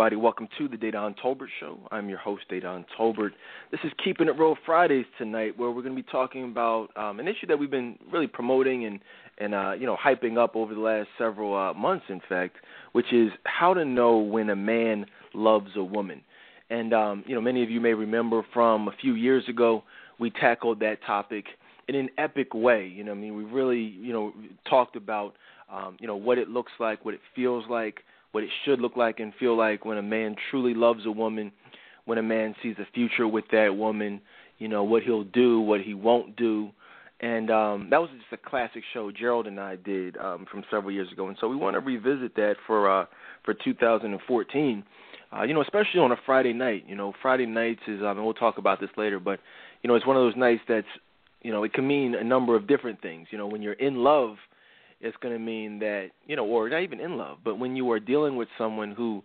everybody? 0.00 0.16
Welcome 0.16 0.48
to 0.56 0.66
the 0.66 0.78
Dedan 0.78 1.14
Tolbert 1.22 1.48
Show. 1.60 1.78
I'm 1.90 2.08
your 2.08 2.16
host, 2.16 2.44
Dedan 2.50 2.86
Tolbert. 2.98 3.32
This 3.70 3.80
is 3.84 3.92
Keeping 4.02 4.28
It 4.28 4.38
Real 4.38 4.56
Fridays 4.64 5.04
tonight, 5.18 5.58
where 5.58 5.70
we're 5.70 5.82
going 5.82 5.94
to 5.94 6.02
be 6.02 6.08
talking 6.10 6.44
about 6.44 6.88
um, 6.96 7.20
an 7.20 7.28
issue 7.28 7.46
that 7.48 7.58
we've 7.58 7.70
been 7.70 7.98
really 8.10 8.26
promoting 8.26 8.86
and 8.86 8.98
and 9.36 9.54
uh, 9.54 9.72
you 9.72 9.84
know 9.84 9.98
hyping 10.02 10.42
up 10.42 10.56
over 10.56 10.72
the 10.72 10.80
last 10.80 11.08
several 11.18 11.54
uh, 11.54 11.74
months, 11.74 12.06
in 12.08 12.22
fact, 12.30 12.56
which 12.92 13.12
is 13.12 13.30
how 13.44 13.74
to 13.74 13.84
know 13.84 14.16
when 14.16 14.48
a 14.48 14.56
man 14.56 15.04
loves 15.34 15.72
a 15.76 15.84
woman. 15.84 16.22
And 16.70 16.94
um, 16.94 17.22
you 17.26 17.34
know, 17.34 17.42
many 17.42 17.62
of 17.62 17.68
you 17.68 17.82
may 17.82 17.92
remember 17.92 18.40
from 18.54 18.88
a 18.88 18.92
few 19.02 19.16
years 19.16 19.46
ago, 19.50 19.84
we 20.18 20.30
tackled 20.30 20.80
that 20.80 21.00
topic 21.06 21.44
in 21.88 21.94
an 21.94 22.08
epic 22.16 22.54
way. 22.54 22.86
You 22.86 23.04
know, 23.04 23.12
I 23.12 23.16
mean, 23.16 23.36
we 23.36 23.44
really 23.44 23.80
you 24.00 24.14
know 24.14 24.32
talked 24.66 24.96
about 24.96 25.34
um, 25.70 25.98
you 26.00 26.06
know 26.06 26.16
what 26.16 26.38
it 26.38 26.48
looks 26.48 26.72
like, 26.80 27.04
what 27.04 27.12
it 27.12 27.20
feels 27.36 27.64
like 27.68 28.00
what 28.32 28.44
it 28.44 28.50
should 28.64 28.80
look 28.80 28.96
like 28.96 29.20
and 29.20 29.32
feel 29.38 29.56
like 29.56 29.84
when 29.84 29.98
a 29.98 30.02
man 30.02 30.36
truly 30.50 30.74
loves 30.74 31.06
a 31.06 31.10
woman, 31.10 31.52
when 32.04 32.18
a 32.18 32.22
man 32.22 32.54
sees 32.62 32.76
a 32.78 32.86
future 32.94 33.26
with 33.26 33.44
that 33.52 33.76
woman, 33.76 34.20
you 34.58 34.68
know, 34.68 34.84
what 34.84 35.02
he'll 35.02 35.24
do, 35.24 35.60
what 35.60 35.80
he 35.80 35.94
won't 35.94 36.36
do. 36.36 36.70
And 37.20 37.50
um 37.50 37.88
that 37.90 38.00
was 38.00 38.08
just 38.10 38.32
a 38.32 38.48
classic 38.48 38.82
show 38.94 39.10
Gerald 39.10 39.46
and 39.46 39.60
I 39.60 39.76
did 39.76 40.16
um 40.16 40.46
from 40.50 40.64
several 40.70 40.90
years 40.90 41.12
ago. 41.12 41.28
And 41.28 41.36
so 41.40 41.48
we 41.48 41.56
want 41.56 41.74
to 41.74 41.80
revisit 41.80 42.34
that 42.36 42.54
for 42.66 42.90
uh 42.90 43.06
for 43.44 43.54
2014. 43.54 44.84
Uh, 45.32 45.42
you 45.44 45.54
know, 45.54 45.62
especially 45.62 46.00
on 46.00 46.10
a 46.10 46.16
Friday 46.26 46.52
night. 46.52 46.84
You 46.88 46.96
know, 46.96 47.12
Friday 47.22 47.46
nights 47.46 47.82
is, 47.86 48.00
um, 48.00 48.16
and 48.16 48.24
we'll 48.24 48.34
talk 48.34 48.58
about 48.58 48.80
this 48.80 48.90
later, 48.96 49.20
but 49.20 49.38
you 49.82 49.88
know, 49.88 49.94
it's 49.94 50.06
one 50.06 50.16
of 50.16 50.22
those 50.22 50.36
nights 50.36 50.62
that's, 50.68 50.86
you 51.42 51.52
know, 51.52 51.62
it 51.62 51.72
can 51.72 51.86
mean 51.86 52.14
a 52.14 52.24
number 52.24 52.56
of 52.56 52.66
different 52.66 53.00
things. 53.00 53.28
You 53.30 53.38
know, 53.38 53.46
when 53.46 53.62
you're 53.62 53.74
in 53.74 53.96
love, 53.96 54.36
it's 55.00 55.16
going 55.22 55.34
to 55.34 55.38
mean 55.38 55.78
that 55.80 56.10
you 56.26 56.36
know, 56.36 56.44
or 56.44 56.68
not 56.68 56.82
even 56.82 57.00
in 57.00 57.16
love, 57.16 57.38
but 57.44 57.58
when 57.58 57.76
you 57.76 57.90
are 57.90 58.00
dealing 58.00 58.36
with 58.36 58.48
someone 58.58 58.92
who 58.92 59.22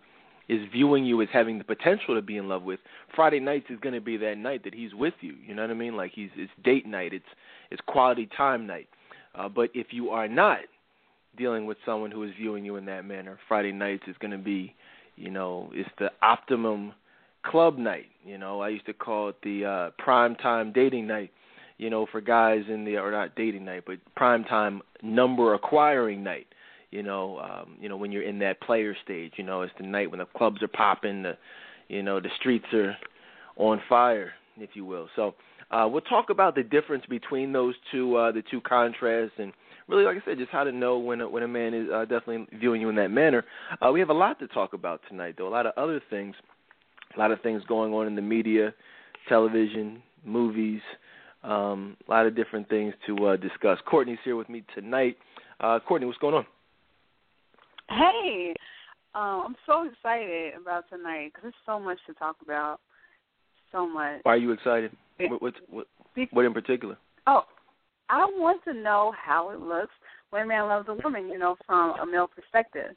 is 0.47 0.59
viewing 0.71 1.05
you 1.05 1.21
as 1.21 1.27
having 1.33 1.57
the 1.57 1.63
potential 1.63 2.15
to 2.15 2.21
be 2.21 2.37
in 2.37 2.47
love 2.47 2.63
with, 2.63 2.79
Friday 3.15 3.39
nights 3.39 3.65
is 3.69 3.79
going 3.79 3.95
to 3.95 4.01
be 4.01 4.17
that 4.17 4.37
night 4.37 4.63
that 4.63 4.73
he's 4.75 4.93
with 4.93 5.15
you. 5.21 5.33
You 5.45 5.55
know 5.55 5.63
what 5.63 5.71
I 5.71 5.75
mean? 5.75 5.97
Like 5.97 6.11
he's 6.13 6.29
it's 6.35 6.51
date 6.63 6.85
night, 6.85 7.13
it's 7.13 7.25
it's 7.71 7.81
quality 7.87 8.29
time 8.37 8.67
night. 8.67 8.87
Uh, 9.33 9.49
but 9.49 9.69
if 9.73 9.87
you 9.91 10.09
are 10.09 10.27
not 10.27 10.59
dealing 11.37 11.65
with 11.65 11.77
someone 11.85 12.11
who 12.11 12.23
is 12.23 12.31
viewing 12.37 12.63
you 12.63 12.77
in 12.77 12.85
that 12.85 13.05
manner, 13.05 13.37
Friday 13.47 13.71
nights 13.71 14.03
is 14.07 14.15
going 14.19 14.31
to 14.31 14.37
be, 14.37 14.73
you 15.17 15.29
know, 15.29 15.69
it's 15.73 15.89
the 15.99 16.09
optimum 16.21 16.93
club 17.43 17.77
night. 17.77 18.05
You 18.25 18.37
know, 18.37 18.61
I 18.61 18.69
used 18.69 18.85
to 18.85 18.93
call 18.93 19.29
it 19.29 19.35
the 19.43 19.65
uh, 19.65 19.89
prime 20.01 20.35
time 20.35 20.71
dating 20.71 21.07
night 21.07 21.31
you 21.77 21.89
know, 21.89 22.05
for 22.11 22.21
guys 22.21 22.63
in 22.69 22.85
the 22.85 22.97
or 22.97 23.11
not 23.11 23.35
dating 23.35 23.65
night, 23.65 23.83
but 23.85 23.97
prime 24.15 24.43
time 24.43 24.81
number 25.01 25.53
acquiring 25.53 26.23
night. 26.23 26.47
You 26.91 27.03
know, 27.03 27.39
um, 27.39 27.75
you 27.79 27.89
know 27.89 27.97
when 27.97 28.11
you're 28.11 28.23
in 28.23 28.39
that 28.39 28.61
player 28.61 28.95
stage. 29.03 29.33
You 29.37 29.43
know, 29.43 29.61
it's 29.61 29.73
the 29.77 29.85
night 29.85 30.09
when 30.09 30.19
the 30.19 30.25
clubs 30.25 30.61
are 30.63 30.67
popping, 30.67 31.23
the, 31.23 31.37
you 31.89 32.03
know, 32.03 32.19
the 32.19 32.29
streets 32.39 32.65
are 32.73 32.95
on 33.57 33.81
fire, 33.89 34.31
if 34.57 34.71
you 34.73 34.85
will. 34.85 35.09
So 35.15 35.35
uh, 35.71 35.87
we'll 35.91 36.01
talk 36.01 36.29
about 36.29 36.55
the 36.55 36.63
difference 36.63 37.03
between 37.09 37.51
those 37.51 37.75
two, 37.91 38.15
uh, 38.15 38.31
the 38.31 38.43
two 38.49 38.61
contrasts, 38.61 39.33
and 39.37 39.51
really, 39.87 40.03
like 40.03 40.17
I 40.17 40.25
said, 40.25 40.37
just 40.37 40.51
how 40.51 40.63
to 40.63 40.71
know 40.71 40.97
when 40.97 41.21
a, 41.21 41.29
when 41.29 41.43
a 41.43 41.47
man 41.47 41.73
is 41.73 41.87
uh, 41.93 42.01
definitely 42.01 42.47
viewing 42.57 42.81
you 42.81 42.89
in 42.89 42.95
that 42.95 43.11
manner. 43.11 43.43
Uh, 43.85 43.91
we 43.91 43.99
have 43.99 44.09
a 44.09 44.13
lot 44.13 44.39
to 44.39 44.47
talk 44.47 44.73
about 44.73 45.01
tonight, 45.09 45.35
though. 45.37 45.47
A 45.47 45.49
lot 45.49 45.65
of 45.65 45.73
other 45.75 46.01
things, 46.09 46.35
a 47.15 47.19
lot 47.19 47.31
of 47.31 47.41
things 47.41 47.61
going 47.67 47.93
on 47.93 48.07
in 48.07 48.15
the 48.15 48.21
media, 48.21 48.73
television, 49.27 50.01
movies 50.23 50.81
um, 51.45 51.95
a 52.07 52.11
lot 52.11 52.25
of 52.25 52.35
different 52.35 52.67
things 52.69 52.93
to 53.07 53.27
uh, 53.27 53.35
discuss. 53.37 53.77
Courtney's 53.85 54.17
here 54.23 54.35
with 54.35 54.49
me 54.49 54.63
tonight. 54.73 55.17
Uh, 55.59 55.79
Courtney, 55.79 56.07
what's 56.07 56.17
going 56.17 56.35
on? 56.35 56.45
Hey, 57.89 58.53
um, 59.13 59.43
I'm 59.45 59.55
so 59.65 59.87
excited 59.87 60.53
about 60.59 60.89
tonight 60.89 61.27
because 61.27 61.43
there's 61.43 61.53
so 61.65 61.79
much 61.79 61.99
to 62.07 62.13
talk 62.13 62.37
about. 62.43 62.79
So 63.71 63.87
much. 63.87 64.21
Why 64.23 64.33
are 64.33 64.37
you 64.37 64.51
excited? 64.51 64.91
what, 65.19 65.41
what, 65.41 65.53
what, 65.69 65.87
what 66.31 66.45
in 66.45 66.53
particular? 66.53 66.97
Oh, 67.27 67.43
I 68.09 68.25
want 68.25 68.63
to 68.65 68.73
know 68.73 69.13
how 69.17 69.49
it 69.49 69.59
looks 69.59 69.93
when 70.29 70.43
a 70.43 70.45
man 70.45 70.67
loves 70.67 70.87
a 70.89 70.93
woman, 70.93 71.27
you 71.29 71.37
know, 71.37 71.55
from 71.65 71.99
a 71.99 72.05
male 72.05 72.27
perspective. 72.27 72.95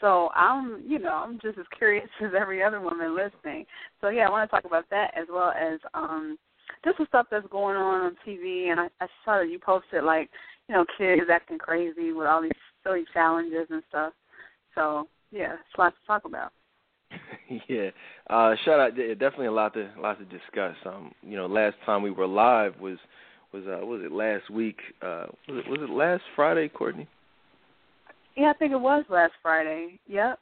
So 0.00 0.30
I'm, 0.34 0.82
you 0.86 0.98
know, 0.98 1.12
I'm 1.12 1.38
just 1.40 1.58
as 1.58 1.66
curious 1.76 2.08
as 2.24 2.30
every 2.38 2.62
other 2.62 2.80
woman 2.80 3.16
listening. 3.16 3.66
So 4.00 4.08
yeah, 4.08 4.26
I 4.26 4.30
want 4.30 4.48
to 4.48 4.54
talk 4.54 4.64
about 4.64 4.84
that 4.90 5.12
as 5.16 5.26
well 5.30 5.50
as 5.50 5.80
um 5.94 6.38
just 6.84 6.98
the 6.98 7.06
stuff 7.06 7.26
that's 7.30 7.46
going 7.50 7.76
on 7.76 8.00
on 8.02 8.16
TV, 8.26 8.70
and 8.70 8.80
I, 8.80 8.88
I 9.00 9.06
saw 9.24 9.38
that 9.38 9.50
you 9.50 9.58
posted 9.58 10.04
like, 10.04 10.30
you 10.68 10.74
know, 10.74 10.84
kids 10.96 11.28
acting 11.32 11.58
crazy 11.58 12.12
with 12.12 12.26
all 12.26 12.42
these 12.42 12.52
silly 12.84 13.04
challenges 13.12 13.66
and 13.70 13.82
stuff. 13.88 14.12
So 14.74 15.08
yeah, 15.30 15.54
it's 15.54 15.78
lots 15.78 15.96
to 16.00 16.06
talk 16.06 16.24
about. 16.24 16.52
yeah, 17.68 17.90
uh, 18.28 18.54
shout 18.64 18.80
out, 18.80 18.96
definitely 18.96 19.46
a 19.46 19.52
lot 19.52 19.74
to 19.74 19.88
a 19.96 20.00
lot 20.00 20.18
to 20.18 20.24
discuss. 20.24 20.76
Um, 20.84 21.12
you 21.22 21.36
know, 21.36 21.46
last 21.46 21.76
time 21.86 22.02
we 22.02 22.10
were 22.10 22.26
live 22.26 22.78
was 22.80 22.98
was 23.52 23.64
uh 23.66 23.84
was 23.84 24.02
it 24.04 24.12
last 24.12 24.50
week? 24.50 24.78
Uh, 25.02 25.26
was 25.48 25.64
it 25.64 25.70
was 25.70 25.80
it 25.82 25.90
last 25.90 26.22
Friday, 26.36 26.68
Courtney? 26.68 27.08
Yeah, 28.36 28.50
I 28.50 28.52
think 28.52 28.72
it 28.72 28.80
was 28.80 29.04
last 29.08 29.32
Friday. 29.42 29.98
Yep. 30.06 30.38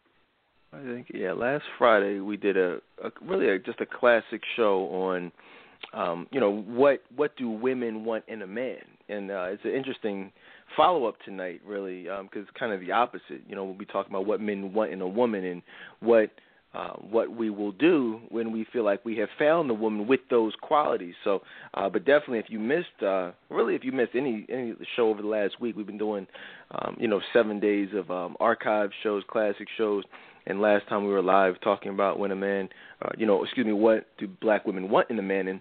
I 0.72 0.82
think 0.82 1.06
yeah, 1.14 1.32
last 1.32 1.64
Friday 1.78 2.19
we 2.19 2.37
did 2.37 2.56
a, 2.56 2.78
a 3.03 3.10
really 3.22 3.48
a, 3.48 3.58
just 3.58 3.81
a 3.81 3.87
classic 3.87 4.43
show 4.56 4.88
on 4.88 5.32
um, 5.93 6.27
you 6.31 6.41
know, 6.41 6.51
what 6.51 7.03
what 7.15 7.37
do 7.37 7.49
women 7.49 8.05
want 8.05 8.25
in 8.29 8.43
a 8.43 8.47
man? 8.47 8.79
And 9.09 9.31
uh, 9.31 9.45
it's 9.45 9.65
an 9.65 9.73
interesting 9.73 10.33
follow 10.77 11.07
up 11.07 11.17
tonight, 11.25 11.61
really, 11.65 12.03
because 12.03 12.21
um, 12.21 12.29
it's 12.33 12.51
kind 12.59 12.73
of 12.73 12.81
the 12.81 12.93
opposite. 12.93 13.43
You 13.49 13.55
know, 13.55 13.65
we'll 13.65 13.75
be 13.75 13.87
talking 13.87 14.13
about 14.13 14.27
what 14.27 14.41
men 14.41 14.73
want 14.73 14.93
in 14.93 15.01
a 15.01 15.09
woman 15.09 15.45
and 15.45 15.63
what 16.01 16.31
uh, 16.75 16.93
what 17.11 17.35
we 17.35 17.49
will 17.49 17.73
do 17.73 18.21
when 18.29 18.53
we 18.53 18.67
feel 18.73 18.85
like 18.85 19.03
we 19.05 19.17
have 19.17 19.31
found 19.39 19.71
the 19.71 19.75
woman 19.75 20.07
with 20.07 20.21
those 20.29 20.53
qualities. 20.61 21.15
So, 21.25 21.41
uh, 21.75 21.89
but 21.89 22.05
definitely, 22.05 22.39
if 22.41 22.47
you 22.49 22.59
missed, 22.59 23.03
uh, 23.03 23.31
really, 23.49 23.75
if 23.75 23.83
you 23.83 23.93
missed 23.93 24.13
any 24.15 24.45
any 24.51 24.75
show 24.95 25.09
over 25.09 25.23
the 25.23 25.29
last 25.29 25.59
week, 25.61 25.77
we've 25.77 25.87
been 25.87 25.97
doing, 25.97 26.27
um, 26.73 26.97
you 27.01 27.09
know, 27.09 27.21
seven 27.32 27.61
days 27.61 27.89
of 27.94 28.11
um, 28.11 28.37
archive 28.41 28.91
shows, 29.03 29.23
classic 29.31 29.69
shows, 29.79 30.05
and 30.47 30.61
last 30.61 30.87
time 30.89 31.05
we 31.05 31.12
were 31.12 31.23
live 31.23 31.59
talking 31.62 31.93
about 31.93 32.19
when 32.19 32.31
a 32.31 32.37
man, 32.37 32.69
uh, 33.00 33.11
you 33.17 33.25
know, 33.25 33.43
excuse 33.43 33.65
me, 33.65 33.73
what 33.73 34.06
do 34.19 34.29
black 34.43 34.67
women 34.67 34.91
want 34.91 35.09
in 35.09 35.19
a 35.19 35.23
man, 35.23 35.49
and 35.49 35.61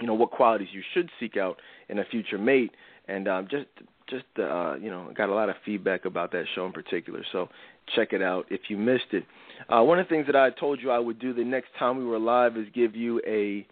you 0.00 0.06
know 0.06 0.14
what 0.14 0.30
qualities 0.30 0.68
you 0.72 0.82
should 0.94 1.10
seek 1.18 1.36
out 1.36 1.58
in 1.88 1.98
a 1.98 2.04
future 2.04 2.38
mate, 2.38 2.72
and 3.08 3.28
um, 3.28 3.48
just 3.50 3.66
just 4.08 4.24
uh, 4.38 4.76
you 4.76 4.90
know 4.90 5.10
got 5.16 5.28
a 5.28 5.34
lot 5.34 5.48
of 5.48 5.56
feedback 5.64 6.04
about 6.04 6.32
that 6.32 6.44
show 6.54 6.66
in 6.66 6.72
particular. 6.72 7.24
So 7.32 7.48
check 7.94 8.12
it 8.12 8.22
out 8.22 8.46
if 8.50 8.62
you 8.68 8.76
missed 8.76 9.12
it. 9.12 9.24
Uh, 9.68 9.82
one 9.82 9.98
of 9.98 10.06
the 10.06 10.10
things 10.10 10.26
that 10.26 10.36
I 10.36 10.50
told 10.50 10.80
you 10.80 10.90
I 10.90 10.98
would 10.98 11.18
do 11.18 11.32
the 11.32 11.44
next 11.44 11.68
time 11.78 11.96
we 11.96 12.04
were 12.04 12.18
live 12.18 12.56
is 12.56 12.66
give 12.74 12.94
you 12.94 13.20
a 13.26 13.66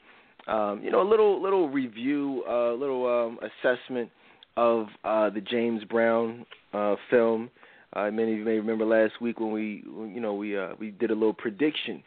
um, 0.50 0.80
you 0.82 0.90
know 0.90 1.02
a 1.02 1.08
little 1.08 1.42
little 1.42 1.68
review, 1.68 2.44
a 2.48 2.72
uh, 2.72 2.74
little 2.74 3.06
um, 3.06 3.38
assessment 3.42 4.10
of 4.56 4.86
uh, 5.04 5.30
the 5.30 5.40
James 5.40 5.84
Brown 5.84 6.46
uh, 6.72 6.96
film. 7.10 7.50
Uh, 7.92 8.10
many 8.10 8.32
of 8.32 8.38
you 8.38 8.44
may 8.44 8.58
remember 8.58 8.84
last 8.84 9.20
week 9.20 9.38
when 9.38 9.52
we 9.52 9.84
you 9.86 10.20
know 10.20 10.34
we 10.34 10.56
we 10.78 10.90
did 10.90 11.10
a 11.10 11.14
little 11.14 11.34
prediction. 11.34 12.02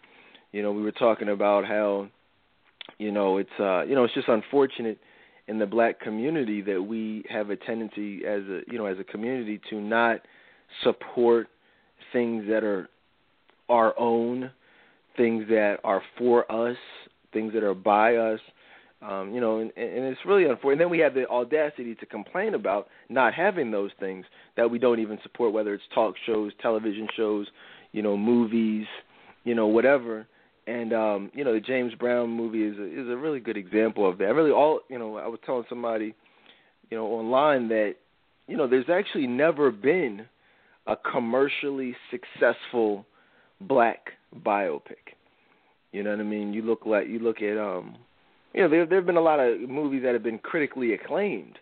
You 0.51 0.63
know 0.63 0.71
we 0.71 0.81
were 0.81 0.91
talking 0.91 1.29
about 1.29 1.65
how 1.65 2.09
you 2.97 3.11
know 3.11 3.37
it's 3.37 3.49
uh 3.59 3.81
you 3.83 3.95
know 3.95 4.03
it's 4.03 4.13
just 4.13 4.27
unfortunate 4.27 4.97
in 5.47 5.59
the 5.59 5.65
black 5.65 5.99
community 5.99 6.61
that 6.61 6.81
we 6.81 7.23
have 7.29 7.49
a 7.49 7.55
tendency 7.55 8.25
as 8.25 8.41
a 8.43 8.61
you 8.67 8.77
know 8.77 8.85
as 8.85 8.97
a 8.99 9.03
community 9.03 9.59
to 9.69 9.79
not 9.79 10.21
support 10.83 11.47
things 12.13 12.45
that 12.47 12.63
are 12.63 12.89
our 13.69 13.97
own 13.99 14.51
things 15.15 15.45
that 15.49 15.77
are 15.83 16.01
for 16.17 16.49
us 16.51 16.77
things 17.33 17.53
that 17.53 17.63
are 17.63 17.75
by 17.75 18.15
us 18.15 18.39
um, 19.01 19.31
you 19.33 19.39
know, 19.39 19.59
and, 19.59 19.71
and 19.77 20.05
it's 20.05 20.21
really 20.25 20.45
unfortunate. 20.45 20.71
And 20.73 20.81
then 20.81 20.89
we 20.89 20.99
have 20.99 21.13
the 21.13 21.27
audacity 21.27 21.93
to 21.95 22.05
complain 22.05 22.55
about 22.55 22.87
not 23.09 23.33
having 23.33 23.69
those 23.69 23.91
things 23.99 24.25
that 24.55 24.69
we 24.69 24.79
don't 24.79 24.99
even 24.99 25.19
support, 25.21 25.53
whether 25.53 25.73
it's 25.73 25.83
talk 25.93 26.15
shows, 26.25 26.51
television 26.61 27.07
shows, 27.15 27.47
you 27.91 28.01
know, 28.01 28.17
movies, 28.17 28.87
you 29.43 29.53
know, 29.53 29.67
whatever 29.67 30.25
and 30.67 30.93
um, 30.93 31.31
you 31.33 31.43
know 31.43 31.53
the 31.53 31.59
James 31.59 31.93
Brown 31.95 32.29
movie 32.29 32.63
is 32.63 32.77
a, 32.77 32.85
is 32.85 33.09
a 33.09 33.15
really 33.17 33.39
good 33.39 33.57
example 33.57 34.07
of 34.07 34.17
that. 34.19 34.35
Really, 34.35 34.51
all 34.51 34.81
you 34.89 34.99
know, 34.99 35.17
I 35.17 35.27
was 35.27 35.39
telling 35.45 35.63
somebody, 35.69 36.13
you 36.91 36.97
know, 36.97 37.05
online 37.05 37.69
that 37.69 37.95
you 38.47 38.57
know 38.57 38.67
there's 38.67 38.89
actually 38.89 39.27
never 39.27 39.71
been 39.71 40.25
a 40.85 40.95
commercially 40.95 41.95
successful 42.11 43.05
black 43.61 44.11
biopic. 44.45 45.15
You 45.91 46.03
know 46.03 46.11
what 46.11 46.19
I 46.19 46.23
mean? 46.23 46.53
You 46.53 46.61
look 46.61 46.85
like 46.85 47.07
you 47.07 47.19
look 47.19 47.41
at 47.41 47.57
um, 47.57 47.95
you 48.53 48.61
know, 48.61 48.69
there 48.69 48.85
there've 48.85 49.05
been 49.05 49.17
a 49.17 49.21
lot 49.21 49.39
of 49.39 49.61
movies 49.61 50.03
that 50.03 50.13
have 50.13 50.23
been 50.23 50.39
critically 50.39 50.93
acclaimed. 50.93 51.59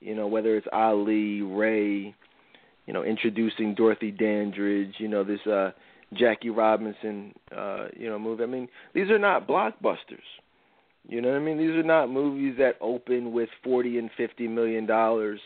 You 0.00 0.14
know, 0.14 0.26
whether 0.26 0.56
it's 0.56 0.66
Ali, 0.72 1.42
Ray, 1.42 2.14
you 2.86 2.92
know, 2.92 3.02
introducing 3.02 3.74
Dorothy 3.74 4.12
Dandridge. 4.12 4.94
You 4.98 5.08
know, 5.08 5.24
this 5.24 5.44
uh 5.46 5.72
Jackie 6.12 6.50
Robinson, 6.50 7.34
uh, 7.56 7.86
you 7.96 8.08
know, 8.08 8.18
movie. 8.18 8.42
I 8.42 8.46
mean, 8.46 8.68
these 8.94 9.10
are 9.10 9.18
not 9.18 9.48
blockbusters. 9.48 10.26
You 11.08 11.20
know 11.20 11.28
what 11.28 11.36
I 11.36 11.40
mean? 11.40 11.58
These 11.58 11.76
are 11.76 11.82
not 11.82 12.10
movies 12.10 12.54
that 12.58 12.76
open 12.80 13.32
with 13.32 13.48
forty 13.62 13.98
and 13.98 14.10
fifty 14.16 14.48
million 14.48 14.86
dollars, 14.86 15.40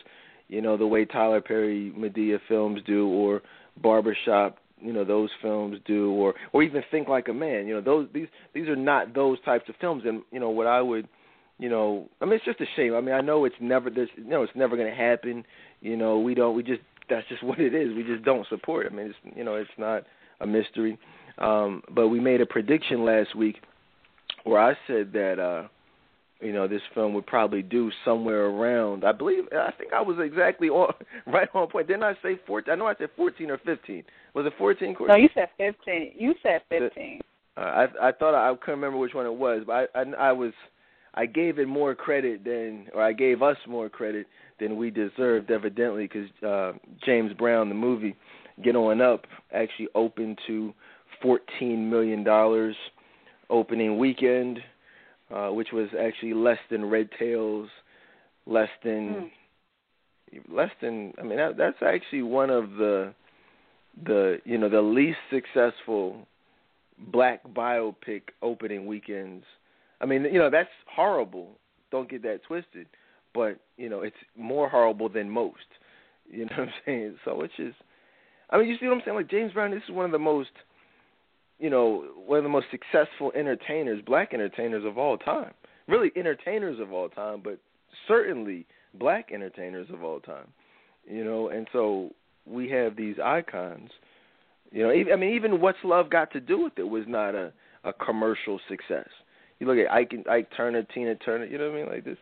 you 0.49 0.61
know, 0.61 0.77
the 0.77 0.87
way 0.87 1.05
Tyler 1.05 1.41
Perry 1.41 1.93
Madea 1.97 2.39
films 2.49 2.81
do, 2.87 3.09
or 3.09 3.43
Barbershop 3.83 4.59
you 4.81 4.93
know 4.93 5.05
those 5.05 5.31
films 5.43 5.79
do, 5.87 6.13
or 6.13 6.35
or 6.53 6.63
even 6.63 6.83
Think 6.91 7.09
Like 7.09 7.29
a 7.29 7.33
Man. 7.33 7.67
You 7.67 7.75
know 7.75 7.81
those 7.81 8.09
these 8.13 8.29
these 8.55 8.69
are 8.69 8.77
not 8.77 9.15
those 9.15 9.41
types 9.45 9.69
of 9.69 9.75
films. 9.81 10.05
And 10.07 10.23
you 10.31 10.41
know 10.41 10.51
what 10.51 10.67
I 10.67 10.81
would, 10.81 11.09
you 11.59 11.69
know, 11.69 12.09
I 12.21 12.25
mean 12.25 12.35
it's 12.35 12.45
just 12.45 12.61
a 12.61 12.67
shame. 12.77 12.95
I 12.95 13.01
mean 13.01 13.15
I 13.15 13.21
know 13.21 13.45
it's 13.45 13.57
never 13.61 13.91
this, 13.91 14.09
you 14.17 14.25
know, 14.25 14.43
it's 14.43 14.53
never 14.55 14.77
going 14.77 14.91
to 14.91 14.97
happen. 14.97 15.45
You 15.81 15.97
know 15.97 16.19
we 16.19 16.35
don't 16.35 16.57
we 16.57 16.63
just 16.63 16.81
that's 17.09 17.27
just 17.29 17.43
what 17.45 17.59
it 17.59 17.75
is. 17.75 17.95
We 17.95 18.05
just 18.05 18.25
don't 18.25 18.47
support. 18.49 18.87
It. 18.87 18.93
I 18.93 18.95
mean 18.95 19.07
it's 19.07 19.37
you 19.37 19.45
know 19.45 19.55
it's 19.55 19.71
not 19.79 20.05
a 20.41 20.47
mystery. 20.47 20.99
Um, 21.39 21.83
but 21.91 22.09
we 22.09 22.21
made 22.21 22.41
a 22.41 22.47
prediction 22.47 23.05
last 23.05 23.35
week 23.37 23.57
where 24.45 24.61
I 24.61 24.75
said 24.87 25.13
that. 25.13 25.39
uh 25.39 25.69
you 26.41 26.53
know 26.53 26.69
this 26.69 26.83
film 26.95 27.15
would 27.15 27.27
probably 27.27 27.63
do 27.63 27.91
somewhere 28.05 28.47
around 28.47 29.05
i 29.05 29.13
believe 29.13 29.45
i 29.53 29.73
think 29.77 29.93
i 29.93 30.01
was 30.01 30.17
exactly 30.21 30.69
on 30.69 30.93
right 31.27 31.49
on 31.55 31.69
point 31.69 31.87
didn't 31.89 32.03
i 32.03 32.15
say 32.23 32.39
14 32.47 32.73
i 32.73 32.77
know 32.77 32.87
i 32.87 32.95
said 32.97 33.11
14 33.17 33.51
or 33.51 33.59
15 33.59 34.05
was 34.35 34.47
it 34.47 34.53
14 34.59 34.97
no 35.07 35.15
you 35.17 35.29
said 35.35 35.49
15 35.59 36.13
you 36.17 36.35
said 36.43 36.61
15 36.69 37.21
uh, 37.57 37.61
i 37.61 37.87
i 38.03 38.13
thought 38.13 38.35
i, 38.35 38.51
I 38.51 38.55
couldn't 38.57 38.81
remember 38.81 38.99
which 38.99 39.15
one 39.15 39.27
it 39.27 39.35
was 39.35 39.63
but 39.67 39.91
i 39.95 40.01
i, 40.01 40.29
I 40.29 40.33
was 40.33 40.53
i 41.15 41.27
gave 41.27 41.59
it 41.59 41.69
more 41.69 41.95
credit 41.95 42.45
than 42.45 42.87
or 42.95 43.03
i 43.03 43.13
gave 43.13 43.43
us 43.43 43.57
more 43.67 43.89
credit 43.89 44.27
than 44.61 44.77
we 44.77 44.91
deserved 44.91 45.51
evidently 45.51 46.09
because 46.09 46.31
uh 46.47 46.73
james 47.05 47.33
brown 47.33 47.69
the 47.69 47.75
movie 47.75 48.15
get 48.63 48.77
on 48.77 49.01
up 49.01 49.27
actually 49.53 49.89
opened 49.95 50.39
to 50.47 50.73
14 51.23 51.91
million 51.91 52.25
dollars 52.25 52.77
opening 53.51 53.99
weekend 53.99 54.61
uh, 55.35 55.49
which 55.49 55.69
was 55.73 55.89
actually 55.99 56.35
less 56.35 56.59
than 56.71 56.85
Red 56.85 57.11
Tails, 57.19 57.69
less 58.47 58.71
than 58.83 59.31
mm. 60.35 60.41
less 60.51 60.71
than. 60.81 61.13
I 61.19 61.23
mean, 61.23 61.37
that, 61.37 61.57
that's 61.57 61.83
actually 61.83 62.23
one 62.23 62.51
of 62.51 62.71
the 62.73 63.13
the 64.05 64.39
you 64.45 64.59
know 64.59 64.69
the 64.69 64.81
least 64.81 65.19
successful 65.31 66.27
black 67.13 67.47
biopic 67.49 68.23
opening 68.43 68.87
weekends. 68.87 69.45
I 70.01 70.07
mean, 70.07 70.25
you 70.25 70.39
know 70.39 70.51
that's 70.51 70.71
horrible. 70.91 71.59
Don't 71.91 72.09
get 72.09 72.23
that 72.23 72.43
twisted, 72.47 72.87
but 73.35 73.59
you 73.77 73.89
know 73.89 74.01
it's 74.01 74.17
more 74.37 74.69
horrible 74.69 75.09
than 75.09 75.29
most. 75.29 75.59
You 76.31 76.45
know 76.45 76.57
what 76.59 76.69
I'm 76.69 76.75
saying? 76.85 77.17
So 77.25 77.41
it's 77.43 77.55
just, 77.57 77.77
I 78.51 78.59
mean, 78.59 78.69
you 78.69 78.77
see 78.79 78.87
what 78.87 78.95
I'm 78.95 79.03
saying? 79.05 79.17
Like 79.17 79.31
James 79.31 79.53
Brown, 79.53 79.71
this 79.71 79.83
is 79.89 79.95
one 79.95 80.05
of 80.05 80.13
the 80.13 80.19
most 80.19 80.51
you 81.59 81.71
know, 81.71 82.05
one 82.25 82.39
of 82.39 82.45
the 82.45 82.51
most 82.51 82.67
successful 82.71 83.33
entertainers, 83.35 84.01
black 84.07 84.33
entertainers 84.33 84.85
of 84.85 84.97
all 84.97 85.19
time. 85.19 85.53
Really 85.89 86.13
entertainers 86.17 86.79
of 86.79 86.93
all 86.93 87.09
time, 87.09 87.41
but 87.43 87.59
certainly 88.07 88.65
black 88.95 89.31
entertainers 89.33 89.89
of 89.93 90.05
all 90.05 90.21
time. 90.21 90.47
You 91.11 91.25
know, 91.25 91.49
and 91.49 91.67
so 91.73 92.11
we 92.47 92.71
have 92.71 92.95
these 92.95 93.17
icons. 93.23 93.91
You 94.71 94.85
know, 94.85 94.91
I 94.91 95.17
mean, 95.17 95.35
even 95.35 95.61
What's 95.61 95.79
Love 95.83 96.11
Got 96.11 96.31
to 96.33 96.41
Do 96.41 96.63
with 96.65 96.75
It 96.79 96.89
was 96.89 97.05
not 97.09 97.35
a 97.35 97.53
a 97.85 97.93
commercial 97.93 98.61
success. 98.69 99.09
You 99.59 99.67
look 99.67 99.79
at 99.79 99.91
Ike, 99.91 100.13
Ike 100.31 100.49
Turner, 100.57 100.83
Tina 100.95 101.15
Turner. 101.17 101.45
You 101.45 101.59
know 101.59 101.71
what 101.71 101.79
I 101.79 101.83
mean? 101.83 101.93
Like 101.93 102.05
this. 102.05 102.19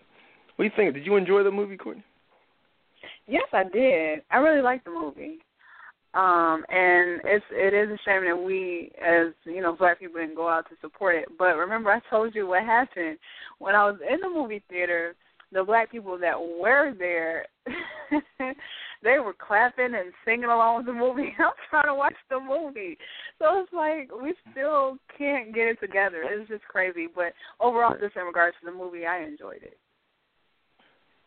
What 0.56 0.64
do 0.64 0.64
you 0.64 0.72
think? 0.76 0.94
Did 0.94 1.06
you 1.06 1.16
enjoy 1.16 1.42
the 1.42 1.50
movie, 1.50 1.76
Courtney? 1.76 2.04
Yes, 3.26 3.46
I 3.52 3.64
did. 3.64 4.22
I 4.30 4.38
really 4.38 4.62
liked 4.62 4.84
the 4.84 4.90
movie. 4.90 5.38
Um, 6.16 6.64
and 6.70 7.20
it's 7.24 7.44
it 7.50 7.74
is 7.74 7.90
a 7.90 7.98
shame 8.06 8.24
that 8.24 8.42
we 8.42 8.90
as, 9.04 9.34
you 9.44 9.60
know, 9.60 9.74
black 9.76 9.98
people 9.98 10.18
didn't 10.18 10.34
go 10.34 10.48
out 10.48 10.66
to 10.70 10.76
support 10.80 11.14
it. 11.14 11.28
But 11.38 11.56
remember 11.56 11.90
I 11.90 12.00
told 12.08 12.34
you 12.34 12.46
what 12.46 12.62
happened. 12.62 13.18
When 13.58 13.74
I 13.74 13.84
was 13.84 14.00
in 14.00 14.20
the 14.20 14.28
movie 14.28 14.62
theater, 14.70 15.14
the 15.52 15.62
black 15.62 15.90
people 15.90 16.18
that 16.18 16.40
were 16.40 16.94
there 16.98 17.44
they 19.02 19.18
were 19.18 19.34
clapping 19.34 19.94
and 19.94 20.12
singing 20.24 20.44
along 20.44 20.78
with 20.78 20.86
the 20.86 20.92
movie. 20.92 21.34
I'm 21.38 21.52
trying 21.68 21.88
to 21.88 21.94
watch 21.94 22.16
the 22.30 22.40
movie. 22.40 22.96
So 23.38 23.60
it's 23.60 23.72
like 23.74 24.10
we 24.22 24.32
still 24.50 24.96
can't 25.18 25.54
get 25.54 25.68
it 25.68 25.80
together. 25.80 26.24
It's 26.24 26.48
just 26.48 26.64
crazy. 26.64 27.08
But 27.14 27.34
overall 27.60 27.94
just 28.00 28.16
in 28.16 28.22
regards 28.22 28.56
to 28.60 28.70
the 28.70 28.76
movie 28.76 29.04
I 29.04 29.22
enjoyed 29.22 29.62
it. 29.62 29.78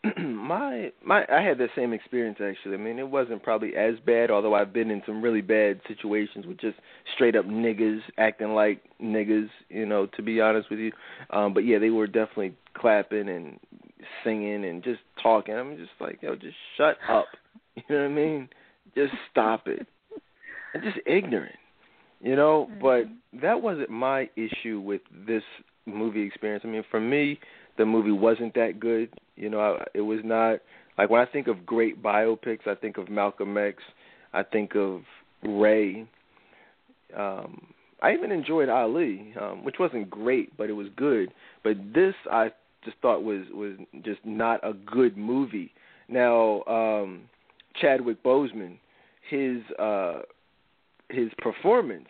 my 0.17 0.91
my 1.03 1.25
I 1.29 1.41
had 1.41 1.57
the 1.57 1.67
same 1.75 1.91
experience 1.91 2.39
actually. 2.41 2.75
I 2.75 2.77
mean, 2.77 2.99
it 2.99 3.09
wasn't 3.09 3.43
probably 3.43 3.75
as 3.75 3.95
bad, 4.05 4.31
although 4.31 4.55
I've 4.55 4.71
been 4.71 4.91
in 4.91 5.01
some 5.05 5.21
really 5.21 5.41
bad 5.41 5.81
situations 5.87 6.45
with 6.45 6.59
just 6.59 6.77
straight 7.15 7.35
up 7.35 7.45
niggas 7.45 7.99
acting 8.17 8.53
like 8.53 8.81
niggas, 9.01 9.49
you 9.69 9.85
know, 9.85 10.05
to 10.15 10.21
be 10.21 10.39
honest 10.39 10.69
with 10.69 10.79
you. 10.79 10.91
Um 11.31 11.53
but 11.53 11.65
yeah, 11.65 11.79
they 11.79 11.89
were 11.89 12.07
definitely 12.07 12.55
clapping 12.73 13.27
and 13.27 13.59
singing 14.23 14.65
and 14.65 14.83
just 14.83 15.01
talking. 15.21 15.55
I'm 15.55 15.75
just 15.77 15.91
like, 15.99 16.19
yo, 16.21 16.35
just 16.35 16.57
shut 16.77 16.97
up. 17.09 17.25
You 17.75 17.95
know 17.95 18.01
what 18.01 18.11
I 18.11 18.13
mean? 18.13 18.49
Just 18.93 19.13
stop 19.31 19.67
it. 19.67 19.87
And 20.73 20.83
just 20.83 20.97
ignorant. 21.05 21.55
You 22.21 22.35
know, 22.35 22.67
mm-hmm. 22.69 22.81
but 22.81 23.41
that 23.41 23.61
wasn't 23.61 23.89
my 23.89 24.29
issue 24.35 24.81
with 24.81 25.01
this 25.25 25.43
movie 25.85 26.23
experience. 26.23 26.63
I 26.65 26.69
mean, 26.69 26.83
for 26.91 26.99
me, 26.99 27.39
the 27.79 27.85
movie 27.85 28.11
wasn't 28.11 28.53
that 28.53 28.79
good. 28.79 29.09
You 29.35 29.49
know, 29.49 29.59
I, 29.59 29.83
it 29.95 30.01
was 30.01 30.19
not 30.23 30.59
like 30.97 31.09
when 31.09 31.21
I 31.21 31.25
think 31.25 31.47
of 31.47 31.65
great 31.65 32.03
biopics, 32.03 32.67
I 32.67 32.75
think 32.75 32.97
of 32.97 33.09
Malcolm 33.09 33.57
X, 33.57 33.81
I 34.33 34.43
think 34.43 34.75
of 34.75 35.01
Ray. 35.41 36.05
Um, 37.17 37.67
I 38.03 38.13
even 38.13 38.31
enjoyed 38.31 38.69
Ali, 38.69 39.33
um, 39.41 39.63
which 39.63 39.75
wasn't 39.79 40.09
great, 40.09 40.55
but 40.57 40.69
it 40.69 40.73
was 40.73 40.87
good. 40.95 41.29
But 41.63 41.77
this 41.93 42.13
I 42.29 42.51
just 42.83 42.97
thought 43.01 43.23
was 43.23 43.45
was 43.53 43.77
just 44.03 44.19
not 44.25 44.59
a 44.63 44.73
good 44.73 45.17
movie. 45.17 45.71
Now, 46.09 46.63
um, 46.63 47.21
Chadwick 47.79 48.21
Boseman, 48.23 48.77
his 49.29 49.61
uh, 49.79 50.19
his 51.09 51.29
performance 51.37 52.09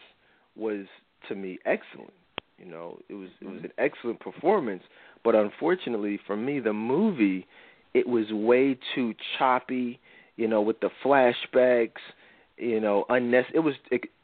was 0.56 0.88
to 1.28 1.36
me 1.36 1.60
excellent. 1.66 2.14
You 2.58 2.66
know, 2.66 3.00
it 3.08 3.14
was 3.14 3.30
it 3.40 3.48
was 3.48 3.64
an 3.64 3.72
excellent 3.78 4.20
performance, 4.20 4.84
but 5.24 5.36
unfortunately 5.36 6.20
for 6.26 6.36
me, 6.36 6.60
the 6.60 6.74
movie 6.74 7.48
it 7.94 8.08
was 8.08 8.32
way 8.32 8.78
too 8.96 9.14
choppy. 9.38 10.00
You 10.36 10.48
know, 10.48 10.62
with 10.62 10.80
the 10.80 10.90
flashbacks. 11.04 12.02
You 12.58 12.82
know, 12.82 13.06
unnecess- 13.10 13.54
it 13.54 13.60
was 13.60 13.76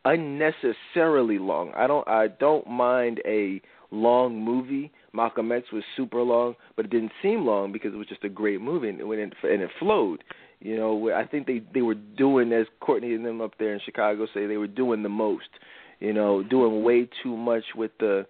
unnecessarily 0.04 1.40
long. 1.40 1.72
I 1.76 1.88
don't 1.88 2.08
I 2.08 2.28
don't 2.28 2.68
mind 2.68 3.22
a 3.26 3.62
long 3.92 4.44
movie. 4.44 4.92
Malcolm 5.14 5.52
X 5.52 5.72
was 5.72 5.84
super 5.96 6.22
long, 6.22 6.56
but 6.76 6.86
it 6.86 6.92
didn't 6.92 7.14
seem 7.22 7.46
long 7.46 7.72
because 7.72 7.94
it 7.94 7.98
was 7.98 8.08
just 8.08 8.24
a 8.24 8.30
great 8.30 8.62
movie 8.62 8.90
and 8.90 9.00
it 9.00 9.34
and 9.44 9.62
it 9.62 9.70
flowed. 9.80 10.24
You 10.60 10.78
know, 10.78 11.12
I 11.12 11.26
think 11.26 11.48
they 11.48 11.62
they 11.74 11.82
were 11.82 11.96
doing 11.96 12.52
as 12.54 12.68
Courtney 12.80 13.14
and 13.14 13.26
them 13.26 13.42
up 13.42 13.58
there 13.58 13.74
in 13.74 13.80
Chicago 13.84 14.28
say 14.34 14.46
they 14.46 14.58
were 14.58 14.68
doing 14.68 15.04
the 15.04 15.10
most. 15.10 15.50
You 16.00 16.14
know, 16.14 16.44
doing 16.44 16.84
way 16.84 17.08
too 17.24 17.36
much 17.38 17.64
with 17.76 17.92
the 18.00 18.26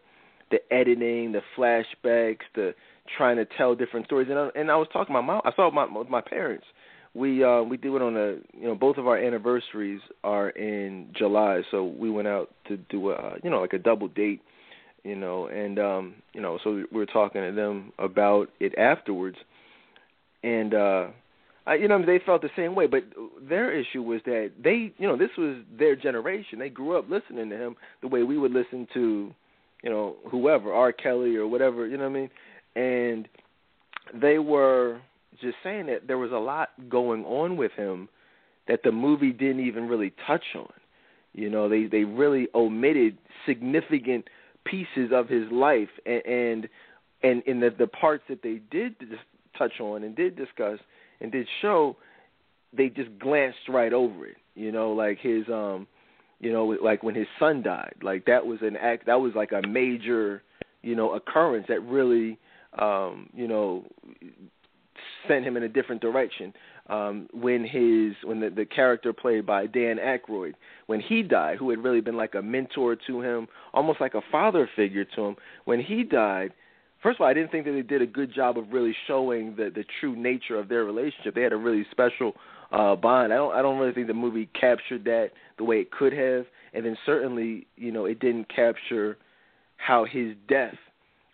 the 0.52 0.60
editing, 0.74 1.32
the 1.32 1.42
flashbacks, 1.58 2.46
the 2.56 2.74
trying 3.18 3.38
to 3.38 3.46
tell 3.58 3.75
different 3.75 4.06
stories. 4.06 4.28
And 4.30 4.38
I, 4.38 4.50
and 4.56 4.72
I 4.72 4.75
was 4.75 4.88
talking 4.92 5.14
to 5.16 5.22
my 5.22 5.25
mom. 5.25 5.42
I 5.46 5.52
saw 5.56 5.70
my 5.72 5.86
with 5.86 6.10
my 6.10 6.22
parents. 6.22 6.66
We 7.14 7.44
uh 7.44 7.62
we 7.62 7.78
do 7.78 7.96
it 7.96 8.02
on 8.02 8.18
a 8.18 8.36
you 8.58 8.68
know 8.68 8.75
both 8.75 8.98
of 8.98 9.08
our 9.08 9.18
anniversaries 9.18 10.02
are 10.24 10.50
in 10.50 11.08
July, 11.18 11.62
so 11.72 11.86
we 11.86 12.10
went 12.10 12.28
out 12.28 12.50
to 12.68 12.78
do 12.78 13.12
a 13.12 13.36
you 13.44 13.50
know 13.50 13.62
like 13.62 13.74
a 13.74 13.80
double 13.80 14.10
date, 14.10 14.42
you 15.04 15.16
know, 15.16 15.48
and 15.48 15.80
um 15.80 16.16
you 16.34 16.42
know 16.42 16.60
so 16.64 16.72
we 16.72 16.86
were 16.92 17.06
talking 17.06 17.42
to 17.42 17.54
them 17.54 17.94
about 18.00 18.50
it 18.60 18.78
afterwards, 18.78 19.38
and 20.44 20.74
uh 20.74 21.08
I, 21.68 21.75
you 21.75 21.88
know 21.88 22.06
they 22.06 22.20
felt 22.24 22.42
the 22.42 22.50
same 22.56 22.75
way, 22.75 22.86
but 22.86 23.04
their 23.42 23.72
issue 23.72 24.02
was 24.02 24.22
that 24.25 24.52
they 24.62 24.94
you 24.98 25.08
know 25.08 25.18
this 25.18 25.32
was 25.38 25.58
their 25.80 25.96
generation. 25.96 26.60
They 26.60 26.70
grew 26.70 26.98
up 26.98 27.10
listening 27.10 27.50
to 27.50 27.56
him 27.56 27.75
the 28.02 28.08
way 28.10 28.24
we 28.24 28.38
would 28.38 28.52
listen 28.52 28.88
to 28.94 29.34
you 29.86 29.92
know, 29.92 30.15
whoever, 30.30 30.74
R. 30.74 30.92
Kelly 30.92 31.36
or 31.36 31.48
whatever, 31.48 31.88
you 31.88 31.96
know 31.96 32.10
what 32.10 32.18
I 32.18 32.22
mean? 32.22 32.30
And 32.75 33.30
they 34.20 34.39
were 34.39 35.00
just 35.39 35.58
saying 35.63 35.86
that 35.86 36.08
there 36.08 36.18
was 36.18 36.32
a 36.32 36.38
lot 36.38 36.70
going 36.89 37.24
on 37.24 37.56
with 37.56 37.72
him 37.74 38.10
that 38.68 38.82
the 38.84 38.92
movie 38.92 39.32
didn't 39.32 39.65
even 39.65 39.88
really 39.88 40.12
touch 40.25 40.44
on. 40.56 40.74
You 41.34 41.51
know, 41.51 41.70
they 41.70 41.86
they 41.86 42.04
really 42.04 42.48
omitted 42.56 43.18
significant 43.46 44.27
pieces 44.65 45.12
of 45.13 45.30
his 45.30 45.51
life, 45.51 45.89
and 46.06 46.25
and, 46.25 46.70
and 47.22 47.44
in 47.44 47.60
the 47.60 47.70
the 47.70 47.88
parts 47.88 48.24
that 48.27 48.42
they 48.42 48.62
did 48.72 48.96
touch 49.56 49.80
on 49.80 50.04
and 50.04 50.15
did 50.15 50.36
discuss 50.36 50.80
and 51.22 51.32
did 51.32 51.48
show, 51.62 51.96
they 52.75 52.89
just 52.89 53.20
glanced 53.20 53.70
right 53.70 53.94
over 53.94 54.25
it. 54.25 54.38
You 54.56 54.72
know, 54.72 54.94
like 54.94 55.20
his 55.20 55.48
um 55.50 55.88
you 56.46 56.54
know, 56.54 56.78
like 56.84 57.02
when 57.02 57.16
his 57.16 57.28
son 57.40 57.64
died. 57.64 57.96
Like 58.04 58.25
that 58.25 58.46
was 58.46 58.60
an 58.62 58.78
act 58.78 59.08
that 59.08 59.20
was 59.20 59.34
like 59.36 59.52
a 59.52 59.68
major, 59.68 60.44
you 60.84 60.96
know, 60.96 61.14
occurrence 61.14 61.66
that 61.70 61.82
really 61.82 62.38
um, 62.78 63.30
you 63.34 63.48
know, 63.48 63.86
sent 65.28 65.44
him 65.44 65.58
in 65.58 65.64
a 65.64 65.70
different 65.70 66.02
direction. 66.02 66.54
Um, 66.88 67.28
when 67.34 67.64
his 67.64 68.14
when 68.24 68.40
the, 68.42 68.52
the 68.52 68.66
character 68.66 69.12
played 69.12 69.46
by 69.46 69.66
Dan 69.66 69.98
Aykroyd, 69.98 70.54
when 70.86 71.00
he 71.00 71.24
died, 71.24 71.58
who 71.58 71.72
had 71.72 71.84
really 71.84 72.02
been 72.02 72.18
like 72.18 72.36
a 72.36 72.44
mentor 72.44 72.96
to 73.08 73.22
him, 73.22 73.48
almost 73.74 74.00
like 74.00 74.14
a 74.14 74.22
father 74.32 74.70
figure 74.75 75.06
to 75.16 75.22
him, 75.25 75.36
when 75.64 75.80
he 75.80 76.04
died, 76.04 76.54
first 77.05 77.17
of 77.17 77.21
all, 77.21 77.27
I 77.27 77.35
didn't 77.35 77.51
think 77.51 77.65
that 77.65 77.71
they 77.71 77.83
did 77.83 78.01
a 78.01 78.07
good 78.07 78.33
job 78.33 78.57
of 78.57 78.65
really 78.71 78.95
showing 79.05 79.55
the 79.55 79.69
the 79.74 79.85
true 80.00 80.15
nature 80.15 80.57
of 80.57 80.67
their 80.67 80.83
relationship. 80.83 81.35
They 81.35 81.43
had 81.43 81.53
a 81.53 81.57
really 81.57 81.85
special 81.91 82.33
uh, 82.71 82.95
Bond. 82.95 83.31
I 83.31 83.35
don't 83.35 83.53
I 83.53 83.62
don't 83.62 83.77
really 83.77 83.93
think 83.93 84.07
the 84.07 84.13
movie 84.15 84.50
captured 84.59 85.03
that 85.03 85.29
the 85.59 85.63
way 85.63 85.77
it 85.77 85.91
could 85.91 86.13
have, 86.13 86.45
and 86.74 86.83
then 86.83 86.97
certainly 87.05 87.67
you 87.75 87.91
know 87.91 88.05
it 88.05 88.19
didn't 88.19 88.53
capture 88.53 89.17
how 89.77 90.05
his 90.05 90.33
death 90.50 90.74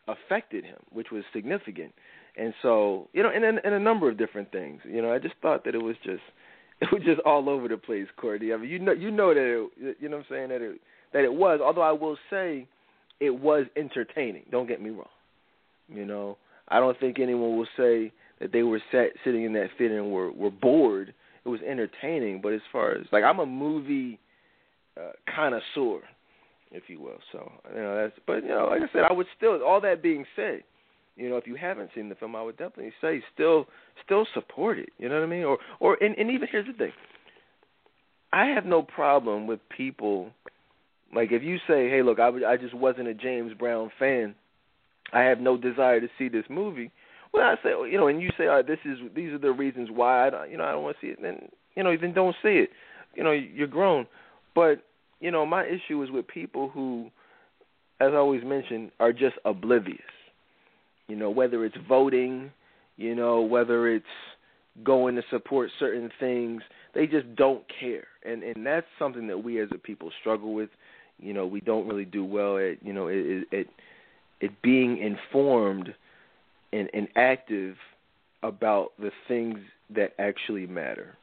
affected 0.10 0.66
him, 0.66 0.80
which 0.92 1.08
was 1.10 1.24
significant. 1.34 1.94
And 2.38 2.54
so 2.62 3.08
you 3.14 3.24
know, 3.24 3.30
and 3.34 3.46
and 3.46 3.74
a 3.74 3.80
number 3.80 4.10
of 4.10 4.18
different 4.18 4.52
things. 4.52 4.82
You 4.84 5.02
know, 5.02 5.14
I 5.14 5.20
just 5.20 5.36
thought 5.42 5.64
that 5.64 5.74
it 5.74 5.82
was 5.82 5.96
just 6.04 6.24
it 6.82 6.90
was 6.92 7.02
just 7.06 7.22
all 7.22 7.50
over 7.50 7.70
the 7.70 7.78
place, 7.78 8.08
Courtney. 8.18 8.52
I 8.52 8.58
mean, 8.58 8.70
you 8.70 8.80
know, 8.80 8.92
you 8.92 9.10
know 9.10 9.34
that 9.34 9.70
it, 9.78 9.98
you 10.02 10.10
know 10.10 10.18
what 10.18 10.26
I'm 10.30 10.36
saying 10.36 10.50
that 10.50 10.62
it 10.62 10.82
that 11.14 11.24
it 11.24 11.34
was. 11.34 11.62
Although 11.64 11.82
I 11.82 11.94
will 11.94 12.18
say, 12.30 12.68
it 13.22 13.30
was 13.30 13.68
entertaining. 13.78 14.44
Don't 14.52 14.68
get 14.68 14.82
me 14.82 14.90
wrong. 14.90 15.08
You 15.94 16.06
know, 16.06 16.38
I 16.68 16.80
don't 16.80 17.00
think 17.00 17.20
anyone 17.20 17.58
will 17.58 17.68
say 17.78 18.12
that 18.40 18.52
they 18.52 18.64
were 18.64 18.82
sat 18.92 19.10
sitting 19.24 19.44
in 19.44 19.54
that 19.54 19.70
theater 19.78 20.00
and 20.00 20.12
were 20.12 20.32
were 20.32 20.52
bored. 20.52 21.14
It 21.44 21.50
was 21.50 21.60
entertaining, 21.68 22.42
but 22.42 22.54
as 22.54 22.62
far 22.72 22.94
as 22.94 23.06
like 23.12 23.24
I'm 23.24 23.40
a 23.40 23.46
movie 23.46 24.20
uh, 25.00 25.12
connoisseur, 25.34 26.02
if 26.72 26.84
you 26.88 27.00
will. 27.00 27.20
So 27.32 27.52
you 27.74 27.82
know 27.82 27.96
that's. 27.96 28.20
But 28.26 28.44
you 28.44 28.50
know, 28.50 28.68
like 28.70 28.82
I 28.82 28.94
said, 28.94 29.04
I 29.10 29.14
would 29.14 29.28
still. 29.38 29.62
All 29.64 29.82
that 29.82 30.02
being 30.04 30.26
said, 30.36 30.64
you 31.16 31.30
know, 31.30 31.38
if 31.38 31.48
you 31.48 31.56
haven't 31.56 31.92
seen 31.94 32.10
the 32.10 32.16
film, 32.16 32.36
I 32.36 32.42
would 32.42 32.58
definitely 32.58 32.94
say 33.02 33.22
still 33.34 33.66
still 34.04 34.26
support 34.34 34.80
it. 34.80 34.90
You 34.98 35.10
know 35.10 35.16
what 35.16 35.24
I 35.24 35.28
mean? 35.28 35.44
Or 35.44 35.58
or 35.80 35.98
and, 36.02 36.16
and 36.18 36.30
even 36.32 36.48
here's 36.52 36.68
the 36.68 36.74
thing. 36.74 36.92
I 38.34 38.46
have 38.46 38.66
no 38.66 38.82
problem 38.82 39.46
with 39.46 39.60
people 39.76 40.32
like 41.14 41.32
if 41.32 41.44
you 41.44 41.58
say, 41.68 41.90
"Hey, 41.90 42.02
look, 42.02 42.20
I 42.20 42.30
I 42.48 42.58
just 42.58 42.74
wasn't 42.74 43.08
a 43.08 43.14
James 43.14 43.54
Brown 43.54 43.92
fan. 44.00 44.36
I 45.14 45.22
have 45.22 45.40
no 45.40 45.58
desire 45.58 46.00
to 46.00 46.10
see 46.18 46.30
this 46.30 46.46
movie." 46.50 46.92
Well, 47.34 47.44
I 47.44 47.56
say, 47.64 47.70
you 47.90 47.98
know, 47.98 48.08
and 48.08 48.22
you 48.22 48.30
say, 48.38 48.48
"All 48.48 48.56
right, 48.56 48.68
this 48.68 48.80
is 48.86 49.00
these 49.14 49.32
are 49.34 49.38
the 49.38 49.52
reasons 49.52 49.90
why 49.90 50.28
I 50.28 50.30
don't, 50.30 50.52
you 50.52 50.58
know 50.58 50.66
I 50.66 50.72
don't 50.72 50.84
want 50.84 50.98
to 51.00 51.06
see 51.06 51.12
it." 51.12 51.22
Then 51.22 51.50
you 51.76 51.84
know, 51.84 51.96
then 51.96 52.14
don't 52.14 52.36
see 52.42 52.60
it. 52.60 52.70
You 53.16 53.24
know, 53.24 53.32
you're 53.32 53.68
grown. 53.68 54.08
But 54.54 54.84
you 55.20 55.32
know, 55.32 55.46
my 55.46 55.66
issue 55.66 56.02
is 56.04 56.12
with 56.12 56.28
people 56.28 56.70
who, 56.70 57.10
as 58.00 58.12
I 58.14 58.18
always 58.18 58.44
mention, 58.44 58.92
are 59.00 59.14
just 59.14 59.36
oblivious. 59.46 60.00
You 61.08 61.16
know, 61.16 61.30
whether 61.30 61.66
it's 61.66 61.78
voting, 61.88 62.52
you 62.98 63.16
know, 63.16 63.42
whether 63.42 63.88
it's 63.88 64.06
going 64.84 65.16
to 65.16 65.24
support 65.30 65.70
certain 65.80 66.10
things, 66.20 66.62
they 66.94 67.06
just 67.06 67.36
don't 67.36 67.64
care. 67.80 68.08
And 68.24 68.44
and 68.44 68.66
that's 68.66 68.88
something 69.00 69.28
that 69.28 69.44
we 69.44 69.62
as 69.62 69.70
a 69.74 69.78
people 69.78 70.12
struggle 70.20 70.54
with 70.54 70.70
you 71.22 71.34
know, 71.34 71.46
we 71.46 71.62
don't 71.62 71.88
really 71.88 72.06
do 72.06 72.26
well 72.26 72.58
at 72.58 72.84
you 72.86 72.94
know 72.94 73.08
it 73.08 73.48
it, 73.52 73.68
it 74.42 74.62
being 74.62 74.98
informed 74.98 75.94
and, 76.74 76.90
and 76.94 77.08
active 77.16 77.76
about 78.44 78.92
the 79.00 79.12
things 79.28 79.60
that 79.96 80.14
actually 80.20 80.66
matter, 80.66 81.16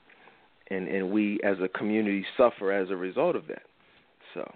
and 0.71 0.89
and 0.89 1.11
we 1.11 1.41
as 1.43 1.57
a 1.63 1.69
community 1.69 2.25
suffer 2.37 2.73
as 2.73 2.91
a 2.91 2.97
result 2.97 3.35
of 3.35 3.47
that. 3.49 3.63
So, 4.35 4.51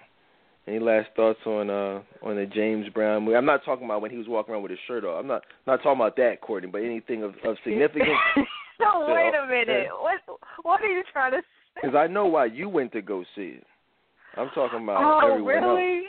any 0.66 0.78
last 0.78 1.08
thoughts 1.16 1.40
on 1.46 1.70
uh 1.70 2.02
on 2.22 2.36
the 2.36 2.46
James 2.46 2.88
Brown 2.90 3.24
movie? 3.24 3.36
I'm 3.36 3.46
not 3.46 3.64
talking 3.64 3.84
about 3.84 4.00
when 4.00 4.10
he 4.10 4.16
was 4.16 4.28
walking 4.28 4.54
around 4.54 4.62
with 4.62 4.70
his 4.70 4.80
shirt 4.86 5.04
off. 5.04 5.20
I'm 5.20 5.26
not 5.26 5.42
not 5.66 5.78
talking 5.82 6.00
about 6.00 6.16
that, 6.16 6.40
Courtney, 6.40 6.70
but 6.70 6.82
anything 6.82 7.22
of 7.22 7.34
of 7.44 7.56
significance. 7.64 8.10
no, 8.80 9.06
wait 9.08 9.32
a 9.34 9.46
minute. 9.46 9.88
What 10.00 10.38
what 10.62 10.80
are 10.82 10.88
you 10.90 11.02
trying 11.12 11.32
to 11.32 11.38
say? 11.38 11.80
Because 11.82 11.96
I 11.96 12.06
know 12.06 12.26
why 12.26 12.46
you 12.46 12.68
went 12.68 12.92
to 12.92 13.02
go 13.02 13.24
see 13.34 13.58
it. 13.58 13.66
I'm 14.36 14.50
talking 14.54 14.82
about 14.82 15.22
oh, 15.24 15.30
everyone 15.30 15.54
really? 15.54 15.96
else. 15.96 16.04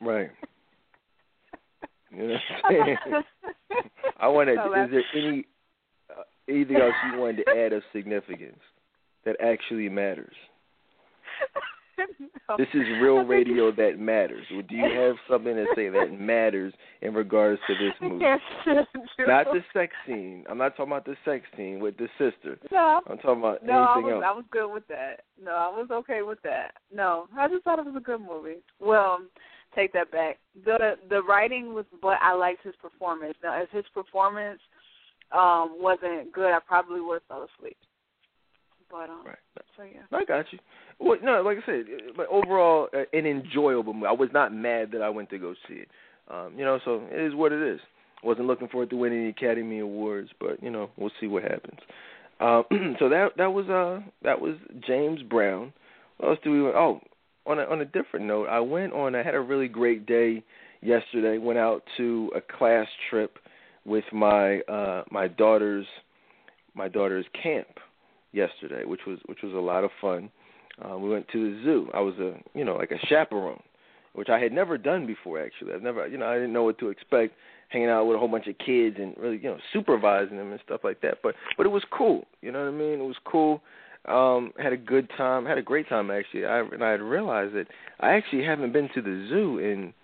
Right. 0.00 0.30
You 2.16 2.28
know 2.28 2.34
what 2.34 2.76
I'm 2.80 2.86
saying? 2.86 3.22
I 4.18 4.28
wanted. 4.28 4.58
Oh, 4.58 4.84
is 4.84 4.90
there 4.90 5.04
any 5.14 5.46
uh, 6.10 6.22
anything 6.48 6.76
else 6.76 6.94
you 7.12 7.18
wanted 7.18 7.44
to 7.44 7.50
add 7.50 7.72
of 7.72 7.82
significance 7.92 8.60
that 9.24 9.36
actually 9.40 9.88
matters? 9.88 10.34
no. 12.48 12.56
This 12.56 12.68
is 12.74 12.82
real 13.00 13.24
radio 13.24 13.72
that 13.72 13.98
matters. 13.98 14.44
Do 14.50 14.74
you 14.74 14.84
have 14.84 15.16
something 15.28 15.54
to 15.54 15.66
say 15.74 15.88
that 15.88 16.18
matters 16.18 16.72
in 17.02 17.14
regards 17.14 17.60
to 17.66 17.74
this 17.74 17.92
movie? 18.00 18.24
Yes, 18.24 18.40
Not 19.18 19.46
the 19.46 19.60
sex 19.72 19.92
scene. 20.06 20.44
I'm 20.48 20.58
not 20.58 20.76
talking 20.76 20.92
about 20.92 21.04
the 21.04 21.16
sex 21.24 21.44
scene 21.56 21.80
with 21.80 21.96
the 21.96 22.08
sister. 22.18 22.58
No, 22.70 23.00
I'm 23.08 23.18
talking 23.18 23.40
about 23.40 23.64
no, 23.64 23.72
I 23.72 23.94
anything 23.94 24.04
was 24.04 24.12
else. 24.14 24.24
I 24.26 24.32
was 24.32 24.44
good 24.50 24.72
with 24.72 24.86
that. 24.88 25.20
No, 25.42 25.52
I 25.52 25.68
was 25.68 25.88
okay 25.90 26.22
with 26.22 26.40
that. 26.42 26.74
No, 26.92 27.26
I 27.36 27.48
just 27.48 27.64
thought 27.64 27.78
it 27.78 27.84
was 27.84 27.96
a 27.96 28.00
good 28.00 28.20
movie. 28.20 28.62
Well, 28.80 29.20
take 29.74 29.92
that 29.92 30.10
back. 30.10 30.38
The 30.64 30.96
the 31.08 31.22
writing 31.22 31.74
was, 31.74 31.84
but 32.00 32.18
I 32.22 32.34
liked 32.34 32.64
his 32.64 32.74
performance. 32.80 33.34
Now, 33.42 33.60
if 33.60 33.70
his 33.70 33.84
performance 33.92 34.60
um 35.32 35.76
wasn't 35.78 36.32
good, 36.32 36.52
I 36.52 36.58
probably 36.66 37.00
would 37.00 37.14
have 37.14 37.22
fell 37.28 37.48
asleep. 37.58 37.76
But 38.90 39.10
um, 39.10 39.24
Right. 39.26 39.36
so 39.76 39.82
yeah. 39.82 40.02
I 40.16 40.24
got 40.24 40.46
you. 40.52 40.58
Well, 41.00 41.18
no, 41.22 41.42
like 41.42 41.58
I 41.62 41.66
said, 41.66 41.84
but 42.16 42.28
overall, 42.28 42.88
uh, 42.94 43.02
an 43.12 43.26
enjoyable 43.26 43.92
movie. 43.92 44.06
I 44.06 44.12
was 44.12 44.28
not 44.32 44.54
mad 44.54 44.90
that 44.92 45.02
I 45.02 45.10
went 45.10 45.30
to 45.30 45.38
go 45.38 45.54
see 45.66 45.74
it. 45.74 45.88
Um, 46.28 46.54
you 46.56 46.64
know, 46.64 46.78
so 46.84 47.02
it 47.10 47.20
is 47.20 47.34
what 47.34 47.52
it 47.52 47.60
is. 47.60 47.80
Wasn't 48.22 48.46
looking 48.46 48.68
forward 48.68 48.90
to 48.90 48.96
winning 48.96 49.24
the 49.24 49.30
Academy 49.30 49.80
Awards, 49.80 50.30
but 50.40 50.62
you 50.62 50.70
know, 50.70 50.90
we'll 50.96 51.10
see 51.20 51.26
what 51.26 51.42
happens. 51.42 51.80
Uh, 52.40 52.62
so 52.98 53.08
that 53.08 53.30
that 53.36 53.52
was 53.52 53.68
uh 53.68 54.00
that 54.22 54.40
was 54.40 54.56
James 54.86 55.22
Brown. 55.22 55.72
What 56.18 56.30
else 56.30 56.38
do 56.44 56.52
we? 56.52 56.58
Oh, 56.68 57.00
on 57.46 57.58
a 57.58 57.62
on 57.64 57.80
a 57.80 57.84
different 57.84 58.26
note, 58.26 58.48
I 58.48 58.60
went 58.60 58.92
on. 58.92 59.14
I 59.14 59.22
had 59.22 59.34
a 59.34 59.40
really 59.40 59.68
great 59.68 60.06
day 60.06 60.42
yesterday. 60.82 61.38
Went 61.38 61.58
out 61.58 61.82
to 61.96 62.30
a 62.34 62.40
class 62.40 62.86
trip 63.10 63.38
with 63.84 64.04
my 64.12 64.60
uh 64.60 65.04
my 65.10 65.28
daughter's 65.28 65.86
my 66.74 66.88
daughter's 66.88 67.26
camp 67.40 67.68
yesterday, 68.32 68.84
which 68.84 69.02
was 69.06 69.18
which 69.26 69.42
was 69.42 69.52
a 69.52 69.58
lot 69.58 69.84
of 69.84 69.90
fun. 70.00 70.30
Uh, 70.84 70.98
we 70.98 71.08
went 71.08 71.26
to 71.28 71.38
the 71.38 71.62
zoo. 71.62 71.88
I 71.94 72.00
was 72.00 72.14
a 72.18 72.34
you 72.56 72.64
know 72.64 72.76
like 72.76 72.90
a 72.90 73.06
chaperone, 73.06 73.62
which 74.14 74.28
I 74.28 74.38
had 74.38 74.52
never 74.52 74.76
done 74.76 75.06
before. 75.06 75.40
Actually, 75.42 75.72
I've 75.74 75.82
never 75.82 76.06
you 76.06 76.18
know 76.18 76.26
I 76.26 76.34
didn't 76.34 76.52
know 76.52 76.64
what 76.64 76.78
to 76.78 76.88
expect, 76.88 77.34
hanging 77.68 77.88
out 77.88 78.06
with 78.06 78.16
a 78.16 78.18
whole 78.18 78.28
bunch 78.28 78.46
of 78.46 78.58
kids 78.58 78.96
and 78.98 79.14
really 79.18 79.36
you 79.36 79.50
know 79.50 79.58
supervising 79.72 80.36
them 80.36 80.50
and 80.50 80.60
stuff 80.64 80.80
like 80.82 81.00
that. 81.02 81.18
But 81.22 81.34
but 81.56 81.66
it 81.66 81.70
was 81.70 81.84
cool. 81.90 82.24
You 82.42 82.52
know 82.52 82.60
what 82.60 82.68
I 82.68 82.76
mean? 82.76 83.00
It 83.00 83.04
was 83.04 83.16
cool. 83.24 83.62
Um, 84.06 84.52
had 84.58 84.72
a 84.72 84.76
good 84.76 85.08
time. 85.16 85.46
Had 85.46 85.58
a 85.58 85.62
great 85.62 85.88
time 85.88 86.10
actually. 86.10 86.44
I 86.44 86.60
and 86.60 86.84
I 86.84 86.90
had 86.90 87.00
realized 87.00 87.54
that 87.54 87.66
I 88.00 88.12
actually 88.12 88.44
haven't 88.44 88.72
been 88.72 88.88
to 88.94 89.02
the 89.02 89.26
zoo 89.28 89.58
in 89.58 89.94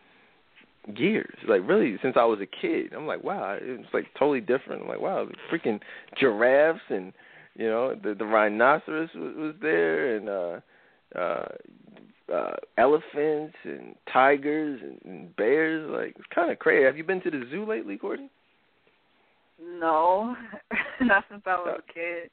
years. 0.97 1.35
Like 1.47 1.61
really 1.69 1.97
since 2.03 2.17
I 2.19 2.25
was 2.25 2.41
a 2.41 2.47
kid. 2.47 2.93
I'm 2.95 3.07
like 3.07 3.23
wow, 3.23 3.59
it's 3.61 3.93
like 3.93 4.07
totally 4.19 4.41
different. 4.41 4.83
I'm 4.83 4.89
like 4.89 5.01
wow, 5.01 5.27
the 5.27 5.35
freaking 5.51 5.81
giraffes 6.19 6.81
and 6.89 7.13
you 7.57 7.67
know 7.67 7.95
the 7.95 8.15
the 8.15 8.25
rhinoceros 8.25 9.11
was, 9.15 9.35
was 9.37 9.55
there 9.61 10.17
and 10.17 10.29
uh 10.29 10.61
uh 11.19 11.49
uh 12.33 12.57
elephants 12.79 13.57
and 13.65 13.95
tigers 14.13 14.81
and, 14.83 15.01
and 15.05 15.37
bears 15.37 15.89
like 15.91 16.15
it's 16.17 16.29
kind 16.35 16.51
of 16.51 16.59
crazy 16.59 16.85
have 16.85 16.97
you 16.97 17.05
been 17.05 17.21
to 17.21 17.31
the 17.31 17.45
zoo 17.51 17.67
lately 17.67 17.97
courtney 17.97 18.31
No, 19.61 20.37
not 21.01 21.25
since 21.29 21.43
I 21.45 21.57
was 21.57 21.81
a 21.81 21.93
kid. 21.93 22.31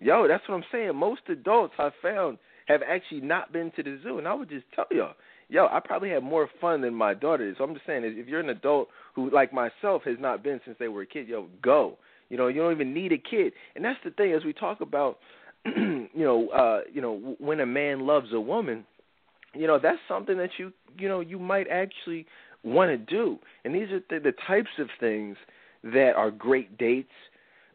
Yo 0.00 0.26
that's 0.28 0.46
what 0.48 0.54
i'm 0.54 0.64
saying 0.70 0.94
most 0.94 1.22
adults 1.28 1.74
i 1.78 1.90
found 2.02 2.38
have 2.66 2.80
actually 2.88 3.20
not 3.20 3.52
been 3.52 3.70
to 3.76 3.82
the 3.82 3.98
zoo 4.02 4.18
and 4.18 4.28
i 4.28 4.34
would 4.34 4.48
just 4.48 4.64
tell 4.74 4.86
y'all 4.90 5.14
yo 5.48 5.66
i 5.66 5.80
probably 5.84 6.10
had 6.10 6.22
more 6.22 6.48
fun 6.60 6.80
than 6.80 6.94
my 6.94 7.14
daughter 7.14 7.48
is 7.48 7.56
so 7.58 7.64
i'm 7.64 7.74
just 7.74 7.86
saying 7.86 8.02
if 8.04 8.26
you're 8.26 8.40
an 8.40 8.50
adult 8.50 8.88
who 9.14 9.30
like 9.30 9.52
myself 9.52 10.02
has 10.04 10.16
not 10.18 10.42
been 10.42 10.60
since 10.64 10.76
they 10.78 10.88
were 10.88 11.02
a 11.02 11.06
kid 11.06 11.28
yo 11.28 11.46
go 11.62 11.96
you 12.28 12.36
know, 12.36 12.48
you 12.48 12.60
don't 12.60 12.72
even 12.72 12.92
need 12.92 13.12
a 13.12 13.18
kid. 13.18 13.52
And 13.74 13.84
that's 13.84 13.98
the 14.04 14.10
thing 14.10 14.32
as 14.32 14.44
we 14.44 14.52
talk 14.52 14.80
about 14.80 15.18
you 15.64 16.08
know, 16.14 16.48
uh, 16.48 16.80
you 16.92 17.00
know, 17.00 17.36
when 17.38 17.60
a 17.60 17.66
man 17.66 18.06
loves 18.06 18.28
a 18.32 18.40
woman, 18.40 18.84
you 19.54 19.66
know, 19.66 19.78
that's 19.82 19.98
something 20.08 20.36
that 20.38 20.50
you, 20.58 20.72
you 20.98 21.08
know, 21.08 21.20
you 21.20 21.38
might 21.38 21.66
actually 21.68 22.26
want 22.62 22.90
to 22.90 22.96
do. 22.96 23.38
And 23.64 23.74
these 23.74 23.88
are 23.90 24.00
the, 24.10 24.20
the 24.20 24.34
types 24.46 24.70
of 24.78 24.88
things 25.00 25.36
that 25.82 26.12
are 26.16 26.30
great 26.30 26.78
dates. 26.78 27.10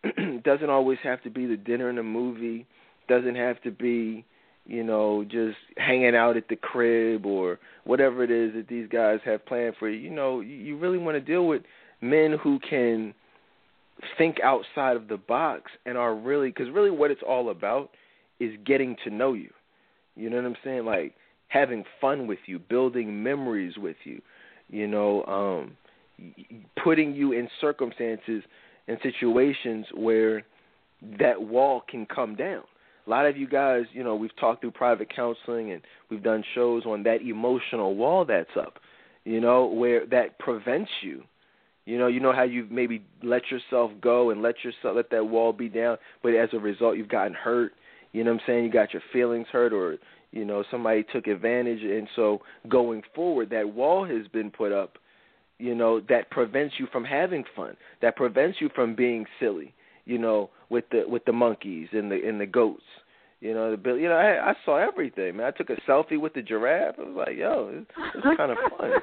doesn't 0.43 0.69
always 0.69 0.97
have 1.03 1.21
to 1.23 1.29
be 1.29 1.45
the 1.45 1.57
dinner 1.57 1.89
and 1.89 1.97
the 1.97 2.03
movie. 2.03 2.65
Doesn't 3.07 3.35
have 3.35 3.61
to 3.63 3.71
be, 3.71 4.25
you 4.65 4.83
know, 4.83 5.23
just 5.23 5.57
hanging 5.77 6.15
out 6.15 6.37
at 6.37 6.47
the 6.47 6.55
crib 6.55 7.25
or 7.25 7.59
whatever 7.83 8.23
it 8.23 8.31
is 8.31 8.53
that 8.53 8.67
these 8.67 8.87
guys 8.89 9.19
have 9.25 9.45
planned 9.45 9.75
for 9.77 9.89
you. 9.89 9.97
You 9.97 10.09
know, 10.09 10.41
you 10.41 10.77
really 10.77 10.97
want 10.97 11.15
to 11.15 11.21
deal 11.21 11.45
with 11.47 11.63
men 12.01 12.37
who 12.41 12.59
can 12.67 13.13
think 14.17 14.37
outside 14.43 14.95
of 14.95 15.07
the 15.07 15.17
box 15.17 15.71
and 15.85 15.97
are 15.97 16.15
really 16.15 16.49
because 16.49 16.69
really 16.71 16.91
what 16.91 17.11
it's 17.11 17.21
all 17.27 17.49
about 17.49 17.91
is 18.39 18.51
getting 18.65 18.95
to 19.03 19.09
know 19.09 19.33
you. 19.33 19.51
You 20.15 20.29
know 20.29 20.37
what 20.37 20.45
I'm 20.45 20.55
saying? 20.63 20.85
Like 20.85 21.13
having 21.47 21.83
fun 21.99 22.27
with 22.27 22.39
you, 22.47 22.57
building 22.57 23.21
memories 23.21 23.77
with 23.77 23.97
you. 24.03 24.21
You 24.69 24.87
know, 24.87 25.23
um 25.25 25.77
putting 26.83 27.13
you 27.13 27.31
in 27.31 27.49
circumstances 27.59 28.43
and 28.87 28.97
situations 29.03 29.85
where 29.93 30.43
that 31.19 31.41
wall 31.41 31.81
can 31.89 32.05
come 32.05 32.35
down. 32.35 32.63
A 33.07 33.09
lot 33.09 33.25
of 33.25 33.35
you 33.35 33.47
guys, 33.47 33.83
you 33.93 34.03
know, 34.03 34.15
we've 34.15 34.35
talked 34.37 34.61
through 34.61 34.71
private 34.71 35.13
counseling 35.13 35.71
and 35.71 35.81
we've 36.09 36.23
done 36.23 36.43
shows 36.53 36.85
on 36.85 37.03
that 37.03 37.21
emotional 37.21 37.95
wall 37.95 38.25
that's 38.25 38.55
up, 38.55 38.75
you 39.23 39.41
know, 39.41 39.65
where 39.65 40.05
that 40.07 40.37
prevents 40.39 40.91
you 41.01 41.23
You 41.85 41.97
know, 41.97 42.07
you 42.07 42.19
know 42.19 42.31
how 42.31 42.43
you've 42.43 42.69
maybe 42.69 43.03
let 43.23 43.49
yourself 43.49 43.91
go 44.01 44.29
and 44.29 44.41
let 44.41 44.63
yourself 44.63 44.95
let 44.95 45.09
that 45.09 45.25
wall 45.25 45.51
be 45.51 45.67
down, 45.67 45.97
but 46.21 46.33
as 46.35 46.49
a 46.53 46.59
result 46.59 46.95
you've 46.97 47.09
gotten 47.09 47.33
hurt. 47.33 47.73
You 48.13 48.23
know 48.23 48.33
what 48.33 48.41
I'm 48.41 48.47
saying? 48.47 48.65
You 48.65 48.71
got 48.71 48.93
your 48.93 49.01
feelings 49.11 49.47
hurt 49.51 49.73
or 49.73 49.97
you 50.31 50.45
know 50.45 50.63
somebody 50.69 51.03
took 51.11 51.27
advantage 51.27 51.81
and 51.81 52.07
so 52.15 52.39
going 52.69 53.01
forward 53.15 53.49
that 53.49 53.73
wall 53.73 54.05
has 54.05 54.27
been 54.31 54.51
put 54.51 54.71
up 54.71 54.97
you 55.61 55.75
know 55.75 56.01
that 56.09 56.29
prevents 56.31 56.75
you 56.79 56.87
from 56.91 57.03
having 57.05 57.43
fun 57.55 57.75
that 58.01 58.15
prevents 58.15 58.59
you 58.59 58.69
from 58.73 58.95
being 58.95 59.25
silly 59.39 59.73
you 60.05 60.17
know 60.17 60.49
with 60.69 60.85
the 60.91 61.03
with 61.07 61.23
the 61.25 61.33
monkeys 61.33 61.87
and 61.91 62.11
the 62.11 62.27
and 62.27 62.39
the 62.39 62.45
goats. 62.45 62.83
You 63.39 63.53
know 63.53 63.71
the 63.71 63.77
bill 63.77 63.97
you 63.97 64.09
know 64.09 64.15
I, 64.15 64.51
I 64.51 64.53
saw 64.65 64.77
everything 64.77 65.37
man. 65.37 65.47
I 65.47 65.51
took 65.51 65.69
a 65.69 65.75
selfie 65.89 66.19
with 66.19 66.33
the 66.33 66.41
giraffe. 66.41 66.95
I 66.97 67.01
was 67.01 67.15
like 67.15 67.37
yo 67.37 67.71
it's, 67.73 67.91
it's 68.15 68.37
kind 68.37 68.51
of 68.51 68.57
fun. 68.77 68.91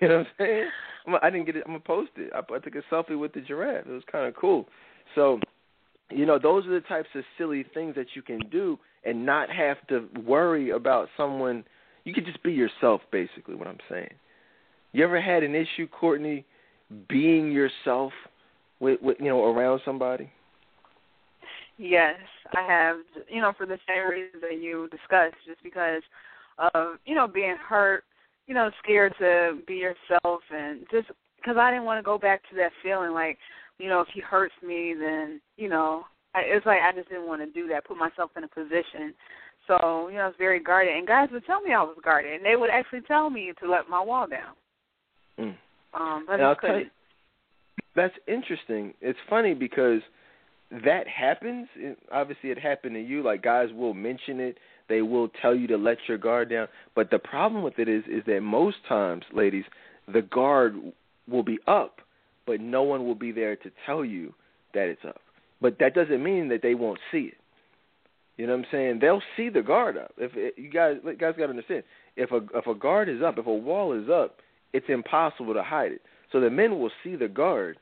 You 0.00 0.08
know 0.08 0.18
what 0.18 0.26
I'm 0.28 0.32
saying? 0.38 0.70
I'm, 1.06 1.14
I 1.22 1.30
didn't 1.30 1.46
get 1.46 1.56
it 1.56 1.64
I'm 1.66 1.72
gonna 1.72 1.80
post 1.80 2.12
it. 2.16 2.32
I, 2.34 2.38
I 2.38 2.58
took 2.58 2.74
a 2.74 2.94
selfie 2.94 3.18
with 3.18 3.32
the 3.32 3.40
giraffe. 3.40 3.86
It 3.86 3.92
was 3.92 4.02
kind 4.10 4.26
of 4.26 4.36
cool. 4.36 4.66
So 5.14 5.40
you 6.10 6.26
know 6.26 6.38
those 6.38 6.66
are 6.66 6.70
the 6.70 6.80
types 6.80 7.08
of 7.14 7.24
silly 7.36 7.64
things 7.74 7.94
that 7.96 8.06
you 8.14 8.22
can 8.22 8.40
do 8.50 8.78
and 9.04 9.26
not 9.26 9.50
have 9.50 9.84
to 9.88 10.08
worry 10.24 10.70
about 10.70 11.08
someone. 11.16 11.64
You 12.04 12.14
could 12.14 12.24
just 12.24 12.42
be 12.42 12.52
yourself 12.52 13.02
basically 13.10 13.56
what 13.56 13.66
I'm 13.66 13.78
saying 13.90 14.12
you 14.92 15.04
ever 15.04 15.20
had 15.20 15.42
an 15.42 15.54
issue, 15.54 15.86
Courtney, 15.88 16.44
being 17.08 17.52
yourself 17.52 18.12
with, 18.80 19.00
with 19.02 19.16
you 19.20 19.28
know 19.28 19.44
around 19.44 19.80
somebody? 19.84 20.30
Yes, 21.78 22.16
I 22.54 22.62
have. 22.62 22.96
You 23.28 23.40
know, 23.40 23.52
for 23.56 23.66
the 23.66 23.78
same 23.88 24.08
reason 24.08 24.40
that 24.40 24.60
you 24.60 24.88
discussed, 24.90 25.36
just 25.46 25.62
because 25.62 26.02
of 26.74 26.96
you 27.06 27.14
know 27.14 27.26
being 27.26 27.56
hurt, 27.56 28.04
you 28.46 28.54
know, 28.54 28.70
scared 28.82 29.14
to 29.18 29.60
be 29.66 29.74
yourself, 29.74 30.40
and 30.50 30.84
just 30.90 31.08
because 31.36 31.56
I 31.58 31.70
didn't 31.70 31.86
want 31.86 31.98
to 31.98 32.02
go 32.02 32.18
back 32.18 32.42
to 32.50 32.56
that 32.56 32.72
feeling 32.82 33.12
like, 33.12 33.38
you 33.78 33.88
know, 33.88 34.00
if 34.00 34.08
he 34.12 34.20
hurts 34.20 34.54
me, 34.66 34.94
then 34.98 35.40
you 35.56 35.68
know, 35.68 36.02
I, 36.34 36.40
it's 36.44 36.66
like 36.66 36.80
I 36.82 36.92
just 36.92 37.08
didn't 37.08 37.28
want 37.28 37.40
to 37.42 37.46
do 37.46 37.68
that, 37.68 37.86
put 37.86 37.96
myself 37.96 38.32
in 38.36 38.44
a 38.44 38.48
position. 38.48 39.14
So 39.66 40.08
you 40.08 40.16
know, 40.16 40.22
I 40.22 40.26
was 40.26 40.34
very 40.36 40.60
guarded, 40.60 40.96
and 40.96 41.06
guys 41.06 41.28
would 41.32 41.46
tell 41.46 41.60
me 41.60 41.72
I 41.72 41.82
was 41.82 41.96
guarded, 42.02 42.34
and 42.34 42.44
they 42.44 42.56
would 42.56 42.70
actually 42.70 43.02
tell 43.02 43.30
me 43.30 43.52
to 43.62 43.70
let 43.70 43.88
my 43.88 44.02
wall 44.02 44.26
down. 44.26 44.54
Mm. 45.40 45.56
Um, 45.98 46.24
but 46.26 46.40
I'll 46.40 46.56
tell 46.56 46.78
you, 46.78 46.86
that's 47.96 48.14
interesting. 48.28 48.94
It's 49.00 49.18
funny 49.28 49.54
because 49.54 50.00
that 50.70 51.08
happens. 51.08 51.68
It, 51.76 51.98
Obviously, 52.12 52.50
it 52.50 52.58
happened 52.58 52.94
to 52.94 53.00
you. 53.00 53.22
Like 53.22 53.42
guys 53.42 53.68
will 53.74 53.94
mention 53.94 54.40
it. 54.40 54.58
They 54.88 55.02
will 55.02 55.28
tell 55.40 55.54
you 55.54 55.66
to 55.68 55.76
let 55.76 55.98
your 56.08 56.18
guard 56.18 56.50
down. 56.50 56.68
But 56.94 57.10
the 57.10 57.18
problem 57.18 57.62
with 57.62 57.78
it 57.78 57.88
is, 57.88 58.04
is 58.08 58.22
that 58.26 58.40
most 58.40 58.76
times, 58.88 59.24
ladies, 59.32 59.64
the 60.12 60.22
guard 60.22 60.76
will 61.28 61.42
be 61.42 61.58
up, 61.66 62.00
but 62.46 62.60
no 62.60 62.82
one 62.82 63.06
will 63.06 63.14
be 63.14 63.32
there 63.32 63.56
to 63.56 63.70
tell 63.86 64.04
you 64.04 64.34
that 64.74 64.88
it's 64.88 65.04
up. 65.06 65.20
But 65.60 65.78
that 65.78 65.94
doesn't 65.94 66.22
mean 66.22 66.48
that 66.48 66.62
they 66.62 66.74
won't 66.74 66.98
see 67.12 67.30
it. 67.32 67.34
You 68.36 68.46
know 68.46 68.56
what 68.56 68.60
I'm 68.60 68.66
saying? 68.72 68.98
They'll 69.00 69.22
see 69.36 69.50
the 69.50 69.60
guard 69.60 69.98
up. 69.98 70.12
If 70.16 70.32
it, 70.34 70.54
you 70.56 70.70
guys, 70.70 70.96
guys 71.04 71.34
got 71.36 71.44
to 71.44 71.50
understand, 71.50 71.82
if 72.16 72.30
a 72.32 72.40
if 72.54 72.66
a 72.66 72.74
guard 72.74 73.08
is 73.08 73.22
up, 73.22 73.38
if 73.38 73.46
a 73.46 73.52
wall 73.52 73.92
is 73.92 74.08
up, 74.08 74.38
it's 74.72 74.86
impossible 74.88 75.54
to 75.54 75.62
hide 75.62 75.92
it. 75.92 76.02
So 76.32 76.40
the 76.40 76.50
men 76.50 76.78
will 76.78 76.90
see 77.02 77.16
the 77.16 77.28
guard, 77.28 77.78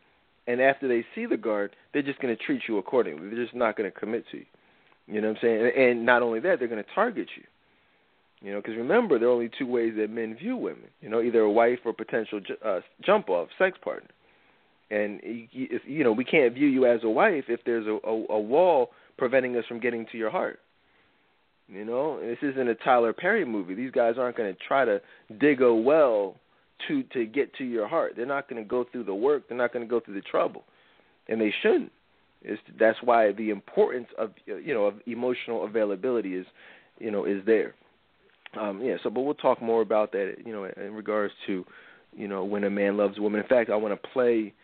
and 0.46 0.61
after 0.61 0.88
they 0.88 1.05
see 1.14 1.27
the 1.27 1.37
guard, 1.37 1.77
they're 1.92 2.03
just 2.03 2.20
going 2.20 2.35
to 2.35 2.42
treat 2.42 2.62
you 2.68 2.79
accordingly. 2.79 3.29
They're 3.29 3.44
just 3.44 3.55
not 3.55 3.77
going 3.77 3.90
to 3.90 3.98
commit 3.98 4.24
to 4.31 4.38
you. 4.38 4.46
You 5.07 5.20
know 5.20 5.29
what 5.29 5.38
I'm 5.38 5.42
saying? 5.42 5.72
And 5.77 6.07
not 6.07 6.22
only 6.22 6.40
that, 6.40 6.59
they're 6.59 6.68
going 6.68 6.83
to 6.83 6.94
target 6.94 7.29
you. 7.37 7.44
You 8.40 8.53
know, 8.53 8.61
because 8.61 8.77
remember, 8.77 9.18
there 9.18 9.29
are 9.29 9.33
only 9.33 9.51
two 9.59 9.66
ways 9.66 9.94
that 9.96 10.11
men 10.11 10.37
view 10.37 10.57
women. 10.57 10.88
You 11.01 11.09
know, 11.09 11.20
either 11.20 11.40
a 11.40 11.51
wife 11.51 11.81
or 11.85 11.92
potential 11.92 12.40
uh, 12.64 12.81
jump 13.05 13.29
off 13.29 13.48
sex 13.59 13.77
partner. 13.83 14.11
And 14.90 15.20
if 15.22 15.83
you 15.87 16.05
know, 16.05 16.12
we 16.12 16.24
can't 16.24 16.55
view 16.55 16.66
you 16.66 16.87
as 16.87 17.01
a 17.03 17.11
wife 17.11 17.44
if 17.48 17.61
there's 17.66 17.87
a, 17.87 17.98
a, 18.07 18.24
a 18.31 18.40
wall 18.40 18.90
preventing 19.18 19.57
us 19.57 19.64
from 19.66 19.81
getting 19.81 20.07
to 20.12 20.18
your 20.18 20.31
heart. 20.31 20.61
You 21.68 21.85
know, 21.85 22.18
this 22.20 22.38
isn't 22.40 22.68
a 22.68 22.74
Tyler 22.77 23.12
Perry 23.12 23.44
movie. 23.44 23.74
These 23.74 23.90
guys 23.90 24.14
aren't 24.18 24.37
going 24.37 24.55
to 24.55 24.59
try 24.66 24.87
to 24.87 25.01
dig 25.38 25.61
a 25.61 25.74
well 25.74 26.37
to 26.87 27.03
to 27.14 27.27
get 27.27 27.55
to 27.55 27.64
your 27.64 27.88
heart. 27.88 28.14
They're 28.17 28.27
not 28.27 28.49
going 28.49 28.62
to 28.62 28.69
go 28.69 28.85
through 28.91 29.05
the 29.05 29.14
work. 29.14 29.49
They're 29.49 29.59
not 29.59 29.73
going 29.73 29.85
to 29.85 29.91
go 29.91 30.01
through 30.01 30.14
the 30.14 30.21
trouble, 30.23 30.64
and 31.29 31.41
they 31.41 31.53
shouldn't. 31.62 31.93
It's, 32.43 32.61
that's 32.79 32.99
why 33.03 33.33
the 33.33 33.51
importance 33.51 34.09
of 34.17 34.31
you 34.47 34.75
know 34.75 34.85
of 34.85 34.95
emotional 35.07 35.64
availability 35.64 36.35
is 36.35 36.47
you 36.99 37.11
know 37.11 37.25
is 37.25 37.45
there. 37.47 37.75
Um, 38.59 38.81
yeah. 38.83 38.97
So, 39.03 39.11
but 39.11 39.23
we'll 39.23 39.35
talk 39.35 39.61
more 39.61 39.83
about 39.83 40.12
that. 40.12 40.37
You 40.45 40.53
know, 40.53 40.64
in 40.64 40.95
regards 40.95 41.35
to 41.47 41.64
you 42.17 42.29
know 42.29 42.45
when 42.45 42.64
a 42.64 42.71
man 42.71 42.97
loves 42.97 43.19
a 43.19 43.23
woman. 43.23 43.41
In 43.41 43.47
fact, 43.47 43.71
I 43.71 43.77
want 43.77 44.01
to 44.01 44.09
play 44.09 44.55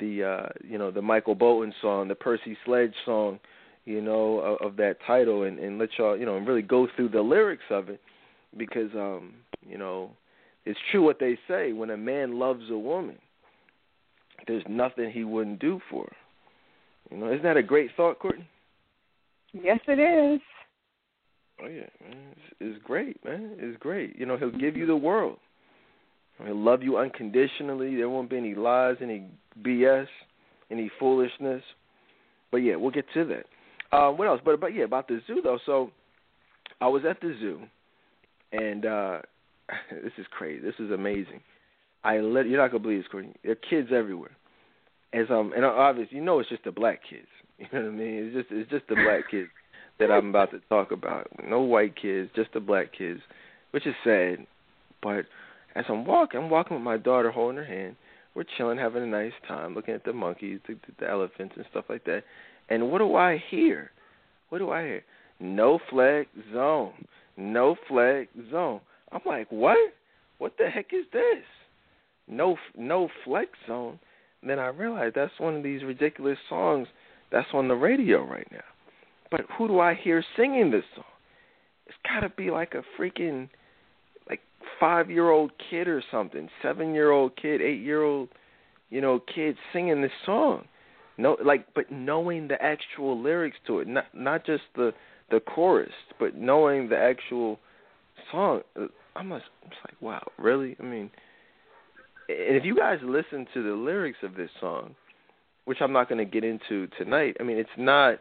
the 0.00 0.24
uh, 0.24 0.48
you 0.64 0.78
know 0.78 0.90
the 0.90 1.02
Michael 1.02 1.34
Bolton 1.34 1.74
song, 1.80 2.08
the 2.08 2.14
Percy 2.14 2.56
Sledge 2.64 2.94
song, 3.04 3.38
you 3.84 4.00
know 4.00 4.38
of, 4.38 4.72
of 4.72 4.76
that 4.76 4.96
title, 5.06 5.44
and, 5.44 5.58
and 5.58 5.78
let 5.78 5.90
y'all 5.98 6.16
you 6.16 6.26
know 6.26 6.36
and 6.36 6.46
really 6.46 6.62
go 6.62 6.88
through 6.96 7.10
the 7.10 7.20
lyrics 7.20 7.64
of 7.70 7.88
it 7.88 8.00
because 8.56 8.90
um, 8.94 9.34
you 9.66 9.78
know 9.78 10.10
it's 10.64 10.78
true 10.90 11.02
what 11.02 11.18
they 11.18 11.38
say 11.48 11.72
when 11.72 11.90
a 11.90 11.96
man 11.96 12.38
loves 12.38 12.64
a 12.70 12.78
woman, 12.78 13.16
there's 14.46 14.64
nothing 14.68 15.10
he 15.10 15.24
wouldn't 15.24 15.60
do 15.60 15.80
for 15.90 16.04
her. 16.04 16.16
You 17.10 17.16
know, 17.18 17.28
isn't 17.28 17.42
that 17.42 17.56
a 17.56 17.62
great 17.62 17.90
thought, 17.96 18.18
Courtney? 18.18 18.48
Yes, 19.52 19.80
it 19.86 19.98
is. 19.98 20.40
Oh 21.62 21.66
yeah, 21.66 21.86
man, 22.06 22.18
it's, 22.32 22.56
it's 22.60 22.84
great, 22.84 23.22
man. 23.24 23.56
It's 23.58 23.78
great. 23.78 24.16
You 24.18 24.26
know, 24.26 24.36
he'll 24.36 24.50
give 24.50 24.76
you 24.76 24.86
the 24.86 24.96
world. 24.96 25.38
He'll 26.44 26.56
love 26.56 26.82
you 26.82 26.98
unconditionally. 26.98 27.96
There 27.96 28.08
won't 28.08 28.30
be 28.30 28.36
any 28.36 28.54
lies, 28.54 28.96
any 29.02 29.26
BS, 29.62 30.06
any 30.70 30.90
foolishness. 31.00 31.62
But 32.50 32.58
yeah, 32.58 32.76
we'll 32.76 32.92
get 32.92 33.06
to 33.14 33.24
that. 33.24 33.96
Uh, 33.96 34.12
what 34.12 34.28
else? 34.28 34.40
But 34.44 34.60
but 34.60 34.74
yeah, 34.74 34.84
about 34.84 35.08
the 35.08 35.20
zoo 35.26 35.40
though. 35.42 35.58
So 35.66 35.90
I 36.80 36.86
was 36.86 37.02
at 37.08 37.20
the 37.20 37.34
zoo, 37.40 37.60
and 38.52 38.86
uh 38.86 39.18
this 40.02 40.12
is 40.18 40.26
crazy. 40.30 40.62
This 40.62 40.74
is 40.78 40.90
amazing. 40.90 41.40
I 42.04 42.18
let 42.20 42.48
you're 42.48 42.60
not 42.60 42.70
gonna 42.70 42.82
believe 42.82 43.00
this, 43.00 43.08
Courtney. 43.10 43.34
There 43.42 43.52
are 43.52 43.54
kids 43.56 43.88
everywhere. 43.94 44.36
As 45.12 45.26
um 45.30 45.52
and 45.54 45.64
obviously 45.64 46.18
you 46.18 46.24
know 46.24 46.38
it's 46.40 46.48
just 46.48 46.64
the 46.64 46.72
black 46.72 47.00
kids. 47.08 47.26
You 47.58 47.66
know 47.72 47.86
what 47.86 47.94
I 47.94 47.96
mean? 47.96 48.14
It's 48.24 48.36
just 48.36 48.48
it's 48.52 48.70
just 48.70 48.86
the 48.88 48.94
black 48.94 49.24
kids 49.30 49.48
that 49.98 50.12
I'm 50.12 50.28
about 50.28 50.52
to 50.52 50.60
talk 50.68 50.92
about. 50.92 51.26
No 51.44 51.60
white 51.60 51.94
kids, 52.00 52.30
just 52.36 52.52
the 52.52 52.60
black 52.60 52.96
kids, 52.96 53.20
which 53.72 53.86
is 53.86 53.94
sad. 54.04 54.46
But 55.02 55.24
as 55.74 55.84
I'm 55.88 56.04
walking, 56.04 56.40
I'm 56.40 56.50
walking 56.50 56.76
with 56.76 56.84
my 56.84 56.96
daughter 56.96 57.30
holding 57.30 57.56
her 57.58 57.64
hand. 57.64 57.96
We're 58.34 58.44
chilling, 58.56 58.78
having 58.78 59.02
a 59.02 59.06
nice 59.06 59.32
time, 59.48 59.74
looking 59.74 59.94
at 59.94 60.04
the 60.04 60.12
monkeys, 60.12 60.60
the, 60.68 60.76
the 61.00 61.08
elephants, 61.10 61.54
and 61.56 61.64
stuff 61.70 61.86
like 61.88 62.04
that. 62.04 62.22
And 62.68 62.90
what 62.90 62.98
do 62.98 63.16
I 63.16 63.42
hear? 63.50 63.90
What 64.50 64.58
do 64.58 64.70
I 64.70 64.82
hear? 64.82 65.04
No 65.40 65.78
flag 65.90 66.26
zone. 66.52 66.92
No 67.36 67.76
flag 67.88 68.28
zone. 68.50 68.80
I'm 69.12 69.20
like, 69.26 69.46
what? 69.50 69.78
What 70.38 70.54
the 70.58 70.68
heck 70.68 70.92
is 70.92 71.04
this? 71.12 71.44
No, 72.28 72.56
no 72.76 73.08
flex 73.24 73.50
zone. 73.66 73.98
And 74.42 74.50
then 74.50 74.58
I 74.58 74.68
realized 74.68 75.16
that's 75.16 75.38
one 75.38 75.56
of 75.56 75.62
these 75.62 75.82
ridiculous 75.82 76.38
songs 76.48 76.88
that's 77.32 77.48
on 77.52 77.68
the 77.68 77.74
radio 77.74 78.24
right 78.24 78.46
now. 78.52 78.58
But 79.30 79.42
who 79.56 79.68
do 79.68 79.80
I 79.80 79.94
hear 79.94 80.24
singing 80.36 80.70
this 80.70 80.84
song? 80.94 81.04
It's 81.86 81.96
got 82.04 82.20
to 82.20 82.32
be 82.34 82.50
like 82.50 82.74
a 82.74 82.82
freaking 83.00 83.48
like 84.28 84.40
five 84.78 85.10
year 85.10 85.30
old 85.30 85.52
kid 85.70 85.88
or 85.88 86.02
something, 86.10 86.48
seven 86.62 86.94
year 86.94 87.10
old 87.10 87.36
kid, 87.36 87.60
eight 87.60 87.80
year 87.80 88.02
old, 88.02 88.28
you 88.90 89.00
know, 89.00 89.20
kid 89.34 89.56
singing 89.72 90.02
this 90.02 90.12
song. 90.24 90.64
No, 91.16 91.36
like, 91.44 91.66
but 91.74 91.90
knowing 91.90 92.48
the 92.48 92.62
actual 92.62 93.20
lyrics 93.20 93.56
to 93.66 93.80
it, 93.80 93.88
not 93.88 94.04
not 94.14 94.46
just 94.46 94.62
the 94.76 94.92
the 95.30 95.40
chorus, 95.40 95.92
but 96.18 96.36
knowing 96.36 96.88
the 96.88 96.96
actual 96.96 97.58
song. 98.30 98.62
I'm 98.76 99.30
just, 99.30 99.44
I'm 99.64 99.70
just 99.70 99.80
like, 99.84 100.00
wow, 100.00 100.26
really? 100.38 100.76
I 100.80 100.82
mean, 100.82 101.10
and 102.28 102.56
if 102.56 102.64
you 102.64 102.76
guys 102.76 102.98
listen 103.02 103.46
to 103.54 103.62
the 103.62 103.74
lyrics 103.74 104.18
of 104.22 104.34
this 104.34 104.50
song, 104.60 104.94
which 105.64 105.78
I'm 105.80 105.92
not 105.92 106.08
going 106.08 106.18
to 106.18 106.30
get 106.30 106.44
into 106.44 106.88
tonight, 106.98 107.36
I 107.40 107.42
mean, 107.42 107.58
it's 107.58 107.68
not, 107.76 108.20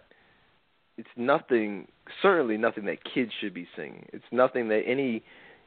it's 0.98 1.08
nothing, 1.16 1.88
certainly 2.22 2.58
nothing 2.58 2.86
that 2.86 2.98
kids 3.04 3.32
should 3.40 3.54
be 3.54 3.68
singing. 3.76 4.06
It's 4.14 4.26
nothing 4.32 4.70
that 4.70 4.84
any, 4.88 5.24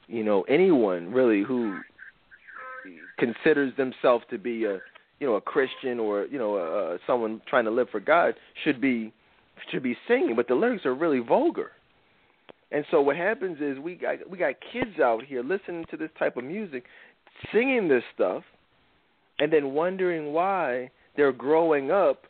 you 0.09 0.25
know, 0.25 0.43
anyone 0.43 1.13
really 1.13 1.43
who 1.43 1.81
considers 3.19 3.77
themselves 3.77 4.25
to 4.31 4.39
be 4.39 4.65
a, 4.65 4.79
you 5.21 5.27
know, 5.27 5.35
a 5.35 5.41
Christian 5.41 6.01
or 6.01 6.27
you 6.27 6.39
know, 6.39 6.57
uh, 6.57 6.99
someone 7.07 7.43
trying 7.47 7.67
to 7.67 7.71
live 7.71 7.89
for 7.91 8.01
God 8.01 8.35
should 8.65 8.81
be 8.81 9.13
should 9.71 9.83
be 9.83 9.97
singing. 10.09 10.35
But 10.35 10.49
the 10.49 10.55
lyrics 10.55 10.87
are 10.87 10.95
really 10.95 11.21
vulgar. 11.21 11.73
And 12.73 12.85
so 12.91 13.01
what 13.01 13.17
happens 13.17 13.59
is 13.61 13.79
we 13.79 13.95
got 13.95 14.29
we 14.31 14.39
got 14.39 14.55
kids 14.73 15.01
out 15.03 15.25
here 15.25 15.43
listening 15.43 15.85
to 15.91 15.97
this 15.97 16.11
type 16.19 16.37
of 16.37 16.45
music, 16.45 16.85
singing 17.53 17.89
this 17.89 18.05
stuff, 18.15 18.45
and 19.39 19.53
then 19.53 19.73
wondering 19.73 20.33
why 20.33 20.91
they're 21.17 21.33
growing 21.33 21.91
up 21.91 22.25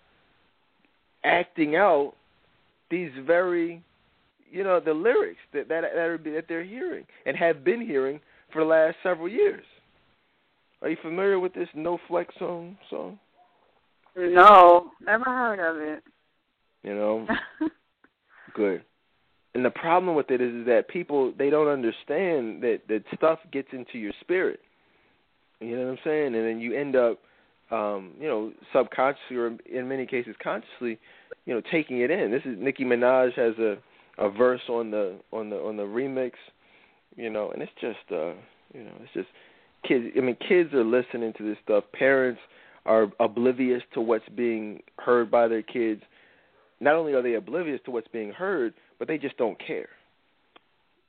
acting 1.25 1.77
out 1.77 2.15
these 2.91 3.11
very 3.27 3.83
you 4.51 4.65
know 4.65 4.81
the 4.81 4.93
lyrics 4.93 5.41
that 5.53 5.69
that 5.69 5.83
that, 5.95 6.19
that 6.25 6.45
they're 6.49 6.65
hearing 6.65 7.05
and 7.27 7.37
have 7.37 7.63
been 7.63 7.81
hearing 7.81 8.21
for 8.53 8.63
the 8.63 8.69
last 8.69 8.97
several 9.03 9.29
years. 9.29 9.65
Are 10.83 10.89
you 10.89 10.97
familiar 11.03 11.39
with 11.39 11.53
this 11.53 11.69
No 11.75 11.99
Flex 12.09 12.35
Zone 12.39 12.79
song? 12.89 13.19
No, 14.17 14.91
never 15.05 15.25
heard 15.25 15.61
of 15.61 15.81
it. 15.83 16.03
You 16.83 16.95
know, 16.95 17.27
good. 18.55 18.83
And 19.55 19.65
the 19.65 19.71
problem 19.71 20.15
with 20.15 20.31
it 20.31 20.41
is, 20.41 20.55
is 20.55 20.67
that 20.67 20.89
people 20.89 21.33
they 21.37 21.51
don't 21.51 21.69
understand 21.69 22.63
that 22.63 22.81
that 22.89 23.03
stuff 23.17 23.41
gets 23.53 23.69
into 23.73 23.99
your 23.99 24.13
spirit. 24.21 24.61
You 25.61 25.77
know 25.77 25.87
what 25.87 25.93
I'm 25.93 25.99
saying? 26.05 26.35
And 26.35 26.47
then 26.47 26.61
you 26.61 26.75
end 26.75 26.97
up, 26.97 27.19
um, 27.71 28.13
you 28.19 28.29
know, 28.29 28.53
subconsciously 28.73 29.37
or 29.37 29.57
in 29.71 29.89
many 29.89 30.07
cases 30.07 30.35
consciously, 30.43 30.99
you 31.45 31.55
know, 31.55 31.61
taking 31.71 32.01
it 32.01 32.11
in. 32.11 32.31
This 32.31 32.43
is 32.45 32.57
Nicki 32.59 32.85
Minaj 32.85 33.35
has 33.35 33.59
a 33.59 33.77
a 34.19 34.31
verse 34.31 34.61
on 34.69 34.91
the 34.91 35.17
on 35.33 35.51
the 35.51 35.57
on 35.57 35.77
the 35.77 35.83
remix, 35.83 36.33
you 37.17 37.31
know, 37.31 37.51
and 37.51 37.63
it's 37.63 37.73
just 37.81 37.99
uh, 38.13 38.35
you 38.73 38.85
know, 38.85 38.93
it's 39.03 39.13
just 39.15 39.29
kids. 39.87 40.07
I 40.17 40.21
mean, 40.21 40.37
kids 40.47 40.73
are 40.75 40.85
listening 40.85 41.33
to 41.39 41.43
this 41.43 41.59
stuff. 41.65 41.85
Parents 41.93 42.41
are 42.87 43.09
oblivious 43.19 43.83
to 43.95 44.01
what's 44.01 44.29
being 44.37 44.81
heard 44.99 45.31
by 45.31 45.49
their 45.49 45.63
kids. 45.63 46.03
Not 46.81 46.95
only 46.95 47.13
are 47.13 47.23
they 47.23 47.35
oblivious 47.35 47.81
to 47.85 47.91
what's 47.91 48.09
being 48.09 48.33
heard, 48.33 48.75
but 49.01 49.09
they 49.09 49.19
just 49.19 49.37
don't 49.37 49.59
care. 49.59 49.89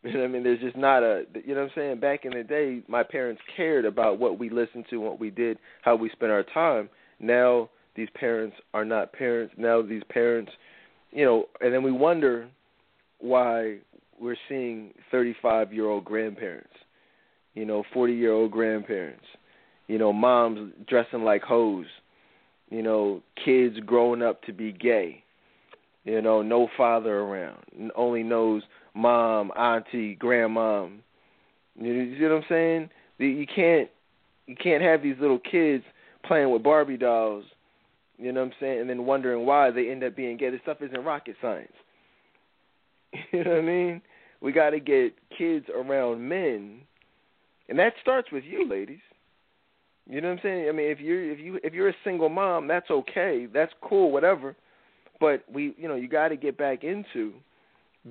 You 0.03 0.13
know 0.13 0.21
what 0.21 0.29
I 0.29 0.29
mean? 0.29 0.43
There's 0.43 0.59
just 0.59 0.75
not 0.75 1.03
a, 1.03 1.25
you 1.45 1.53
know 1.53 1.61
what 1.61 1.67
I'm 1.67 1.71
saying? 1.75 1.99
Back 1.99 2.25
in 2.25 2.31
the 2.31 2.43
day, 2.43 2.81
my 2.87 3.03
parents 3.03 3.39
cared 3.55 3.85
about 3.85 4.17
what 4.17 4.39
we 4.39 4.49
listened 4.49 4.85
to, 4.89 4.97
what 4.97 5.19
we 5.19 5.29
did, 5.29 5.59
how 5.83 5.95
we 5.95 6.09
spent 6.09 6.31
our 6.31 6.41
time. 6.41 6.89
Now 7.19 7.69
these 7.95 8.07
parents 8.15 8.55
are 8.73 8.83
not 8.83 9.13
parents. 9.13 9.53
Now 9.59 9.83
these 9.83 10.01
parents, 10.09 10.51
you 11.11 11.23
know, 11.23 11.45
and 11.59 11.71
then 11.71 11.83
we 11.83 11.91
wonder 11.91 12.47
why 13.19 13.77
we're 14.19 14.37
seeing 14.49 14.91
35 15.11 15.71
year 15.71 15.87
old 15.87 16.03
grandparents, 16.03 16.73
you 17.53 17.65
know, 17.65 17.83
40 17.93 18.13
year 18.13 18.31
old 18.31 18.49
grandparents, 18.49 19.25
you 19.85 19.99
know, 19.99 20.11
moms 20.11 20.73
dressing 20.87 21.23
like 21.23 21.43
hoes, 21.43 21.85
you 22.71 22.81
know, 22.81 23.21
kids 23.45 23.77
growing 23.85 24.23
up 24.23 24.41
to 24.45 24.51
be 24.51 24.71
gay, 24.71 25.23
you 26.03 26.21
know, 26.21 26.41
no 26.41 26.67
father 26.77 27.19
around, 27.19 27.91
only 27.95 28.23
knows 28.23 28.63
mom, 28.93 29.51
auntie, 29.57 30.15
grandmom. 30.15 30.99
You 31.79 32.15
see 32.17 32.23
what 32.23 32.31
I'm 32.31 32.43
saying? 32.49 32.89
You 33.17 33.45
can't 33.53 33.89
you 34.47 34.55
can't 34.55 34.81
have 34.81 35.03
these 35.03 35.15
little 35.19 35.39
kids 35.39 35.83
playing 36.25 36.51
with 36.51 36.63
Barbie 36.63 36.97
dolls, 36.97 37.45
you 38.17 38.31
know 38.31 38.41
what 38.41 38.47
I'm 38.47 38.53
saying, 38.59 38.81
and 38.81 38.89
then 38.89 39.05
wondering 39.05 39.45
why 39.45 39.71
they 39.71 39.89
end 39.89 40.03
up 40.03 40.15
being 40.15 40.37
gay. 40.37 40.49
This 40.49 40.61
stuff 40.63 40.81
isn't 40.81 41.03
rocket 41.03 41.35
science. 41.41 41.71
You 43.33 43.43
know 43.43 43.51
what 43.51 43.59
I 43.59 43.61
mean? 43.61 44.01
We 44.41 44.53
got 44.53 44.69
to 44.69 44.79
get 44.79 45.13
kids 45.37 45.65
around 45.73 46.27
men, 46.27 46.79
and 47.67 47.77
that 47.77 47.93
starts 48.01 48.31
with 48.31 48.43
you, 48.45 48.67
ladies. 48.67 49.01
You 50.09 50.21
know 50.21 50.29
what 50.29 50.39
I'm 50.39 50.43
saying? 50.43 50.69
I 50.69 50.71
mean, 50.71 50.89
if 50.89 50.99
you're 50.99 51.31
if 51.31 51.39
you 51.39 51.59
if 51.63 51.73
you're 51.73 51.89
a 51.89 51.95
single 52.03 52.29
mom, 52.29 52.67
that's 52.67 52.89
okay. 52.89 53.47
That's 53.53 53.71
cool, 53.81 54.11
whatever. 54.11 54.55
But 55.21 55.43
we, 55.53 55.75
you 55.77 55.87
know, 55.87 55.95
you 55.95 56.09
got 56.09 56.29
to 56.29 56.35
get 56.35 56.57
back 56.57 56.83
into 56.83 57.31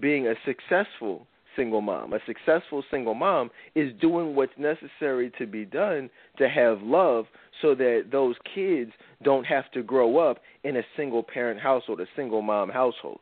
being 0.01 0.29
a 0.29 0.35
successful 0.47 1.27
single 1.57 1.81
mom. 1.81 2.13
A 2.13 2.21
successful 2.25 2.85
single 2.89 3.15
mom 3.15 3.51
is 3.75 3.93
doing 4.01 4.37
what's 4.37 4.53
necessary 4.57 5.33
to 5.37 5.47
be 5.47 5.65
done 5.65 6.09
to 6.39 6.49
have 6.49 6.81
love 6.83 7.25
so 7.61 7.75
that 7.75 8.05
those 8.13 8.37
kids 8.55 8.93
don't 9.25 9.45
have 9.45 9.69
to 9.73 9.83
grow 9.83 10.19
up 10.19 10.39
in 10.63 10.77
a 10.77 10.83
single 10.97 11.25
parent 11.25 11.61
household, 11.61 12.01
a 12.01 12.07
single 12.15 12.43
mom 12.43 12.69
household. 12.71 13.19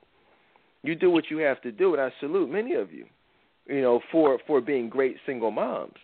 You 0.82 0.94
do 0.94 1.10
what 1.10 1.30
you 1.30 1.38
have 1.38 1.62
to 1.62 1.72
do 1.72 1.94
and 1.94 2.02
I 2.02 2.12
salute 2.20 2.50
many 2.50 2.74
of 2.74 2.92
you, 2.92 3.06
you 3.66 3.80
know, 3.80 4.00
for 4.12 4.38
for 4.46 4.60
being 4.60 4.90
great 4.90 5.16
single 5.24 5.50
moms. 5.50 5.96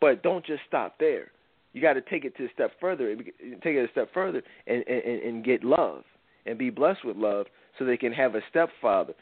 But 0.00 0.22
don't 0.22 0.46
just 0.46 0.60
stop 0.68 0.94
there. 1.00 1.32
You 1.72 1.82
got 1.82 1.94
to 1.94 2.00
take 2.02 2.24
it 2.24 2.36
to 2.36 2.44
a 2.44 2.48
step 2.54 2.70
further, 2.80 3.14
take 3.16 3.74
it 3.74 3.88
a 3.88 3.90
step 3.90 4.14
further 4.14 4.42
and 4.68 4.84
and 4.86 5.22
and 5.22 5.44
get 5.44 5.64
love 5.64 6.04
and 6.46 6.58
be 6.58 6.70
blessed 6.70 7.04
with 7.04 7.16
love 7.16 7.46
so 7.78 7.84
they 7.84 7.96
can 7.96 8.12
have 8.12 8.34
a 8.34 8.40
stepfather. 8.50 9.14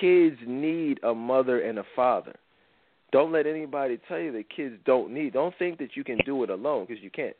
Kids 0.00 0.36
need 0.46 1.00
a 1.02 1.14
mother 1.14 1.60
and 1.60 1.78
a 1.78 1.84
father. 1.94 2.34
Don't 3.12 3.32
let 3.32 3.46
anybody 3.46 3.98
tell 4.08 4.20
you 4.20 4.32
that 4.32 4.54
kids 4.54 4.76
don't 4.84 5.12
need. 5.12 5.32
Don't 5.32 5.54
think 5.58 5.78
that 5.78 5.96
you 5.96 6.04
can 6.04 6.18
do 6.24 6.42
it 6.44 6.50
alone 6.50 6.86
because 6.88 7.02
you 7.02 7.10
can't. 7.10 7.36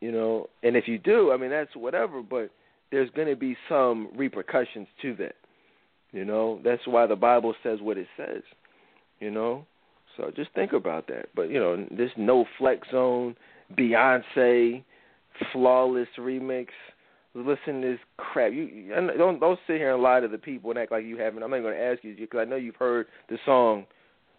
You 0.00 0.12
know, 0.12 0.48
and 0.62 0.76
if 0.76 0.88
you 0.88 0.98
do, 0.98 1.32
I 1.32 1.36
mean 1.36 1.50
that's 1.50 1.74
whatever, 1.76 2.22
but 2.22 2.50
there's 2.90 3.10
going 3.10 3.28
to 3.28 3.36
be 3.36 3.56
some 3.68 4.08
repercussions 4.16 4.86
to 5.02 5.14
that. 5.16 5.34
You 6.12 6.24
know, 6.24 6.60
that's 6.64 6.86
why 6.86 7.06
the 7.06 7.16
Bible 7.16 7.54
says 7.62 7.80
what 7.80 7.98
it 7.98 8.06
says. 8.16 8.42
You 9.20 9.30
know, 9.30 9.66
so 10.16 10.30
just 10.34 10.52
think 10.54 10.72
about 10.72 11.06
that. 11.08 11.26
But 11.34 11.50
you 11.50 11.58
know, 11.58 11.86
this 11.90 12.10
no 12.16 12.44
flex 12.58 12.86
zone, 12.90 13.34
Beyonce, 13.76 14.84
flawless 15.52 16.08
remix 16.18 16.68
listen 17.34 17.80
to 17.82 17.92
this 17.92 17.98
crap. 18.16 18.52
You 18.52 18.92
don't 19.18 19.40
don't 19.40 19.58
sit 19.66 19.76
here 19.76 19.94
and 19.94 20.02
lie 20.02 20.20
to 20.20 20.28
the 20.28 20.38
people 20.38 20.70
and 20.70 20.78
act 20.78 20.92
like 20.92 21.04
you 21.04 21.16
haven't. 21.18 21.42
I'm 21.42 21.50
not 21.50 21.60
going 21.60 21.74
to 21.74 21.82
ask 21.82 22.04
you 22.04 22.14
because 22.14 22.40
I 22.40 22.44
know 22.44 22.56
you've 22.56 22.76
heard 22.76 23.06
the 23.28 23.38
song. 23.44 23.86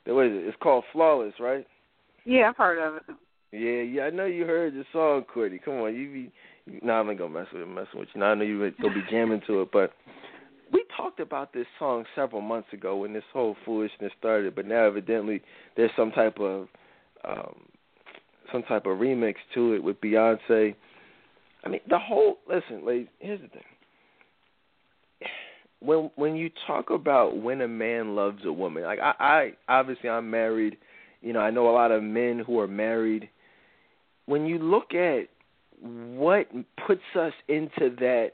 What 0.06 0.28
is 0.28 0.34
it? 0.34 0.48
It's 0.48 0.58
called 0.62 0.84
Flawless, 0.94 1.34
right? 1.40 1.66
Yeah, 2.26 2.50
I've 2.50 2.58
heard 2.58 2.80
of 2.80 2.96
it. 2.96 3.16
Yeah, 3.52 3.82
yeah, 3.82 4.04
I 4.04 4.10
know 4.10 4.26
you 4.26 4.46
heard 4.46 4.74
the 4.74 4.84
song, 4.92 5.24
Courtney. 5.32 5.60
Come 5.64 5.76
on, 5.76 5.96
you 5.96 6.12
be. 6.12 6.32
You, 6.66 6.80
nah, 6.84 7.00
I'm 7.00 7.08
not 7.08 7.18
gonna 7.18 7.34
mess 7.34 7.48
with 7.54 7.62
it, 7.62 7.68
messing 7.68 8.00
with 8.00 8.10
you. 8.14 8.20
Now 8.20 8.32
I 8.32 8.36
know 8.36 8.44
you're 8.44 8.72
gonna 8.72 8.94
be 8.94 9.04
jamming 9.10 9.42
to 9.48 9.62
it, 9.62 9.70
but 9.72 9.94
we 10.74 10.84
talked 10.98 11.20
about 11.20 11.54
this 11.54 11.68
song 11.78 12.06
several 12.16 12.42
months 12.42 12.70
ago 12.74 12.98
when 12.98 13.14
this 13.14 13.24
whole 13.32 13.56
foolishness 13.64 14.12
started. 14.18 14.56
But 14.56 14.66
now 14.66 14.86
evidently 14.86 15.42
there's 15.78 15.92
some 15.96 16.12
type 16.12 16.40
of 16.40 16.68
um 17.24 17.56
some 18.52 18.64
type 18.64 18.86
of 18.86 18.98
remix 18.98 19.36
to 19.54 19.74
it 19.74 19.84
with 19.84 20.02
Beyonce 20.02 20.76
I 21.66 21.70
mean, 21.70 21.82
the 21.90 22.00
whole 22.00 22.38
listen, 22.48 22.86
ladies. 22.86 23.08
Here's 23.20 23.42
the 23.42 23.48
thing. 23.48 25.30
When 25.80 26.12
when 26.16 26.36
you 26.36 26.50
talk 26.68 26.90
about 26.90 27.38
when 27.38 27.62
a 27.62 27.68
man 27.68 28.16
loves 28.16 28.46
a 28.46 28.52
woman, 28.52 28.84
like 28.84 29.00
I, 29.00 29.14
I 29.20 29.52
obviously 29.68 30.10
I'm 30.10 30.30
married. 30.30 30.78
You 31.22 31.34
know, 31.34 31.40
I 31.40 31.50
know 31.50 31.70
a 31.70 31.74
lot 31.74 31.92
of 31.92 32.04
men 32.04 32.40
who 32.46 32.60
are 32.60 32.68
married. 32.68 33.30
When 34.28 34.46
you 34.46 34.60
look 34.60 34.94
at 34.94 35.28
what 35.82 36.48
puts 36.88 37.02
us 37.20 37.34
into 37.48 37.96
that 38.00 38.32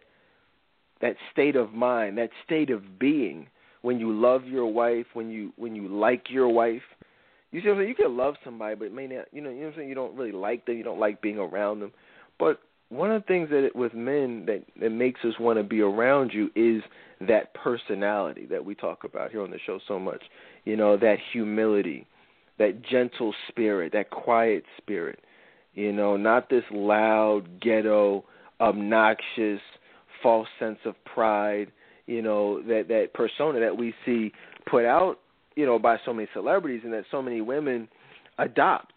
that 1.01 1.15
state 1.31 1.55
of 1.55 1.73
mind, 1.73 2.17
that 2.17 2.29
state 2.45 2.69
of 2.69 2.99
being, 2.99 3.47
when 3.81 3.99
you 3.99 4.13
love 4.13 4.45
your 4.45 4.71
wife, 4.71 5.07
when 5.13 5.29
you 5.29 5.51
when 5.55 5.75
you 5.75 5.87
like 5.87 6.25
your 6.29 6.49
wife, 6.49 6.81
you 7.51 7.61
see 7.61 7.67
what 7.67 7.75
I'm 7.75 7.79
saying? 7.79 7.89
You 7.89 7.95
can 7.95 8.17
love 8.17 8.35
somebody, 8.43 8.75
but 8.75 8.91
may 8.91 9.07
not. 9.07 9.25
You 9.31 9.41
know, 9.41 9.49
you 9.49 9.55
know 9.55 9.61
what 9.61 9.67
I'm 9.67 9.75
saying? 9.77 9.89
You 9.89 9.95
don't 9.95 10.15
really 10.15 10.31
like 10.31 10.65
them. 10.65 10.77
You 10.77 10.83
don't 10.83 10.99
like 10.99 11.21
being 11.21 11.37
around 11.37 11.79
them. 11.79 11.91
But 12.39 12.59
one 12.91 13.09
of 13.09 13.21
the 13.21 13.27
things 13.27 13.49
that 13.49 13.63
it, 13.63 13.75
with 13.75 13.93
men 13.93 14.45
that 14.47 14.63
that 14.81 14.89
makes 14.89 15.21
us 15.23 15.33
want 15.39 15.57
to 15.57 15.63
be 15.63 15.79
around 15.79 16.31
you 16.33 16.51
is 16.55 16.83
that 17.21 17.53
personality 17.53 18.45
that 18.47 18.63
we 18.63 18.75
talk 18.75 19.05
about 19.05 19.31
here 19.31 19.41
on 19.41 19.49
the 19.49 19.59
show 19.65 19.79
so 19.87 19.97
much. 19.97 20.21
You 20.65 20.75
know, 20.75 20.97
that 20.97 21.15
humility, 21.31 22.05
that 22.59 22.83
gentle 22.83 23.33
spirit, 23.47 23.93
that 23.93 24.09
quiet 24.09 24.65
spirit. 24.77 25.19
You 25.73 25.93
know, 25.93 26.17
not 26.17 26.49
this 26.49 26.65
loud, 26.69 27.61
ghetto, 27.61 28.25
obnoxious, 28.59 29.61
false 30.21 30.49
sense 30.59 30.79
of 30.83 30.95
pride. 31.05 31.71
You 32.07 32.21
know, 32.21 32.61
that 32.63 32.89
that 32.89 33.13
persona 33.13 33.61
that 33.61 33.77
we 33.77 33.93
see 34.05 34.33
put 34.69 34.83
out, 34.83 35.19
you 35.55 35.65
know, 35.65 35.79
by 35.79 35.97
so 36.03 36.13
many 36.13 36.27
celebrities 36.33 36.81
and 36.83 36.91
that 36.91 37.05
so 37.09 37.21
many 37.21 37.39
women 37.39 37.87
adopt. 38.37 38.95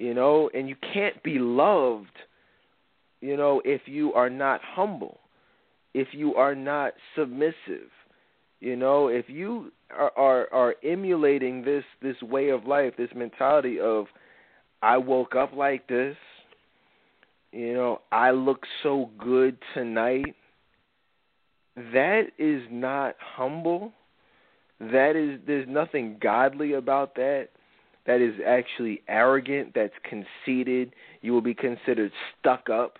You 0.00 0.12
know, 0.12 0.50
and 0.52 0.68
you 0.68 0.74
can't 0.92 1.22
be 1.22 1.38
loved 1.38 2.10
you 3.26 3.36
know, 3.36 3.60
if 3.64 3.80
you 3.86 4.12
are 4.12 4.30
not 4.30 4.60
humble, 4.62 5.18
if 5.94 6.06
you 6.12 6.36
are 6.36 6.54
not 6.54 6.92
submissive, 7.16 7.90
you 8.60 8.76
know, 8.76 9.08
if 9.08 9.28
you 9.28 9.72
are, 9.90 10.12
are 10.16 10.46
are 10.52 10.76
emulating 10.84 11.64
this 11.64 11.82
this 12.00 12.14
way 12.22 12.50
of 12.50 12.66
life, 12.66 12.92
this 12.96 13.10
mentality 13.16 13.80
of 13.80 14.06
I 14.80 14.98
woke 14.98 15.34
up 15.34 15.54
like 15.54 15.88
this, 15.88 16.16
you 17.50 17.74
know, 17.74 18.00
I 18.12 18.30
look 18.30 18.60
so 18.84 19.10
good 19.18 19.58
tonight. 19.74 20.36
That 21.74 22.26
is 22.38 22.62
not 22.70 23.16
humble. 23.18 23.92
That 24.78 25.16
is 25.16 25.40
there's 25.48 25.66
nothing 25.68 26.18
godly 26.22 26.74
about 26.74 27.16
that. 27.16 27.48
That 28.06 28.20
is 28.20 28.34
actually 28.46 29.02
arrogant, 29.08 29.72
that's 29.74 29.94
conceited. 30.04 30.94
You 31.22 31.32
will 31.32 31.40
be 31.40 31.54
considered 31.54 32.12
stuck 32.38 32.70
up 32.70 32.98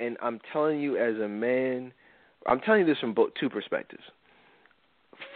and 0.00 0.16
I'm 0.22 0.40
telling 0.52 0.80
you 0.80 0.96
as 0.96 1.16
a 1.16 1.28
man, 1.28 1.92
I'm 2.46 2.60
telling 2.60 2.80
you 2.80 2.86
this 2.86 2.98
from 2.98 3.14
two 3.38 3.48
perspectives. 3.48 4.02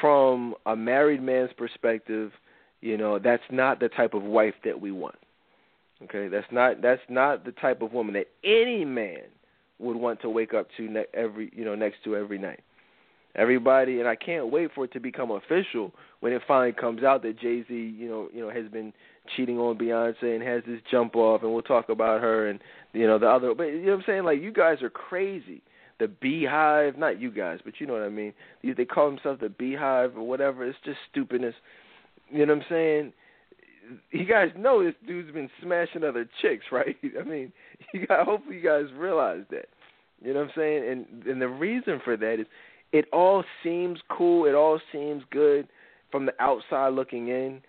From 0.01 0.55
a 0.67 0.77
married 0.77 1.23
man's 1.23 1.51
perspective, 1.57 2.33
you 2.81 2.97
know, 2.97 3.19
that's 3.19 3.43
not 3.51 3.81
the 3.81 3.89
type 3.89 4.15
of 4.15 4.23
wife 4.23 4.55
that 4.65 4.81
we 4.81 4.91
want. 4.93 5.17
Okay, 6.05 6.29
that's 6.29 6.47
not 6.51 6.81
that's 6.81 7.03
not 7.09 7.45
the 7.45 7.53
type 7.53 7.83
of 7.83 7.93
woman 7.93 8.15
that 8.15 8.29
any 8.43 8.85
man 8.85 9.23
would 9.79 9.97
want 9.97 10.21
to 10.23 10.31
wake 10.31 10.55
up 10.55 10.69
to 10.77 10.89
ne- 10.89 11.05
every 11.13 11.51
you 11.55 11.65
know 11.65 11.75
next 11.75 12.03
to 12.05 12.17
every 12.17 12.39
night. 12.39 12.61
Everybody, 13.37 14.01
and 14.01 14.09
I 14.09 14.17
can't 14.17 14.51
wait 14.51 14.71
for 14.75 14.85
it 14.85 14.93
to 14.93 15.01
become 15.01 15.31
official 15.31 15.93
when 16.19 16.33
it 16.33 16.43
finally 16.49 16.73
comes 16.73 17.05
out 17.05 17.23
that 17.23 17.39
Jay 17.39 17.65
Z, 17.69 17.73
you 17.73 18.09
know, 18.09 18.29
you 18.35 18.41
know, 18.41 18.51
has 18.51 18.67
been 18.71 18.93
cheating 19.37 19.59
on 19.59 19.79
Beyonce 19.79 20.35
and 20.35 20.43
has 20.43 20.63
this 20.67 20.81
jump 20.91 21.15
off, 21.15 21.43
and 21.43 21.53
we'll 21.53 21.63
talk 21.63 21.89
about 21.89 22.21
her 22.21 22.49
and 22.49 22.59
you 22.93 23.07
know 23.07 23.19
the 23.19 23.29
other. 23.29 23.55
But 23.55 23.65
you 23.65 23.83
know 23.83 23.93
what 23.93 23.99
I'm 23.99 24.05
saying? 24.07 24.25
Like 24.25 24.41
you 24.41 24.53
guys 24.53 24.83
are 24.83 24.91
crazy. 24.91 25.63
The 26.01 26.09
Beehive, 26.09 26.97
not 26.97 27.21
you 27.21 27.31
guys, 27.31 27.59
but 27.63 27.75
you 27.79 27.87
know 27.87 27.93
what 27.93 28.03
I 28.03 28.09
mean. 28.09 28.33
They 28.65 28.87
call 28.87 29.11
themselves 29.11 29.41
the 29.41 29.51
Beehive 29.51 30.17
or 30.17 30.27
whatever. 30.27 30.67
It's 30.67 30.79
just 30.85 30.97
stupidness. 31.11 31.55
You 32.31 32.47
know 32.47 32.55
what 32.55 32.63
I'm 32.63 32.69
saying? 32.71 33.13
You 34.11 34.25
guys 34.25 34.49
know 34.57 34.83
this 34.83 34.95
dude's 35.07 35.33
been 35.33 35.51
smashing 35.63 36.03
other 36.03 36.29
chicks, 36.41 36.65
right? 36.73 36.97
I 37.19 37.23
mean, 37.23 37.53
you 37.93 38.07
got. 38.07 38.27
Hopefully, 38.27 38.57
you 38.57 38.63
guys 38.63 38.87
realize 38.97 39.45
that. 39.51 39.69
You 40.23 40.35
know 40.35 40.41
what 40.41 40.49
I'm 40.49 40.55
saying? 40.57 40.89
And 40.91 41.27
and 41.27 41.41
the 41.41 41.49
reason 41.49 42.01
for 42.05 42.17
that 42.17 42.41
is, 42.41 42.47
it 42.93 43.07
all 43.13 43.45
seems 43.63 43.99
cool. 44.09 44.47
It 44.47 44.55
all 44.55 44.81
seems 44.93 45.23
good 45.31 45.69
from 46.11 46.27
the 46.27 46.33
outside 46.41 46.93
looking 46.93 47.29
in 47.29 47.63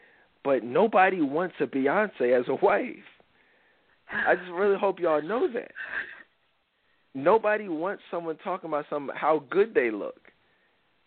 but 0.43 0.63
nobody 0.63 1.21
wants 1.21 1.55
a 1.60 1.65
Beyonce 1.65 2.39
as 2.39 2.47
a 2.47 2.55
wife. 2.55 2.95
I 4.12 4.36
just 4.36 4.51
really 4.51 4.77
hope 4.77 4.99
y'all 4.99 5.21
know 5.21 5.47
that. 5.53 5.71
Nobody 7.13 7.67
wants 7.67 8.03
someone 8.10 8.38
talking 8.43 8.69
about 8.69 8.86
some 8.89 9.12
how 9.13 9.43
good 9.49 9.73
they 9.73 9.91
look. 9.91 10.19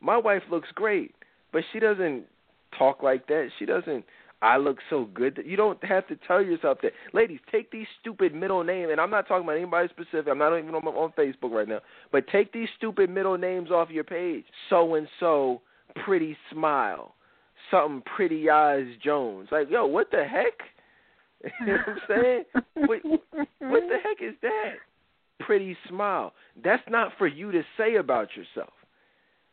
My 0.01 0.17
wife 0.17 0.43
looks 0.51 0.69
great, 0.75 1.15
but 1.53 1.63
she 1.73 1.81
doesn't 1.81 2.25
talk 2.79 3.03
like 3.03 3.27
that. 3.29 3.49
She 3.59 3.65
doesn't 3.65 4.05
I 4.45 4.59
look 4.59 4.79
so 4.91 5.07
good 5.15 5.37
that 5.37 5.47
you 5.47 5.57
don't 5.57 5.83
have 5.85 6.07
to 6.09 6.17
tell 6.29 6.43
yourself 6.43 6.79
that. 6.83 6.93
Ladies, 7.13 7.41
take 7.51 7.71
these 7.71 7.87
stupid 8.01 8.35
middle 8.35 8.63
names, 8.63 8.91
and 8.93 9.01
I'm 9.01 9.11
not 9.11 9.27
talking 9.27 9.45
about 9.45 9.57
anybody 9.57 9.89
specific. 9.89 10.29
I'm 10.31 10.39
not 10.39 10.57
even 10.59 10.75
on, 10.75 10.87
on 10.87 11.13
Facebook 11.19 11.51
right 11.51 11.69
now. 11.69 11.81
But 12.13 12.29
take 12.29 12.53
these 12.53 12.69
stupid 12.77 13.11
middle 13.11 13.39
names 13.39 13.71
off 13.71 13.89
your 13.91 14.05
page. 14.05 14.45
So 14.71 14.95
and 14.95 15.09
so, 15.19 15.63
pretty 16.05 16.37
smile 16.53 17.15
something 17.71 18.03
pretty 18.15 18.51
eyes 18.51 18.87
Jones. 19.03 19.49
Like, 19.51 19.71
yo, 19.71 19.87
what 19.87 20.11
the 20.11 20.25
heck? 20.25 21.53
you 21.61 21.67
know 21.67 21.79
what 21.87 21.89
I'm 21.89 21.99
saying? 22.09 22.45
what, 22.87 22.99
what 23.05 23.83
the 23.89 23.97
heck 24.03 24.27
is 24.27 24.35
that? 24.43 24.75
Pretty 25.41 25.77
smile. 25.89 26.33
That's 26.63 26.83
not 26.89 27.13
for 27.19 27.27
you 27.27 27.53
to 27.53 27.63
say 27.77 27.97
about 27.97 28.29
yourself. 28.37 28.73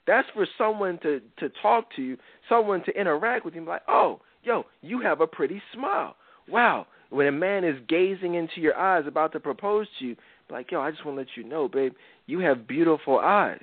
That's 0.07 0.27
for 0.33 0.47
someone 0.57 0.99
to 1.03 1.21
to 1.39 1.49
talk 1.61 1.85
to 1.95 2.01
you, 2.01 2.17
someone 2.49 2.83
to 2.85 2.91
interact 2.99 3.45
with 3.45 3.55
you. 3.55 3.63
Like, 3.63 3.83
oh, 3.87 4.21
yo, 4.43 4.65
you 4.81 5.01
have 5.01 5.21
a 5.21 5.27
pretty 5.27 5.61
smile. 5.73 6.15
Wow. 6.47 6.87
When 7.09 7.27
a 7.27 7.31
man 7.31 7.63
is 7.63 7.75
gazing 7.89 8.35
into 8.35 8.61
your 8.61 8.77
eyes 8.77 9.03
about 9.05 9.33
to 9.33 9.39
propose 9.39 9.87
to 9.99 10.05
you, 10.05 10.15
like, 10.49 10.71
yo, 10.71 10.81
I 10.81 10.91
just 10.91 11.05
want 11.05 11.17
to 11.17 11.21
let 11.21 11.29
you 11.35 11.43
know, 11.43 11.67
babe, 11.67 11.93
you 12.25 12.39
have 12.39 12.67
beautiful 12.67 13.19
eyes. 13.19 13.61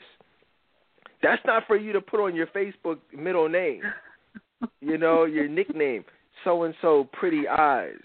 That's 1.23 1.43
not 1.47 1.65
for 1.67 1.77
you 1.77 1.93
to 1.93 2.01
put 2.01 2.21
on 2.21 2.35
your 2.35 2.47
Facebook 2.49 2.99
middle 3.13 3.49
name 3.49 3.83
you 4.81 4.99
know, 4.99 5.25
your 5.25 5.49
nickname, 5.49 6.05
so 6.45 6.65
and 6.65 6.75
so 6.81 7.09
pretty 7.13 7.47
eyes. 7.49 8.01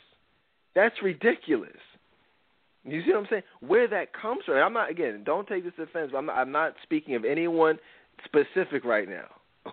That's 0.75 0.95
ridiculous. 1.03 1.71
You 2.85 3.01
see 3.03 3.11
what 3.11 3.19
I'm 3.19 3.27
saying? 3.29 3.43
Where 3.61 3.87
that 3.87 4.13
comes 4.13 4.43
from. 4.45 4.55
I'm 4.55 4.73
not 4.73 4.89
again, 4.89 5.23
don't 5.25 5.47
take 5.47 5.63
this 5.63 5.73
offense, 5.77 6.11
I'm 6.15 6.25
not, 6.25 6.37
I'm 6.37 6.51
not 6.51 6.73
speaking 6.83 7.15
of 7.15 7.23
anyone 7.25 7.77
specific 8.25 8.83
right 8.83 9.07
now. 9.07 9.25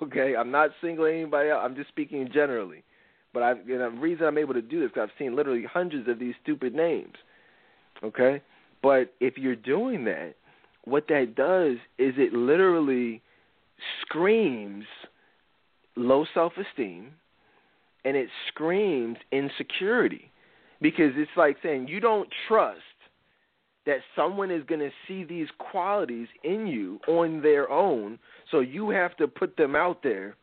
Okay? 0.03 0.37
I'm 0.37 0.53
not 0.53 0.71
singling 0.81 1.17
anybody 1.23 1.51
out. 1.51 1.65
I'm 1.65 1.75
just 1.75 1.89
speaking 1.89 2.29
generally. 2.33 2.85
But 3.33 3.43
I 3.43 3.55
you 3.67 3.79
know, 3.79 3.91
the 3.91 3.97
reason 3.99 4.27
I'm 4.27 4.39
able 4.39 4.55
to 4.55 4.63
do 4.63 4.81
this 4.81 4.91
because 4.91 5.09
I've 5.11 5.19
seen 5.19 5.37
literally 5.37 5.65
hundreds 5.65 6.09
of 6.09 6.19
these 6.19 6.35
stupid 6.43 6.75
names. 6.75 7.15
Okay? 8.03 8.43
But 8.83 9.15
if 9.21 9.37
you're 9.37 9.57
doing 9.57 10.05
that, 10.05 10.35
what 10.85 11.07
that 11.09 11.35
does 11.37 11.77
is 11.99 12.15
it 12.17 12.33
literally 12.33 13.23
screams 14.03 14.85
low 15.97 16.25
self 16.33 16.53
esteem 16.57 17.13
and 18.05 18.17
it 18.17 18.29
screams 18.49 19.19
insecurity 19.33 20.31
because 20.81 21.13
it's 21.17 21.31
like 21.37 21.57
saying 21.63 21.89
you 21.89 22.01
don't 22.01 22.29
trust 22.49 22.81
that 23.87 23.99
someone 24.15 24.51
is 24.51 24.63
going 24.65 24.81
to 24.81 24.91
see 25.09 25.25
these 25.25 25.49
qualities 25.59 26.29
in 26.45 26.67
you 26.67 27.01
on 27.09 27.43
their 27.43 27.71
own 27.71 28.19
so 28.51 28.61
you 28.61 28.91
have 28.91 29.17
to 29.17 29.27
put 29.27 29.57
them 29.57 29.75
out 29.75 30.03
there 30.03 30.37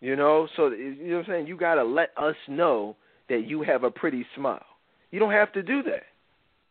you 0.00 0.16
know 0.16 0.48
so 0.56 0.68
you 0.70 0.96
know 1.08 1.16
what 1.16 1.26
i'm 1.26 1.32
saying 1.32 1.46
you 1.46 1.56
got 1.56 1.74
to 1.76 1.84
let 1.84 2.10
us 2.16 2.36
know 2.48 2.96
that 3.28 3.46
you 3.46 3.62
have 3.62 3.84
a 3.84 3.90
pretty 3.90 4.26
smile 4.36 4.64
you 5.10 5.18
don't 5.18 5.32
have 5.32 5.52
to 5.52 5.62
do 5.62 5.82
that 5.82 6.04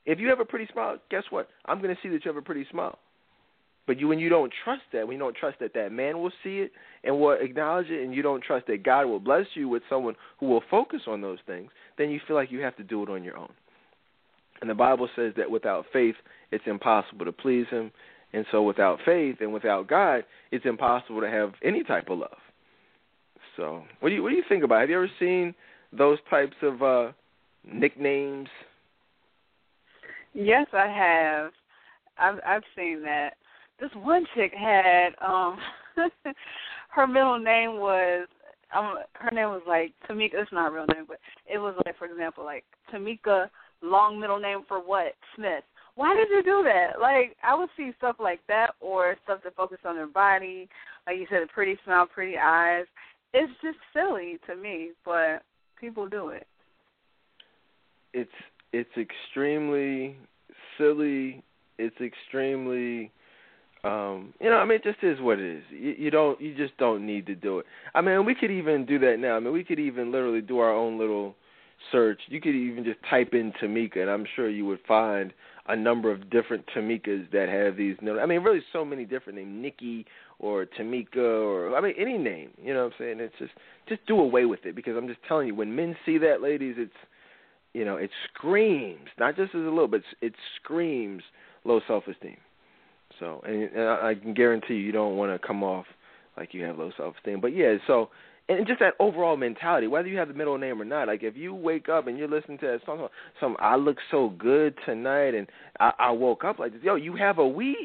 if 0.05 0.19
you 0.19 0.29
have 0.29 0.39
a 0.39 0.45
pretty 0.45 0.67
smile 0.71 0.97
guess 1.09 1.23
what 1.29 1.49
i'm 1.65 1.81
going 1.81 1.93
to 1.93 2.01
see 2.01 2.09
that 2.09 2.23
you 2.25 2.29
have 2.29 2.37
a 2.37 2.41
pretty 2.41 2.65
smile 2.69 2.97
but 3.85 3.99
you 3.99 4.07
when 4.07 4.19
you 4.19 4.29
don't 4.29 4.53
trust 4.63 4.83
that, 4.93 5.07
when 5.07 5.17
you 5.17 5.19
don't 5.19 5.35
trust 5.35 5.59
that 5.59 5.73
that 5.73 5.91
man 5.91 6.19
will 6.19 6.31
see 6.43 6.59
it 6.59 6.71
and 7.03 7.19
will 7.19 7.33
acknowledge 7.33 7.89
it, 7.89 8.03
and 8.03 8.13
you 8.13 8.21
don't 8.21 8.43
trust 8.43 8.67
that 8.67 8.83
God 8.83 9.05
will 9.07 9.19
bless 9.19 9.45
you 9.55 9.67
with 9.67 9.83
someone 9.89 10.15
who 10.39 10.47
will 10.47 10.63
focus 10.71 11.01
on 11.07 11.21
those 11.21 11.39
things, 11.45 11.69
then 11.97 12.09
you 12.09 12.21
feel 12.25 12.35
like 12.35 12.51
you 12.51 12.61
have 12.61 12.77
to 12.77 12.83
do 12.83 13.03
it 13.03 13.09
on 13.09 13.23
your 13.23 13.37
own. 13.37 13.51
And 14.61 14.69
the 14.69 14.75
Bible 14.75 15.09
says 15.15 15.33
that 15.35 15.51
without 15.51 15.85
faith, 15.91 16.15
it's 16.51 16.63
impossible 16.65 17.25
to 17.25 17.33
please 17.33 17.65
Him. 17.69 17.91
And 18.31 18.45
so, 18.51 18.63
without 18.63 18.99
faith 19.05 19.37
and 19.41 19.53
without 19.53 19.87
God, 19.87 20.23
it's 20.51 20.65
impossible 20.65 21.21
to 21.21 21.29
have 21.29 21.53
any 21.63 21.83
type 21.83 22.09
of 22.09 22.19
love. 22.19 22.37
So, 23.57 23.83
what 23.99 24.09
do 24.09 24.15
you 24.15 24.23
what 24.23 24.29
do 24.29 24.35
you 24.35 24.43
think 24.49 24.63
about? 24.63 24.77
It? 24.77 24.81
Have 24.81 24.89
you 24.89 24.97
ever 24.97 25.11
seen 25.19 25.53
those 25.91 26.17
types 26.29 26.55
of 26.61 26.81
uh, 26.81 27.11
nicknames? 27.63 28.49
Yes, 30.33 30.67
I 30.73 30.87
have. 30.87 31.51
I've 32.17 32.39
I've 32.45 32.63
seen 32.75 33.01
that 33.03 33.35
this 33.79 33.91
one 33.95 34.25
chick 34.35 34.53
had 34.53 35.09
um 35.25 35.57
her 36.89 37.07
middle 37.07 37.39
name 37.39 37.77
was 37.79 38.27
um 38.75 38.95
her 39.13 39.31
name 39.31 39.49
was 39.49 39.61
like 39.67 39.93
Tamika 40.09 40.33
it's 40.33 40.51
not 40.51 40.71
a 40.71 40.73
real 40.73 40.85
name, 40.87 41.05
but 41.07 41.19
it 41.51 41.57
was 41.57 41.75
like 41.85 41.97
for 41.97 42.05
example, 42.05 42.43
like 42.43 42.63
Tamika 42.91 43.49
long 43.81 44.19
middle 44.19 44.39
name 44.39 44.61
for 44.67 44.79
what? 44.79 45.13
Smith. 45.35 45.63
Why 45.95 46.15
did 46.15 46.29
you 46.29 46.41
do 46.43 46.63
that? 46.63 46.99
Like 46.99 47.35
I 47.43 47.53
would 47.55 47.69
see 47.77 47.91
stuff 47.97 48.15
like 48.19 48.39
that 48.47 48.71
or 48.79 49.15
stuff 49.23 49.41
that 49.43 49.55
focus 49.55 49.79
on 49.85 49.95
their 49.95 50.07
body, 50.07 50.67
like 51.05 51.17
you 51.17 51.27
said, 51.29 51.43
a 51.43 51.47
pretty 51.47 51.77
smile, 51.83 52.07
pretty 52.07 52.37
eyes. 52.37 52.85
It's 53.33 53.53
just 53.63 53.77
silly 53.93 54.37
to 54.47 54.55
me, 54.55 54.91
but 55.03 55.43
people 55.79 56.07
do 56.07 56.29
it. 56.29 56.47
It's 58.13 58.31
it's 58.71 58.89
extremely 58.97 60.17
silly. 60.77 61.43
It's 61.79 61.99
extremely 61.99 63.11
um, 63.83 64.33
you 64.39 64.49
know, 64.49 64.57
I 64.57 64.65
mean, 64.65 64.77
it 64.77 64.83
just 64.83 65.03
is 65.03 65.19
what 65.19 65.39
it 65.39 65.57
is. 65.57 65.63
You, 65.69 65.95
you 65.97 66.11
don't, 66.11 66.39
you 66.39 66.55
just 66.55 66.77
don't 66.77 67.05
need 67.05 67.25
to 67.25 67.35
do 67.35 67.59
it. 67.59 67.65
I 67.93 67.99
mean, 67.99 68.25
we 68.25 68.33
could 68.33 68.51
even 68.51 68.85
do 68.85 68.97
that 68.99 69.17
now. 69.19 69.35
I 69.35 69.39
mean, 69.41 69.51
we 69.51 69.63
could 69.63 69.79
even 69.79 70.11
literally 70.11 70.39
do 70.41 70.59
our 70.59 70.73
own 70.73 70.97
little 70.97 71.35
search. 71.91 72.21
You 72.27 72.39
could 72.39 72.55
even 72.55 72.85
just 72.85 72.99
type 73.09 73.33
in 73.33 73.51
Tamika, 73.61 73.97
and 73.97 74.09
I'm 74.09 74.25
sure 74.37 74.49
you 74.49 74.65
would 74.65 74.79
find 74.87 75.33
a 75.67 75.75
number 75.75 76.11
of 76.11 76.29
different 76.29 76.65
Tamikas 76.75 77.29
that 77.31 77.49
have 77.49 77.75
these. 77.75 77.97
I 78.01 78.25
mean, 78.25 78.41
really, 78.41 78.61
so 78.71 78.85
many 78.85 79.03
different 79.03 79.39
names, 79.39 79.61
Nikki 79.61 80.05
or 80.43 80.65
Tamika, 80.65 81.15
or 81.17 81.73
I 81.73 81.79
mean, 81.79 81.93
any 81.97 82.17
name. 82.17 82.49
You 82.61 82.73
know 82.73 82.83
what 82.83 82.93
I'm 82.93 82.99
saying? 82.99 83.19
It's 83.21 83.33
just, 83.39 83.53
just 83.87 84.05
do 84.05 84.19
away 84.19 84.45
with 84.45 84.65
it 84.65 84.75
because 84.75 84.97
I'm 84.97 85.07
just 85.07 85.21
telling 85.25 85.47
you, 85.47 85.55
when 85.55 85.73
men 85.73 85.95
see 86.05 86.17
that, 86.17 86.41
ladies, 86.41 86.75
it's, 86.77 86.91
you 87.73 87.85
know, 87.85 87.95
it 87.95 88.09
screams, 88.27 89.07
not 89.17 89.37
just 89.37 89.55
as 89.55 89.61
a 89.61 89.69
little, 89.69 89.87
but 89.87 90.01
it 90.21 90.33
screams 90.61 91.23
low 91.63 91.79
self-esteem. 91.87 92.35
So, 93.19 93.41
and, 93.45 93.63
and 93.71 93.89
I 93.89 94.15
can 94.15 94.33
guarantee 94.33 94.73
you, 94.73 94.81
you 94.81 94.91
don't 94.91 95.15
want 95.15 95.31
to 95.31 95.47
come 95.47 95.63
off 95.63 95.85
like 96.35 96.53
you 96.53 96.63
have 96.65 96.77
low 96.77 96.91
self 96.97 97.15
esteem. 97.15 97.39
But 97.39 97.55
yeah, 97.55 97.75
so 97.87 98.09
and 98.49 98.67
just 98.67 98.81
that 98.81 98.95
overall 98.99 99.37
mentality, 99.37 99.87
whether 99.87 100.09
you 100.09 100.17
have 100.17 100.27
the 100.27 100.33
middle 100.33 100.57
name 100.57 100.81
or 100.81 100.85
not. 100.85 101.07
Like 101.07 101.23
if 101.23 101.37
you 101.37 101.55
wake 101.55 101.87
up 101.87 102.07
and 102.07 102.17
you're 102.17 102.27
listening 102.27 102.57
to 102.59 102.67
that 102.67 102.79
song, 102.85 103.07
some 103.39 103.55
I 103.59 103.77
look 103.77 103.97
so 104.11 104.33
good 104.37 104.75
tonight, 104.85 105.35
and 105.35 105.47
I, 105.79 105.93
I 105.99 106.11
woke 106.11 106.43
up 106.43 106.59
like 106.59 106.73
this. 106.73 106.81
Yo, 106.83 106.95
you 106.95 107.15
have 107.15 107.37
a 107.37 107.47
weave. 107.47 107.77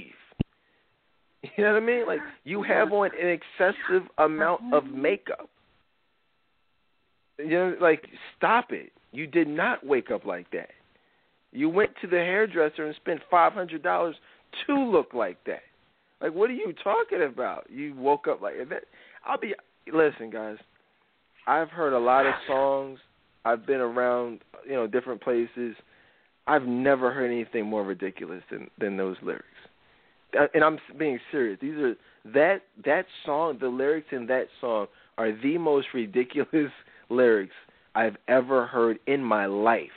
You 1.57 1.64
know 1.64 1.74
what 1.74 1.83
I 1.83 1.87
mean? 1.87 2.07
Like 2.07 2.20
you 2.44 2.59
mm-hmm. 2.59 2.72
have 2.72 2.92
on 2.92 3.11
an 3.20 3.29
excessive 3.29 4.09
amount 4.18 4.74
of 4.74 4.85
mm-hmm. 4.85 5.03
makeup. 5.03 5.48
You 7.38 7.51
know, 7.51 7.77
like 7.81 8.07
stop 8.37 8.72
it. 8.72 8.90
You 9.12 9.27
did 9.27 9.48
not 9.48 9.87
wake 9.87 10.11
up 10.11 10.24
like 10.24 10.51
that. 10.51 10.70
You 11.53 11.68
went 11.68 11.90
to 12.01 12.07
the 12.07 12.16
hairdresser 12.16 12.85
and 12.85 12.94
spent 12.96 13.20
five 13.31 13.53
hundred 13.53 13.83
dollars 13.83 14.16
to 14.66 14.74
look 14.74 15.14
like 15.14 15.42
that. 15.44 15.62
Like, 16.20 16.35
what 16.35 16.51
are 16.51 16.55
you 16.55 16.74
talking 16.83 17.22
about? 17.22 17.66
You 17.70 17.94
woke 17.94 18.27
up 18.27 18.40
like 18.42 18.55
that. 18.68 18.85
I'll 19.24 19.38
be 19.38 19.55
listen, 19.92 20.31
guys. 20.31 20.57
I've 21.46 21.70
heard 21.70 21.92
a 21.92 21.98
lot 21.98 22.27
of 22.27 22.35
songs. 22.46 22.98
I've 23.44 23.64
been 23.64 23.81
around, 23.81 24.40
you 24.66 24.74
know, 24.74 24.87
different 24.87 25.22
places. 25.22 25.74
I've 26.46 26.66
never 26.66 27.12
heard 27.12 27.31
anything 27.31 27.66
more 27.66 27.85
ridiculous 27.85 28.42
than 28.51 28.68
than 28.79 28.96
those 28.96 29.16
lyrics. 29.22 29.44
Uh, 30.38 30.47
and 30.55 30.62
I'm 30.64 30.79
being 30.99 31.19
serious. 31.31 31.59
These 31.61 31.75
are 31.75 31.95
that 32.33 32.62
that 32.85 33.07
song. 33.25 33.59
The 33.61 33.69
lyrics 33.69 34.09
in 34.12 34.27
that 34.27 34.47
song 34.61 34.87
are 35.17 35.33
the 35.33 35.59
most 35.59 35.88
ridiculous 35.95 36.73
lyrics 37.11 37.55
I've 37.95 38.17
ever 38.29 38.67
heard 38.67 38.99
in 39.07 39.23
my 39.23 39.47
life. 39.47 39.91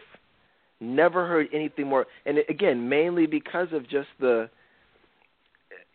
Never 0.80 1.28
heard 1.28 1.48
anything 1.54 1.88
more. 1.88 2.08
And 2.26 2.40
again, 2.50 2.90
mainly 2.90 3.28
because 3.28 3.68
of 3.72 3.84
just 3.84 4.08
the 4.20 4.50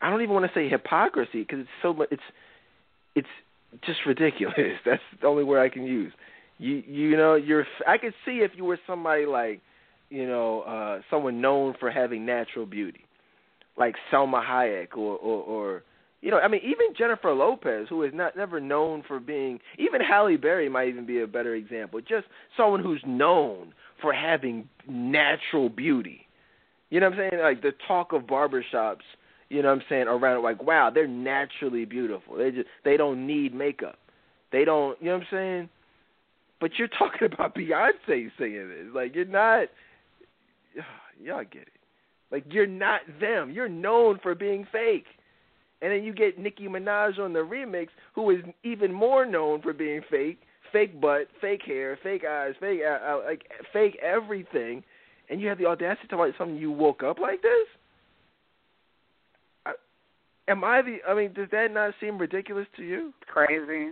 I 0.01 0.11
don't 0.11 0.23
even 0.23 0.35
want 0.35 0.47
to 0.47 0.53
say 0.55 0.69
hypocrisy 0.69 1.41
because 1.41 1.61
it's 1.61 1.69
so 1.83 1.95
much. 1.95 2.09
It's 2.11 2.23
it's 3.15 3.29
just 3.85 4.01
ridiculous. 4.07 4.57
That's 4.85 5.03
the 5.21 5.27
only 5.27 5.45
word 5.45 5.61
I 5.61 5.69
can 5.69 5.85
use. 5.85 6.13
You 6.59 6.83
you 6.87 7.17
know 7.17 7.35
you're. 7.35 7.67
I 7.87 7.99
could 7.99 8.15
see 8.25 8.39
if 8.39 8.53
you 8.57 8.65
were 8.65 8.79
somebody 8.87 9.27
like 9.27 9.61
you 10.11 10.27
know 10.27 10.61
uh 10.63 11.01
someone 11.11 11.41
known 11.41 11.75
for 11.81 11.91
having 11.91 12.27
natural 12.27 12.67
beauty, 12.67 13.06
like 13.77 13.95
Salma 14.13 14.45
Hayek 14.45 14.97
or 14.97 15.17
or, 15.17 15.43
or 15.43 15.83
you 16.21 16.31
know 16.31 16.39
I 16.39 16.49
mean 16.49 16.61
even 16.63 16.95
Jennifer 16.97 17.33
Lopez 17.33 17.87
who 17.89 18.03
is 18.03 18.13
not 18.15 18.37
never 18.37 18.61
known 18.61 19.03
for 19.07 19.21
being 19.21 19.61
even 19.79 20.01
Halle 20.01 20.37
Berry 20.37 20.69
might 20.69 20.89
even 20.89 21.07
be 21.07 21.21
a 21.21 21.27
better 21.27 21.55
example. 21.55 22.01
Just 22.01 22.27
someone 22.57 22.83
who's 22.83 23.03
known 23.07 23.73
for 24.01 24.13
having 24.13 24.69
natural 24.89 25.69
beauty. 25.69 26.27
You 26.91 27.01
know 27.01 27.11
what 27.11 27.19
I'm 27.19 27.31
saying? 27.31 27.43
Like 27.43 27.63
the 27.63 27.73
talk 27.89 28.13
of 28.13 28.23
barbershops 28.23 29.03
you 29.49 29.63
know 29.63 29.69
what 29.69 29.75
I'm 29.75 29.85
saying, 29.89 30.09
around 30.09 30.43
like, 30.43 30.63
wow, 30.63 30.91
they're 30.93 31.07
naturally 31.07 31.85
beautiful. 31.85 32.37
They 32.37 32.51
just 32.51 32.67
they 32.85 32.97
don't 32.97 33.27
need 33.27 33.55
makeup. 33.55 33.99
They 34.51 34.65
don't 34.65 35.01
you 35.01 35.09
know 35.09 35.15
what 35.15 35.23
I'm 35.23 35.29
saying? 35.31 35.69
But 36.61 36.73
you're 36.79 36.89
talking 36.99 37.33
about 37.33 37.55
Beyonce 37.55 38.31
saying 38.39 38.69
this. 38.69 38.87
Like 38.95 39.15
you're 39.15 39.25
not 39.25 39.69
y'all 41.23 41.45
get 41.45 41.63
it. 41.63 41.69
Like 42.31 42.45
you're 42.51 42.67
not 42.67 43.01
them. 43.21 43.51
You're 43.51 43.69
known 43.69 44.19
for 44.23 44.35
being 44.35 44.67
fake. 44.73 45.07
And 45.83 45.93
then 45.93 46.03
you 46.03 46.15
get 46.15 46.39
Nicki 46.39 46.69
Minaj 46.69 47.19
on 47.19 47.33
the 47.33 47.41
remix, 47.41 47.89
who 48.15 48.31
is 48.31 48.39
even 48.65 48.93
more 48.93 49.27
known 49.27 49.61
for 49.61 49.73
being 49.73 50.01
fake, 50.11 50.39
fake 50.73 51.01
butt, 51.01 51.29
fake 51.41 51.63
hair, 51.67 51.99
fake 52.03 52.25
eyes, 52.25 52.55
fake 52.59 52.81
uh, 52.85 52.99
uh 53.05 53.23
like 53.25 53.45
fake 53.73 53.99
everything, 54.03 54.83
and 55.29 55.41
you 55.41 55.49
have 55.49 55.59
the 55.59 55.67
audacity 55.67 56.03
to 56.03 56.09
talk 56.09 56.27
about 56.27 56.39
something 56.39 56.57
you 56.57 56.73
woke 56.73 57.03
up 57.03 57.19
like 57.19 57.43
this 57.43 57.69
am 60.49 60.65
I 60.65 60.83
the? 60.83 60.99
I 61.09 61.15
mean, 61.15 61.33
does 61.33 61.49
that 61.53 61.73
not 61.73 61.95
seem 62.01 62.19
ridiculous 62.19 62.67
to 62.77 62.83
you? 62.83 63.13
Crazy. 63.27 63.91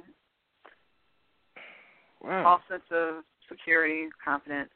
Wow. 2.23 2.47
All 2.47 2.61
sense 2.70 2.83
of 2.90 3.25
security, 3.49 4.09
confidence. 4.25 4.70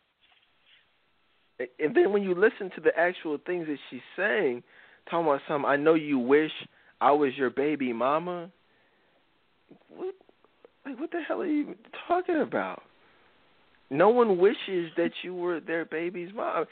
And 1.59 1.94
then 1.94 2.12
when 2.12 2.23
you 2.23 2.35
listen 2.35 2.71
to 2.77 2.81
the 2.81 2.97
actual 2.97 3.38
things 3.44 3.66
that 3.66 3.79
she's 3.90 4.01
saying, 4.16 4.62
talking 5.11 5.27
about 5.27 5.40
some, 5.49 5.64
I 5.64 5.77
know 5.77 5.94
you 5.94 6.18
wish 6.18 6.53
I 7.01 7.12
was 7.12 7.37
your 7.37 7.51
baby 7.51 7.92
mama. 7.92 8.51
What? 9.88 10.14
Like, 10.87 10.99
what 11.01 11.11
the 11.11 11.21
hell 11.27 11.40
are 11.40 11.47
you 11.47 11.75
talking 12.07 12.40
about? 12.40 12.83
No 13.90 14.11
one 14.11 14.38
wishes 14.38 14.90
that 14.97 15.11
you 15.23 15.35
were 15.35 15.61
their 15.61 15.85
baby's 15.85 16.31
mom. 16.35 16.66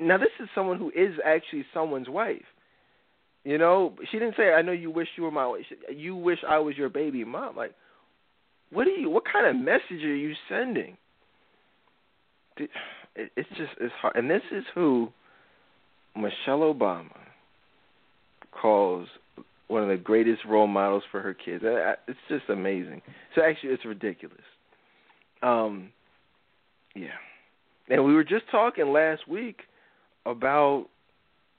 Now, 0.00 0.18
this 0.18 0.28
is 0.40 0.48
someone 0.54 0.78
who 0.78 0.90
is 0.90 1.14
actually 1.24 1.64
someone's 1.72 2.08
wife. 2.08 2.44
You 3.44 3.58
know, 3.58 3.94
she 4.10 4.18
didn't 4.18 4.36
say, 4.36 4.52
"I 4.52 4.62
know 4.62 4.72
you 4.72 4.90
wish 4.90 5.08
you 5.16 5.22
were 5.22 5.30
my. 5.30 5.62
You 5.88 6.16
wish 6.16 6.42
I 6.48 6.58
was 6.58 6.76
your 6.76 6.88
baby 6.88 7.24
mom." 7.24 7.56
Like, 7.56 7.74
what 8.70 8.86
are 8.86 8.90
you? 8.90 9.08
What 9.08 9.24
kind 9.24 9.46
of 9.46 9.54
message 9.54 10.02
are 10.02 10.16
you 10.16 10.34
sending? 10.48 10.96
It's 13.16 13.48
just 13.50 13.72
it's 13.80 13.94
hard, 14.00 14.16
and 14.16 14.30
this 14.30 14.42
is 14.52 14.64
who 14.74 15.08
Michelle 16.14 16.60
Obama 16.60 17.16
calls 18.52 19.08
one 19.68 19.82
of 19.82 19.88
the 19.88 19.96
greatest 19.96 20.44
role 20.44 20.66
models 20.66 21.02
for 21.10 21.20
her 21.20 21.34
kids. 21.34 21.64
It's 21.64 22.18
just 22.28 22.44
amazing. 22.48 23.02
So 23.34 23.42
actually, 23.42 23.70
it's 23.70 23.84
ridiculous. 23.84 24.38
Um, 25.42 25.90
yeah, 26.94 27.08
and 27.88 28.04
we 28.04 28.14
were 28.14 28.24
just 28.24 28.44
talking 28.50 28.92
last 28.92 29.28
week 29.28 29.62
about 30.24 30.86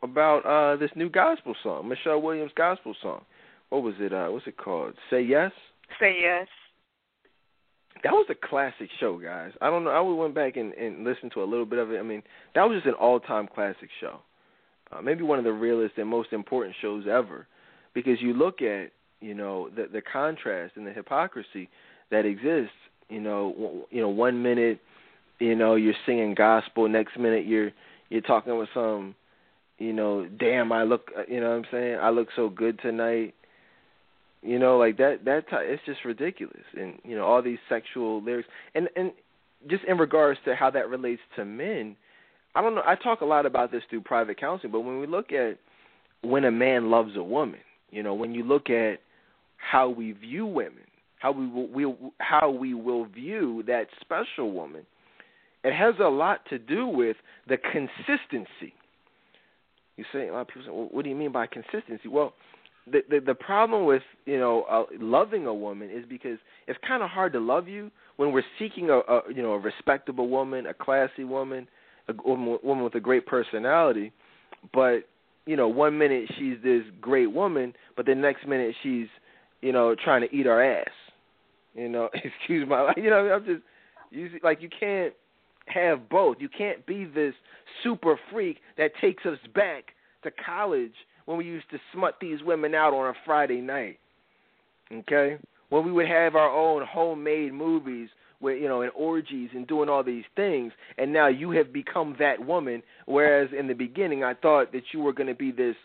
about 0.04 0.46
uh 0.46 0.76
this 0.78 0.92
new 0.96 1.10
gospel 1.10 1.56
song, 1.64 1.88
Michelle 1.88 2.22
Williams 2.22 2.52
gospel 2.56 2.96
song. 3.02 3.24
What 3.70 3.84
was 3.84 3.96
it? 4.00 4.14
Uh 4.14 4.28
what's 4.28 4.48
it 4.48 4.58
called? 4.58 4.94
Say 5.10 5.22
Yes? 5.22 5.52
Say 6.00 6.18
Yes. 6.22 6.48
That 8.04 8.14
was 8.14 8.28
a 8.30 8.48
classic 8.48 8.90
show, 9.00 9.18
guys. 9.18 9.52
I 9.62 9.70
don't 9.70 9.84
know. 9.84 9.92
I 9.92 10.02
went 10.02 10.36
back 10.36 10.58
and, 10.58 10.74
and 10.74 11.04
listened 11.04 11.32
to 11.34 11.44
a 11.44 11.46
little 11.46 11.66
bit 11.66 11.80
of 11.80 11.92
it. 11.92 12.00
I 12.00 12.04
mean, 12.04 12.24
that 12.56 12.64
was 12.64 12.78
just 12.78 12.88
an 12.88 12.94
all-time 12.94 13.48
classic 13.54 13.90
show. 14.00 14.20
Uh, 14.92 15.02
maybe 15.02 15.24
one 15.24 15.38
of 15.38 15.46
the 15.46 15.52
realest 15.52 15.98
and 15.98 16.08
most 16.08 16.32
important 16.32 16.76
shows 16.82 17.06
ever, 17.10 17.48
because 17.94 18.22
you 18.22 18.34
look 18.34 18.62
at 18.62 18.92
you 19.20 19.34
know 19.34 19.70
the 19.76 19.88
the 19.92 20.02
contrast 20.02 20.78
and 20.78 20.88
the 20.88 20.92
hypocrisy 20.92 21.70
that 22.12 22.26
exists. 22.26 22.76
You 23.10 23.20
know, 23.20 23.54
w- 23.54 23.86
you 23.90 24.02
know, 24.02 24.10
one 24.10 24.42
minute, 24.42 24.80
you 25.40 25.56
know, 25.56 25.76
you're 25.76 25.94
singing 26.06 26.36
gospel, 26.36 26.88
next 26.88 27.18
minute 27.18 27.46
you're 27.46 27.72
you're 28.10 28.22
talking 28.22 28.58
with 28.58 28.70
some 28.74 29.16
you 29.78 29.94
know, 29.94 30.28
damn, 30.40 30.72
I 30.72 30.84
look, 30.84 31.12
uh, 31.18 31.22
you 31.28 31.40
know 31.40 31.50
what 31.50 31.58
I'm 31.58 31.66
saying? 31.72 32.00
I 32.02 32.10
look 32.10 32.30
so 32.36 32.50
good 32.50 32.80
tonight. 32.82 33.36
You 34.48 34.60
know, 34.60 34.78
like 34.78 34.96
that 34.96 35.26
that 35.26 35.44
it's 35.52 35.84
just 35.86 36.06
ridiculous. 36.06 36.64
And 36.74 37.00
you 37.04 37.18
know, 37.18 37.26
all 37.26 37.42
these 37.42 37.58
sexual 37.68 38.24
lyrics 38.24 38.48
and 38.76 38.88
and 38.96 39.12
just 39.70 39.84
in 39.84 39.98
regards 39.98 40.40
to 40.46 40.56
how 40.56 40.70
that 40.70 40.88
relates 40.88 41.22
to 41.36 41.44
men, 41.44 41.98
I 42.56 42.62
don't 42.62 42.74
know, 42.74 42.82
I 42.86 42.96
talk 42.96 43.20
a 43.20 43.26
lot 43.26 43.46
about 43.46 43.74
this 43.74 43.84
through 43.90 44.02
private 44.02 44.40
counseling, 44.40 44.72
but 44.72 44.82
when 44.82 45.02
we 45.02 45.06
look 45.06 45.34
at 45.34 45.58
when 46.22 46.46
a 46.46 46.52
man 46.52 46.90
loves 46.90 47.18
a 47.18 47.24
woman, 47.24 47.60
you 47.92 48.02
know, 48.02 48.14
when 48.14 48.34
you 48.34 48.46
look 48.46 48.70
at 48.70 49.00
how 49.58 49.90
we 49.90 50.14
view 50.14 50.46
women, 50.46 50.86
how 51.20 51.34
we 51.34 51.46
will, 51.46 51.68
we 51.68 51.94
how 52.20 52.50
we 52.50 52.74
will 52.74 53.04
view 53.04 53.66
that 53.68 53.88
special 54.00 54.54
woman, 54.54 54.86
it 55.66 55.74
has 55.74 55.96
a 56.00 56.08
lot 56.08 56.40
to 56.52 56.58
do 56.58 56.88
with 56.88 57.18
the 57.50 57.58
consistency 57.58 58.74
you 59.98 60.06
say 60.14 60.28
a 60.28 60.32
lot 60.32 60.42
of 60.42 60.48
people 60.48 60.62
say, 60.64 60.72
well, 60.72 60.88
"What 60.92 61.04
do 61.04 61.10
you 61.10 61.16
mean 61.16 61.32
by 61.32 61.48
consistency?" 61.48 62.08
Well, 62.08 62.34
the 62.92 63.20
the, 63.26 63.34
problem 63.36 63.86
with 63.86 64.02
you 64.26 64.38
know 64.38 64.64
uh, 64.64 64.84
loving 65.00 65.46
a 65.46 65.54
woman 65.54 65.90
is 65.90 66.06
because 66.08 66.38
it's 66.68 66.80
kind 66.88 67.04
of 67.04 67.10
hard 67.10 67.34
to 67.34 67.40
love 67.40 67.68
you 67.68 67.92
when 68.18 68.32
we're 68.32 68.44
seeking 68.60 68.90
a, 68.90 68.98
a 69.00 69.22
you 69.34 69.42
know 69.42 69.54
a 69.54 69.60
respectable 69.60 70.30
woman, 70.30 70.66
a 70.68 70.74
classy 70.74 71.24
woman, 71.24 71.68
a 72.08 72.14
woman, 72.26 72.58
woman 72.64 72.84
with 72.84 72.96
a 72.96 73.00
great 73.00 73.26
personality, 73.26 74.12
but 74.74 75.00
you 75.46 75.56
know 75.56 75.68
one 75.68 75.98
minute 75.98 76.30
she's 76.38 76.58
this 76.64 76.84
great 77.02 77.32
woman, 77.32 77.74
but 77.96 78.06
the 78.06 78.16
next 78.16 78.48
minute 78.48 78.76
she's 78.84 79.08
you 79.62 79.72
know 79.72 79.96
trying 79.96 80.22
to 80.22 80.36
eat 80.36 80.48
our 80.48 80.62
ass. 80.62 80.92
You 81.76 81.90
know, 81.90 82.10
excuse 82.14 82.68
my 82.68 82.94
you 82.96 83.10
know 83.10 83.30
I'm 83.32 83.46
just 83.46 83.62
you 84.12 84.30
see, 84.30 84.40
like 84.44 84.62
you 84.62 84.70
can't 84.80 85.14
have 85.68 86.10
both. 86.10 86.38
You 86.40 86.50
can't 86.50 86.86
be 86.86 87.06
this 87.06 87.34
super 87.84 88.20
freak 88.32 88.58
that 88.78 88.92
takes 89.02 89.26
us 89.26 89.40
back 89.54 89.86
to 90.24 90.32
college 90.46 90.94
when 91.28 91.38
we 91.38 91.46
used 91.46 91.70
to 91.70 91.78
smut 91.94 92.16
these 92.20 92.42
women 92.42 92.74
out 92.74 92.94
on 92.94 93.08
a 93.08 93.14
Friday 93.26 93.62
night. 93.62 94.00
Okay? 94.92 95.38
When 95.70 95.86
we 95.86 95.92
would 95.92 96.08
have 96.08 96.36
our 96.36 96.50
own 96.50 96.84
homemade 96.88 97.54
movies 97.54 98.10
with 98.40 98.62
you 98.62 98.68
know, 98.68 98.82
and 98.82 98.92
orgies 98.96 99.50
and 99.54 99.68
doing 99.68 99.90
all 99.90 100.04
these 100.04 100.24
things, 100.36 100.72
and 100.98 101.12
now 101.12 101.28
you 101.28 101.52
have 101.52 101.74
become 101.74 102.16
that 102.20 102.44
woman, 102.44 102.82
whereas 103.06 103.50
in 103.58 103.68
the 103.68 103.74
beginning 103.74 104.24
I 104.24 104.36
thought 104.36 104.72
that 104.72 104.84
you 104.94 105.02
were 105.02 105.12
gonna 105.12 105.36
be 105.36 105.52
this 105.52 105.76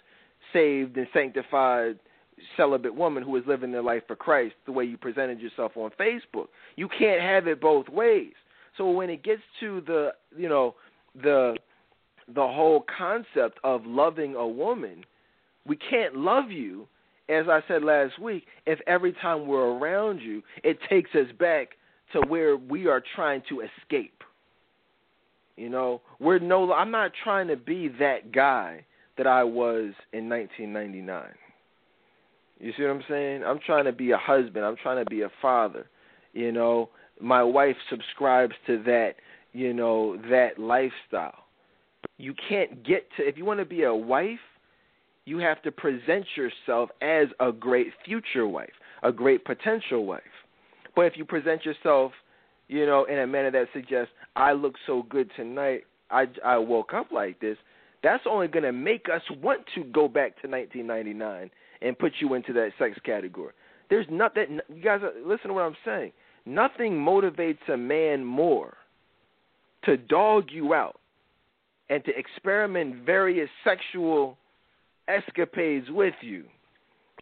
saved 0.53 0.97
and 0.97 1.09
sanctified 1.13 1.99
celibate 2.57 2.95
woman 2.95 3.23
who 3.23 3.33
was 3.33 3.43
living 3.47 3.73
their 3.73 3.83
life 3.83 4.03
for 4.07 4.17
Christ 4.17 4.55
the 4.67 4.73
way 4.73 4.85
you 4.85 4.97
presented 4.97 5.41
yourself 5.41 5.73
on 5.77 5.91
Facebook. 5.99 6.47
You 6.77 6.89
can't 6.89 7.21
have 7.21 7.47
it 7.47 7.61
both 7.61 7.89
ways. 7.89 8.33
So 8.77 8.91
when 8.91 9.11
it 9.11 9.25
gets 9.25 9.43
to 9.61 9.83
the 9.87 10.11
you 10.37 10.49
know 10.49 10.77
the 11.21 11.57
the 12.29 12.47
whole 12.47 12.85
concept 12.97 13.59
of 13.65 13.85
loving 13.87 14.37
a 14.37 14.47
woman, 14.47 15.05
we 15.67 15.77
can't 15.77 16.17
love 16.17 16.51
you, 16.51 16.87
as 17.29 17.47
I 17.49 17.61
said 17.69 17.83
last 17.83 18.19
week, 18.19 18.45
if 18.67 18.81
every 18.87 19.13
time 19.15 19.47
we're 19.47 19.79
around 19.79 20.21
you, 20.21 20.43
it 20.65 20.79
takes 20.89 21.11
us 21.15 21.29
back 21.39 21.69
to 22.13 22.21
where 22.29 22.57
we 22.57 22.87
are 22.87 23.03
trying 23.15 23.43
to 23.49 23.61
escape. 23.61 24.23
You 25.57 25.69
know, 25.69 26.01
we're 26.19 26.39
no. 26.39 26.73
I'm 26.73 26.91
not 26.91 27.13
trying 27.23 27.49
to 27.49 27.57
be 27.57 27.89
that 28.01 28.33
guy 28.33 28.85
that 29.19 29.27
I 29.27 29.45
was 29.45 29.93
in 30.13 30.29
1999. 30.29 31.25
You 32.59 32.73
see 32.77 32.83
what 32.85 32.91
I'm 32.91 33.05
saying? 33.09 33.45
I'm 33.45 33.59
trying 33.65 33.85
to 33.85 33.93
be 33.93 34.13
a 34.13 34.17
husband. 34.17 34.65
I'm 34.65 34.77
trying 34.77 35.05
to 35.05 35.11
be 35.11 35.23
a 35.23 35.31
father. 35.43 35.87
You 36.33 36.53
know, 36.53 36.91
my 37.21 37.43
wife 37.43 37.77
subscribes 37.91 38.55
to 38.67 38.83
that, 38.85 39.15
you 39.53 39.75
know, 39.75 40.17
that 40.31 40.59
lifestyle. 40.59 41.45
You 42.19 42.35
can't 42.49 42.85
get 42.85 43.07
to 43.17 43.29
if 43.29 43.37
you 43.37 43.45
want 43.45 43.61
to 43.61 43.67
be 43.67 43.83
a 43.83 43.95
wife, 43.95 44.39
you 45.25 45.39
have 45.39 45.63
to 45.63 45.73
present 45.73 46.27
yourself 46.37 46.91
as 47.01 47.29
a 47.41 47.53
great 47.53 47.89
future 48.05 48.47
wife, 48.47 48.73
a 49.03 49.13
great 49.13 49.45
potential 49.45 50.05
wife. 50.05 50.23
But 50.95 51.03
if 51.03 51.17
you 51.17 51.25
present 51.25 51.65
yourself, 51.65 52.13
you 52.69 52.87
know, 52.87 53.05
in 53.05 53.19
a 53.19 53.27
manner 53.27 53.51
that 53.51 53.69
suggests 53.73 54.13
I 54.37 54.53
look 54.53 54.75
so 54.87 55.05
good 55.09 55.31
tonight, 55.37 55.85
I 56.11 56.27
I 56.45 56.59
woke 56.59 56.93
up 56.95 57.13
like 57.13 57.41
this, 57.41 57.57
that's 58.03 58.25
only 58.29 58.49
going 58.49 58.65
to 58.65 58.73
make 58.73 59.07
us 59.09 59.23
want 59.43 59.61
to 59.75 59.85
go 59.85 60.09
back 60.09 60.41
to 60.43 60.49
1999 60.49 61.51
and 61.81 61.99
put 61.99 62.13
you 62.21 62.35
into 62.35 62.53
that 62.55 62.71
sex 62.79 62.99
category. 63.05 63.53
There's 63.91 64.07
nothing. 64.11 64.61
You 64.75 64.83
guys, 64.83 65.01
uh, 65.03 65.11
listen 65.27 65.49
to 65.49 65.55
what 65.55 65.65
I'm 65.65 65.77
saying. 65.85 66.13
Nothing 66.47 66.95
motivates 66.95 67.69
a 67.73 67.77
man 67.77 68.25
more 68.25 68.77
to 69.85 69.97
dog 69.97 70.47
you 70.51 70.75
out 70.75 70.99
and 71.89 72.05
to 72.05 72.13
experiment 72.17 73.05
various 73.05 73.49
sexual 73.65 74.39
escapades 75.13 75.87
with 75.91 76.15
you. 76.21 76.45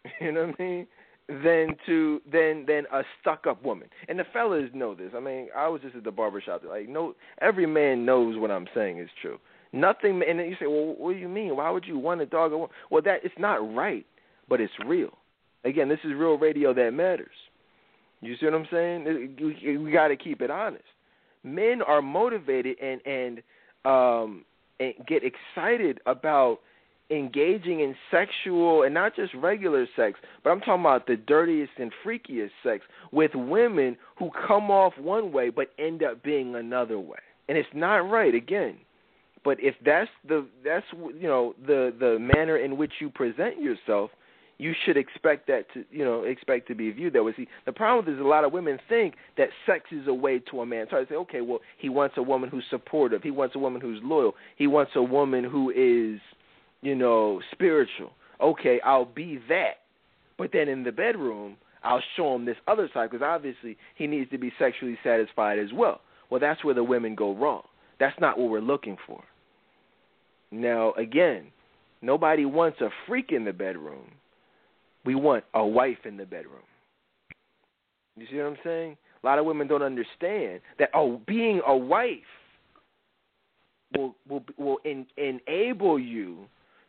You 0.19 0.31
know 0.31 0.47
what 0.47 0.55
I 0.59 0.63
mean? 0.63 0.87
Than 1.27 1.75
to 1.85 2.21
than 2.31 2.65
than 2.67 2.85
a 2.91 3.03
stuck 3.19 3.45
up 3.45 3.63
woman. 3.63 3.87
And 4.09 4.17
the 4.17 4.23
fellas 4.33 4.69
know 4.73 4.95
this. 4.95 5.11
I 5.15 5.19
mean, 5.19 5.49
I 5.55 5.67
was 5.67 5.81
just 5.81 5.95
at 5.95 6.03
the 6.03 6.11
barbershop. 6.11 6.63
Like, 6.67 6.89
no, 6.89 7.13
every 7.39 7.67
man 7.67 8.03
knows 8.03 8.39
what 8.39 8.49
I'm 8.49 8.65
saying 8.73 8.97
is 8.97 9.09
true. 9.21 9.37
Nothing. 9.73 10.21
And 10.27 10.39
then 10.39 10.47
you 10.47 10.55
say, 10.59 10.65
well, 10.65 10.95
what 10.97 11.13
do 11.13 11.19
you 11.19 11.29
mean? 11.29 11.55
Why 11.55 11.69
would 11.69 11.85
you 11.85 11.99
want 11.99 12.19
a 12.21 12.25
dog? 12.25 12.51
Well, 12.89 13.01
that 13.03 13.19
it's 13.23 13.35
not 13.37 13.57
right, 13.75 14.05
but 14.49 14.59
it's 14.59 14.73
real. 14.85 15.11
Again, 15.63 15.87
this 15.87 15.99
is 16.03 16.13
real 16.15 16.37
radio 16.37 16.73
that 16.73 16.91
matters. 16.91 17.29
You 18.21 18.35
see 18.37 18.45
what 18.45 18.55
I'm 18.55 18.67
saying? 18.71 19.35
We, 19.39 19.77
we 19.77 19.91
got 19.91 20.09
to 20.09 20.15
keep 20.15 20.41
it 20.41 20.49
honest. 20.49 20.83
Men 21.43 21.81
are 21.81 22.01
motivated 22.01 22.77
and 22.81 23.01
and 23.05 23.41
um 23.83 24.45
and 24.79 24.93
get 25.07 25.23
excited 25.23 25.99
about 26.05 26.59
engaging 27.11 27.81
in 27.81 27.95
sexual 28.09 28.83
and 28.83 28.93
not 28.93 29.15
just 29.15 29.33
regular 29.33 29.85
sex, 29.95 30.19
but 30.43 30.51
I'm 30.51 30.59
talking 30.59 30.81
about 30.81 31.07
the 31.07 31.17
dirtiest 31.17 31.73
and 31.77 31.91
freakiest 32.05 32.51
sex 32.63 32.83
with 33.11 33.31
women 33.35 33.97
who 34.17 34.31
come 34.47 34.71
off 34.71 34.93
one 34.97 35.31
way 35.31 35.49
but 35.49 35.71
end 35.77 36.03
up 36.03 36.23
being 36.23 36.55
another 36.55 36.99
way. 36.99 37.19
And 37.49 37.57
it's 37.57 37.69
not 37.73 38.09
right 38.09 38.33
again. 38.33 38.77
But 39.43 39.57
if 39.59 39.75
that's 39.83 40.09
the 40.27 40.45
that's 40.63 40.85
you 40.93 41.27
know 41.27 41.55
the 41.65 41.93
the 41.99 42.19
manner 42.19 42.57
in 42.57 42.77
which 42.77 42.93
you 42.99 43.09
present 43.09 43.59
yourself, 43.59 44.11
you 44.59 44.73
should 44.85 44.95
expect 44.95 45.47
that 45.47 45.65
to 45.73 45.83
you 45.89 46.05
know 46.05 46.23
expect 46.23 46.67
to 46.67 46.75
be 46.75 46.91
viewed 46.91 47.13
that 47.13 47.23
way. 47.23 47.33
See, 47.35 47.47
the 47.65 47.71
problem 47.71 48.13
is 48.13 48.21
a 48.21 48.23
lot 48.23 48.43
of 48.43 48.53
women 48.53 48.79
think 48.87 49.15
that 49.37 49.49
sex 49.65 49.85
is 49.91 50.07
a 50.07 50.13
way 50.13 50.37
to 50.51 50.61
a 50.61 50.65
man. 50.65 50.85
So 50.91 50.97
I 50.97 51.05
say, 51.05 51.15
okay, 51.15 51.41
well, 51.41 51.59
he 51.79 51.89
wants 51.89 52.15
a 52.17 52.21
woman 52.21 52.49
who's 52.49 52.65
supportive. 52.69 53.23
He 53.23 53.31
wants 53.31 53.55
a 53.55 53.59
woman 53.59 53.81
who's 53.81 53.99
loyal. 54.03 54.35
He 54.57 54.67
wants 54.67 54.91
a 54.95 55.01
woman 55.01 55.43
who 55.43 55.71
is, 55.71 56.21
you 56.81 56.95
know, 56.95 57.41
spiritual. 57.51 58.11
Okay, 58.41 58.79
I'll 58.83 59.05
be 59.05 59.39
that. 59.49 59.77
But 60.37 60.51
then 60.53 60.67
in 60.67 60.83
the 60.83 60.91
bedroom, 60.91 61.57
I'll 61.83 62.03
show 62.15 62.35
him 62.35 62.45
this 62.45 62.57
other 62.67 62.89
side 62.93 63.11
because 63.11 63.23
obviously 63.23 63.77
he 63.95 64.07
needs 64.07 64.29
to 64.31 64.37
be 64.37 64.51
sexually 64.57 64.97
satisfied 65.03 65.59
as 65.59 65.69
well. 65.73 66.01
Well, 66.29 66.39
that's 66.39 66.63
where 66.63 66.73
the 66.73 66.83
women 66.83 67.15
go 67.15 67.35
wrong. 67.35 67.63
That's 67.99 68.19
not 68.19 68.37
what 68.37 68.49
we're 68.49 68.61
looking 68.61 68.97
for. 69.05 69.23
Now, 70.51 70.93
again, 70.93 71.47
nobody 72.01 72.45
wants 72.45 72.81
a 72.81 72.89
freak 73.07 73.31
in 73.31 73.45
the 73.45 73.53
bedroom 73.53 74.11
we 75.05 75.15
want 75.15 75.43
a 75.53 75.65
wife 75.65 76.05
in 76.05 76.17
the 76.17 76.25
bedroom. 76.25 76.63
You 78.15 78.27
see 78.29 78.37
what 78.37 78.47
I'm 78.47 78.57
saying? 78.63 78.97
A 79.23 79.27
lot 79.27 79.39
of 79.39 79.45
women 79.45 79.67
don't 79.67 79.81
understand 79.81 80.61
that 80.79 80.89
oh, 80.93 81.21
being 81.27 81.61
a 81.65 81.75
wife 81.75 82.17
will 83.95 84.15
will 84.27 84.43
will 84.57 84.77
in, 84.83 85.05
enable 85.17 85.99
you 85.99 86.45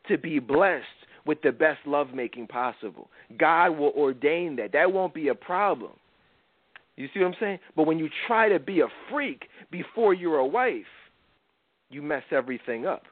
to 0.09 0.18
be 0.18 0.38
blessed 0.38 0.86
with 1.24 1.40
the 1.42 1.53
best 1.53 1.78
lovemaking 1.86 2.46
possible. 2.46 3.09
God 3.38 3.70
will 3.70 3.92
ordain 3.96 4.57
that. 4.57 4.72
That 4.72 4.92
won't 4.92 5.14
be 5.14 5.28
a 5.28 5.34
problem. 5.34 5.92
You 6.96 7.09
see 7.14 7.20
what 7.20 7.28
I'm 7.28 7.34
saying? 7.40 7.59
But 7.76 7.86
when 7.86 7.98
you 7.98 8.09
try 8.26 8.48
to 8.48 8.59
be 8.59 8.80
a 8.80 8.88
freak 9.11 9.48
before 9.70 10.14
you're 10.14 10.38
a 10.38 10.46
wife, 10.46 10.84
you 11.90 12.03
mess 12.03 12.24
everything 12.30 12.86
up. 12.86 13.03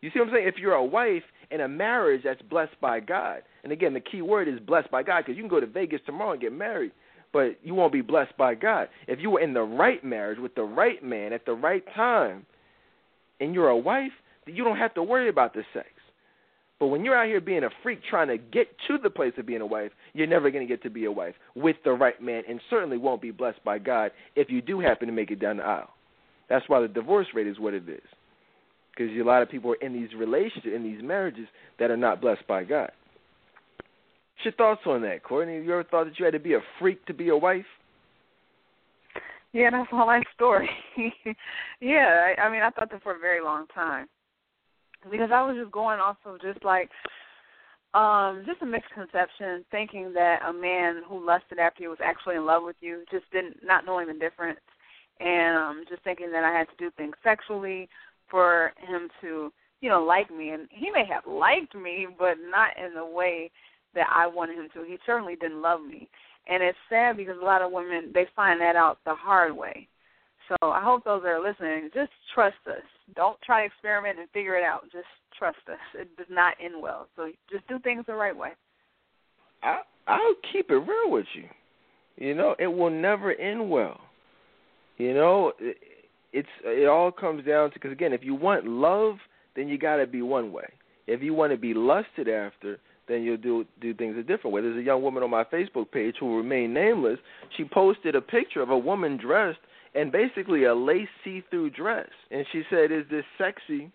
You 0.00 0.10
see 0.10 0.20
what 0.20 0.28
I'm 0.28 0.34
saying? 0.34 0.48
If 0.48 0.58
you're 0.58 0.74
a 0.74 0.84
wife 0.84 1.24
in 1.50 1.62
a 1.62 1.68
marriage 1.68 2.22
that's 2.24 2.42
blessed 2.42 2.80
by 2.80 3.00
God, 3.00 3.42
and 3.64 3.72
again, 3.72 3.92
the 3.92 4.00
key 4.00 4.22
word 4.22 4.48
is 4.48 4.60
blessed 4.60 4.90
by 4.90 5.02
God 5.02 5.24
because 5.24 5.36
you 5.36 5.42
can 5.42 5.50
go 5.50 5.60
to 5.60 5.66
Vegas 5.66 6.00
tomorrow 6.06 6.32
and 6.32 6.40
get 6.40 6.52
married, 6.52 6.92
but 7.32 7.58
you 7.62 7.74
won't 7.74 7.92
be 7.92 8.00
blessed 8.00 8.36
by 8.38 8.54
God. 8.54 8.88
If 9.08 9.20
you 9.20 9.30
were 9.30 9.40
in 9.40 9.52
the 9.52 9.62
right 9.62 10.02
marriage 10.04 10.38
with 10.38 10.54
the 10.54 10.62
right 10.62 11.02
man 11.02 11.32
at 11.32 11.44
the 11.44 11.52
right 11.52 11.84
time, 11.94 12.46
and 13.40 13.54
you're 13.54 13.68
a 13.68 13.76
wife, 13.76 14.12
then 14.46 14.54
you 14.54 14.64
don't 14.64 14.78
have 14.78 14.94
to 14.94 15.02
worry 15.02 15.28
about 15.28 15.52
the 15.52 15.62
sex. 15.74 15.88
But 16.78 16.88
when 16.88 17.04
you're 17.04 17.16
out 17.16 17.26
here 17.26 17.40
being 17.40 17.64
a 17.64 17.70
freak 17.82 18.00
trying 18.08 18.28
to 18.28 18.38
get 18.38 18.68
to 18.86 18.98
the 19.02 19.10
place 19.10 19.32
of 19.36 19.46
being 19.46 19.60
a 19.60 19.66
wife, 19.66 19.90
you're 20.12 20.28
never 20.28 20.50
going 20.50 20.66
to 20.66 20.72
get 20.72 20.82
to 20.84 20.90
be 20.90 21.06
a 21.06 21.12
wife 21.12 21.34
with 21.56 21.76
the 21.84 21.92
right 21.92 22.20
man 22.22 22.44
and 22.48 22.60
certainly 22.70 22.98
won't 22.98 23.20
be 23.20 23.32
blessed 23.32 23.62
by 23.64 23.78
God 23.78 24.12
if 24.36 24.48
you 24.48 24.62
do 24.62 24.78
happen 24.78 25.08
to 25.08 25.12
make 25.12 25.30
it 25.30 25.40
down 25.40 25.56
the 25.56 25.64
aisle. 25.64 25.90
That's 26.48 26.68
why 26.68 26.80
the 26.80 26.88
divorce 26.88 27.26
rate 27.34 27.48
is 27.48 27.58
what 27.58 27.74
it 27.74 27.88
is 27.88 28.00
because 28.98 29.12
a 29.16 29.22
lot 29.22 29.42
of 29.42 29.50
people 29.50 29.70
are 29.70 29.86
in 29.86 29.92
these 29.92 30.08
relationships, 30.16 30.74
in 30.74 30.82
these 30.82 31.02
marriages 31.02 31.46
that 31.78 31.90
are 31.90 31.96
not 31.96 32.20
blessed 32.20 32.46
by 32.48 32.64
God. 32.64 32.90
What's 34.34 34.44
your 34.44 34.54
thoughts 34.54 34.80
on 34.86 35.02
that, 35.02 35.22
Courtney? 35.22 35.54
You 35.56 35.72
ever 35.72 35.84
thought 35.84 36.04
that 36.04 36.18
you 36.18 36.24
had 36.24 36.34
to 36.34 36.40
be 36.40 36.54
a 36.54 36.60
freak 36.78 37.04
to 37.06 37.14
be 37.14 37.28
a 37.28 37.36
wife? 37.36 37.64
Yeah, 39.52 39.70
that's 39.70 39.90
my 39.92 40.22
story. 40.34 40.68
yeah, 41.80 42.34
I, 42.36 42.42
I 42.42 42.52
mean, 42.52 42.62
I 42.62 42.70
thought 42.70 42.90
that 42.90 43.02
for 43.02 43.16
a 43.16 43.18
very 43.18 43.42
long 43.42 43.66
time 43.74 44.06
because 45.10 45.30
I 45.32 45.42
was 45.42 45.56
just 45.58 45.72
going 45.72 46.00
off 46.00 46.16
of 46.24 46.40
just 46.40 46.64
like 46.64 46.90
um 47.94 48.44
just 48.46 48.62
a 48.62 48.66
misconception 48.66 49.64
thinking 49.70 50.12
that 50.12 50.40
a 50.46 50.52
man 50.52 51.02
who 51.08 51.24
lusted 51.24 51.58
after 51.58 51.82
you 51.82 51.88
was 51.88 51.98
actually 52.04 52.36
in 52.36 52.44
love 52.44 52.62
with 52.62 52.76
you 52.80 53.04
just 53.10 53.24
didn't 53.32 53.56
not 53.64 53.86
knowing 53.86 54.08
the 54.08 54.14
difference 54.14 54.60
and 55.20 55.56
um 55.56 55.84
just 55.88 56.02
thinking 56.04 56.30
that 56.32 56.44
I 56.44 56.56
had 56.56 56.68
to 56.68 56.76
do 56.78 56.90
things 56.96 57.14
sexually 57.24 57.88
for 58.30 58.72
him 58.86 59.08
to, 59.20 59.52
you 59.80 59.88
know, 59.88 60.02
like 60.02 60.30
me. 60.30 60.50
And 60.50 60.68
he 60.70 60.90
may 60.90 61.04
have 61.06 61.26
liked 61.26 61.74
me, 61.74 62.06
but 62.18 62.34
not 62.50 62.70
in 62.82 62.94
the 62.94 63.04
way 63.04 63.50
that 63.94 64.06
I 64.14 64.26
wanted 64.26 64.58
him 64.58 64.68
to. 64.74 64.84
He 64.84 64.98
certainly 65.06 65.36
didn't 65.36 65.62
love 65.62 65.80
me. 65.80 66.08
And 66.46 66.62
it's 66.62 66.78
sad 66.88 67.16
because 67.16 67.36
a 67.40 67.44
lot 67.44 67.62
of 67.62 67.72
women 67.72 68.10
they 68.14 68.26
find 68.34 68.60
that 68.60 68.76
out 68.76 68.98
the 69.04 69.14
hard 69.14 69.56
way. 69.56 69.88
So 70.48 70.70
I 70.70 70.82
hope 70.82 71.04
those 71.04 71.22
that 71.22 71.28
are 71.28 71.42
listening 71.42 71.90
just 71.92 72.10
trust 72.34 72.56
us. 72.66 72.82
Don't 73.14 73.40
try 73.42 73.60
to 73.60 73.66
experiment 73.66 74.18
and 74.18 74.28
figure 74.30 74.56
it 74.56 74.64
out. 74.64 74.82
Just 74.92 75.06
trust 75.38 75.58
us. 75.68 75.78
It 75.94 76.16
does 76.16 76.26
not 76.30 76.54
end 76.62 76.80
well. 76.80 77.08
So 77.16 77.30
just 77.50 77.66
do 77.68 77.78
things 77.78 78.04
the 78.06 78.14
right 78.14 78.36
way. 78.36 78.50
I 79.62 79.80
I'll 80.06 80.34
keep 80.52 80.70
it 80.70 80.74
real 80.74 81.10
with 81.10 81.26
you. 81.34 81.44
You 82.16 82.34
know, 82.34 82.54
it 82.58 82.66
will 82.66 82.90
never 82.90 83.32
end 83.32 83.70
well. 83.70 84.00
You 84.96 85.14
know, 85.14 85.52
it's 86.32 86.48
it 86.64 86.88
all 86.88 87.12
comes 87.12 87.44
down 87.46 87.70
to 87.70 87.74
because 87.74 87.92
again, 87.92 88.12
if 88.12 88.24
you 88.24 88.34
want 88.34 88.66
love, 88.66 89.16
then 89.54 89.68
you 89.68 89.78
got 89.78 89.96
to 89.96 90.06
be 90.06 90.22
one 90.22 90.52
way. 90.52 90.68
If 91.06 91.22
you 91.22 91.34
want 91.34 91.52
to 91.52 91.58
be 91.58 91.74
lusted 91.74 92.28
after, 92.28 92.78
then 93.06 93.22
you'll 93.22 93.36
do 93.36 93.64
do 93.80 93.94
things 93.94 94.16
a 94.18 94.22
different 94.22 94.54
way. 94.54 94.60
There's 94.60 94.76
a 94.78 94.82
young 94.82 95.02
woman 95.02 95.22
on 95.22 95.30
my 95.30 95.44
Facebook 95.44 95.90
page 95.90 96.16
who 96.18 96.26
will 96.26 96.36
remain 96.36 96.74
nameless. 96.74 97.18
She 97.56 97.64
posted 97.64 98.14
a 98.14 98.20
picture 98.20 98.60
of 98.60 98.70
a 98.70 98.78
woman 98.78 99.16
dressed 99.16 99.58
and 99.94 100.12
basically 100.12 100.64
a 100.64 100.74
lace 100.74 101.08
see-through 101.24 101.70
dress. 101.70 102.08
And 102.30 102.44
she 102.52 102.62
said, 102.70 102.92
"Is 102.92 103.04
this 103.10 103.24
sexy 103.36 103.90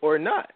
or 0.00 0.18
not?" 0.18 0.52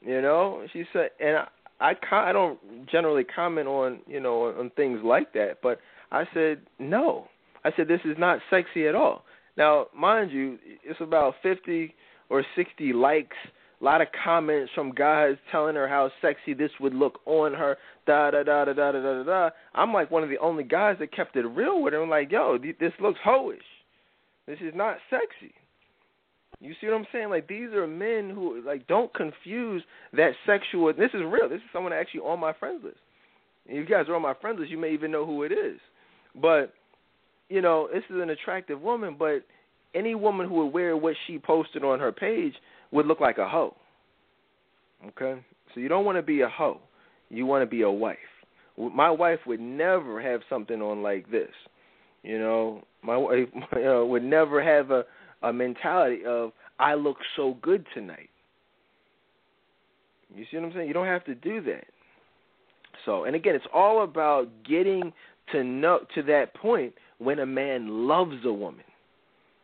You 0.00 0.22
know, 0.22 0.64
she 0.72 0.84
said, 0.92 1.10
and 1.20 1.38
I, 1.38 1.48
I 1.80 1.94
I 2.30 2.32
don't 2.32 2.58
generally 2.90 3.24
comment 3.24 3.66
on 3.66 4.00
you 4.06 4.20
know 4.20 4.54
on 4.58 4.70
things 4.76 5.00
like 5.02 5.32
that, 5.32 5.58
but 5.62 5.80
I 6.12 6.24
said 6.34 6.60
no. 6.78 7.28
I 7.64 7.70
said 7.76 7.88
this 7.88 8.00
is 8.04 8.16
not 8.18 8.38
sexy 8.50 8.86
at 8.86 8.94
all. 8.94 9.24
Now, 9.56 9.86
mind 9.94 10.30
you, 10.30 10.58
it's 10.84 11.00
about 11.00 11.34
fifty 11.42 11.94
or 12.30 12.44
sixty 12.54 12.92
likes, 12.92 13.36
a 13.80 13.84
lot 13.84 14.00
of 14.00 14.08
comments 14.24 14.70
from 14.74 14.92
guys 14.92 15.36
telling 15.50 15.74
her 15.74 15.88
how 15.88 16.10
sexy 16.20 16.54
this 16.54 16.70
would 16.80 16.94
look 16.94 17.20
on 17.26 17.54
her. 17.54 17.76
Da 18.06 18.30
da 18.30 18.42
da 18.42 18.64
da 18.64 18.72
da 18.72 18.92
da 18.92 19.00
da 19.00 19.22
da. 19.22 19.50
I'm 19.74 19.92
like 19.92 20.10
one 20.10 20.22
of 20.22 20.30
the 20.30 20.38
only 20.38 20.64
guys 20.64 20.96
that 21.00 21.14
kept 21.14 21.36
it 21.36 21.46
real 21.46 21.82
with 21.82 21.92
her. 21.92 22.02
I'm 22.02 22.10
like, 22.10 22.30
yo, 22.30 22.58
this 22.58 22.92
looks 23.00 23.18
hoish. 23.26 23.58
This 24.48 24.58
is 24.62 24.72
not 24.74 24.96
sexy. 25.10 25.52
You 26.58 26.72
see 26.80 26.86
what 26.88 26.96
I'm 26.96 27.06
saying? 27.12 27.28
Like 27.28 27.46
these 27.46 27.68
are 27.74 27.86
men 27.86 28.30
who 28.34 28.62
like 28.66 28.86
don't 28.88 29.12
confuse 29.12 29.82
that 30.14 30.32
sexual. 30.46 30.92
This 30.94 31.10
is 31.12 31.20
real. 31.20 31.48
This 31.48 31.58
is 31.58 31.70
someone 31.72 31.92
actually 31.92 32.20
on 32.20 32.40
my 32.40 32.54
friends 32.54 32.80
list. 32.82 32.96
And 33.68 33.76
you 33.76 33.84
guys 33.84 34.06
are 34.08 34.16
on 34.16 34.22
my 34.22 34.32
friends 34.40 34.58
list, 34.58 34.70
you 34.70 34.78
may 34.78 34.92
even 34.92 35.10
know 35.10 35.26
who 35.26 35.42
it 35.42 35.52
is. 35.52 35.78
But 36.34 36.72
you 37.50 37.60
know, 37.60 37.88
this 37.92 38.02
is 38.08 38.16
an 38.20 38.30
attractive 38.30 38.80
woman, 38.80 39.16
but 39.18 39.40
any 39.94 40.14
woman 40.14 40.48
who 40.48 40.54
would 40.64 40.72
wear 40.72 40.96
what 40.96 41.14
she 41.26 41.38
posted 41.38 41.84
on 41.84 42.00
her 42.00 42.12
page 42.12 42.54
would 42.90 43.06
look 43.06 43.20
like 43.20 43.36
a 43.36 43.48
hoe. 43.48 43.76
Okay? 45.08 45.40
So 45.74 45.80
you 45.80 45.88
don't 45.88 46.06
want 46.06 46.16
to 46.16 46.22
be 46.22 46.40
a 46.40 46.48
hoe. 46.48 46.80
You 47.28 47.44
want 47.44 47.62
to 47.62 47.66
be 47.66 47.82
a 47.82 47.90
wife. 47.90 48.16
My 48.76 49.10
wife 49.10 49.40
would 49.46 49.60
never 49.60 50.22
have 50.22 50.40
something 50.48 50.80
on 50.80 51.02
like 51.02 51.30
this. 51.30 51.50
You 52.22 52.38
know, 52.38 52.84
my 53.02 53.16
wife 53.16 53.48
you 53.54 53.62
uh, 53.72 53.78
know, 53.78 54.06
would 54.06 54.24
never 54.24 54.62
have 54.62 54.90
a 54.90 55.04
a 55.42 55.52
mentality 55.52 56.24
of 56.26 56.52
I 56.78 56.94
look 56.94 57.18
so 57.36 57.56
good 57.62 57.86
tonight. 57.94 58.30
You 60.34 60.44
see 60.50 60.56
what 60.58 60.66
I'm 60.66 60.72
saying? 60.72 60.88
You 60.88 60.94
don't 60.94 61.06
have 61.06 61.24
to 61.24 61.34
do 61.34 61.60
that. 61.62 61.84
So, 63.04 63.24
and 63.24 63.34
again, 63.34 63.54
it's 63.54 63.64
all 63.72 64.04
about 64.04 64.48
getting 64.68 65.12
to 65.52 65.64
know 65.64 66.00
to 66.14 66.22
that 66.24 66.54
point 66.54 66.92
when 67.18 67.38
a 67.38 67.46
man 67.46 68.06
loves 68.06 68.36
a 68.44 68.52
woman. 68.52 68.84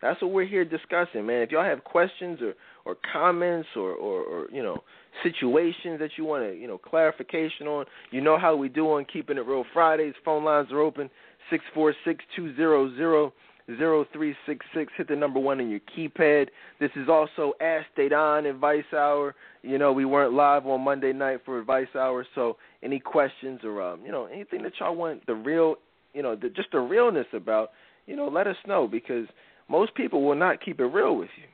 That's 0.00 0.20
what 0.20 0.32
we're 0.32 0.46
here 0.46 0.64
discussing, 0.64 1.24
man. 1.26 1.42
If 1.42 1.50
y'all 1.50 1.64
have 1.64 1.82
questions 1.84 2.40
or 2.42 2.54
or 2.84 2.96
comments 3.12 3.68
or 3.76 3.92
or, 3.92 4.22
or 4.22 4.46
you 4.50 4.62
know 4.62 4.82
situations 5.22 5.98
that 5.98 6.10
you 6.18 6.24
want 6.24 6.44
to 6.44 6.58
you 6.58 6.68
know 6.68 6.78
clarification 6.78 7.66
on, 7.66 7.86
you 8.10 8.20
know 8.20 8.38
how 8.38 8.54
we 8.54 8.68
do 8.68 8.86
on 8.92 9.06
keeping 9.10 9.38
it 9.38 9.46
real 9.46 9.64
Fridays. 9.72 10.14
Phone 10.24 10.44
lines 10.44 10.70
are 10.72 10.80
open 10.80 11.08
six 11.50 11.64
four 11.74 11.94
six 12.04 12.24
two 12.36 12.54
zero 12.56 12.94
zero 12.96 13.32
0366. 13.66 14.92
Hit 14.96 15.08
the 15.08 15.16
number 15.16 15.40
one 15.40 15.60
on 15.60 15.70
your 15.70 15.80
keypad. 15.96 16.48
This 16.80 16.90
is 16.96 17.08
also 17.08 17.54
Ask 17.60 17.86
Dedan 17.96 18.48
Advice 18.48 18.84
Hour. 18.92 19.34
You 19.62 19.78
know, 19.78 19.92
we 19.92 20.04
weren't 20.04 20.34
live 20.34 20.66
on 20.66 20.82
Monday 20.82 21.12
night 21.12 21.40
for 21.44 21.58
Advice 21.58 21.88
Hour, 21.94 22.26
so 22.34 22.58
any 22.82 22.98
questions 22.98 23.60
or, 23.64 23.80
um, 23.82 24.00
you 24.04 24.12
know, 24.12 24.26
anything 24.26 24.62
that 24.64 24.72
y'all 24.78 24.94
want 24.94 25.24
the 25.26 25.34
real, 25.34 25.76
you 26.12 26.22
know, 26.22 26.36
the, 26.36 26.50
just 26.50 26.72
the 26.72 26.78
realness 26.80 27.26
about, 27.32 27.70
you 28.06 28.16
know, 28.16 28.28
let 28.28 28.46
us 28.46 28.56
know 28.66 28.86
because 28.86 29.26
most 29.68 29.94
people 29.94 30.22
will 30.22 30.34
not 30.34 30.62
keep 30.62 30.78
it 30.78 30.84
real 30.84 31.16
with 31.16 31.30
you. 31.38 31.48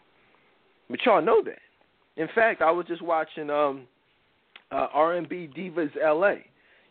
But 0.89 0.99
y'all 1.07 1.23
know 1.23 1.43
that. 1.45 1.61
In 2.21 2.29
fact, 2.35 2.61
I 2.61 2.73
was 2.73 2.87
just 2.87 3.03
watching 3.03 3.51
um 3.51 3.87
uh 4.73 4.89
R&B 4.93 5.51
Divas 5.57 5.91
LA. 5.97 6.43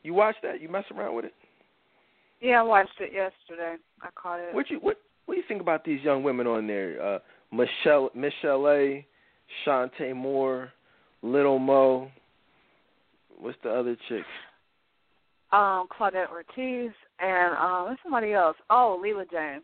You 0.04 0.14
watched 0.14 0.44
that? 0.44 0.62
You 0.62 0.70
mess 0.70 0.86
around 0.96 1.16
with 1.16 1.26
it? 1.26 1.34
Yeah, 2.42 2.62
I 2.62 2.64
watched 2.64 3.00
it 3.00 3.12
yesterday. 3.14 3.76
I 4.02 4.10
caught 4.16 4.40
it. 4.40 4.54
What 4.54 4.70
you 4.70 4.78
what 4.78 4.98
what 5.26 5.36
do 5.36 5.40
you 5.40 5.46
think 5.48 5.62
about 5.62 5.84
these 5.84 6.02
young 6.02 6.24
women 6.24 6.48
on 6.48 6.68
there? 6.68 7.02
Uh 7.02 7.20
Michelle 7.52 8.12
Michel'le, 8.16 9.04
Chanté 9.66 10.16
Moore, 10.16 10.72
Little 11.22 11.60
Mo. 11.60 12.12
What's 13.40 13.58
the 13.64 13.70
other 13.70 13.96
chick? 14.08 14.24
Um, 15.52 15.88
Claudette 15.88 16.30
Ortiz 16.30 16.92
and 17.20 17.56
um 17.58 17.96
somebody 18.04 18.34
else. 18.34 18.58
Oh, 18.70 19.02
Leela 19.04 19.30
James. 19.30 19.64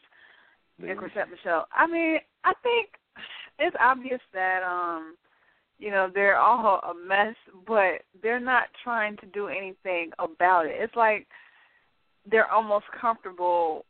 And 0.82 0.98
Chrisette 0.98 1.30
Michele. 1.30 1.68
I 1.74 1.88
mean, 1.88 2.18
I 2.44 2.54
think 2.62 2.90
it's 3.60 3.76
obvious 3.80 4.20
that 4.34 4.62
um 4.64 5.16
you 5.78 5.92
know 5.92 6.10
they're 6.14 6.38
all 6.38 6.80
a 6.80 7.08
mess, 7.08 7.36
but 7.68 8.02
they're 8.22 8.40
not 8.40 8.66
trying 8.84 9.16
to 9.18 9.26
do 9.28 9.48
anything 9.48 10.12
about 10.20 10.66
it. 10.66 10.76
It's 10.76 10.96
like 10.96 11.28
they're 12.30 12.52
almost 12.52 12.86
comfortable 13.00 13.86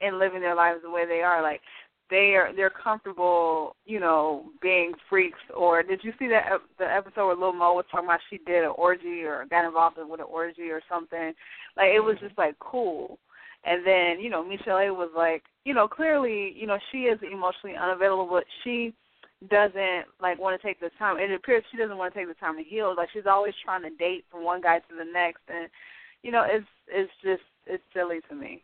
in 0.00 0.18
living 0.18 0.40
their 0.40 0.54
lives 0.54 0.80
the 0.82 0.90
way 0.90 1.06
they 1.06 1.20
are. 1.20 1.42
Like 1.42 1.60
they 2.10 2.34
are 2.34 2.50
they're 2.54 2.70
comfortable, 2.70 3.76
you 3.84 4.00
know, 4.00 4.46
being 4.62 4.92
freaks. 5.08 5.38
Or 5.54 5.82
did 5.82 6.00
you 6.02 6.12
see 6.18 6.28
that 6.28 6.44
the 6.78 6.84
episode 6.84 7.26
where 7.26 7.36
Lil 7.36 7.52
Mo 7.52 7.74
was 7.74 7.84
talking 7.90 8.06
about 8.06 8.20
she 8.30 8.38
did 8.38 8.64
an 8.64 8.72
orgy 8.76 9.22
or 9.22 9.46
got 9.50 9.66
involved 9.66 9.96
with 9.98 10.20
an 10.20 10.26
orgy 10.28 10.70
or 10.70 10.80
something? 10.88 11.32
Like 11.76 11.88
it 11.94 12.00
was 12.00 12.16
mm-hmm. 12.16 12.26
just 12.26 12.38
like 12.38 12.58
cool. 12.58 13.18
And 13.64 13.84
then, 13.84 14.20
you 14.20 14.30
know, 14.30 14.44
Michel'le 14.44 14.94
was 14.94 15.10
like, 15.16 15.42
you 15.64 15.74
know, 15.74 15.88
clearly, 15.88 16.54
you 16.56 16.68
know, 16.68 16.78
she 16.92 16.98
is 16.98 17.18
emotionally 17.20 17.76
unavailable, 17.76 18.28
but 18.30 18.44
she 18.62 18.94
doesn't 19.50 20.06
like 20.20 20.38
want 20.38 20.60
to 20.60 20.66
take 20.66 20.78
the 20.78 20.90
time. 20.98 21.18
It 21.18 21.32
appears 21.32 21.64
she 21.70 21.76
doesn't 21.76 21.96
want 21.96 22.14
to 22.14 22.18
take 22.18 22.28
the 22.28 22.34
time 22.34 22.56
to 22.56 22.62
heal. 22.62 22.94
Like 22.96 23.08
she's 23.12 23.26
always 23.26 23.54
trying 23.64 23.82
to 23.82 23.90
date 23.90 24.24
from 24.30 24.44
one 24.44 24.60
guy 24.60 24.78
to 24.78 24.94
the 24.96 25.04
next, 25.04 25.42
and 25.48 25.68
you 26.22 26.30
know, 26.30 26.44
it's 26.46 26.66
it's 26.88 27.10
just 27.22 27.42
it's 27.66 27.82
silly 27.94 28.20
to 28.28 28.34
me. 28.34 28.62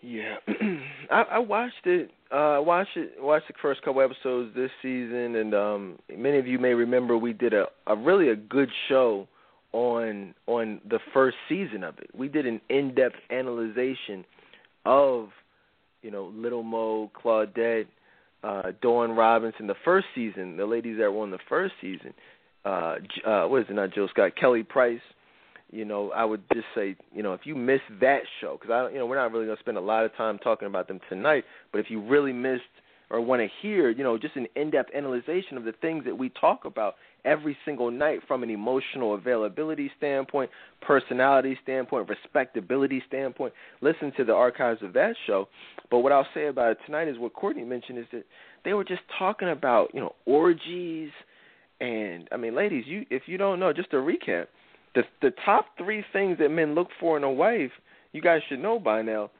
Yeah, 0.00 0.36
I, 1.10 1.22
I 1.22 1.38
watched 1.38 1.86
it. 1.86 2.10
Uh, 2.30 2.58
watched 2.60 2.96
it. 2.96 3.14
Watched 3.18 3.48
the 3.48 3.54
first 3.62 3.82
couple 3.82 4.02
episodes 4.02 4.54
this 4.54 4.70
season, 4.82 5.36
and 5.36 5.54
um, 5.54 5.98
many 6.16 6.38
of 6.38 6.46
you 6.46 6.58
may 6.58 6.74
remember 6.74 7.16
we 7.16 7.32
did 7.32 7.54
a, 7.54 7.66
a 7.86 7.96
really 7.96 8.28
a 8.30 8.36
good 8.36 8.68
show 8.88 9.28
on 9.72 10.34
on 10.46 10.80
the 10.88 10.98
first 11.14 11.36
season 11.48 11.84
of 11.84 11.98
it. 11.98 12.10
We 12.14 12.28
did 12.28 12.46
an 12.46 12.60
in-depth 12.68 13.16
analyzation 13.30 14.24
of 14.84 15.28
you 16.02 16.10
know 16.10 16.32
Little 16.34 16.64
Mo, 16.64 17.10
Claudette, 17.14 17.86
uh, 18.42 18.72
Dawn 18.80 19.12
Robinson, 19.12 19.68
the 19.68 19.76
first 19.84 20.06
season, 20.16 20.56
the 20.56 20.66
ladies 20.66 20.98
that 20.98 21.12
were 21.12 21.22
on 21.22 21.30
the 21.30 21.38
first 21.48 21.74
season. 21.80 22.12
Uh, 22.64 22.96
uh, 23.26 23.44
what 23.46 23.62
is 23.62 23.66
it? 23.70 23.74
Not 23.74 23.94
Jill 23.94 24.08
Scott, 24.08 24.32
Kelly 24.38 24.62
Price. 24.62 25.00
You 25.72 25.86
know, 25.86 26.12
I 26.12 26.24
would 26.24 26.42
just 26.52 26.66
say, 26.74 26.96
you 27.14 27.22
know, 27.22 27.32
if 27.32 27.40
you 27.44 27.54
missed 27.54 27.82
that 28.00 28.20
show, 28.40 28.58
because 28.60 28.70
I, 28.70 28.92
you 28.92 28.98
know, 28.98 29.06
we're 29.06 29.16
not 29.16 29.32
really 29.32 29.46
going 29.46 29.56
to 29.56 29.62
spend 29.62 29.78
a 29.78 29.80
lot 29.80 30.04
of 30.04 30.14
time 30.16 30.38
talking 30.38 30.68
about 30.68 30.86
them 30.86 31.00
tonight. 31.08 31.44
But 31.72 31.78
if 31.78 31.86
you 31.88 32.00
really 32.00 32.32
missed 32.32 32.62
or 33.08 33.20
want 33.20 33.40
to 33.40 33.48
hear, 33.60 33.90
you 33.90 34.04
know, 34.04 34.18
just 34.18 34.36
an 34.36 34.46
in-depth 34.54 34.90
analyzation 34.94 35.56
of 35.56 35.64
the 35.64 35.72
things 35.72 36.04
that 36.04 36.16
we 36.16 36.30
talk 36.30 36.64
about 36.66 36.94
every 37.24 37.56
single 37.64 37.90
night 37.90 38.20
from 38.26 38.42
an 38.42 38.50
emotional 38.50 39.14
availability 39.14 39.90
standpoint, 39.96 40.50
personality 40.80 41.58
standpoint, 41.62 42.08
respectability 42.08 43.02
standpoint, 43.06 43.52
listen 43.80 44.12
to 44.16 44.24
the 44.24 44.32
archives 44.32 44.82
of 44.82 44.92
that 44.92 45.14
show. 45.26 45.48
But 45.90 46.00
what 46.00 46.12
I'll 46.12 46.26
say 46.34 46.46
about 46.46 46.72
it 46.72 46.78
tonight 46.86 47.08
is 47.08 47.18
what 47.18 47.34
Courtney 47.34 47.64
mentioned 47.64 47.98
is 47.98 48.06
that 48.12 48.24
they 48.64 48.72
were 48.72 48.84
just 48.84 49.02
talking 49.18 49.48
about, 49.48 49.90
you 49.94 50.00
know, 50.00 50.14
orgies 50.26 51.10
and 51.80 52.28
I 52.30 52.36
mean, 52.36 52.54
ladies, 52.54 52.84
you 52.86 53.04
if 53.10 53.22
you 53.26 53.36
don't 53.38 53.58
know, 53.58 53.72
just 53.72 53.92
a 53.92 53.96
recap, 53.96 54.46
the 54.94 55.02
the 55.20 55.32
top 55.44 55.66
three 55.78 56.04
things 56.12 56.38
that 56.38 56.50
men 56.50 56.74
look 56.74 56.88
for 57.00 57.16
in 57.16 57.24
a 57.24 57.30
wife, 57.30 57.70
you 58.12 58.20
guys 58.20 58.40
should 58.48 58.60
know 58.60 58.78
by 58.78 59.02
now. 59.02 59.30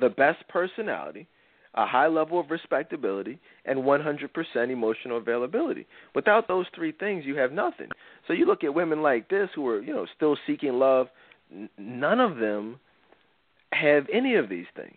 The 0.00 0.08
best 0.08 0.46
personality, 0.48 1.28
a 1.74 1.86
high 1.86 2.06
level 2.06 2.40
of 2.40 2.50
respectability, 2.50 3.38
and 3.66 3.80
100% 3.80 4.70
emotional 4.70 5.18
availability. 5.18 5.86
Without 6.14 6.48
those 6.48 6.64
three 6.74 6.92
things, 6.92 7.24
you 7.26 7.36
have 7.36 7.52
nothing. 7.52 7.88
So 8.26 8.32
you 8.32 8.46
look 8.46 8.64
at 8.64 8.72
women 8.72 9.02
like 9.02 9.28
this 9.28 9.50
who 9.54 9.68
are, 9.68 9.82
you 9.82 9.92
know, 9.92 10.06
still 10.16 10.38
seeking 10.46 10.74
love. 10.74 11.08
N- 11.52 11.68
none 11.76 12.20
of 12.20 12.38
them 12.38 12.80
have 13.72 14.06
any 14.12 14.36
of 14.36 14.48
these 14.48 14.66
things. 14.76 14.96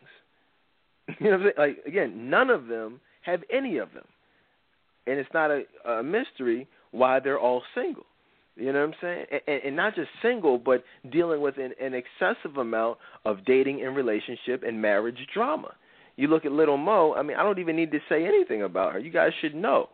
You 1.19 1.29
know, 1.31 1.51
like 1.55 1.77
again, 1.85 2.31
none 2.31 2.49
of 2.49 2.65
them 2.65 2.99
have 3.21 3.41
any 3.53 3.77
of 3.77 3.93
them, 3.93 4.05
and 5.05 5.19
it's 5.19 5.29
not 5.35 5.51
a, 5.51 5.61
a 5.87 6.01
mystery 6.01 6.67
why 6.89 7.19
they're 7.19 7.39
all 7.39 7.61
single. 7.75 8.07
You 8.55 8.71
know 8.71 8.79
what 8.79 8.89
I'm 8.89 8.95
saying? 9.01 9.25
And, 9.47 9.61
and 9.65 9.75
not 9.75 9.95
just 9.95 10.09
single, 10.21 10.57
but 10.57 10.83
dealing 11.11 11.41
with 11.41 11.57
an, 11.57 11.73
an 11.81 11.93
excessive 11.93 12.57
amount 12.57 12.97
of 13.25 13.43
dating 13.45 13.83
and 13.83 13.95
relationship 13.95 14.63
and 14.65 14.81
marriage 14.81 15.17
drama. 15.33 15.73
You 16.15 16.29
look 16.29 16.45
at 16.45 16.51
Little 16.51 16.77
Mo. 16.77 17.13
I 17.15 17.21
mean, 17.21 17.37
I 17.37 17.43
don't 17.43 17.59
even 17.59 17.75
need 17.75 17.91
to 17.91 17.99
say 18.07 18.25
anything 18.25 18.63
about 18.63 18.93
her. 18.93 18.99
You 18.99 19.11
guys 19.11 19.31
should 19.41 19.55
know. 19.55 19.89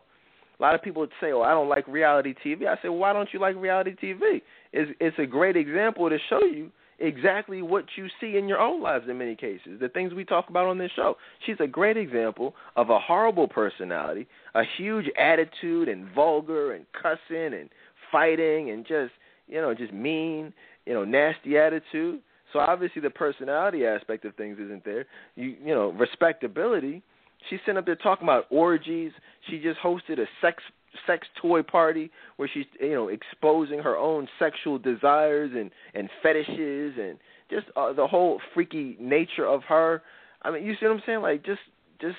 A 0.58 0.62
lot 0.62 0.74
of 0.76 0.82
people 0.82 1.00
would 1.00 1.10
say, 1.20 1.32
"Oh, 1.32 1.42
I 1.42 1.50
don't 1.50 1.68
like 1.68 1.88
reality 1.88 2.34
TV." 2.44 2.68
I 2.68 2.80
say, 2.82 2.88
"Why 2.88 3.12
don't 3.12 3.28
you 3.32 3.40
like 3.40 3.56
reality 3.56 3.96
TV?" 4.00 4.42
It's 4.72 4.92
it's 5.00 5.18
a 5.18 5.26
great 5.26 5.56
example 5.56 6.08
to 6.08 6.18
show 6.28 6.44
you 6.44 6.70
exactly 7.00 7.62
what 7.62 7.84
you 7.96 8.06
see 8.20 8.36
in 8.36 8.48
your 8.48 8.60
own 8.60 8.80
lives 8.80 9.06
in 9.08 9.18
many 9.18 9.34
cases. 9.34 9.80
The 9.80 9.88
things 9.88 10.14
we 10.14 10.24
talk 10.24 10.48
about 10.48 10.66
on 10.66 10.78
this 10.78 10.92
show. 10.94 11.16
She's 11.44 11.56
a 11.58 11.66
great 11.66 11.96
example 11.96 12.54
of 12.76 12.90
a 12.90 12.98
horrible 12.98 13.48
personality, 13.48 14.28
a 14.54 14.62
huge 14.76 15.06
attitude 15.18 15.88
and 15.88 16.08
vulgar 16.14 16.74
and 16.74 16.86
cussing 16.92 17.54
and 17.54 17.68
fighting 18.12 18.70
and 18.70 18.86
just 18.86 19.12
you 19.48 19.60
know 19.60 19.74
just 19.74 19.92
mean, 19.92 20.52
you 20.86 20.94
know, 20.94 21.04
nasty 21.04 21.58
attitude. 21.58 22.20
So 22.52 22.58
obviously 22.58 23.02
the 23.02 23.10
personality 23.10 23.86
aspect 23.86 24.24
of 24.24 24.34
things 24.36 24.58
isn't 24.60 24.84
there. 24.84 25.06
You 25.34 25.56
you 25.64 25.74
know, 25.74 25.90
respectability. 25.92 27.02
She's 27.50 27.58
sitting 27.66 27.78
up 27.78 27.86
there 27.86 27.96
talking 27.96 28.24
about 28.24 28.46
orgies. 28.50 29.10
She 29.48 29.58
just 29.58 29.80
hosted 29.80 30.20
a 30.20 30.26
sex 30.40 30.62
sex 31.06 31.26
toy 31.40 31.62
party 31.62 32.10
where 32.36 32.48
she's 32.52 32.66
you 32.78 32.92
know 32.92 33.08
exposing 33.08 33.78
her 33.78 33.96
own 33.96 34.28
sexual 34.38 34.78
desires 34.78 35.50
and 35.54 35.70
and 35.94 36.08
fetishes 36.22 36.94
and 37.00 37.18
just 37.50 37.66
uh, 37.76 37.92
the 37.92 38.06
whole 38.06 38.40
freaky 38.54 38.96
nature 39.00 39.46
of 39.46 39.62
her. 39.64 40.02
I 40.42 40.50
mean, 40.50 40.64
you 40.64 40.74
see 40.74 40.86
what 40.86 40.96
I'm 40.96 41.02
saying? 41.06 41.22
Like 41.22 41.44
just 41.44 41.60
just 42.00 42.16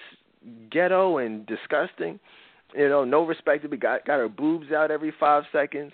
ghetto 0.71 1.17
and 1.17 1.45
disgusting. 1.45 2.19
You 2.75 2.89
know, 2.89 3.03
no 3.03 3.25
respectability. 3.25 3.81
Got 3.81 4.05
got 4.05 4.19
her 4.19 4.29
boobs 4.29 4.71
out 4.71 4.91
every 4.91 5.13
five 5.19 5.43
seconds, 5.51 5.91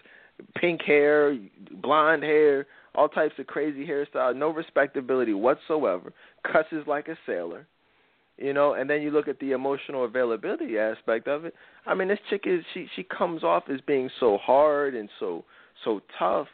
pink 0.56 0.82
hair, 0.82 1.38
blonde 1.82 2.24
hair, 2.24 2.68
all 2.96 3.10
types 3.10 3.36
of 3.38 3.48
crazy 3.48 3.86
hairstyles. 3.86 4.36
No 4.36 4.50
respectability 4.50 5.34
whatsoever. 5.34 6.14
Cusses 6.44 6.88
like 6.88 7.08
a 7.08 7.18
sailor 7.26 7.68
you 8.40 8.54
know 8.54 8.74
and 8.74 8.90
then 8.90 9.02
you 9.02 9.12
look 9.12 9.28
at 9.28 9.40
the 9.40 9.52
emotional 9.52 10.06
availability 10.06 10.78
aspect 10.78 11.28
of 11.28 11.46
it 11.46 11.54
i 11.86 11.94
mean 11.94 12.08
this 12.08 12.20
chick 12.30 12.44
is 12.46 12.64
she 12.74 12.88
she 12.96 13.04
comes 13.04 13.44
off 13.44 13.64
as 13.72 13.82
being 13.82 14.10
so 14.20 14.38
hard 14.38 14.96
and 14.96 15.10
so 15.20 15.44
so 15.84 16.02
tough 16.18 16.48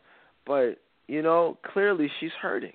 but 0.46 0.82
you 1.08 1.22
know 1.22 1.58
clearly 1.74 2.10
she's 2.20 2.32
hurting 2.42 2.74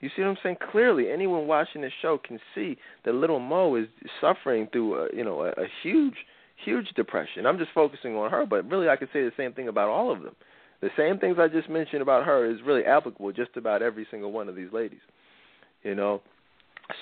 you 0.00 0.10
see 0.14 0.22
what 0.22 0.28
i'm 0.28 0.36
saying 0.42 0.56
clearly 0.70 1.10
anyone 1.10 1.46
watching 1.46 1.82
this 1.82 1.92
show 2.02 2.18
can 2.18 2.38
see 2.54 2.76
that 3.04 3.14
little 3.14 3.40
mo 3.40 3.76
is 3.76 3.86
suffering 4.20 4.68
through 4.72 4.96
a 4.96 5.08
you 5.14 5.24
know 5.24 5.42
a, 5.42 5.50
a 5.50 5.66
huge 5.82 6.16
huge 6.64 6.88
depression. 6.96 7.46
I'm 7.46 7.58
just 7.58 7.70
focusing 7.74 8.16
on 8.16 8.30
her 8.30 8.46
but 8.46 8.68
really 8.68 8.88
i 8.88 8.96
could 8.96 9.08
say 9.12 9.22
the 9.22 9.32
same 9.36 9.52
thing 9.52 9.68
about 9.68 9.88
all 9.88 10.12
of 10.12 10.22
them. 10.22 10.34
The 10.80 10.90
same 10.96 11.18
things 11.18 11.36
i 11.38 11.48
just 11.48 11.68
mentioned 11.68 12.02
about 12.02 12.24
her 12.26 12.50
is 12.50 12.58
really 12.64 12.84
applicable 12.84 13.32
just 13.32 13.56
about 13.56 13.82
every 13.82 14.06
single 14.10 14.32
one 14.32 14.48
of 14.48 14.56
these 14.56 14.72
ladies 14.72 15.00
you 15.82 15.94
know? 15.94 16.20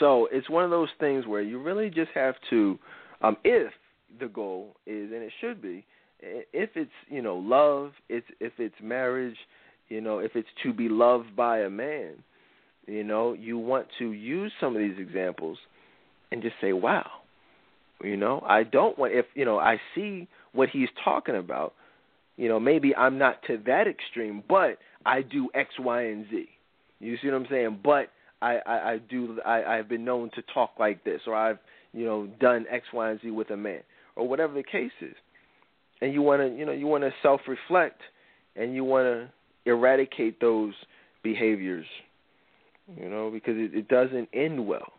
So 0.00 0.28
it's 0.30 0.48
one 0.50 0.64
of 0.64 0.70
those 0.70 0.88
things 1.00 1.26
where 1.26 1.40
you 1.40 1.60
really 1.60 1.90
just 1.90 2.10
have 2.14 2.34
to, 2.50 2.78
um, 3.22 3.36
if 3.44 3.72
the 4.20 4.28
goal 4.28 4.76
is, 4.86 5.10
and 5.12 5.22
it 5.22 5.32
should 5.40 5.62
be, 5.62 5.84
if 6.20 6.70
it's 6.74 6.90
you 7.08 7.22
know 7.22 7.36
love, 7.36 7.92
it's 8.08 8.26
if 8.40 8.52
it's 8.58 8.74
marriage, 8.82 9.36
you 9.88 10.00
know, 10.00 10.18
if 10.18 10.32
it's 10.34 10.48
to 10.62 10.72
be 10.72 10.88
loved 10.88 11.34
by 11.36 11.60
a 11.60 11.70
man, 11.70 12.14
you 12.86 13.04
know, 13.04 13.32
you 13.32 13.56
want 13.56 13.86
to 13.98 14.12
use 14.12 14.52
some 14.60 14.74
of 14.74 14.82
these 14.82 14.98
examples 14.98 15.58
and 16.32 16.42
just 16.42 16.56
say, 16.60 16.72
wow, 16.72 17.08
you 18.02 18.16
know, 18.16 18.42
I 18.46 18.62
don't 18.62 18.98
want 18.98 19.12
if 19.14 19.26
you 19.34 19.44
know 19.44 19.58
I 19.58 19.80
see 19.94 20.28
what 20.52 20.68
he's 20.68 20.88
talking 21.04 21.36
about, 21.36 21.74
you 22.36 22.48
know, 22.48 22.60
maybe 22.60 22.94
I'm 22.94 23.18
not 23.18 23.42
to 23.46 23.58
that 23.66 23.86
extreme, 23.88 24.42
but 24.48 24.78
I 25.04 25.22
do 25.22 25.48
X, 25.54 25.70
Y, 25.78 26.02
and 26.02 26.26
Z. 26.30 26.48
You 27.00 27.16
see 27.20 27.28
what 27.28 27.36
I'm 27.36 27.46
saying? 27.50 27.80
But 27.82 28.10
I, 28.40 28.58
I, 28.66 28.92
I 28.92 28.98
do 29.10 29.38
I, 29.44 29.64
I've 29.64 29.88
been 29.88 30.04
known 30.04 30.30
to 30.34 30.42
talk 30.54 30.72
like 30.78 31.02
this 31.04 31.22
or 31.26 31.34
I've 31.34 31.58
you 31.92 32.04
know 32.04 32.28
done 32.40 32.66
X, 32.70 32.86
Y, 32.92 33.10
and 33.10 33.20
Z 33.20 33.30
with 33.30 33.50
a 33.50 33.56
man 33.56 33.80
or 34.16 34.28
whatever 34.28 34.54
the 34.54 34.62
case 34.62 34.92
is, 35.00 35.14
and 36.00 36.12
you 36.12 36.22
want 36.22 36.42
to 36.42 36.56
you 36.56 36.64
know 36.64 36.72
you 36.72 36.86
want 36.86 37.04
to 37.04 37.10
self 37.22 37.40
reflect 37.48 38.00
and 38.54 38.74
you 38.74 38.84
want 38.84 39.06
to 39.06 39.70
eradicate 39.70 40.40
those 40.40 40.74
behaviors, 41.22 41.86
you 42.96 43.08
know, 43.08 43.30
because 43.30 43.54
it, 43.56 43.74
it 43.74 43.88
doesn't 43.88 44.28
end 44.32 44.66
well. 44.66 44.92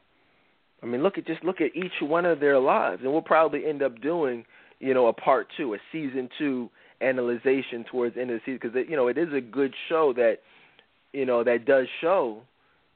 I 0.82 0.86
mean, 0.86 1.04
look 1.04 1.18
at 1.18 1.28
just 1.28 1.44
look 1.44 1.62
at 1.62 1.76
each 1.76 2.02
one 2.02 2.26
of 2.26 2.40
their 2.40 2.60
lives, 2.60 3.02
and 3.04 3.12
we'll 3.12 3.22
probably 3.22 3.66
end 3.66 3.82
up 3.82 4.02
doing 4.02 4.46
you 4.80 4.94
know 4.94 5.08
a 5.08 5.14
part 5.14 5.48
two, 5.58 5.74
a 5.74 5.78
season 5.92 6.30
two 6.38 6.70
analyzation 7.02 7.86
towards 7.90 8.16
the 8.16 8.22
end 8.22 8.32
of 8.32 8.38
the 8.38 8.42
season 8.46 8.60
because 8.62 8.90
you 8.90 8.96
know 8.96 9.08
it 9.08 9.18
is 9.18 9.34
a 9.34 9.42
good 9.42 9.74
show 9.88 10.14
that 10.14 10.38
you 11.14 11.26
know 11.26 11.44
that 11.44 11.66
does 11.66 11.88
show 12.02 12.42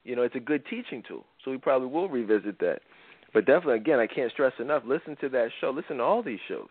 you 0.03 0.15
know 0.15 0.21
it's 0.21 0.35
a 0.35 0.39
good 0.39 0.63
teaching 0.69 1.03
tool. 1.07 1.25
So 1.43 1.51
we 1.51 1.57
probably 1.57 1.87
will 1.87 2.09
revisit 2.09 2.59
that. 2.59 2.79
But 3.33 3.45
definitely, 3.45 3.77
again, 3.77 3.99
I 3.99 4.07
can't 4.07 4.31
stress 4.31 4.53
enough. 4.59 4.83
Listen 4.85 5.17
to 5.21 5.29
that 5.29 5.49
show. 5.59 5.71
Listen 5.71 5.97
to 5.97 6.03
all 6.03 6.21
these 6.21 6.39
shows. 6.47 6.69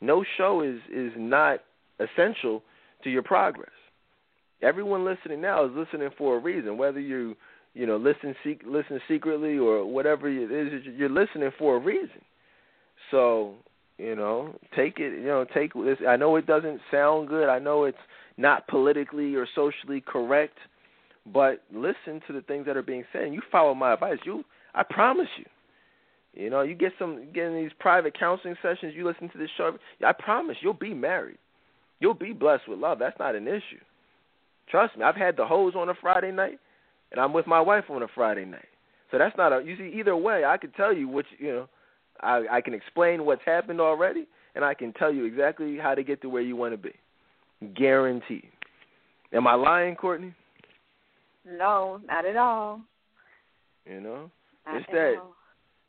No 0.00 0.24
show 0.36 0.60
is 0.60 0.78
is 0.92 1.12
not 1.16 1.60
essential 1.98 2.62
to 3.02 3.10
your 3.10 3.22
progress. 3.22 3.70
Everyone 4.62 5.04
listening 5.04 5.40
now 5.40 5.64
is 5.64 5.72
listening 5.74 6.10
for 6.16 6.36
a 6.36 6.38
reason. 6.38 6.76
Whether 6.76 7.00
you 7.00 7.36
you 7.74 7.86
know 7.86 7.96
listen 7.96 8.34
sec- 8.44 8.62
listen 8.66 9.00
secretly 9.08 9.58
or 9.58 9.84
whatever 9.84 10.28
it 10.28 10.50
is, 10.50 10.84
you're 10.96 11.08
listening 11.08 11.50
for 11.58 11.76
a 11.76 11.80
reason. 11.80 12.22
So 13.10 13.54
you 13.98 14.16
know, 14.16 14.54
take 14.74 14.98
it. 14.98 15.12
You 15.12 15.26
know, 15.26 15.46
take 15.54 15.72
this. 15.74 15.98
I 16.06 16.16
know 16.16 16.36
it 16.36 16.46
doesn't 16.46 16.80
sound 16.90 17.28
good. 17.28 17.48
I 17.48 17.58
know 17.58 17.84
it's 17.84 17.98
not 18.36 18.66
politically 18.66 19.36
or 19.36 19.46
socially 19.54 20.02
correct, 20.04 20.58
but 21.32 21.62
listen 21.72 22.20
to 22.26 22.32
the 22.32 22.42
things 22.42 22.66
that 22.66 22.76
are 22.76 22.82
being 22.82 23.04
said, 23.12 23.22
and 23.22 23.34
you 23.34 23.42
follow 23.52 23.74
my 23.74 23.92
advice. 23.92 24.18
You, 24.24 24.44
I 24.74 24.82
promise 24.82 25.28
you. 25.38 25.44
You 26.34 26.50
know, 26.50 26.62
you 26.62 26.74
get 26.74 26.92
some 26.98 27.28
get 27.32 27.46
in 27.46 27.54
these 27.54 27.70
private 27.78 28.18
counseling 28.18 28.56
sessions. 28.60 28.94
You 28.96 29.06
listen 29.06 29.28
to 29.30 29.38
this 29.38 29.50
show. 29.56 29.76
I 30.04 30.12
promise 30.12 30.56
you'll 30.60 30.74
be 30.74 30.92
married. 30.92 31.38
You'll 32.00 32.14
be 32.14 32.32
blessed 32.32 32.68
with 32.68 32.80
love. 32.80 32.98
That's 32.98 33.18
not 33.20 33.36
an 33.36 33.46
issue. 33.46 33.80
Trust 34.68 34.96
me. 34.96 35.04
I've 35.04 35.14
had 35.14 35.36
the 35.36 35.46
hose 35.46 35.74
on 35.76 35.88
a 35.88 35.94
Friday 35.94 36.32
night, 36.32 36.58
and 37.14 37.20
I'm 37.20 37.32
with 37.32 37.46
my 37.46 37.60
wife 37.60 37.84
on 37.90 38.02
a 38.02 38.08
Friday 38.12 38.44
night. 38.44 38.66
So 39.12 39.18
that's 39.18 39.36
not 39.36 39.52
a. 39.52 39.62
You 39.64 39.76
see, 39.76 39.96
either 39.96 40.16
way, 40.16 40.44
I 40.44 40.56
could 40.56 40.74
tell 40.74 40.92
you 40.92 41.06
which 41.06 41.26
you 41.38 41.52
know 41.52 41.68
I, 42.20 42.44
I 42.50 42.60
can 42.60 42.74
explain 42.74 43.24
what's 43.24 43.44
happened 43.46 43.80
already, 43.80 44.26
and 44.56 44.64
I 44.64 44.74
can 44.74 44.92
tell 44.94 45.14
you 45.14 45.24
exactly 45.24 45.78
how 45.80 45.94
to 45.94 46.02
get 46.02 46.20
to 46.22 46.28
where 46.28 46.42
you 46.42 46.56
want 46.56 46.74
to 46.74 46.76
be. 46.76 46.92
Guaranteed. 47.76 48.48
Am 49.32 49.46
I 49.46 49.54
lying, 49.54 49.94
Courtney? 49.94 50.34
No, 51.46 52.00
not 52.04 52.26
at 52.26 52.36
all. 52.36 52.80
You 53.86 54.00
know, 54.00 54.30
not 54.66 54.76
it's 54.76 54.86
that 54.90 55.14
all. 55.20 55.34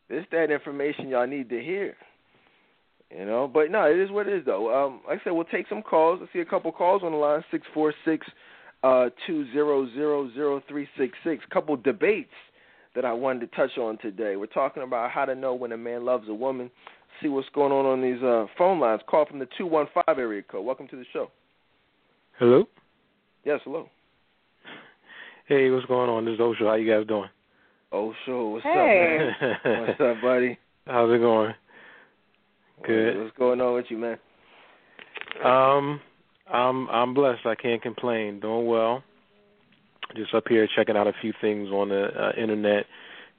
it's 0.10 0.28
that 0.32 0.52
information 0.52 1.08
y'all 1.08 1.26
need 1.26 1.50
to 1.50 1.60
hear. 1.60 1.96
You 3.10 3.26
know, 3.26 3.50
but 3.52 3.72
no, 3.72 3.84
it 3.86 3.98
is 3.98 4.12
what 4.12 4.28
it 4.28 4.38
is 4.38 4.46
though. 4.46 4.86
Um, 4.86 5.02
like 5.08 5.22
I 5.22 5.24
said, 5.24 5.32
we'll 5.32 5.46
take 5.46 5.68
some 5.70 5.82
calls. 5.82 6.20
I 6.22 6.32
see 6.32 6.40
a 6.42 6.46
couple 6.46 6.72
calls 6.72 7.02
on 7.04 7.14
the 7.14 7.18
line 7.18 7.44
six 7.50 7.66
four 7.74 7.96
six 8.04 8.28
uh 8.86 9.10
two 9.26 9.52
zero 9.52 9.88
zero 9.96 10.30
zero 10.34 10.62
three 10.70 10.88
six 10.98 11.18
six. 11.24 11.44
Couple 11.52 11.76
debates 11.76 12.30
that 12.94 13.04
I 13.04 13.12
wanted 13.14 13.40
to 13.50 13.56
touch 13.56 13.78
on 13.78 13.98
today. 13.98 14.36
We're 14.36 14.46
talking 14.46 14.84
about 14.84 15.10
how 15.10 15.26
to 15.26 15.34
know 15.34 15.56
when 15.56 15.72
a 15.72 15.78
man 15.78 16.06
loves 16.06 16.30
a 16.30 16.34
woman. 16.34 16.70
See 17.22 17.28
what's 17.30 17.48
going 17.56 17.72
on 17.72 17.86
on 17.86 18.02
these 18.02 18.22
uh, 18.22 18.46
phone 18.58 18.80
lines. 18.80 19.02
Call 19.10 19.26
from 19.26 19.40
the 19.40 19.48
215 19.58 20.04
area 20.18 20.44
code. 20.44 20.66
Welcome 20.66 20.88
to 20.90 20.96
the 20.98 21.06
show. 21.12 21.32
Hello? 22.38 22.66
Yes, 23.44 23.60
hello. 23.64 23.90
Hey, 25.48 25.70
what's 25.72 25.86
going 25.86 26.10
on? 26.10 26.26
This 26.26 26.36
is 26.36 26.40
Osho. 26.40 26.66
How 26.68 26.76
you 26.76 26.92
guys 26.92 27.08
doing? 27.08 27.30
Osho, 27.92 28.50
what's 28.50 28.64
Hey. 28.64 29.32
up, 29.32 29.42
man? 29.42 29.88
what's 29.88 30.02
up, 30.02 30.22
buddy? 30.22 30.58
How's 30.88 31.12
it 31.14 31.20
going? 31.20 31.54
Good. 32.86 33.18
What's 33.18 33.38
going 33.38 33.62
on 33.62 33.74
with 33.76 33.86
you, 33.90 33.98
man? 33.98 34.18
Um, 35.44 36.02
I'm 36.52 36.88
I'm 36.90 37.14
blessed. 37.14 37.46
I 37.46 37.56
can't 37.56 37.82
complain. 37.82 38.40
Doing 38.40 38.68
well. 38.68 39.04
Just 40.16 40.34
up 40.34 40.46
here 40.48 40.68
checking 40.76 40.96
out 40.96 41.08
a 41.08 41.14
few 41.22 41.34
things 41.42 41.70
on 41.70 41.90
the 41.90 42.06
uh, 42.06 42.32
internet. 42.42 42.86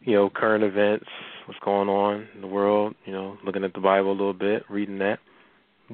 You 0.03 0.15
know, 0.15 0.31
current 0.31 0.63
events, 0.63 1.07
what's 1.47 1.59
going 1.61 1.89
on 1.89 2.27
in 2.35 2.41
the 2.41 2.47
world. 2.47 2.95
You 3.05 3.13
know, 3.13 3.39
looking 3.45 3.65
at 3.65 3.73
the 3.73 3.81
Bible 3.81 4.11
a 4.11 4.13
little 4.13 4.33
bit, 4.35 4.65
reading 4.69 4.99
that. 4.99 5.19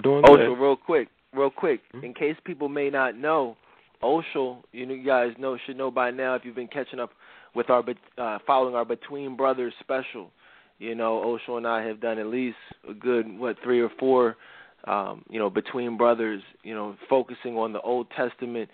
Doing 0.02 0.24
Osho, 0.24 0.54
good. 0.54 0.58
real 0.58 0.76
quick, 0.76 1.08
real 1.34 1.50
quick, 1.50 1.80
Mhm. 1.94 2.04
in 2.04 2.14
case 2.14 2.36
people 2.44 2.68
may 2.68 2.88
not 2.88 3.14
know, 3.14 3.56
Osho, 4.02 4.64
you 4.72 4.86
know, 4.86 4.94
you 4.94 5.04
guys 5.04 5.36
know 5.38 5.56
should 5.58 5.76
know 5.76 5.90
by 5.90 6.10
now 6.10 6.34
if 6.34 6.44
you've 6.44 6.54
been 6.54 6.66
catching 6.68 6.98
up 6.98 7.12
with 7.54 7.68
our 7.68 7.84
uh, 8.18 8.38
following 8.46 8.74
our 8.74 8.84
Between 8.86 9.36
Brothers 9.36 9.74
special. 9.80 10.30
You 10.78 10.94
know, 10.94 11.22
Osho 11.22 11.58
and 11.58 11.66
I 11.66 11.82
have 11.82 12.00
done 12.00 12.18
at 12.18 12.26
least 12.26 12.56
a 12.88 12.94
good 12.94 13.38
what 13.38 13.58
three 13.62 13.80
or 13.80 13.90
four, 14.00 14.36
um, 14.84 15.24
you 15.28 15.38
know, 15.38 15.50
Between 15.50 15.96
Brothers. 15.96 16.42
You 16.62 16.74
know, 16.74 16.96
focusing 17.08 17.56
on 17.56 17.72
the 17.72 17.80
Old 17.80 18.08
Testament, 18.16 18.68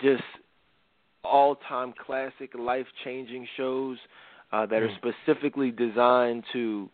just 0.00 0.22
all-time 1.24 1.92
classic, 2.06 2.52
life-changing 2.54 3.48
shows 3.56 3.98
uh, 4.52 4.64
that 4.66 4.82
are 4.82 4.88
Mm. 4.88 4.96
specifically 4.96 5.72
designed 5.72 6.44
to, 6.52 6.88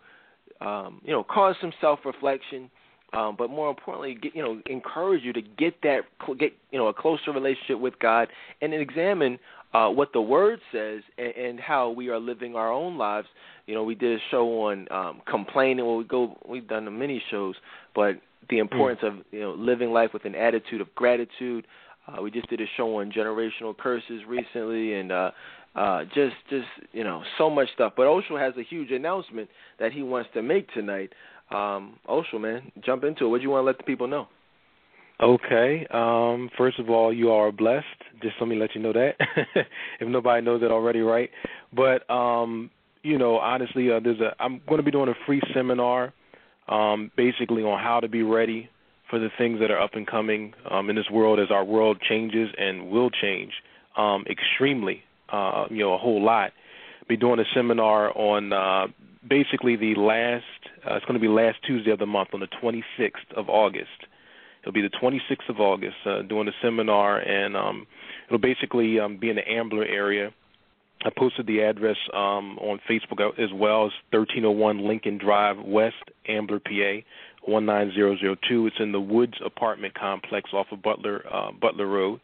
um, 0.62 1.01
you 1.05 1.12
know, 1.12 1.22
cause 1.22 1.55
some 1.61 1.72
self-reflection 1.80 2.70
um, 3.12 3.37
but 3.37 3.51
more 3.51 3.68
importantly, 3.68 4.14
get, 4.14 4.35
you 4.35 4.43
know, 4.43 4.61
encourage 4.66 5.22
you 5.22 5.33
to 5.35 5.43
get 5.43 5.74
that 5.83 6.01
get 6.39 6.53
you 6.70 6.78
know 6.78 6.87
a 6.87 6.95
closer 6.95 7.30
relationship 7.30 7.78
with 7.78 7.99
God 7.99 8.28
and 8.62 8.72
examine 8.72 9.39
uh, 9.74 9.89
what 9.89 10.12
the 10.12 10.20
Word 10.20 10.61
says 10.72 11.03
and, 11.18 11.35
and 11.37 11.61
how 11.61 11.91
we 11.91 12.09
are 12.09 12.18
living 12.18 12.57
our 12.57 12.72
own 12.72 12.97
lives. 12.97 13.28
You 13.67 13.75
know, 13.75 13.85
we 13.85 13.95
did 13.95 14.19
a 14.19 14.23
show 14.31 14.69
on 14.69 14.91
um, 14.91 15.23
complaining. 15.29 15.85
Well, 15.85 15.97
we 15.97 16.05
go 16.05 16.37
we've 16.47 16.67
done 16.67 16.85
the 16.85 16.91
many 16.91 17.23
shows, 17.31 17.55
but 17.95 18.21
the 18.51 18.59
importance 18.59 19.01
of 19.03 19.15
you 19.31 19.41
know 19.41 19.53
living 19.53 19.93
life 19.93 20.11
with 20.13 20.25
an 20.25 20.35
attitude 20.35 20.81
of 20.81 20.95
gratitude. 20.95 21.67
Uh, 22.07 22.21
we 22.21 22.31
just 22.31 22.49
did 22.51 22.61
a 22.61 22.67
show 22.77 22.99
on 22.99 23.13
generational 23.13 23.77
curses 23.77 24.23
recently, 24.27 24.95
and 24.95 25.13
uh, 25.13 25.31
uh, 25.77 26.05
just 26.07 26.35
just 26.51 26.67
you 26.93 27.05
know 27.05 27.23
so 27.39 27.49
much 27.49 27.69
stuff. 27.75 27.93
But 27.97 28.07
Osho 28.07 28.37
has 28.37 28.55
a 28.59 28.63
huge 28.63 28.91
announcement 28.91 29.49
that 29.79 29.93
he 29.93 30.03
wants 30.03 30.31
to 30.35 30.43
make 30.43 30.73
tonight. 30.73 31.13
Um, 31.51 31.99
Osho, 32.09 32.39
man, 32.39 32.73
jump 32.85 33.05
into 33.05 33.27
it. 33.27 33.29
What 33.29 33.39
do 33.39 33.43
you 33.45 33.51
want 33.51 33.63
to 33.63 33.67
let 33.67 33.79
the 33.79 33.85
people 33.85 34.09
know? 34.09 34.29
Okay. 35.23 35.87
Um, 35.93 36.51
first 36.59 36.79
of 36.81 36.91
all, 36.91 37.13
you 37.13 37.31
are 37.31 37.53
blessed. 37.53 37.87
Just 38.23 38.35
let 38.41 38.49
me 38.49 38.57
let 38.57 38.75
you 38.75 38.83
know 38.83 38.93
that. 38.93 39.15
if 40.01 40.09
nobody 40.09 40.45
knows 40.45 40.63
it 40.63 40.71
already, 40.73 41.01
right? 41.01 41.31
But 41.73 42.09
um, 42.11 42.71
you 43.03 43.19
know, 43.19 43.39
honestly, 43.39 43.91
uh, 43.91 44.01
there's 44.01 44.21
a 44.21 44.35
I'm 44.41 44.61
going 44.67 44.79
to 44.79 44.85
be 44.85 44.91
doing 44.91 45.09
a 45.09 45.15
free 45.27 45.41
seminar, 45.55 46.13
um, 46.69 47.11
basically 47.17 47.63
on 47.63 47.83
how 47.83 48.01
to 48.01 48.09
be 48.09 48.23
ready 48.23 48.71
for 49.11 49.19
the 49.19 49.29
things 49.37 49.61
that 49.61 49.71
are 49.71 49.81
up 49.81 49.91
and 49.95 50.07
coming 50.07 50.55
um, 50.71 50.89
in 50.89 50.97
this 50.97 51.11
world 51.11 51.39
as 51.39 51.51
our 51.51 51.65
world 51.65 52.01
changes 52.01 52.49
and 52.57 52.89
will 52.91 53.11
change 53.11 53.53
um, 53.97 54.25
extremely. 54.31 55.03
Uh, 55.29 55.65
you 55.71 55.79
know, 55.79 55.95
a 55.95 55.99
whole 55.99 56.23
lot. 56.23 56.53
Be 57.09 57.17
doing 57.17 57.41
a 57.41 57.45
seminar 57.55 58.17
on 58.17 58.53
uh, 58.53 58.87
basically 59.27 59.77
the 59.77 59.95
last. 59.95 60.45
Uh, 60.87 60.95
it's 60.97 61.05
going 61.07 61.19
to 61.19 61.21
be 61.21 61.29
last 61.29 61.59
Tuesday 61.67 61.91
of 61.91 61.99
the 61.99 62.07
month 62.07 62.31
on 62.35 62.41
the 62.41 62.49
26th 62.63 63.33
of 63.35 63.49
August. 63.49 63.89
It'll 64.63 64.73
be 64.73 64.83
the 64.83 64.91
26th 64.91 65.49
of 65.49 65.59
August, 65.59 65.97
uh, 66.07 66.23
doing 66.23 66.49
a 66.49 66.53
seminar, 66.63 67.19
and 67.19 67.57
um, 67.57 67.87
it'll 68.29 68.39
basically 68.39 69.01
um, 69.01 69.17
be 69.19 69.31
in 69.31 69.37
the 69.37 69.49
Ambler 69.49 69.85
area. 69.85 70.33
I 71.05 71.11
posted 71.17 71.47
the 71.47 71.63
address 71.63 71.97
um, 72.15 72.59
on 72.59 72.81
Facebook 72.89 73.21
as 73.39 73.53
well 73.53 73.87
as 73.87 73.93
1301 74.11 74.87
Lincoln 74.87 75.19
Drive 75.19 75.57
West, 75.65 75.97
Ambler, 76.29 76.61
PA 76.61 77.03
19002. 77.47 78.67
It's 78.67 78.77
in 78.79 78.93
the 78.93 79.01
Woods 79.01 79.35
apartment 79.45 79.95
complex 79.95 80.51
off 80.53 80.67
of 80.71 80.83
Butler 80.83 81.25
uh, 81.33 81.53
Butler 81.53 81.87
Road. 81.87 82.21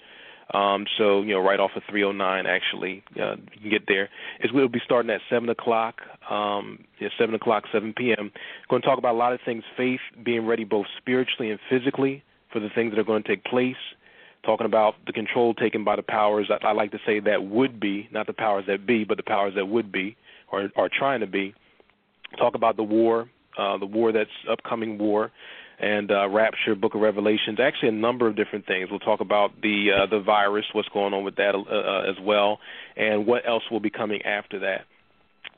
Um, 0.55 0.87
so 0.97 1.21
you 1.21 1.35
know, 1.35 1.41
right 1.41 1.61
off 1.61 1.73
of 1.77 1.83
309, 1.91 2.47
actually, 2.47 3.03
uh, 3.21 3.37
you 3.53 3.61
can 3.61 3.71
get 3.71 3.83
there. 3.87 4.09
It's 4.41 4.53
we'll 4.53 4.69
be 4.69 4.81
starting 4.85 5.11
at 5.11 5.21
seven 5.29 5.49
o'clock. 5.51 5.97
Um, 6.31 6.85
yeah, 7.01 7.09
seven 7.19 7.35
o'clock, 7.35 7.65
7 7.73 7.95
p.m. 7.97 8.31
Going 8.71 8.83
to 8.83 8.89
talk 8.89 8.99
about 8.99 9.15
a 9.15 9.19
lot 9.19 9.33
of 9.33 9.41
things: 9.45 9.63
faith, 9.77 10.01
being 10.25 10.47
ready 10.47 10.65
both 10.65 10.87
spiritually 10.99 11.51
and 11.51 11.61
physically 11.69 12.23
for 12.53 12.61
the 12.61 12.71
things 12.75 12.93
that 12.93 12.99
are 12.99 13.05
going 13.05 13.23
to 13.23 13.29
take 13.29 13.45
place. 13.45 13.77
Talking 14.45 14.67
about 14.67 14.95
the 15.07 15.13
control 15.13 15.53
taken 15.55 15.85
by 15.85 15.97
the 15.97 16.03
powers. 16.03 16.51
I, 16.51 16.69
I 16.69 16.73
like 16.73 16.93
to 16.93 16.99
say 17.07 17.21
that 17.21 17.45
would 17.45 17.81
be, 17.81 18.09
not 18.13 18.27
the 18.27 18.33
powers 18.33 18.65
that 18.69 18.87
be, 18.87 19.05
but 19.05 19.17
the 19.17 19.23
powers 19.23 19.55
that 19.57 19.67
would 19.67 19.93
be, 19.93 20.17
or 20.51 20.71
are 20.77 20.89
trying 20.97 21.21
to 21.21 21.27
be. 21.27 21.55
Talk 22.39 22.55
about 22.55 22.77
the 22.77 22.83
war, 22.83 23.29
uh, 23.59 23.79
the 23.79 23.87
war 23.87 24.13
that's 24.13 24.31
upcoming 24.51 24.99
war, 24.99 25.33
and 25.79 26.11
uh, 26.11 26.29
Rapture, 26.29 26.75
Book 26.75 26.95
of 26.95 27.01
Revelations. 27.01 27.59
Actually, 27.61 27.91
a 27.91 27.93
number 27.93 28.27
of 28.29 28.37
different 28.37 28.67
things. 28.67 28.89
We'll 28.91 29.01
talk 29.01 29.21
about 29.21 29.61
the 29.61 29.89
uh, 29.97 30.07
the 30.07 30.21
virus, 30.21 30.65
what's 30.73 30.89
going 30.91 31.15
on 31.15 31.25
with 31.25 31.37
that 31.37 31.55
uh, 31.55 31.61
uh, 31.61 32.11
as 32.11 32.17
well, 32.23 32.59
and 32.97 33.27
what 33.27 33.47
else 33.47 33.63
will 33.71 33.81
be 33.81 33.91
coming 33.91 34.23
after 34.23 34.61
that. 34.61 34.83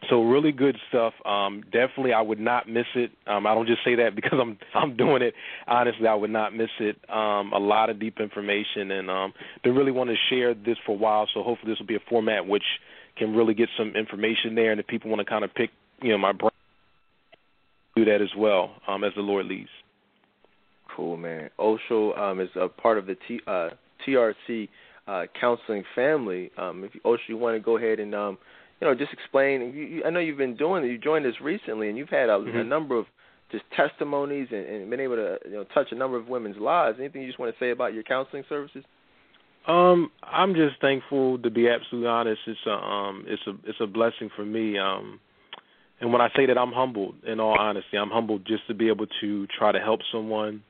So 0.09 0.23
really 0.23 0.53
good 0.53 0.77
stuff. 0.89 1.13
Um, 1.27 1.63
definitely, 1.65 2.13
I 2.13 2.23
would 2.23 2.41
not 2.41 2.69
miss 2.69 2.87
it. 2.95 3.11
Um, 3.27 3.47
I 3.47 3.55
don't 3.55 3.67
just 3.67 3.85
say 3.85 3.97
that 3.97 4.15
because 4.15 4.39
I'm 4.41 4.59
I'm 4.75 4.97
doing 4.97 5.23
it. 5.23 5.35
Honestly, 5.67 6.07
I 6.07 6.15
would 6.15 6.31
not 6.31 6.55
miss 6.55 6.71
it. 6.81 6.97
Um, 7.09 7.53
a 7.53 7.59
lot 7.59 7.91
of 7.91 8.01
deep 8.01 8.19
information, 8.19 8.91
and 8.91 9.11
um, 9.11 9.33
been 9.63 9.75
really 9.75 9.93
wanting 9.93 10.17
to 10.17 10.35
share 10.35 10.55
this 10.55 10.79
for 10.87 10.93
a 10.93 10.99
while. 10.99 11.29
So 11.35 11.43
hopefully, 11.43 11.73
this 11.73 11.79
will 11.79 11.87
be 11.87 11.97
a 11.97 12.09
format 12.09 12.47
which 12.47 12.65
can 13.17 13.35
really 13.35 13.55
get 13.55 13.69
some 13.77 13.95
information 13.97 14.55
there, 14.55 14.71
and 14.71 14.81
if 14.81 14.87
people 14.87 15.11
want 15.11 15.21
to 15.21 15.27
kind 15.27 15.45
of 15.45 15.53
pick, 15.55 15.71
you 16.03 16.11
know, 16.11 16.19
my 16.19 16.33
brain, 16.33 16.51
do 17.97 18.05
that 18.07 18.23
as 18.23 18.31
well 18.37 18.77
um, 18.89 19.05
as 19.05 19.13
the 19.15 19.23
Lord 19.23 19.47
leads. 19.47 19.69
Cool, 20.97 21.17
man. 21.17 21.51
Osho 21.59 22.15
um, 22.15 22.41
is 22.41 22.49
a 22.57 22.69
part 22.69 22.99
of 22.99 23.07
the 23.07 23.17
T, 23.29 23.41
uh, 23.47 23.71
TRC 24.07 24.69
uh, 25.07 25.25
counseling 25.41 25.85
family. 25.95 26.51
Um, 26.57 26.85
if 26.85 26.95
you, 26.95 27.01
Osho, 27.05 27.23
you 27.29 27.37
want 27.37 27.57
to 27.57 27.61
go 27.61 27.77
ahead 27.77 28.01
and 28.01 28.15
um, 28.15 28.39
you 28.81 28.87
know 28.87 28.95
just 28.95 29.13
explain. 29.13 29.73
You, 29.75 29.83
you, 29.85 30.05
I 30.05 30.11
know 30.11 30.21
you've 30.21 30.39
been 30.39 30.57
doing 30.57 30.85
it. 30.85 30.89
You 30.89 30.99
joined 30.99 31.27
us 31.27 31.35
recently, 31.43 31.89
and 31.89 31.99
you've 31.99 32.09
had 32.09 32.29
a, 32.29 32.39
mm-hmm. 32.39 32.59
a 32.59 32.65
number 32.65 32.99
of 32.99 33.07
just 33.51 33.65
testimonies 33.77 34.49
and, 34.51 34.65
and 34.67 34.91
been 34.91 35.01
able 35.01 35.17
to 35.17 35.39
you 35.45 35.53
know 35.53 35.65
touch 35.75 35.89
a 35.91 35.95
number 35.95 36.17
of 36.17 36.29
women's 36.29 36.57
lives. 36.57 36.99
Anything 36.99 37.23
you 37.23 37.29
just 37.29 37.39
want 37.39 37.55
to 37.55 37.65
say 37.65 37.71
about 37.71 37.95
your 37.95 38.03
counseling 38.03 38.45
services? 38.49 38.85
Um, 39.67 40.11
I'm 40.23 40.55
just 40.55 40.81
thankful 40.81 41.39
to 41.39 41.51
be 41.51 41.69
absolutely 41.69 42.09
honest. 42.09 42.41
It's 42.47 42.61
a 42.67 42.71
um, 42.71 43.25
it's 43.27 43.43
a 43.47 43.53
it's 43.69 43.81
a 43.81 43.87
blessing 43.87 44.31
for 44.35 44.45
me. 44.45 44.79
Um, 44.79 45.21
and 46.01 46.13
when 46.13 46.23
I 46.23 46.29
say 46.35 46.47
that, 46.47 46.57
I'm 46.57 46.73
humbled. 46.73 47.17
In 47.27 47.41
all 47.41 47.59
honesty, 47.59 47.99
I'm 47.99 48.09
humbled 48.09 48.47
just 48.47 48.67
to 48.69 48.75
be 48.75 48.89
able 48.89 49.07
to 49.21 49.47
try 49.59 49.71
to 49.71 49.79
help 49.79 50.01
someone, 50.11 50.63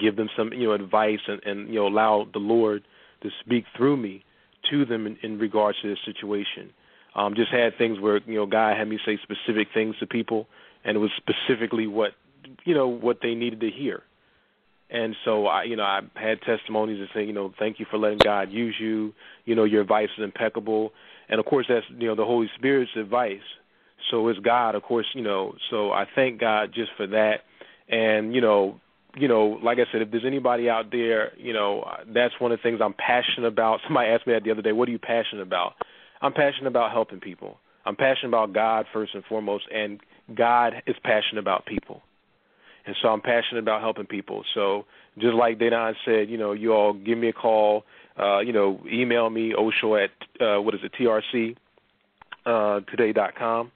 give 0.00 0.16
them 0.16 0.28
some 0.36 0.52
you 0.52 0.68
know 0.68 0.72
advice, 0.72 1.20
and 1.28 1.40
and 1.44 1.68
you 1.68 1.76
know 1.76 1.86
allow 1.86 2.26
the 2.32 2.40
Lord 2.40 2.82
to 3.22 3.30
speak 3.44 3.64
through 3.76 3.96
me 3.96 4.24
to 4.70 4.84
them 4.84 5.06
in, 5.06 5.16
in 5.22 5.38
regards 5.38 5.80
to 5.82 5.88
this 5.88 5.98
situation. 6.04 6.70
Um, 7.18 7.34
just 7.34 7.50
had 7.50 7.76
things 7.76 7.98
where 7.98 8.20
you 8.26 8.36
know 8.36 8.46
God 8.46 8.76
had 8.76 8.86
me 8.86 8.98
say 9.04 9.18
specific 9.22 9.68
things 9.74 9.96
to 9.98 10.06
people, 10.06 10.46
and 10.84 10.96
it 10.96 11.00
was 11.00 11.10
specifically 11.16 11.88
what 11.88 12.12
you 12.64 12.74
know 12.74 12.86
what 12.86 13.18
they 13.20 13.34
needed 13.34 13.60
to 13.60 13.70
hear. 13.70 14.04
And 14.88 15.16
so 15.24 15.46
I, 15.46 15.64
you 15.64 15.74
know, 15.74 15.82
I 15.82 16.00
had 16.14 16.40
testimonies 16.42 16.98
that 17.00 17.08
say, 17.12 17.26
you 17.26 17.32
know, 17.32 17.52
thank 17.58 17.80
you 17.80 17.86
for 17.90 17.98
letting 17.98 18.20
God 18.22 18.52
use 18.52 18.76
you. 18.80 19.12
You 19.44 19.56
know, 19.56 19.64
your 19.64 19.82
advice 19.82 20.08
is 20.16 20.22
impeccable, 20.22 20.92
and 21.28 21.40
of 21.40 21.46
course 21.46 21.66
that's 21.68 21.84
you 21.98 22.06
know 22.06 22.14
the 22.14 22.24
Holy 22.24 22.48
Spirit's 22.56 22.92
advice. 22.96 23.42
So 24.12 24.28
it's 24.28 24.38
God, 24.38 24.76
of 24.76 24.84
course, 24.84 25.06
you 25.12 25.22
know. 25.22 25.54
So 25.70 25.90
I 25.90 26.04
thank 26.14 26.38
God 26.40 26.70
just 26.72 26.92
for 26.96 27.08
that, 27.08 27.38
and 27.88 28.32
you 28.32 28.40
know, 28.40 28.80
you 29.16 29.26
know, 29.26 29.58
like 29.60 29.78
I 29.78 29.90
said, 29.90 30.02
if 30.02 30.12
there's 30.12 30.24
anybody 30.24 30.70
out 30.70 30.92
there, 30.92 31.32
you 31.36 31.52
know, 31.52 31.84
that's 32.14 32.34
one 32.38 32.52
of 32.52 32.60
the 32.60 32.62
things 32.62 32.80
I'm 32.80 32.94
passionate 32.94 33.48
about. 33.48 33.80
Somebody 33.88 34.08
asked 34.08 34.24
me 34.24 34.34
that 34.34 34.44
the 34.44 34.52
other 34.52 34.62
day, 34.62 34.70
what 34.70 34.88
are 34.88 34.92
you 34.92 35.00
passionate 35.00 35.42
about? 35.42 35.72
I'm 36.20 36.32
passionate 36.32 36.68
about 36.68 36.92
helping 36.92 37.20
people. 37.20 37.58
I'm 37.84 37.96
passionate 37.96 38.28
about 38.28 38.52
God 38.52 38.86
first 38.92 39.14
and 39.14 39.24
foremost, 39.24 39.64
and 39.74 40.00
God 40.34 40.74
is 40.86 40.96
passionate 41.02 41.40
about 41.40 41.64
people 41.66 42.02
and 42.88 42.96
so 43.02 43.08
I'm 43.08 43.20
passionate 43.20 43.60
about 43.60 43.82
helping 43.82 44.06
people. 44.06 44.44
So 44.54 44.86
just 45.18 45.34
like 45.34 45.58
Dedan 45.58 45.92
said, 46.06 46.30
you 46.30 46.38
know, 46.38 46.52
you 46.52 46.72
all 46.72 46.94
give 46.94 47.18
me 47.18 47.28
a 47.28 47.32
call, 47.34 47.84
uh, 48.18 48.38
you 48.38 48.52
know, 48.52 48.80
email 48.90 49.28
me 49.28 49.54
Osho 49.54 49.96
at 49.96 50.10
uh, 50.40 50.60
what 50.62 50.74
is 50.74 50.80
it 50.82 50.92
TRC 50.98 51.54
uh, 52.46 52.80
today 52.90 53.12
dot 53.12 53.34
com. 53.36 53.70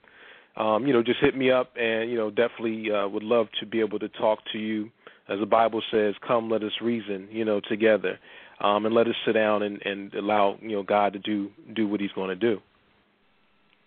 Um, 0.57 0.87
you 0.87 0.93
know, 0.93 1.03
just 1.03 1.19
hit 1.19 1.37
me 1.37 1.51
up, 1.51 1.73
and 1.77 2.09
you 2.09 2.17
know, 2.17 2.31
definitely 2.31 2.91
uh, 2.91 3.07
would 3.07 3.23
love 3.23 3.47
to 3.59 3.67
be 3.67 3.81
able 3.81 3.99
to 3.99 4.09
talk 4.09 4.39
to 4.51 4.57
you. 4.57 4.89
As 5.29 5.39
the 5.39 5.45
Bible 5.45 5.83
says, 5.91 6.15
"Come, 6.27 6.49
let 6.49 6.63
us 6.63 6.73
reason," 6.81 7.27
you 7.31 7.45
know, 7.45 7.59
together, 7.59 8.19
um, 8.63 8.85
and 8.85 8.95
let 8.95 9.07
us 9.07 9.15
sit 9.25 9.33
down 9.33 9.61
and, 9.61 9.81
and 9.85 10.13
allow 10.15 10.57
you 10.61 10.71
know 10.71 10.83
God 10.83 11.13
to 11.13 11.19
do 11.19 11.49
do 11.75 11.87
what 11.87 11.99
He's 11.99 12.11
going 12.13 12.29
to 12.29 12.35
do. 12.35 12.59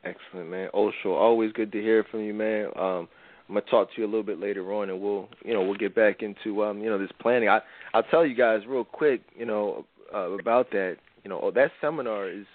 Excellent, 0.05 0.51
man. 0.51 0.69
Osho, 0.73 1.15
always 1.15 1.53
good 1.53 1.73
to 1.73 1.81
hear 1.81 2.05
from 2.11 2.21
you, 2.21 2.33
man. 2.33 2.67
Um, 2.77 3.09
I'm 3.49 3.55
gonna 3.55 3.67
talk 3.71 3.89
to 3.95 4.01
you 4.01 4.05
a 4.05 4.11
little 4.11 4.23
bit 4.23 4.41
later 4.41 4.73
on, 4.73 4.91
and 4.91 5.01
we'll 5.01 5.29
you 5.45 5.55
know 5.55 5.63
we'll 5.63 5.75
get 5.75 5.95
back 5.95 6.23
into 6.23 6.65
um 6.65 6.81
you 6.81 6.91
know 6.91 6.99
this 6.99 7.11
planning. 7.21 7.49
I 7.49 7.61
I'll 7.95 8.03
tell 8.05 8.27
you 8.27 8.35
guys 8.35 8.61
real 8.69 8.85
quick 8.85 9.23
you 9.37 9.47
know 9.47 9.85
uh, 10.15 10.31
about 10.31 10.71
that. 10.73 10.97
You 11.25 11.31
know 11.31 11.51
that 11.55 11.71
seminar 11.81 12.29
is 12.29 12.47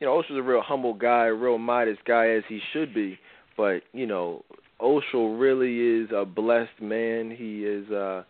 you 0.00 0.06
know 0.06 0.18
Osho's 0.18 0.36
a 0.36 0.42
real 0.42 0.62
humble 0.62 0.94
guy, 0.94 1.26
a 1.26 1.34
real 1.34 1.58
modest 1.58 2.04
guy 2.04 2.30
as 2.30 2.42
he 2.48 2.60
should 2.72 2.94
be, 2.94 3.18
but 3.56 3.80
you 3.92 4.06
know 4.06 4.44
Osho 4.80 5.34
really 5.34 6.02
is 6.02 6.10
a 6.14 6.24
blessed 6.24 6.80
man. 6.80 7.30
He 7.30 7.64
is 7.64 7.90
uh 7.90 8.24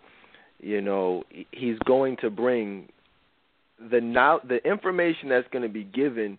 you 0.60 0.80
know 0.80 1.22
he's 1.52 1.78
going 1.86 2.16
to 2.22 2.30
bring 2.30 2.88
the 3.90 4.00
now 4.00 4.40
the 4.46 4.56
information 4.68 5.28
that's 5.28 5.48
going 5.52 5.62
to 5.62 5.68
be 5.68 5.84
given 5.84 6.38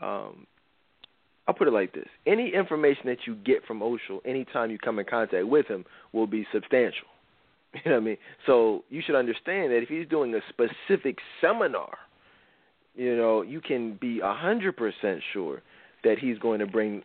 um 0.00 0.46
I'll 1.48 1.54
put 1.54 1.68
it 1.68 1.72
like 1.72 1.92
this: 1.92 2.08
any 2.26 2.52
information 2.52 3.02
that 3.06 3.18
you 3.26 3.36
get 3.36 3.64
from 3.66 3.82
Osho, 3.82 4.20
anytime 4.24 4.70
you 4.70 4.78
come 4.78 4.98
in 4.98 5.06
contact 5.06 5.46
with 5.46 5.66
him, 5.66 5.84
will 6.12 6.26
be 6.26 6.46
substantial. 6.52 7.06
You 7.84 7.90
know 7.90 7.96
what 7.96 8.02
I 8.02 8.06
mean? 8.06 8.16
So 8.46 8.84
you 8.88 9.02
should 9.04 9.16
understand 9.16 9.70
that 9.70 9.82
if 9.82 9.90
he's 9.90 10.08
doing 10.08 10.34
a 10.34 10.40
specific 10.48 11.18
seminar, 11.42 11.98
you 12.94 13.14
know, 13.14 13.42
you 13.42 13.60
can 13.60 13.98
be 14.00 14.20
a 14.20 14.32
hundred 14.32 14.78
percent 14.78 15.20
sure 15.34 15.60
that 16.02 16.18
he's 16.18 16.38
going 16.38 16.60
to 16.60 16.66
bring 16.66 17.02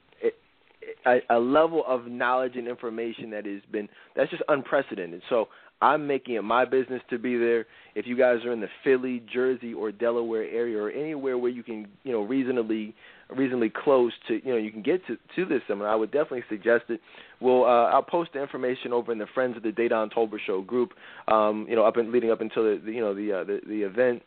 a, 1.06 1.20
a 1.30 1.40
level 1.40 1.84
of 1.88 2.08
knowledge 2.08 2.56
and 2.56 2.68
information 2.68 3.32
that 3.32 3.46
has 3.46 3.62
been 3.72 3.90
that's 4.16 4.30
just 4.30 4.44
unprecedented. 4.48 5.22
So 5.30 5.48
I'm 5.82 6.06
making 6.06 6.36
it 6.36 6.44
my 6.44 6.66
business 6.66 7.02
to 7.10 7.18
be 7.18 7.38
there. 7.38 7.66
If 7.96 8.06
you 8.06 8.18
guys 8.18 8.46
are 8.46 8.54
in 8.54 8.62
the 8.62 8.70
Philly, 8.84 9.24
Jersey, 9.32 9.74
or 9.74 9.92
Delaware 9.92 10.44
area, 10.44 10.78
or 10.78 10.92
anywhere 10.92 11.38
where 11.38 11.52
you 11.52 11.64
can, 11.64 11.88
you 12.04 12.12
know, 12.12 12.22
reasonably 12.22 12.96
reasonably 13.36 13.70
close 13.70 14.12
to 14.28 14.46
you 14.46 14.52
know 14.52 14.58
you 14.58 14.72
can 14.72 14.82
get 14.82 15.06
to 15.08 15.18
to 15.36 15.46
this 15.46 15.62
seminar, 15.68 15.90
I 15.92 15.96
would 15.96 16.12
definitely 16.12 16.44
suggest 16.50 16.86
it. 16.90 17.00
We'll 17.40 17.64
uh, 17.64 17.90
I'll 17.90 18.04
post 18.04 18.32
the 18.34 18.42
information 18.42 18.94
over 18.94 19.12
in 19.12 19.18
the 19.18 19.28
Friends 19.34 19.58
of 19.58 19.64
the 19.64 19.72
Dedan 19.72 20.12
Tolbert 20.12 20.40
Show 20.46 20.62
group. 20.62 20.92
Um, 21.28 21.66
you 21.70 21.76
know, 21.76 21.86
up 21.86 21.98
and 21.98 22.12
leading 22.12 22.32
up 22.32 22.42
until 22.42 22.64
the, 22.64 22.82
the 22.84 22.92
you 22.92 23.02
know 23.02 23.14
the, 23.14 23.34
uh, 23.34 23.44
the 23.44 23.62
the 23.68 23.82
event. 23.84 24.22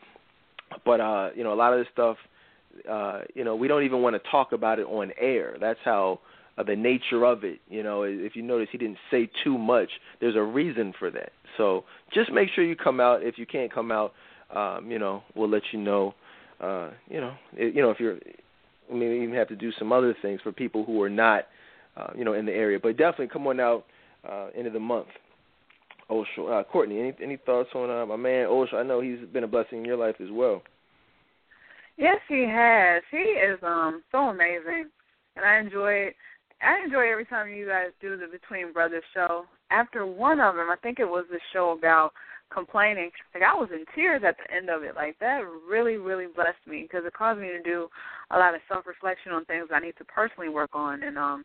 But 0.84 1.00
uh, 1.00 1.30
you 1.36 1.44
know, 1.44 1.52
a 1.52 1.54
lot 1.54 1.72
of 1.72 1.78
this 1.78 1.88
stuff, 1.92 2.16
uh, 2.90 3.20
you 3.34 3.44
know, 3.44 3.54
we 3.54 3.68
don't 3.68 3.84
even 3.84 4.02
want 4.02 4.20
to 4.20 4.30
talk 4.30 4.52
about 4.52 4.78
it 4.78 4.86
on 4.86 5.12
air. 5.20 5.56
That's 5.60 5.78
how 5.84 6.20
uh, 6.56 6.62
the 6.62 6.76
nature 6.76 7.24
of 7.24 7.44
it. 7.44 7.60
You 7.68 7.82
know, 7.82 8.02
if 8.02 8.34
you 8.34 8.42
notice, 8.42 8.68
he 8.72 8.78
didn't 8.78 8.98
say 9.10 9.30
too 9.44 9.58
much. 9.58 9.90
There's 10.20 10.36
a 10.36 10.42
reason 10.42 10.94
for 10.98 11.10
that. 11.10 11.32
So 11.56 11.84
just 12.12 12.32
make 12.32 12.48
sure 12.54 12.64
you 12.64 12.76
come 12.76 13.00
out. 13.00 13.22
If 13.22 13.38
you 13.38 13.46
can't 13.46 13.72
come 13.72 13.90
out, 13.92 14.12
um, 14.54 14.90
you 14.90 14.98
know, 14.98 15.22
we'll 15.34 15.50
let 15.50 15.62
you 15.72 15.78
know. 15.78 16.14
Uh, 16.60 16.90
you 17.08 17.20
know, 17.20 17.34
it, 17.54 17.74
you 17.74 17.82
know 17.82 17.90
if 17.90 18.00
you're 18.00 18.18
we 18.90 19.00
may 19.00 19.22
even 19.22 19.34
have 19.34 19.48
to 19.48 19.56
do 19.56 19.72
some 19.78 19.92
other 19.92 20.14
things 20.22 20.40
for 20.42 20.52
people 20.52 20.84
who 20.84 21.00
are 21.02 21.10
not, 21.10 21.46
uh, 21.96 22.08
you 22.16 22.24
know, 22.24 22.34
in 22.34 22.46
the 22.46 22.52
area. 22.52 22.78
But 22.80 22.96
definitely 22.96 23.28
come 23.28 23.46
on 23.46 23.60
out 23.60 23.86
uh, 24.28 24.48
end 24.56 24.66
of 24.66 24.72
the 24.72 24.80
month. 24.80 25.08
Osho, 26.10 26.48
uh, 26.48 26.64
Courtney, 26.64 27.00
any 27.00 27.14
any 27.22 27.36
thoughts 27.38 27.70
on 27.74 27.90
uh, 27.90 28.04
my 28.04 28.16
man 28.16 28.46
Osho? 28.46 28.76
I 28.76 28.82
know 28.82 29.00
he's 29.00 29.18
been 29.32 29.44
a 29.44 29.48
blessing 29.48 29.78
in 29.78 29.84
your 29.84 29.96
life 29.96 30.16
as 30.20 30.28
well. 30.30 30.62
Yes, 31.96 32.18
he 32.28 32.46
has. 32.46 33.02
He 33.10 33.16
is 33.16 33.58
um 33.62 34.02
so 34.12 34.18
amazing, 34.28 34.90
and 35.36 35.44
I 35.44 35.58
enjoy 35.58 35.92
it. 35.92 36.16
I 36.62 36.84
enjoy 36.84 37.10
every 37.10 37.24
time 37.24 37.48
you 37.48 37.66
guys 37.66 37.88
do 38.00 38.16
the 38.16 38.26
Between 38.26 38.72
Brothers 38.72 39.02
show. 39.14 39.46
After 39.70 40.06
one 40.06 40.40
of 40.40 40.56
them, 40.56 40.68
I 40.70 40.76
think 40.82 40.98
it 40.98 41.08
was 41.08 41.24
the 41.30 41.40
show 41.52 41.76
about 41.76 42.12
complaining. 42.52 43.10
Like 43.34 43.42
I 43.42 43.54
was 43.54 43.68
in 43.72 43.84
tears 43.94 44.22
at 44.26 44.36
the 44.38 44.54
end 44.54 44.70
of 44.70 44.82
it. 44.82 44.94
Like 44.94 45.18
that 45.18 45.42
really, 45.68 45.96
really 45.96 46.26
blessed 46.26 46.64
me 46.66 46.82
because 46.82 47.04
it 47.06 47.12
caused 47.12 47.40
me 47.40 47.48
to 47.48 47.62
do 47.62 47.88
a 48.30 48.38
lot 48.38 48.54
of 48.54 48.60
self 48.68 48.86
reflection 48.86 49.32
on 49.32 49.44
things 49.44 49.68
I 49.72 49.80
need 49.80 49.96
to 49.98 50.04
personally 50.04 50.48
work 50.48 50.70
on. 50.72 51.02
And 51.02 51.18
um, 51.18 51.44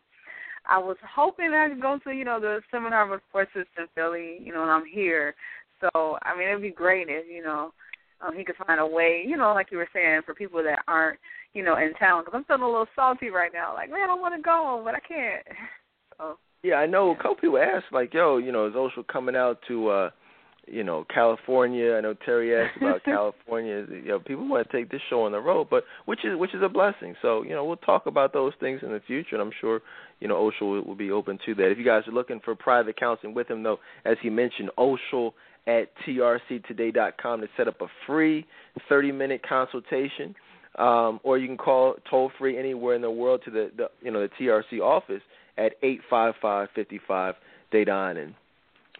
I 0.66 0.78
was 0.78 0.96
hoping 1.02 1.52
I 1.52 1.68
could 1.68 1.82
go 1.82 1.98
to 2.04 2.10
you 2.10 2.24
know 2.24 2.40
the 2.40 2.60
seminar 2.70 3.08
with 3.08 3.20
Forces 3.32 3.66
in 3.76 3.86
Philly. 3.94 4.38
You 4.40 4.52
know, 4.52 4.62
and 4.62 4.70
I'm 4.70 4.86
here. 4.86 5.34
So 5.80 6.18
I 6.22 6.36
mean, 6.36 6.48
it'd 6.48 6.62
be 6.62 6.70
great 6.70 7.08
if 7.08 7.26
you 7.28 7.42
know 7.42 7.72
um, 8.20 8.36
he 8.36 8.44
could 8.44 8.56
find 8.56 8.80
a 8.80 8.86
way. 8.86 9.24
You 9.26 9.36
know, 9.36 9.52
like 9.52 9.70
you 9.70 9.78
were 9.78 9.88
saying, 9.92 10.22
for 10.24 10.34
people 10.34 10.62
that 10.62 10.84
aren't 10.86 11.18
you 11.54 11.64
know 11.64 11.76
in 11.76 11.94
town. 11.94 12.22
Because 12.22 12.36
I'm 12.36 12.44
feeling 12.44 12.62
a 12.62 12.66
little 12.66 12.86
salty 12.94 13.30
right 13.30 13.52
now. 13.52 13.74
Like 13.74 13.90
man, 13.90 14.10
I 14.10 14.14
want 14.14 14.34
to 14.36 14.42
go, 14.42 14.80
but 14.84 14.94
I 14.94 15.00
can't. 15.00 15.42
So. 16.18 16.36
Yeah, 16.62 16.74
I 16.74 16.86
know. 16.86 17.10
A 17.10 17.16
couple 17.16 17.36
people 17.36 17.58
asked, 17.58 17.86
like, 17.92 18.12
"Yo, 18.12 18.36
you 18.36 18.52
know, 18.52 18.66
is 18.66 18.74
Osho 18.76 19.02
coming 19.02 19.36
out 19.36 19.58
to 19.68 19.88
uh 19.88 20.10
you 20.66 20.84
know 20.84 21.04
California. 21.12 21.94
I 21.94 22.00
know 22.00 22.14
Terry 22.14 22.54
asked 22.54 22.80
about 22.80 23.02
California. 23.04 23.86
You 23.90 24.08
know, 24.08 24.20
people 24.20 24.48
want 24.48 24.68
to 24.68 24.76
take 24.76 24.90
this 24.90 25.00
show 25.08 25.22
on 25.24 25.32
the 25.32 25.40
road, 25.40 25.68
but 25.70 25.84
which 26.04 26.24
is 26.24 26.38
which 26.38 26.54
is 26.54 26.62
a 26.62 26.68
blessing. 26.68 27.14
So 27.22 27.42
you 27.42 27.50
know, 27.50 27.64
we'll 27.64 27.76
talk 27.76 28.06
about 28.06 28.32
those 28.32 28.52
things 28.60 28.80
in 28.82 28.90
the 28.90 29.00
future, 29.06 29.36
and 29.36 29.42
I'm 29.42 29.52
sure 29.60 29.80
you 30.20 30.28
know 30.28 30.36
Osho 30.36 30.66
will, 30.66 30.84
will 30.84 30.94
be 30.94 31.10
open 31.10 31.38
to 31.46 31.54
that. 31.56 31.70
If 31.70 31.78
you 31.78 31.84
guys 31.84 32.02
are 32.06 32.12
looking 32.12 32.40
for 32.44 32.54
private 32.54 32.98
counseling 32.98 33.34
with 33.34 33.50
him, 33.50 33.62
though, 33.62 33.78
as 34.04 34.16
he 34.22 34.30
mentioned, 34.30 34.70
Osho 34.78 35.34
at 35.66 35.88
trctoday.com 36.06 37.40
to 37.40 37.46
set 37.56 37.68
up 37.68 37.80
a 37.82 37.86
free 38.06 38.46
30-minute 38.90 39.42
consultation, 39.46 40.34
um, 40.78 41.20
or 41.22 41.36
you 41.36 41.46
can 41.46 41.58
call 41.58 41.96
toll 42.08 42.30
free 42.38 42.58
anywhere 42.58 42.94
in 42.94 43.02
the 43.02 43.10
world 43.10 43.42
to 43.44 43.50
the, 43.50 43.70
the 43.76 43.86
you 44.02 44.10
know 44.10 44.20
the 44.20 44.30
TRC 44.40 44.80
office 44.80 45.22
at 45.60 45.74
eight 45.82 46.00
five 46.08 46.34
five 46.40 46.68
fifty 46.74 47.00
five 47.06 47.34
Dedan 47.72 48.16
and 48.22 48.34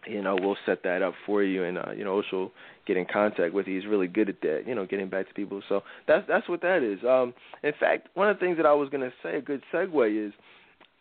you 0.07 0.23
know, 0.23 0.37
we'll 0.41 0.57
set 0.65 0.83
that 0.85 1.03
up 1.03 1.15
for 1.27 1.43
you, 1.43 1.65
and 1.65 1.79
uh, 1.79 1.93
you 1.97 2.05
know, 2.05 2.13
also 2.13 2.53
get 2.87 2.97
in 2.97 3.07
contact 3.11 3.53
with 3.53 3.67
you. 3.67 3.79
He's 3.79 3.89
really 3.89 4.07
good 4.07 4.29
at 4.29 4.41
that, 4.43 4.63
you 4.67 4.75
know, 4.75 4.87
getting 4.87 5.09
back 5.09 5.29
to 5.29 5.35
people. 5.35 5.63
So 5.69 5.83
that's 6.07 6.27
that's 6.27 6.49
what 6.49 6.63
that 6.63 6.83
is. 6.83 7.05
Um, 7.05 7.35
in 7.63 7.73
fact, 7.79 8.09
one 8.15 8.29
of 8.29 8.37
the 8.37 8.41
things 8.41 8.57
that 8.57 8.67
I 8.67 8.73
was 8.73 8.89
going 8.89 9.03
to 9.03 9.13
say, 9.23 9.37
a 9.37 9.43
good 9.43 9.63
segue 9.73 10.29
is, 10.29 10.33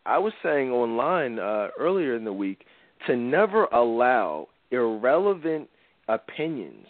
I 0.05 0.17
was 0.17 0.33
saying 0.43 0.71
online 0.71 1.39
uh, 1.39 1.69
earlier 1.79 2.15
in 2.15 2.25
the 2.25 2.33
week 2.33 2.65
to 3.07 3.15
never 3.15 3.65
allow 3.65 4.47
irrelevant 4.71 5.69
opinions 6.07 6.87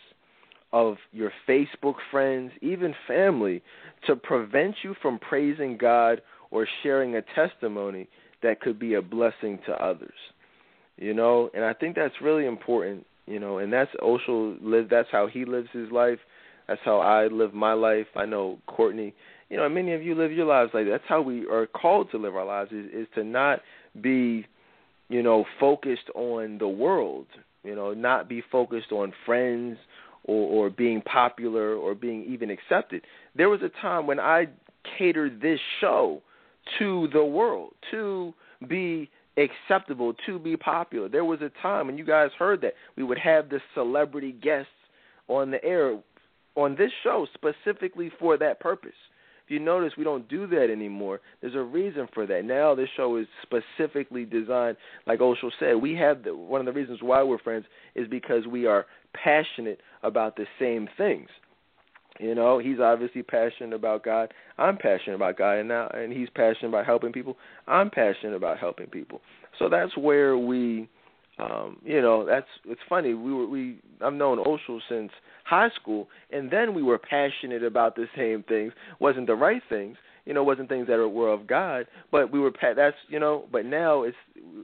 of 0.72 0.98
your 1.12 1.32
Facebook 1.48 1.96
friends, 2.12 2.52
even 2.62 2.94
family, 3.08 3.62
to 4.08 4.16
prevent 4.16 4.76
you 4.84 4.96
from 5.02 5.20
praising 5.20 5.78
God 5.78 6.22
or 6.52 6.68
sharing 6.84 7.16
a 7.16 7.22
testimony 7.36 8.08
that 8.44 8.62
could 8.62 8.80
be 8.80 8.96
a 8.96 9.02
blessing 9.02 9.60
to 9.66 9.74
others. 9.74 10.14
You 10.98 11.14
know, 11.14 11.50
and 11.54 11.64
I 11.64 11.74
think 11.74 11.96
that's 11.96 12.16
really 12.22 12.46
important. 12.46 13.06
You 13.26 13.40
know, 13.40 13.60
and 13.60 13.72
that's 13.72 13.92
Osho 14.02 14.58
live. 14.62 14.90
That's 14.90 15.08
how 15.12 15.28
he 15.28 15.46
lives 15.46 15.70
his 15.72 15.92
life. 15.92 16.20
That's 16.68 16.82
how 16.84 17.00
I 17.00 17.28
live 17.28 17.54
my 17.54 17.74
life. 17.74 18.08
I 18.16 18.26
know 18.26 18.60
Courtney. 18.68 19.14
You 19.50 19.58
know, 19.58 19.70
many 19.70 19.94
of 19.94 20.04
you 20.04 20.16
live 20.16 20.32
your 20.32 20.46
lives 20.46 20.72
like 20.74 20.86
that. 20.86 20.92
That's 20.92 21.04
how 21.08 21.22
we 21.22 21.48
are 21.48 21.68
called 21.68 22.12
to 22.12 22.18
live 22.18 22.36
our 22.36 22.46
lives. 22.46 22.72
Is, 22.72 22.86
is 22.94 23.08
to 23.16 23.24
not 23.24 23.62
be, 24.02 24.46
you 25.10 25.24
know, 25.24 25.46
focused 25.60 26.10
on 26.16 26.58
the 26.58 26.68
world. 26.68 27.28
You 27.64 27.76
know, 27.76 27.94
not 27.94 28.30
be 28.30 28.44
focused 28.52 28.92
on 28.92 29.14
friends 29.26 29.78
or, 30.24 30.66
or 30.66 30.70
being 30.70 31.02
popular 31.02 31.76
or 31.76 31.96
being 31.96 32.24
even 32.26 32.50
accepted. 32.50 33.04
There 33.36 33.50
was 33.50 33.62
a 33.62 33.70
time 33.82 34.08
when 34.08 34.20
I 34.20 34.48
catered 34.98 35.42
this 35.42 35.60
show 35.82 36.22
to 36.78 37.10
the 37.14 37.24
world, 37.24 37.74
to 37.92 38.34
be 38.68 39.10
acceptable, 39.38 40.14
to 40.26 40.38
be 40.38 40.58
popular. 40.58 41.10
There 41.10 41.26
was 41.26 41.42
a 41.42 41.52
time, 41.62 41.90
and 41.90 41.98
you 41.98 42.06
guys 42.06 42.30
heard 42.38 42.62
that, 42.62 42.74
we 42.96 43.04
would 43.04 43.20
have 43.20 43.50
the 43.50 43.60
celebrity 43.74 44.32
guests 44.32 44.72
on 45.28 45.52
the 45.52 45.64
air 45.64 45.98
on 46.56 46.76
this 46.76 46.92
show 47.04 47.26
specifically 47.34 48.12
for 48.20 48.38
that 48.38 48.60
purpose. 48.60 48.92
If 49.46 49.52
you 49.54 49.60
notice, 49.60 49.94
we 49.98 50.04
don't 50.04 50.28
do 50.28 50.46
that 50.48 50.70
anymore. 50.70 51.22
There's 51.42 51.56
a 51.56 51.62
reason 51.62 52.08
for 52.14 52.28
that. 52.28 52.46
Now 52.46 52.76
this 52.76 52.90
show 52.96 53.16
is 53.18 53.26
specifically 53.42 54.26
designed, 54.26 54.78
like 55.08 55.22
Osho 55.22 55.50
said. 55.60 55.76
We 55.76 55.96
have 55.96 56.24
the, 56.24 56.36
one 56.36 56.60
of 56.60 56.66
the 56.66 56.74
reasons 56.74 57.00
why 57.02 57.24
we're 57.24 57.40
friends 57.40 57.66
is 57.96 58.08
because 58.08 58.46
we 58.46 58.66
are 58.66 58.86
passionate 59.14 59.80
about 60.04 60.36
the 60.36 60.46
same 60.60 60.88
things. 60.98 61.30
You 62.20 62.36
know, 62.36 62.60
he's 62.60 62.80
obviously 62.80 63.24
passionate 63.24 63.74
about 63.74 64.04
God. 64.04 64.34
I'm 64.58 64.78
passionate 64.78 65.16
about 65.16 65.38
God, 65.38 65.58
and 65.58 65.70
now, 65.70 65.88
and 65.94 66.12
he's 66.12 66.30
passionate 66.36 66.70
about 66.70 66.86
helping 66.86 67.14
people. 67.14 67.38
I'm 67.68 67.90
passionate 67.90 68.36
about 68.36 68.60
helping 68.60 68.88
people. 68.88 69.22
So 69.58 69.70
that's 69.70 69.96
where 69.96 70.38
we, 70.38 70.90
um, 71.38 71.78
you 71.84 72.02
know, 72.02 72.26
that's 72.26 72.48
it's 72.66 72.82
funny. 72.90 73.14
We 73.14 73.34
were 73.34 73.48
we 73.48 73.80
I've 74.02 74.14
known 74.14 74.40
Osho 74.40 74.82
since 74.90 75.12
high 75.46 75.70
school, 75.80 76.10
and 76.32 76.52
then 76.52 76.74
we 76.74 76.84
were 76.84 76.98
passionate 76.98 77.64
about 77.64 77.96
the 77.96 78.08
same 78.18 78.44
things. 78.44 78.74
wasn't 79.00 79.28
the 79.28 79.36
right 79.36 79.62
things, 79.70 79.96
you 80.26 80.34
know, 80.34 80.44
wasn't 80.44 80.68
things 80.68 80.88
that 80.88 80.98
were 80.98 81.32
of 81.32 81.48
God, 81.48 81.88
but 82.12 82.34
we 82.34 82.40
were 82.40 82.52
that's 82.76 82.98
you 83.08 83.20
know. 83.20 83.46
But 83.50 83.66
now 83.66 84.04
it's 84.04 84.18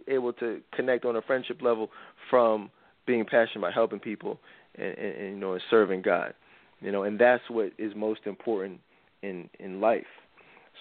able 0.09 0.33
to 0.33 0.59
connect 0.73 1.05
on 1.05 1.15
a 1.15 1.21
friendship 1.21 1.61
level 1.61 1.89
from 2.29 2.69
being 3.07 3.23
passionate 3.23 3.59
about 3.59 3.73
helping 3.73 3.99
people 3.99 4.39
and, 4.75 4.97
and, 4.97 5.15
and 5.15 5.29
you 5.35 5.39
know 5.39 5.53
and 5.53 5.61
serving 5.69 6.01
God 6.01 6.33
you 6.85 6.91
know, 6.91 7.03
and 7.03 7.19
that's 7.19 7.41
what 7.49 7.71
is 7.79 7.93
most 7.95 8.21
important 8.25 8.79
in 9.23 9.49
in 9.59 9.81
life. 9.81 10.05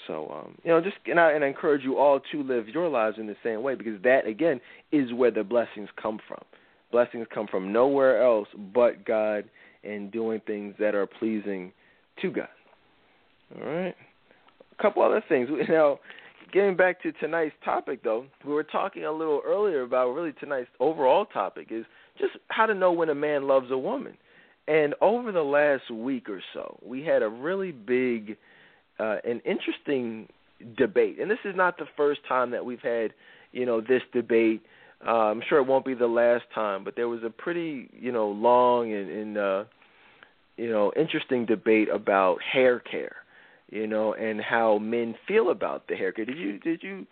So, 0.07 0.31
um, 0.31 0.59
you 0.63 0.71
know, 0.71 0.81
just 0.83 0.97
and 1.07 1.19
I, 1.19 1.33
and 1.33 1.43
I 1.43 1.47
encourage 1.47 1.83
you 1.83 1.97
all 1.97 2.21
to 2.31 2.43
live 2.43 2.69
your 2.69 2.91
lives 2.91 3.17
in 3.19 3.27
the 3.27 3.37
same 3.43 3.63
way 3.63 3.75
because 3.75 4.01
that 4.03 4.27
again 4.27 4.61
is 4.93 5.13
where 5.15 5.31
the 5.31 5.43
blessings 5.43 5.89
come 6.01 6.19
from. 6.29 6.43
Blessings 6.93 7.27
come 7.33 7.47
from 7.47 7.73
nowhere 7.73 8.23
else 8.23 8.49
but 8.75 9.05
God 9.07 9.45
and 9.83 10.13
doing 10.13 10.41
things 10.47 10.75
that 10.79 10.95
are 10.95 11.07
pleasing 11.07 11.73
to 12.21 12.31
God. 12.31 12.49
All 13.57 13.67
right. 13.67 13.95
A 14.79 14.83
couple 14.83 15.03
other 15.03 15.25
things. 15.27 15.49
Now, 15.69 16.01
getting 16.53 16.77
back 16.77 17.03
to 17.03 17.13
tonight's 17.13 17.55
topic, 17.65 18.05
though, 18.05 18.27
we 18.45 18.53
were 18.53 18.63
talking 18.63 19.05
a 19.05 19.13
little 19.13 19.41
earlier 19.45 19.83
about 19.83 20.13
really 20.13 20.33
tonight's 20.39 20.69
overall 20.81 21.25
topic 21.27 21.69
is 21.71 21.85
just 22.19 22.33
how 22.49 22.67
to 22.67 22.75
know 22.75 22.93
when 22.93 23.09
a 23.09 23.15
man 23.15 23.47
loves 23.47 23.71
a 23.71 23.79
woman. 23.79 24.17
And 24.67 24.95
over 25.01 25.31
the 25.31 25.43
last 25.43 25.91
week 25.91 26.29
or 26.29 26.41
so, 26.55 26.79
we 26.83 27.03
had 27.03 27.23
a 27.23 27.29
really 27.29 27.73
big 27.73 28.37
uh, 28.99 29.17
an 29.25 29.41
interesting 29.45 30.29
debate. 30.77 31.19
And 31.21 31.31
this 31.31 31.39
is 31.45 31.55
not 31.57 31.79
the 31.79 31.87
first 31.97 32.21
time 32.29 32.51
that 32.53 32.65
we've 32.65 32.81
had, 32.81 33.13
you 33.53 33.67
know, 33.67 33.81
this 33.81 34.03
debate. 34.13 34.63
Uh, 35.07 35.11
I'm 35.11 35.43
sure 35.49 35.59
it 35.59 35.67
won't 35.67 35.85
be 35.85 35.95
the 35.95 36.07
last 36.07 36.45
time, 36.55 36.85
but 36.85 36.97
there 36.97 37.09
was 37.09 37.21
a 37.25 37.31
pretty, 37.31 37.91
you 37.93 38.13
know, 38.13 38.29
long 38.29 38.93
and, 38.93 39.11
and 39.11 39.39
uh, 39.39 39.65
you 40.57 40.71
know, 40.71 40.93
interesting 40.97 41.45
debate 41.45 41.89
about 41.89 42.39
hair 42.41 42.79
care, 42.79 43.17
you 43.71 43.87
know, 43.87 44.15
and 44.15 44.41
how 44.41 44.79
men 44.79 45.15
feel 45.27 45.51
about 45.51 45.89
the 45.89 45.97
hair 45.97 46.13
care. 46.13 46.25
Did 46.25 46.39
you 46.39 46.59
did 46.59 46.83
you 46.83 47.07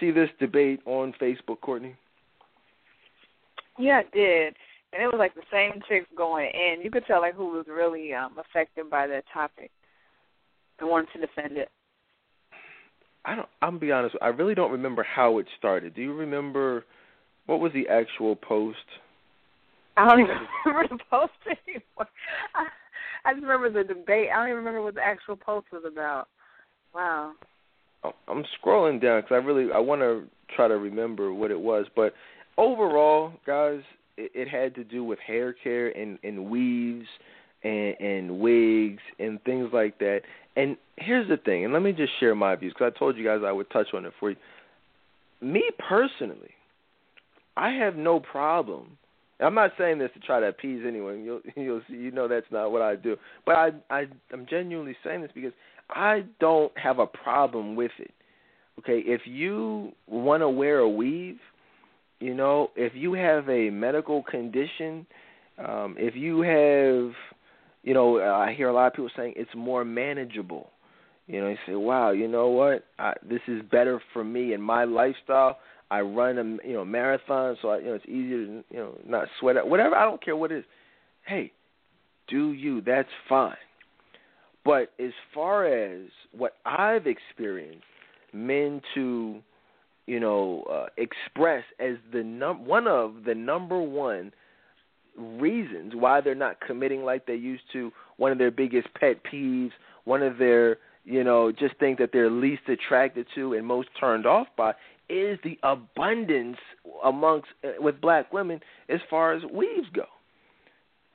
see 0.00 0.10
this 0.10 0.28
debate 0.38 0.80
on 0.84 1.14
Facebook, 1.20 1.60
Courtney? 1.62 1.94
Yeah, 3.78 4.02
I 4.04 4.16
did 4.16 4.54
and 4.92 5.02
it 5.02 5.06
was 5.06 5.18
like 5.18 5.34
the 5.34 5.42
same 5.52 5.82
chicks 5.88 6.06
going 6.16 6.50
in. 6.52 6.82
You 6.82 6.90
could 6.90 7.06
tell 7.06 7.20
like 7.20 7.34
who 7.34 7.48
was 7.48 7.66
really 7.68 8.14
um 8.14 8.36
affected 8.38 8.90
by 8.90 9.06
that 9.06 9.24
topic 9.32 9.70
and 10.78 10.88
wanted 10.88 11.08
to 11.14 11.20
defend 11.20 11.56
it. 11.56 11.68
I 13.24 13.34
don't. 13.34 13.48
I'm 13.60 13.78
be 13.78 13.92
honest. 13.92 14.16
I 14.22 14.28
really 14.28 14.54
don't 14.54 14.72
remember 14.72 15.02
how 15.02 15.38
it 15.38 15.46
started. 15.58 15.94
Do 15.94 16.02
you 16.02 16.14
remember 16.14 16.84
what 17.46 17.60
was 17.60 17.72
the 17.72 17.88
actual 17.88 18.36
post? 18.36 18.78
I 19.96 20.08
don't 20.08 20.20
even 20.20 20.36
remember 20.66 20.96
the 20.96 21.04
post 21.10 21.32
anymore. 21.46 22.08
I, 22.54 22.66
I 23.24 23.34
just 23.34 23.42
remember 23.42 23.70
the 23.70 23.86
debate. 23.86 24.28
I 24.32 24.36
don't 24.36 24.48
even 24.48 24.58
remember 24.58 24.82
what 24.82 24.94
the 24.94 25.02
actual 25.04 25.36
post 25.36 25.66
was 25.72 25.82
about. 25.86 26.28
Wow. 26.94 27.32
Oh, 28.04 28.12
I'm 28.28 28.44
scrolling 28.62 29.02
down 29.02 29.20
because 29.20 29.34
I 29.34 29.44
really 29.44 29.72
I 29.72 29.78
want 29.78 30.00
to 30.02 30.24
try 30.54 30.68
to 30.68 30.76
remember 30.78 31.32
what 31.32 31.50
it 31.50 31.60
was, 31.60 31.86
but 31.96 32.14
overall, 32.56 33.32
guys, 33.44 33.80
it, 34.34 34.48
had 34.48 34.74
to 34.74 34.84
do 34.84 35.04
with 35.04 35.18
hair 35.20 35.52
care 35.52 35.88
and, 35.88 36.18
and 36.22 36.50
weaves 36.50 37.06
and, 37.62 37.94
and 38.00 38.38
wigs 38.38 39.02
and 39.18 39.42
things 39.44 39.70
like 39.72 39.98
that. 39.98 40.20
And 40.56 40.76
here's 40.96 41.28
the 41.28 41.36
thing, 41.36 41.64
and 41.64 41.72
let 41.72 41.82
me 41.82 41.92
just 41.92 42.12
share 42.18 42.34
my 42.34 42.56
views 42.56 42.72
because 42.72 42.92
I 42.94 42.98
told 42.98 43.16
you 43.16 43.24
guys 43.24 43.40
I 43.44 43.52
would 43.52 43.70
touch 43.70 43.88
on 43.94 44.04
it 44.04 44.12
for 44.18 44.30
you. 44.30 44.36
Me 45.40 45.62
personally, 45.88 46.50
I 47.56 47.70
have 47.70 47.96
no 47.96 48.18
problem. 48.20 48.98
I'm 49.40 49.54
not 49.54 49.72
saying 49.78 49.98
this 49.98 50.10
to 50.14 50.20
try 50.20 50.40
to 50.40 50.48
appease 50.48 50.82
anyone. 50.86 51.22
You'll 51.24 51.40
you'll 51.56 51.82
see, 51.88 51.96
you 51.96 52.10
know 52.10 52.26
that's 52.28 52.46
not 52.50 52.72
what 52.72 52.82
I 52.82 52.96
do. 52.96 53.16
But 53.46 53.54
I 53.54 53.70
I 53.90 54.06
I'm 54.32 54.46
genuinely 54.48 54.96
saying 55.04 55.22
this 55.22 55.30
because 55.34 55.52
I 55.90 56.24
don't 56.40 56.76
have 56.76 56.98
a 56.98 57.06
problem 57.06 57.76
with 57.76 57.92
it. 57.98 58.12
Okay, 58.80 59.02
if 59.06 59.22
you 59.26 59.92
want 60.06 60.42
to 60.42 60.48
wear 60.48 60.78
a 60.78 60.88
weave, 60.88 61.38
you 62.20 62.34
know, 62.34 62.70
if 62.76 62.92
you 62.94 63.12
have 63.14 63.48
a 63.48 63.70
medical 63.70 64.22
condition, 64.22 65.06
um, 65.58 65.96
if 65.98 66.14
you 66.16 66.40
have, 66.42 67.12
you 67.82 67.94
know, 67.94 68.20
I 68.20 68.54
hear 68.54 68.68
a 68.68 68.72
lot 68.72 68.88
of 68.88 68.92
people 68.94 69.10
saying 69.16 69.34
it's 69.36 69.50
more 69.56 69.84
manageable. 69.84 70.70
You 71.26 71.40
know, 71.42 71.48
you 71.48 71.56
say, 71.66 71.74
"Wow, 71.74 72.10
you 72.10 72.26
know 72.26 72.48
what? 72.48 72.84
I, 72.98 73.12
this 73.28 73.40
is 73.46 73.60
better 73.70 74.00
for 74.12 74.24
me 74.24 74.54
and 74.54 74.62
my 74.62 74.84
lifestyle. 74.84 75.58
I 75.90 76.00
run 76.00 76.38
a 76.38 76.66
you 76.66 76.74
know 76.74 76.84
marathon, 76.84 77.56
so 77.60 77.68
I, 77.68 77.78
you 77.78 77.84
know 77.86 77.94
it's 77.94 78.06
easier 78.06 78.46
to 78.46 78.64
you 78.70 78.78
know 78.78 78.98
not 79.06 79.28
sweat 79.38 79.56
out. 79.56 79.68
Whatever, 79.68 79.94
I 79.94 80.04
don't 80.04 80.22
care 80.24 80.36
what 80.36 80.52
it 80.52 80.58
is. 80.58 80.64
Hey, 81.26 81.52
do 82.28 82.52
you? 82.52 82.80
That's 82.80 83.08
fine. 83.28 83.56
But 84.64 84.92
as 84.98 85.12
far 85.34 85.66
as 85.66 86.08
what 86.32 86.54
I've 86.64 87.06
experienced, 87.06 87.84
men 88.32 88.82
to 88.94 89.40
you 90.08 90.18
know, 90.18 90.64
uh, 90.70 90.86
express 90.96 91.62
as 91.78 91.96
the 92.12 92.22
num- 92.22 92.64
one 92.64 92.88
of 92.88 93.24
the 93.26 93.34
number 93.34 93.78
one 93.78 94.32
reasons 95.16 95.92
why 95.94 96.22
they're 96.22 96.34
not 96.34 96.58
committing 96.66 97.04
like 97.04 97.26
they 97.26 97.34
used 97.34 97.64
to. 97.74 97.92
One 98.16 98.32
of 98.32 98.38
their 98.38 98.50
biggest 98.50 98.88
pet 98.98 99.18
peeves, 99.30 99.72
one 100.04 100.22
of 100.22 100.38
their, 100.38 100.78
you 101.04 101.24
know, 101.24 101.52
just 101.52 101.76
think 101.78 101.98
that 101.98 102.08
they're 102.10 102.30
least 102.30 102.62
attracted 102.68 103.26
to 103.34 103.52
and 103.52 103.66
most 103.66 103.88
turned 104.00 104.24
off 104.24 104.46
by 104.56 104.70
is 105.10 105.38
the 105.44 105.58
abundance 105.62 106.56
amongst 107.04 107.48
uh, 107.62 107.72
with 107.78 108.00
black 108.00 108.32
women 108.32 108.60
as 108.88 109.00
far 109.10 109.34
as 109.34 109.42
weaves 109.52 109.88
go. 109.92 110.04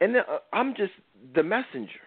And 0.01 0.17
uh, 0.17 0.21
I'm 0.51 0.75
just 0.75 0.93
the 1.33 1.41
messenger. 1.41 2.01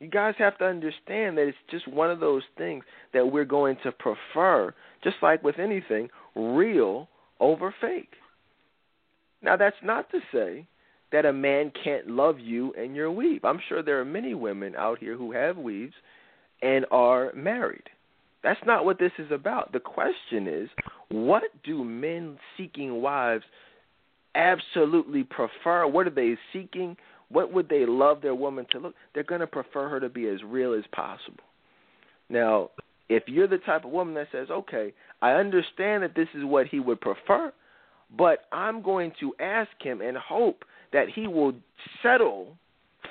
You 0.00 0.08
guys 0.08 0.34
have 0.38 0.58
to 0.58 0.64
understand 0.64 1.38
that 1.38 1.46
it's 1.46 1.56
just 1.70 1.86
one 1.86 2.10
of 2.10 2.18
those 2.18 2.42
things 2.58 2.82
that 3.14 3.24
we're 3.30 3.44
going 3.44 3.76
to 3.84 3.92
prefer, 3.92 4.74
just 5.02 5.16
like 5.22 5.42
with 5.42 5.58
anything, 5.58 6.08
real 6.34 7.08
over 7.40 7.74
fake. 7.80 8.12
Now, 9.42 9.56
that's 9.56 9.76
not 9.82 10.10
to 10.10 10.20
say 10.32 10.66
that 11.10 11.26
a 11.26 11.32
man 11.32 11.72
can't 11.82 12.08
love 12.08 12.38
you 12.38 12.72
and 12.74 12.94
your 12.94 13.10
weave. 13.10 13.44
I'm 13.44 13.60
sure 13.68 13.82
there 13.82 14.00
are 14.00 14.04
many 14.04 14.34
women 14.34 14.74
out 14.76 14.98
here 14.98 15.16
who 15.16 15.32
have 15.32 15.56
weaves 15.56 15.94
and 16.62 16.86
are 16.90 17.32
married. 17.34 17.90
That's 18.42 18.60
not 18.66 18.84
what 18.84 18.98
this 18.98 19.12
is 19.18 19.30
about. 19.30 19.72
The 19.72 19.80
question 19.80 20.48
is, 20.48 20.68
what 21.10 21.42
do 21.64 21.84
men 21.84 22.38
seeking 22.56 23.02
wives 23.02 23.44
absolutely 24.34 25.24
prefer? 25.24 25.86
What 25.86 26.06
are 26.06 26.10
they 26.10 26.36
seeking? 26.52 26.96
What 27.28 27.52
would 27.52 27.68
they 27.68 27.86
love 27.86 28.20
their 28.20 28.34
woman 28.34 28.66
to 28.72 28.78
look? 28.78 28.94
They're 29.14 29.22
going 29.22 29.40
to 29.40 29.46
prefer 29.46 29.88
her 29.88 30.00
to 30.00 30.08
be 30.08 30.28
as 30.28 30.42
real 30.44 30.74
as 30.74 30.84
possible. 30.92 31.44
Now, 32.28 32.70
if 33.08 33.24
you're 33.26 33.48
the 33.48 33.58
type 33.58 33.84
of 33.84 33.90
woman 33.90 34.14
that 34.14 34.28
says, 34.32 34.48
okay, 34.50 34.92
I 35.20 35.32
understand 35.32 36.02
that 36.02 36.14
this 36.14 36.28
is 36.34 36.44
what 36.44 36.66
he 36.66 36.80
would 36.80 37.00
prefer, 37.00 37.52
but 38.16 38.46
I'm 38.52 38.82
going 38.82 39.12
to 39.20 39.34
ask 39.40 39.70
him 39.80 40.00
and 40.00 40.16
hope 40.16 40.64
that 40.92 41.08
he 41.14 41.26
will 41.26 41.54
settle 42.02 42.56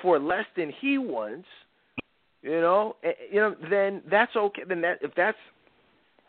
for 0.00 0.18
less 0.18 0.46
than 0.56 0.72
he 0.80 0.98
wants, 0.98 1.46
you 2.42 2.60
know, 2.60 2.96
you 3.30 3.40
know, 3.40 3.54
then 3.70 4.02
that's 4.10 4.34
okay. 4.34 4.62
Then 4.68 4.80
that 4.82 4.98
if 5.02 5.12
that's 5.16 5.38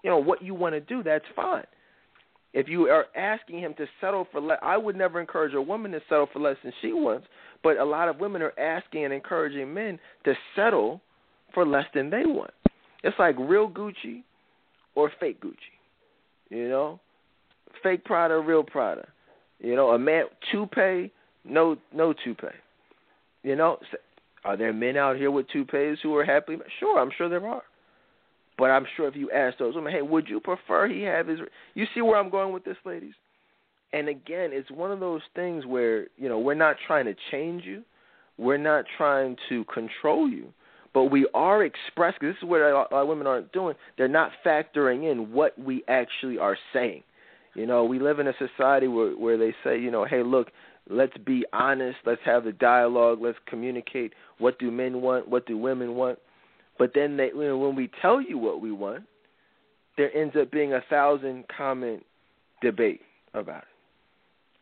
you 0.03 0.09
know 0.09 0.17
what 0.17 0.43
you 0.43 0.53
want 0.53 0.75
to 0.75 0.81
do, 0.81 1.01
that's 1.01 1.25
fine. 1.35 1.65
If 2.53 2.67
you 2.67 2.83
are 2.83 3.05
asking 3.15 3.59
him 3.59 3.73
to 3.77 3.87
settle 3.99 4.27
for 4.31 4.39
less, 4.39 4.59
I 4.61 4.77
would 4.77 4.95
never 4.95 5.19
encourage 5.19 5.55
a 5.55 5.61
woman 5.61 5.91
to 5.91 6.01
settle 6.07 6.27
for 6.31 6.39
less 6.39 6.57
than 6.63 6.71
she 6.81 6.93
wants. 6.93 7.25
But 7.63 7.77
a 7.77 7.85
lot 7.85 8.09
of 8.09 8.19
women 8.19 8.43
are 8.43 8.57
asking 8.59 9.05
and 9.05 9.13
encouraging 9.13 9.73
men 9.73 9.97
to 10.25 10.35
settle 10.55 11.01
for 11.53 11.65
less 11.65 11.85
than 11.95 12.11
they 12.11 12.25
want. 12.25 12.53
It's 13.03 13.17
like 13.19 13.35
real 13.37 13.69
Gucci 13.69 14.23
or 14.95 15.11
fake 15.19 15.41
Gucci. 15.41 15.55
You 16.49 16.69
know, 16.69 16.99
fake 17.81 18.05
Prada, 18.05 18.39
real 18.39 18.63
Prada. 18.63 19.07
You 19.59 19.75
know, 19.75 19.91
a 19.91 19.99
man 19.99 20.25
toupee, 20.51 21.11
no 21.45 21.77
no 21.93 22.13
toupee. 22.13 22.47
You 23.43 23.55
know, 23.55 23.77
are 24.45 24.57
there 24.57 24.73
men 24.73 24.97
out 24.97 25.17
here 25.17 25.31
with 25.31 25.47
toupees 25.49 25.97
who 26.01 26.15
are 26.15 26.25
happy? 26.25 26.57
Sure, 26.79 26.99
I'm 26.99 27.11
sure 27.17 27.29
there 27.29 27.45
are. 27.47 27.63
But 28.57 28.65
I'm 28.65 28.85
sure 28.95 29.07
if 29.07 29.15
you 29.15 29.31
ask 29.31 29.57
those 29.57 29.75
women, 29.75 29.91
hey, 29.91 30.01
would 30.01 30.27
you 30.27 30.39
prefer 30.39 30.87
he 30.87 31.01
have 31.01 31.27
his? 31.27 31.39
You 31.73 31.85
see 31.93 32.01
where 32.01 32.17
I'm 32.17 32.29
going 32.29 32.53
with 32.53 32.63
this, 32.63 32.77
ladies? 32.85 33.13
And 33.93 34.07
again, 34.07 34.49
it's 34.53 34.69
one 34.71 34.91
of 34.91 34.99
those 34.99 35.21
things 35.35 35.65
where 35.65 36.07
you 36.17 36.29
know 36.29 36.39
we're 36.39 36.53
not 36.53 36.75
trying 36.85 37.05
to 37.05 37.15
change 37.31 37.63
you, 37.65 37.83
we're 38.37 38.57
not 38.57 38.85
trying 38.97 39.37
to 39.49 39.65
control 39.65 40.29
you, 40.29 40.53
but 40.93 41.05
we 41.05 41.27
are 41.33 41.63
expressing. 41.63 42.27
This 42.27 42.37
is 42.41 42.47
what 42.47 42.61
a 42.61 42.73
lot 42.73 42.91
of 42.91 43.07
women 43.07 43.27
aren't 43.27 43.51
doing. 43.51 43.75
They're 43.97 44.07
not 44.07 44.31
factoring 44.45 45.11
in 45.11 45.31
what 45.31 45.57
we 45.57 45.83
actually 45.87 46.37
are 46.37 46.57
saying. 46.71 47.03
You 47.55 47.65
know, 47.67 47.83
we 47.83 47.99
live 47.99 48.19
in 48.19 48.27
a 48.27 48.33
society 48.37 48.87
where 48.87 49.11
where 49.11 49.37
they 49.37 49.53
say, 49.63 49.79
you 49.79 49.91
know, 49.91 50.05
hey, 50.05 50.23
look, 50.23 50.51
let's 50.89 51.17
be 51.25 51.45
honest, 51.53 51.97
let's 52.05 52.21
have 52.25 52.43
the 52.43 52.51
dialogue, 52.51 53.19
let's 53.21 53.37
communicate. 53.47 54.13
What 54.39 54.59
do 54.59 54.71
men 54.71 55.01
want? 55.01 55.27
What 55.27 55.45
do 55.45 55.57
women 55.57 55.95
want? 55.95 56.19
But 56.79 56.91
then 56.95 57.17
they, 57.17 57.27
you 57.27 57.47
know, 57.47 57.57
when 57.57 57.75
we 57.75 57.89
tell 58.01 58.19
you 58.21 58.37
what 58.37 58.61
we 58.61 58.71
want, 58.71 59.03
there 59.97 60.15
ends 60.15 60.35
up 60.39 60.51
being 60.51 60.73
a 60.73 60.81
thousand 60.89 61.45
comment 61.55 62.03
debate 62.61 63.01
about 63.33 63.63
it. 63.63 63.67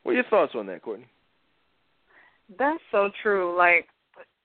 What 0.03 0.11
are 0.11 0.15
your 0.15 0.23
thoughts 0.25 0.53
on 0.55 0.65
that, 0.67 0.81
Courtney? 0.81 1.07
That's 2.59 2.81
so 2.91 3.09
true. 3.23 3.57
Like, 3.57 3.87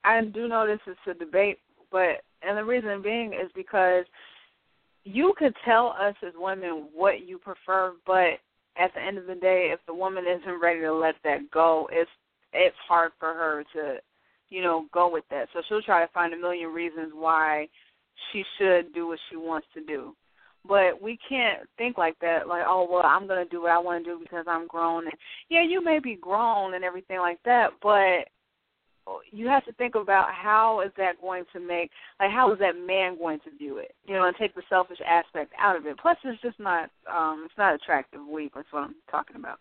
I 0.05 0.23
do 0.23 0.47
know 0.47 0.67
this 0.67 0.79
is 0.87 0.97
a 1.11 1.15
debate, 1.15 1.59
but 1.91 2.23
and 2.43 2.57
the 2.57 2.65
reason 2.65 3.03
being 3.03 3.33
is 3.33 3.51
because 3.55 4.05
you 5.05 5.35
could 5.39 5.55
tell 5.65 5.95
us 6.01 6.15
as 6.27 6.33
women 6.37 6.89
what 6.95 7.27
you 7.27 7.39
prefer, 7.39 7.93
but 8.07 8.39
at 8.77 8.93
the 8.95 9.01
end 9.01 9.19
of 9.19 9.27
the 9.27 9.35
day, 9.35 9.71
if 9.73 9.81
the 9.87 9.95
woman 9.95 10.25
isn't 10.27 10.61
ready 10.61 10.81
to 10.81 10.93
let 10.93 11.15
that 11.25 11.51
go, 11.51 11.89
it's 11.93 12.11
it's 12.53 12.77
hard 12.89 13.13
for 13.19 13.33
her 13.35 13.65
to 13.75 13.99
you 14.49 14.63
know, 14.63 14.87
go 14.93 15.11
with 15.11 15.25
that. 15.31 15.49
So 15.53 15.63
she'll 15.69 15.83
try 15.83 16.05
to 16.05 16.13
find 16.13 16.33
a 16.33 16.39
million 16.39 16.71
reasons 16.71 17.13
why 17.15 17.69
she 18.33 18.45
should 18.59 18.93
do 18.95 19.09
what 19.09 19.19
she 19.29 19.37
wants 19.37 19.67
to 19.75 19.85
do. 19.85 20.15
But 20.67 21.01
we 21.01 21.19
can't 21.29 21.61
think 21.79 21.97
like 21.97 22.19
that, 22.21 22.49
like, 22.49 22.65
oh 22.67 22.89
well, 22.91 23.05
I'm 23.05 23.29
gonna 23.29 23.45
do 23.45 23.63
what 23.63 23.71
I 23.71 23.79
want 23.79 24.05
to 24.05 24.11
do 24.11 24.19
because 24.21 24.47
I'm 24.49 24.67
grown. 24.67 25.05
And 25.05 25.15
yeah, 25.49 25.63
you 25.63 25.83
may 25.83 26.01
be 26.01 26.17
grown 26.17 26.75
and 26.75 26.85
everything 26.85 27.19
like 27.19 27.39
that, 27.45 27.71
but 27.81 28.29
you 29.33 29.47
have 29.49 29.65
to 29.67 29.73
think 29.73 29.95
about 29.95 30.29
how 30.33 30.81
is 30.81 30.91
that 30.97 31.21
going 31.21 31.45
to 31.53 31.61
make, 31.61 31.91
like, 32.19 32.31
how 32.31 32.53
is 32.53 32.59
that 32.59 32.73
man 32.77 33.17
going 33.19 33.39
to 33.41 33.57
view 33.57 33.79
it? 33.79 33.95
You 34.07 34.15
know, 34.15 34.27
and 34.27 34.37
take 34.37 34.55
the 34.55 34.63
selfish 34.69 34.99
aspect 35.07 35.53
out 35.59 35.77
of 35.77 35.87
it. 35.87 35.97
Plus, 36.01 36.17
it's 36.25 36.41
just 36.43 36.59
not, 36.59 36.91
um, 37.13 37.45
it's 37.45 37.59
not 37.59 37.75
attractive 37.75 38.21
weak. 38.31 38.53
That's 38.55 38.67
what 38.71 38.85
I'm 38.85 38.95
talking 39.11 39.37
about. 39.37 39.59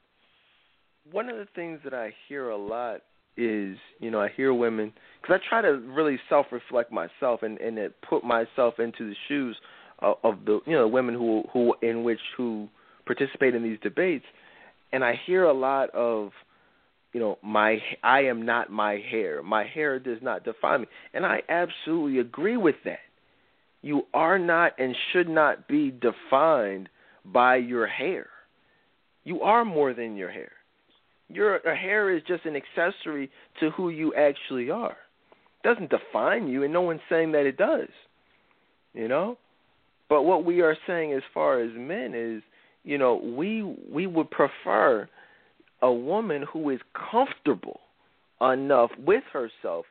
One 1.11 1.29
of 1.29 1.37
the 1.37 1.47
things 1.55 1.79
that 1.83 1.93
I 1.93 2.13
hear 2.27 2.49
a 2.49 2.57
lot 2.57 3.01
is 3.37 3.77
you 3.99 4.09
know 4.09 4.21
I 4.21 4.29
hear 4.29 4.53
women 4.53 4.93
because 5.21 5.41
I 5.43 5.49
try 5.49 5.61
to 5.61 5.77
really 5.77 6.17
self 6.29 6.47
reflect 6.51 6.91
myself 6.91 7.43
and 7.43 7.59
and 7.59 7.77
put 8.07 8.23
myself 8.23 8.75
into 8.79 9.09
the 9.09 9.15
shoes 9.27 9.57
of, 9.99 10.15
of 10.23 10.35
the 10.45 10.59
you 10.65 10.73
know 10.73 10.83
the 10.83 10.87
women 10.87 11.13
who 11.15 11.43
who 11.51 11.75
in 11.81 12.03
which 12.03 12.19
who 12.37 12.67
participate 13.05 13.53
in 13.53 13.61
these 13.61 13.77
debates, 13.83 14.25
and 14.91 15.03
I 15.03 15.19
hear 15.25 15.43
a 15.43 15.53
lot 15.53 15.89
of 15.91 16.31
you 17.15 17.21
know 17.21 17.37
my 17.41 17.77
I 18.03 18.23
am 18.23 18.45
not 18.45 18.69
my 18.69 19.01
hair 19.09 19.41
my 19.41 19.63
hair 19.63 19.99
does 19.99 20.17
not 20.21 20.43
define 20.43 20.81
me 20.81 20.87
and 21.13 21.25
I 21.25 21.43
absolutely 21.47 22.19
agree 22.19 22.57
with 22.57 22.75
that. 22.83 22.99
You 23.81 24.01
are 24.13 24.37
not 24.37 24.73
and 24.77 24.93
should 25.13 25.29
not 25.29 25.65
be 25.65 25.91
defined 25.91 26.89
by 27.23 27.55
your 27.55 27.87
hair. 27.87 28.27
You 29.23 29.39
are 29.43 29.63
more 29.63 29.93
than 29.93 30.17
your 30.17 30.29
hair 30.29 30.51
your 31.29 31.61
hair 31.63 32.13
is 32.13 32.21
just 32.27 32.43
an 32.43 32.57
accessory 32.57 33.31
to 33.61 33.69
who 33.71 33.89
you 33.89 34.13
actually 34.13 34.69
are. 34.69 34.97
It 35.63 35.67
doesn't 35.67 35.89
define 35.89 36.49
you, 36.49 36.63
and 36.63 36.73
no 36.73 36.81
one's 36.81 36.99
saying 37.09 37.31
that 37.31 37.45
it 37.45 37.55
does. 37.55 37.87
You 38.93 39.07
know, 39.07 39.37
but 40.09 40.23
what 40.23 40.43
we 40.43 40.61
are 40.61 40.75
saying 40.85 41.13
as 41.13 41.23
far 41.33 41.61
as 41.61 41.71
men 41.75 42.13
is, 42.13 42.43
you 42.83 42.97
know, 42.97 43.15
we 43.15 43.63
we 43.89 44.05
would 44.05 44.29
prefer 44.31 45.07
a 45.85 45.93
woman 45.93 46.43
who 46.51 46.71
is 46.71 46.79
comfortable 47.11 47.79
enough 48.41 48.89
with 48.97 49.23
herself 49.31 49.85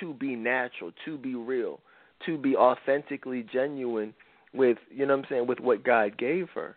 to 0.00 0.12
be 0.14 0.34
natural, 0.34 0.90
to 1.04 1.16
be 1.16 1.36
real, 1.36 1.78
to 2.26 2.36
be 2.36 2.56
authentically 2.56 3.46
genuine 3.52 4.12
with, 4.52 4.76
you 4.90 5.06
know 5.06 5.14
what 5.14 5.24
I'm 5.24 5.30
saying, 5.30 5.46
with 5.46 5.60
what 5.60 5.84
God 5.84 6.18
gave 6.18 6.48
her. 6.56 6.74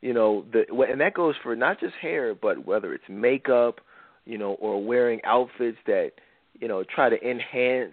You 0.00 0.14
know 0.14 0.46
the 0.50 0.64
and 0.90 1.00
that 1.02 1.12
goes 1.12 1.34
for 1.42 1.54
not 1.54 1.78
just 1.78 1.94
hair 2.00 2.34
but 2.34 2.64
whether 2.64 2.94
it's 2.94 3.04
makeup 3.06 3.82
you 4.24 4.38
know 4.38 4.52
or 4.52 4.82
wearing 4.82 5.20
outfits 5.24 5.76
that 5.86 6.12
you 6.58 6.68
know 6.68 6.82
try 6.94 7.10
to 7.10 7.22
enhance 7.22 7.92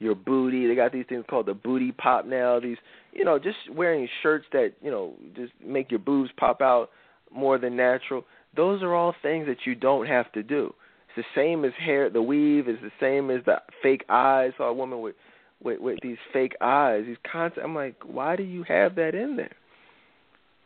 your 0.00 0.16
booty. 0.16 0.66
They 0.66 0.74
got 0.74 0.90
these 0.90 1.04
things 1.08 1.24
called 1.30 1.46
the 1.46 1.54
booty 1.54 1.92
pop 1.92 2.26
now 2.26 2.58
these 2.58 2.78
you 3.12 3.24
know 3.24 3.38
just 3.38 3.56
wearing 3.72 4.08
shirts 4.20 4.46
that 4.50 4.72
you 4.82 4.90
know 4.90 5.14
just 5.36 5.52
make 5.64 5.92
your 5.92 6.00
boobs 6.00 6.30
pop 6.36 6.60
out 6.60 6.90
more 7.32 7.56
than 7.56 7.76
natural 7.76 8.24
those 8.56 8.82
are 8.82 8.94
all 8.94 9.14
things 9.22 9.46
that 9.46 9.58
you 9.64 9.74
don't 9.74 10.06
have 10.06 10.30
to 10.32 10.42
do 10.42 10.72
it's 11.08 11.26
the 11.26 11.40
same 11.40 11.64
as 11.64 11.72
hair 11.78 12.10
the 12.10 12.22
weave 12.22 12.68
is 12.68 12.78
the 12.82 12.92
same 13.00 13.30
as 13.30 13.44
the 13.44 13.60
fake 13.82 14.04
eyes 14.08 14.52
I 14.54 14.58
saw 14.58 14.64
a 14.64 14.74
woman 14.74 15.00
with 15.00 15.14
with 15.62 15.80
with 15.80 15.98
these 16.02 16.18
fake 16.32 16.54
eyes 16.60 17.04
these 17.06 17.16
concept 17.30 17.64
i'm 17.64 17.74
like 17.74 17.96
why 18.04 18.36
do 18.36 18.42
you 18.42 18.64
have 18.64 18.96
that 18.96 19.14
in 19.14 19.36
there 19.36 19.54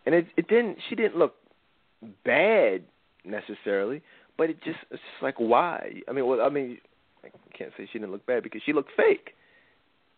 and 0.06 0.14
it 0.14 0.26
it 0.36 0.48
didn't 0.48 0.78
she 0.88 0.94
didn't 0.94 1.16
look 1.16 1.34
bad 2.24 2.82
necessarily, 3.24 4.02
but 4.36 4.50
it 4.50 4.62
just 4.62 4.78
it's 4.90 5.02
just 5.12 5.22
like 5.22 5.36
why? 5.36 6.00
I 6.08 6.12
mean, 6.12 6.26
well, 6.26 6.40
I 6.40 6.48
mean, 6.48 6.78
I 7.24 7.28
can't 7.56 7.72
say 7.76 7.88
she 7.92 7.98
didn't 7.98 8.12
look 8.12 8.26
bad 8.26 8.42
because 8.42 8.62
she 8.64 8.72
looked 8.72 8.92
fake. 8.96 9.34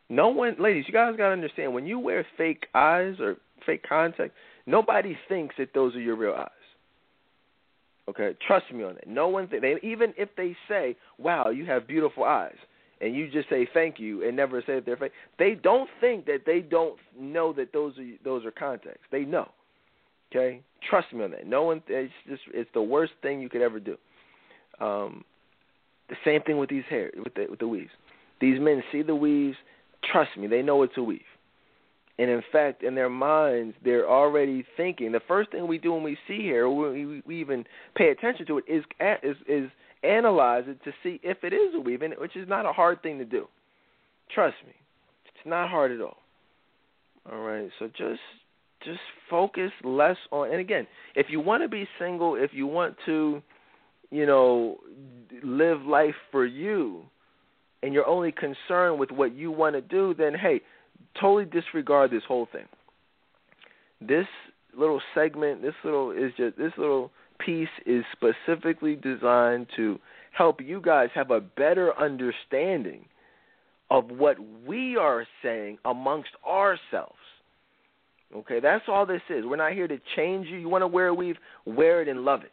No 0.09 0.29
one, 0.29 0.57
ladies, 0.59 0.85
you 0.87 0.93
guys 0.93 1.15
gotta 1.17 1.33
understand 1.33 1.73
when 1.73 1.87
you 1.87 1.99
wear 1.99 2.27
fake 2.37 2.67
eyes 2.75 3.15
or 3.21 3.37
fake 3.65 3.85
contact, 3.89 4.35
nobody 4.67 5.17
thinks 5.29 5.55
that 5.59 5.73
those 5.75 5.95
are 5.95 6.01
your 6.01 6.17
real 6.17 6.35
eyes. 6.35 6.49
Okay, 8.11 8.35
trust 8.45 8.73
me 8.73 8.83
on 8.83 8.95
that. 8.95 9.07
No 9.07 9.29
one, 9.29 9.49
th- 9.49 9.63
they, 9.63 9.77
even 9.83 10.13
if 10.17 10.31
they 10.37 10.57
say, 10.69 10.97
"Wow, 11.19 11.51
you 11.51 11.65
have 11.67 11.87
beautiful 11.87 12.25
eyes," 12.25 12.57
and 13.01 13.15
you 13.15 13.31
just 13.31 13.49
say 13.49 13.69
thank 13.73 14.01
you 14.01 14.27
and 14.27 14.37
never 14.37 14.61
say 14.67 14.81
they're 14.81 14.97
fake, 14.97 15.13
they 15.39 15.55
don't 15.55 15.89
think 16.01 16.27
that 16.27 16.41
they 16.45 16.59
don't 16.59 16.99
know 17.17 17.53
that 17.53 17.73
those 17.73 17.97
are 17.99 18.11
those 18.25 18.45
are 18.45 18.51
contacts. 18.51 19.07
They 19.13 19.21
know. 19.21 19.49
Okay, 20.33 20.61
trust 20.89 21.13
me 21.13 21.23
on 21.23 21.31
that. 21.31 21.47
No 21.47 21.63
one. 21.63 21.83
It's 21.87 22.13
just 22.29 22.43
it's 22.53 22.71
the 22.75 22.83
worst 22.83 23.13
thing 23.23 23.41
you 23.41 23.49
could 23.49 23.63
ever 23.63 23.79
do. 23.79 23.97
Um, 24.81 25.25
the 26.09 26.17
same 26.25 26.43
thing 26.43 26.59
with 26.59 26.69
these 26.69 26.85
hair 26.91 27.13
with 27.17 27.35
the 27.35 27.47
with 27.49 27.61
the 27.61 27.69
weaves. 27.69 27.93
These 28.41 28.59
men 28.61 28.83
see 28.91 29.03
the 29.03 29.15
weaves. 29.15 29.57
Trust 30.11 30.31
me, 30.37 30.49
they 30.49 30.63
know 30.63 30.83
it's 30.83 30.97
a 30.97 31.03
weave. 31.03 31.21
And 32.21 32.29
in 32.29 32.43
fact, 32.53 32.83
in 32.83 32.95
their 32.95 33.09
minds, 33.09 33.75
they're 33.83 34.07
already 34.07 34.63
thinking. 34.77 35.11
The 35.11 35.23
first 35.27 35.51
thing 35.51 35.67
we 35.67 35.79
do 35.79 35.95
when 35.95 36.03
we 36.03 36.19
see 36.29 36.45
hair, 36.45 36.69
we, 36.69 37.23
we 37.25 37.41
even 37.41 37.65
pay 37.97 38.11
attention 38.11 38.45
to 38.45 38.59
it, 38.59 38.65
is 38.69 38.85
is 39.23 39.37
is 39.49 39.71
analyze 40.03 40.65
it 40.67 40.85
to 40.85 40.93
see 41.03 41.19
if 41.23 41.39
it 41.45 41.55
is 41.55 41.75
a 41.75 41.81
weave, 41.81 42.03
and 42.03 42.13
which 42.19 42.37
is 42.37 42.47
not 42.47 42.67
a 42.67 42.73
hard 42.73 43.03
thing 43.03 43.17
to 43.21 43.25
do. 43.25 43.47
Trust 44.35 44.57
me, 44.67 44.75
it's 45.25 45.47
not 45.47 45.71
hard 45.71 45.93
at 45.93 46.03
all. 46.03 46.19
All 47.33 47.41
right, 47.41 47.71
so 47.79 47.87
just 47.87 48.21
just 48.85 49.01
focus 49.31 49.71
less 49.83 50.17
on 50.31 50.51
and 50.51 50.59
again 50.59 50.87
if 51.15 51.27
you 51.29 51.39
want 51.39 51.63
to 51.63 51.69
be 51.69 51.87
single 51.99 52.35
if 52.35 52.51
you 52.55 52.67
want 52.67 52.97
to 53.05 53.43
you 54.11 54.25
know 54.25 54.79
live 55.43 55.83
life 55.83 56.15
for 56.31 56.47
you 56.47 57.03
and 57.83 57.93
you're 57.93 58.07
only 58.07 58.33
concerned 58.33 58.99
with 58.99 59.11
what 59.11 59.35
you 59.35 59.51
want 59.51 59.75
to 59.75 59.83
do 59.83 60.15
then 60.15 60.33
hey 60.35 60.63
totally 61.19 61.45
disregard 61.45 62.11
this 62.11 62.23
whole 62.27 62.49
thing 62.53 62.67
this 64.01 64.27
little 64.77 65.01
segment 65.15 65.63
this 65.63 65.75
little 65.85 66.11
is 66.11 66.33
just 66.37 66.57
this 66.57 66.73
little 66.77 67.11
piece 67.39 67.69
is 67.87 68.05
specifically 68.13 68.97
designed 68.97 69.67
to 69.77 69.99
help 70.33 70.61
you 70.61 70.81
guys 70.81 71.09
have 71.15 71.31
a 71.31 71.41
better 71.41 71.99
understanding 71.99 73.05
of 73.91 74.09
what 74.11 74.37
we 74.67 74.97
are 74.97 75.27
saying 75.43 75.79
amongst 75.85 76.31
ourselves 76.47 77.17
Okay, 78.35 78.61
that's 78.61 78.85
all 78.87 79.07
this 79.07 79.23
is. 79.29 79.45
We're 79.45 79.57
not 79.57 79.73
here 79.73 79.89
to 79.89 79.99
change 80.17 80.47
you. 80.47 80.57
You 80.59 80.69
want 80.69 80.83
to 80.83 80.87
wear 80.87 81.09
a 81.09 81.15
weave, 81.15 81.37
wear 81.65 82.01
it 82.01 82.09
and 82.09 82.25
love 82.25 82.43
it. 82.43 82.53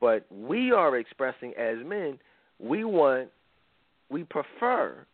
But 0.00 0.26
we 0.30 0.72
are 0.72 0.96
expressing 0.98 1.54
as 1.58 1.78
men, 1.84 2.18
we 2.58 2.84
want 2.84 3.28
we 4.10 4.24
prefer 4.24 5.06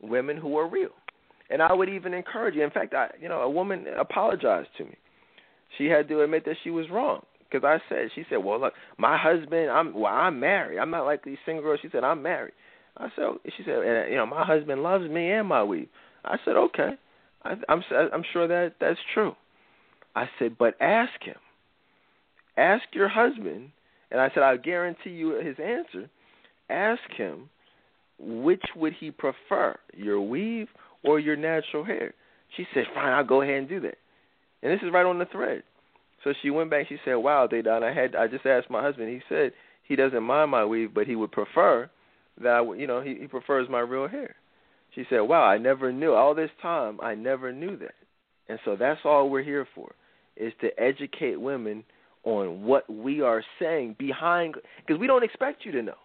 women 0.00 0.36
who 0.36 0.56
are 0.56 0.68
real. 0.68 0.90
And 1.50 1.62
I 1.62 1.72
would 1.72 1.88
even 1.88 2.12
encourage 2.14 2.54
you. 2.54 2.64
In 2.64 2.70
fact, 2.70 2.94
I, 2.94 3.08
you 3.20 3.28
know, 3.28 3.40
a 3.40 3.50
woman 3.50 3.86
apologized 3.98 4.68
to 4.78 4.84
me. 4.84 4.96
She 5.78 5.86
had 5.86 6.08
to 6.08 6.22
admit 6.22 6.44
that 6.44 6.56
she 6.64 6.70
was 6.70 6.86
wrong 6.90 7.22
because 7.50 7.64
I 7.64 7.78
said, 7.88 8.08
she 8.14 8.24
said, 8.28 8.38
well, 8.38 8.60
look, 8.60 8.72
my 8.98 9.16
husband, 9.16 9.70
I'm, 9.70 9.94
well, 9.94 10.12
I'm 10.12 10.40
married. 10.40 10.78
I'm 10.78 10.90
not 10.90 11.04
like 11.04 11.24
these 11.24 11.38
single 11.44 11.62
girls. 11.62 11.80
She 11.82 11.88
said, 11.90 12.04
I'm 12.04 12.22
married. 12.22 12.54
I 12.96 13.08
said, 13.14 13.24
oh, 13.24 13.38
she 13.44 13.62
said, 13.64 13.76
and, 13.76 14.10
you 14.10 14.16
know, 14.16 14.26
my 14.26 14.44
husband 14.44 14.82
loves 14.82 15.08
me 15.08 15.30
and 15.30 15.46
my 15.46 15.62
weave. 15.62 15.88
I 16.24 16.36
said, 16.44 16.56
okay. 16.56 16.90
I, 17.44 17.54
I'm, 17.68 17.82
I'm 18.12 18.24
sure 18.32 18.48
that 18.48 18.74
that's 18.80 18.98
true. 19.14 19.34
I 20.14 20.28
said, 20.38 20.56
but 20.58 20.74
ask 20.80 21.12
him. 21.22 21.36
Ask 22.56 22.84
your 22.92 23.08
husband, 23.08 23.70
and 24.10 24.18
I 24.18 24.30
said, 24.32 24.42
I 24.42 24.56
guarantee 24.56 25.10
you 25.10 25.32
his 25.32 25.56
answer. 25.62 26.08
Ask 26.70 27.02
him, 27.16 27.50
which 28.18 28.64
would 28.74 28.94
he 28.98 29.10
prefer, 29.10 29.76
your 29.94 30.20
weave 30.22 30.68
or 31.06 31.20
your 31.20 31.36
natural 31.36 31.84
hair? 31.84 32.14
She 32.56 32.66
said, 32.74 32.84
fine, 32.94 33.12
I'll 33.12 33.24
go 33.24 33.42
ahead 33.42 33.56
and 33.56 33.68
do 33.68 33.80
that. 33.80 33.98
And 34.62 34.72
this 34.72 34.84
is 34.84 34.92
right 34.92 35.06
on 35.06 35.18
the 35.18 35.26
thread. 35.26 35.62
So 36.26 36.32
she 36.42 36.50
went 36.50 36.70
back. 36.70 36.88
She 36.88 36.96
said, 37.04 37.14
"Wow, 37.14 37.46
Dedan, 37.46 37.84
I 37.84 37.94
had 37.94 38.16
I 38.16 38.26
just 38.26 38.44
asked 38.46 38.68
my 38.68 38.82
husband. 38.82 39.08
He 39.10 39.20
said 39.28 39.52
he 39.84 39.94
doesn't 39.94 40.24
mind 40.24 40.50
my 40.50 40.64
weave, 40.64 40.92
but 40.92 41.06
he 41.06 41.14
would 41.14 41.30
prefer 41.30 41.88
that 42.42 42.48
I, 42.48 42.74
you 42.74 42.88
know 42.88 43.00
he, 43.00 43.14
he 43.20 43.28
prefers 43.28 43.68
my 43.68 43.78
real 43.78 44.08
hair." 44.08 44.34
She 44.94 45.04
said, 45.08 45.20
"Wow, 45.20 45.44
I 45.44 45.58
never 45.58 45.92
knew 45.92 46.14
all 46.14 46.34
this 46.34 46.50
time. 46.60 46.98
I 47.00 47.14
never 47.14 47.52
knew 47.52 47.76
that." 47.76 47.94
And 48.48 48.58
so 48.64 48.74
that's 48.76 49.00
all 49.04 49.30
we're 49.30 49.44
here 49.44 49.68
for, 49.72 49.94
is 50.36 50.52
to 50.62 50.68
educate 50.80 51.36
women 51.40 51.84
on 52.24 52.64
what 52.64 52.90
we 52.90 53.20
are 53.20 53.44
saying 53.60 53.94
behind, 53.96 54.56
because 54.84 55.00
we 55.00 55.06
don't 55.06 55.22
expect 55.22 55.64
you 55.64 55.70
to 55.72 55.82
know. 55.82 55.98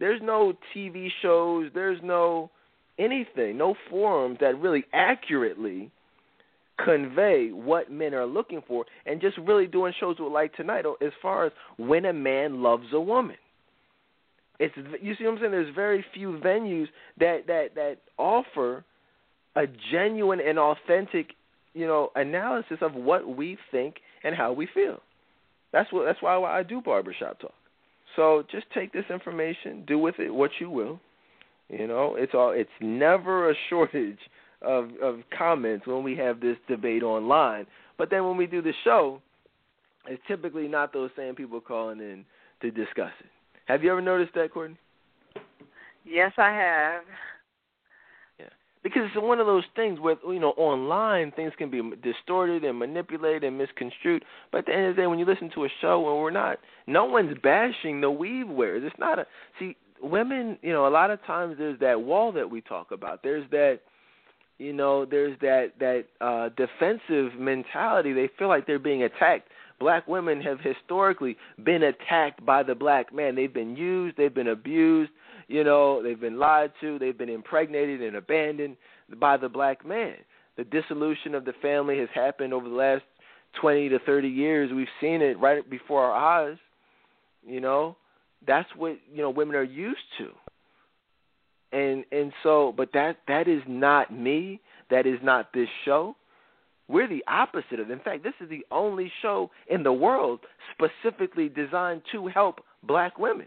There's 0.00 0.20
no 0.20 0.54
TV 0.74 1.08
shows. 1.22 1.70
There's 1.74 2.00
no 2.02 2.50
anything, 2.98 3.56
no 3.58 3.74
forums 3.90 4.38
that 4.40 4.58
really 4.58 4.84
accurately 4.92 5.90
convey 6.82 7.50
what 7.50 7.90
men 7.90 8.14
are 8.14 8.26
looking 8.26 8.62
for 8.66 8.84
and 9.04 9.20
just 9.20 9.36
really 9.38 9.66
doing 9.66 9.92
shows 9.98 10.16
with 10.18 10.32
like 10.32 10.54
tonight 10.54 10.84
as 11.00 11.12
far 11.20 11.46
as 11.46 11.52
when 11.76 12.04
a 12.04 12.12
man 12.12 12.62
loves 12.62 12.86
a 12.92 13.00
woman. 13.00 13.36
It's 14.60 14.74
you 15.00 15.14
see 15.16 15.24
what 15.24 15.34
i'm 15.34 15.38
saying? 15.38 15.52
There's 15.52 15.74
very 15.74 16.04
few 16.14 16.40
venues 16.44 16.86
that 17.18 17.46
that 17.46 17.74
that 17.76 17.98
offer 18.16 18.84
a 19.54 19.64
genuine 19.92 20.40
and 20.40 20.58
authentic 20.58 21.28
you 21.74 21.86
know 21.86 22.10
analysis 22.16 22.78
of 22.80 22.94
what 22.94 23.36
we 23.36 23.56
think 23.70 23.96
and 24.24 24.34
how 24.34 24.52
we 24.52 24.68
feel. 24.72 25.00
That's 25.72 25.92
what 25.92 26.06
that's 26.06 26.22
why 26.22 26.36
i 26.42 26.62
do 26.62 26.80
barbershop 26.80 27.40
talk. 27.40 27.54
So 28.16 28.42
just 28.50 28.66
take 28.74 28.92
this 28.92 29.04
information 29.10 29.84
do 29.86 29.98
with 29.98 30.18
it 30.18 30.30
what 30.30 30.50
you 30.60 30.70
will 30.70 31.00
you 31.68 31.86
know 31.86 32.14
it's 32.16 32.34
all 32.34 32.50
it's 32.50 32.70
never 32.80 33.50
a 33.50 33.54
shortage 33.68 34.18
of 34.62 34.90
of 35.02 35.20
comments 35.36 35.86
when 35.86 36.02
we 36.02 36.16
have 36.16 36.40
this 36.40 36.56
debate 36.68 37.02
online. 37.02 37.66
But 37.96 38.10
then 38.10 38.26
when 38.26 38.36
we 38.36 38.46
do 38.46 38.62
the 38.62 38.72
show, 38.84 39.20
it's 40.06 40.22
typically 40.26 40.68
not 40.68 40.92
those 40.92 41.10
same 41.16 41.34
people 41.34 41.60
calling 41.60 42.00
in 42.00 42.24
to 42.62 42.70
discuss 42.70 43.12
it. 43.20 43.30
Have 43.66 43.82
you 43.82 43.90
ever 43.90 44.00
noticed 44.00 44.34
that, 44.34 44.52
Courtney? 44.52 44.78
Yes, 46.04 46.32
I 46.38 46.50
have. 46.50 47.02
Yeah, 48.40 48.46
because 48.82 49.02
it's 49.06 49.22
one 49.22 49.40
of 49.40 49.46
those 49.46 49.64
things 49.76 50.00
where 50.00 50.16
you 50.26 50.40
know 50.40 50.52
online 50.56 51.32
things 51.32 51.52
can 51.58 51.70
be 51.70 51.82
distorted 52.02 52.64
and 52.64 52.78
manipulated 52.78 53.44
and 53.44 53.58
misconstrued. 53.58 54.24
But 54.50 54.58
at 54.58 54.66
the 54.66 54.74
end 54.74 54.86
of 54.86 54.96
the 54.96 55.02
day, 55.02 55.06
when 55.06 55.18
you 55.18 55.26
listen 55.26 55.50
to 55.54 55.64
a 55.64 55.68
show 55.80 56.00
where 56.00 56.14
we're 56.14 56.30
not, 56.30 56.58
no 56.86 57.04
one's 57.04 57.36
bashing 57.42 58.00
the 58.00 58.10
weave 58.10 58.48
wearers. 58.48 58.82
It's 58.86 58.98
not 58.98 59.18
a 59.18 59.26
see 59.58 59.76
women. 60.02 60.58
You 60.62 60.72
know, 60.72 60.86
a 60.86 60.90
lot 60.90 61.10
of 61.10 61.22
times 61.24 61.56
there's 61.58 61.78
that 61.80 62.00
wall 62.00 62.32
that 62.32 62.50
we 62.50 62.60
talk 62.60 62.90
about. 62.90 63.22
There's 63.22 63.48
that 63.50 63.80
you 64.58 64.72
know, 64.72 65.04
there's 65.04 65.38
that 65.40 65.72
that 65.78 66.04
uh, 66.20 66.48
defensive 66.56 67.38
mentality. 67.38 68.12
They 68.12 68.28
feel 68.38 68.48
like 68.48 68.66
they're 68.66 68.78
being 68.78 69.04
attacked. 69.04 69.48
Black 69.78 70.08
women 70.08 70.40
have 70.40 70.58
historically 70.60 71.36
been 71.64 71.84
attacked 71.84 72.44
by 72.44 72.64
the 72.64 72.74
black 72.74 73.14
man. 73.14 73.36
They've 73.36 73.52
been 73.52 73.76
used, 73.76 74.16
they've 74.16 74.34
been 74.34 74.48
abused, 74.48 75.12
you 75.46 75.62
know, 75.62 76.02
they've 76.02 76.20
been 76.20 76.38
lied 76.38 76.72
to, 76.80 76.98
they've 76.98 77.16
been 77.16 77.28
impregnated 77.28 78.02
and 78.02 78.16
abandoned 78.16 78.76
by 79.20 79.36
the 79.36 79.48
black 79.48 79.86
man. 79.86 80.16
The 80.56 80.64
dissolution 80.64 81.36
of 81.36 81.44
the 81.44 81.52
family 81.62 81.98
has 82.00 82.08
happened 82.12 82.52
over 82.52 82.68
the 82.68 82.74
last 82.74 83.04
20 83.60 83.88
to 83.90 84.00
30 84.00 84.28
years. 84.28 84.72
We've 84.74 84.88
seen 85.00 85.22
it 85.22 85.38
right 85.38 85.68
before 85.70 86.02
our 86.02 86.48
eyes. 86.48 86.58
You 87.46 87.60
know, 87.60 87.96
that's 88.46 88.68
what, 88.76 88.98
you 89.12 89.22
know, 89.22 89.30
women 89.30 89.56
are 89.56 89.62
used 89.62 89.98
to. 90.18 90.28
And 91.70 92.04
and 92.10 92.32
so 92.42 92.72
but 92.76 92.92
that 92.94 93.18
that 93.28 93.46
is 93.46 93.62
not 93.66 94.12
me. 94.12 94.60
That 94.90 95.06
is 95.06 95.18
not 95.22 95.52
this 95.52 95.68
show. 95.84 96.16
We're 96.88 97.08
the 97.08 97.22
opposite 97.28 97.78
of 97.78 97.90
in 97.90 98.00
fact 98.00 98.22
this 98.22 98.32
is 98.40 98.48
the 98.48 98.64
only 98.70 99.12
show 99.20 99.50
in 99.68 99.82
the 99.82 99.92
world 99.92 100.40
specifically 100.72 101.50
designed 101.50 102.02
to 102.12 102.26
help 102.28 102.60
black 102.84 103.18
women. 103.18 103.46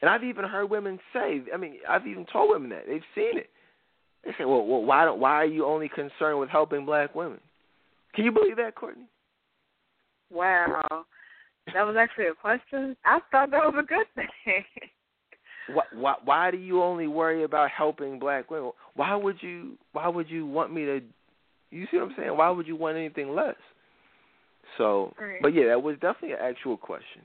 And 0.00 0.10
i've 0.10 0.24
even 0.24 0.44
heard 0.44 0.70
women 0.70 0.98
say 1.12 1.42
i 1.54 1.56
mean 1.56 1.76
i've 1.88 2.06
even 2.06 2.26
told 2.32 2.50
women 2.50 2.70
that. 2.70 2.86
They've 2.88 3.00
seen 3.14 3.38
it. 3.38 3.50
They 4.24 4.32
say 4.32 4.44
well, 4.44 4.66
well 4.66 4.82
why 4.82 5.04
don't 5.04 5.20
why 5.20 5.34
are 5.34 5.46
you 5.46 5.66
only 5.66 5.88
concerned 5.88 6.40
with 6.40 6.48
helping 6.48 6.84
black 6.84 7.14
women? 7.14 7.38
Can 8.12 8.24
you 8.24 8.32
believe 8.32 8.56
that 8.56 8.74
courtney? 8.74 9.06
Wow 10.32 11.04
that 11.74 11.86
was 11.86 11.96
actually 11.98 12.26
a 12.26 12.34
question 12.34 12.96
i 13.04 13.18
thought 13.30 13.50
that 13.50 13.64
was 13.64 13.74
a 13.78 13.86
good 13.86 14.06
thing 14.14 14.64
why, 15.74 15.84
why 15.94 16.14
why 16.24 16.50
do 16.50 16.56
you 16.56 16.82
only 16.82 17.06
worry 17.06 17.44
about 17.44 17.70
helping 17.70 18.18
black 18.18 18.50
women? 18.50 18.72
Why 18.94 19.14
would 19.14 19.36
you 19.40 19.76
why 19.92 20.08
would 20.08 20.30
you 20.30 20.46
want 20.46 20.72
me 20.72 20.84
to 20.86 21.00
you 21.70 21.86
see 21.90 21.98
what 21.98 22.08
I'm 22.10 22.14
saying? 22.16 22.36
Why 22.36 22.50
would 22.50 22.66
you 22.66 22.76
want 22.76 22.96
anything 22.96 23.34
less? 23.34 23.56
So, 24.76 25.12
right. 25.20 25.40
but 25.42 25.48
yeah, 25.48 25.66
that 25.68 25.82
was 25.82 25.96
definitely 25.96 26.32
an 26.32 26.38
actual 26.42 26.76
question. 26.76 27.22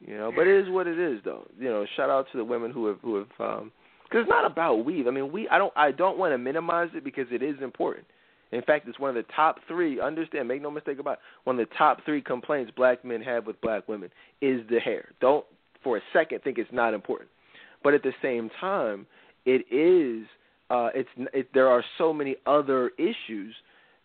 You 0.00 0.16
know, 0.16 0.32
but 0.34 0.46
it 0.46 0.64
is 0.64 0.70
what 0.70 0.86
it 0.86 0.98
is, 0.98 1.20
though. 1.24 1.46
You 1.58 1.68
know, 1.68 1.84
shout 1.96 2.08
out 2.08 2.26
to 2.32 2.38
the 2.38 2.44
women 2.44 2.70
who 2.70 2.86
have 2.86 2.98
who 3.02 3.16
have 3.16 3.28
um 3.38 3.72
because 4.04 4.22
it's 4.22 4.30
not 4.30 4.50
about 4.50 4.84
weave. 4.84 5.06
I 5.06 5.10
mean, 5.10 5.30
we 5.30 5.48
I 5.48 5.58
don't 5.58 5.72
I 5.76 5.90
don't 5.90 6.18
want 6.18 6.32
to 6.32 6.38
minimize 6.38 6.88
it 6.94 7.04
because 7.04 7.26
it 7.30 7.42
is 7.42 7.56
important. 7.60 8.06
In 8.52 8.62
fact, 8.62 8.88
it's 8.88 8.98
one 8.98 9.10
of 9.10 9.14
the 9.14 9.32
top 9.34 9.56
three. 9.68 10.00
Understand, 10.00 10.48
make 10.48 10.62
no 10.62 10.70
mistake 10.70 10.98
about 10.98 11.14
it, 11.14 11.18
one 11.44 11.58
of 11.58 11.68
the 11.68 11.74
top 11.76 12.04
three 12.04 12.20
complaints 12.20 12.72
black 12.76 13.04
men 13.04 13.20
have 13.22 13.46
with 13.46 13.60
black 13.60 13.88
women 13.88 14.10
is 14.40 14.62
the 14.68 14.80
hair. 14.80 15.10
Don't 15.20 15.44
for 15.82 15.96
a 15.96 16.00
second 16.12 16.42
think 16.42 16.58
it's 16.58 16.72
not 16.72 16.94
important. 16.94 17.30
But 17.82 17.94
at 17.94 18.02
the 18.02 18.12
same 18.20 18.50
time, 18.60 19.06
it 19.46 19.64
is 19.72 20.26
uh, 20.70 20.90
it's 20.94 21.08
it, 21.32 21.48
there 21.54 21.68
are 21.68 21.84
so 21.98 22.12
many 22.12 22.36
other 22.46 22.90
issues 22.98 23.54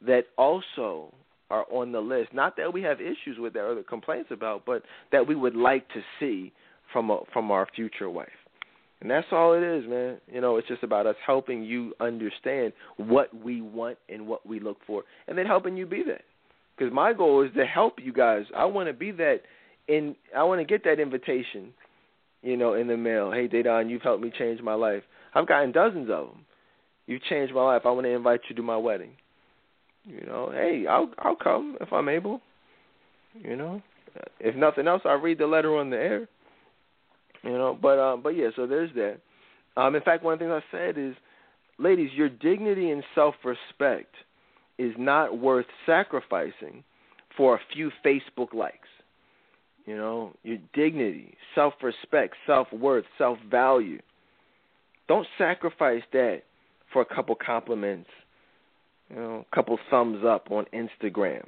that 0.05 0.25
also 0.37 1.13
are 1.49 1.65
on 1.71 1.91
the 1.91 1.99
list. 1.99 2.33
Not 2.33 2.57
that 2.57 2.71
we 2.71 2.81
have 2.81 2.99
issues 2.99 3.37
with 3.37 3.53
that 3.53 3.61
or 3.61 3.83
complaints 3.83 4.29
about, 4.31 4.65
but 4.65 4.83
that 5.11 5.27
we 5.27 5.35
would 5.35 5.55
like 5.55 5.87
to 5.89 6.01
see 6.19 6.51
from 6.91 7.09
a, 7.09 7.19
from 7.33 7.51
our 7.51 7.67
future 7.75 8.09
wife. 8.09 8.29
And 9.01 9.11
that's 9.11 9.27
all 9.31 9.53
it 9.53 9.63
is, 9.63 9.87
man. 9.87 10.17
You 10.31 10.41
know, 10.41 10.57
it's 10.57 10.67
just 10.67 10.83
about 10.83 11.05
us 11.05 11.15
helping 11.25 11.63
you 11.63 11.93
understand 11.99 12.73
what 12.97 13.35
we 13.35 13.61
want 13.61 13.97
and 14.09 14.25
what 14.27 14.45
we 14.45 14.59
look 14.59 14.77
for, 14.87 15.03
and 15.27 15.37
then 15.37 15.45
helping 15.45 15.77
you 15.77 15.85
be 15.85 16.03
that. 16.03 16.21
Because 16.77 16.93
my 16.93 17.13
goal 17.13 17.41
is 17.43 17.51
to 17.55 17.65
help 17.65 17.95
you 18.01 18.11
guys. 18.11 18.45
I 18.55 18.65
want 18.65 18.87
to 18.87 18.93
be 18.93 19.11
that, 19.11 19.41
and 19.87 20.15
I 20.35 20.43
want 20.43 20.59
to 20.61 20.65
get 20.65 20.83
that 20.85 20.99
invitation 20.99 21.73
you 22.45 22.55
know, 22.55 22.75
in 22.75 22.87
the 22.87 22.95
mail. 22.95 23.31
Hey, 23.31 23.47
Dedan, 23.47 23.89
you've 23.89 24.03
helped 24.03 24.23
me 24.23 24.31
change 24.37 24.61
my 24.61 24.75
life. 24.75 25.01
I've 25.33 25.47
gotten 25.47 25.71
dozens 25.71 26.09
of 26.11 26.27
them. 26.27 26.45
You've 27.07 27.23
changed 27.23 27.53
my 27.53 27.63
life. 27.63 27.81
I 27.85 27.89
want 27.89 28.05
to 28.05 28.11
invite 28.11 28.41
you 28.47 28.55
to 28.55 28.61
my 28.61 28.77
wedding. 28.77 29.11
You 30.05 30.23
know, 30.25 30.51
hey, 30.53 30.85
I'll 30.87 31.09
I'll 31.17 31.35
come 31.35 31.75
if 31.81 31.91
I'm 31.91 32.07
able. 32.07 32.41
You 33.43 33.55
know, 33.55 33.81
if 34.39 34.55
nothing 34.55 34.87
else, 34.87 35.01
I'll 35.03 35.17
read 35.17 35.39
the 35.39 35.47
letter 35.47 35.75
on 35.75 35.89
the 35.89 35.97
air. 35.97 36.29
You 37.45 37.51
know, 37.51 37.77
but 37.79 37.99
um, 37.99 38.21
but 38.23 38.29
yeah, 38.29 38.47
so 38.55 38.65
there's 38.65 38.89
that. 38.95 39.19
Um, 39.77 39.95
in 39.95 40.01
fact, 40.01 40.23
one 40.23 40.33
of 40.33 40.39
the 40.39 40.45
things 40.45 40.63
I 40.73 40.75
said 40.75 40.97
is, 40.97 41.15
ladies, 41.77 42.09
your 42.13 42.29
dignity 42.29 42.89
and 42.89 43.03
self-respect 43.13 44.13
is 44.79 44.93
not 44.97 45.37
worth 45.37 45.65
sacrificing 45.85 46.83
for 47.37 47.55
a 47.55 47.59
few 47.73 47.91
Facebook 48.03 48.53
likes. 48.53 48.87
You 49.85 49.95
know, 49.95 50.33
your 50.43 50.57
dignity, 50.73 51.35
self 51.53 51.75
respect, 51.83 52.35
self 52.47 52.71
worth, 52.73 53.05
self 53.17 53.37
value. 53.49 53.99
Don't 55.07 55.27
sacrifice 55.37 56.01
that 56.13 56.41
for 56.91 57.03
a 57.03 57.05
couple 57.05 57.35
compliments, 57.35 58.09
you 59.11 59.17
know, 59.17 59.45
a 59.51 59.55
couple 59.55 59.77
thumbs 59.91 60.23
up 60.25 60.49
on 60.49 60.65
Instagram. 60.73 61.45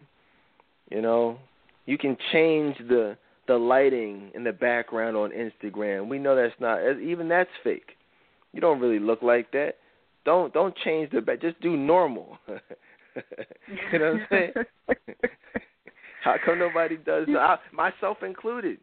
You 0.92 1.02
know, 1.02 1.40
you 1.88 1.98
can 1.98 2.16
change 2.32 2.78
the 2.88 3.18
the 3.48 3.56
lighting 3.56 4.32
in 4.36 4.44
the 4.44 4.52
background 4.52 5.16
on 5.16 5.32
Instagram. 5.32 6.08
We 6.08 6.20
know 6.20 6.36
that's 6.36 6.60
not 6.60 7.00
even 7.00 7.28
that's 7.28 7.50
fake. 7.64 7.98
You 8.54 8.62
don't 8.62 8.80
really 8.80 9.00
look 9.00 9.22
like 9.22 9.52
that. 9.52 9.74
Don't 10.26 10.54
don't 10.54 10.76
change 10.84 11.12
the 11.12 11.22
back. 11.22 11.42
Just 11.42 11.60
do 11.62 11.78
normal. 11.78 12.38
you 12.48 14.00
know 14.00 14.14
what 14.14 14.22
I'm 14.22 14.28
saying? 14.30 14.54
How 16.24 16.36
come 16.44 16.60
nobody 16.60 16.98
does 16.98 17.28
that? 17.28 17.38
I, 17.38 17.58
myself 17.72 18.18
included. 18.22 18.78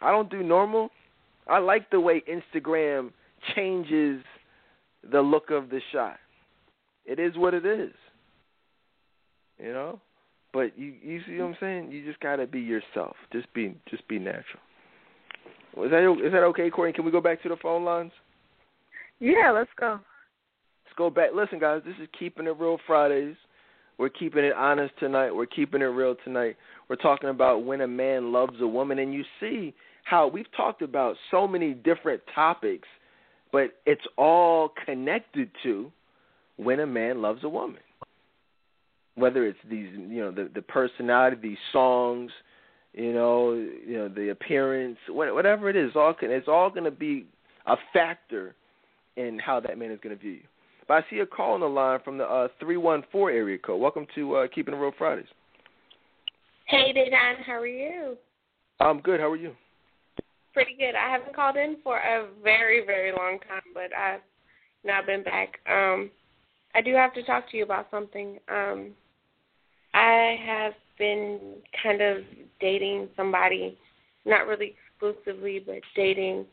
I 0.00 0.10
don't 0.10 0.30
do 0.30 0.42
normal. 0.42 0.90
I 1.48 1.58
like 1.58 1.90
the 1.90 2.00
way 2.00 2.22
Instagram 2.28 3.10
changes 3.54 4.22
the 5.10 5.20
look 5.20 5.50
of 5.50 5.70
the 5.70 5.80
shot. 5.92 6.18
It 7.04 7.18
is 7.18 7.36
what 7.36 7.54
it 7.54 7.64
is. 7.64 7.92
You 9.58 9.72
know? 9.72 10.00
But 10.56 10.78
you 10.78 10.94
you 11.02 11.20
see 11.26 11.36
what 11.36 11.48
I'm 11.48 11.56
saying? 11.60 11.92
You 11.92 12.02
just 12.02 12.18
gotta 12.20 12.46
be 12.46 12.60
yourself. 12.60 13.14
Just 13.30 13.52
be 13.52 13.76
just 13.90 14.08
be 14.08 14.18
natural. 14.18 14.62
Is 15.84 15.90
that 15.90 16.24
is 16.24 16.32
that 16.32 16.42
okay, 16.44 16.70
Corey? 16.70 16.94
Can 16.94 17.04
we 17.04 17.10
go 17.10 17.20
back 17.20 17.42
to 17.42 17.50
the 17.50 17.56
phone 17.60 17.84
lines? 17.84 18.12
Yeah, 19.20 19.50
let's 19.54 19.68
go. 19.78 20.00
Let's 20.86 20.96
go 20.96 21.10
back. 21.10 21.32
Listen, 21.34 21.58
guys, 21.58 21.82
this 21.84 21.96
is 22.00 22.08
keeping 22.18 22.46
it 22.46 22.56
real 22.58 22.78
Fridays. 22.86 23.36
We're 23.98 24.08
keeping 24.08 24.44
it 24.44 24.54
honest 24.54 24.94
tonight. 24.98 25.30
We're 25.30 25.44
keeping 25.44 25.82
it 25.82 25.92
real 25.92 26.16
tonight. 26.24 26.56
We're 26.88 26.96
talking 26.96 27.28
about 27.28 27.66
when 27.66 27.82
a 27.82 27.86
man 27.86 28.32
loves 28.32 28.58
a 28.62 28.66
woman, 28.66 28.98
and 28.98 29.12
you 29.12 29.24
see 29.38 29.74
how 30.04 30.26
we've 30.26 30.50
talked 30.56 30.80
about 30.80 31.16
so 31.30 31.46
many 31.46 31.74
different 31.74 32.22
topics, 32.34 32.88
but 33.52 33.74
it's 33.84 34.06
all 34.16 34.72
connected 34.86 35.50
to 35.64 35.92
when 36.56 36.80
a 36.80 36.86
man 36.86 37.20
loves 37.20 37.44
a 37.44 37.48
woman. 37.50 37.82
Whether 39.16 39.46
it's 39.46 39.58
these, 39.68 39.88
you 39.92 40.20
know, 40.20 40.30
the 40.30 40.50
the 40.54 40.62
personality, 40.62 41.36
these 41.42 41.58
songs, 41.72 42.30
you 42.92 43.12
know, 43.12 43.52
you 43.54 43.96
know, 43.96 44.08
the 44.08 44.30
appearance, 44.30 44.98
whatever 45.08 45.68
it 45.68 45.76
is, 45.76 45.92
all 45.94 46.14
it's 46.20 46.48
all 46.48 46.70
going 46.70 46.84
to 46.84 46.90
be 46.90 47.26
a 47.66 47.76
factor 47.92 48.54
in 49.16 49.38
how 49.38 49.60
that 49.60 49.78
man 49.78 49.90
is 49.90 49.98
going 50.02 50.14
to 50.14 50.20
view 50.20 50.32
you. 50.32 50.42
But 50.88 50.94
I 50.94 51.10
see 51.10 51.18
a 51.18 51.26
call 51.26 51.54
on 51.54 51.60
the 51.60 51.66
line 51.66 52.00
from 52.04 52.18
the 52.18 52.24
uh, 52.24 52.48
314 52.60 53.36
area 53.36 53.58
code. 53.58 53.80
Welcome 53.80 54.06
to 54.14 54.36
uh, 54.36 54.46
Keeping 54.54 54.74
it 54.74 54.76
Real 54.76 54.92
Fridays. 54.96 55.26
Hey, 56.66 56.92
Dedan. 56.92 57.42
How 57.44 57.54
are 57.54 57.66
you? 57.66 58.16
I'm 58.80 59.00
good. 59.00 59.20
How 59.20 59.30
are 59.30 59.36
you? 59.36 59.52
Pretty 60.52 60.76
good. 60.78 60.94
I 60.94 61.10
haven't 61.10 61.34
called 61.34 61.56
in 61.56 61.76
for 61.82 61.98
a 61.98 62.28
very, 62.42 62.84
very 62.86 63.12
long 63.12 63.38
time, 63.48 63.62
but 63.74 63.94
I've 63.96 64.20
now 64.84 65.00
been 65.04 65.22
back. 65.22 65.58
Um, 65.68 66.10
I 66.74 66.82
do 66.82 66.94
have 66.94 67.12
to 67.14 67.22
talk 67.24 67.50
to 67.50 67.56
you 67.56 67.64
about 67.64 67.88
something. 67.90 68.38
Um, 68.48 68.92
I 69.96 70.36
have 70.44 70.74
been 70.98 71.40
kind 71.82 72.02
of 72.02 72.18
dating 72.60 73.08
somebody, 73.16 73.78
not 74.26 74.46
really 74.46 74.74
exclusively, 74.92 75.62
but 75.64 75.76
dating, 75.94 76.44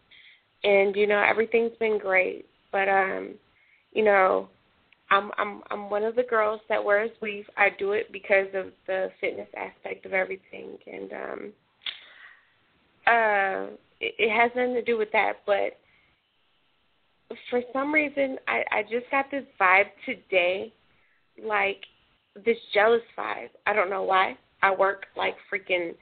and 0.63 0.95
you 0.95 1.07
know 1.07 1.21
everything's 1.21 1.75
been 1.77 1.99
great. 1.99 2.45
But 2.71 2.87
um, 2.87 3.35
you 3.91 4.05
know, 4.05 4.47
I'm 5.11 5.29
I'm 5.37 5.61
I'm 5.69 5.89
one 5.89 6.03
of 6.03 6.15
the 6.15 6.23
girls 6.23 6.61
that 6.69 6.81
wears 6.81 7.11
weave. 7.21 7.45
I 7.57 7.67
do 7.77 7.91
it 7.91 8.13
because 8.13 8.47
of 8.53 8.67
the 8.87 9.09
fitness 9.19 9.49
aspect 9.57 10.05
of 10.05 10.13
everything, 10.13 10.77
and 10.87 11.11
um, 11.11 11.53
uh, 13.07 13.73
it, 13.99 14.15
it 14.19 14.31
has 14.31 14.51
nothing 14.55 14.73
to 14.75 14.83
do 14.83 14.97
with 14.97 15.11
that. 15.11 15.39
But 15.45 15.77
for 17.49 17.61
some 17.73 17.93
reason, 17.93 18.37
I 18.47 18.63
I 18.71 18.83
just 18.83 19.11
got 19.11 19.29
this 19.29 19.43
vibe 19.59 19.91
today, 20.05 20.71
like 21.45 21.81
this 22.35 22.57
jealous 22.73 23.01
vibe. 23.17 23.49
I 23.65 23.73
don't 23.73 23.89
know 23.89 24.03
why. 24.03 24.37
I 24.61 24.73
work 24.73 25.05
like 25.15 25.35
freaking 25.51 25.93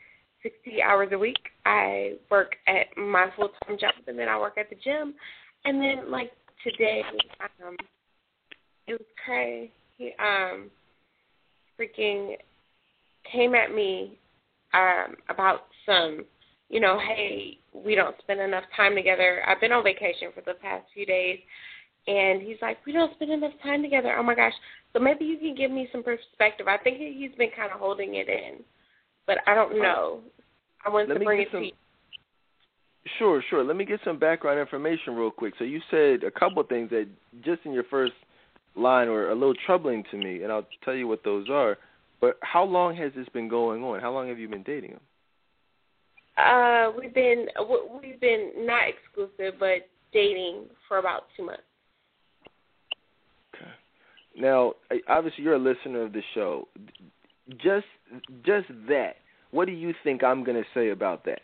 60 0.44 0.82
hours 0.82 1.10
a 1.12 1.18
week. 1.18 1.40
I 1.66 2.14
work 2.30 2.56
at 2.68 2.96
my 2.98 3.28
full 3.36 3.50
time 3.66 3.78
job, 3.80 3.94
and 4.08 4.18
then 4.18 4.30
I 4.30 4.40
work 4.40 4.58
at 4.58 4.70
the 4.70 4.76
gym. 4.84 5.14
And 5.66 5.82
then 5.82 6.12
like 6.12 6.32
today, 6.64 7.04
um, 7.66 7.76
it 8.88 8.94
was 8.94 9.08
crazy. 9.26 9.72
He 9.98 10.14
um, 10.20 10.70
freaking 11.80 12.36
came 13.32 13.54
at 13.54 13.74
me 13.74 14.18
um 14.74 15.16
about 15.30 15.66
some, 15.86 16.26
you 16.70 16.80
know, 16.80 17.00
hey, 17.00 17.60
we 17.74 17.96
don't 17.96 18.16
spend 18.20 18.40
enough 18.40 18.64
time 18.76 18.96
together. 18.96 19.44
I've 19.48 19.60
been 19.60 19.72
on 19.72 19.84
vacation 19.84 20.30
for 20.34 20.42
the 20.42 20.54
past 20.60 20.86
few 20.94 21.06
days, 21.06 21.40
and 22.08 22.42
he's 22.42 22.58
like, 22.62 22.78
we 22.86 22.94
don't 22.94 23.14
spend 23.16 23.32
enough 23.32 23.54
time 23.62 23.82
together. 23.82 24.16
Oh 24.18 24.24
my 24.24 24.36
gosh. 24.36 24.54
So 24.94 25.00
maybe 25.00 25.26
you 25.26 25.38
can 25.38 25.56
give 25.56 25.72
me 25.72 25.88
some 25.92 26.04
perspective. 26.04 26.68
I 26.68 26.78
think 26.78 26.98
he's 26.98 27.32
been 27.38 27.52
kind 27.56 27.72
of 27.72 27.80
holding 27.80 28.16
it 28.16 28.28
in, 28.28 28.64
but 29.26 29.38
I 29.48 29.56
don't 29.56 29.82
know. 29.82 30.20
I 30.86 30.90
wanted 30.90 31.10
Let 31.10 31.20
to 31.20 31.26
bring 31.26 31.42
it 31.42 31.48
some, 31.52 31.62
to 31.62 31.68
you. 31.68 31.74
Sure, 33.18 33.44
sure. 33.50 33.64
Let 33.64 33.78
me 33.78 33.86
get 33.86 34.00
some 34.04 34.20
background 34.20 34.60
information 34.60 35.16
real 35.16 35.32
quick. 35.32 35.54
So 35.58 35.64
you 35.64 35.80
said 35.90 36.24
a 36.24 36.32
couple 36.32 36.62
of 36.62 36.68
things 36.68 36.90
that 36.90 37.08
just 37.44 37.62
in 37.66 37.72
your 37.72 37.86
first 37.86 38.14
line 38.76 39.10
were 39.10 39.30
a 39.30 39.34
little 39.36 39.56
troubling 39.66 40.04
to 40.12 40.18
me, 40.18 40.44
and 40.44 40.52
I'll 40.52 40.68
tell 40.84 40.94
you 40.94 41.08
what 41.08 41.24
those 41.24 41.50
are. 41.50 41.78
But 42.20 42.38
how 42.42 42.64
long 42.64 42.96
has 42.98 43.12
this 43.16 43.28
been 43.30 43.48
going 43.48 43.84
on? 43.84 44.00
How 44.00 44.12
long 44.12 44.28
have 44.28 44.38
you 44.38 44.48
been 44.48 44.64
dating 44.64 44.92
him? 44.92 45.00
Uh, 46.38 46.92
we've 46.98 47.14
been 47.14 47.48
we've 48.02 48.20
been 48.20 48.52
not 48.58 48.84
exclusive, 48.88 49.60
but 49.60 49.90
dating 50.14 50.66
for 50.88 50.98
about 50.98 51.24
two 51.36 51.46
months. 51.46 51.64
Now, 54.38 54.74
obviously, 55.08 55.44
you're 55.44 55.56
a 55.56 55.60
listener 55.60 56.04
of 56.04 56.14
the 56.14 56.22
show. 56.34 56.68
Just 57.50 57.86
just 58.46 58.68
that. 58.88 59.16
What 59.52 59.66
do 59.66 59.74
you 59.74 59.94
think 60.04 60.24
I'm 60.24 60.44
going 60.44 60.58
to 60.58 60.68
say 60.74 60.90
about 60.90 61.26
that? 61.26 61.42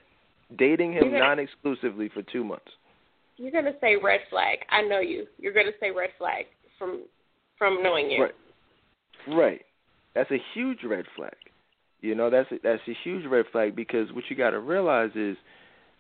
Dating 0.58 0.94
him 0.94 1.12
gonna, 1.12 1.20
non-exclusively 1.20 2.10
for 2.14 2.24
two 2.24 2.44
months. 2.44 2.72
You're 3.36 3.52
going 3.52 3.66
to 3.66 3.76
say 3.82 3.96
red 4.02 4.22
flag. 4.30 4.60
I 4.70 4.82
know 4.82 5.00
you. 5.00 5.26
You're 5.38 5.54
going 5.54 5.66
to 5.66 5.74
say 5.80 5.92
red 5.92 6.12
flag 6.18 6.46
from 6.80 7.04
from 7.58 7.84
knowing 7.84 8.10
you. 8.10 8.24
Right. 8.24 8.36
Right. 9.28 9.62
That's 10.16 10.32
a 10.32 10.42
huge 10.54 10.80
red 10.84 11.06
flag. 11.16 11.36
You 12.02 12.16
know, 12.16 12.30
that's 12.30 12.52
a, 12.52 12.56
that's 12.64 12.82
a 12.88 12.96
huge 13.04 13.26
red 13.26 13.46
flag 13.52 13.76
because 13.76 14.12
what 14.14 14.24
you 14.30 14.36
got 14.36 14.52
to 14.52 14.60
realize 14.60 15.12
is 15.16 15.36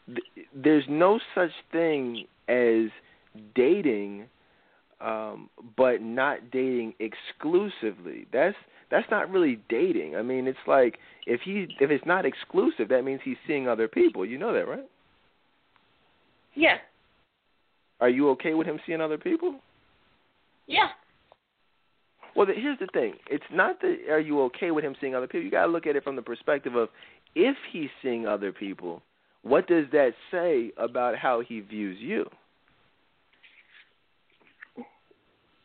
th- 0.07 0.47
there's 0.55 0.85
no 0.87 1.19
such 1.35 1.51
thing 1.71 2.25
as 2.47 2.89
dating 3.55 4.27
um 5.01 5.49
but 5.75 6.01
not 6.01 6.51
dating 6.51 6.93
exclusively. 6.99 8.27
That's 8.31 8.55
that's 8.89 9.09
not 9.11 9.29
really 9.29 9.59
dating. 9.69 10.15
I 10.15 10.21
mean, 10.21 10.47
it's 10.47 10.57
like 10.65 10.97
if 11.25 11.41
he 11.41 11.67
if 11.79 11.91
it's 11.91 12.05
not 12.05 12.25
exclusive, 12.25 12.89
that 12.89 13.03
means 13.03 13.21
he's 13.23 13.37
seeing 13.45 13.67
other 13.67 13.87
people. 13.87 14.25
You 14.25 14.37
know 14.37 14.53
that, 14.53 14.67
right? 14.67 14.87
Yeah. 16.55 16.77
Are 17.99 18.09
you 18.09 18.29
okay 18.31 18.53
with 18.53 18.67
him 18.67 18.79
seeing 18.85 19.01
other 19.01 19.17
people? 19.17 19.59
Yeah. 20.67 20.89
Well, 22.35 22.45
the, 22.45 22.53
here's 22.53 22.77
the 22.79 22.87
thing. 22.93 23.13
It's 23.29 23.43
not 23.51 23.81
that 23.81 23.97
are 24.11 24.19
you 24.19 24.41
okay 24.43 24.71
with 24.71 24.83
him 24.83 24.95
seeing 25.01 25.15
other 25.15 25.27
people. 25.27 25.41
You 25.41 25.51
got 25.51 25.65
to 25.65 25.71
look 25.71 25.87
at 25.87 25.95
it 25.95 26.03
from 26.03 26.15
the 26.15 26.21
perspective 26.21 26.75
of 26.75 26.89
if 27.35 27.55
he's 27.71 27.89
seeing 28.01 28.27
other 28.27 28.51
people, 28.51 29.01
what 29.41 29.67
does 29.67 29.85
that 29.91 30.11
say 30.31 30.71
about 30.77 31.17
how 31.17 31.41
he 31.41 31.61
views 31.61 31.97
you? 31.99 32.29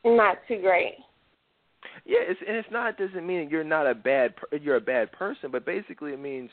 Not 0.05 0.39
too 0.49 0.61
great. 0.61 0.97
Yeah, 2.05 2.19
it's, 2.23 2.41
and 2.47 2.57
it's 2.57 2.69
not. 2.71 3.01
It 3.01 3.09
doesn't 3.09 3.27
mean 3.27 3.49
you're 3.49 3.65
not 3.65 3.87
a 3.87 3.95
bad. 3.95 4.35
You're 4.61 4.77
a 4.77 4.81
bad 4.81 5.13
person, 5.13 5.51
but 5.51 5.65
basically 5.65 6.13
it 6.13 6.21
means, 6.21 6.51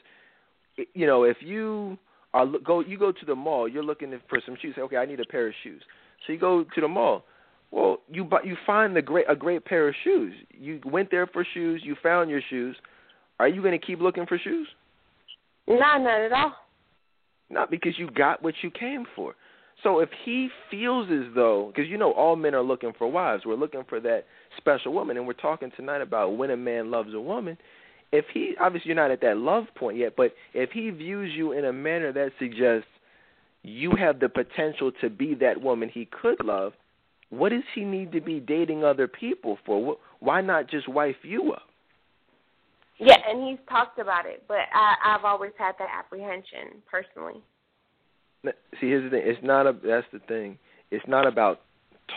you 0.94 1.08
know, 1.08 1.24
if 1.24 1.38
you 1.42 1.98
are 2.34 2.46
go 2.64 2.82
you 2.82 2.98
go 2.98 3.12
to 3.12 3.26
the 3.26 3.36
mall, 3.36 3.68
you're 3.68 3.84
looking 3.84 4.14
for 4.30 4.40
some 4.46 4.56
shoes. 4.62 4.76
Say, 4.76 4.82
okay, 4.82 4.98
I 4.98 5.06
need 5.06 5.20
a 5.20 5.26
pair 5.26 5.48
of 5.48 5.54
shoes. 5.64 5.82
So 6.26 6.34
you 6.34 6.40
go 6.40 6.64
to 6.64 6.82
the 6.82 6.88
mall. 6.88 7.26
Well, 7.72 8.00
you 8.12 8.30
you 8.44 8.56
find 8.66 8.96
the 8.96 9.02
great 9.02 9.26
a 9.30 9.36
great 9.36 9.66
pair 9.66 9.88
of 9.88 9.96
shoes. 10.04 10.34
You 10.52 10.82
went 10.86 11.10
there 11.12 11.28
for 11.28 11.46
shoes. 11.54 11.82
You 11.84 11.96
found 12.02 12.30
your 12.30 12.42
shoes. 12.50 12.76
Are 13.40 13.48
you 13.48 13.62
going 13.62 13.80
to 13.80 13.86
keep 13.86 14.02
looking 14.02 14.26
for 14.26 14.38
shoes? 14.38 14.68
No, 15.68 15.76
not 15.78 16.22
at 16.22 16.32
all. 16.32 16.54
Not 17.50 17.72
because 17.72 17.94
you 17.98 18.10
got 18.12 18.44
what 18.44 18.54
you 18.62 18.70
came 18.70 19.06
for. 19.16 19.36
So 19.84 20.00
if 20.00 20.10
he 20.26 20.50
feels 20.70 21.10
as 21.10 21.34
though, 21.34 21.72
because 21.74 21.90
you 21.90 21.98
know 21.98 22.12
all 22.12 22.36
men 22.36 22.54
are 22.54 22.64
looking 22.64 22.92
for 22.98 23.10
wives, 23.10 23.44
we're 23.46 23.56
looking 23.56 23.84
for 23.88 24.00
that 24.02 24.26
special 24.58 24.94
woman, 24.94 25.18
and 25.18 25.26
we're 25.26 25.34
talking 25.34 25.72
tonight 25.76 26.02
about 26.02 26.38
when 26.38 26.52
a 26.52 26.58
man 26.58 26.92
loves 26.92 27.14
a 27.14 27.22
woman. 27.22 27.58
If 28.12 28.26
he, 28.34 28.56
obviously, 28.60 28.90
you're 28.90 28.96
not 28.96 29.12
at 29.12 29.22
that 29.22 29.38
love 29.38 29.66
point 29.76 29.98
yet, 29.98 30.16
but 30.18 30.34
if 30.54 30.72
he 30.72 30.90
views 30.90 31.32
you 31.36 31.52
in 31.52 31.66
a 31.66 31.74
manner 31.74 32.12
that 32.12 32.32
suggests 32.40 32.90
you 33.62 33.96
have 33.98 34.20
the 34.20 34.30
potential 34.30 34.92
to 35.02 35.10
be 35.10 35.36
that 35.36 35.62
woman 35.62 35.90
he 35.90 36.06
could 36.06 36.44
love, 36.44 36.74
what 37.30 37.50
does 37.50 37.64
he 37.76 37.82
need 37.82 38.12
to 38.14 38.22
be 38.22 38.40
dating 38.40 38.84
other 38.84 39.08
people 39.08 39.60
for? 39.66 39.98
Why 40.20 40.42
not 40.42 40.70
just 40.70 40.90
wife 40.90 41.18
you 41.22 41.54
up? 41.54 41.64
Yeah, 42.98 43.16
and 43.28 43.48
he's 43.48 43.60
talked 43.70 43.98
about 44.00 44.26
it, 44.26 44.44
but 44.48 44.58
I, 44.74 45.16
I've 45.16 45.24
always 45.24 45.52
had 45.58 45.74
that 45.80 45.88
apprehension 45.98 46.82
personally. 46.90 47.42
See, 48.44 48.88
here's 48.88 49.04
the 49.04 49.18
thing. 49.18 49.24
It's 49.26 49.44
not 49.44 49.68
a. 49.68 49.74
That's 49.74 50.08
the 50.14 50.20
thing. 50.20 50.58
It's 50.92 51.06
not 51.08 51.28
about 51.28 51.62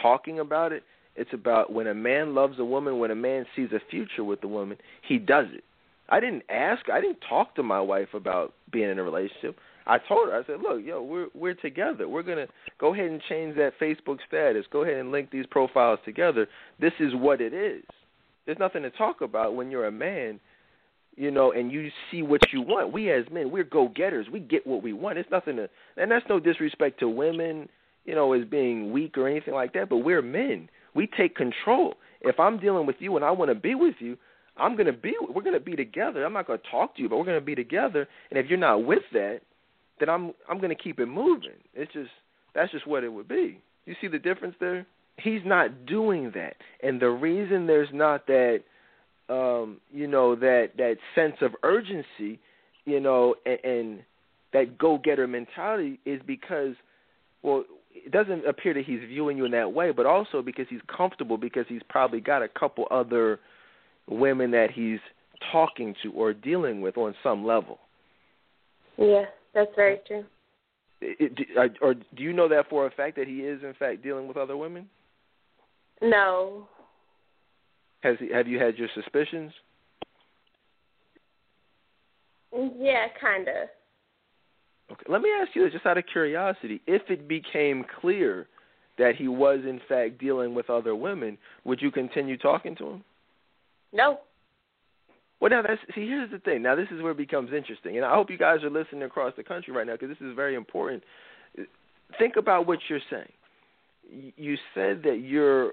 talking 0.01 0.39
about 0.39 0.73
it. 0.73 0.83
It's 1.17 1.33
about 1.33 1.73
when 1.73 1.87
a 1.87 1.95
man 1.95 2.35
loves 2.35 2.59
a 2.59 2.65
woman, 2.65 2.99
when 2.99 3.11
a 3.11 3.17
man 3.17 3.45
sees 3.55 3.69
a 3.73 3.81
future 3.91 4.25
with 4.25 4.41
the 4.41 4.49
woman, 4.49 4.79
he 5.07 5.19
does 5.19 5.47
it. 5.53 5.65
I 6.09 6.21
didn't 6.21 6.45
ask. 6.49 6.89
I 6.91 7.01
didn't 7.01 7.19
talk 7.29 7.55
to 7.57 7.63
my 7.63 7.81
wife 7.81 8.15
about 8.15 8.55
being 8.71 8.91
in 8.91 8.99
a 8.99 9.03
relationship. 9.03 9.57
I 9.87 9.99
told 9.99 10.29
her. 10.29 10.39
I 10.39 10.45
said, 10.47 10.61
"Look, 10.61 10.85
yo, 10.85 11.03
we're 11.03 11.29
we're 11.35 11.55
together. 11.55 12.09
We're 12.09 12.23
gonna 12.23 12.47
go 12.79 12.95
ahead 12.95 13.11
and 13.11 13.21
change 13.29 13.57
that 13.57 13.79
Facebook 13.81 14.19
status. 14.27 14.65
Go 14.71 14.83
ahead 14.83 14.97
and 14.97 15.11
link 15.11 15.31
these 15.31 15.47
profiles 15.51 15.99
together. 16.05 16.47
This 16.81 16.93
is 17.01 17.15
what 17.15 17.41
it 17.41 17.53
is. 17.53 17.85
There's 18.47 18.59
nothing 18.59 18.83
to 18.83 18.91
talk 18.91 19.21
about 19.21 19.55
when 19.55 19.71
you're 19.71 19.87
a 19.87 19.93
man. 19.93 20.41
You 21.17 21.31
know, 21.31 21.53
and 21.53 21.71
you 21.71 21.91
see 22.11 22.23
what 22.23 22.41
you 22.53 22.63
want. 22.63 22.93
We 22.93 23.11
as 23.11 23.25
men, 23.31 23.51
we're 23.51 23.65
go 23.65 23.89
getters. 23.89 24.27
We 24.33 24.41
get 24.41 24.67
what 24.67 24.83
we 24.83 24.93
want. 24.93 25.19
It's 25.19 25.31
nothing 25.31 25.57
to, 25.57 25.69
and 25.97 26.11
that's 26.11 26.25
no 26.29 26.41
disrespect 26.41 27.01
to 27.01 27.09
women, 27.09 27.69
you 28.05 28.15
know, 28.15 28.33
as 28.33 28.45
being 28.47 28.93
weak 28.93 29.19
or 29.19 29.29
anything 29.29 29.55
like 29.55 29.75
that. 29.75 29.89
But 29.89 29.99
we're 29.99 30.23
men. 30.23 30.69
We 30.95 31.07
take 31.07 31.37
control. 31.37 31.95
If 32.21 32.39
I'm 32.39 32.59
dealing 32.59 32.87
with 32.87 32.97
you 32.99 33.17
and 33.17 33.25
I 33.25 33.31
want 33.31 33.51
to 33.51 33.55
be 33.55 33.75
with 33.75 33.97
you, 33.99 34.17
I'm 34.57 34.77
gonna 34.77 34.93
be. 34.93 35.15
We're 35.21 35.43
gonna 35.43 35.61
be 35.61 35.77
together. 35.77 36.25
I'm 36.25 36.33
not 36.33 36.47
gonna 36.47 36.61
talk 36.71 36.97
to 36.97 37.03
you, 37.03 37.09
but 37.09 37.19
we're 37.19 37.25
gonna 37.25 37.41
be 37.41 37.55
together. 37.55 38.07
And 38.31 38.39
if 38.39 38.49
you're 38.49 38.59
not 38.59 38.85
with 38.85 39.03
that, 39.13 39.41
then 39.99 40.09
I'm 40.09 40.33
I'm 40.49 40.61
gonna 40.61 40.75
keep 40.75 41.01
it 41.01 41.07
moving. 41.07 41.51
It's 41.75 41.93
just 41.93 42.11
that's 42.55 42.71
just 42.71 42.87
what 42.87 43.05
it 43.05 43.09
would 43.09 43.29
be. 43.29 43.61
You 43.87 43.95
see 44.01 44.09
the 44.09 44.19
difference 44.19 44.55
there? 44.61 44.87
He's 45.19 45.41
not 45.45 45.87
doing 45.87 46.33
that, 46.35 46.57
and 46.83 47.01
the 47.01 47.09
reason 47.09 47.67
there's 47.67 47.89
not 47.93 48.27
that 48.27 48.63
um, 49.29 49.81
you 49.91 50.07
know 50.07 50.35
that 50.35 50.71
that 50.77 50.97
sense 51.15 51.37
of 51.41 51.53
urgency, 51.63 52.39
you 52.85 53.01
know, 53.01 53.35
and, 53.47 53.59
and 53.65 54.03
that 54.53 54.79
go-getter 54.79 55.27
mentality 55.27 55.99
is 56.05 56.21
because, 56.27 56.75
well, 57.43 57.65
it 57.95 58.11
doesn't 58.13 58.47
appear 58.47 58.75
that 58.75 58.85
he's 58.85 59.01
viewing 59.01 59.37
you 59.37 59.45
in 59.45 59.53
that 59.53 59.73
way, 59.73 59.93
but 59.93 60.07
also 60.07 60.43
because 60.43 60.67
he's 60.69 60.81
comfortable 60.95 61.37
because 61.37 61.65
he's 61.69 61.83
probably 61.89 62.21
got 62.21 62.43
a 62.43 62.49
couple 62.49 62.87
other 62.91 63.41
women 64.09 64.51
that 64.51 64.71
he's 64.75 64.99
talking 65.51 65.95
to 66.03 66.13
or 66.13 66.33
dealing 66.33 66.81
with 66.81 66.97
on 66.97 67.15
some 67.23 67.45
level. 67.45 67.79
Yeah, 68.99 69.25
that's 69.55 69.71
very 69.75 69.99
true. 70.07 70.25
It, 71.01 71.33
it, 71.37 71.79
or 71.81 71.95
do 71.95 72.23
you 72.23 72.33
know 72.33 72.49
that 72.49 72.69
for 72.71 72.87
a 72.87 72.91
fact 72.91 73.17
that 73.17 73.27
he 73.27 73.39
is 73.39 73.63
in 73.63 73.75
fact 73.75 74.03
dealing 74.03 74.29
with 74.29 74.37
other 74.37 74.57
women? 74.57 74.89
No, 76.01 76.69
has 78.03 78.17
he, 78.19 78.33
have 78.33 78.47
you 78.47 78.59
had 78.59 78.77
your 78.77 78.89
suspicions? 78.95 79.53
Yeah, 82.53 83.07
kind 83.21 83.49
of. 83.49 83.69
Okay. 84.91 85.05
Let 85.09 85.23
me 85.23 85.31
ask 85.41 85.55
you 85.55 85.65
this, 85.65 85.73
just 85.73 85.87
out 85.87 85.99
of 85.99 86.05
curiosity: 86.11 86.81
if 86.87 87.03
it 87.09 87.27
became 87.27 87.85
clear 88.01 88.47
that 88.99 89.17
he 89.17 89.29
was 89.29 89.61
in 89.65 89.81
fact 89.89 90.19
dealing 90.19 90.55
with 90.55 90.69
other 90.69 90.95
women, 90.95 91.39
would 91.65 91.81
you 91.81 91.91
continue 91.91 92.37
talking 92.37 92.77
to 92.77 92.87
him? 92.91 93.05
No. 93.93 94.19
Well, 95.41 95.51
now 95.51 95.63
that's 95.63 95.81
see. 95.95 96.07
Here's 96.07 96.31
the 96.31 96.39
thing. 96.39 96.63
Now 96.63 96.77
this 96.77 96.89
is 96.91 97.03
where 97.03 97.13
it 97.13 97.17
becomes 97.17 97.53
interesting, 97.53 97.97
and 97.97 98.05
I 98.05 98.15
hope 98.15 98.31
you 98.31 98.39
guys 98.39 98.63
are 98.63 98.71
listening 98.71 99.03
across 99.03 99.33
the 99.37 99.43
country 99.43 99.73
right 99.73 99.87
now 99.87 99.95
because 99.95 100.09
this 100.09 100.27
is 100.27 100.37
very 100.37 100.55
important. 100.55 101.03
Think 102.19 102.37
about 102.37 102.67
what 102.67 102.79
you're 102.89 103.01
saying. 103.11 103.33
You 104.37 104.57
said 104.75 105.03
that 105.05 105.21
you're 105.25 105.73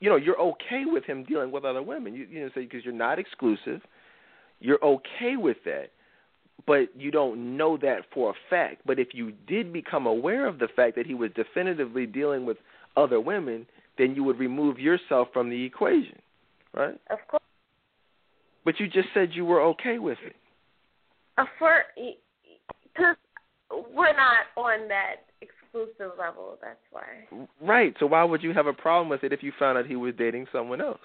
you 0.00 0.10
know 0.10 0.16
you're 0.16 0.40
okay 0.40 0.84
with 0.84 1.04
him 1.04 1.24
dealing 1.24 1.50
with 1.50 1.64
other 1.64 1.82
women. 1.82 2.14
You 2.14 2.26
you 2.30 2.40
know 2.40 2.50
say 2.54 2.62
because 2.62 2.84
you're 2.84 2.94
not 2.94 3.18
exclusive, 3.18 3.80
you're 4.60 4.82
okay 4.84 5.36
with 5.36 5.58
that, 5.64 5.90
but 6.66 6.88
you 6.96 7.10
don't 7.10 7.56
know 7.56 7.76
that 7.78 8.00
for 8.12 8.30
a 8.30 8.34
fact. 8.50 8.82
But 8.86 8.98
if 8.98 9.08
you 9.12 9.32
did 9.46 9.72
become 9.72 10.06
aware 10.06 10.46
of 10.46 10.58
the 10.58 10.68
fact 10.74 10.96
that 10.96 11.06
he 11.06 11.14
was 11.14 11.30
definitively 11.34 12.06
dealing 12.06 12.46
with 12.46 12.58
other 12.96 13.20
women, 13.20 13.66
then 13.98 14.14
you 14.14 14.24
would 14.24 14.38
remove 14.38 14.78
yourself 14.78 15.28
from 15.32 15.50
the 15.50 15.64
equation, 15.64 16.18
right? 16.74 16.98
Of 17.10 17.18
course. 17.28 17.42
But 18.64 18.80
you 18.80 18.88
just 18.88 19.08
said 19.14 19.30
you 19.32 19.44
were 19.44 19.62
okay 19.62 19.98
with 19.98 20.18
it. 20.24 20.34
Uh, 21.38 21.44
for 21.58 21.82
because 21.96 23.16
we're 23.94 24.16
not 24.16 24.46
on 24.56 24.88
that 24.88 25.26
exclusive 25.76 26.18
level. 26.18 26.58
That's 26.60 26.78
why. 26.90 27.46
Right. 27.60 27.94
So 28.00 28.06
why 28.06 28.24
would 28.24 28.42
you 28.42 28.52
have 28.52 28.66
a 28.66 28.72
problem 28.72 29.08
with 29.08 29.24
it 29.24 29.32
if 29.32 29.42
you 29.42 29.52
found 29.58 29.78
out 29.78 29.86
he 29.86 29.96
was 29.96 30.14
dating 30.16 30.46
someone 30.52 30.80
else? 30.80 30.98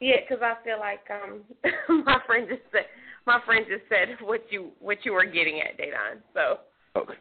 Yeah, 0.00 0.16
because 0.20 0.42
I 0.42 0.54
feel 0.64 0.78
like 0.78 1.00
um 1.10 1.42
my 2.04 2.18
friend 2.26 2.46
just 2.48 2.62
said 2.70 2.86
my 3.26 3.40
friend 3.44 3.66
just 3.68 3.82
said 3.88 4.16
what 4.22 4.42
you 4.50 4.70
what 4.80 4.98
you 5.04 5.12
were 5.12 5.24
getting 5.24 5.60
at, 5.60 5.78
Dedan. 5.78 6.22
So. 6.34 6.60
Okay. 7.00 7.14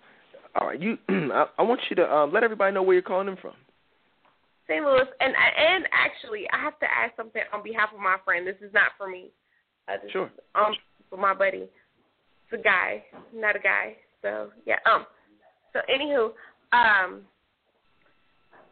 All 0.56 0.68
right. 0.68 0.80
You, 0.80 0.98
I, 1.10 1.46
I 1.60 1.62
want 1.62 1.82
you 1.90 1.96
to 1.98 2.12
um, 2.12 2.34
let 2.34 2.44
everybody 2.44 2.74
know 2.74 2.82
where 2.82 2.94
you're 2.94 3.04
calling 3.04 3.28
them 3.28 3.38
from. 3.40 3.54
St. 4.68 4.84
Louis, 4.84 5.06
and 5.20 5.34
and 5.34 5.86
actually, 5.92 6.46
I 6.52 6.62
have 6.62 6.80
to 6.80 6.86
ask 6.86 7.16
something 7.16 7.42
on 7.54 7.64
behalf 7.64 7.90
of 7.94 8.00
my 8.00 8.18
friend. 8.26 8.46
This 8.46 8.56
is 8.62 8.74
not 8.74 8.92
for 8.98 9.08
me. 9.08 9.30
Uh, 9.88 9.94
this 10.02 10.12
sure. 10.12 10.26
Is, 10.26 10.32
um, 10.56 10.74
for 11.10 11.18
my 11.18 11.34
buddy. 11.34 11.68
It's 12.50 12.60
a 12.60 12.64
guy, 12.64 13.04
not 13.34 13.56
a 13.56 13.60
guy. 13.60 13.96
So 14.22 14.50
yeah. 14.66 14.78
Um. 14.86 15.06
So 15.74 15.80
anywho, 15.94 16.32
um, 16.72 17.22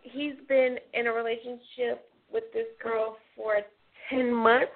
he's 0.02 0.36
been 0.48 0.78
in 0.94 1.08
a 1.08 1.12
relationship 1.12 2.10
with 2.32 2.46
this 2.54 2.68
girl 2.82 3.18
for 3.36 3.58
ten 4.10 4.34
months, 4.34 4.72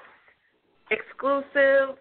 exclusive. 0.91 1.97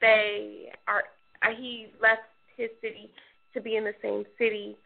They 0.00 0.72
are. 0.88 1.04
Uh, 1.42 1.54
he 1.56 1.86
left 2.02 2.22
his 2.56 2.68
city 2.80 3.10
to 3.54 3.60
be 3.60 3.76
in 3.76 3.84
the 3.84 3.94
same 4.02 4.24
city. 4.38 4.76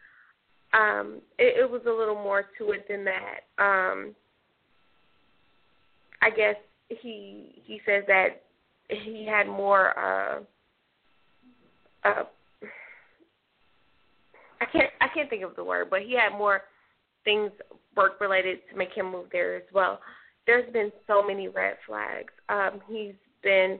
Um, 0.73 1.21
it, 1.37 1.63
it 1.63 1.69
was 1.69 1.81
a 1.87 1.91
little 1.91 2.15
more 2.15 2.45
to 2.57 2.71
it 2.71 2.85
than 2.87 3.05
that. 3.05 3.41
Um, 3.57 4.15
I 6.21 6.29
guess 6.29 6.55
he 6.89 7.61
he 7.65 7.81
says 7.85 8.03
that 8.07 8.43
he 8.89 9.25
had 9.25 9.47
more. 9.47 9.97
Uh, 9.97 10.39
uh, 12.05 12.23
I 14.61 14.65
can't 14.65 14.89
I 15.01 15.07
can't 15.13 15.29
think 15.29 15.43
of 15.43 15.55
the 15.55 15.63
word, 15.63 15.89
but 15.89 16.01
he 16.01 16.13
had 16.13 16.37
more 16.37 16.61
things 17.23 17.51
work 17.95 18.19
related 18.21 18.59
to 18.71 18.77
make 18.77 18.93
him 18.93 19.11
move 19.11 19.27
there 19.31 19.55
as 19.55 19.63
well. 19.73 19.99
There's 20.45 20.71
been 20.71 20.91
so 21.07 21.25
many 21.25 21.47
red 21.47 21.75
flags. 21.87 22.31
Um, 22.49 22.81
he's 22.87 23.15
been 23.43 23.79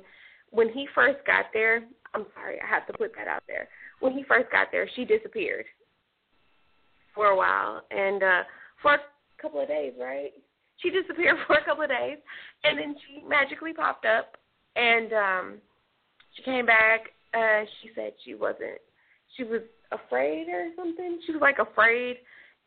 when 0.52 0.70
he 0.70 0.88
first 0.96 1.20
got 1.26 1.46
there. 1.54 1.84
I'm 2.14 2.26
sorry, 2.34 2.58
I 2.62 2.68
have 2.68 2.88
to 2.88 2.94
put 2.94 3.12
that 3.18 3.28
out 3.28 3.44
there. 3.48 3.68
When 4.00 4.14
he 4.14 4.24
first 4.24 4.52
got 4.52 4.68
there, 4.72 4.90
she 4.96 5.06
disappeared 5.06 5.66
for 7.14 7.28
a 7.28 7.36
while 7.36 7.82
and 7.92 8.22
uh 8.24 8.44
for 8.82 8.96
a 8.96 9.00
couple 9.42 9.62
of 9.62 9.68
days, 9.68 9.94
right? 10.00 10.32
She 10.78 10.90
disappeared 10.90 11.38
for 11.48 11.58
a 11.58 11.64
couple 11.64 11.84
of 11.84 11.90
days 11.90 12.18
and 12.64 12.78
then 12.78 12.96
she 13.08 13.24
magically 13.26 13.74
popped 13.74 14.06
up 14.06 14.38
and 14.76 15.14
um 15.14 15.54
she 16.36 16.44
came 16.44 16.66
back 16.66 17.15
uh 17.36 17.66
she 17.82 17.90
said 17.96 18.14
she 18.24 18.34
wasn't 18.34 18.80
she 19.36 19.44
was 19.44 19.62
afraid 19.92 20.48
or 20.50 20.70
something. 20.76 21.20
She 21.26 21.32
was 21.34 21.42
like 21.42 21.60
afraid 21.60 22.18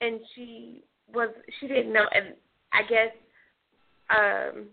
and 0.01 0.21
she 0.35 0.85
was 1.13 1.31
she 1.59 1.69
didn't 1.69 1.93
know 1.93 2.07
and 2.13 2.35
I 2.73 2.83
guess 2.83 3.13
um 4.11 4.67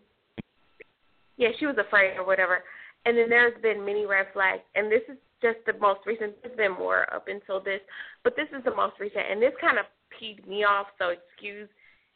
yeah, 1.37 1.49
she 1.59 1.65
was 1.65 1.75
afraid 1.77 2.15
or 2.17 2.25
whatever. 2.25 2.63
And 3.05 3.17
then 3.17 3.29
there's 3.29 3.59
been 3.61 3.85
many 3.85 4.05
red 4.05 4.27
flags 4.33 4.61
and 4.75 4.91
this 4.91 5.01
is 5.09 5.17
just 5.41 5.57
the 5.65 5.73
most 5.79 6.01
recent 6.05 6.33
there's 6.43 6.57
been 6.57 6.71
more 6.71 7.13
up 7.13 7.27
until 7.27 7.61
this, 7.61 7.81
but 8.23 8.35
this 8.35 8.47
is 8.57 8.63
the 8.63 8.75
most 8.75 8.99
recent 8.99 9.23
and 9.29 9.41
this 9.41 9.53
kind 9.61 9.77
of 9.77 9.85
peed 10.11 10.47
me 10.47 10.63
off, 10.63 10.87
so 10.97 11.09
excuse 11.09 11.69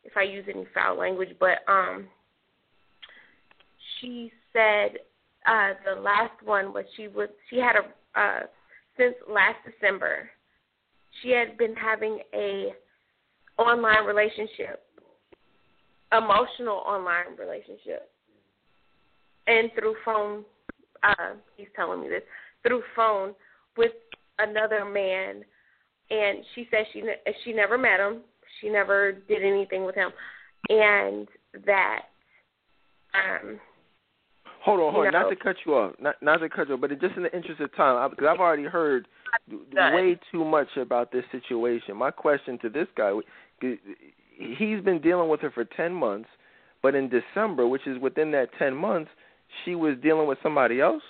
if 0.03 0.15
I 0.15 0.23
use 0.23 0.45
any 0.47 0.65
foul 0.73 0.97
language, 0.97 1.35
but 1.39 1.60
um 1.68 2.07
she 3.99 4.31
said 4.53 4.99
uh 5.47 5.73
the 5.85 5.99
last 6.01 6.41
one 6.43 6.73
was 6.73 6.85
she 6.95 7.07
was 7.07 7.29
she 7.49 7.57
had 7.57 7.75
a 7.75 8.19
uh 8.19 8.39
since 8.97 9.15
last 9.29 9.57
December 9.65 10.29
she 11.21 11.29
had 11.29 11.57
been 11.57 11.75
having 11.75 12.19
a 12.33 12.73
online 13.57 14.05
relationship 14.05 14.83
emotional 16.11 16.81
online 16.85 17.35
relationship. 17.37 18.09
And 19.47 19.71
through 19.77 19.95
phone 20.05 20.43
uh 21.03 21.33
he's 21.55 21.67
telling 21.75 22.01
me 22.01 22.09
this 22.09 22.23
through 22.65 22.83
phone 22.95 23.33
with 23.77 23.91
another 24.37 24.85
man. 24.85 25.43
And 26.09 26.43
she 26.55 26.67
said 26.71 26.85
she 26.93 27.03
she 27.43 27.53
never 27.53 27.77
met 27.77 27.99
him. 27.99 28.21
She 28.59 28.69
never 28.69 29.13
did 29.27 29.43
anything 29.43 29.85
with 29.85 29.95
him. 29.95 30.11
And 30.69 31.27
that 31.65 32.01
um 33.13 33.59
Hold 34.61 34.81
on, 34.81 34.94
hold 34.94 35.07
on. 35.07 35.14
Not 35.14 35.30
to 35.30 35.36
cut 35.36 35.56
you 35.65 35.73
off, 35.76 35.94
not 36.02 36.15
not 36.22 36.38
to 36.38 36.49
cut 36.49 36.68
you 36.68 36.76
off, 36.76 36.81
but 36.81 36.90
just 36.99 37.15
in 37.15 37.23
the 37.23 37.36
interest 37.36 37.61
of 37.61 37.73
time, 37.76 38.10
because 38.10 38.27
I've 38.30 38.40
already 38.40 38.64
heard 38.64 39.07
way 39.73 40.19
too 40.31 40.44
much 40.44 40.68
about 40.76 41.11
this 41.11 41.23
situation. 41.31 41.95
My 41.95 42.11
question 42.11 42.60
to 42.60 42.69
this 42.69 42.88
guy, 42.98 43.14
he's 43.61 44.81
been 44.81 44.99
dealing 45.02 45.30
with 45.30 45.40
her 45.41 45.52
for 45.52 45.64
ten 45.64 45.94
months, 45.94 46.27
but 46.81 46.94
in 46.94 47.10
December, 47.10 47.68
which 47.68 47.88
is 47.88 47.98
within 48.02 48.31
that 48.31 48.49
ten 48.60 48.76
months, 48.76 49.10
she 49.64 49.76
was 49.76 49.95
dealing 50.03 50.27
with 50.27 50.38
somebody 50.44 50.81
else. 50.81 51.03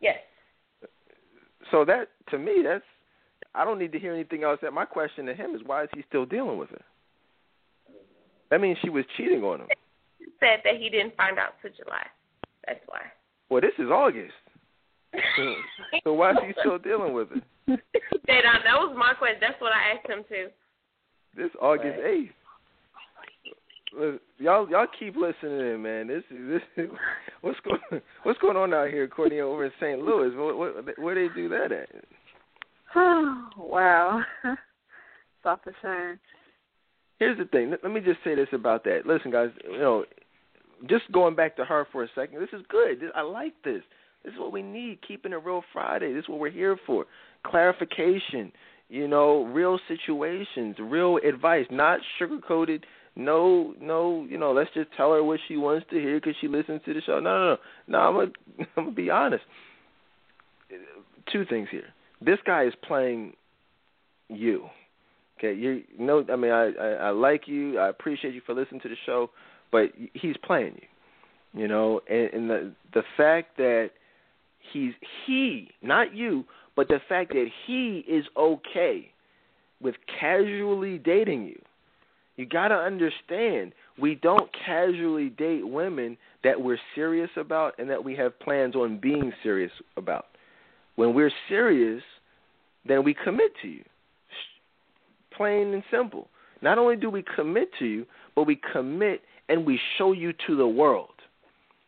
Yes. 0.00 0.18
So 1.72 1.84
that 1.86 2.08
to 2.30 2.38
me, 2.38 2.62
that's 2.64 2.84
I 3.54 3.64
don't 3.64 3.80
need 3.80 3.92
to 3.92 3.98
hear 3.98 4.14
anything 4.14 4.44
else. 4.44 4.60
That 4.62 4.72
my 4.72 4.84
question 4.84 5.26
to 5.26 5.34
him 5.34 5.56
is, 5.56 5.62
why 5.66 5.82
is 5.82 5.88
he 5.92 6.04
still 6.08 6.24
dealing 6.24 6.58
with 6.58 6.70
her? 6.70 6.82
That 8.50 8.60
means 8.60 8.78
she 8.80 8.90
was 8.90 9.04
cheating 9.16 9.42
on 9.42 9.62
him 9.62 9.66
said 10.40 10.60
that 10.64 10.76
he 10.78 10.88
didn't 10.88 11.16
find 11.16 11.38
out 11.38 11.54
till 11.62 11.70
July. 11.72 12.06
That's 12.66 12.80
why. 12.86 13.00
Well, 13.48 13.60
this 13.60 13.74
is 13.78 13.90
August. 13.90 14.34
so 16.04 16.12
why 16.12 16.32
is 16.32 16.36
he 16.46 16.52
still 16.60 16.78
dealing 16.78 17.12
with 17.12 17.28
it? 17.32 17.42
that, 18.26 18.44
uh, 18.44 18.58
that 18.64 18.76
was 18.76 18.94
my 18.96 19.14
question. 19.14 19.38
That's 19.40 19.60
what 19.60 19.72
I 19.72 19.94
asked 19.94 20.08
him 20.08 20.24
too. 20.28 20.48
This 21.36 21.50
August 21.60 21.98
eighth. 22.04 22.32
y'all 24.38 24.68
y'all 24.68 24.86
keep 24.98 25.16
listening 25.16 25.60
in, 25.60 25.82
man. 25.82 26.08
This 26.08 26.22
is 26.30 26.60
this 26.76 26.88
what's 27.40 27.58
going 27.60 28.02
what's 28.22 28.38
going 28.40 28.56
on 28.56 28.74
out 28.74 28.90
here, 28.90 29.06
Courtney, 29.08 29.40
over 29.40 29.64
in 29.64 29.72
St. 29.80 30.00
Louis. 30.00 30.34
What, 30.34 30.56
what 30.58 30.98
where 30.98 31.14
they 31.14 31.32
do 31.34 31.48
that 31.48 31.72
at? 31.72 31.88
Oh, 32.94 33.48
wow. 33.58 34.22
it's 34.44 34.58
off 35.44 35.60
the 35.64 35.72
chain. 35.82 36.18
Here's 37.18 37.38
the 37.38 37.44
thing. 37.46 37.70
Let 37.70 37.92
me 37.92 38.00
just 38.00 38.18
say 38.24 38.34
this 38.34 38.48
about 38.52 38.84
that. 38.84 39.06
Listen, 39.06 39.30
guys. 39.30 39.50
You 39.64 39.78
know, 39.78 40.04
just 40.88 41.10
going 41.12 41.34
back 41.34 41.56
to 41.56 41.64
her 41.64 41.86
for 41.92 42.04
a 42.04 42.08
second. 42.14 42.40
This 42.40 42.50
is 42.52 42.64
good. 42.68 43.02
I 43.14 43.22
like 43.22 43.54
this. 43.64 43.82
This 44.24 44.34
is 44.34 44.40
what 44.40 44.52
we 44.52 44.62
need. 44.62 44.98
Keeping 45.06 45.32
it 45.32 45.44
real 45.44 45.62
Friday. 45.72 46.12
This 46.12 46.24
is 46.24 46.28
what 46.28 46.38
we're 46.38 46.50
here 46.50 46.76
for. 46.86 47.06
Clarification. 47.46 48.52
You 48.88 49.08
know, 49.08 49.44
real 49.44 49.80
situations, 49.88 50.76
real 50.78 51.18
advice, 51.24 51.66
not 51.70 51.98
sugar 52.18 52.38
coated 52.46 52.86
no, 53.16 53.74
no, 53.80 54.26
you 54.28 54.36
know, 54.36 54.52
let's 54.52 54.70
just 54.74 54.90
tell 54.94 55.12
her 55.14 55.24
what 55.24 55.40
she 55.48 55.56
wants 55.56 55.86
to 55.90 55.96
hear 55.96 56.20
because 56.20 56.34
she 56.40 56.48
listens 56.48 56.82
to 56.84 56.92
the 56.92 57.00
show. 57.00 57.18
No, 57.18 57.30
no, 57.30 57.44
no. 57.46 57.56
No, 57.88 57.98
I'm 57.98 58.14
gonna, 58.14 58.68
I'm 58.76 58.84
gonna 58.84 58.90
be 58.94 59.10
honest. 59.10 59.44
Two 61.32 61.46
things 61.46 61.68
here. 61.70 61.94
This 62.20 62.38
guy 62.46 62.64
is 62.64 62.74
playing 62.86 63.32
you. 64.28 64.66
Okay, 65.38 65.54
you 65.54 65.82
know, 65.98 66.24
I 66.32 66.36
mean, 66.36 66.50
I, 66.50 66.72
I 66.72 66.88
I 66.88 67.10
like 67.10 67.46
you. 67.46 67.78
I 67.78 67.88
appreciate 67.88 68.34
you 68.34 68.40
for 68.46 68.54
listening 68.54 68.80
to 68.82 68.88
the 68.88 68.96
show, 69.04 69.30
but 69.70 69.90
he's 70.14 70.36
playing 70.44 70.76
you. 70.76 71.62
You 71.62 71.68
know, 71.68 72.00
and, 72.08 72.32
and 72.32 72.50
the 72.50 72.72
the 72.94 73.02
fact 73.16 73.56
that 73.58 73.90
he's 74.72 74.92
he, 75.26 75.70
not 75.82 76.14
you, 76.14 76.44
but 76.74 76.88
the 76.88 77.00
fact 77.08 77.32
that 77.32 77.48
he 77.66 78.04
is 78.08 78.24
okay 78.36 79.10
with 79.80 79.94
casually 80.18 80.98
dating 80.98 81.44
you 81.44 81.60
you 82.36 82.44
got 82.44 82.68
to 82.68 82.74
understand, 82.74 83.72
we 83.98 84.14
don't 84.14 84.50
casually 84.64 85.30
date 85.30 85.66
women 85.66 86.16
that 86.44 86.60
we're 86.60 86.78
serious 86.94 87.30
about 87.36 87.74
and 87.78 87.88
that 87.88 88.04
we 88.04 88.14
have 88.16 88.38
plans 88.40 88.76
on 88.76 88.98
being 88.98 89.32
serious 89.42 89.72
about. 89.96 90.26
When 90.96 91.14
we're 91.14 91.32
serious, 91.48 92.02
then 92.86 93.04
we 93.04 93.14
commit 93.14 93.52
to 93.62 93.68
you. 93.68 93.84
Plain 95.36 95.74
and 95.74 95.82
simple. 95.90 96.28
Not 96.62 96.78
only 96.78 96.96
do 96.96 97.10
we 97.10 97.24
commit 97.34 97.68
to 97.78 97.84
you, 97.84 98.06
but 98.34 98.44
we 98.46 98.60
commit 98.72 99.22
and 99.48 99.66
we 99.66 99.78
show 99.98 100.12
you 100.12 100.32
to 100.46 100.56
the 100.56 100.66
world. 100.66 101.10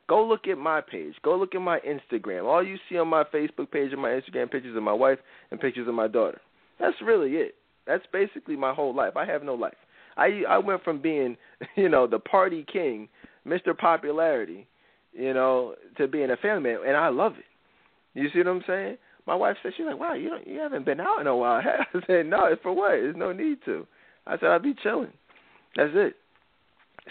Go 0.08 0.24
look 0.24 0.46
at 0.48 0.56
my 0.56 0.80
page. 0.80 1.14
Go 1.22 1.36
look 1.36 1.54
at 1.54 1.60
my 1.60 1.80
Instagram. 1.80 2.44
All 2.44 2.64
you 2.64 2.76
see 2.88 2.96
on 2.96 3.08
my 3.08 3.24
Facebook 3.24 3.70
page 3.70 3.92
and 3.92 4.00
my 4.00 4.10
Instagram 4.10 4.50
pictures 4.50 4.76
of 4.76 4.82
my 4.82 4.92
wife 4.92 5.18
and 5.50 5.60
pictures 5.60 5.86
of 5.86 5.94
my 5.94 6.08
daughter. 6.08 6.40
That's 6.80 6.96
really 7.04 7.32
it. 7.32 7.54
That's 7.86 8.04
basically 8.12 8.56
my 8.56 8.72
whole 8.72 8.94
life. 8.94 9.16
I 9.16 9.26
have 9.26 9.42
no 9.42 9.54
life. 9.54 9.74
I 10.16 10.42
I 10.48 10.58
went 10.58 10.82
from 10.82 11.00
being, 11.00 11.36
you 11.76 11.88
know, 11.88 12.06
the 12.06 12.18
party 12.18 12.64
king, 12.70 13.08
Mr. 13.46 13.76
Popularity, 13.76 14.66
you 15.12 15.34
know, 15.34 15.74
to 15.96 16.08
being 16.08 16.30
a 16.30 16.36
family 16.36 16.70
man, 16.70 16.80
and 16.86 16.96
I 16.96 17.08
love 17.08 17.34
it. 17.38 17.44
You 18.18 18.28
see 18.32 18.38
what 18.38 18.48
I'm 18.48 18.64
saying? 18.66 18.96
My 19.28 19.34
wife 19.34 19.58
said 19.62 19.72
she's 19.76 19.84
like, 19.84 20.00
"Wow, 20.00 20.14
you 20.14 20.30
don't, 20.30 20.46
you 20.46 20.58
haven't 20.58 20.86
been 20.86 21.00
out 21.00 21.20
in 21.20 21.26
a 21.26 21.36
while." 21.36 21.60
I 21.94 22.00
said, 22.06 22.24
"No, 22.24 22.46
it's 22.46 22.62
for 22.62 22.72
what? 22.72 22.92
There's 22.92 23.14
no 23.14 23.30
need 23.30 23.58
to." 23.66 23.86
I 24.26 24.38
said, 24.38 24.46
"I'll 24.46 24.58
be 24.58 24.74
chilling." 24.82 25.12
That's 25.76 25.92
it. 25.94 26.16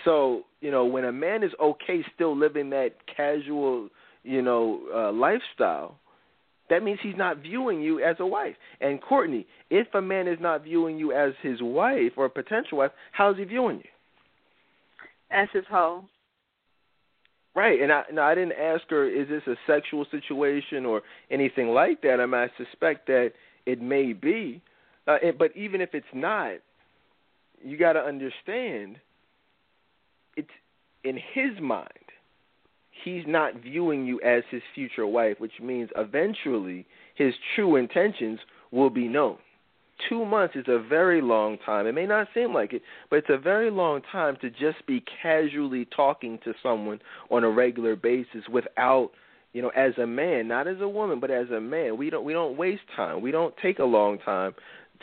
So 0.04 0.42
you 0.60 0.72
know, 0.72 0.84
when 0.84 1.06
a 1.06 1.12
man 1.12 1.44
is 1.44 1.52
okay 1.62 2.04
still 2.16 2.36
living 2.36 2.72
that 2.72 2.96
casual, 3.16 3.90
you 4.24 4.42
know, 4.42 4.82
uh, 4.92 5.12
lifestyle, 5.12 6.00
that 6.72 6.82
means 6.82 6.98
he's 7.04 7.16
not 7.16 7.38
viewing 7.38 7.82
you 7.82 8.04
as 8.04 8.16
a 8.20 8.26
wife. 8.26 8.56
And 8.82 9.00
Courtney, 9.00 9.46
if 9.70 9.86
a 9.94 10.02
man 10.02 10.28
is 10.28 10.40
not 10.42 10.64
viewing 10.64 10.98
you 10.98 11.14
as 11.14 11.34
his 11.44 11.62
wife 11.62 12.14
or 12.18 12.26
a 12.26 12.32
potential 12.32 12.80
wife, 12.80 12.92
how's 13.12 13.38
he 13.38 13.44
viewing 13.44 13.78
you? 13.78 13.90
As 15.30 15.50
his 15.54 15.66
hoe. 15.70 16.06
Right, 17.58 17.82
and 17.82 17.92
I 17.92 18.04
no, 18.14 18.22
I 18.22 18.36
didn't 18.36 18.52
ask 18.52 18.84
her 18.92 19.10
is 19.10 19.30
this 19.30 19.42
a 19.48 19.56
sexual 19.66 20.06
situation 20.12 20.86
or 20.86 21.02
anything 21.32 21.70
like 21.70 22.04
that. 22.04 22.20
I 22.22 22.28
mean, 22.28 22.36
I 22.36 22.50
suspect 22.56 23.08
that 23.08 23.32
it 23.66 23.82
may 23.82 24.14
be, 24.14 24.62
uh, 25.08 25.18
but 25.40 25.58
even 25.58 25.82
if 25.82 25.96
it's 25.96 26.06
not, 26.14 26.58
you 27.64 27.76
got 27.76 27.94
to 27.94 28.00
understand, 28.02 28.98
it's 30.36 30.52
in 31.04 31.16
his 31.16 31.60
mind 31.60 31.90
he's 33.04 33.24
not 33.26 33.56
viewing 33.56 34.06
you 34.06 34.22
as 34.22 34.44
his 34.52 34.62
future 34.76 35.08
wife, 35.08 35.38
which 35.40 35.60
means 35.60 35.90
eventually 35.96 36.86
his 37.16 37.34
true 37.56 37.76
intentions 37.76 38.38
will 38.70 38.92
be 38.92 39.08
known. 39.08 39.38
Two 40.10 40.26
months 40.26 40.56
is 40.56 40.66
a 40.68 40.80
very 40.80 41.22
long 41.22 41.58
time. 41.66 41.88
It 41.88 41.94
may 41.94 42.06
not 42.06 42.28
seem 42.34 42.54
like 42.54 42.74
it, 42.74 42.84
but 43.10 43.18
it's 43.18 43.30
a 43.30 43.38
very 43.38 43.72
long 43.72 44.02
time 44.12 44.38
to 44.42 44.50
just 44.50 44.86
be 44.86 45.04
casually 45.22 45.86
talking 45.96 46.40
to 46.44 46.54
someone 46.62 47.00
on 47.32 47.44
a 47.44 47.50
regular 47.50 47.96
basis 47.96 48.44
without, 48.52 49.10
you 49.54 49.62
know, 49.62 49.70
as 49.70 49.98
a 49.98 50.06
man, 50.06 50.48
not 50.48 50.68
as 50.68 50.82
a 50.82 50.88
woman, 50.88 51.20
but 51.20 51.32
as 51.32 51.50
a 51.50 51.60
man. 51.60 51.98
We 51.98 52.10
don't 52.12 52.24
we 52.24 52.34
don't 52.34 52.58
waste 52.58 52.84
time. 52.96 53.22
We 53.22 53.32
don't 53.32 53.56
take 53.62 53.80
a 53.80 53.86
long 53.86 54.20
time 54.20 54.54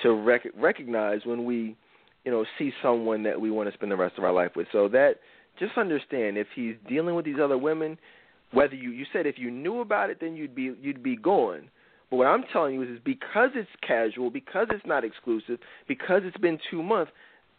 to 0.03 0.12
rec- 0.12 0.53
recognize 0.57 1.21
when 1.25 1.45
we, 1.45 1.77
you 2.25 2.31
know, 2.31 2.45
see 2.59 2.73
someone 2.83 3.25
that 3.25 3.41
we 3.41 3.51
want 3.51 3.69
to 3.69 3.75
spend 3.75 3.91
the 3.91 3.97
rest 3.97 4.16
of 4.16 4.25
our 4.25 4.33
life 4.33 4.53
with. 4.55 4.69
So 4.71 4.89
that 4.89 5.15
just 5.59 5.77
understand 5.77 6.39
if 6.39 6.47
he's 6.55 6.75
dealing 6.89 7.15
with 7.15 7.25
these 7.25 7.41
other 7.43 7.59
women, 7.59 7.99
whether 8.53 8.75
you 8.75 8.91
you 8.91 9.05
said 9.12 9.27
if 9.27 9.39
you 9.39 9.51
knew 9.51 9.81
about 9.81 10.11
it, 10.11 10.19
then 10.21 10.37
you'd 10.37 10.55
be 10.55 10.73
you'd 10.81 11.03
be 11.03 11.16
going. 11.16 11.69
But 12.11 12.17
what 12.17 12.27
I'm 12.27 12.45
telling 12.53 12.75
you 12.75 12.83
is, 12.83 12.89
is 12.91 13.01
because 13.05 13.51
it's 13.55 13.69
casual, 13.87 14.31
because 14.31 14.69
it's 14.71 14.87
not 14.87 15.05
exclusive, 15.05 15.59
because 15.89 16.23
it's 16.25 16.37
been 16.37 16.59
two 16.71 16.83
months, 16.83 17.13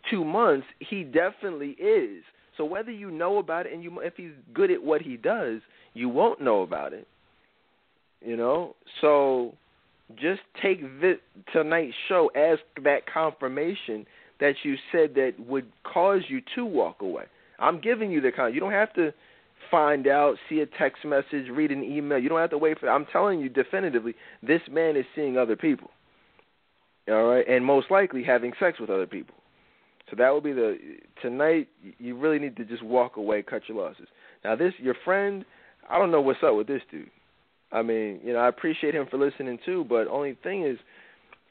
two 0.10 0.24
months, 0.24 0.68
he 0.80 1.04
definitely 1.04 1.72
is. 1.72 2.24
So 2.58 2.64
whether 2.64 2.92
you 2.92 3.12
know 3.12 3.38
about 3.38 3.66
it 3.66 3.74
and 3.74 3.84
you 3.84 4.00
if 4.00 4.14
he's 4.16 4.32
good 4.54 4.72
at 4.72 4.82
what 4.82 5.02
he 5.02 5.18
does, 5.18 5.62
you 5.94 6.10
won't 6.10 6.42
know 6.42 6.62
about 6.62 6.94
it. 6.94 7.08
You 8.22 8.38
know, 8.38 8.76
so 9.02 9.54
just 10.16 10.42
take 10.62 10.82
this, 11.02 11.18
tonight's 11.52 11.94
show 12.08 12.32
as 12.36 12.60
that 12.84 13.02
confirmation 13.12 14.06
that 14.40 14.54
you 14.64 14.76
said 14.92 15.16
that 15.16 15.34
would 15.40 15.66
cause 15.84 16.22
you 16.28 16.42
to 16.56 16.66
walk 16.66 17.02
away. 17.02 17.26
I'm 17.60 17.80
giving 17.80 18.12
you 18.12 18.22
the 18.22 18.32
kind. 18.32 18.54
You 18.54 18.60
don't 18.60 18.72
have 18.72 18.94
to 18.94 19.14
find 19.70 20.08
out, 20.08 20.36
see 20.50 20.60
a 20.60 20.66
text 20.66 21.06
message, 21.06 21.50
read 21.52 21.72
an 21.72 21.84
email. 21.84 22.18
You 22.18 22.30
don't 22.30 22.40
have 22.40 22.50
to 22.52 22.58
wait 22.58 22.80
for. 22.80 22.90
I'm 22.90 23.06
telling 23.06 23.40
you 23.40 23.50
definitively, 23.50 24.16
this 24.42 24.62
man 24.70 24.96
is 24.96 25.06
seeing 25.16 25.38
other 25.38 25.56
people. 25.56 25.92
All 27.08 27.26
right, 27.26 27.48
and 27.48 27.64
most 27.64 27.92
likely 27.92 28.24
having 28.24 28.54
sex 28.60 28.80
with 28.80 28.90
other 28.90 29.06
people. 29.06 29.36
So 30.10 30.16
that 30.18 30.34
would 30.34 30.44
be 30.44 30.54
the 30.54 30.78
tonight. 31.22 31.68
You 32.00 32.18
really 32.18 32.40
need 32.40 32.56
to 32.58 32.66
just 32.66 32.84
walk 32.84 33.18
away, 33.18 33.42
cut 33.44 33.64
your 33.68 33.84
losses. 33.84 34.08
Now, 34.44 34.56
this 34.56 34.74
your 34.80 34.96
friend. 35.04 35.46
I 35.90 36.00
don't 36.00 36.10
know 36.10 36.22
what's 36.22 36.40
up 36.44 36.56
with 36.56 36.66
this 36.68 36.82
dude. 36.90 37.12
I 37.72 37.82
mean, 37.84 38.20
you 38.24 38.34
know, 38.34 38.40
I 38.40 38.48
appreciate 38.48 38.96
him 38.96 39.06
for 39.10 39.18
listening 39.18 39.60
too, 39.66 39.86
but 39.88 40.08
only 40.08 40.36
thing 40.42 40.64
is, 40.64 40.78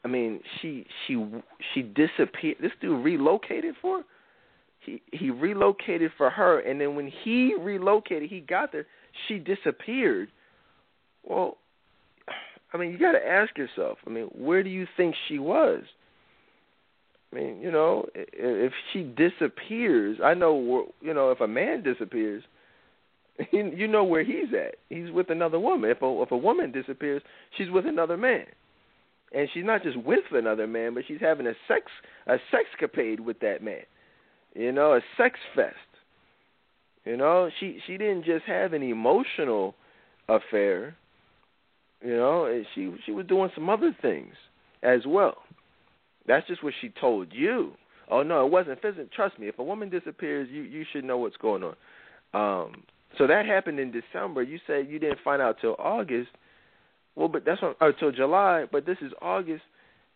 I 0.03 0.07
mean, 0.07 0.41
she 0.61 0.85
she 1.07 1.25
she 1.73 1.81
disappeared. 1.81 2.57
This 2.61 2.71
dude 2.81 3.03
relocated 3.03 3.75
for. 3.81 3.99
Her? 3.99 4.03
He 4.85 5.01
he 5.11 5.29
relocated 5.29 6.11
for 6.17 6.29
her 6.29 6.59
and 6.59 6.79
then 6.79 6.95
when 6.95 7.11
he 7.23 7.55
relocated 7.59 8.29
he 8.29 8.39
got 8.39 8.71
there 8.71 8.85
she 9.27 9.37
disappeared. 9.39 10.29
Well 11.23 11.57
i 12.73 12.77
mean 12.77 12.91
you 12.91 12.99
got 12.99 13.13
to 13.13 13.25
ask 13.25 13.57
yourself 13.57 13.97
i 14.05 14.09
mean 14.09 14.25
where 14.25 14.63
do 14.63 14.69
you 14.69 14.87
think 14.97 15.15
she 15.27 15.39
was? 15.39 15.83
I 17.31 17.35
mean 17.35 17.61
you 17.61 17.71
know 17.71 18.05
if 18.13 18.73
she 18.91 19.03
disappears 19.03 20.19
i 20.23 20.33
know 20.33 20.87
you 21.01 21.13
know 21.13 21.31
if 21.31 21.41
a 21.41 21.47
man 21.47 21.83
disappears 21.83 22.43
you 23.51 23.87
know 23.87 24.03
where 24.03 24.23
he's 24.23 24.53
at. 24.53 24.75
He's 24.87 25.11
with 25.11 25.29
another 25.29 25.59
woman. 25.59 25.89
If 25.89 26.01
a 26.01 26.21
if 26.21 26.31
a 26.31 26.37
woman 26.37 26.71
disappears 26.71 27.21
she's 27.57 27.69
with 27.69 27.85
another 27.85 28.17
man. 28.17 28.45
And 29.33 29.49
she's 29.53 29.65
not 29.65 29.83
just 29.83 29.97
with 29.97 30.23
another 30.31 30.67
man 30.67 30.93
but 30.93 31.03
she's 31.07 31.19
having 31.19 31.47
a 31.47 31.53
sex 31.67 31.91
a 32.27 32.37
sexcapade 32.53 33.19
with 33.19 33.39
that 33.41 33.61
man 33.61 33.83
you 34.55 34.71
know, 34.71 34.93
a 34.93 35.01
sex 35.17 35.37
fest. 35.53 35.75
You 37.05 37.17
know, 37.17 37.49
she 37.59 37.79
she 37.85 37.97
didn't 37.97 38.25
just 38.25 38.45
have 38.45 38.73
an 38.73 38.81
emotional 38.81 39.75
affair. 40.27 40.95
You 42.03 42.15
know, 42.15 42.63
she 42.73 42.91
she 43.05 43.11
was 43.11 43.27
doing 43.27 43.51
some 43.53 43.69
other 43.69 43.95
things 44.01 44.33
as 44.81 45.01
well. 45.05 45.37
That's 46.27 46.47
just 46.47 46.63
what 46.63 46.73
she 46.81 46.89
told 46.89 47.27
you. 47.31 47.73
Oh 48.09 48.23
no, 48.23 48.45
it 48.45 48.51
wasn't 48.51 48.81
physical. 48.81 49.05
Trust 49.15 49.37
me, 49.37 49.47
if 49.47 49.59
a 49.59 49.63
woman 49.63 49.89
disappears, 49.89 50.47
you 50.51 50.63
you 50.63 50.85
should 50.91 51.03
know 51.03 51.17
what's 51.17 51.37
going 51.37 51.63
on. 51.63 51.75
Um, 52.33 52.83
so 53.17 53.27
that 53.27 53.45
happened 53.45 53.79
in 53.79 53.91
December. 53.91 54.41
You 54.41 54.59
said 54.65 54.87
you 54.89 54.97
didn't 54.97 55.19
find 55.23 55.41
out 55.41 55.57
till 55.61 55.75
August. 55.77 56.29
Well, 57.15 57.27
but 57.27 57.45
that's 57.45 57.61
till 57.99 58.11
July. 58.11 58.65
But 58.71 58.85
this 58.85 58.97
is 59.01 59.11
August, 59.21 59.63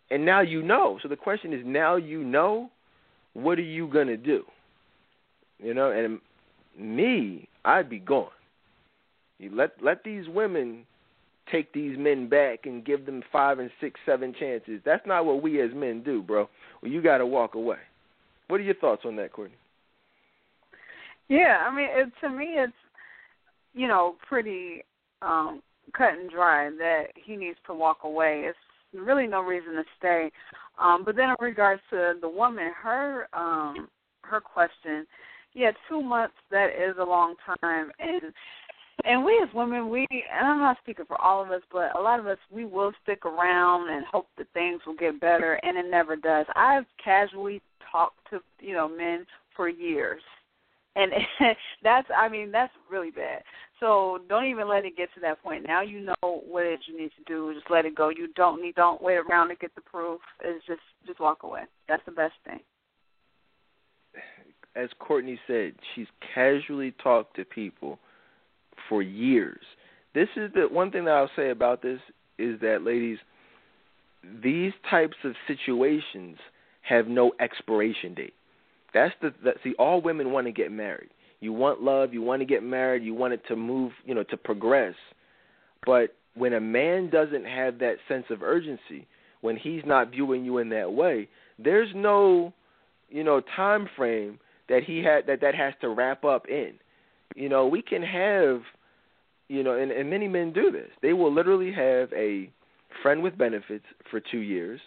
and 0.09 0.25
now 0.25 0.41
you 0.41 0.63
know. 0.63 0.97
So 1.01 1.07
the 1.07 1.15
question 1.15 1.53
is, 1.53 1.61
now 1.65 1.97
you 1.97 2.23
know 2.23 2.71
what 3.33 3.57
are 3.57 3.63
you 3.63 3.87
gonna 3.87 4.17
do? 4.17 4.43
You 5.59 5.73
know, 5.73 5.91
and 5.91 6.19
me, 6.77 7.47
I'd 7.65 7.89
be 7.89 7.99
gone. 7.99 8.29
You 9.37 9.51
let 9.53 9.71
let 9.81 10.03
these 10.03 10.27
women 10.27 10.85
take 11.51 11.73
these 11.73 11.97
men 11.97 12.29
back 12.29 12.65
and 12.65 12.85
give 12.85 13.05
them 13.05 13.23
five 13.31 13.59
and 13.59 13.71
six, 13.81 13.99
seven 14.05 14.33
chances. 14.39 14.81
That's 14.85 15.05
not 15.05 15.25
what 15.25 15.41
we 15.41 15.61
as 15.61 15.71
men 15.73 16.03
do, 16.03 16.21
bro. 16.21 16.47
Well, 16.81 16.91
you 16.91 17.01
got 17.01 17.17
to 17.17 17.25
walk 17.25 17.55
away. 17.55 17.79
What 18.47 18.59
are 18.59 18.63
your 18.63 18.75
thoughts 18.75 19.03
on 19.05 19.15
that, 19.17 19.33
Courtney? 19.33 19.55
Yeah, 21.27 21.67
I 21.67 21.75
mean, 21.75 21.87
it, 21.89 22.11
to 22.21 22.29
me, 22.29 22.45
it's 22.57 22.73
you 23.73 23.87
know 23.87 24.15
pretty 24.27 24.83
um 25.21 25.61
cut 25.95 26.13
and 26.13 26.29
dry 26.29 26.69
that 26.69 27.07
he 27.15 27.35
needs 27.35 27.57
to 27.67 27.73
walk 27.73 27.99
away. 28.03 28.43
It's 28.45 28.57
really 28.93 29.27
no 29.27 29.41
reason 29.41 29.73
to 29.73 29.83
stay. 29.97 30.31
Um, 30.79 31.03
but 31.05 31.15
then 31.15 31.29
in 31.29 31.35
regards 31.39 31.81
to 31.89 32.13
the 32.19 32.29
woman, 32.29 32.71
her 32.81 33.27
um 33.33 33.89
her 34.23 34.39
question, 34.39 35.05
yeah, 35.53 35.71
two 35.87 36.01
months 36.01 36.35
that 36.51 36.69
is 36.69 36.95
a 36.99 37.03
long 37.03 37.35
time 37.61 37.91
and 37.99 38.33
and 39.05 39.23
we 39.23 39.39
as 39.41 39.53
women, 39.53 39.89
we 39.89 40.05
and 40.11 40.47
I'm 40.47 40.59
not 40.59 40.77
speaking 40.81 41.05
for 41.05 41.19
all 41.21 41.41
of 41.41 41.51
us, 41.51 41.61
but 41.71 41.95
a 41.97 42.01
lot 42.01 42.19
of 42.19 42.27
us 42.27 42.37
we 42.51 42.65
will 42.65 42.91
stick 43.03 43.25
around 43.25 43.89
and 43.89 44.05
hope 44.05 44.27
that 44.37 44.47
things 44.53 44.81
will 44.85 44.95
get 44.95 45.19
better 45.21 45.59
and 45.63 45.77
it 45.77 45.89
never 45.89 46.15
does. 46.15 46.45
I've 46.55 46.85
casually 47.03 47.61
talked 47.91 48.19
to, 48.29 48.39
you 48.59 48.73
know, 48.73 48.89
men 48.89 49.25
for 49.55 49.69
years. 49.69 50.21
And 50.95 51.11
that's 51.83 52.07
I 52.15 52.29
mean, 52.29 52.51
that's 52.51 52.73
really 52.91 53.11
bad. 53.11 53.41
So 53.79 54.19
don't 54.27 54.45
even 54.45 54.67
let 54.67 54.85
it 54.85 54.97
get 54.97 55.09
to 55.15 55.21
that 55.21 55.41
point. 55.41 55.65
Now 55.65 55.81
you 55.81 56.01
know 56.01 56.15
what 56.21 56.65
it 56.65 56.81
you 56.87 56.97
need 56.99 57.11
to 57.17 57.23
do. 57.25 57.53
Just 57.53 57.69
let 57.69 57.85
it 57.85 57.95
go. 57.95 58.09
You 58.09 58.27
don't 58.35 58.61
need 58.61 58.75
don't 58.75 59.01
wait 59.01 59.15
around 59.15 59.49
to 59.49 59.55
get 59.55 59.73
the 59.75 59.81
proof. 59.81 60.19
It's 60.43 60.65
just 60.65 60.81
just 61.07 61.19
walk 61.19 61.43
away. 61.43 61.61
That's 61.87 62.03
the 62.05 62.11
best 62.11 62.33
thing. 62.45 62.59
As 64.75 64.89
Courtney 64.99 65.39
said, 65.47 65.73
she's 65.95 66.07
casually 66.33 66.93
talked 67.01 67.35
to 67.37 67.45
people 67.45 67.99
for 68.87 69.01
years. 69.01 69.61
This 70.13 70.27
is 70.35 70.51
the 70.53 70.67
one 70.69 70.91
thing 70.91 71.05
that 71.05 71.11
I'll 71.11 71.31
say 71.35 71.49
about 71.49 71.81
this 71.81 71.99
is 72.37 72.59
that 72.61 72.83
ladies, 72.83 73.17
these 74.43 74.73
types 74.89 75.15
of 75.23 75.33
situations 75.47 76.37
have 76.81 77.07
no 77.07 77.31
expiration 77.39 78.13
date. 78.13 78.33
That's 78.93 79.13
the 79.21 79.33
that 79.43 79.55
see 79.63 79.73
all 79.79 80.01
women 80.01 80.31
want 80.31 80.47
to 80.47 80.51
get 80.51 80.71
married. 80.71 81.09
You 81.39 81.53
want 81.53 81.81
love, 81.81 82.13
you 82.13 82.21
want 82.21 82.41
to 82.41 82.45
get 82.45 82.63
married, 82.63 83.03
you 83.03 83.13
want 83.13 83.33
it 83.33 83.41
to 83.47 83.55
move, 83.55 83.91
you 84.05 84.13
know, 84.13 84.23
to 84.23 84.37
progress. 84.37 84.95
But 85.85 86.15
when 86.35 86.53
a 86.53 86.59
man 86.59 87.09
doesn't 87.09 87.45
have 87.45 87.79
that 87.79 87.95
sense 88.07 88.25
of 88.29 88.43
urgency, 88.43 89.07
when 89.41 89.55
he's 89.55 89.83
not 89.85 90.11
viewing 90.11 90.43
you 90.43 90.57
in 90.57 90.69
that 90.69 90.91
way, 90.91 91.29
there's 91.57 91.89
no, 91.95 92.53
you 93.09 93.23
know, 93.23 93.41
time 93.55 93.87
frame 93.95 94.39
that 94.67 94.83
he 94.83 95.03
had 95.03 95.27
that 95.27 95.41
that 95.41 95.55
has 95.55 95.73
to 95.81 95.89
wrap 95.89 96.23
up 96.23 96.47
in. 96.47 96.73
You 97.35 97.49
know, 97.49 97.67
we 97.67 97.81
can 97.81 98.03
have, 98.03 98.61
you 99.47 99.63
know, 99.63 99.77
and, 99.77 99.91
and 99.91 100.09
many 100.09 100.27
men 100.27 100.51
do 100.51 100.71
this. 100.71 100.89
They 101.01 101.13
will 101.13 101.33
literally 101.33 101.71
have 101.71 102.11
a 102.13 102.49
friend 103.01 103.23
with 103.23 103.37
benefits 103.37 103.85
for 104.11 104.19
two 104.19 104.39
years, 104.39 104.79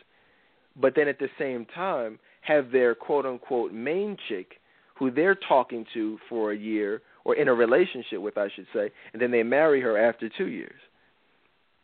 but 0.77 0.95
then 0.95 1.09
at 1.09 1.19
the 1.19 1.29
same 1.39 1.67
time 1.75 2.19
have 2.43 2.71
their 2.71 2.95
quote 2.95 3.25
unquote 3.25 3.73
main 3.73 4.17
chick 4.29 4.55
who 4.95 5.11
they're 5.11 5.35
talking 5.35 5.85
to 5.95 6.19
for 6.29 6.53
a 6.53 6.57
year 6.57 7.03
or 7.25 7.37
in 7.37 7.49
a 7.49 7.55
relationship 7.55 8.21
with, 8.21 8.37
I 8.37 8.49
should 8.55 8.67
say, 8.75 8.91
and 9.13 9.23
then 9.23 9.31
they 9.31 9.43
marry 9.43 9.81
her 9.81 9.97
after 9.97 10.29
two 10.29 10.49
years. 10.49 10.79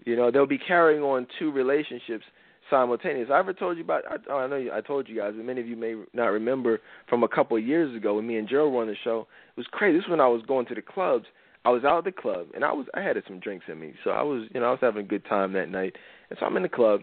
You 0.04 0.16
know, 0.16 0.30
they'll 0.30 0.46
be 0.46 0.58
carrying 0.58 1.02
on 1.02 1.26
two 1.38 1.50
relationships 1.50 2.24
simultaneous. 2.70 3.28
I 3.32 3.38
ever 3.38 3.52
told 3.52 3.76
you 3.76 3.84
about? 3.84 4.02
I, 4.08 4.16
oh, 4.30 4.38
I 4.38 4.46
know 4.46 4.56
you, 4.56 4.72
I 4.72 4.80
told 4.80 5.08
you 5.08 5.16
guys, 5.16 5.32
and 5.34 5.46
many 5.46 5.60
of 5.60 5.66
you 5.66 5.76
may 5.76 5.94
not 6.12 6.26
remember 6.26 6.80
from 7.08 7.22
a 7.22 7.28
couple 7.28 7.56
of 7.56 7.66
years 7.66 7.94
ago 7.96 8.14
when 8.14 8.26
me 8.26 8.36
and 8.36 8.48
Joe 8.48 8.68
were 8.68 8.82
on 8.82 8.88
the 8.88 8.96
show. 9.04 9.26
It 9.56 9.60
was 9.60 9.66
crazy. 9.70 9.98
This 9.98 10.04
was 10.04 10.12
when 10.12 10.20
I 10.20 10.28
was 10.28 10.42
going 10.46 10.66
to 10.66 10.74
the 10.74 10.82
clubs. 10.82 11.26
I 11.64 11.70
was 11.70 11.84
out 11.84 11.98
at 11.98 12.04
the 12.04 12.12
club, 12.12 12.46
and 12.54 12.64
I 12.64 12.72
was 12.72 12.86
I 12.94 13.00
had 13.00 13.16
some 13.26 13.40
drinks 13.40 13.66
in 13.68 13.80
me, 13.80 13.94
so 14.04 14.10
I 14.10 14.22
was 14.22 14.48
you 14.54 14.60
know 14.60 14.66
I 14.66 14.70
was 14.70 14.80
having 14.80 15.04
a 15.04 15.08
good 15.08 15.24
time 15.26 15.52
that 15.54 15.68
night. 15.68 15.96
And 16.30 16.38
so 16.38 16.46
I'm 16.46 16.56
in 16.56 16.62
the 16.62 16.68
club, 16.68 17.00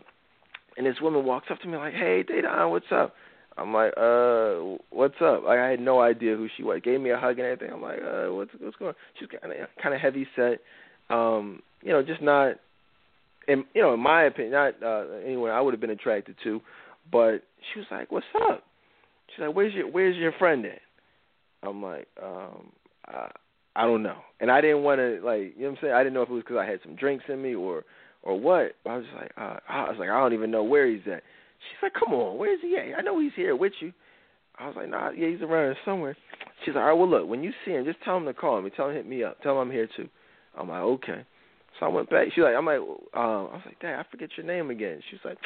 and 0.77 0.86
this 0.86 1.02
woman 1.02 1.26
walks 1.26 1.48
up 1.52 1.60
to 1.60 1.68
me 1.68 1.77
like, 1.77 1.94
"Hey, 1.94 2.23
Dedan, 2.23 2.72
what's 2.72 2.91
up?" 2.91 3.14
I'm 3.57 3.73
like, 3.73 3.94
uh, 3.95 4.77
what's 4.90 5.15
up? 5.22 5.44
Like, 5.45 5.60
I 5.60 5.69
had 5.69 5.80
no 5.80 6.02
idea 6.02 6.36
who 6.36 6.48
she 6.57 6.64
was. 6.64 6.82
Gave 6.84 6.99
me 6.99 7.11
a 7.11 7.18
hug 7.18 7.40
and 7.40 7.48
everything. 7.48 7.73
I'm 7.73 7.82
like, 7.82 7.99
uh, 7.99 8.34
what's 8.34 8.52
what's 8.60 8.76
going 8.76 8.90
on? 8.90 8.95
She's 9.19 9.30
kind 9.30 9.53
of 9.53 9.68
kind 9.82 9.95
of 9.95 10.02
heavy 10.02 10.27
set. 10.36 10.60
Um, 11.10 11.61
you 11.82 11.91
know, 11.91 12.03
just 12.03 12.22
not. 12.22 12.56
In 13.48 13.64
you 13.73 13.82
know, 13.82 13.94
in 13.94 13.99
my 13.99 14.23
opinion, 14.23 14.53
not 14.53 14.84
uh, 14.84 15.06
anyone 15.26 15.52
I 15.52 15.61
would 15.61 15.73
have 15.73 15.82
been 15.82 15.91
attracted 15.91 16.36
to, 16.44 16.60
but 17.11 17.44
she 17.72 17.80
was 17.80 17.88
like, 17.91 18.11
"What's 18.11 18.26
up?" 18.49 18.64
She's 19.30 19.45
like, 19.45 19.56
"Where's 19.56 19.73
your 19.73 19.90
Where's 19.90 20.18
your 20.18 20.34
friend 20.34 20.65
at?" 20.65 20.80
I'm 21.64 21.82
like, 21.82 22.07
um, 22.22 22.72
I, 23.07 23.30
I 23.76 23.84
don't 23.84 24.03
know, 24.03 24.18
and 24.40 24.52
I 24.52 24.61
didn't 24.61 24.84
want 24.84 24.99
to 24.99 25.19
like, 25.23 25.53
you 25.56 25.64
know 25.64 25.69
what 25.69 25.69
I'm 25.69 25.77
saying? 25.82 25.94
I 25.94 25.99
didn't 25.99 26.14
know 26.14 26.22
if 26.23 26.30
it 26.30 26.34
was 26.34 26.44
because 26.44 26.57
I 26.57 26.65
had 26.65 26.80
some 26.84 26.95
drinks 26.95 27.26
in 27.30 27.41
me 27.41 27.56
or 27.56 27.84
or 28.23 28.40
what. 28.40 28.76
I 28.86 28.98
was 28.98 29.06
just 29.06 29.15
like, 29.15 29.32
uh, 29.38 29.60
I 29.69 29.90
was 29.90 29.98
like, 29.99 30.10
I 30.10 30.19
don't 30.19 30.34
even 30.34 30.52
know 30.52 30.64
where 30.64 30.88
he's 30.88 31.02
at. 31.11 31.23
She's 31.69 31.83
like, 31.83 31.93
come 31.93 32.13
on, 32.13 32.37
where's 32.37 32.59
he 32.61 32.77
at? 32.77 32.99
I 32.99 33.01
know 33.01 33.19
he's 33.19 33.35
here 33.35 33.55
with 33.55 33.73
you. 33.79 33.91
I 34.57 34.67
was 34.67 34.75
like, 34.77 34.89
nah, 34.89 35.09
yeah, 35.09 35.27
he's 35.27 35.41
around 35.41 35.75
somewhere. 35.83 36.15
She's 36.63 36.75
like, 36.75 36.83
all 36.83 36.89
right, 36.89 36.93
well, 36.93 37.09
look, 37.09 37.27
when 37.27 37.43
you 37.43 37.51
see 37.65 37.71
him, 37.71 37.85
just 37.85 38.01
tell 38.03 38.17
him 38.17 38.25
to 38.25 38.33
call 38.33 38.61
me. 38.61 38.71
Tell 38.75 38.87
him 38.87 38.93
to 38.93 38.97
hit 38.97 39.07
me 39.07 39.23
up. 39.23 39.41
Tell 39.41 39.53
him 39.53 39.67
I'm 39.67 39.71
here 39.71 39.89
too. 39.95 40.07
I'm 40.57 40.69
like, 40.69 40.81
okay. 40.81 41.25
So 41.79 41.85
I 41.85 41.89
went 41.89 42.09
back. 42.09 42.27
She's 42.33 42.43
like, 42.43 42.55
I'm 42.55 42.65
like, 42.65 42.79
uh, 42.79 43.19
I 43.19 43.41
was 43.51 43.61
like, 43.65 43.79
Dad, 43.81 43.99
I 43.99 44.05
forget 44.09 44.29
your 44.37 44.45
name 44.45 44.69
again. 44.69 45.01
She's 45.09 45.19
like, 45.25 45.37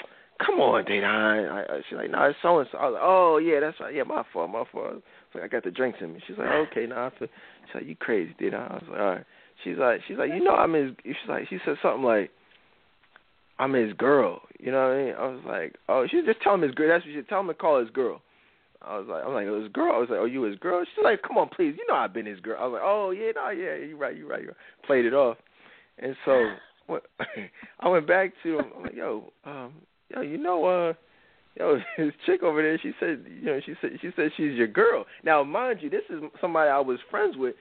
come 0.45 0.59
on, 0.59 0.85
I, 0.85 1.79
she's 1.89 1.97
like, 1.97 2.11
nah, 2.11 2.27
it's 2.27 2.37
so 2.41 2.59
and 2.59 2.67
so. 2.71 2.77
I 2.77 2.85
was 2.85 2.93
like, 2.93 3.03
oh 3.03 3.37
yeah, 3.37 3.59
that's 3.59 3.79
right. 3.79 3.93
Yeah, 3.93 4.03
my 4.03 4.23
fault, 4.31 4.49
my 4.49 4.63
fault. 4.71 4.87
I 4.87 4.93
was 4.93 5.01
like, 5.35 5.43
I 5.43 5.47
got 5.47 5.63
the 5.63 5.71
drinks 5.71 5.99
in 6.01 6.13
me. 6.13 6.21
She's 6.27 6.37
like, 6.37 6.47
okay, 6.69 6.85
nah, 6.85 7.07
I 7.07 7.09
feel. 7.17 7.27
She's 7.65 7.75
like, 7.75 7.85
you 7.85 7.95
crazy, 7.95 8.35
Dedan. 8.39 8.71
I 8.71 8.73
was 8.75 8.83
like, 8.89 8.99
all 8.99 9.05
right. 9.05 9.25
She's 9.63 9.77
like, 9.77 10.01
she's 10.07 10.17
like, 10.17 10.29
you 10.29 10.43
know, 10.43 10.55
I'm 10.55 10.73
his. 10.73 10.91
She's 11.03 11.15
like, 11.27 11.49
she 11.49 11.57
said 11.65 11.75
something 11.81 12.03
like, 12.03 12.31
I'm 13.59 13.73
his 13.73 13.93
girl. 13.93 14.41
You 14.57 14.71
know 14.71 14.87
what 14.87 14.95
I 14.95 15.03
mean? 15.03 15.13
I 15.15 15.27
was 15.27 15.43
like, 15.45 15.75
oh, 15.89 16.05
she 16.09 16.21
just 16.25 16.41
tell 16.41 16.55
him 16.55 16.61
his 16.61 16.73
girl. 16.73 16.87
That's 16.89 17.05
what 17.05 17.13
she 17.13 17.21
tell 17.23 17.41
him 17.41 17.47
to 17.47 17.53
call 17.53 17.79
his 17.79 17.89
girl. 17.91 18.21
I 18.81 18.97
was 18.97 19.07
like, 19.09 19.23
I'm 19.25 19.33
like, 19.33 19.45
his 19.45 19.71
girl. 19.73 19.93
I 19.93 19.99
was 19.99 20.09
like, 20.09 20.19
oh, 20.19 20.25
you 20.25 20.43
his 20.43 20.57
girl? 20.57 20.83
She's 20.85 21.03
like, 21.03 21.21
come 21.21 21.37
on, 21.37 21.49
please. 21.49 21.75
You 21.77 21.85
know 21.87 21.95
I've 21.95 22.13
been 22.13 22.25
his 22.25 22.39
girl. 22.39 22.57
I 22.59 22.65
was 22.65 22.73
like, 22.73 22.81
oh 22.83 23.11
yeah, 23.11 23.31
no, 23.35 23.49
yeah, 23.49 23.75
you 23.75 23.97
right, 23.97 24.15
you 24.15 24.27
right, 24.29 24.41
you 24.41 24.47
right. 24.47 24.57
Played 24.85 25.05
it 25.05 25.13
off, 25.13 25.37
and 25.99 26.15
so 26.25 26.53
what, 26.87 27.03
I 27.79 27.89
went 27.89 28.07
back 28.07 28.33
to 28.43 28.59
him. 28.59 28.65
I'm 28.77 28.83
like, 28.83 28.95
yo, 28.95 29.33
um, 29.45 29.73
yo, 30.09 30.21
you 30.21 30.37
know, 30.37 30.65
uh, 30.65 30.93
yo, 31.57 31.79
his 31.97 32.13
chick 32.25 32.41
over 32.41 32.61
there. 32.61 32.79
She 32.81 32.93
said, 32.99 33.25
you 33.27 33.45
know, 33.45 33.59
she 33.65 33.73
said, 33.81 33.91
she 34.01 34.09
said 34.15 34.31
she's 34.37 34.53
your 34.53 34.67
girl. 34.67 35.05
Now, 35.25 35.43
mind 35.43 35.79
you, 35.81 35.89
this 35.89 36.03
is 36.09 36.21
somebody 36.39 36.69
I 36.69 36.79
was 36.79 36.99
friends 37.11 37.35
with 37.37 37.55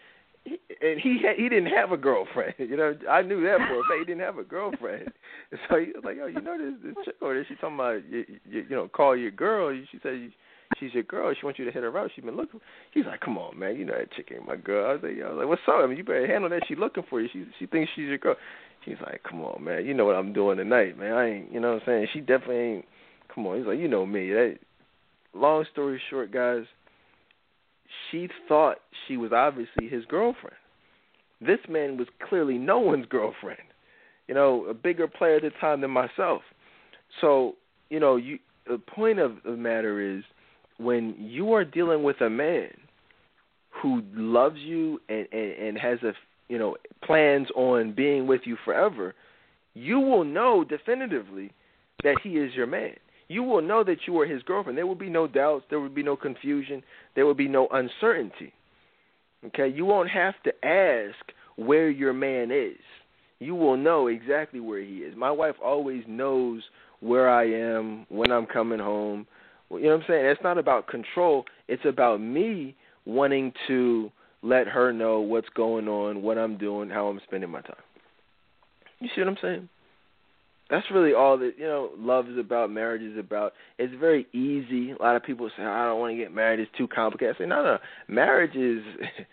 and 0.81 1.01
he 1.01 1.21
had, 1.25 1.37
he 1.37 1.49
didn't 1.49 1.73
have 1.73 1.93
a 1.93 1.97
girlfriend. 1.97 2.55
You 2.59 2.77
know, 2.77 2.95
I 3.11 3.23
knew 3.23 3.43
that 3.43 3.59
for 3.67 3.81
a 3.81 3.83
fact. 3.85 4.01
He 4.01 4.05
didn't 4.05 4.21
have 4.21 4.39
a 4.39 4.45
girlfriend. 4.45 5.11
so 5.69 5.79
he 5.79 5.87
was 5.95 6.05
like, 6.05 6.19
"Oh, 6.23 6.27
you 6.27 6.41
know 6.41 6.59
this 6.59 6.75
this 6.85 7.05
chick 7.05 7.15
over 7.23 7.35
there? 7.35 7.47
She 7.49 7.55
talking 7.57 7.77
about 7.77 8.03
you, 8.09 8.25
you, 8.49 8.67
you 8.69 8.77
know, 8.77 8.89
call 8.89 9.17
your 9.17 9.31
girl. 9.31 9.75
She 9.91 9.99
said 10.03 10.31
she's 10.79 10.93
your 10.93 11.05
girl. 11.05 11.33
She 11.39 11.45
wants 11.45 11.59
you 11.59 11.65
to 11.65 11.71
hit 11.71 11.83
her 11.83 11.99
up. 11.99 12.11
She's 12.15 12.25
been 12.25 12.37
looking." 12.37 12.61
He's 12.93 13.07
like, 13.07 13.21
"Come 13.21 13.39
on, 13.39 13.59
man. 13.59 13.77
You 13.77 13.85
know 13.85 13.97
that 13.97 14.13
chick 14.13 14.31
ain't 14.35 14.47
my 14.47 14.57
girl." 14.57 14.91
I 14.91 14.93
was 14.95 15.03
like, 15.03 15.25
I 15.25 15.31
was 15.31 15.39
like 15.39 15.49
"What's 15.49 15.63
up? 15.69 15.77
I 15.77 15.87
mean, 15.87 15.97
you 15.97 16.05
better 16.05 16.27
handle 16.27 16.51
that. 16.51 16.63
She 16.69 16.77
looking 16.77 17.05
for 17.09 17.21
you. 17.21 17.29
She 17.33 17.47
she 17.59 17.67
thinks 17.67 17.91
she's 17.95 18.09
your 18.09 18.19
girl." 18.19 18.37
He's 18.85 19.01
like, 19.05 19.23
"Come 19.29 19.41
on, 19.43 19.65
man. 19.65 19.87
You 19.87 19.95
know 19.95 20.05
what 20.05 20.17
I'm 20.17 20.33
doing 20.33 20.59
tonight, 20.59 20.99
man. 20.99 21.13
I 21.13 21.29
ain't. 21.29 21.53
You 21.53 21.61
know 21.61 21.75
what 21.75 21.83
I'm 21.83 21.87
saying? 21.87 22.09
She 22.13 22.21
definitely 22.21 22.57
ain't. 22.57 22.85
Come 23.35 23.47
on." 23.47 23.59
He's 23.59 23.67
like, 23.67 23.79
"You 23.79 23.89
know 23.89 24.05
me." 24.05 24.31
That, 24.31 24.59
long 25.35 25.65
story 25.73 26.01
short, 26.11 26.33
guys. 26.33 26.65
She 28.11 28.29
thought 28.49 28.79
she 29.07 29.17
was 29.17 29.33
obviously 29.33 29.89
his 29.89 30.05
girlfriend 30.07 30.57
this 31.41 31.59
man 31.69 31.97
was 31.97 32.09
clearly 32.29 32.59
no 32.59 32.79
one's 32.79 33.07
girlfriend. 33.07 33.61
You 34.27 34.35
know, 34.35 34.67
a 34.67 34.75
bigger 34.75 35.09
player 35.09 35.37
at 35.37 35.43
the 35.43 35.51
time 35.61 35.81
than 35.81 35.91
myself. 35.91 36.43
So, 37.21 37.55
you 37.89 38.01
know, 38.01 38.17
you 38.17 38.39
the 38.67 38.79
point 38.79 39.19
of 39.19 39.37
the 39.45 39.53
matter 39.53 40.01
is 40.01 40.23
when 40.77 41.15
you 41.19 41.55
are 41.55 41.65
dealing 41.65 42.03
with 42.03 42.21
a 42.21 42.29
man 42.29 42.71
who 43.71 44.03
loves 44.15 44.59
you 44.59 45.01
and, 45.09 45.27
and, 45.33 45.53
and 45.53 45.79
has 45.79 46.03
a 46.03 46.13
you 46.49 46.59
know 46.59 46.77
plans 47.03 47.49
on 47.55 47.93
being 47.93 48.27
with 48.27 48.43
you 48.45 48.57
forever, 48.65 49.15
you 49.75 49.99
will 50.01 50.25
know 50.25 50.65
definitively 50.65 51.53
that 52.03 52.17
he 52.23 52.31
is 52.31 52.55
your 52.55 52.67
man. 52.67 52.97
You 53.29 53.43
will 53.43 53.61
know 53.61 53.85
that 53.85 53.99
you 54.07 54.19
are 54.21 54.27
his 54.27 54.43
girlfriend. 54.43 54.79
There 54.79 54.87
will 54.87 54.95
be 54.95 55.11
no 55.11 55.27
doubts. 55.27 55.67
There 55.69 55.81
will 55.81 55.91
be 55.91 56.03
no 56.03 56.17
confusion. 56.17 56.83
There 57.15 57.27
will 57.27 57.35
be 57.35 57.49
no 57.49 57.69
uncertainty. 57.71 58.53
Okay, 59.47 59.69
you 59.69 59.85
won't 59.85 60.11
have 60.11 60.35
to 60.45 60.67
ask 60.67 61.15
where 61.57 61.91
your 61.91 62.13
man 62.13 62.51
is. 62.51 62.81
You 63.39 63.55
will 63.55 63.77
know 63.77 64.09
exactly 64.09 64.61
where 64.61 64.81
he 64.81 64.99
is. 64.99 65.15
My 65.17 65.31
wife 65.31 65.55
always 65.63 66.03
knows 66.09 66.63
where 67.01 67.29
I 67.29 67.45
am 67.45 68.07
when 68.09 68.33
I'm 68.33 68.47
coming 68.47 68.81
home. 68.81 69.27
You 69.71 69.83
know 69.83 69.89
what 69.91 69.95
I'm 69.97 70.05
saying? 70.09 70.27
It's 70.27 70.43
not 70.43 70.59
about 70.59 70.89
control. 70.89 71.45
It's 71.69 71.85
about 71.85 72.21
me 72.21 72.75
wanting 73.05 73.53
to 73.69 74.11
let 74.43 74.67
her 74.67 74.93
know 74.93 75.21
what's 75.21 75.49
going 75.51 75.89
on, 75.89 76.23
what 76.23 76.39
I'm 76.39 76.57
doing, 76.57 76.91
how 76.91 77.09
I'm 77.09 77.21
spending 77.27 77.51
my 77.51 77.61
time. 77.61 77.77
You 79.01 79.09
see 79.15 79.21
what 79.21 79.29
I'm 79.29 79.37
saying? 79.41 79.69
That's 80.71 80.87
really 80.91 81.15
all 81.15 81.39
that 81.39 81.53
you 81.59 81.65
know 81.65 81.91
love 81.99 82.29
is 82.29 82.39
about 82.39 82.71
marriage 82.71 83.03
is 83.03 83.19
about. 83.19 83.55
It's 83.79 83.95
very 83.99 84.27
easy. 84.33 84.93
A 84.93 85.03
lot 85.03 85.17
of 85.17 85.23
people 85.23 85.51
say 85.57 85.63
i 85.63 85.87
don't 85.87 86.01
want 86.01 86.13
to 86.13 86.17
get 86.17 86.33
married. 86.33 86.61
It's 86.61 86.71
too 86.77 86.89
complicated. 86.89 87.37
I 87.37 87.39
say 87.39 87.47
no 87.47 87.63
no. 87.63 87.79
Marriage 88.07 88.55
is 88.55 88.83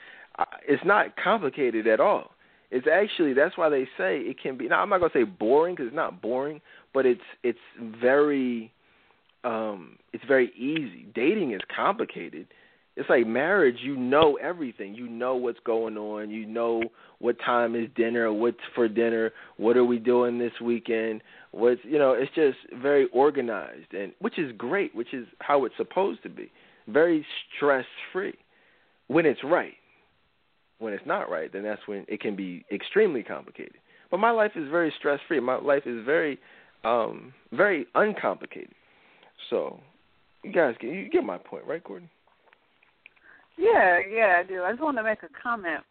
it's 0.67 0.83
not 0.85 1.15
complicated 1.17 1.87
at 1.87 1.99
all. 1.99 2.31
It's 2.71 2.87
actually 2.91 3.33
that's 3.33 3.57
why 3.57 3.69
they 3.69 3.85
say 3.97 4.19
it 4.19 4.41
can 4.41 4.57
be 4.57 4.67
now 4.67 4.81
i'm 4.81 4.89
not 4.89 4.99
going 4.99 5.11
to 5.11 5.19
say 5.19 5.23
boring 5.23 5.75
because 5.75 5.87
it's 5.87 5.95
not 5.95 6.21
boring 6.21 6.61
but 6.93 7.05
it's 7.05 7.21
it's 7.43 7.59
very 7.79 8.71
um 9.43 9.97
it's 10.13 10.23
very 10.25 10.51
easy. 10.55 11.05
Dating 11.13 11.51
is 11.51 11.61
complicated 11.73 12.47
it's 12.95 13.09
like 13.09 13.27
marriage. 13.27 13.77
You 13.81 13.95
know 13.97 14.37
everything. 14.41 14.95
You 14.95 15.07
know 15.09 15.35
what's 15.35 15.59
going 15.65 15.97
on. 15.97 16.29
You 16.29 16.45
know 16.45 16.83
what 17.19 17.35
time 17.45 17.75
is 17.75 17.89
dinner. 17.95 18.31
What's 18.31 18.57
for 18.73 18.87
dinner. 18.87 19.31
What 19.57 19.75
are 19.75 19.83
we 19.83 19.99
doing 19.99 20.39
this 20.39 20.53
weekend? 20.61 21.21
What's 21.51 21.81
you 21.83 21.99
know? 21.99 22.13
It's 22.13 22.33
just 22.35 22.57
very 22.81 23.07
organized, 23.11 23.93
and 23.93 24.13
which 24.19 24.39
is 24.39 24.51
great. 24.57 24.95
Which 24.95 25.13
is 25.13 25.27
how 25.39 25.65
it's 25.65 25.75
supposed 25.77 26.23
to 26.23 26.29
be. 26.29 26.51
Very 26.87 27.25
stress 27.55 27.85
free 28.13 28.35
when 29.07 29.25
it's 29.25 29.43
right. 29.43 29.73
When 30.79 30.93
it's 30.93 31.05
not 31.05 31.29
right, 31.29 31.51
then 31.51 31.63
that's 31.63 31.81
when 31.87 32.05
it 32.07 32.19
can 32.19 32.35
be 32.35 32.65
extremely 32.71 33.23
complicated. 33.23 33.77
But 34.11 34.19
my 34.19 34.31
life 34.31 34.51
is 34.55 34.69
very 34.69 34.93
stress 34.97 35.19
free. 35.27 35.39
My 35.39 35.55
life 35.55 35.83
is 35.85 36.05
very, 36.05 36.37
um, 36.83 37.33
very 37.51 37.87
uncomplicated. 37.95 38.73
So, 39.49 39.79
you 40.43 40.51
guys, 40.51 40.75
get, 40.79 40.91
you 40.91 41.09
get 41.09 41.23
my 41.23 41.37
point, 41.37 41.65
right, 41.65 41.83
Courtney? 41.83 42.09
Yeah, 43.57 43.99
yeah, 44.11 44.35
I 44.39 44.47
do. 44.47 44.63
I 44.63 44.71
just 44.71 44.81
want 44.83 44.97
to 44.97 45.03
make 45.03 45.23
a 45.23 45.29
comment 45.41 45.83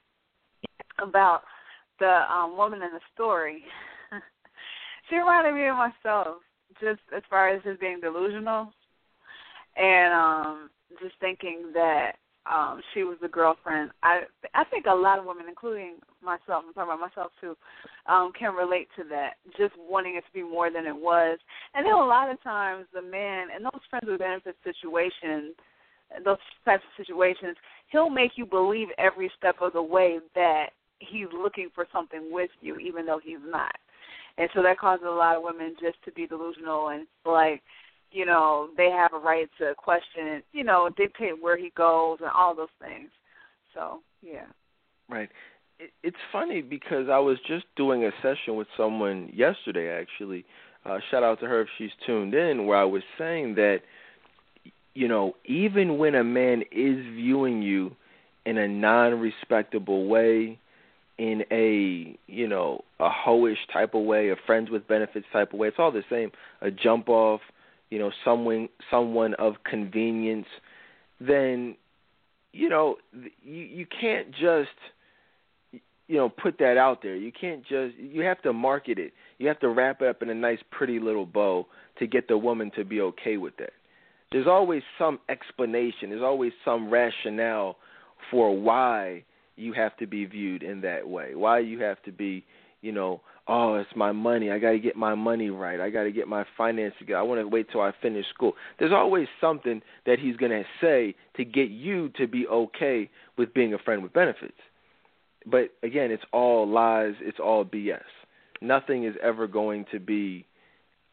about 1.03 1.43
the 2.01 2.23
um 2.32 2.57
woman 2.57 2.82
in 2.82 2.91
the 2.93 3.01
story. 3.15 3.62
she 5.11 5.16
reminded 5.16 5.55
me 5.55 5.66
of 5.69 5.77
myself, 5.77 6.39
just 6.81 7.01
as 7.16 7.23
far 7.31 7.49
as 7.49 7.62
just 7.62 7.81
being 7.81 8.01
delusional, 8.01 8.73
and 9.77 10.12
um 10.15 10.70
just 11.01 11.15
thinking 11.20 11.70
that 11.73 12.12
um 12.51 12.81
she 12.93 13.03
was 13.05 13.16
the 13.23 13.28
girlfriend. 13.28 13.91
I 14.03 14.23
I 14.55 14.65
think 14.65 14.86
a 14.86 14.95
lot 14.95 15.19
of 15.19 15.24
women, 15.24 15.47
including 15.49 15.97
myself, 16.23 16.65
I'm 16.66 16.74
talking 16.74 16.93
about 16.95 17.01
myself 17.01 17.32
too, 17.41 17.57
um, 18.07 18.32
can 18.39 18.55
relate 18.55 18.89
to 18.97 19.05
that. 19.11 19.35
Just 19.57 19.74
wanting 19.78 20.16
it 20.16 20.24
to 20.27 20.32
be 20.32 20.43
more 20.43 20.70
than 20.70 20.86
it 20.86 20.97
was. 20.97 21.39
And 21.74 21.85
then 21.86 21.93
a 21.95 22.07
lot 22.07 22.31
of 22.31 22.43
times 22.43 22.86
the 22.93 23.03
man 23.03 23.49
and 23.55 23.65
those 23.65 23.81
friends 23.91 24.07
with 24.09 24.19
benefits 24.20 24.59
situations 24.65 25.55
those 26.24 26.39
types 26.65 26.82
of 26.85 27.07
situations, 27.07 27.57
he'll 27.89 28.11
make 28.11 28.32
you 28.36 28.47
believe 28.47 28.89
every 28.99 29.31
step 29.36 29.57
of 29.61 29.73
the 29.73 29.82
way 29.82 30.19
that 30.35 30.70
he's 30.99 31.27
looking 31.32 31.69
for 31.74 31.86
something 31.93 32.28
with 32.31 32.51
you, 32.61 32.77
even 32.77 33.07
though 33.07 33.20
he's 33.23 33.39
not. 33.47 33.74
And 34.36 34.49
so 34.55 34.62
that 34.62 34.78
causes 34.78 35.07
a 35.07 35.11
lot 35.11 35.36
of 35.36 35.43
women 35.43 35.77
just 35.81 36.03
to 36.05 36.12
be 36.12 36.27
delusional 36.27 36.89
and 36.89 37.07
like, 37.24 37.62
you 38.11 38.27
know, 38.27 38.69
they 38.77 38.91
have 38.91 39.12
a 39.12 39.19
right 39.19 39.49
to 39.59 39.74
question, 39.77 40.43
you 40.53 40.65
know, 40.65 40.89
dictate 40.97 41.41
where 41.41 41.57
he 41.57 41.70
goes 41.77 42.19
and 42.20 42.31
all 42.31 42.55
those 42.55 42.69
things. 42.81 43.11
So 43.74 44.01
yeah. 44.23 44.47
Right. 45.09 45.28
It's 46.03 46.16
funny 46.32 46.62
because 46.62 47.09
I 47.11 47.19
was 47.19 47.39
just 47.47 47.65
doing 47.77 48.05
a 48.05 48.11
session 48.23 48.55
with 48.57 48.69
someone 48.77 49.31
yesterday, 49.35 49.89
actually. 49.89 50.45
Uh, 50.85 50.99
shout 51.11 51.23
out 51.23 51.41
to 51.41 51.47
her 51.47 51.62
if 51.62 51.69
she's 51.78 51.91
tuned 52.07 52.35
in, 52.35 52.66
where 52.66 52.78
I 52.78 52.85
was 52.85 53.03
saying 53.19 53.57
that 53.57 53.81
you 54.95 55.09
know, 55.09 55.35
even 55.45 55.99
when 55.99 56.15
a 56.15 56.25
man 56.25 56.62
is 56.71 57.05
viewing 57.15 57.62
you 57.62 57.95
in 58.47 58.59
a 58.59 58.69
non-respectable 58.69 60.07
way, 60.07 60.59
in 61.19 61.45
a 61.51 62.16
you 62.27 62.49
know 62.49 62.83
a 62.99 63.09
hoish 63.09 63.57
type 63.73 63.95
of 63.95 64.05
way, 64.05 64.31
a 64.31 64.37
friends 64.47 64.71
with 64.71 64.87
benefits 64.89 65.27
type 65.33 65.53
of 65.53 65.59
way, 65.59 65.69
it's 65.69 65.77
all 65.79 65.93
the 65.93 66.05
same. 66.11 66.31
A 66.61 66.71
jump 66.71 67.09
off, 67.09 67.41
you 67.91 67.99
know, 67.99 68.11
someone 68.25 68.69
someone 68.91 69.35
of 69.35 69.55
convenience, 69.69 70.47
then 71.21 71.77
you 72.53 72.69
know 72.69 72.97
you 73.43 73.62
you 73.62 73.87
can't 74.01 74.31
just 74.33 74.71
you 76.09 76.16
know 76.16 76.29
put 76.29 76.59
that 76.59 76.77
out 76.77 77.03
there. 77.03 77.16
You 77.16 77.33
can't 77.33 77.62
just 77.62 77.97
you 77.97 78.23
have 78.23 78.43
to 78.43 78.53
market 78.53 78.99
it. 78.99 79.12
You 79.39 79.49
have 79.49 79.61
to 79.61 79.69
wrap 79.69 80.03
it 80.03 80.09
up 80.09 80.23
in 80.23 80.31
a 80.31 80.35
nice 80.35 80.61
pretty 80.71 80.99
little 80.99 81.27
bow 81.27 81.66
to 81.99 82.07
get 82.07 82.27
the 82.29 82.39
woman 82.39 82.73
to 82.77 82.85
be 82.85 83.01
okay 83.01 83.37
with 83.37 83.57
that 83.59 83.73
there's 84.35 84.48
always 84.48 84.82
some 84.98 85.20
explanation, 85.28 86.11
there's 86.11 86.20
always 86.20 86.51
some 86.65 86.90
rationale 86.90 87.77
for 88.32 88.59
why 88.61 89.23
you 89.55 89.73
have 89.74 89.97
to 89.98 90.09
be 90.09 90.24
viewed 90.24 90.65
in 90.65 90.81
that 90.81 91.09
way. 91.09 91.36
Why 91.36 91.61
you 91.61 91.78
have 91.82 92.02
to 92.02 92.11
be, 92.11 92.44
you 92.82 92.90
know, 92.90 93.20
oh, 93.47 93.77
it's 93.77 93.90
my 93.94 94.11
money. 94.11 94.51
I 94.51 94.59
got 94.59 94.73
to 94.73 94.81
get 94.81 94.97
my 94.97 95.15
money 95.15 95.51
right. 95.51 95.78
I 95.78 95.89
got 95.89 96.02
to 96.02 96.11
get 96.11 96.27
my 96.27 96.44
finances. 96.59 97.06
I 97.16 97.23
want 97.23 97.43
to 97.43 97.47
wait 97.47 97.69
till 97.70 97.81
I 97.81 97.93
finish 98.02 98.27
school. 98.35 98.55
There's 98.81 98.90
always 98.90 99.28
something 99.40 99.81
that 100.05 100.19
he's 100.19 100.36
going 100.36 100.51
to 100.51 100.65
say 100.81 101.15
to 101.36 101.44
get 101.44 101.70
you 101.70 102.09
to 102.19 102.27
be 102.27 102.44
okay 102.48 103.09
with 103.39 103.55
being 103.55 103.73
a 103.73 103.78
friend 103.78 104.02
with 104.02 104.12
benefits. 104.12 104.59
But 105.47 105.70
again, 105.85 106.11
it's 106.11 106.24
all 106.32 106.69
lies. 106.69 107.15
It's 107.20 107.39
all 107.39 107.65
BS. 107.65 108.01
Nothing 108.61 109.05
is 109.05 109.15
ever 109.23 109.47
going 109.47 109.85
to 109.93 110.01
be 110.01 110.44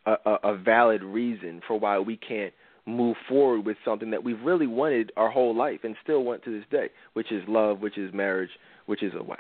a, 0.08 0.16
a, 0.26 0.54
a 0.54 0.58
valid 0.58 1.04
reason 1.04 1.62
for 1.68 1.78
why 1.78 2.00
we 2.00 2.18
can't 2.18 2.54
move 2.86 3.16
forward 3.28 3.66
with 3.66 3.78
something 3.86 4.12
that 4.12 4.24
we've 4.24 4.42
really 4.42 4.68
wanted 4.68 5.12
our 5.18 5.30
whole 5.30 5.56
life 5.56 5.82
and 5.84 5.96
still 6.04 6.24
want 6.24 6.44
to 6.44 6.52
this 6.52 6.68
day, 6.72 6.90
which 7.14 7.32
is 7.32 7.44
love, 7.48 7.80
which 7.82 7.98
is 7.98 8.14
marriage, 8.14 8.50
which 8.86 9.04
is 9.04 9.14
a 9.18 9.24
wife. 9.24 9.40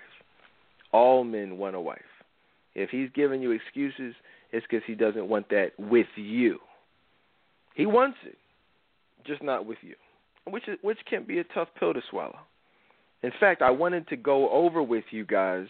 All 0.91 1.23
men 1.23 1.57
want 1.57 1.75
a 1.75 1.81
wife. 1.81 1.99
If 2.75 2.89
he's 2.89 3.09
giving 3.13 3.41
you 3.41 3.51
excuses, 3.51 4.15
it's 4.51 4.65
because 4.69 4.83
he 4.85 4.95
doesn't 4.95 5.27
want 5.27 5.49
that 5.49 5.71
with 5.77 6.07
you. 6.15 6.59
He 7.75 7.85
wants 7.85 8.17
it, 8.25 8.37
just 9.25 9.41
not 9.41 9.65
with 9.65 9.77
you, 9.81 9.95
which 10.45 10.67
is, 10.67 10.77
which 10.81 10.99
can 11.09 11.23
be 11.23 11.39
a 11.39 11.43
tough 11.43 11.69
pill 11.79 11.93
to 11.93 12.01
swallow. 12.09 12.39
In 13.23 13.31
fact, 13.39 13.61
I 13.61 13.69
wanted 13.69 14.07
to 14.09 14.15
go 14.15 14.49
over 14.49 14.81
with 14.81 15.05
you 15.11 15.25
guys 15.25 15.67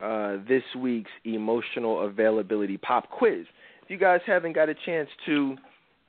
uh, 0.00 0.38
this 0.48 0.62
week's 0.76 1.10
emotional 1.24 2.06
availability 2.06 2.76
pop 2.78 3.10
quiz. 3.10 3.44
If 3.82 3.90
you 3.90 3.98
guys 3.98 4.20
haven't 4.26 4.54
got 4.54 4.68
a 4.68 4.74
chance 4.86 5.08
to 5.26 5.56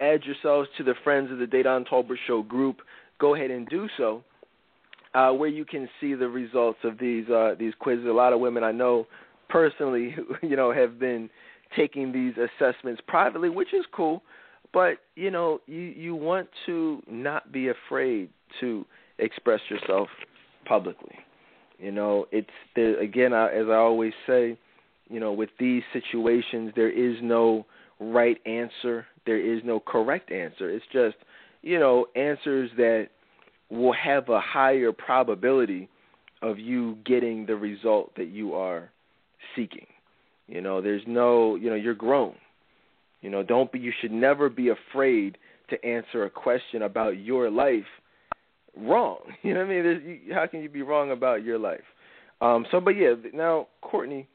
add 0.01 0.23
yourselves 0.23 0.67
to 0.77 0.83
the 0.83 0.95
Friends 1.03 1.31
of 1.31 1.37
the 1.37 1.45
Dedan 1.45 1.87
Tolbert 1.87 2.17
Show 2.27 2.41
group, 2.41 2.77
go 3.19 3.35
ahead 3.35 3.51
and 3.51 3.67
do 3.69 3.87
so, 3.97 4.23
uh, 5.13 5.31
where 5.31 5.49
you 5.49 5.63
can 5.63 5.87
see 5.99 6.13
the 6.13 6.27
results 6.27 6.79
of 6.83 6.97
these 6.97 7.29
uh, 7.29 7.55
these 7.57 7.73
quizzes. 7.79 8.05
A 8.07 8.11
lot 8.11 8.33
of 8.33 8.39
women 8.39 8.63
I 8.63 8.71
know 8.71 9.07
personally, 9.49 10.15
you 10.41 10.55
know, 10.55 10.73
have 10.73 10.99
been 10.99 11.29
taking 11.75 12.11
these 12.11 12.33
assessments 12.37 13.01
privately, 13.07 13.49
which 13.49 13.73
is 13.73 13.85
cool. 13.93 14.23
But 14.73 14.97
you 15.15 15.31
know, 15.31 15.59
you 15.67 15.79
you 15.79 16.15
want 16.15 16.49
to 16.65 17.01
not 17.09 17.51
be 17.51 17.69
afraid 17.69 18.29
to 18.59 18.85
express 19.19 19.59
yourself 19.69 20.07
publicly. 20.65 21.15
You 21.77 21.91
know, 21.91 22.25
it's 22.31 22.49
again. 22.75 23.33
I, 23.33 23.51
as 23.51 23.67
I 23.67 23.75
always 23.75 24.13
say, 24.25 24.57
you 25.09 25.19
know, 25.19 25.33
with 25.33 25.49
these 25.59 25.83
situations, 25.91 26.71
there 26.75 26.89
is 26.91 27.17
no 27.21 27.65
right 27.99 28.37
answer. 28.45 29.05
There 29.25 29.39
is 29.39 29.61
no 29.63 29.79
correct 29.79 30.31
answer. 30.31 30.69
It's 30.69 30.85
just, 30.91 31.15
you 31.61 31.79
know, 31.79 32.07
answers 32.15 32.69
that 32.77 33.09
will 33.69 33.93
have 33.93 34.29
a 34.29 34.41
higher 34.41 34.91
probability 34.91 35.89
of 36.41 36.59
you 36.59 36.97
getting 37.05 37.45
the 37.45 37.55
result 37.55 38.11
that 38.15 38.27
you 38.27 38.53
are 38.53 38.89
seeking. 39.55 39.85
You 40.47 40.61
know, 40.61 40.81
there's 40.81 41.03
no, 41.07 41.55
you 41.55 41.69
know, 41.69 41.75
you're 41.75 41.93
grown. 41.93 42.35
You 43.21 43.29
know, 43.29 43.43
don't 43.43 43.71
be 43.71 43.79
you 43.79 43.93
should 44.01 44.11
never 44.11 44.49
be 44.49 44.69
afraid 44.69 45.37
to 45.69 45.85
answer 45.85 46.25
a 46.25 46.29
question 46.29 46.81
about 46.81 47.17
your 47.17 47.49
life 47.49 47.85
wrong. 48.77 49.19
You 49.43 49.53
know 49.53 49.61
what 49.61 49.67
I 49.67 49.69
mean? 49.69 49.83
There's, 49.83 50.03
you, 50.03 50.33
how 50.33 50.47
can 50.47 50.61
you 50.61 50.69
be 50.69 50.81
wrong 50.81 51.11
about 51.11 51.43
your 51.43 51.57
life? 51.57 51.83
Um 52.41 52.65
so 52.71 52.79
but 52.79 52.91
yeah, 52.91 53.13
now 53.33 53.67
Courtney, 53.81 54.27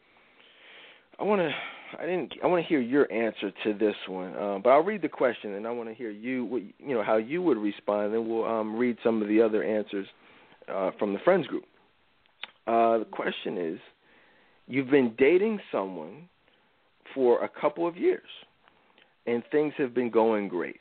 I 1.19 1.25
want 1.25 1.41
to 1.41 1.51
I 1.99 2.07
didn't. 2.07 2.35
I 2.43 2.47
want 2.47 2.65
to 2.65 2.69
hear 2.69 2.81
your 2.81 3.11
answer 3.13 3.53
to 3.65 3.75
this 3.75 3.95
one, 4.09 4.37
um, 4.37 4.63
but 4.63 4.71
I'll 4.71 4.83
read 4.83 5.03
the 5.03 5.09
question, 5.09 5.55
and 5.55 5.67
I 5.67 5.71
want 5.71 5.89
to 5.89 5.95
hear 5.95 6.11
you. 6.11 6.45
What, 6.45 6.63
you 6.63 6.95
know 6.95 7.03
how 7.03 7.17
you 7.17 7.43
would 7.43 7.59
respond, 7.59 8.15
and 8.15 8.29
we'll 8.29 8.45
um, 8.45 8.77
read 8.77 8.97
some 9.05 9.23
of 9.23 9.29
the 9.29 9.41
other 9.41 9.63
answers 9.63 10.07
uh, 10.69 10.91
from 10.99 11.13
the 11.13 11.19
friends 11.21 11.47
group. 11.47 11.65
Uh, 12.67 12.99
the 12.99 13.07
question 13.11 13.59
is: 13.59 13.79
You've 14.67 14.91
been 14.91 15.15
dating 15.17 15.61
someone 15.71 16.29
for 17.15 17.45
a 17.45 17.49
couple 17.49 17.87
of 17.87 17.97
years, 17.97 18.29
and 19.27 19.43
things 19.53 19.73
have 19.79 19.95
been 19.95 20.11
going 20.11 20.49
great. 20.49 20.81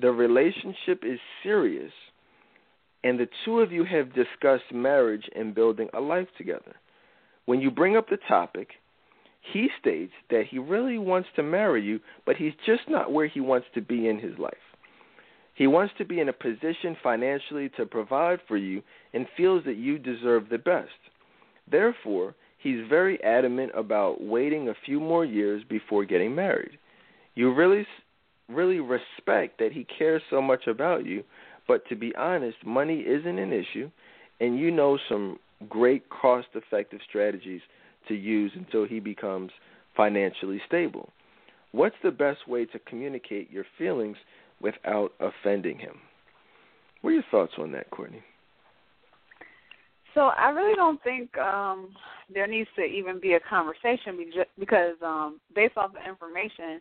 The 0.00 0.10
relationship 0.10 1.02
is 1.04 1.18
serious, 1.42 1.92
and 3.02 3.18
the 3.18 3.28
two 3.44 3.60
of 3.60 3.72
you 3.72 3.84
have 3.84 4.14
discussed 4.14 4.72
marriage 4.72 5.28
and 5.34 5.54
building 5.54 5.88
a 5.94 6.00
life 6.00 6.28
together. 6.36 6.76
When 7.46 7.60
you 7.60 7.70
bring 7.70 7.96
up 7.96 8.08
the 8.08 8.18
topic 8.28 8.68
he 9.52 9.68
states 9.80 10.12
that 10.30 10.44
he 10.50 10.58
really 10.58 10.98
wants 10.98 11.28
to 11.36 11.42
marry 11.42 11.82
you, 11.82 12.00
but 12.26 12.36
he's 12.36 12.52
just 12.66 12.82
not 12.88 13.12
where 13.12 13.26
he 13.26 13.40
wants 13.40 13.66
to 13.74 13.80
be 13.80 14.08
in 14.08 14.18
his 14.18 14.38
life. 14.38 14.54
He 15.54 15.66
wants 15.66 15.92
to 15.98 16.04
be 16.04 16.20
in 16.20 16.28
a 16.28 16.32
position 16.32 16.96
financially 17.02 17.68
to 17.76 17.86
provide 17.86 18.38
for 18.46 18.56
you 18.56 18.82
and 19.12 19.26
feels 19.36 19.64
that 19.64 19.76
you 19.76 19.98
deserve 19.98 20.48
the 20.48 20.58
best. 20.58 20.90
Therefore, 21.70 22.34
he's 22.58 22.88
very 22.88 23.22
adamant 23.24 23.72
about 23.74 24.22
waiting 24.22 24.68
a 24.68 24.74
few 24.86 25.00
more 25.00 25.24
years 25.24 25.62
before 25.68 26.04
getting 26.04 26.34
married. 26.34 26.78
You 27.34 27.52
really 27.52 27.86
really 28.48 28.80
respect 28.80 29.58
that 29.58 29.72
he 29.72 29.84
cares 29.98 30.22
so 30.30 30.40
much 30.40 30.66
about 30.66 31.04
you, 31.04 31.22
but 31.66 31.86
to 31.88 31.96
be 31.96 32.14
honest, 32.16 32.56
money 32.64 33.00
isn't 33.00 33.38
an 33.38 33.52
issue 33.52 33.90
and 34.40 34.58
you 34.58 34.70
know 34.70 34.98
some 35.08 35.38
great 35.68 36.08
cost-effective 36.08 37.00
strategies 37.08 37.60
to 38.08 38.14
use 38.14 38.52
until 38.54 38.86
he 38.86 39.00
becomes 39.00 39.50
financially 39.96 40.60
stable. 40.66 41.10
What's 41.72 41.96
the 42.02 42.10
best 42.10 42.48
way 42.48 42.64
to 42.66 42.78
communicate 42.80 43.50
your 43.50 43.64
feelings 43.76 44.16
without 44.60 45.12
offending 45.20 45.78
him? 45.78 45.98
What 47.02 47.10
are 47.10 47.14
your 47.14 47.24
thoughts 47.30 47.52
on 47.58 47.72
that, 47.72 47.90
Courtney? 47.90 48.22
So 50.14 50.30
I 50.36 50.48
really 50.50 50.74
don't 50.74 51.02
think 51.02 51.36
um 51.38 51.94
there 52.32 52.46
needs 52.46 52.68
to 52.76 52.82
even 52.82 53.20
be 53.20 53.34
a 53.34 53.40
conversation 53.40 54.18
because 54.58 54.96
um 55.02 55.40
based 55.54 55.76
off 55.76 55.92
the 55.92 56.08
information, 56.08 56.80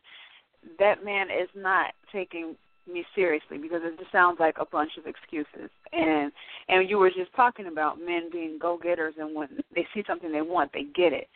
that 0.80 1.04
man 1.04 1.28
is 1.28 1.50
not 1.56 1.94
taking 2.12 2.56
me 2.88 3.06
seriously 3.16 3.58
because 3.58 3.82
it 3.84 3.98
just 4.00 4.12
sounds 4.12 4.40
like 4.40 4.56
a 4.60 4.66
bunch 4.66 4.92
of 4.98 5.06
excuses. 5.06 5.70
And 5.92 6.32
and 6.70 6.90
you 6.90 6.98
were 6.98 7.10
just 7.10 7.34
talking 7.36 7.68
about 7.68 8.00
men 8.00 8.30
being 8.32 8.58
go 8.60 8.78
getters 8.82 9.16
and 9.20 9.36
when 9.36 9.50
they 9.74 9.88
see 9.94 10.04
something 10.08 10.32
they 10.32 10.42
want, 10.42 10.72
they 10.74 10.86
get 10.96 11.14
it. 11.14 11.28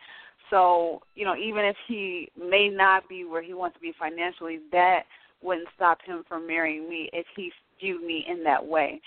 So, 0.49 1.02
you 1.15 1.23
know, 1.23 1.36
even 1.36 1.64
if 1.64 1.78
he 1.88 2.30
may 2.38 2.68
not 2.69 3.07
be 3.07 3.23
where 3.23 3.41
he 3.41 3.53
wants 3.53 3.76
to 3.78 3.82
be 3.82 3.94
financially, 3.98 4.60
that 4.72 5.03
wouldn't 5.41 5.69
stop 5.76 5.99
him 6.06 6.23
from 6.28 6.45
marrying 6.45 6.90
me 6.90 7.10
if 7.14 7.26
he 7.36 7.52
viewed 7.80 8.03
me 8.03 8.26
in 8.28 8.44
that 8.44 8.64
way. 8.64 9.02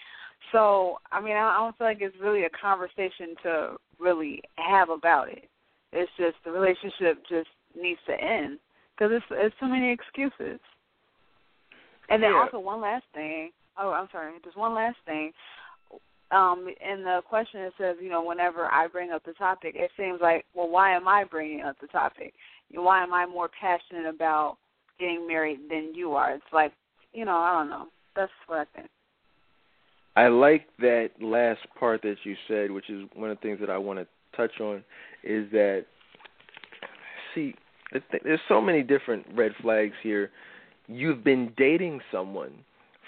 So, 0.52 0.98
I 1.12 1.20
mean, 1.20 1.36
I 1.36 1.56
don't 1.56 1.76
feel 1.76 1.86
like 1.86 1.98
it's 2.00 2.16
really 2.20 2.44
a 2.44 2.50
conversation 2.50 3.34
to 3.42 3.76
really 3.98 4.42
have 4.56 4.88
about 4.88 5.28
it. 5.28 5.48
It's 5.92 6.10
just 6.18 6.36
the 6.44 6.50
relationship 6.50 7.22
just 7.28 7.48
needs 7.80 8.00
to 8.06 8.14
end 8.14 8.58
because 8.96 9.12
it's 9.12 9.26
it's 9.30 9.54
too 9.60 9.68
many 9.68 9.92
excuses. 9.92 10.60
And 12.08 12.22
then 12.22 12.32
yeah. 12.32 12.42
also 12.44 12.58
one 12.58 12.80
last 12.80 13.04
thing. 13.14 13.50
Oh, 13.78 13.90
I'm 13.90 14.08
sorry. 14.12 14.32
Just 14.44 14.56
one 14.56 14.74
last 14.74 14.96
thing. 15.06 15.32
Um, 16.30 16.66
in 16.80 17.02
the 17.02 17.20
question 17.28 17.60
it 17.60 17.72
says, 17.78 17.96
you 18.00 18.08
know, 18.08 18.24
whenever 18.24 18.66
I 18.66 18.88
bring 18.88 19.12
up 19.12 19.22
the 19.24 19.34
topic, 19.34 19.74
it 19.76 19.90
seems 19.96 20.20
like, 20.20 20.44
well, 20.54 20.68
why 20.68 20.94
am 20.94 21.06
I 21.06 21.24
bringing 21.24 21.62
up 21.62 21.76
the 21.80 21.86
topic? 21.88 22.34
Why 22.72 23.02
am 23.02 23.12
I 23.12 23.26
more 23.26 23.48
passionate 23.60 24.08
about 24.08 24.56
getting 24.98 25.26
married 25.28 25.60
than 25.70 25.92
you 25.94 26.14
are? 26.14 26.32
It's 26.32 26.44
like, 26.52 26.72
you 27.12 27.24
know, 27.24 27.36
I 27.36 27.52
don't 27.52 27.70
know. 27.70 27.86
That's 28.16 28.32
what 28.46 28.60
I 28.60 28.64
think. 28.76 28.88
I 30.16 30.28
like 30.28 30.66
that 30.78 31.10
last 31.20 31.60
part 31.78 32.02
that 32.02 32.16
you 32.24 32.36
said, 32.48 32.70
which 32.70 32.88
is 32.88 33.04
one 33.14 33.30
of 33.30 33.36
the 33.36 33.42
things 33.42 33.58
that 33.60 33.70
I 33.70 33.78
want 33.78 33.98
to 33.98 34.06
touch 34.36 34.60
on, 34.60 34.84
is 35.22 35.50
that 35.50 35.86
see, 37.34 37.54
there's 38.22 38.40
so 38.48 38.60
many 38.60 38.82
different 38.82 39.26
red 39.34 39.52
flags 39.60 39.94
here. 40.02 40.30
You've 40.86 41.24
been 41.24 41.52
dating 41.56 42.00
someone 42.12 42.52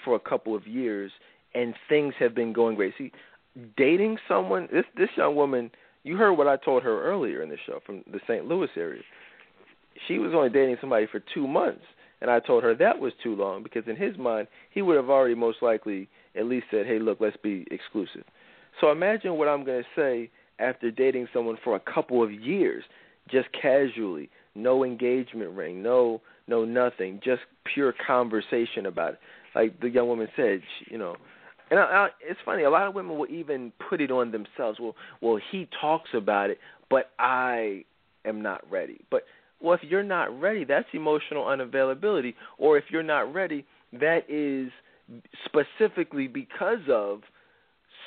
for 0.03 0.15
a 0.15 0.19
couple 0.19 0.55
of 0.55 0.65
years, 0.67 1.11
and 1.53 1.73
things 1.89 2.13
have 2.19 2.33
been 2.33 2.53
going 2.53 2.75
great. 2.75 2.93
See, 2.97 3.11
dating 3.75 4.17
someone, 4.27 4.67
this 4.71 4.85
this 4.97 5.09
young 5.15 5.35
woman, 5.35 5.71
you 6.03 6.17
heard 6.17 6.33
what 6.33 6.47
I 6.47 6.57
told 6.57 6.83
her 6.83 7.03
earlier 7.03 7.41
in 7.41 7.49
the 7.49 7.57
show 7.65 7.79
from 7.85 8.03
the 8.11 8.19
St. 8.27 8.45
Louis 8.45 8.69
area. 8.75 9.01
She 10.07 10.19
was 10.19 10.33
only 10.33 10.49
dating 10.49 10.77
somebody 10.79 11.07
for 11.11 11.21
two 11.33 11.47
months, 11.47 11.83
and 12.21 12.29
I 12.29 12.39
told 12.39 12.63
her 12.63 12.75
that 12.75 12.99
was 12.99 13.13
too 13.23 13.35
long 13.35 13.63
because 13.63 13.83
in 13.87 13.95
his 13.95 14.17
mind, 14.17 14.47
he 14.71 14.81
would 14.81 14.95
have 14.95 15.09
already 15.09 15.35
most 15.35 15.61
likely 15.61 16.07
at 16.35 16.45
least 16.45 16.67
said, 16.71 16.85
"Hey, 16.85 16.99
look, 16.99 17.19
let's 17.19 17.37
be 17.37 17.65
exclusive." 17.71 18.23
So 18.79 18.91
imagine 18.91 19.37
what 19.37 19.47
I'm 19.47 19.63
going 19.63 19.83
to 19.83 19.89
say 19.95 20.29
after 20.59 20.91
dating 20.91 21.27
someone 21.33 21.57
for 21.63 21.75
a 21.75 21.79
couple 21.79 22.23
of 22.23 22.31
years, 22.31 22.83
just 23.29 23.51
casually, 23.51 24.29
no 24.55 24.83
engagement 24.83 25.51
ring, 25.51 25.83
no 25.83 26.21
no 26.47 26.65
nothing, 26.65 27.19
just 27.23 27.41
pure 27.73 27.93
conversation 28.05 28.85
about 28.85 29.13
it. 29.13 29.19
Like 29.55 29.79
the 29.79 29.89
young 29.89 30.07
woman 30.07 30.27
said, 30.35 30.61
she, 30.79 30.91
you 30.91 30.97
know, 30.97 31.15
and 31.69 31.79
I, 31.79 31.83
I, 31.83 32.07
it's 32.21 32.39
funny. 32.45 32.63
A 32.63 32.69
lot 32.69 32.87
of 32.87 32.93
women 32.93 33.17
will 33.17 33.27
even 33.27 33.71
put 33.89 34.01
it 34.01 34.11
on 34.11 34.31
themselves. 34.31 34.79
Well, 34.79 34.95
well, 35.21 35.39
he 35.51 35.67
talks 35.81 36.09
about 36.13 36.49
it, 36.49 36.59
but 36.89 37.11
I 37.19 37.83
am 38.25 38.41
not 38.41 38.69
ready. 38.71 39.01
But 39.11 39.23
well, 39.61 39.73
if 39.73 39.81
you're 39.83 40.03
not 40.03 40.39
ready, 40.39 40.63
that's 40.63 40.87
emotional 40.93 41.45
unavailability. 41.45 42.35
Or 42.57 42.77
if 42.77 42.85
you're 42.89 43.03
not 43.03 43.33
ready, 43.33 43.65
that 43.93 44.29
is 44.29 44.71
specifically 45.45 46.27
because 46.27 46.79
of 46.89 47.21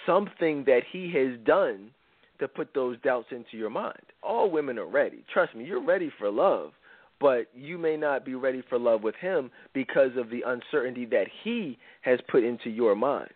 something 0.06 0.64
that 0.66 0.82
he 0.90 1.12
has 1.14 1.38
done 1.44 1.90
to 2.38 2.48
put 2.48 2.72
those 2.74 2.98
doubts 3.02 3.28
into 3.30 3.56
your 3.56 3.70
mind. 3.70 4.00
All 4.22 4.50
women 4.50 4.78
are 4.78 4.86
ready. 4.86 5.24
Trust 5.32 5.54
me, 5.54 5.64
you're 5.64 5.84
ready 5.84 6.10
for 6.18 6.30
love, 6.30 6.72
but 7.20 7.48
you 7.54 7.76
may 7.78 7.96
not 7.96 8.24
be 8.24 8.34
ready 8.34 8.62
for 8.68 8.78
love 8.78 9.02
with 9.02 9.14
him 9.16 9.50
because 9.74 10.10
of 10.16 10.30
the 10.30 10.42
uncertainty 10.46 11.04
that 11.06 11.26
he 11.44 11.78
has 12.00 12.18
put 12.30 12.42
into 12.42 12.70
your 12.70 12.96
mind. 12.96 13.30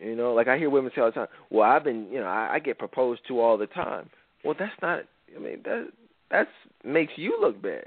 You 0.00 0.16
know, 0.16 0.32
like 0.32 0.48
I 0.48 0.58
hear 0.58 0.70
women 0.70 0.90
say 0.94 1.00
all 1.00 1.08
the 1.08 1.12
time, 1.12 1.28
"Well, 1.50 1.70
I've 1.70 1.84
been, 1.84 2.08
you 2.10 2.20
know, 2.20 2.26
I, 2.26 2.54
I 2.54 2.58
get 2.58 2.78
proposed 2.78 3.20
to 3.28 3.40
all 3.40 3.56
the 3.56 3.66
time." 3.68 4.10
Well, 4.44 4.54
that's 4.58 4.72
not. 4.82 5.00
I 5.34 5.38
mean, 5.38 5.60
that 5.64 5.88
that's 6.30 6.50
makes 6.84 7.12
you 7.16 7.38
look 7.40 7.62
bad. 7.62 7.86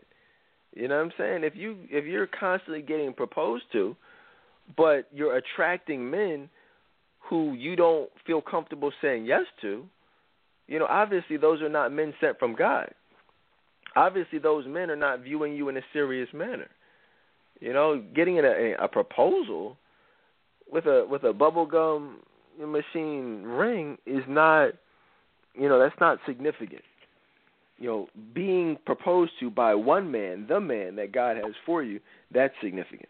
You 0.74 0.88
know 0.88 0.98
what 0.98 1.06
I'm 1.06 1.12
saying? 1.18 1.44
If 1.44 1.56
you 1.56 1.78
if 1.90 2.06
you're 2.06 2.28
constantly 2.28 2.82
getting 2.82 3.14
proposed 3.14 3.66
to, 3.74 3.96
but 4.78 5.08
you're 5.12 5.38
attracting 5.38 6.10
men 6.10 6.50
who 7.30 7.54
you 7.54 7.76
don't 7.76 8.10
feel 8.26 8.42
comfortable 8.42 8.92
saying 9.02 9.26
yes 9.26 9.44
to, 9.62 9.84
you 10.68 10.80
know, 10.80 10.88
obviously 10.90 11.36
those 11.36 11.62
are 11.62 11.70
not 11.70 11.92
men 11.92 12.14
sent 12.22 12.40
from 12.40 12.56
God. 12.56 12.94
Obviously 13.98 14.40
those 14.40 14.66
men 14.68 14.90
are 14.92 14.96
not 14.96 15.22
viewing 15.22 15.56
you 15.56 15.70
in 15.70 15.78
a 15.78 15.82
serious 15.92 16.30
manner. 16.34 16.68
You 17.60 17.74
know, 17.74 18.04
getting 18.16 18.38
in 18.38 18.46
a, 18.46 18.76
a 18.80 18.88
proposal 18.88 19.78
with 20.72 20.86
a 20.86 21.06
with 21.10 21.24
a 21.24 21.34
bubblegum 21.34 22.16
machine 22.60 23.44
ring 23.44 23.98
is 24.06 24.24
not 24.28 24.74
you 25.58 25.68
know, 25.68 25.80
that's 25.80 26.00
not 26.00 26.20
significant. 26.26 26.84
You 27.80 27.88
know, 27.88 28.08
being 28.34 28.78
proposed 28.86 29.32
to 29.40 29.50
by 29.50 29.76
one 29.76 30.12
man, 30.12 30.46
the 30.48 30.60
man 30.60 30.96
that 30.96 31.12
God 31.12 31.38
has 31.38 31.54
for 31.66 31.84
you, 31.84 32.00
that's 32.32 32.54
significant. 32.62 33.10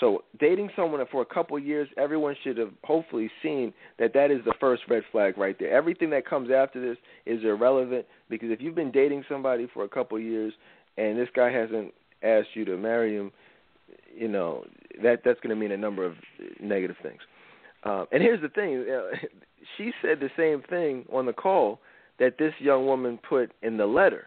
So 0.00 0.24
dating 0.38 0.70
someone 0.76 1.02
for 1.10 1.22
a 1.22 1.26
couple 1.26 1.56
of 1.56 1.64
years, 1.64 1.88
everyone 1.96 2.36
should 2.44 2.58
have 2.58 2.70
hopefully 2.84 3.30
seen 3.42 3.72
that 3.98 4.12
that 4.14 4.30
is 4.30 4.40
the 4.44 4.52
first 4.60 4.82
red 4.88 5.02
flag 5.10 5.38
right 5.38 5.56
there. 5.58 5.70
Everything 5.70 6.10
that 6.10 6.26
comes 6.26 6.50
after 6.50 6.80
this 6.80 6.98
is 7.24 7.42
irrelevant 7.44 8.04
because 8.28 8.50
if 8.50 8.60
you've 8.60 8.74
been 8.74 8.90
dating 8.90 9.24
somebody 9.28 9.66
for 9.72 9.84
a 9.84 9.88
couple 9.88 10.18
of 10.18 10.22
years 10.22 10.52
and 10.98 11.18
this 11.18 11.28
guy 11.34 11.50
hasn't 11.50 11.94
asked 12.22 12.48
you 12.54 12.64
to 12.66 12.76
marry 12.76 13.16
him, 13.16 13.32
you 14.14 14.28
know 14.28 14.64
that 15.02 15.20
that's 15.24 15.40
going 15.40 15.50
to 15.50 15.56
mean 15.56 15.72
a 15.72 15.76
number 15.76 16.04
of 16.04 16.14
negative 16.60 16.96
things. 17.02 17.20
Um, 17.84 18.06
and 18.12 18.22
here's 18.22 18.40
the 18.40 18.48
thing: 18.48 18.84
she 19.76 19.92
said 20.02 20.20
the 20.20 20.30
same 20.36 20.62
thing 20.68 21.04
on 21.12 21.26
the 21.26 21.32
call 21.32 21.80
that 22.18 22.38
this 22.38 22.52
young 22.58 22.86
woman 22.86 23.18
put 23.28 23.52
in 23.62 23.76
the 23.76 23.86
letter. 23.86 24.26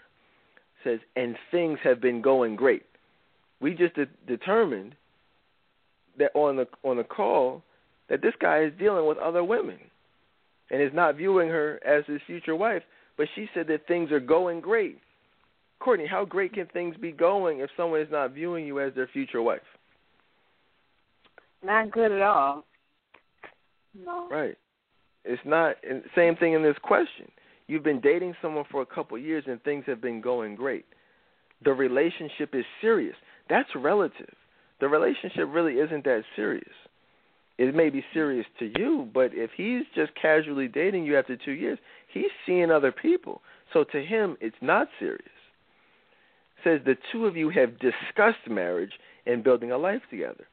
Says, 0.83 0.99
and 1.17 1.35
things 1.51 1.77
have 1.83 1.99
been 1.99 2.21
going 2.21 2.55
great. 2.55 2.83
We 3.59 3.73
just 3.73 3.95
de- 3.95 4.05
determined 4.27 4.95
that 6.18 6.31
on 6.34 6.56
the 6.57 6.68
on 6.84 6.98
the 6.98 7.03
call 7.03 7.64
that 8.10 8.22
this 8.22 8.34
guy 8.41 8.64
is 8.64 8.73
dealing 8.80 9.07
with 9.07 9.18
other 9.18 9.44
women 9.44 9.77
and 10.72 10.81
is 10.81 10.91
not 10.94 11.15
viewing 11.15 11.49
her 11.49 11.80
as 11.86 12.03
his 12.07 12.22
future 12.27 12.56
wife. 12.56 12.84
But 13.18 13.27
she 13.36 13.48
said 13.53 13.68
that 13.68 13.88
things 13.88 14.11
are 14.11 14.19
going 14.19 14.61
great. 14.61 14.99
Courtney, 15.80 16.07
how 16.07 16.26
great 16.26 16.53
can 16.53 16.68
things 16.68 16.95
be 16.98 17.11
going 17.11 17.60
if 17.60 17.69
someone 17.77 18.02
is 18.02 18.11
not 18.11 18.34
viewing 18.34 18.65
you 18.65 18.80
as 18.80 18.94
their 18.95 19.07
future 19.07 19.41
wife? 19.41 19.61
Not 21.64 21.91
good 21.91 22.11
at 22.11 22.22
all. 22.22 22.65
No. 23.94 24.27
Right. 24.30 24.57
It's 25.26 25.41
not. 25.45 25.76
And 25.88 26.03
same 26.15 26.36
thing 26.36 26.53
in 26.53 26.64
this 26.64 26.77
question. 26.81 27.30
You've 27.68 27.84
been 27.84 27.99
dating 27.99 28.36
someone 28.41 28.65
for 28.72 28.81
a 28.81 28.86
couple 28.86 29.18
of 29.18 29.23
years 29.23 29.44
and 29.48 29.61
things 29.64 29.84
have 29.86 30.02
been 30.02 30.22
going 30.22 30.56
great. 30.56 30.86
The 31.64 31.72
relationship 31.72 32.53
is 32.53 32.65
serious. 32.81 33.15
That's 33.49 33.69
relative 33.76 34.34
the 34.80 34.88
relationship 34.88 35.47
really 35.49 35.76
isn't 35.76 36.03
that 36.06 36.23
serious. 36.35 36.73
It 37.57 37.76
may 37.76 37.89
be 37.89 38.06
serious 38.14 38.45
to 38.60 38.72
you, 38.77 39.10
but 39.14 39.31
if 39.34 39.51
he's 39.56 39.84
just 39.93 40.11
casually 40.15 40.69
dating 40.69 41.03
you 41.06 41.18
after 41.18 41.35
two 41.35 41.51
years, 41.51 41.77
he's 42.07 42.31
seeing 42.45 42.72
other 42.72 42.93
people. 42.93 43.41
So 43.73 43.84
to 43.84 44.01
him, 44.01 44.38
it's 44.39 44.56
not 44.61 44.88
serious. 44.97 45.22
It 45.22 46.64
says 46.64 46.80
the 46.85 46.95
two 47.11 47.26
of 47.26 47.35
you 47.35 47.49
have 47.49 47.80
discussed 47.80 48.47
marriage 48.49 48.93
and 49.26 49.43
building 49.43 49.72
a 49.72 49.77
life 49.77 50.01
together. 50.10 50.47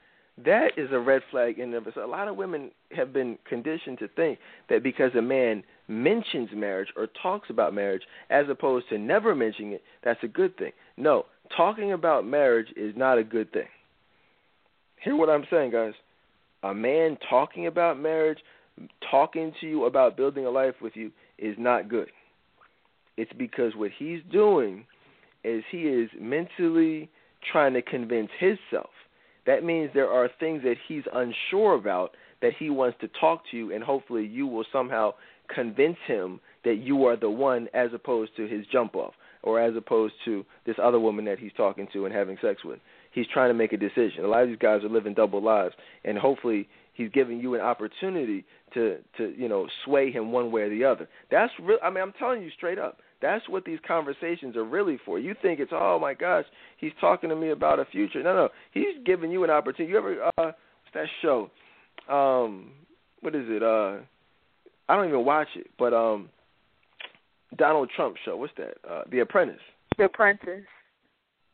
That 0.45 0.73
is 0.77 0.91
a 0.93 0.99
red 0.99 1.23
flag 1.31 1.59
in 1.59 1.73
of 1.75 1.87
itself. 1.87 2.07
A 2.07 2.11
lot 2.11 2.29
of 2.29 2.37
women 2.37 2.71
have 2.91 3.13
been 3.13 3.39
conditioned 3.49 3.99
to 4.01 4.09
think 4.09 4.39
that 4.69 4.83
because 4.83 5.15
a 5.15 5.23
man 5.23 5.63
mentions 5.89 6.51
marriage 6.53 6.89
or 6.97 7.09
talks 7.23 7.49
about 7.49 7.73
marriage 7.73 8.03
as 8.29 8.47
opposed 8.51 8.89
to 8.91 8.99
never 8.99 9.35
mentioning 9.35 9.73
it, 9.73 9.83
that's 10.05 10.23
a 10.25 10.29
good 10.29 10.57
thing. 10.59 10.73
No, 10.97 11.27
talking 11.57 11.93
about 11.93 12.27
marriage 12.27 12.69
is 12.77 12.95
not 12.97 13.17
a 13.17 13.25
good 13.25 13.51
thing. 13.53 13.69
Hear 15.03 15.17
what 15.17 15.31
I'm 15.31 15.45
saying, 15.51 15.73
guys. 15.73 15.93
A 16.63 16.75
man 16.75 17.17
talking 17.29 17.67
about 17.67 17.99
marriage, 17.99 18.39
talking 19.11 19.53
to 19.61 19.67
you 19.67 19.85
about 19.85 20.17
building 20.17 20.47
a 20.47 20.51
life 20.51 20.75
with 20.81 20.97
you 20.97 21.13
is 21.39 21.55
not 21.59 21.89
good. 21.89 22.09
It's 23.17 23.33
because 23.39 23.75
what 23.77 23.91
he's 23.97 24.21
doing 24.31 24.85
is 25.45 25.63
he 25.71 25.83
is 25.83 26.11
mentally 26.21 27.09
trying 27.53 27.75
to 27.75 27.83
convince 27.83 28.31
himself. 28.39 28.91
That 29.47 29.63
means 29.63 29.91
there 29.95 30.11
are 30.11 30.29
things 30.41 30.63
that 30.65 30.77
he's 30.89 31.05
unsure 31.13 31.75
about 31.75 32.11
that 32.43 32.53
he 32.59 32.69
wants 32.69 32.99
to 33.01 33.09
talk 33.21 33.43
to 33.51 33.57
you, 33.57 33.73
and 33.73 33.83
hopefully 33.83 34.27
you 34.27 34.47
will 34.47 34.65
somehow 34.73 35.13
convince 35.55 35.97
him 36.07 36.41
that 36.65 36.77
you 36.77 37.05
are 37.07 37.17
the 37.17 37.31
one 37.31 37.69
as 37.73 37.91
opposed 37.95 38.35
to 38.37 38.49
his 38.49 38.67
jump 38.73 38.97
off 38.97 39.15
or 39.43 39.61
as 39.61 39.77
opposed 39.77 40.15
to 40.25 40.45
this 40.67 40.77
other 40.83 40.99
woman 40.99 41.25
that 41.25 41.39
he's 41.39 41.53
talking 41.57 41.87
to 41.93 42.05
and 42.05 42.15
having 42.15 42.37
sex 42.43 42.65
with 42.65 42.81
he's 43.17 43.27
trying 43.33 43.51
to 43.51 43.55
make 43.55 43.73
a 43.73 43.77
decision. 43.77 44.25
A 44.25 44.29
lot 44.29 44.45
of 44.45 44.49
these 44.49 44.59
guys 44.59 44.85
are 44.85 44.89
living 44.89 45.15
double 45.15 45.43
lives, 45.43 45.75
and 46.05 46.17
hopefully 46.17 46.69
He's 46.97 47.11
giving 47.11 47.41
you 47.41 47.55
an 47.55 47.61
opportunity 47.61 48.45
to 48.73 48.97
to 49.19 49.35
you 49.37 49.49
know 49.49 49.69
sway 49.85 50.11
him 50.11 50.33
one 50.33 50.51
way 50.51 50.63
or 50.63 50.71
the 50.71 50.85
other. 50.85 51.09
That's 51.31 51.53
real. 51.63 51.79
I 51.83 51.91
mean, 51.91 52.03
I'm 52.03 52.15
telling 52.19 52.43
you 52.43 52.51
straight 52.57 52.79
up. 52.79 53.01
That's 53.21 53.47
what 53.51 53.67
these 53.67 53.79
conversations 53.87 54.57
are 54.57 54.65
really 54.65 54.99
for. 55.05 55.19
You 55.19 55.35
think 55.43 55.61
it's 55.61 55.73
oh 55.75 55.99
my 56.01 56.15
gosh, 56.15 56.47
he's 56.79 56.93
talking 56.99 57.29
to 57.29 57.37
me 57.37 57.51
about 57.51 57.79
a 57.79 57.85
future. 57.85 58.23
No, 58.23 58.35
no, 58.35 58.49
he's 58.73 58.97
giving 59.05 59.31
you 59.31 59.45
an 59.45 59.51
opportunity. 59.51 59.93
You 59.93 59.99
ever 59.99 60.25
uh, 60.25 60.31
what's 60.39 60.95
that 60.95 61.07
show? 61.21 61.51
Um, 62.09 62.73
what 63.21 63.35
is 63.35 63.45
it? 63.47 63.63
Uh, 63.63 63.99
I 64.89 64.97
don't 64.97 65.09
even 65.09 65.25
watch 65.25 65.49
it, 65.55 65.67
but 65.79 65.93
um, 65.93 66.31
Donald 67.59 67.91
Trump 67.95 68.17
show. 68.25 68.39
What's 68.39 68.55
that? 68.57 68.77
Uh, 68.89 69.03
the 69.11 69.19
Apprentice. 69.19 69.61
The 69.99 70.05
Apprentice. 70.05 70.65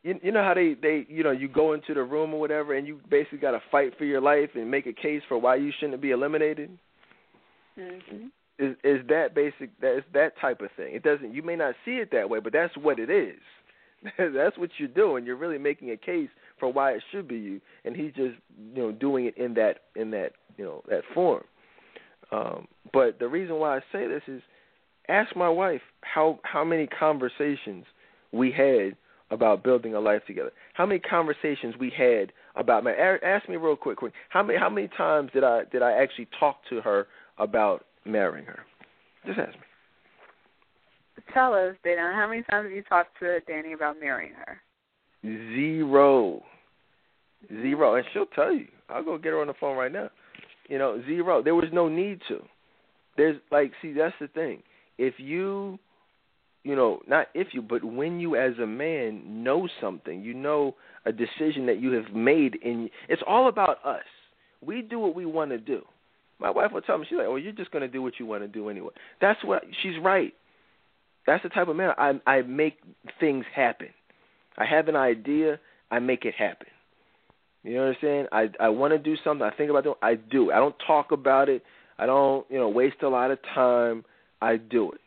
You, 0.03 0.19
you 0.23 0.33
know 0.33 0.43
how 0.43 0.55
they 0.55 0.75
they 0.81 1.07
you 1.09 1.23
know 1.23 1.31
you 1.31 1.49
go 1.49 1.73
into 1.75 1.95
the 1.95 2.03
room 2.03 2.35
or 2.35 2.41
whatever, 2.41 2.75
and 2.75 2.87
you 2.87 3.01
basically 3.09 3.39
got 3.39 3.53
to 3.53 3.63
fight 3.71 3.97
for 3.97 4.05
your 4.05 4.21
life 4.21 4.51
and 4.55 4.71
make 4.71 4.87
a 4.87 4.93
case 4.93 5.23
for 5.29 5.39
why 5.39 5.57
you 5.57 5.73
shouldn't 5.79 6.03
be 6.03 6.11
eliminated. 6.11 6.71
Mm-hmm 7.79 8.27
is 8.59 8.77
is 8.85 9.07
that 9.09 9.35
basic 9.35 9.79
that 9.81 9.99
is 9.99 10.05
that 10.15 10.39
type 10.41 10.61
of 10.61 10.69
thing. 10.77 10.95
It 10.95 11.03
doesn't 11.03 11.35
you 11.35 11.43
may 11.43 11.57
not 11.57 11.75
see 11.85 11.93
it 11.93 12.11
that 12.13 12.29
way, 12.29 12.41
but 12.41 12.53
that's 12.53 12.77
what 12.77 12.99
it 12.99 13.11
is. 13.11 13.41
that's 14.19 14.59
what 14.59 14.71
you're 14.79 14.89
doing. 14.89 15.25
You're 15.25 15.37
really 15.37 15.59
making 15.59 15.91
a 15.91 15.97
case 15.97 16.29
for 16.59 16.73
why 16.73 16.93
it 16.93 17.03
should 17.11 17.29
be 17.29 17.37
you, 17.37 17.61
and 17.85 17.97
he's 17.97 18.13
just 18.15 18.37
you 18.75 18.83
know 18.83 18.93
doing 18.93 19.27
it 19.27 19.37
in 19.37 19.55
that 19.55 19.81
in 19.97 20.11
that 20.13 20.33
you 20.57 20.65
know 20.65 20.83
that 20.89 21.03
form. 21.15 21.45
Um, 22.31 22.67
but 22.93 23.19
the 23.19 23.29
reason 23.29 23.57
why 23.57 23.77
I 23.77 23.81
say 23.93 24.07
this 24.07 24.23
is, 24.27 24.43
ask 25.09 25.35
my 25.37 25.49
wife 25.49 25.83
how 26.03 26.39
how 26.43 26.65
many 26.65 26.87
conversations 26.87 27.85
we 28.33 28.51
had 28.51 28.97
about 29.33 29.65
building 29.65 29.95
a 29.95 30.01
life 30.01 30.23
together. 30.27 30.53
How 30.75 30.87
many 30.87 31.01
conversations 31.01 31.75
we 31.81 31.91
had 31.97 32.33
about 32.55 32.85
my 32.85 32.93
ask 32.93 33.49
me 33.49 33.57
real 33.57 33.77
quick, 33.77 33.97
quick. 33.97 34.13
How 34.29 34.43
many 34.43 34.59
how 34.59 34.69
many 34.69 34.89
times 34.97 35.31
did 35.33 35.43
I 35.43 35.63
did 35.73 35.83
I 35.83 35.93
actually 35.93 36.29
talk 36.39 36.59
to 36.69 36.81
her 36.83 37.09
about 37.39 37.87
marrying 38.05 38.47
her? 38.47 38.61
Just 39.27 39.39
ask 39.39 39.53
me. 39.53 39.65
Tell 41.33 41.55
us, 41.55 41.75
Dedan, 41.85 42.15
how 42.15 42.27
many 42.29 42.43
times 42.43 42.67
have 42.67 42.73
you 42.73 42.83
talked 42.83 43.19
to 43.21 43.41
Danny 43.47 43.73
about 43.73 43.99
marrying 43.99 44.35
her? 44.35 44.61
Zero. 45.25 46.43
Zero. 47.49 47.95
And 47.95 48.05
she'll 48.13 48.27
tell 48.27 48.53
you. 48.53 48.67
I'll 48.91 49.05
go 49.05 49.17
get 49.17 49.31
her 49.31 49.41
on 49.41 49.47
the 49.47 49.55
phone 49.59 49.77
right 49.77 49.93
now. 49.93 50.11
You 50.69 50.79
know, 50.79 51.03
zero. 51.07 51.43
There 51.43 51.55
was 51.55 51.71
no 51.73 51.89
need 51.89 52.21
to. 52.29 52.43
There's 53.17 53.41
like 53.51 53.73
see, 53.81 53.93
that's 53.93 54.15
the 54.21 54.29
thing. 54.29 54.63
If 54.99 55.15
you 55.19 55.79
you 56.65 56.77
know, 56.77 57.01
not 57.09 57.27
if 57.35 57.49
you, 57.53 57.63
but 57.63 57.85
when 57.85 58.21
you 58.21 58.37
as 58.37 58.59
a 58.63 58.67
man 58.67 59.43
know 59.43 59.69
something, 59.81 60.23
you 60.23 60.35
know 60.35 60.77
a 61.05 61.13
decision 61.13 61.67
that 61.67 61.81
you 61.81 61.93
have 61.93 62.15
made 62.15 62.57
in 62.63 62.89
it's 63.09 63.23
all 63.27 63.49
about 63.49 63.85
us. 63.85 64.05
We 64.61 64.83
do 64.83 64.99
what 64.99 65.15
we 65.17 65.27
want 65.27 65.51
to 65.51 65.59
do. 65.59 65.83
My 66.39 66.51
wife 66.51 66.73
will 66.73 66.81
tell 66.81 66.99
me, 66.99 67.07
she's 67.09 67.19
like, 67.19 67.27
"Well, 67.27 67.39
you're 67.39 67.53
just 67.53 67.71
going 67.73 67.83
to 67.83 67.89
do 67.89 68.03
what 68.03 68.15
you 68.19 68.27
want 68.27 68.43
to 68.43 68.49
do 68.49 68.69
anyway." 68.69 68.93
That's 69.21 69.43
what 69.45 69.65
she's 69.83 69.95
right. 70.03 70.35
That's 71.27 71.43
the 71.43 71.49
type 71.49 71.69
of 71.69 71.77
man 71.77 71.93
I 71.99 72.21
I 72.27 72.43
make 72.43 72.79
things 73.19 73.45
happen. 73.55 73.89
I 74.57 74.65
have 74.65 74.89
an 74.89 74.97
idea, 74.97 75.59
I 75.91 75.99
make 75.99 76.25
it 76.25 76.35
happen. 76.35 76.69
You 77.65 77.75
know 77.75 77.87
what 77.87 77.89
I'm 77.89 77.97
saying? 78.01 78.27
I 78.33 78.51
I 78.61 78.69
want 78.69 78.93
to 78.93 78.99
do 78.99 79.17
something. 79.25 79.47
I 79.47 79.55
think 79.55 79.71
about 79.71 79.85
doing. 79.85 79.97
I 80.03 80.15
do. 80.15 80.53
I 80.53 80.57
don't 80.57 80.77
talk 80.87 81.13
about 81.13 81.49
it. 81.49 81.63
I 81.99 82.07
don't 82.07 82.47
you 82.51 82.59
know 82.59 82.69
waste 82.69 83.03
a 83.03 83.09
lot 83.09 83.31
of 83.31 83.39
time. 83.55 84.05
I 84.41 84.57
do 84.57 84.93
it. 84.93 85.01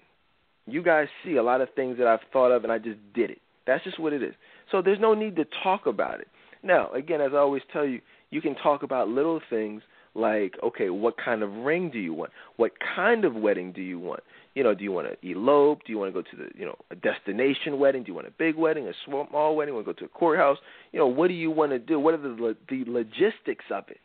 You 0.67 0.81
guys 0.81 1.07
see 1.23 1.35
a 1.35 1.43
lot 1.43 1.61
of 1.61 1.69
things 1.75 1.97
that 1.97 2.07
I've 2.07 2.19
thought 2.33 2.51
of, 2.51 2.63
and 2.63 2.71
I 2.71 2.77
just 2.77 2.97
did 3.13 3.29
it. 3.29 3.39
That's 3.67 3.83
just 3.83 3.99
what 3.99 4.13
it 4.13 4.23
is. 4.23 4.33
So 4.71 4.81
there's 4.81 4.99
no 4.99 5.13
need 5.13 5.35
to 5.37 5.45
talk 5.63 5.85
about 5.85 6.19
it. 6.19 6.27
Now, 6.63 6.91
again, 6.91 7.21
as 7.21 7.31
I 7.33 7.37
always 7.37 7.61
tell 7.71 7.85
you, 7.85 8.01
you 8.31 8.41
can 8.41 8.55
talk 8.55 8.83
about 8.83 9.07
little 9.07 9.39
things 9.49 9.81
like, 10.15 10.55
okay, 10.63 10.89
what 10.89 11.15
kind 11.23 11.43
of 11.43 11.51
ring 11.51 11.91
do 11.91 11.99
you 11.99 12.13
want? 12.13 12.31
What 12.55 12.71
kind 12.95 13.25
of 13.25 13.35
wedding 13.35 13.73
do 13.73 13.81
you 13.81 13.99
want? 13.99 14.21
You 14.55 14.63
know, 14.63 14.73
do 14.73 14.83
you 14.83 14.91
want 14.91 15.07
to 15.07 15.29
elope? 15.29 15.81
Do 15.85 15.91
you 15.91 15.99
want 15.99 16.13
to 16.13 16.21
go 16.21 16.27
to 16.31 16.37
the, 16.37 16.57
you 16.57 16.65
know, 16.65 16.75
a 16.89 16.95
destination 16.95 17.77
wedding? 17.77 18.03
Do 18.03 18.07
you 18.07 18.15
want 18.15 18.27
a 18.27 18.31
big 18.31 18.55
wedding, 18.55 18.87
a 18.87 18.93
small 19.05 19.55
wedding? 19.55 19.75
Want 19.75 19.85
to 19.85 19.93
go 19.93 19.99
to 19.99 20.05
a 20.05 20.17
courthouse? 20.17 20.57
You 20.93 20.99
know, 20.99 21.07
what 21.07 21.27
do 21.27 21.33
you 21.33 21.51
want 21.51 21.73
to 21.73 21.79
do? 21.79 21.99
What 21.99 22.13
are 22.13 22.17
the 22.17 22.55
the 22.69 22.85
logistics 22.87 23.65
of 23.69 23.83
it? 23.89 23.99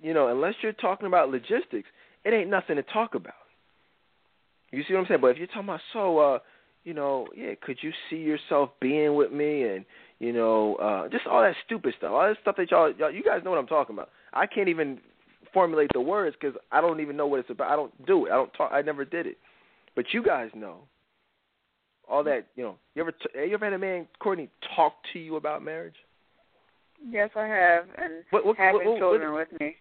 You 0.00 0.14
know, 0.14 0.28
unless 0.28 0.54
you're 0.62 0.72
talking 0.72 1.08
about 1.08 1.30
logistics, 1.30 1.88
it 2.24 2.32
ain't 2.32 2.48
nothing 2.48 2.76
to 2.76 2.84
talk 2.84 3.14
about. 3.14 3.34
You 4.72 4.82
see 4.86 4.94
what 4.94 5.00
I'm 5.00 5.06
saying? 5.08 5.20
But 5.20 5.28
if 5.28 5.38
you're 5.38 5.46
talking 5.48 5.64
about 5.64 5.80
so, 5.92 6.18
uh, 6.18 6.38
you 6.84 6.94
know, 6.94 7.26
yeah, 7.36 7.54
could 7.60 7.78
you 7.82 7.92
see 8.08 8.16
yourself 8.16 8.70
being 8.80 9.14
with 9.14 9.32
me 9.32 9.64
and 9.64 9.84
you 10.20 10.34
know, 10.34 10.76
uh, 10.76 11.08
just 11.08 11.26
all 11.26 11.40
that 11.40 11.54
stupid 11.64 11.94
stuff, 11.96 12.12
all 12.12 12.28
that 12.28 12.36
stuff 12.42 12.54
that 12.56 12.70
y'all, 12.70 12.92
y'all, 12.98 13.10
you 13.10 13.22
guys 13.22 13.40
know 13.42 13.50
what 13.50 13.58
I'm 13.58 13.66
talking 13.66 13.96
about. 13.96 14.10
I 14.34 14.46
can't 14.46 14.68
even 14.68 15.00
formulate 15.52 15.90
the 15.94 16.00
words 16.00 16.36
because 16.38 16.56
I 16.70 16.82
don't 16.82 17.00
even 17.00 17.16
know 17.16 17.26
what 17.26 17.40
it's 17.40 17.50
about. 17.50 17.70
I 17.70 17.76
don't 17.76 18.06
do 18.06 18.26
it. 18.26 18.30
I 18.30 18.34
don't 18.34 18.52
talk. 18.52 18.70
I 18.72 18.82
never 18.82 19.04
did 19.04 19.26
it. 19.26 19.38
But 19.96 20.06
you 20.12 20.22
guys 20.22 20.50
know 20.54 20.80
all 22.08 22.22
that. 22.24 22.46
You 22.54 22.64
know, 22.64 22.76
you 22.94 23.02
ever 23.02 23.12
t- 23.12 23.28
you 23.34 23.54
ever 23.54 23.64
had 23.64 23.74
a 23.74 23.78
man, 23.78 24.06
Courtney, 24.18 24.50
talk 24.76 24.94
to 25.14 25.18
you 25.18 25.36
about 25.36 25.64
marriage? 25.64 25.96
Yes, 27.08 27.30
I 27.34 27.46
have, 27.46 27.84
and 27.96 28.24
what, 28.28 28.44
what, 28.44 28.58
having 28.58 28.86
what, 28.86 28.98
children 28.98 29.32
with 29.32 29.48
me. 29.58 29.76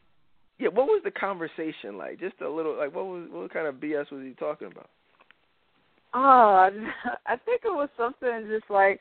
Yeah, 0.60 0.70
what 0.70 0.88
was 0.88 1.02
the 1.04 1.12
conversation 1.12 1.98
like? 1.98 2.20
Just 2.20 2.42
a 2.42 2.50
little, 2.50 2.78
like 2.78 2.94
what 2.94 3.06
was 3.06 3.28
what 3.32 3.54
kind 3.54 3.66
of 3.66 3.76
BS 3.76 4.12
was 4.12 4.24
he 4.24 4.34
talking 4.34 4.68
about? 4.68 4.90
Oh, 6.14 6.70
I 7.26 7.38
think 7.38 7.62
it 7.64 7.74
was 7.74 7.90
something 7.98 8.48
just 8.50 8.70
like, 8.70 9.00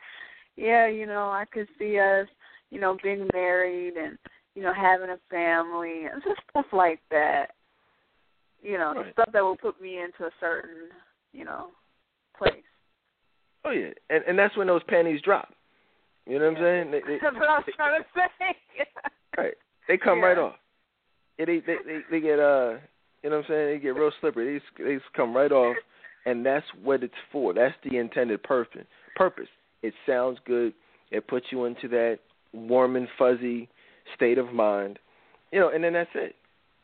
yeah, 0.56 0.86
you 0.88 1.06
know, 1.06 1.30
I 1.30 1.44
could 1.52 1.66
see 1.78 1.98
us, 1.98 2.28
you 2.70 2.80
know, 2.80 2.96
being 3.02 3.28
married 3.32 3.94
and 3.94 4.18
you 4.54 4.64
know, 4.64 4.72
having 4.74 5.10
a 5.10 5.18
family 5.30 6.06
and 6.12 6.20
just 6.24 6.40
stuff 6.50 6.66
like 6.72 7.00
that. 7.10 7.50
You 8.60 8.76
know, 8.76 8.92
right. 8.96 9.12
stuff 9.12 9.28
that 9.32 9.42
will 9.42 9.56
put 9.56 9.80
me 9.80 10.00
into 10.00 10.24
a 10.24 10.34
certain, 10.40 10.88
you 11.32 11.44
know, 11.44 11.68
place. 12.36 12.54
Oh 13.64 13.70
yeah, 13.70 13.90
and 14.10 14.24
and 14.26 14.36
that's 14.36 14.56
when 14.56 14.66
those 14.66 14.82
panties 14.88 15.20
drop. 15.22 15.54
You 16.26 16.40
know 16.40 16.50
what 16.50 16.60
yeah. 16.60 16.66
I'm 16.66 16.90
saying? 16.90 16.90
They, 16.90 17.00
they, 17.00 17.18
that's 17.22 17.36
what 17.36 17.48
I 17.48 17.58
was 17.58 17.64
trying 17.76 18.02
to 18.02 18.06
say. 18.14 18.86
right, 19.36 19.54
they 19.86 19.96
come 19.96 20.18
yeah. 20.18 20.24
right 20.24 20.38
off. 20.38 20.56
They, 21.38 21.62
they 21.66 21.76
they 22.10 22.20
get 22.20 22.38
uh, 22.40 22.74
you 23.22 23.30
know 23.30 23.36
what 23.36 23.44
I'm 23.46 23.48
saying? 23.48 23.66
They 23.74 23.78
get 23.82 23.94
real 23.94 24.10
slippery. 24.20 24.60
They 24.78 24.84
they 24.84 24.98
come 25.16 25.34
right 25.34 25.52
off, 25.52 25.76
and 26.26 26.44
that's 26.44 26.66
what 26.82 27.02
it's 27.02 27.14
for. 27.32 27.54
That's 27.54 27.74
the 27.84 27.96
intended 27.96 28.42
purpose. 28.42 28.86
Purpose. 29.16 29.48
It 29.82 29.94
sounds 30.06 30.38
good. 30.44 30.72
It 31.10 31.26
puts 31.26 31.46
you 31.50 31.64
into 31.64 31.88
that 31.88 32.18
warm 32.52 32.96
and 32.96 33.08
fuzzy 33.18 33.68
state 34.14 34.38
of 34.38 34.52
mind, 34.52 34.98
you 35.52 35.60
know, 35.60 35.70
and 35.70 35.82
then 35.82 35.92
that's 35.92 36.10
it. 36.14 36.34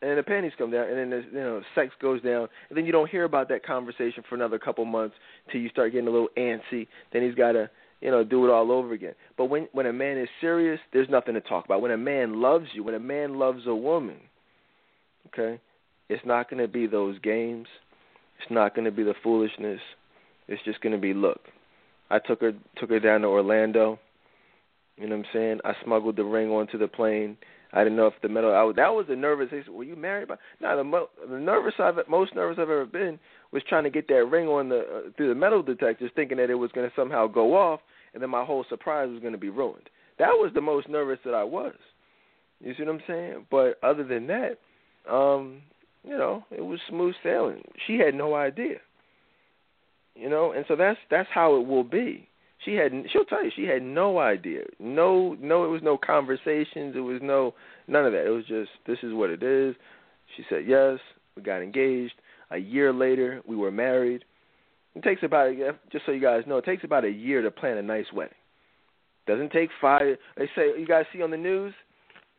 And 0.01 0.17
the 0.17 0.23
panties 0.23 0.51
come 0.57 0.71
down, 0.71 0.87
and 0.87 1.11
then 1.11 1.25
you 1.31 1.39
know 1.39 1.61
sex 1.73 1.93
goes 2.01 2.21
down, 2.21 2.47
and 2.69 2.77
then 2.77 2.85
you 2.85 2.91
don't 2.91 3.09
hear 3.09 3.23
about 3.23 3.49
that 3.49 3.65
conversation 3.65 4.23
for 4.27 4.35
another 4.35 4.59
couple 4.59 4.85
months 4.85 5.15
till 5.51 5.61
you 5.61 5.69
start 5.69 5.93
getting 5.93 6.07
a 6.07 6.11
little 6.11 6.29
antsy. 6.37 6.87
Then 7.11 7.23
he's 7.23 7.35
got 7.35 7.53
to 7.53 7.69
you 8.01 8.11
know 8.11 8.23
do 8.23 8.45
it 8.45 8.51
all 8.51 8.71
over 8.71 8.93
again. 8.93 9.13
But 9.37 9.45
when 9.45 9.67
when 9.71 9.85
a 9.85 9.93
man 9.93 10.17
is 10.17 10.27
serious, 10.41 10.79
there's 10.93 11.09
nothing 11.09 11.33
to 11.33 11.41
talk 11.41 11.65
about. 11.65 11.81
When 11.81 11.91
a 11.91 11.97
man 11.97 12.41
loves 12.41 12.67
you, 12.73 12.83
when 12.83 12.95
a 12.95 12.99
man 12.99 13.39
loves 13.39 13.65
a 13.67 13.75
woman, 13.75 14.17
okay, 15.27 15.59
it's 16.09 16.25
not 16.25 16.49
going 16.49 16.61
to 16.61 16.67
be 16.67 16.87
those 16.87 17.19
games. 17.19 17.67
It's 18.39 18.51
not 18.51 18.75
going 18.75 18.85
to 18.85 18.91
be 18.91 19.03
the 19.03 19.15
foolishness. 19.23 19.79
It's 20.47 20.63
just 20.63 20.81
going 20.81 20.93
to 20.93 21.01
be 21.01 21.13
look. 21.13 21.41
I 22.09 22.19
took 22.19 22.41
her 22.41 22.53
took 22.77 22.89
her 22.89 22.99
down 22.99 23.21
to 23.21 23.27
Orlando. 23.27 23.99
You 24.97 25.09
know 25.09 25.17
what 25.17 25.25
I'm 25.25 25.31
saying? 25.33 25.59
I 25.65 25.73
smuggled 25.83 26.15
the 26.15 26.23
ring 26.23 26.49
onto 26.49 26.77
the 26.77 26.87
plane. 26.87 27.37
I 27.73 27.83
didn't 27.83 27.97
know 27.97 28.07
if 28.07 28.13
the 28.21 28.29
metal. 28.29 28.51
I, 28.55 28.71
that 28.75 28.93
was 28.93 29.05
the 29.09 29.15
nervous. 29.15 29.49
They 29.51 29.61
said, 29.63 29.73
"Were 29.73 29.83
you 29.83 29.95
married?" 29.97 30.29
By 30.29 30.35
now, 30.61 30.77
the, 30.77 30.83
mo- 30.83 31.09
the 31.29 31.37
nervous 31.37 31.73
I've 31.79 31.95
most 32.07 32.33
nervous 32.33 32.57
I've 32.57 32.69
ever 32.69 32.85
been 32.85 33.19
was 33.51 33.63
trying 33.67 33.83
to 33.83 33.89
get 33.89 34.07
that 34.07 34.25
ring 34.31 34.47
on 34.47 34.69
the 34.69 34.79
uh, 34.79 35.11
through 35.17 35.29
the 35.29 35.35
metal 35.35 35.61
detectors, 35.61 36.11
thinking 36.15 36.37
that 36.37 36.49
it 36.49 36.55
was 36.55 36.71
going 36.71 36.87
to 36.89 36.95
somehow 36.95 37.27
go 37.27 37.55
off, 37.57 37.81
and 38.13 38.23
then 38.23 38.29
my 38.29 38.45
whole 38.45 38.65
surprise 38.69 39.09
was 39.09 39.19
going 39.19 39.33
to 39.33 39.39
be 39.39 39.49
ruined. 39.49 39.89
That 40.19 40.29
was 40.29 40.51
the 40.53 40.61
most 40.61 40.87
nervous 40.87 41.19
that 41.25 41.33
I 41.33 41.43
was. 41.43 41.73
You 42.61 42.73
see 42.77 42.83
what 42.83 42.95
I'm 42.95 43.01
saying? 43.07 43.47
But 43.51 43.77
other 43.83 44.05
than 44.05 44.27
that, 44.27 44.59
um, 45.09 45.61
you 46.03 46.17
know, 46.17 46.43
it 46.51 46.61
was 46.61 46.79
smooth 46.89 47.15
sailing. 47.23 47.63
She 47.87 47.97
had 47.97 48.13
no 48.13 48.35
idea. 48.35 48.77
You 50.15 50.29
know, 50.29 50.53
and 50.53 50.65
so 50.67 50.75
that's 50.75 50.99
that's 51.11 51.29
how 51.33 51.55
it 51.59 51.67
will 51.67 51.83
be. 51.83 52.27
She 52.63 52.75
had 52.75 52.91
she'll 53.11 53.25
tell 53.25 53.43
you 53.43 53.51
she 53.55 53.65
had 53.65 53.83
no 53.83 54.19
idea. 54.19 54.61
No 54.79 55.35
no 55.39 55.65
it 55.65 55.69
was 55.69 55.81
no 55.83 55.97
conversations, 55.97 56.95
it 56.95 57.01
was 57.01 57.19
no 57.21 57.53
none 57.87 58.05
of 58.05 58.13
that. 58.13 58.25
It 58.25 58.29
was 58.29 58.45
just 58.45 58.69
this 58.87 58.99
is 59.03 59.13
what 59.13 59.29
it 59.29 59.43
is. 59.43 59.75
She 60.37 60.43
said 60.49 60.63
yes, 60.65 60.99
we 61.35 61.43
got 61.43 61.61
engaged. 61.61 62.13
A 62.51 62.57
year 62.57 62.93
later, 62.93 63.41
we 63.47 63.55
were 63.55 63.71
married. 63.71 64.23
It 64.95 65.03
takes 65.03 65.23
about 65.23 65.51
just 65.91 66.05
so 66.05 66.11
you 66.13 66.21
guys 66.21 66.43
know, 66.47 66.57
it 66.57 66.65
takes 66.65 66.83
about 66.83 67.03
a 67.03 67.09
year 67.09 67.41
to 67.41 67.51
plan 67.51 67.77
a 67.77 67.81
nice 67.81 68.05
wedding. 68.13 68.35
Doesn't 69.27 69.51
take 69.51 69.69
five. 69.81 70.17
They 70.37 70.49
say 70.55 70.79
you 70.79 70.85
guys 70.87 71.05
see 71.11 71.21
on 71.21 71.31
the 71.31 71.37
news. 71.37 71.73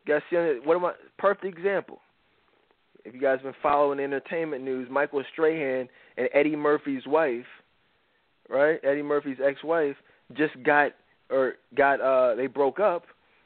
You 0.05 0.15
guys 0.15 0.23
see 0.29 0.37
on 0.37 0.45
the, 0.45 0.59
what 0.63 0.77
am 0.77 0.85
I? 0.85 0.93
Perfect 1.19 1.45
example. 1.45 1.99
If 3.07 3.13
you 3.13 3.21
guys 3.21 3.39
been 3.41 3.53
following 3.63 4.01
entertainment 4.01 4.65
news, 4.65 4.89
Michael 4.91 5.23
Strahan 5.31 5.87
and 6.17 6.27
Eddie 6.33 6.57
Murphy's 6.57 7.07
wife, 7.07 7.45
right? 8.49 8.81
Eddie 8.83 9.01
Murphy's 9.01 9.37
ex-wife 9.41 9.95
just 10.35 10.61
got 10.65 10.91
or 11.29 11.53
got 11.73 12.01
uh 12.01 12.35
they 12.35 12.47
broke 12.47 12.81
up, 12.81 13.03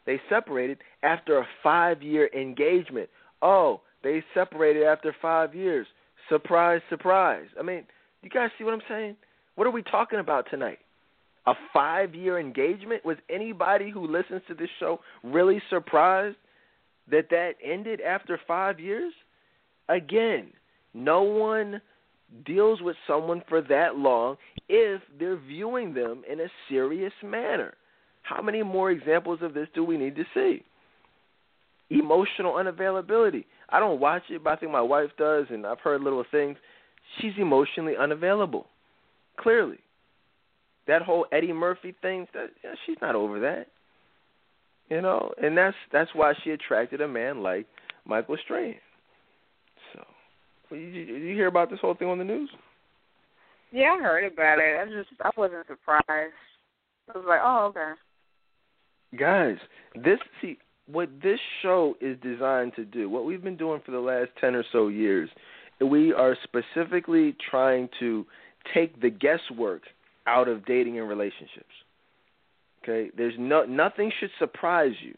they 0.07 0.19
separated 0.29 0.79
after 1.03 1.37
a 1.37 1.45
5-year 1.63 2.31
engagement. 2.35 3.07
Oh, 3.43 3.81
They 4.03 4.23
separated 4.33 4.83
after 4.83 5.15
five 5.21 5.53
years. 5.53 5.85
Surprise, 6.27 6.81
surprise. 6.89 7.45
I 7.59 7.61
mean, 7.61 7.83
you 8.23 8.31
guys 8.31 8.49
see 8.57 8.63
what 8.63 8.73
I'm 8.73 8.81
saying? 8.89 9.15
What 9.55 9.67
are 9.67 9.71
we 9.71 9.83
talking 9.83 10.19
about 10.19 10.47
tonight? 10.49 10.79
A 11.45 11.53
five 11.71 12.15
year 12.15 12.39
engagement? 12.39 13.05
Was 13.05 13.17
anybody 13.29 13.91
who 13.91 14.07
listens 14.07 14.41
to 14.47 14.55
this 14.55 14.69
show 14.79 15.01
really 15.23 15.61
surprised 15.69 16.37
that 17.11 17.29
that 17.29 17.51
ended 17.63 18.01
after 18.01 18.39
five 18.47 18.79
years? 18.79 19.13
Again, 19.91 20.47
no 20.93 21.21
one 21.21 21.81
deals 22.45 22.81
with 22.81 22.95
someone 23.05 23.43
for 23.49 23.61
that 23.63 23.97
long 23.97 24.37
if 24.69 25.01
they're 25.19 25.37
viewing 25.37 25.93
them 25.93 26.23
in 26.31 26.39
a 26.39 26.47
serious 26.69 27.11
manner. 27.21 27.73
How 28.21 28.41
many 28.41 28.63
more 28.63 28.89
examples 28.89 29.39
of 29.41 29.53
this 29.53 29.67
do 29.75 29.83
we 29.83 29.97
need 29.97 30.15
to 30.15 30.23
see? 30.33 30.63
Emotional 31.89 32.53
unavailability. 32.53 33.43
I 33.69 33.81
don't 33.81 33.99
watch 33.99 34.23
it, 34.29 34.41
but 34.41 34.51
I 34.51 34.55
think 34.55 34.71
my 34.71 34.81
wife 34.81 35.09
does, 35.17 35.47
and 35.49 35.67
I've 35.67 35.81
heard 35.81 36.01
little 36.01 36.23
things. 36.31 36.55
She's 37.19 37.33
emotionally 37.37 37.97
unavailable. 37.99 38.67
Clearly, 39.37 39.79
that 40.87 41.01
whole 41.01 41.25
Eddie 41.33 41.51
Murphy 41.51 41.93
thing. 42.01 42.27
That, 42.33 42.51
yeah, 42.63 42.75
she's 42.85 42.97
not 43.01 43.15
over 43.15 43.41
that. 43.41 43.67
You 44.89 45.01
know, 45.01 45.33
and 45.41 45.57
that's 45.57 45.75
that's 45.91 46.11
why 46.13 46.33
she 46.43 46.51
attracted 46.51 47.01
a 47.01 47.07
man 47.09 47.43
like 47.43 47.65
Michael 48.05 48.37
Strahan. 48.41 48.75
You, 50.71 50.77
you 50.79 51.35
hear 51.35 51.47
about 51.47 51.69
this 51.69 51.79
whole 51.79 51.95
thing 51.95 52.07
on 52.07 52.17
the 52.17 52.23
news? 52.23 52.49
Yeah, 53.71 53.95
I 53.97 54.01
heard 54.01 54.31
about 54.31 54.59
it. 54.59 54.77
I 54.79 54.85
just 54.85 55.09
I 55.21 55.29
wasn't 55.37 55.67
surprised. 55.67 56.33
I 57.13 57.17
was 57.17 57.25
like, 57.27 57.39
oh, 57.43 57.67
okay. 57.69 57.93
Guys, 59.17 59.57
this 59.95 60.19
see 60.41 60.57
what 60.87 61.09
this 61.21 61.39
show 61.61 61.95
is 62.01 62.17
designed 62.21 62.73
to 62.75 62.85
do. 62.85 63.09
What 63.09 63.25
we've 63.25 63.43
been 63.43 63.57
doing 63.57 63.81
for 63.85 63.91
the 63.91 63.99
last 63.99 64.29
ten 64.39 64.55
or 64.55 64.63
so 64.71 64.87
years, 64.87 65.29
we 65.79 66.13
are 66.13 66.35
specifically 66.43 67.35
trying 67.49 67.89
to 67.99 68.25
take 68.73 69.01
the 69.01 69.09
guesswork 69.09 69.83
out 70.27 70.47
of 70.47 70.65
dating 70.65 70.99
and 70.99 71.07
relationships. 71.07 71.65
Okay, 72.83 73.11
there's 73.15 73.33
no 73.37 73.63
nothing 73.63 74.11
should 74.19 74.31
surprise 74.39 74.93
you. 75.01 75.15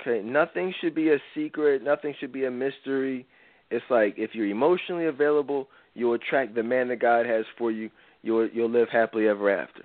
Okay, 0.00 0.26
nothing 0.26 0.74
should 0.80 0.94
be 0.94 1.10
a 1.10 1.18
secret. 1.34 1.82
Nothing 1.82 2.14
should 2.18 2.32
be 2.32 2.44
a 2.44 2.50
mystery. 2.50 3.26
It's 3.70 3.84
like 3.90 4.14
if 4.16 4.30
you're 4.34 4.46
emotionally 4.46 5.06
available, 5.06 5.68
you'll 5.94 6.14
attract 6.14 6.54
the 6.54 6.62
man 6.62 6.88
that 6.88 7.00
God 7.00 7.26
has 7.26 7.44
for 7.58 7.70
you. 7.70 7.90
You'll 8.22 8.48
you'll 8.48 8.70
live 8.70 8.88
happily 8.90 9.28
ever 9.28 9.50
after. 9.50 9.84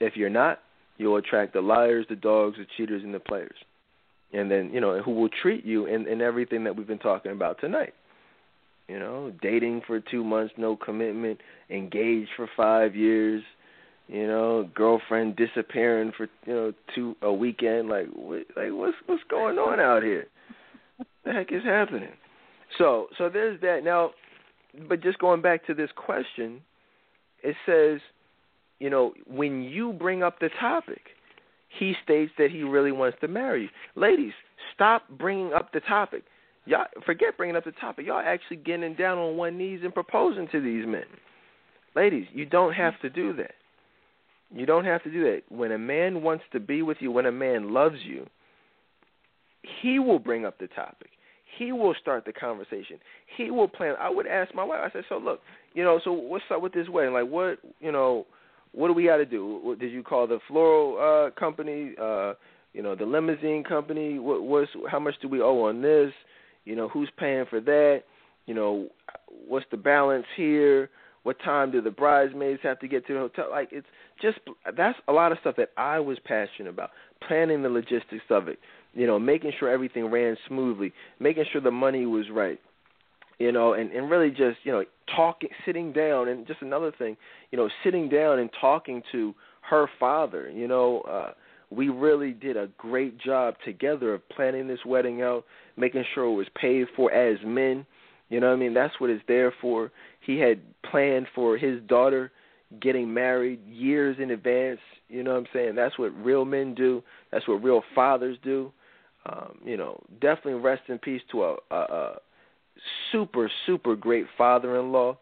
If 0.00 0.16
you're 0.16 0.30
not, 0.30 0.60
you'll 0.98 1.16
attract 1.16 1.54
the 1.54 1.60
liars, 1.60 2.06
the 2.08 2.16
dogs, 2.16 2.56
the 2.58 2.66
cheaters, 2.76 3.02
and 3.02 3.14
the 3.14 3.20
players. 3.20 3.56
And 4.32 4.50
then, 4.50 4.70
you 4.72 4.80
know, 4.80 5.00
who 5.02 5.12
will 5.12 5.30
treat 5.42 5.64
you 5.64 5.86
in, 5.86 6.06
in 6.06 6.20
everything 6.20 6.64
that 6.64 6.76
we've 6.76 6.86
been 6.86 6.98
talking 6.98 7.32
about 7.32 7.60
tonight. 7.60 7.94
You 8.88 8.98
know, 8.98 9.32
dating 9.42 9.82
for 9.86 10.00
two 10.00 10.22
months, 10.22 10.54
no 10.56 10.76
commitment, 10.76 11.40
engaged 11.70 12.30
for 12.36 12.48
five 12.56 12.94
years, 12.94 13.42
you 14.06 14.26
know, 14.26 14.68
girlfriend 14.74 15.36
disappearing 15.36 16.12
for 16.16 16.28
you 16.46 16.54
know 16.54 16.72
two 16.94 17.16
a 17.22 17.32
weekend. 17.32 17.88
Like, 17.88 18.06
what, 18.14 18.44
like 18.56 18.70
what's 18.70 18.96
what's 19.06 19.22
going 19.28 19.58
on 19.58 19.80
out 19.80 20.04
here? 20.04 20.26
the 21.24 21.32
heck 21.32 21.50
is 21.50 21.64
happening? 21.64 22.10
So, 22.78 23.06
so 23.16 23.28
there's 23.28 23.60
that. 23.60 23.82
Now, 23.84 24.10
but 24.88 25.02
just 25.02 25.18
going 25.18 25.42
back 25.42 25.66
to 25.66 25.74
this 25.74 25.90
question, 25.96 26.60
it 27.42 27.56
says 27.64 28.00
you 28.78 28.90
know, 28.90 29.14
when 29.26 29.62
you 29.62 29.92
bring 29.92 30.22
up 30.22 30.38
the 30.38 30.50
topic, 30.60 31.02
he 31.78 31.94
states 32.04 32.32
that 32.38 32.50
he 32.50 32.62
really 32.62 32.92
wants 32.92 33.18
to 33.20 33.28
marry 33.28 33.62
you. 33.62 33.68
Ladies, 33.94 34.32
stop 34.74 35.04
bringing 35.18 35.52
up 35.52 35.72
the 35.72 35.80
topic. 35.80 36.24
Y'all 36.66 36.86
forget 37.04 37.36
bringing 37.36 37.56
up 37.56 37.64
the 37.64 37.72
topic. 37.72 38.06
Y'all 38.06 38.22
actually 38.24 38.56
getting 38.58 38.94
down 38.94 39.18
on 39.18 39.36
one 39.36 39.56
knees 39.56 39.80
and 39.82 39.94
proposing 39.94 40.48
to 40.52 40.60
these 40.60 40.86
men. 40.86 41.04
Ladies, 41.94 42.26
you 42.32 42.44
don't 42.44 42.74
have 42.74 43.00
to 43.00 43.08
do 43.08 43.32
that. 43.34 43.52
You 44.54 44.66
don't 44.66 44.84
have 44.84 45.02
to 45.04 45.10
do 45.10 45.24
that. 45.24 45.42
When 45.48 45.72
a 45.72 45.78
man 45.78 46.22
wants 46.22 46.44
to 46.52 46.60
be 46.60 46.82
with 46.82 46.98
you, 47.00 47.10
when 47.10 47.26
a 47.26 47.32
man 47.32 47.72
loves 47.72 47.98
you, 48.04 48.26
he 49.82 49.98
will 49.98 50.18
bring 50.18 50.44
up 50.44 50.58
the 50.58 50.68
topic. 50.68 51.10
He 51.58 51.72
will 51.72 51.94
start 52.00 52.24
the 52.24 52.32
conversation. 52.32 52.98
He 53.36 53.50
will 53.50 53.68
plan. 53.68 53.94
I 53.98 54.10
would 54.10 54.26
ask 54.26 54.54
my 54.54 54.64
wife. 54.64 54.80
I 54.82 54.90
said, 54.92 55.04
"So 55.08 55.18
look, 55.18 55.40
you 55.74 55.84
know, 55.84 56.00
so 56.02 56.12
what's 56.12 56.44
up 56.50 56.62
with 56.62 56.72
this 56.72 56.88
wedding? 56.88 57.12
Like, 57.12 57.28
what, 57.28 57.58
you 57.80 57.92
know, 57.92 58.26
what 58.72 58.88
do 58.88 58.94
we 58.94 59.04
got 59.04 59.16
to 59.18 59.26
do? 59.26 59.60
What 59.62 59.78
Did 59.78 59.92
you 59.92 60.02
call 60.02 60.26
the 60.26 60.38
floral 60.48 60.98
uh, 60.98 61.38
company? 61.38 61.94
Uh, 62.00 62.34
you 62.72 62.82
know, 62.82 62.94
the 62.94 63.06
limousine 63.06 63.64
company? 63.64 64.18
What 64.18 64.42
what's 64.42 64.70
how 64.90 64.98
much 64.98 65.14
do 65.22 65.28
we 65.28 65.40
owe 65.40 65.64
on 65.64 65.82
this? 65.82 66.12
You 66.64 66.76
know, 66.76 66.88
who's 66.88 67.10
paying 67.18 67.46
for 67.48 67.60
that? 67.60 68.02
You 68.46 68.54
know, 68.54 68.88
what's 69.48 69.66
the 69.70 69.76
balance 69.76 70.26
here? 70.36 70.90
What 71.22 71.38
time 71.40 71.72
do 71.72 71.80
the 71.80 71.90
bridesmaids 71.90 72.60
have 72.62 72.78
to 72.80 72.88
get 72.88 73.06
to 73.06 73.14
the 73.14 73.18
hotel? 73.18 73.48
Like 73.50 73.70
it's 73.72 73.86
just 74.20 74.38
that's 74.76 74.98
a 75.08 75.12
lot 75.12 75.32
of 75.32 75.38
stuff 75.40 75.56
that 75.56 75.70
I 75.76 75.98
was 75.98 76.18
passionate 76.24 76.70
about. 76.70 76.90
Planning 77.26 77.62
the 77.62 77.68
logistics 77.68 78.24
of 78.30 78.46
it. 78.48 78.58
You 78.96 79.06
know, 79.06 79.18
making 79.18 79.52
sure 79.58 79.68
everything 79.68 80.06
ran 80.06 80.36
smoothly, 80.48 80.92
making 81.20 81.44
sure 81.52 81.60
the 81.60 81.70
money 81.70 82.06
was 82.06 82.26
right 82.32 82.58
you 83.38 83.52
know, 83.52 83.74
and 83.74 83.90
and 83.90 84.10
really 84.10 84.30
just 84.30 84.58
you 84.64 84.72
know 84.72 84.84
talking, 85.14 85.48
sitting 85.64 85.92
down, 85.92 86.28
and 86.28 86.46
just 86.46 86.62
another 86.62 86.92
thing, 86.96 87.16
you 87.50 87.58
know, 87.58 87.68
sitting 87.84 88.08
down 88.08 88.38
and 88.38 88.50
talking 88.60 89.02
to 89.12 89.34
her 89.68 89.86
father. 90.00 90.50
You 90.50 90.68
know, 90.68 91.00
uh, 91.02 91.32
we 91.70 91.88
really 91.88 92.32
did 92.32 92.56
a 92.56 92.68
great 92.78 93.18
job 93.18 93.54
together 93.64 94.14
of 94.14 94.26
planning 94.30 94.68
this 94.68 94.84
wedding 94.86 95.22
out, 95.22 95.44
making 95.76 96.04
sure 96.14 96.24
it 96.24 96.34
was 96.34 96.46
paid 96.60 96.86
for 96.96 97.12
as 97.12 97.38
men. 97.44 97.86
You 98.28 98.40
know 98.40 98.48
what 98.48 98.54
I 98.54 98.58
mean? 98.58 98.74
That's 98.74 98.98
what 98.98 99.10
it's 99.10 99.22
there 99.28 99.52
for. 99.60 99.92
He 100.20 100.38
had 100.38 100.60
planned 100.90 101.26
for 101.34 101.56
his 101.56 101.80
daughter 101.86 102.32
getting 102.80 103.12
married 103.12 103.64
years 103.68 104.16
in 104.20 104.30
advance. 104.32 104.80
You 105.08 105.22
know 105.22 105.32
what 105.34 105.40
I'm 105.40 105.46
saying? 105.52 105.74
That's 105.76 105.96
what 105.98 106.08
real 106.16 106.44
men 106.44 106.74
do. 106.74 107.02
That's 107.30 107.46
what 107.46 107.62
real 107.62 107.82
fathers 107.94 108.36
do. 108.42 108.72
Um, 109.28 109.58
you 109.64 109.76
know, 109.76 110.00
definitely 110.20 110.54
rest 110.54 110.82
in 110.88 110.98
peace 110.98 111.22
to 111.32 111.42
a, 111.44 111.56
a, 111.70 111.76
a 111.76 112.16
super, 113.10 113.50
super 113.66 113.96
great 113.96 114.26
father-in-law. 114.38 115.16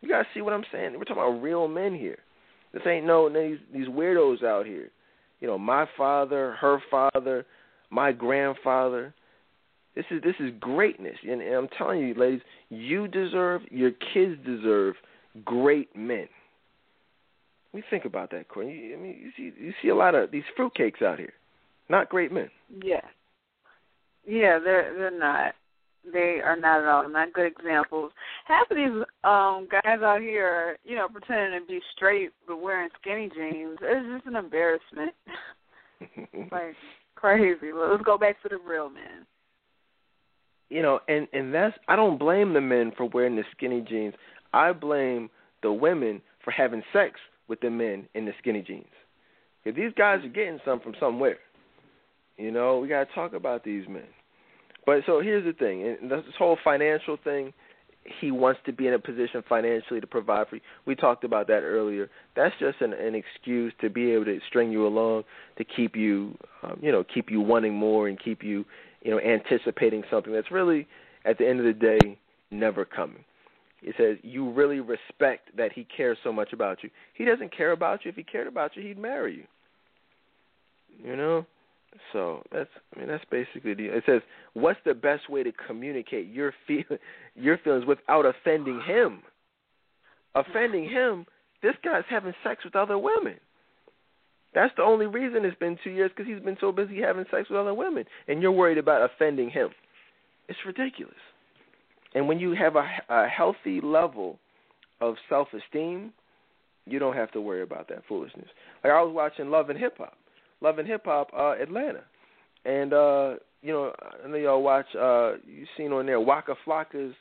You 0.00 0.08
gotta 0.08 0.26
see 0.34 0.42
what 0.42 0.52
I'm 0.52 0.64
saying. 0.70 0.92
We're 0.92 1.04
talking 1.04 1.22
about 1.22 1.42
real 1.42 1.68
men 1.68 1.94
here. 1.94 2.18
This 2.72 2.82
ain't 2.86 3.06
no 3.06 3.28
these 3.28 3.58
these 3.72 3.88
weirdos 3.88 4.44
out 4.44 4.66
here. 4.66 4.90
You 5.40 5.48
know, 5.48 5.58
my 5.58 5.86
father, 5.96 6.56
her 6.60 6.82
father, 6.90 7.46
my 7.90 8.12
grandfather. 8.12 9.14
This 9.94 10.04
is 10.10 10.22
this 10.22 10.34
is 10.40 10.52
greatness, 10.60 11.16
and, 11.22 11.40
and 11.40 11.54
I'm 11.54 11.68
telling 11.78 12.00
you, 12.00 12.12
ladies, 12.12 12.42
you 12.68 13.08
deserve, 13.08 13.62
your 13.70 13.92
kids 14.12 14.36
deserve 14.44 14.96
great 15.44 15.96
men. 15.96 16.28
We 17.72 17.82
think 17.88 18.04
about 18.04 18.30
that, 18.32 18.48
Courtney. 18.48 18.92
I 18.92 19.00
mean, 19.00 19.16
you 19.18 19.30
see, 19.36 19.58
you 19.58 19.72
see 19.80 19.88
a 19.88 19.94
lot 19.94 20.14
of 20.14 20.30
these 20.30 20.42
fruitcakes 20.58 21.00
out 21.00 21.18
here, 21.18 21.32
not 21.88 22.10
great 22.10 22.30
men. 22.30 22.50
Yeah, 22.82 23.00
yeah, 24.26 24.58
they're 24.62 24.94
they're 24.96 25.18
not. 25.18 25.54
They 26.12 26.40
are 26.44 26.56
not 26.56 26.80
at 26.82 26.86
all 26.86 27.08
not 27.08 27.32
good 27.32 27.46
examples. 27.46 28.12
Half 28.46 28.70
of 28.70 28.76
these 28.76 29.02
um 29.24 29.68
guys 29.70 30.02
out 30.02 30.20
here 30.20 30.46
are, 30.46 30.76
you 30.84 30.94
know, 30.94 31.08
pretending 31.08 31.60
to 31.60 31.66
be 31.66 31.80
straight 31.94 32.30
but 32.46 32.60
wearing 32.60 32.90
skinny 33.00 33.28
jeans. 33.34 33.78
It's 33.80 34.14
just 34.14 34.26
an 34.26 34.36
embarrassment. 34.36 35.14
like 36.52 36.76
crazy. 37.16 37.72
Let's 37.74 38.04
go 38.04 38.16
back 38.18 38.40
to 38.42 38.48
the 38.48 38.58
real 38.58 38.88
men. 38.88 39.26
You 40.68 40.82
know, 40.82 41.00
and 41.08 41.26
and 41.32 41.52
that's 41.52 41.76
I 41.88 41.96
don't 41.96 42.18
blame 42.18 42.52
the 42.52 42.60
men 42.60 42.92
for 42.96 43.06
wearing 43.06 43.36
the 43.36 43.44
skinny 43.56 43.80
jeans. 43.80 44.14
I 44.52 44.72
blame 44.72 45.28
the 45.62 45.72
women 45.72 46.22
for 46.44 46.52
having 46.52 46.82
sex 46.92 47.18
with 47.48 47.60
the 47.60 47.70
men 47.70 48.08
in 48.14 48.24
the 48.24 48.32
skinny 48.38 48.62
jeans. 48.62 48.86
If 49.64 49.74
these 49.74 49.92
guys 49.96 50.24
are 50.24 50.28
getting 50.28 50.60
some 50.64 50.78
from 50.80 50.94
somewhere, 51.00 51.38
you 52.36 52.50
know, 52.50 52.78
we 52.78 52.88
got 52.88 53.08
to 53.08 53.14
talk 53.14 53.32
about 53.32 53.64
these 53.64 53.86
men. 53.88 54.06
But 54.84 55.00
so 55.04 55.20
here's 55.20 55.44
the 55.44 55.52
thing, 55.52 55.96
and 56.00 56.10
this 56.10 56.22
whole 56.38 56.58
financial 56.62 57.16
thing, 57.22 57.52
he 58.20 58.30
wants 58.30 58.60
to 58.66 58.72
be 58.72 58.86
in 58.86 58.94
a 58.94 58.98
position 59.00 59.42
financially 59.48 60.00
to 60.00 60.06
provide 60.06 60.46
for 60.48 60.56
you. 60.56 60.62
We 60.86 60.94
talked 60.94 61.24
about 61.24 61.48
that 61.48 61.62
earlier. 61.62 62.08
That's 62.36 62.54
just 62.60 62.80
an, 62.80 62.92
an 62.92 63.16
excuse 63.16 63.72
to 63.80 63.90
be 63.90 64.12
able 64.12 64.26
to 64.26 64.38
string 64.46 64.70
you 64.70 64.86
along, 64.86 65.24
to 65.58 65.64
keep 65.64 65.96
you, 65.96 66.38
um, 66.62 66.78
you 66.80 66.92
know, 66.92 67.02
keep 67.02 67.30
you 67.30 67.40
wanting 67.40 67.74
more 67.74 68.06
and 68.06 68.16
keep 68.22 68.44
you, 68.44 68.64
you 69.02 69.10
know, 69.10 69.18
anticipating 69.18 70.04
something 70.08 70.32
that's 70.32 70.52
really, 70.52 70.86
at 71.24 71.36
the 71.38 71.48
end 71.48 71.58
of 71.58 71.66
the 71.66 71.72
day, 71.72 72.18
never 72.52 72.84
coming. 72.84 73.24
It 73.82 73.94
says 73.98 74.18
you 74.22 74.50
really 74.50 74.80
respect 74.80 75.56
that 75.56 75.72
he 75.72 75.84
cares 75.84 76.18
so 76.22 76.32
much 76.32 76.52
about 76.52 76.82
you. 76.82 76.90
He 77.14 77.24
doesn't 77.24 77.56
care 77.56 77.72
about 77.72 78.04
you. 78.04 78.10
If 78.10 78.16
he 78.16 78.22
cared 78.22 78.46
about 78.46 78.76
you, 78.76 78.82
he'd 78.82 78.98
marry 78.98 79.36
you. 79.36 79.44
You 81.04 81.16
know, 81.16 81.46
so 82.12 82.42
that's 82.52 82.70
I 82.94 82.98
mean 82.98 83.08
that's 83.08 83.24
basically 83.30 83.74
the 83.74 83.86
it 83.86 84.04
says 84.06 84.22
what's 84.54 84.78
the 84.84 84.94
best 84.94 85.28
way 85.30 85.42
to 85.42 85.52
communicate 85.66 86.32
your 86.32 86.52
feel 86.66 86.84
your 87.34 87.58
feelings 87.58 87.86
without 87.86 88.26
offending 88.26 88.80
him. 88.86 89.22
Offending 90.34 90.88
him, 90.88 91.24
this 91.62 91.74
guy's 91.82 92.04
having 92.10 92.34
sex 92.44 92.64
with 92.64 92.76
other 92.76 92.98
women. 92.98 93.36
That's 94.54 94.72
the 94.76 94.82
only 94.82 95.06
reason 95.06 95.44
it's 95.44 95.58
been 95.58 95.78
two 95.82 95.90
years 95.90 96.10
because 96.14 96.30
he's 96.30 96.42
been 96.42 96.56
so 96.60 96.72
busy 96.72 97.00
having 97.00 97.24
sex 97.30 97.48
with 97.50 97.58
other 97.58 97.74
women, 97.74 98.04
and 98.28 98.40
you're 98.40 98.52
worried 98.52 98.78
about 98.78 99.02
offending 99.02 99.50
him. 99.50 99.70
It's 100.48 100.58
ridiculous. 100.66 101.14
And 102.14 102.28
when 102.28 102.38
you 102.38 102.54
have 102.54 102.76
a, 102.76 102.86
a 103.08 103.26
healthy 103.28 103.80
level 103.82 104.38
of 105.00 105.16
self-esteem, 105.28 106.12
you 106.86 106.98
don't 106.98 107.16
have 107.16 107.32
to 107.32 107.40
worry 107.40 107.62
about 107.62 107.88
that 107.88 108.02
foolishness. 108.08 108.48
Like 108.82 108.92
I 108.92 109.02
was 109.02 109.12
watching 109.14 109.50
Love 109.50 109.68
and 109.70 109.78
Hip 109.78 109.98
Hop, 109.98 110.16
Love 110.60 110.78
and 110.78 110.88
Hip 110.88 111.02
Hop 111.04 111.30
uh, 111.36 111.52
Atlanta, 111.60 112.02
and 112.64 112.92
uh, 112.92 113.34
you 113.62 113.72
know 113.72 113.92
I 114.24 114.28
know 114.28 114.36
y'all 114.36 114.62
watch. 114.62 114.86
Uh, 114.94 115.34
you 115.46 115.66
seen 115.76 115.92
on 115.92 116.06
there 116.06 116.20
Waka 116.20 116.54
Flocka's 116.64 117.14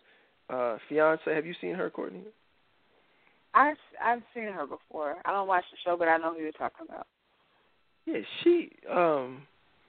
uh, 0.50 0.78
fiance. 0.88 1.24
Have 1.26 1.46
you 1.46 1.54
seen 1.60 1.76
her, 1.76 1.90
Courtney? 1.90 2.22
I've 3.54 3.78
I've 4.04 4.22
seen 4.34 4.46
her 4.46 4.66
before. 4.66 5.16
I 5.26 5.32
don't 5.32 5.48
watch 5.48 5.64
the 5.72 5.78
show, 5.84 5.98
but 5.98 6.08
I 6.08 6.18
know 6.18 6.34
who 6.34 6.42
you're 6.42 6.52
talking 6.52 6.86
about. 6.88 7.08
Yeah, 8.06 8.20
she. 8.44 8.72
Um, 8.92 9.44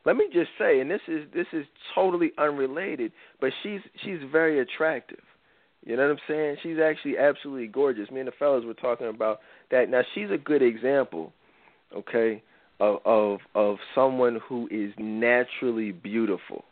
let 0.05 0.17
me 0.17 0.27
just 0.33 0.51
say, 0.59 0.81
and 0.81 0.91
this 0.91 1.01
is 1.09 1.27
this 1.35 1.47
is 1.53 1.67
totally 1.95 2.33
unrelated, 2.39 3.13
but 3.41 3.51
she's 3.63 3.81
she's 4.05 4.19
very 4.31 4.61
attractive. 4.61 5.23
You 5.85 5.97
know 5.97 6.03
what 6.03 6.13
I'm 6.13 6.19
saying? 6.29 6.57
She's 6.63 6.79
actually 6.83 7.19
absolutely 7.19 7.69
gorgeous. 7.69 8.11
Me 8.11 8.21
and 8.21 8.29
the 8.29 8.33
fellas 8.39 8.65
were 8.65 8.75
talking 8.75 9.09
about 9.09 9.41
that. 9.71 9.89
Now 9.89 10.03
she's 10.15 10.31
a 10.31 10.39
good 10.39 10.63
example, 10.63 11.33
okay, 11.95 12.43
of 12.81 12.99
of 13.05 13.39
of 13.55 13.77
someone 13.95 14.41
who 14.49 14.69
is 14.71 14.93
naturally 14.99 15.93
beautiful. 15.93 16.65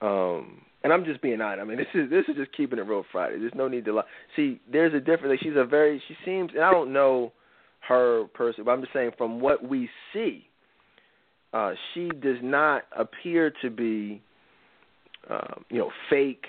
Um, 0.00 0.62
and 0.82 0.92
I'm 0.92 1.04
just 1.04 1.22
being 1.22 1.40
honest. 1.40 1.62
I 1.62 1.64
mean, 1.64 1.78
this 1.78 1.86
is 1.94 2.10
this 2.10 2.24
is 2.28 2.36
just 2.36 2.56
keeping 2.56 2.78
it 2.78 2.82
real 2.82 3.04
Friday. 3.10 3.38
There's 3.38 3.54
no 3.54 3.68
need 3.68 3.84
to 3.86 3.94
lie. 3.94 4.02
See, 4.36 4.60
there's 4.70 4.94
a 4.94 5.00
difference. 5.00 5.30
Like, 5.30 5.40
she's 5.40 5.56
a 5.56 5.64
very. 5.64 6.02
She 6.08 6.14
seems, 6.24 6.50
and 6.54 6.62
I 6.62 6.70
don't 6.70 6.92
know 6.92 7.32
her 7.88 8.24
person, 8.34 8.64
but 8.64 8.72
I'm 8.72 8.80
just 8.80 8.92
saying 8.92 9.12
from 9.16 9.40
what 9.40 9.66
we 9.66 9.88
see, 10.12 10.46
uh, 11.52 11.72
she 11.92 12.08
does 12.08 12.38
not 12.42 12.82
appear 12.96 13.52
to 13.62 13.70
be, 13.70 14.22
um, 15.30 15.64
you 15.70 15.78
know, 15.78 15.90
fake. 16.10 16.44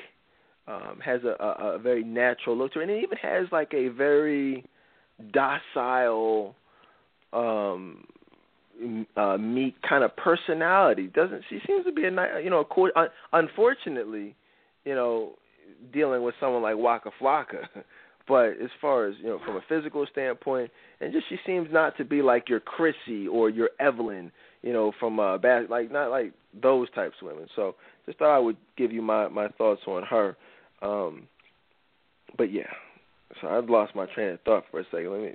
Um, 0.67 0.99
has 1.05 1.21
a, 1.23 1.35
a, 1.43 1.75
a 1.75 1.77
very 1.77 2.03
natural 2.03 2.57
look 2.57 2.73
to 2.73 2.79
her, 2.79 2.81
and 2.81 2.89
it 2.89 3.03
even 3.03 3.19
has 3.19 3.45
like 3.51 3.71
a 3.75 3.89
very 3.89 4.65
docile, 5.31 6.55
um, 7.33 8.03
uh, 9.15 9.37
meek 9.37 9.75
kind 9.87 10.03
of 10.03 10.15
personality. 10.15 11.07
Doesn't 11.07 11.43
she 11.49 11.59
seems 11.67 11.85
to 11.85 11.91
be 11.91 12.03
a 12.03 12.11
you 12.41 12.49
know, 12.49 12.65
cool, 12.69 12.89
un, 12.95 13.07
unfortunately, 13.33 14.35
you 14.83 14.95
know, 14.95 15.33
dealing 15.93 16.23
with 16.23 16.35
someone 16.39 16.61
like 16.61 16.77
Waka 16.77 17.11
Flocka. 17.19 17.67
But 18.27 18.53
as 18.59 18.71
far 18.81 19.05
as 19.05 19.13
you 19.19 19.27
know, 19.27 19.39
from 19.45 19.55
a 19.55 19.61
physical 19.69 20.03
standpoint, 20.11 20.71
and 20.99 21.13
just 21.13 21.29
she 21.29 21.37
seems 21.45 21.67
not 21.71 21.95
to 21.97 22.03
be 22.03 22.23
like 22.23 22.49
your 22.49 22.59
Chrissy 22.59 23.27
or 23.27 23.51
your 23.51 23.69
Evelyn, 23.79 24.31
you 24.63 24.73
know, 24.73 24.91
from 24.99 25.19
uh, 25.19 25.37
bad, 25.37 25.69
like 25.69 25.91
not 25.91 26.09
like 26.09 26.33
those 26.59 26.89
types 26.95 27.13
of 27.21 27.27
women. 27.27 27.47
So 27.55 27.75
just 28.07 28.17
thought 28.17 28.35
I 28.35 28.39
would 28.39 28.57
give 28.77 28.91
you 28.91 29.03
my 29.03 29.27
my 29.27 29.49
thoughts 29.49 29.81
on 29.85 30.01
her. 30.09 30.35
Um, 30.81 31.27
but 32.35 32.51
yeah, 32.51 32.63
so 33.41 33.47
I've 33.47 33.69
lost 33.69 33.95
my 33.95 34.07
train 34.07 34.31
of 34.31 34.41
thought 34.41 34.63
for 34.71 34.79
a 34.79 34.85
second. 34.85 35.11
Let 35.11 35.21
me 35.21 35.33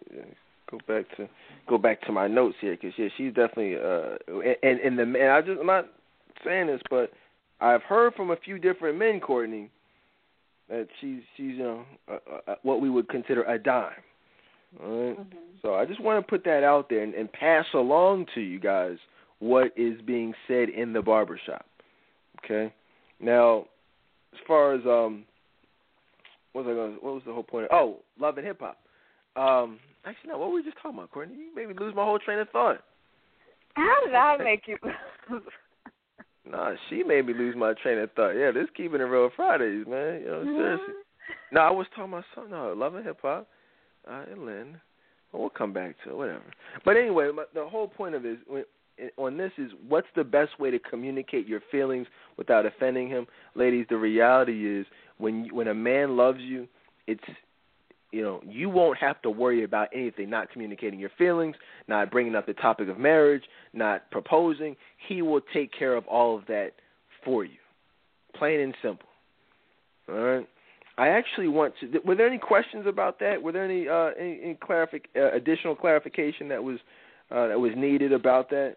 go 0.71 0.79
back 0.87 1.05
to 1.17 1.29
go 1.69 1.79
back 1.79 2.01
to 2.03 2.13
my 2.13 2.27
notes 2.27 2.57
here 2.61 2.77
because 2.77 2.93
yeah, 2.97 3.09
she's 3.17 3.35
definitely 3.35 3.77
uh 3.77 4.17
and 4.63 4.81
and 4.81 4.99
the 4.99 5.03
and 5.03 5.31
I 5.31 5.41
just 5.41 5.61
I'm 5.61 5.67
not 5.67 5.89
saying 6.45 6.69
this, 6.69 6.81
but 6.91 7.13
I've 7.61 7.83
heard 7.83 8.15
from 8.15 8.31
a 8.31 8.37
few 8.37 8.59
different 8.59 8.99
men, 8.99 9.21
Courtney, 9.21 9.71
that 10.69 10.89
she's 11.01 11.21
she's 11.37 11.57
you 11.57 11.59
know 11.59 11.85
uh, 12.11 12.19
uh, 12.47 12.55
what 12.63 12.81
we 12.81 12.91
would 12.91 13.09
consider 13.09 13.43
a 13.45 13.59
dime. 13.59 13.93
All 14.83 14.89
right? 14.89 15.19
mm-hmm. 15.19 15.39
So 15.63 15.75
I 15.75 15.85
just 15.85 16.01
want 16.01 16.25
to 16.25 16.31
put 16.31 16.45
that 16.45 16.65
out 16.65 16.89
there 16.89 17.03
and, 17.03 17.15
and 17.15 17.31
pass 17.33 17.67
along 17.75 18.27
to 18.35 18.41
you 18.41 18.61
guys 18.61 18.97
what 19.41 19.73
is 19.77 20.01
being 20.03 20.33
said 20.47 20.69
in 20.69 20.93
the 20.93 21.03
barbershop. 21.03 21.67
Okay. 22.45 22.73
Now, 23.21 23.67
as 24.33 24.39
far 24.47 24.75
as 24.75 24.81
um, 24.87 25.25
what 26.53 26.65
was 26.65 26.73
I 26.73 26.75
going? 26.75 26.93
What 27.01 27.15
was 27.15 27.23
the 27.27 27.33
whole 27.33 27.43
point? 27.43 27.67
Of, 27.67 27.71
oh, 27.73 27.97
love 28.19 28.39
and 28.39 28.47
hip 28.47 28.61
hop. 28.61 28.79
Um, 29.37 29.79
actually, 30.05 30.31
no. 30.31 30.39
What 30.39 30.49
were 30.49 30.57
we 30.57 30.63
just 30.63 30.77
talking 30.77 30.99
about, 30.99 31.11
Courtney? 31.11 31.37
You 31.37 31.55
made 31.55 31.69
me 31.69 31.75
lose 31.79 31.95
my 31.95 32.05
whole 32.05 32.19
train 32.19 32.39
of 32.39 32.49
thought. 32.51 32.83
How 33.75 33.97
did 34.05 34.15
I 34.15 34.37
make 34.43 34.63
you? 34.67 34.77
Nah, 36.51 36.73
she 36.89 37.03
made 37.03 37.27
me 37.27 37.35
lose 37.35 37.55
my 37.57 37.75
train 37.75 37.99
of 37.99 38.11
thought. 38.13 38.33
Yeah, 38.33 38.51
this 38.51 38.67
keeping 38.77 39.01
it 39.01 39.05
real 39.05 39.31
Fridays, 39.37 39.87
man. 39.87 40.21
You 40.21 40.27
know, 40.27 40.45
seriously. 40.45 40.95
No, 41.53 41.61
I 41.61 41.71
was 41.71 41.87
talking 41.95 42.13
about 42.13 42.25
something. 42.35 42.53
No, 42.53 42.73
love 42.77 42.95
and 42.95 43.05
hip 43.05 43.19
hop. 43.23 43.49
Uh, 44.11 44.25
and 44.31 44.47
Lynn. 44.47 44.81
Well, 45.33 45.43
we'll 45.43 45.51
come 45.51 45.73
back 45.73 45.95
to 46.05 46.11
it, 46.11 46.17
whatever. 46.17 46.43
But 46.85 46.97
anyway, 46.97 47.31
the 47.55 47.67
whole 47.67 47.87
point 47.87 48.15
of 48.15 48.25
it 48.25 48.33
is 48.33 48.39
when, 48.49 48.65
on 49.17 49.37
this 49.37 49.53
is 49.59 49.71
what's 49.89 50.09
the 50.17 50.25
best 50.25 50.59
way 50.59 50.71
to 50.71 50.79
communicate 50.79 51.47
your 51.47 51.61
feelings 51.71 52.07
without 52.37 52.67
offending 52.67 53.09
him, 53.09 53.27
ladies. 53.55 53.87
The 53.89 53.97
reality 53.97 54.81
is 54.81 54.87
when 55.19 55.45
you, 55.45 55.55
when 55.55 55.69
a 55.69 55.75
man 55.75 56.17
loves 56.17 56.41
you, 56.41 56.67
it's 57.07 57.23
you 58.13 58.23
know 58.23 58.41
you 58.47 58.69
won't 58.69 58.99
have 58.99 59.21
to 59.23 59.31
worry 59.31 59.65
about 59.65 59.89
anything 59.95 60.29
not 60.31 60.51
communicating 60.51 60.99
your 60.99 61.11
feelings 61.17 61.57
not 61.89 62.11
bringing 62.11 62.35
up 62.35 62.47
the 62.47 62.55
topic 62.55 62.89
of 62.89 62.99
marriage 62.99 63.43
not 63.73 64.11
proposing. 64.11 64.77
He 65.09 65.23
will 65.23 65.41
take 65.53 65.71
care 65.77 65.95
of 65.95 66.07
all 66.07 66.37
of 66.37 66.47
that 66.47 66.73
for 67.25 67.45
you. 67.45 67.59
Plain 68.35 68.61
and 68.61 68.75
simple. 68.83 69.09
All 70.09 70.17
right? 70.17 70.49
I 70.99 71.09
actually 71.09 71.49
want 71.49 71.75
to 71.81 72.01
were 72.05 72.15
there 72.15 72.27
any 72.27 72.39
questions 72.39 72.85
about 72.87 73.19
that? 73.21 73.43
Were 73.43 73.53
there 73.53 73.65
any 73.65 73.89
uh 73.89 74.11
any, 74.19 74.41
any 74.43 74.55
clarific, 74.55 75.05
uh, 75.17 75.33
additional 75.33 75.75
clarification 75.75 76.49
that 76.49 76.63
was 76.63 76.79
uh 77.31 77.49
that 77.49 77.59
was 77.59 77.73
needed 77.77 78.13
about 78.13 78.51
that? 78.51 78.77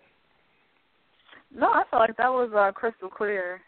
No, 1.55 1.68
I 1.68 1.84
feel 1.89 1.99
like 1.99 2.18
that 2.18 2.31
was 2.31 2.49
uh, 2.55 2.72
crystal 2.72 3.10
clear. 3.10 3.61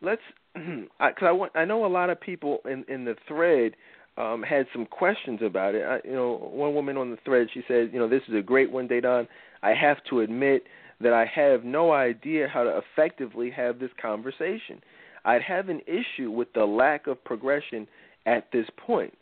let's 0.00 0.22
because 0.54 0.88
I, 1.00 1.26
I 1.26 1.32
want 1.32 1.52
I 1.54 1.64
know 1.64 1.84
a 1.84 1.88
lot 1.88 2.10
of 2.10 2.20
people 2.20 2.58
in 2.70 2.84
in 2.88 3.04
the 3.04 3.16
thread 3.28 3.72
um, 4.20 4.42
had 4.42 4.66
some 4.72 4.86
questions 4.86 5.40
about 5.42 5.74
it. 5.74 5.82
I, 5.82 6.06
you 6.06 6.14
know, 6.14 6.50
one 6.52 6.74
woman 6.74 6.96
on 6.96 7.10
the 7.10 7.18
thread 7.24 7.48
she 7.52 7.62
said, 7.66 7.90
you 7.92 7.98
know, 7.98 8.08
this 8.08 8.22
is 8.28 8.34
a 8.34 8.42
great 8.42 8.70
one, 8.70 8.86
Dedan. 8.86 9.26
I 9.62 9.72
have 9.74 9.98
to 10.10 10.20
admit 10.20 10.64
that 11.00 11.12
I 11.12 11.24
have 11.24 11.64
no 11.64 11.92
idea 11.92 12.46
how 12.46 12.64
to 12.64 12.78
effectively 12.78 13.50
have 13.50 13.78
this 13.78 13.90
conversation. 14.00 14.82
I'd 15.24 15.42
have 15.42 15.68
an 15.68 15.80
issue 15.86 16.30
with 16.30 16.52
the 16.52 16.64
lack 16.64 17.06
of 17.06 17.22
progression 17.24 17.86
at 18.26 18.48
this 18.52 18.66
point. 18.76 19.14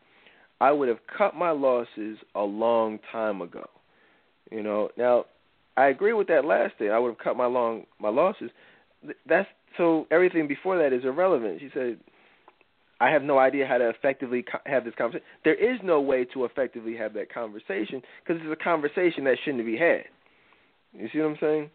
I 0.61 0.73
would 0.73 0.89
have 0.89 0.99
cut 1.16 1.37
my 1.37 1.51
losses 1.51 2.19
a 2.35 2.43
long 2.43 2.99
time 3.12 3.41
ago. 3.41 3.66
You 4.51 4.62
know, 4.62 4.89
now 4.97 5.27
I 5.77 5.87
agree 5.89 6.12
with 6.12 6.27
that 6.29 6.45
last 6.45 6.75
thing. 6.79 6.91
I 6.91 6.99
would 6.99 7.11
have 7.11 7.19
cut 7.19 7.37
my 7.37 7.47
long 7.47 7.85
my 8.01 8.09
losses. 8.09 8.51
That's 9.29 9.49
so 9.77 10.09
everything 10.11 10.49
before 10.49 10.79
that 10.79 10.93
is 10.93 11.05
irrelevant. 11.05 11.61
She 11.61 11.70
said 11.73 11.99
I 13.01 13.11
have 13.11 13.23
no 13.23 13.39
idea 13.39 13.66
how 13.66 13.79
to 13.79 13.89
effectively 13.91 14.43
co- 14.43 14.59
have 14.66 14.85
this 14.85 14.95
conversation. 14.97 15.27
There 15.45 15.55
is 15.55 15.79
no 15.85 16.01
way 16.01 16.25
to 16.35 16.45
effectively 16.45 16.97
have 16.97 17.15
that 17.15 17.33
conversation 17.33 18.03
because 18.23 18.43
it's 18.43 18.61
a 18.61 18.65
conversation 18.65 19.25
that 19.25 19.37
shouldn't 19.45 19.65
be 19.65 19.77
had. 19.77 20.05
You 20.93 21.09
see 21.12 21.19
what 21.20 21.31
I'm 21.31 21.37
saying? 21.41 21.70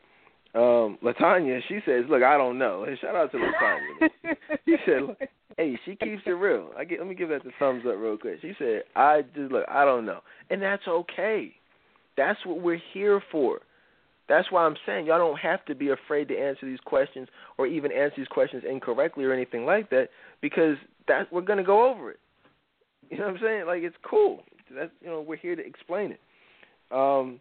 Um, 0.56 0.98
Latanya, 1.04 1.62
she 1.68 1.80
says, 1.86 2.06
"Look, 2.10 2.24
I 2.24 2.38
don't 2.38 2.60
know." 2.60 2.86
Hey, 2.86 2.96
shout 3.02 3.16
out 3.16 3.32
to 3.32 3.38
Latanya. 3.38 4.36
she 4.66 4.76
said, 4.86 5.30
"Hey, 5.58 5.80
she 5.86 5.96
keeps 5.96 6.22
it 6.26 6.32
real." 6.32 6.72
I 6.78 6.84
get, 6.84 7.00
let 7.00 7.08
me 7.08 7.16
give 7.16 7.30
that 7.30 7.44
the 7.44 7.52
thumbs 7.58 7.84
up 7.88 7.96
real 7.98 8.18
quick. 8.18 8.40
She 8.42 8.54
said, 8.60 8.84
"I 8.96 9.24
just 9.34 9.52
look, 9.52 9.66
I 9.70 9.86
don't 9.86 10.06
know," 10.06 10.20
and 10.50 10.62
that's 10.62 10.88
okay. 10.88 11.54
That's 12.18 12.40
what 12.46 12.62
we're 12.62 12.82
here 12.94 13.22
for. 13.32 13.60
That's 14.30 14.52
why 14.52 14.64
I'm 14.64 14.76
saying 14.86 15.06
y'all 15.06 15.18
don't 15.18 15.40
have 15.40 15.66
to 15.66 15.76
be 15.76 15.90
afraid 15.90 16.28
to 16.30 16.38
answer 16.38 16.66
these 16.66 16.80
questions 16.86 17.28
or 17.58 17.68
even 17.68 17.92
answer 17.92 18.16
these 18.18 18.28
questions 18.28 18.64
incorrectly 18.68 19.26
or 19.26 19.34
anything 19.34 19.66
like 19.66 19.90
that 19.90 20.10
because 20.42 20.78
that 21.08 21.32
we're 21.32 21.42
gonna 21.42 21.64
go 21.64 21.90
over 21.90 22.12
it. 22.12 22.20
You 23.10 23.18
know 23.18 23.26
what 23.26 23.36
I'm 23.36 23.42
saying? 23.42 23.66
Like 23.68 23.84
it's 23.84 23.96
cool. 24.10 24.44
That's 24.74 24.92
you 25.02 25.08
know 25.08 25.22
we're 25.22 25.36
here 25.36 25.56
to 25.56 25.66
explain 25.66 26.12
it. 26.12 26.20
Um, 26.92 27.40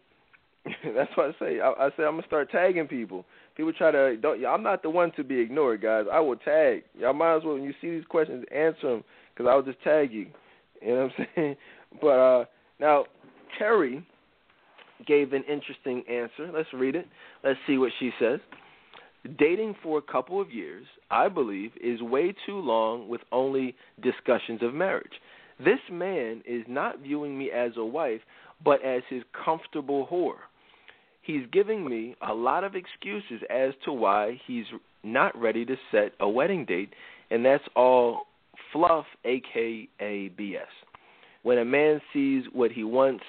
that's 0.95 1.11
why 1.15 1.27
I 1.27 1.31
say 1.39 1.59
I, 1.61 1.71
I 1.71 1.89
say 1.95 2.03
I'm 2.03 2.15
gonna 2.15 2.27
start 2.27 2.51
tagging 2.51 2.87
people. 2.87 3.25
People 3.55 3.73
try 3.73 3.91
to 3.91 4.17
don't. 4.17 4.45
I'm 4.45 4.63
not 4.63 4.83
the 4.83 4.89
one 4.89 5.11
to 5.15 5.23
be 5.23 5.39
ignored, 5.39 5.81
guys. 5.81 6.05
I 6.11 6.19
will 6.19 6.35
tag. 6.35 6.83
Y'all 6.97 7.13
might 7.13 7.37
as 7.37 7.43
well 7.43 7.53
when 7.53 7.63
you 7.63 7.73
see 7.81 7.91
these 7.91 8.05
questions 8.09 8.45
answer 8.53 8.89
them 8.89 9.03
because 9.33 9.49
I 9.49 9.55
will 9.55 9.63
just 9.63 9.81
tag 9.83 10.11
you. 10.11 10.27
You 10.81 10.87
know 10.87 11.03
what 11.03 11.11
I'm 11.19 11.27
saying? 11.35 11.55
But 12.01 12.07
uh, 12.07 12.45
now 12.79 13.05
Terry 13.57 14.05
gave 15.05 15.33
an 15.33 15.43
interesting 15.43 16.03
answer. 16.09 16.51
Let's 16.53 16.71
read 16.73 16.95
it. 16.95 17.07
Let's 17.43 17.59
see 17.67 17.77
what 17.77 17.91
she 17.99 18.11
says. 18.19 18.39
Dating 19.37 19.75
for 19.81 19.99
a 19.99 20.01
couple 20.01 20.41
of 20.41 20.51
years, 20.51 20.85
I 21.09 21.29
believe, 21.29 21.71
is 21.81 22.01
way 22.01 22.33
too 22.45 22.59
long 22.59 23.07
with 23.07 23.21
only 23.31 23.75
discussions 24.01 24.61
of 24.61 24.73
marriage. 24.73 25.13
This 25.59 25.79
man 25.89 26.41
is 26.45 26.63
not 26.67 26.99
viewing 26.99 27.37
me 27.37 27.49
as 27.51 27.71
a 27.77 27.85
wife, 27.85 28.21
but 28.63 28.83
as 28.83 29.01
his 29.09 29.23
comfortable 29.45 30.07
whore. 30.11 30.41
He's 31.21 31.43
giving 31.53 31.89
me 31.89 32.15
a 32.27 32.33
lot 32.33 32.65
of 32.65 32.75
excuses 32.75 33.41
as 33.49 33.73
to 33.85 33.93
why 33.93 34.41
he's 34.45 34.65
not 35.03 35.37
ready 35.39 35.63
to 35.65 35.75
set 35.89 36.11
a 36.19 36.27
wedding 36.27 36.65
date, 36.65 36.93
and 37.31 37.45
that's 37.45 37.63
all 37.77 38.23
fluff, 38.73 39.05
aka 39.23 39.87
BS. 40.03 40.61
When 41.43 41.59
a 41.59 41.65
man 41.65 42.01
sees 42.11 42.43
what 42.51 42.71
he 42.71 42.83
wants, 42.83 43.23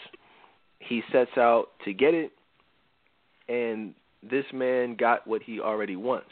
he 0.88 1.02
sets 1.12 1.36
out 1.36 1.66
to 1.84 1.92
get 1.92 2.14
it, 2.14 2.32
and 3.48 3.94
this 4.22 4.44
man 4.52 4.96
got 4.96 5.26
what 5.26 5.42
he 5.42 5.60
already 5.60 5.96
wants. 5.96 6.30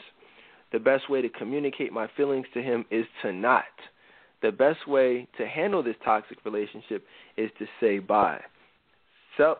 The 0.72 0.78
best 0.78 1.10
way 1.10 1.20
to 1.20 1.28
communicate 1.28 1.92
my 1.92 2.08
feelings 2.16 2.46
to 2.54 2.62
him 2.62 2.84
is 2.90 3.04
to 3.22 3.32
not. 3.32 3.64
The 4.40 4.50
best 4.50 4.88
way 4.88 5.28
to 5.38 5.46
handle 5.46 5.82
this 5.82 5.96
toxic 6.04 6.38
relationship 6.44 7.04
is 7.36 7.50
to 7.58 7.66
say 7.80 7.98
bye. 7.98 8.40
Uh, 9.38 9.54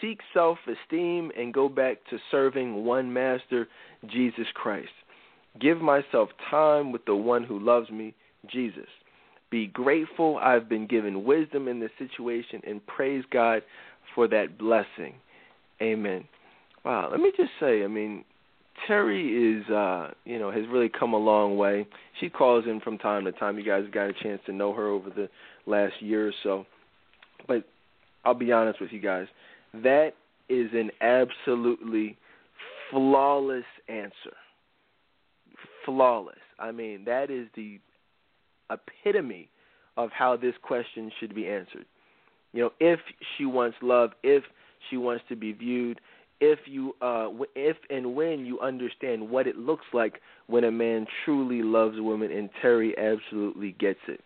seek 0.00 0.20
self 0.32 0.58
esteem 0.66 1.30
and 1.36 1.52
go 1.52 1.68
back 1.68 1.98
to 2.08 2.18
serving 2.30 2.84
one 2.84 3.12
master, 3.12 3.68
Jesus 4.06 4.46
Christ. 4.54 4.88
Give 5.60 5.80
myself 5.80 6.30
time 6.50 6.92
with 6.92 7.04
the 7.04 7.14
one 7.14 7.44
who 7.44 7.58
loves 7.58 7.90
me, 7.90 8.14
Jesus. 8.50 8.88
Be 9.50 9.66
grateful 9.66 10.38
I've 10.38 10.68
been 10.68 10.86
given 10.86 11.24
wisdom 11.24 11.68
in 11.68 11.80
this 11.80 11.90
situation 11.98 12.62
and 12.66 12.86
praise 12.86 13.24
God 13.30 13.62
for 14.14 14.28
that 14.28 14.58
blessing. 14.58 15.14
Amen. 15.80 16.24
Wow, 16.84 17.08
let 17.10 17.20
me 17.20 17.32
just 17.36 17.50
say, 17.60 17.84
I 17.84 17.86
mean, 17.86 18.24
Terry 18.86 19.58
is 19.58 19.68
uh, 19.70 20.10
you 20.24 20.38
know, 20.38 20.50
has 20.50 20.64
really 20.70 20.88
come 20.88 21.12
a 21.12 21.18
long 21.18 21.56
way. 21.56 21.86
She 22.20 22.28
calls 22.28 22.64
in 22.66 22.80
from 22.80 22.98
time 22.98 23.24
to 23.24 23.32
time. 23.32 23.58
You 23.58 23.64
guys 23.64 23.84
got 23.92 24.08
a 24.08 24.12
chance 24.12 24.40
to 24.46 24.52
know 24.52 24.72
her 24.72 24.88
over 24.88 25.10
the 25.10 25.28
last 25.66 25.94
year 26.00 26.28
or 26.28 26.32
so. 26.42 26.66
But 27.46 27.64
I'll 28.24 28.34
be 28.34 28.52
honest 28.52 28.80
with 28.80 28.92
you 28.92 29.00
guys. 29.00 29.26
That 29.74 30.10
is 30.48 30.70
an 30.72 30.90
absolutely 31.00 32.16
flawless 32.90 33.64
answer. 33.88 34.36
Flawless. 35.84 36.36
I 36.58 36.72
mean, 36.72 37.04
that 37.04 37.30
is 37.30 37.48
the 37.54 37.80
epitome 38.70 39.48
of 39.96 40.10
how 40.12 40.36
this 40.36 40.54
question 40.62 41.10
should 41.18 41.34
be 41.34 41.48
answered. 41.48 41.86
You 42.52 42.62
know, 42.62 42.70
if 42.80 43.00
she 43.36 43.44
wants 43.44 43.76
love, 43.82 44.10
if 44.22 44.42
she 44.88 44.96
wants 44.96 45.24
to 45.28 45.36
be 45.36 45.52
viewed, 45.52 46.00
if 46.40 46.60
you 46.66 46.94
uh 47.02 47.28
if 47.56 47.76
and 47.90 48.14
when 48.14 48.46
you 48.46 48.60
understand 48.60 49.28
what 49.28 49.46
it 49.46 49.56
looks 49.56 49.86
like 49.92 50.20
when 50.46 50.64
a 50.64 50.70
man 50.70 51.06
truly 51.24 51.62
loves 51.62 51.98
a 51.98 52.02
woman, 52.02 52.30
and 52.30 52.48
Terry 52.62 52.96
absolutely 52.96 53.72
gets 53.78 53.98
it. 54.06 54.20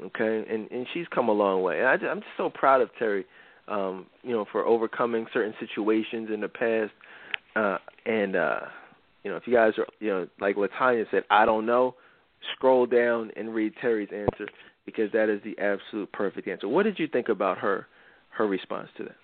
Okay? 0.00 0.44
And 0.48 0.70
and 0.70 0.86
she's 0.92 1.06
come 1.12 1.28
a 1.28 1.32
long 1.32 1.62
way. 1.62 1.78
And 1.78 1.88
I 1.88 1.92
I'm 2.10 2.20
just 2.20 2.36
so 2.36 2.50
proud 2.50 2.80
of 2.80 2.90
Terry 2.98 3.24
um 3.66 4.06
you 4.22 4.32
know 4.32 4.44
for 4.50 4.64
overcoming 4.64 5.26
certain 5.32 5.54
situations 5.58 6.28
in 6.32 6.40
the 6.40 6.48
past 6.48 6.92
uh 7.56 7.78
and 8.06 8.36
uh 8.36 8.60
you 9.24 9.30
know 9.30 9.36
if 9.36 9.46
you 9.46 9.54
guys 9.54 9.72
are 9.78 9.86
you 10.00 10.08
know 10.08 10.28
like 10.40 10.56
Latanya 10.56 11.06
said 11.10 11.24
I 11.30 11.44
don't 11.44 11.66
know 11.66 11.94
scroll 12.54 12.86
down 12.86 13.30
and 13.36 13.54
read 13.54 13.72
Terry's 13.80 14.10
answer 14.12 14.48
because 14.88 15.12
that 15.12 15.28
is 15.28 15.38
the 15.44 15.54
absolute 15.62 16.10
perfect 16.12 16.48
answer. 16.48 16.66
What 16.66 16.84
did 16.84 16.98
you 16.98 17.06
think 17.08 17.28
about 17.28 17.58
her 17.58 17.86
her 18.30 18.46
response 18.46 18.88
to 18.96 19.02
that? 19.02 19.16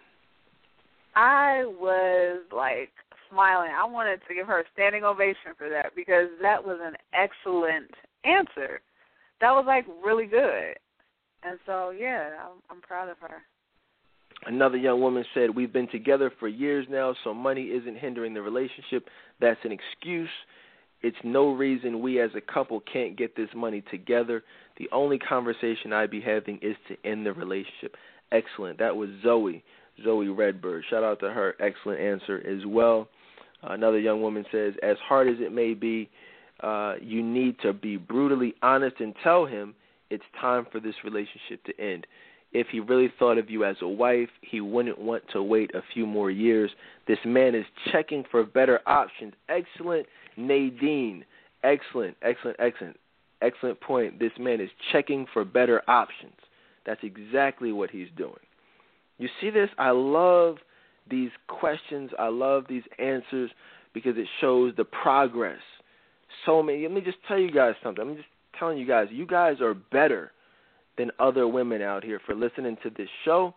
I 1.17 1.65
was 1.65 2.43
like 2.55 2.91
smiling. 3.31 3.71
I 3.75 3.87
wanted 3.87 4.21
to 4.29 4.35
give 4.35 4.47
her 4.47 4.61
a 4.61 4.65
standing 4.75 5.05
ovation 5.05 5.57
for 5.57 5.71
that 5.71 5.97
because 5.97 6.29
that 6.43 6.63
was 6.63 6.81
an 6.83 6.97
excellent 7.15 7.91
answer. 8.25 8.83
That 9.41 9.53
was 9.53 9.65
like 9.67 9.87
really 10.05 10.27
good. 10.27 10.75
And 11.43 11.59
so, 11.65 11.91
yeah, 11.91 12.29
I'm, 12.45 12.61
I'm 12.71 12.83
proud 12.83 13.09
of 13.09 13.17
her. 13.21 13.41
Another 14.47 14.77
young 14.77 15.01
woman 15.01 15.25
said, 15.33 15.49
We've 15.55 15.73
been 15.73 15.89
together 15.89 16.31
for 16.39 16.47
years 16.49 16.87
now, 16.91 17.15
so 17.25 17.33
money 17.33 17.65
isn't 17.65 17.97
hindering 17.97 18.35
the 18.35 18.43
relationship. 18.43 19.09
That's 19.41 19.61
an 19.65 19.73
excuse. 19.73 20.29
It's 21.05 21.17
no 21.23 21.53
reason 21.53 22.01
we 22.01 22.19
as 22.19 22.31
a 22.35 22.41
couple 22.41 22.81
can't 22.91 23.15
get 23.15 23.37
this 23.37 23.51
money 23.55 23.85
together. 23.91 24.43
The 24.79 24.89
only 24.91 25.19
conversation 25.19 25.93
I'd 25.93 26.11
be 26.11 26.23
having 26.23 26.59
is 26.63 26.77
to 26.89 26.97
end 27.05 27.27
the 27.27 27.35
relationship. 27.35 27.95
Excellent. 28.33 28.79
That 28.79 28.97
was 28.97 29.11
Zoe. 29.23 29.63
Zoe 30.03 30.29
Redbird. 30.29 30.85
Shout 30.89 31.05
out 31.05 31.21
to 31.21 31.31
her. 31.31 31.57
Excellent 31.61 32.01
answer 32.01 32.39
as 32.39 32.65
well. 32.67 33.09
Another 33.63 33.99
young 33.99 34.23
woman 34.23 34.47
says, 34.51 34.73
as 34.83 34.97
hard 35.07 35.29
as 35.29 35.37
it 35.41 35.53
may 35.53 35.75
be, 35.75 36.09
uh, 36.61 36.95
you 37.03 37.23
need 37.23 37.57
to 37.61 37.75
be 37.75 37.99
brutally 37.99 38.55
honest 38.63 38.97
and 39.01 39.15
tell 39.23 39.45
him 39.45 39.75
it's 40.09 40.25
time 40.41 40.67
for 40.73 40.81
this 40.81 40.95
relationship 41.05 41.63
to 41.67 41.79
end. 41.79 42.07
If 42.53 42.69
he 42.69 42.81
really 42.81 43.13
thought 43.19 43.37
of 43.37 43.51
you 43.51 43.65
as 43.65 43.77
a 43.83 43.89
wife, 43.89 44.31
he 44.41 44.63
wouldn't 44.63 44.99
want 44.99 45.25
to 45.35 45.43
wait 45.43 45.75
a 45.75 45.83
few 45.93 46.07
more 46.07 46.31
years. 46.31 46.71
This 47.07 47.19
man 47.27 47.55
is 47.55 47.65
checking 47.93 48.25
for 48.31 48.43
better 48.45 48.81
options. 48.87 49.35
Excellent, 49.51 50.07
Nadine. 50.37 51.25
Excellent, 51.63 52.17
excellent, 52.23 52.57
excellent, 52.61 52.97
excellent 53.41 53.81
point. 53.81 54.19
This 54.19 54.33
man 54.39 54.61
is 54.61 54.71
checking 54.93 55.27
for 55.33 55.45
better 55.45 55.83
options. 55.89 56.35
That's 56.87 57.01
exactly 57.03 57.73
what 57.73 57.91
he's 57.91 58.09
doing. 58.17 58.35
You 59.19 59.29
see 59.41 59.51
this? 59.51 59.71
I 59.79 59.91
love 59.91 60.57
these 61.09 61.31
questions. 61.49 62.11
I 62.19 62.29
love 62.29 62.65
these 62.69 62.83
answers 62.99 63.51
because 63.93 64.17
it 64.17 64.27
shows 64.41 64.75
the 64.77 64.85
progress. 64.85 65.61
So 66.45 66.63
many. 66.63 66.83
Let 66.83 66.93
me 66.93 67.01
just 67.01 67.19
tell 67.29 67.39
you 67.39 67.51
guys 67.51 67.75
something. 67.83 68.07
I'm 68.07 68.17
just 68.17 68.29
telling 68.59 68.79
you 68.79 68.87
guys, 68.87 69.09
you 69.11 69.27
guys 69.27 69.61
are 69.61 69.75
better 69.75 70.33
than 70.99 71.11
other 71.19 71.49
women 71.49 71.83
out 71.83 72.05
here 72.05 72.21
for 72.27 72.35
listening 72.35 72.77
to 72.83 72.91
this 72.91 73.09
show. 73.25 73.55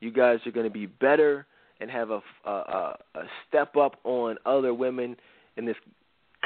You 0.00 0.10
guys 0.10 0.38
are 0.46 0.50
going 0.50 0.66
to 0.66 0.72
be 0.72 0.86
better 0.86 1.46
and 1.80 1.90
have 1.90 2.10
a, 2.10 2.20
a, 2.44 2.96
a 3.14 3.22
step 3.48 3.76
up 3.76 3.96
on 4.04 4.36
other 4.46 4.74
women 4.74 5.16
in 5.56 5.64
this 5.64 5.76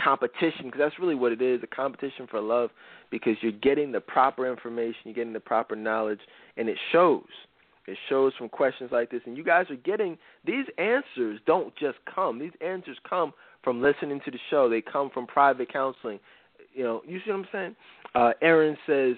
competition 0.04 0.66
because 0.66 0.78
that's 0.78 0.98
really 0.98 1.14
what 1.14 1.32
it 1.32 1.40
is 1.40 1.60
a 1.62 1.66
competition 1.66 2.26
for 2.30 2.40
love 2.40 2.70
because 3.10 3.36
you're 3.40 3.52
getting 3.52 3.92
the 3.92 4.00
proper 4.00 4.50
information, 4.50 5.00
you're 5.04 5.14
getting 5.14 5.32
the 5.32 5.40
proper 5.40 5.74
knowledge, 5.74 6.20
and 6.56 6.68
it 6.68 6.76
shows. 6.92 7.24
It 7.86 7.98
shows 8.08 8.32
from 8.38 8.48
questions 8.48 8.90
like 8.92 9.10
this, 9.10 9.20
and 9.26 9.36
you 9.36 9.44
guys 9.44 9.66
are 9.70 9.76
getting 9.76 10.16
these 10.44 10.64
answers. 10.78 11.40
Don't 11.46 11.74
just 11.76 11.98
come; 12.12 12.38
these 12.38 12.52
answers 12.60 12.96
come 13.08 13.32
from 13.62 13.82
listening 13.82 14.20
to 14.24 14.30
the 14.30 14.38
show. 14.50 14.68
They 14.68 14.80
come 14.80 15.10
from 15.10 15.26
private 15.26 15.72
counseling. 15.72 16.18
You 16.72 16.84
know, 16.84 17.02
you 17.06 17.20
see 17.24 17.30
what 17.30 17.40
I'm 17.40 17.46
saying? 17.52 17.76
Uh, 18.14 18.32
Aaron 18.40 18.76
says, 18.86 19.16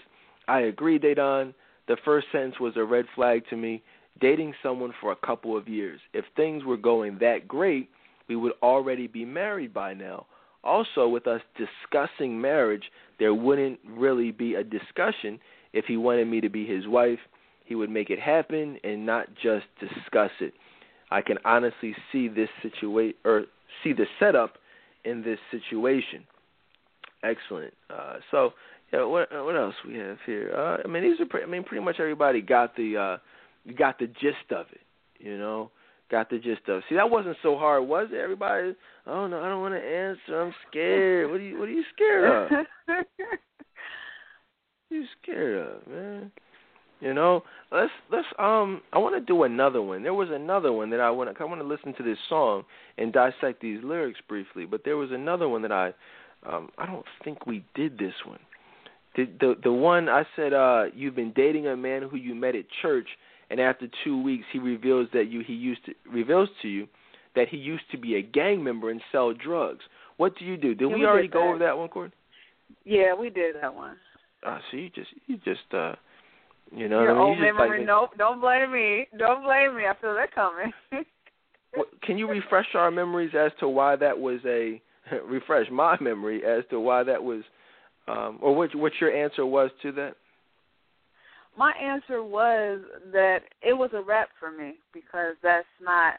"I 0.49 0.61
agree, 0.63 0.99
Dedan. 0.99 1.55
The 1.87 1.97
first 2.05 2.27
sentence 2.33 2.59
was 2.59 2.77
a 2.77 2.85
red 2.85 3.07
flag 3.15 3.45
to 3.51 3.57
me. 3.57 3.83
Dating 4.21 4.53
someone 4.63 4.93
for 5.01 5.13
a 5.13 5.27
couple 5.27 5.57
of 5.57 5.69
years. 5.69 6.01
If 6.13 6.25
things 6.35 6.65
were 6.65 6.77
going 6.77 7.19
that 7.19 7.47
great, 7.47 7.89
we 8.29 8.35
would 8.35 8.55
already 8.63 9.07
be 9.07 9.25
married 9.25 9.73
by 9.73 9.95
now. 9.95 10.27
Also, 10.67 11.09
with 11.09 11.27
us 11.27 11.41
discussing 11.57 12.41
marriage, 12.41 12.91
there 13.19 13.35
wouldn't 13.35 13.79
really 13.89 14.33
be 14.33 14.55
a 14.55 14.65
discussion 14.65 15.39
if 15.73 15.87
he 15.87 15.97
wanted 15.97 16.27
me 16.27 16.41
to 16.41 16.49
be 16.49 16.67
his 16.67 16.87
wife 16.87 17.21
he 17.67 17.75
would 17.75 17.91
make 17.91 18.11
it 18.11 18.19
happen 18.19 18.79
and 18.83 19.05
not 19.05 19.27
just 19.43 19.67
discuss 19.79 20.31
it. 20.41 20.55
I 21.11 21.21
can 21.21 21.37
honestly 21.45 21.95
see 22.11 22.29
this 22.29 22.49
situation 22.63 23.17
or 23.25 23.45
see 23.85 23.93
the 23.93 24.07
setup 24.19 24.55
in 25.05 25.23
this 25.23 25.39
situation. 25.51 26.25
Excellent. 27.23 27.75
Uh, 27.91 28.15
so, 28.31 28.51
yeah, 28.93 29.05
what 29.05 29.29
what 29.33 29.57
else 29.57 29.75
we 29.87 29.97
have 29.97 30.19
here? 30.25 30.53
Uh, 30.57 30.79
I 30.85 30.89
mean, 30.89 31.03
these 31.03 31.21
are. 31.21 31.27
Pre- 31.27 31.43
I 31.43 31.47
mean, 31.47 31.65
pretty 31.65 31.85
much 31.85 31.97
everybody 31.99 32.41
got 32.41 32.77
the 32.77 32.97
uh, 32.97 33.73
got 33.75 33.99
the 33.99 34.07
gist 34.07 34.53
of 34.53 34.67
it. 34.71 34.81
You 35.19 35.37
know, 35.37 35.71
got 36.11 36.31
the 36.31 36.39
gist 36.39 36.69
of. 36.69 36.83
See, 36.89 36.95
that 36.95 37.11
wasn't 37.11 37.37
so 37.43 37.57
hard, 37.57 37.87
was 37.87 38.09
it? 38.13 38.17
Everybody, 38.17 38.75
oh 39.07 39.27
no, 39.27 39.41
I 39.43 39.49
don't 39.49 39.61
want 39.61 39.75
to 39.75 39.81
answer. 39.81 40.41
I'm 40.41 40.55
scared. 40.69 41.31
What 41.31 41.41
are 41.41 41.43
you 41.43 41.59
What 41.59 41.69
are 41.69 41.73
you 41.73 41.85
scared 41.95 42.25
of? 42.25 42.51
what 42.87 42.97
are 42.97 43.37
you 44.91 45.05
scared 45.23 45.67
of, 45.67 45.87
man? 45.87 46.33
You 47.01 47.13
know, 47.13 47.43
let's 47.71 47.91
let's 48.11 48.27
um. 48.39 48.81
I 48.93 48.99
want 48.99 49.15
to 49.15 49.21
do 49.21 49.43
another 49.43 49.83
one. 49.83 50.03
There 50.03 50.15
was 50.15 50.29
another 50.31 50.73
one 50.73 50.89
that 50.91 51.01
I 51.01 51.11
want 51.11 51.35
to. 51.35 51.43
I 51.43 51.47
want 51.47 51.61
to 51.61 51.67
listen 51.67 51.93
to 51.95 52.03
this 52.03 52.19
song 52.29 52.65
and 52.97 53.13
dissect 53.13 53.61
these 53.61 53.81
lyrics 53.85 54.19
briefly. 54.27 54.65
But 54.65 54.83
there 54.85 54.97
was 54.97 55.11
another 55.13 55.49
one 55.49 55.61
that 55.63 55.73
I, 55.73 55.93
um. 56.49 56.71
I 56.79 56.87
don't 56.87 57.05
think 57.23 57.47
we 57.47 57.65
did 57.75 57.99
this 57.99 58.15
one. 58.25 58.39
The 59.15 59.29
the 59.41 59.57
the 59.65 59.73
one 59.73 60.09
I 60.09 60.25
said. 60.37 60.55
Uh, 60.55 60.85
you've 60.95 61.15
been 61.15 61.35
dating 61.37 61.67
a 61.67 61.77
man 61.77 62.03
who 62.03 62.17
you 62.17 62.35
met 62.35 62.55
at 62.55 62.65
church, 62.81 63.09
and 63.51 63.61
after 63.61 63.89
two 64.05 64.21
weeks, 64.21 64.45
he 64.53 64.59
reveals 64.59 65.09
that 65.13 65.31
you 65.31 65.43
he 65.47 65.55
used 65.55 65.85
to 65.87 65.93
reveals 66.11 66.49
to 66.63 66.69
you 66.69 66.89
that 67.35 67.49
he 67.49 67.57
used 67.57 67.85
to 67.91 67.99
be 67.99 68.17
a 68.17 68.23
gang 68.23 68.65
member 68.65 68.91
and 68.91 69.01
sell 69.13 69.33
drugs. 69.33 69.85
What 70.17 70.37
do 70.39 70.45
you 70.45 70.57
do? 70.57 70.75
Did 70.75 70.89
yeah, 70.89 70.95
we, 70.95 71.01
we 71.01 71.07
already 71.07 71.29
did 71.29 71.35
go 71.35 71.49
over 71.49 71.59
that 71.59 71.77
one, 71.77 71.89
Courtney? 71.89 72.15
Yeah, 72.85 73.15
we 73.15 73.31
did 73.31 73.57
that 73.61 73.75
one. 73.75 73.97
Ah, 74.45 74.57
uh, 74.57 74.59
so 74.71 74.77
you 74.77 74.91
just 74.91 75.09
you 75.27 75.37
just 75.39 75.73
uh 75.73 75.95
you 76.75 76.89
know, 76.89 77.03
Your 77.03 77.15
what 77.15 77.21
I 77.21 77.25
mean? 77.25 77.31
old 77.31 77.57
memory. 77.57 77.79
Like, 77.79 77.87
nope, 77.87 78.11
don't 78.19 78.41
blame 78.41 78.73
me. 78.73 79.07
Don't 79.19 79.45
blame 79.45 79.77
me. 79.77 79.85
I 79.87 79.95
feel 80.01 80.15
that 80.15 80.35
coming. 80.35 80.73
can 82.03 82.19
you 82.19 82.29
refresh 82.29 82.67
our 82.75 82.91
memories 82.91 83.33
as 83.39 83.53
to 83.61 83.69
why 83.69 83.97
that 83.97 84.19
was 84.19 84.41
a 84.47 84.81
refresh 85.27 85.67
my 85.71 85.97
memory 86.01 86.45
as 86.45 86.65
to 86.71 86.81
why 86.81 87.03
that 87.03 87.23
was, 87.23 87.43
um, 88.09 88.39
or 88.41 88.55
what 88.55 88.75
what 88.75 88.93
your 89.01 89.15
answer 89.15 89.47
was 89.47 89.71
to 89.83 89.93
that? 89.93 90.15
My 91.57 91.73
answer 91.73 92.23
was 92.23 92.81
that 93.13 93.39
it 93.63 93.73
was 93.73 93.91
a 93.95 94.03
wrap 94.03 94.29
for 94.39 94.51
me 94.51 94.75
because 94.93 95.37
that's 95.43 95.67
not 95.83 96.15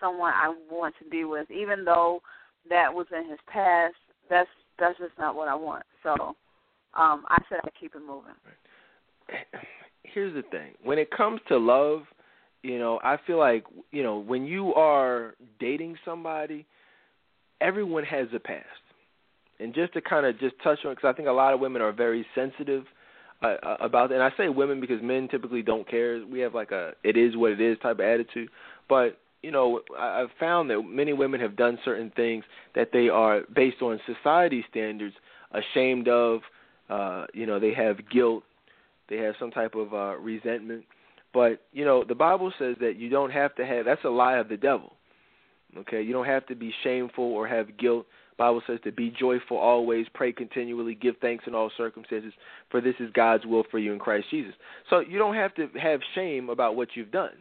someone 0.00 0.32
I 0.34 0.54
want 0.70 0.94
to 1.02 1.08
be 1.08 1.24
with. 1.24 1.50
Even 1.50 1.84
though 1.84 2.20
that 2.68 2.92
was 2.92 3.06
in 3.16 3.28
his 3.30 3.38
past, 3.46 3.94
that's 4.28 4.48
that's 4.78 4.98
just 4.98 5.12
not 5.18 5.36
what 5.36 5.48
I 5.48 5.54
want. 5.54 5.84
So 6.02 6.12
um 6.94 7.24
I 7.28 7.38
said 7.48 7.60
I 7.64 7.68
keep 7.78 7.94
it 7.94 8.00
moving. 8.00 8.34
Here's 10.02 10.34
the 10.34 10.42
thing. 10.50 10.72
When 10.82 10.98
it 10.98 11.10
comes 11.10 11.40
to 11.48 11.56
love, 11.56 12.02
you 12.62 12.78
know, 12.78 13.00
I 13.02 13.16
feel 13.26 13.38
like, 13.38 13.64
you 13.90 14.02
know, 14.02 14.18
when 14.18 14.44
you 14.44 14.74
are 14.74 15.34
dating 15.60 15.96
somebody, 16.04 16.66
everyone 17.60 18.04
has 18.04 18.28
a 18.34 18.38
past. 18.38 18.64
and 19.60 19.74
just 19.74 19.92
to 19.94 20.00
kind 20.00 20.26
of 20.26 20.38
just 20.38 20.54
touch 20.62 20.78
on, 20.84 20.92
because 20.94 21.08
I 21.08 21.12
think 21.16 21.28
a 21.28 21.32
lot 21.32 21.54
of 21.54 21.60
women 21.60 21.82
are 21.82 21.92
very 21.92 22.26
sensitive 22.34 22.84
uh, 23.42 23.76
about. 23.80 24.12
And 24.12 24.22
I 24.22 24.30
say 24.36 24.48
women 24.48 24.80
because 24.80 25.02
men 25.02 25.28
typically 25.28 25.62
don't 25.62 25.88
care. 25.88 26.24
We 26.26 26.40
have 26.40 26.54
like 26.54 26.70
a 26.70 26.92
it 27.02 27.16
is 27.16 27.36
what 27.36 27.52
it 27.52 27.60
is 27.60 27.78
type 27.78 27.98
of 27.98 28.04
attitude. 28.04 28.48
But 28.88 29.18
you 29.42 29.50
know, 29.50 29.82
I've 29.98 30.30
found 30.40 30.70
that 30.70 30.82
many 30.82 31.12
women 31.12 31.40
have 31.40 31.56
done 31.56 31.78
certain 31.84 32.10
things 32.16 32.44
that 32.74 32.90
they 32.92 33.08
are 33.08 33.42
based 33.54 33.82
on 33.82 34.00
society 34.06 34.64
standards 34.70 35.14
ashamed 35.52 36.08
of. 36.08 36.40
Uh, 36.88 37.26
you 37.32 37.46
know, 37.46 37.58
they 37.58 37.72
have 37.74 38.08
guilt, 38.10 38.42
they 39.08 39.16
have 39.16 39.34
some 39.38 39.50
type 39.50 39.74
of 39.74 39.92
uh, 39.92 40.16
resentment. 40.16 40.84
But 41.32 41.60
you 41.72 41.84
know, 41.84 42.04
the 42.04 42.14
Bible 42.14 42.52
says 42.58 42.76
that 42.80 42.96
you 42.96 43.10
don't 43.10 43.30
have 43.30 43.54
to 43.56 43.66
have. 43.66 43.84
That's 43.84 44.04
a 44.04 44.10
lie 44.10 44.36
of 44.36 44.48
the 44.48 44.56
devil. 44.56 44.94
Okay, 45.76 46.00
you 46.02 46.12
don't 46.12 46.26
have 46.26 46.46
to 46.46 46.54
be 46.54 46.72
shameful 46.82 47.24
or 47.24 47.48
have 47.48 47.76
guilt. 47.76 48.06
Bible 48.36 48.62
says 48.66 48.78
to 48.84 48.92
be 48.92 49.14
joyful 49.18 49.56
always, 49.56 50.06
pray 50.14 50.32
continually, 50.32 50.94
give 50.94 51.14
thanks 51.20 51.44
in 51.46 51.54
all 51.54 51.70
circumstances, 51.76 52.32
for 52.70 52.80
this 52.80 52.94
is 52.98 53.10
God's 53.14 53.46
will 53.46 53.64
for 53.70 53.78
you 53.78 53.92
in 53.92 53.98
Christ 53.98 54.26
Jesus. 54.30 54.54
So 54.90 55.00
you 55.00 55.18
don't 55.18 55.34
have 55.34 55.54
to 55.54 55.68
have 55.80 56.00
shame 56.14 56.50
about 56.50 56.76
what 56.76 56.88
you've 56.94 57.12
done. 57.12 57.32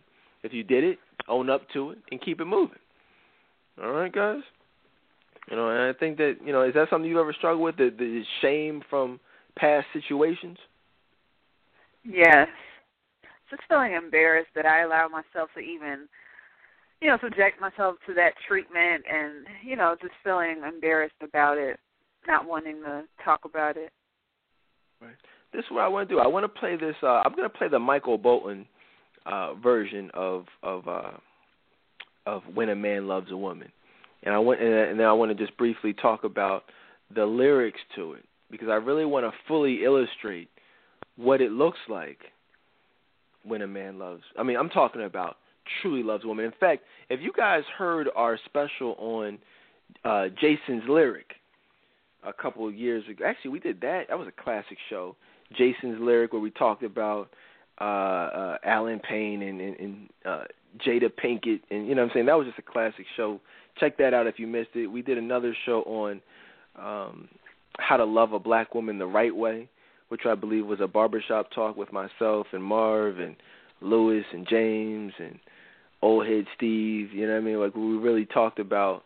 If 0.44 0.54
you 0.54 0.64
did 0.64 0.84
it, 0.84 1.00
own 1.28 1.50
up 1.50 1.62
to 1.74 1.92
it 1.92 2.00
and 2.12 2.22
keep 2.22 2.42
it 2.42 2.46
moving. 2.46 2.78
All 3.82 3.92
right, 3.92 4.12
guys. 4.12 4.42
You 5.50 5.58
know, 5.58 5.70
and 5.70 5.82
I 5.82 5.98
think 5.98 6.18
that 6.18 6.36
you 6.46 6.54
know, 6.54 6.64
is 6.64 6.74
that 6.76 6.90
something 6.90 7.10
you 7.10 7.20
ever 7.20 7.34
struggle 7.34 7.64
with? 7.64 7.78
The, 7.78 7.94
the 7.98 8.24
shame 8.42 8.82
from 8.90 9.20
past 9.58 9.88
situations. 9.94 10.58
Yes, 12.06 12.48
just 13.50 13.64
feeling 13.68 13.94
embarrassed 13.94 14.52
that 14.56 14.66
I 14.66 14.84
allow 14.84 15.08
myself 15.08 15.50
to 15.56 15.60
even 15.60 16.08
you 17.04 17.10
know, 17.10 17.18
subject 17.22 17.60
myself 17.60 17.98
to 18.08 18.14
that 18.14 18.32
treatment 18.48 19.04
and, 19.12 19.46
you 19.62 19.76
know, 19.76 19.94
just 20.02 20.14
feeling 20.24 20.62
embarrassed 20.66 21.14
about 21.22 21.58
it, 21.58 21.78
not 22.26 22.48
wanting 22.48 22.82
to 22.82 23.04
talk 23.26 23.42
about 23.44 23.76
it. 23.76 23.92
Right. 25.02 25.12
This 25.52 25.66
is 25.66 25.72
what 25.72 25.82
I 25.82 25.90
want 25.90 26.08
to 26.08 26.16
do. 26.16 26.22
I 26.22 26.28
want 26.28 26.46
to 26.46 26.60
play 26.60 26.78
this 26.78 26.96
uh 27.04 27.22
I'm 27.26 27.36
going 27.36 27.50
to 27.50 27.56
play 27.56 27.68
the 27.68 27.78
Michael 27.78 28.18
Bolton 28.18 28.66
uh 29.26 29.54
version 29.56 30.12
of 30.14 30.46
of 30.64 30.88
uh 30.88 31.12
of 32.26 32.44
When 32.54 32.70
a 32.70 32.76
Man 32.76 33.06
Loves 33.06 33.32
a 33.32 33.38
Woman. 33.38 33.70
And 34.24 34.34
I 34.34 34.40
want 34.40 34.62
and 34.62 34.98
then 34.98 35.06
I 35.06 35.12
want 35.12 35.38
to 35.38 35.46
just 35.46 35.58
briefly 35.58 35.94
talk 35.94 36.24
about 36.24 36.64
the 37.14 37.26
lyrics 37.26 37.82
to 37.98 38.14
it 38.14 38.24
because 38.50 38.70
I 38.70 38.76
really 38.76 39.06
want 39.06 39.26
to 39.26 39.38
fully 39.46 39.84
illustrate 39.84 40.48
what 41.18 41.42
it 41.42 41.52
looks 41.52 41.80
like 41.90 42.20
when 43.44 43.62
a 43.62 43.68
man 43.68 44.00
loves. 44.00 44.24
I 44.40 44.44
mean, 44.44 44.56
I'm 44.56 44.70
talking 44.70 45.04
about 45.04 45.36
truly 45.82 46.04
loves 46.04 46.26
women. 46.26 46.46
In 46.46 46.54
fact, 46.60 46.84
if 47.10 47.22
you 47.22 47.32
guys 47.36 47.64
heard 47.78 48.10
our 48.16 48.38
special 48.46 48.96
on 48.98 49.38
uh, 50.04 50.26
Jason's 50.40 50.84
lyric 50.88 51.34
a 52.26 52.34
couple 52.34 52.68
of 52.68 52.76
years 52.76 53.04
ago, 53.10 53.26
actually 53.26 53.52
we 53.52 53.60
did 53.60 53.82
that. 53.82 54.06
That 54.10 54.18
was 54.18 54.28
a 54.28 54.44
classic 54.44 54.78
show. 54.90 55.16
Jason's 55.58 56.00
lyric 56.00 56.34
where 56.34 56.42
we 56.42 56.52
talked 56.52 56.84
about 56.84 57.30
uh, 57.80 57.84
uh, 57.84 58.58
Allen 58.64 59.00
Payne 59.00 59.42
and, 59.42 59.62
and, 59.62 59.80
and 59.80 60.10
uh, 60.26 60.44
Jada 60.86 61.10
Pinkett, 61.12 61.62
and 61.70 61.88
you 61.88 61.96
know 61.96 62.04
what 62.04 62.12
I'm 62.12 62.14
saying. 62.14 62.26
That 62.28 62.38
was 62.38 62.48
just 62.48 62.60
a 62.60 62.72
classic 62.72 63.06
show. 63.16 63.40
Check 63.80 63.98
that 63.98 64.14
out 64.14 64.28
if 64.28 64.40
you 64.40 64.48
missed 64.48 64.70
it. 64.76 64.88
We 64.88 65.02
did 65.02 65.18
another 65.18 65.56
show 65.66 65.82
on 65.84 66.22
um, 66.78 67.28
how 67.80 67.98
to 67.98 68.06
love 68.06 68.34
a 68.34 68.40
black 68.40 68.76
woman 68.76 69.00
the 69.00 69.08
right 69.08 69.36
way, 69.36 69.70
which 70.10 70.22
I 70.26 70.36
believe 70.36 70.66
was 70.66 70.82
a 70.82 70.88
barbershop 70.88 71.52
talk 71.52 71.76
with 71.76 71.92
myself 71.92 72.48
and 72.54 72.64
Marv 72.64 73.20
and 73.20 73.36
Lewis 73.82 74.26
and 74.32 74.48
James 74.48 75.14
and 75.20 75.40
old 76.04 76.28
head 76.28 76.46
Steve, 76.56 77.12
you 77.14 77.26
know 77.26 77.34
what 77.34 77.42
I 77.42 77.46
mean? 77.46 77.60
Like 77.60 77.76
we 77.76 77.98
really 77.98 78.26
talked 78.26 78.60
about, 78.60 79.04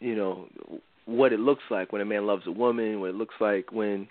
you 0.00 0.16
know, 0.16 0.46
what 1.06 1.32
it 1.32 1.40
looks 1.40 1.62
like 1.70 1.92
when 1.92 2.00
a 2.00 2.04
man 2.04 2.26
loves 2.26 2.46
a 2.46 2.52
woman, 2.52 3.00
what 3.00 3.10
it 3.10 3.16
looks 3.16 3.34
like 3.40 3.72
when 3.72 4.08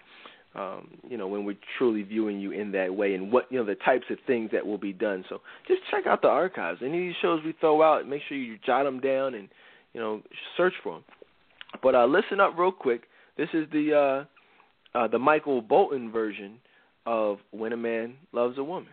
um, 0.56 0.90
you 1.08 1.18
know, 1.18 1.28
when 1.28 1.46
we're 1.46 1.58
truly 1.78 2.02
viewing 2.02 2.40
you 2.40 2.52
in 2.52 2.72
that 2.72 2.96
way 2.96 3.14
and 3.14 3.32
what, 3.32 3.46
you 3.52 3.60
know, 3.60 3.66
the 3.66 3.76
types 3.76 4.06
of 4.10 4.18
things 4.26 4.50
that 4.52 4.66
will 4.66 4.80
be 4.80 4.94
done. 4.94 5.24
So 5.30 5.42
just 5.68 5.82
check 5.92 6.08
out 6.08 6.24
the 6.24 6.28
archives. 6.28 6.80
Any 6.82 6.98
of 6.98 7.04
these 7.06 7.16
shows 7.22 7.42
we 7.46 7.54
throw 7.60 7.84
out, 7.84 8.08
make 8.08 8.24
sure 8.28 8.36
you 8.36 8.58
jot 8.66 8.84
them 8.84 9.00
down 9.00 9.36
and, 9.36 9.48
you 9.94 10.02
know, 10.02 10.22
search 10.58 10.74
for 10.84 10.96
them. 10.96 11.04
But 11.84 11.94
uh, 11.94 12.08
listen 12.08 12.40
up 12.40 12.58
real 12.58 12.72
quick. 12.72 13.04
This 13.38 13.50
is 13.54 13.68
the 13.72 14.26
uh, 14.96 14.98
uh, 14.98 15.08
the 15.08 15.20
Michael 15.20 15.62
Bolton 15.62 16.12
version 16.12 16.58
of 17.06 17.38
When 17.52 17.74
a 17.74 17.78
Man 17.78 18.16
Loves 18.34 18.58
a 18.58 18.64
Woman. 18.64 18.90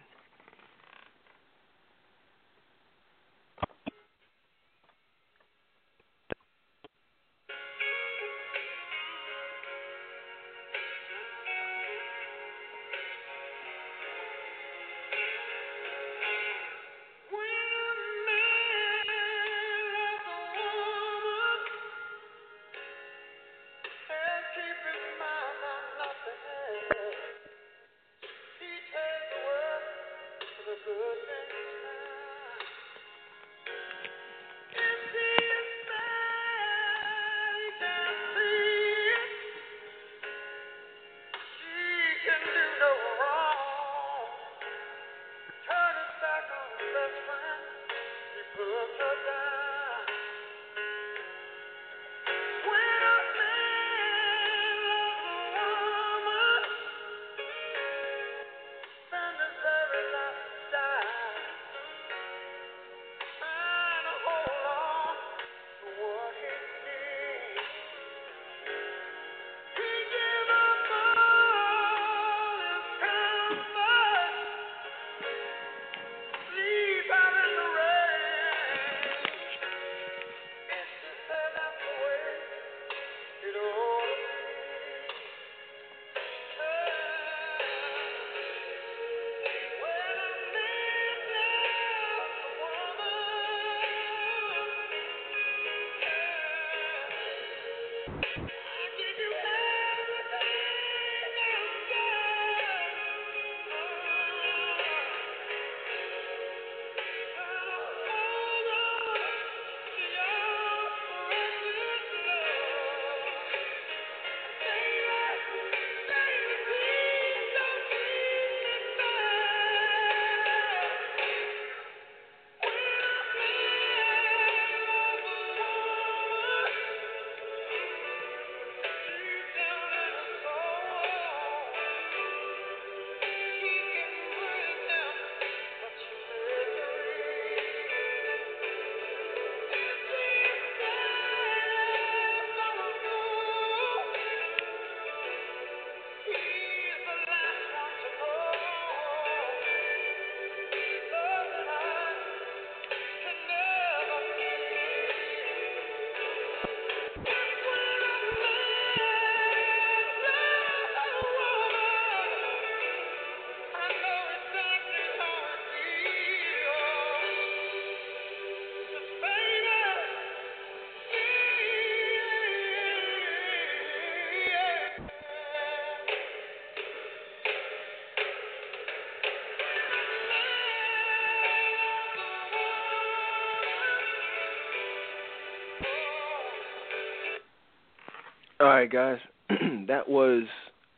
Right, 188.77 188.93
guys. 188.93 189.19
that 189.89 190.09
was 190.09 190.43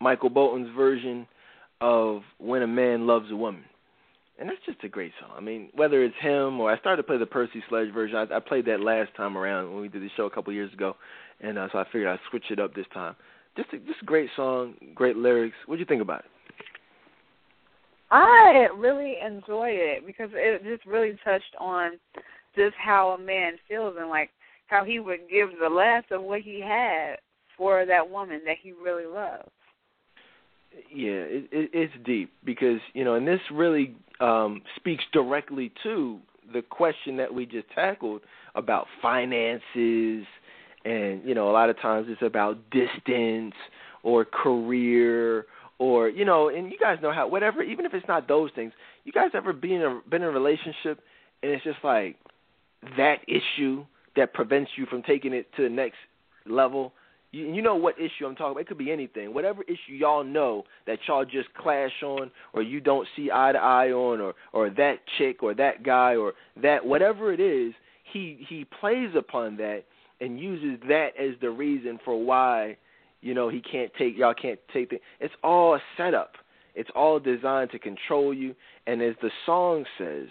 Michael 0.00 0.30
Bolton's 0.30 0.74
version 0.76 1.26
of 1.80 2.22
When 2.38 2.62
a 2.62 2.66
Man 2.66 3.06
Loves 3.06 3.30
a 3.30 3.36
Woman. 3.36 3.62
And 4.38 4.48
that's 4.48 4.60
just 4.66 4.82
a 4.84 4.88
great 4.88 5.12
song. 5.20 5.30
I 5.36 5.40
mean, 5.40 5.68
whether 5.74 6.02
it's 6.02 6.14
him 6.20 6.60
or 6.60 6.72
I 6.72 6.78
started 6.78 6.98
to 6.98 7.02
play 7.04 7.18
the 7.18 7.26
Percy 7.26 7.62
Sledge 7.68 7.92
version. 7.92 8.16
I, 8.16 8.36
I 8.36 8.40
played 8.40 8.66
that 8.66 8.80
last 8.80 9.14
time 9.16 9.36
around 9.36 9.72
when 9.72 9.80
we 9.80 9.88
did 9.88 10.02
the 10.02 10.10
show 10.16 10.26
a 10.26 10.30
couple 10.30 10.52
years 10.52 10.72
ago, 10.72 10.96
and 11.40 11.58
uh, 11.58 11.68
so 11.72 11.78
I 11.78 11.84
figured 11.84 12.08
I'd 12.08 12.18
switch 12.30 12.44
it 12.50 12.60
up 12.60 12.74
this 12.74 12.86
time. 12.92 13.14
Just 13.56 13.72
a, 13.72 13.78
just 13.78 14.02
a 14.02 14.04
great 14.04 14.30
song, 14.36 14.74
great 14.94 15.16
lyrics. 15.16 15.56
What 15.66 15.76
do 15.76 15.80
you 15.80 15.86
think 15.86 16.02
about 16.02 16.20
it? 16.20 16.30
I 18.10 18.68
really 18.76 19.16
enjoyed 19.24 19.74
it 19.74 20.06
because 20.06 20.30
it 20.32 20.64
just 20.64 20.86
really 20.86 21.16
touched 21.24 21.54
on 21.60 21.92
just 22.56 22.74
how 22.76 23.10
a 23.10 23.18
man 23.18 23.54
feels 23.68 23.96
and 23.98 24.08
like 24.08 24.30
how 24.66 24.84
he 24.84 24.98
would 24.98 25.20
give 25.30 25.50
the 25.60 25.68
last 25.68 26.10
of 26.10 26.22
what 26.22 26.40
he 26.40 26.60
had 26.60 27.18
for 27.58 27.84
that 27.84 28.08
woman 28.08 28.40
that 28.46 28.56
he 28.62 28.72
really 28.72 29.04
loves. 29.04 29.50
Yeah, 30.94 31.10
it, 31.10 31.48
it, 31.52 31.70
it's 31.72 31.92
deep 32.06 32.32
because 32.44 32.80
you 32.94 33.04
know, 33.04 33.14
and 33.14 33.26
this 33.26 33.40
really 33.52 33.94
um, 34.20 34.62
speaks 34.76 35.04
directly 35.12 35.72
to 35.82 36.18
the 36.52 36.62
question 36.62 37.16
that 37.18 37.34
we 37.34 37.44
just 37.44 37.66
tackled 37.74 38.22
about 38.54 38.86
finances, 39.02 40.24
and 40.84 41.24
you 41.24 41.34
know, 41.34 41.50
a 41.50 41.52
lot 41.52 41.68
of 41.68 41.78
times 41.80 42.06
it's 42.08 42.22
about 42.22 42.58
distance 42.70 43.54
or 44.02 44.24
career 44.24 45.46
or 45.78 46.08
you 46.08 46.24
know, 46.24 46.48
and 46.48 46.70
you 46.70 46.78
guys 46.78 46.98
know 47.02 47.12
how 47.12 47.28
whatever, 47.28 47.62
even 47.62 47.84
if 47.84 47.94
it's 47.94 48.08
not 48.08 48.28
those 48.28 48.50
things, 48.54 48.72
you 49.04 49.12
guys 49.12 49.30
ever 49.34 49.52
been 49.52 49.72
in 49.72 49.82
a, 49.82 50.00
been 50.08 50.22
in 50.22 50.28
a 50.28 50.30
relationship 50.30 51.00
and 51.42 51.52
it's 51.52 51.64
just 51.64 51.78
like 51.82 52.16
that 52.96 53.18
issue 53.26 53.84
that 54.16 54.32
prevents 54.34 54.70
you 54.76 54.86
from 54.86 55.02
taking 55.02 55.32
it 55.32 55.46
to 55.56 55.62
the 55.62 55.68
next 55.68 55.96
level. 56.46 56.92
You, 57.30 57.52
you 57.54 57.62
know 57.62 57.74
what 57.74 57.96
issue 57.98 58.26
I'm 58.26 58.34
talking 58.34 58.52
about. 58.52 58.60
It 58.60 58.68
could 58.68 58.78
be 58.78 58.90
anything. 58.90 59.34
Whatever 59.34 59.62
issue 59.64 59.92
y'all 59.92 60.24
know 60.24 60.64
that 60.86 60.98
y'all 61.06 61.24
just 61.24 61.52
clash 61.54 62.02
on, 62.02 62.30
or 62.52 62.62
you 62.62 62.80
don't 62.80 63.06
see 63.16 63.30
eye 63.30 63.52
to 63.52 63.58
eye 63.58 63.90
on, 63.90 64.20
or 64.20 64.34
or 64.52 64.70
that 64.70 64.98
chick, 65.18 65.42
or 65.42 65.54
that 65.54 65.82
guy, 65.82 66.16
or 66.16 66.32
that 66.62 66.84
whatever 66.84 67.32
it 67.32 67.40
is, 67.40 67.74
he 68.12 68.44
he 68.48 68.64
plays 68.64 69.10
upon 69.16 69.56
that 69.58 69.84
and 70.20 70.40
uses 70.40 70.80
that 70.88 71.10
as 71.18 71.34
the 71.40 71.50
reason 71.50 71.98
for 72.04 72.22
why 72.24 72.76
you 73.20 73.34
know 73.34 73.48
he 73.48 73.60
can't 73.60 73.92
take 73.98 74.16
y'all 74.16 74.34
can't 74.34 74.60
take 74.72 74.92
it. 74.92 75.02
It's 75.20 75.34
all 75.42 75.74
a 75.74 75.80
setup. 75.96 76.32
It's 76.74 76.90
all 76.94 77.18
designed 77.18 77.72
to 77.72 77.78
control 77.78 78.32
you. 78.32 78.54
And 78.86 79.02
as 79.02 79.16
the 79.20 79.30
song 79.44 79.84
says, 79.98 80.28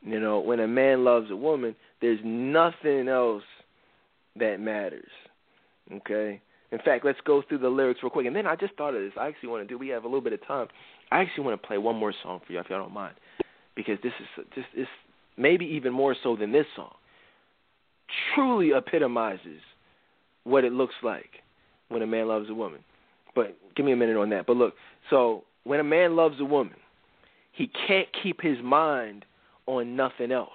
you 0.00 0.18
know, 0.18 0.40
when 0.40 0.58
a 0.60 0.66
man 0.66 1.04
loves 1.04 1.30
a 1.30 1.36
woman, 1.36 1.76
there's 2.00 2.20
nothing 2.24 3.08
else 3.08 3.42
that 4.36 4.58
matters. 4.58 5.10
Okay? 5.90 6.40
In 6.70 6.78
fact, 6.78 7.04
let's 7.04 7.20
go 7.24 7.42
through 7.46 7.58
the 7.58 7.68
lyrics 7.68 8.00
real 8.02 8.10
quick. 8.10 8.26
And 8.26 8.34
then 8.34 8.46
I 8.46 8.56
just 8.56 8.74
thought 8.76 8.94
of 8.94 9.02
this. 9.02 9.12
I 9.20 9.28
actually 9.28 9.50
want 9.50 9.62
to 9.62 9.68
do, 9.68 9.78
we 9.78 9.88
have 9.88 10.04
a 10.04 10.06
little 10.06 10.22
bit 10.22 10.32
of 10.32 10.46
time. 10.46 10.68
I 11.10 11.20
actually 11.20 11.44
want 11.44 11.60
to 11.60 11.66
play 11.66 11.78
one 11.78 11.96
more 11.96 12.14
song 12.22 12.40
for 12.46 12.52
you, 12.52 12.60
if 12.60 12.70
y'all 12.70 12.80
don't 12.80 12.94
mind. 12.94 13.14
Because 13.76 13.98
this 14.02 14.12
is 14.20 14.44
just, 14.54 14.68
this, 14.74 14.86
maybe 15.36 15.66
even 15.66 15.92
more 15.92 16.16
so 16.22 16.36
than 16.36 16.52
this 16.52 16.66
song, 16.74 16.94
truly 18.34 18.70
epitomizes 18.70 19.60
what 20.44 20.64
it 20.64 20.72
looks 20.72 20.94
like 21.02 21.30
when 21.88 22.02
a 22.02 22.06
man 22.06 22.28
loves 22.28 22.48
a 22.48 22.54
woman. 22.54 22.80
But 23.34 23.56
give 23.76 23.86
me 23.86 23.92
a 23.92 23.96
minute 23.96 24.16
on 24.16 24.30
that. 24.30 24.46
But 24.46 24.56
look, 24.56 24.74
so 25.10 25.44
when 25.64 25.80
a 25.80 25.84
man 25.84 26.16
loves 26.16 26.40
a 26.40 26.44
woman, 26.44 26.76
he 27.52 27.70
can't 27.86 28.08
keep 28.22 28.40
his 28.40 28.56
mind 28.62 29.24
on 29.66 29.94
nothing 29.94 30.32
else, 30.32 30.50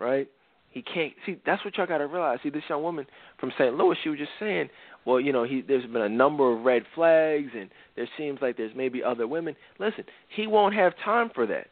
right? 0.00 0.28
He 0.76 0.82
can't 0.82 1.14
see. 1.24 1.38
That's 1.46 1.64
what 1.64 1.74
y'all 1.78 1.86
got 1.86 1.98
to 1.98 2.06
realize. 2.06 2.38
See, 2.42 2.50
this 2.50 2.64
young 2.68 2.82
woman 2.82 3.06
from 3.40 3.50
St. 3.58 3.74
Louis, 3.74 3.96
she 4.02 4.10
was 4.10 4.18
just 4.18 4.32
saying, 4.38 4.68
well, 5.06 5.18
you 5.18 5.32
know, 5.32 5.42
he 5.42 5.62
there's 5.66 5.86
been 5.86 6.02
a 6.02 6.08
number 6.10 6.52
of 6.52 6.66
red 6.66 6.82
flags, 6.94 7.48
and 7.58 7.70
there 7.96 8.06
seems 8.18 8.40
like 8.42 8.58
there's 8.58 8.76
maybe 8.76 9.02
other 9.02 9.26
women. 9.26 9.56
Listen, 9.78 10.04
he 10.28 10.46
won't 10.46 10.74
have 10.74 10.92
time 11.02 11.30
for 11.34 11.46
that, 11.46 11.68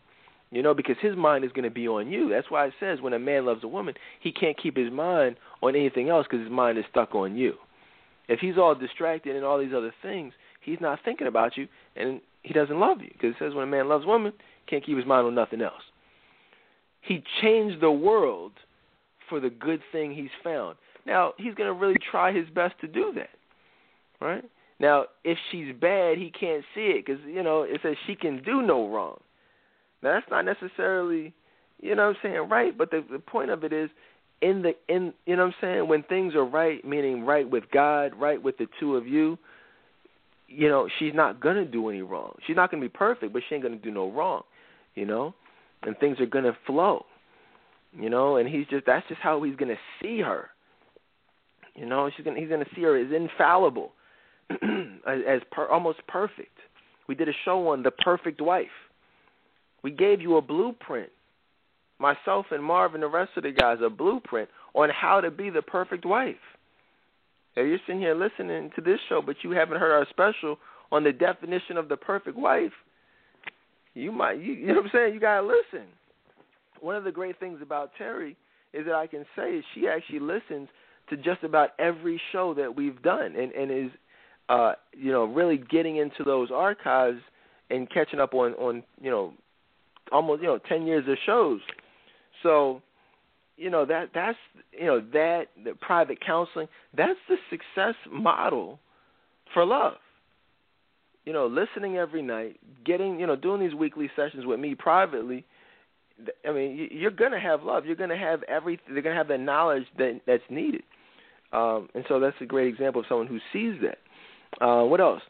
you 0.50 0.62
know, 0.62 0.72
because 0.72 0.96
his 1.02 1.14
mind 1.18 1.44
is 1.44 1.52
going 1.52 1.68
to 1.68 1.70
be 1.70 1.86
on 1.86 2.10
you. 2.10 2.30
That's 2.30 2.50
why 2.50 2.64
it 2.64 2.72
says 2.80 3.02
when 3.02 3.12
a 3.12 3.18
man 3.18 3.44
loves 3.44 3.62
a 3.62 3.68
woman, 3.68 3.92
he 4.22 4.32
can't 4.32 4.56
keep 4.56 4.74
his 4.74 4.90
mind 4.90 5.36
on 5.60 5.76
anything 5.76 6.08
else 6.08 6.26
because 6.26 6.42
his 6.42 6.50
mind 6.50 6.78
is 6.78 6.86
stuck 6.90 7.14
on 7.14 7.36
you. 7.36 7.56
If 8.28 8.40
he's 8.40 8.56
all 8.56 8.74
distracted 8.74 9.36
and 9.36 9.44
all 9.44 9.58
these 9.58 9.74
other 9.76 9.92
things, 10.00 10.32
he's 10.62 10.80
not 10.80 10.98
thinking 11.04 11.26
about 11.26 11.58
you, 11.58 11.68
and 11.94 12.22
he 12.42 12.54
doesn't 12.54 12.80
love 12.80 13.02
you 13.02 13.10
because 13.12 13.32
it 13.32 13.36
says 13.38 13.52
when 13.52 13.64
a 13.64 13.70
man 13.70 13.86
loves 13.86 14.06
a 14.06 14.08
woman, 14.08 14.32
he 14.64 14.70
can't 14.70 14.86
keep 14.86 14.96
his 14.96 15.04
mind 15.04 15.26
on 15.26 15.34
nothing 15.34 15.60
else. 15.60 15.82
He 17.02 17.22
changed 17.42 17.82
the 17.82 17.90
world 17.90 18.52
for 19.28 19.40
the 19.40 19.50
good 19.50 19.80
thing 19.92 20.14
he's 20.14 20.30
found. 20.42 20.76
Now, 21.06 21.32
he's 21.36 21.54
going 21.54 21.68
to 21.68 21.78
really 21.78 21.98
try 22.10 22.32
his 22.32 22.48
best 22.54 22.74
to 22.80 22.86
do 22.86 23.12
that. 23.14 23.30
Right? 24.20 24.44
Now, 24.80 25.06
if 25.24 25.38
she's 25.50 25.74
bad, 25.78 26.18
he 26.18 26.30
can't 26.30 26.64
see 26.74 26.92
it 26.96 27.04
because, 27.04 27.20
you 27.26 27.42
know, 27.42 27.62
it 27.62 27.80
says 27.82 27.96
she 28.06 28.14
can 28.14 28.42
do 28.42 28.62
no 28.62 28.88
wrong. 28.88 29.20
Now, 30.02 30.14
that's 30.14 30.30
not 30.30 30.44
necessarily, 30.44 31.32
you 31.80 31.94
know 31.94 32.08
what 32.08 32.16
I'm 32.16 32.22
saying, 32.22 32.48
right, 32.48 32.76
but 32.76 32.90
the, 32.90 33.04
the 33.10 33.18
point 33.18 33.50
of 33.50 33.64
it 33.64 33.72
is 33.72 33.90
in 34.42 34.62
the 34.62 34.72
in 34.88 35.14
you 35.26 35.36
know 35.36 35.46
what 35.46 35.54
I'm 35.54 35.60
saying, 35.60 35.88
when 35.88 36.02
things 36.02 36.34
are 36.34 36.44
right, 36.44 36.84
meaning 36.84 37.24
right 37.24 37.48
with 37.48 37.64
God, 37.72 38.12
right 38.14 38.42
with 38.42 38.58
the 38.58 38.66
two 38.80 38.96
of 38.96 39.06
you, 39.06 39.38
you 40.48 40.68
know, 40.68 40.88
she's 40.98 41.14
not 41.14 41.40
gonna 41.40 41.64
do 41.64 41.88
any 41.88 42.02
wrong. 42.02 42.34
She's 42.46 42.56
not 42.56 42.70
gonna 42.70 42.82
be 42.82 42.88
perfect, 42.88 43.32
but 43.32 43.42
she 43.48 43.54
ain't 43.54 43.64
gonna 43.64 43.76
do 43.76 43.90
no 43.90 44.10
wrong, 44.10 44.42
you 44.94 45.06
know? 45.06 45.34
and 45.86 45.96
things 45.98 46.20
are 46.20 46.26
going 46.26 46.44
to 46.44 46.56
flow. 46.66 47.04
You 47.98 48.10
know, 48.10 48.36
and 48.36 48.48
he's 48.48 48.66
just 48.66 48.86
that's 48.86 49.06
just 49.08 49.20
how 49.20 49.42
he's 49.42 49.56
to 49.68 49.78
see 50.02 50.20
her. 50.20 50.50
You 51.74 51.86
know, 51.86 52.10
she's 52.16 52.24
going 52.24 52.36
he's 52.36 52.48
to 52.64 52.70
see 52.74 52.82
her 52.82 52.96
as 52.96 53.12
infallible, 53.12 53.92
as, 54.50 55.40
per, 55.50 55.66
almost 55.68 55.98
perfect. 56.06 56.56
We 57.08 57.14
did 57.14 57.28
a 57.28 57.32
show 57.44 57.68
on 57.68 57.82
the 57.82 57.90
perfect 57.90 58.40
wife. 58.40 58.66
We 59.82 59.90
gave 59.90 60.20
you 60.20 60.36
a 60.36 60.42
blueprint. 60.42 61.10
Myself 61.98 62.46
and 62.50 62.62
Marv 62.62 62.94
and 62.94 63.02
the 63.02 63.08
rest 63.08 63.32
of 63.36 63.44
the 63.44 63.52
guys 63.52 63.78
a 63.84 63.90
blueprint 63.90 64.48
on 64.74 64.90
how 64.90 65.20
to 65.20 65.30
be 65.30 65.50
the 65.50 65.62
perfect 65.62 66.04
wife. 66.04 66.34
Now 67.56 67.62
you're 67.62 67.78
sitting 67.86 68.00
here 68.00 68.14
listening 68.14 68.70
to 68.74 68.82
this 68.82 68.98
show, 69.08 69.22
but 69.24 69.36
you 69.42 69.52
haven't 69.52 69.78
heard 69.78 69.92
our 69.92 70.06
special 70.10 70.58
on 70.90 71.04
the 71.04 71.12
definition 71.12 71.76
of 71.76 71.88
the 71.88 71.96
perfect 71.96 72.36
wife 72.36 72.72
you 73.94 74.10
might 74.12 74.40
you, 74.40 74.52
you 74.52 74.66
know 74.68 74.74
what 74.74 74.84
I'm 74.86 74.90
saying, 74.92 75.14
you 75.14 75.20
gotta 75.20 75.46
listen. 75.46 75.86
One 76.80 76.96
of 76.96 77.04
the 77.04 77.12
great 77.12 77.38
things 77.38 77.60
about 77.62 77.92
Terry 77.96 78.36
is 78.72 78.86
that 78.86 78.94
I 78.94 79.06
can 79.06 79.24
say 79.36 79.56
is 79.56 79.64
she 79.74 79.88
actually 79.88 80.20
listens 80.20 80.68
to 81.10 81.16
just 81.16 81.42
about 81.42 81.70
every 81.78 82.20
show 82.32 82.54
that 82.54 82.74
we've 82.74 83.00
done 83.02 83.36
and, 83.36 83.52
and 83.52 83.70
is 83.70 83.90
uh, 84.48 84.72
you 84.92 85.10
know, 85.10 85.24
really 85.24 85.56
getting 85.56 85.96
into 85.96 86.22
those 86.24 86.50
archives 86.50 87.20
and 87.70 87.90
catching 87.90 88.20
up 88.20 88.34
on, 88.34 88.52
on, 88.54 88.82
you 89.00 89.10
know, 89.10 89.32
almost, 90.12 90.42
you 90.42 90.48
know, 90.48 90.58
ten 90.68 90.86
years 90.86 91.04
of 91.08 91.16
shows. 91.24 91.60
So, 92.42 92.82
you 93.56 93.70
know, 93.70 93.86
that 93.86 94.10
that's 94.14 94.36
you 94.72 94.86
know, 94.86 95.00
that 95.12 95.44
the 95.64 95.74
private 95.80 96.18
counseling, 96.24 96.68
that's 96.94 97.18
the 97.28 97.36
success 97.50 97.94
model 98.10 98.80
for 99.54 99.64
love 99.64 99.94
you 101.24 101.32
know, 101.32 101.46
listening 101.46 101.96
every 101.96 102.22
night, 102.22 102.58
getting, 102.84 103.18
you 103.18 103.26
know, 103.26 103.36
doing 103.36 103.60
these 103.60 103.74
weekly 103.74 104.10
sessions 104.14 104.44
with 104.44 104.60
me 104.60 104.74
privately. 104.74 105.44
I 106.46 106.52
mean, 106.52 106.88
you're 106.90 107.10
gonna 107.10 107.40
have 107.40 107.62
love. 107.62 107.86
You're 107.86 107.96
gonna 107.96 108.18
have 108.18 108.42
everything. 108.44 108.94
They're 108.94 109.02
gonna 109.02 109.16
have 109.16 109.28
the 109.28 109.38
knowledge 109.38 109.84
that 109.98 110.20
that's 110.26 110.42
needed. 110.48 110.82
Um, 111.52 111.88
and 111.94 112.04
so 112.08 112.18
that's 112.18 112.36
a 112.40 112.46
great 112.46 112.68
example 112.68 113.00
of 113.00 113.06
someone 113.08 113.26
who 113.26 113.38
sees 113.52 113.80
that. 113.82 114.64
Uh, 114.64 114.84
what 114.84 115.00
else? 115.00 115.22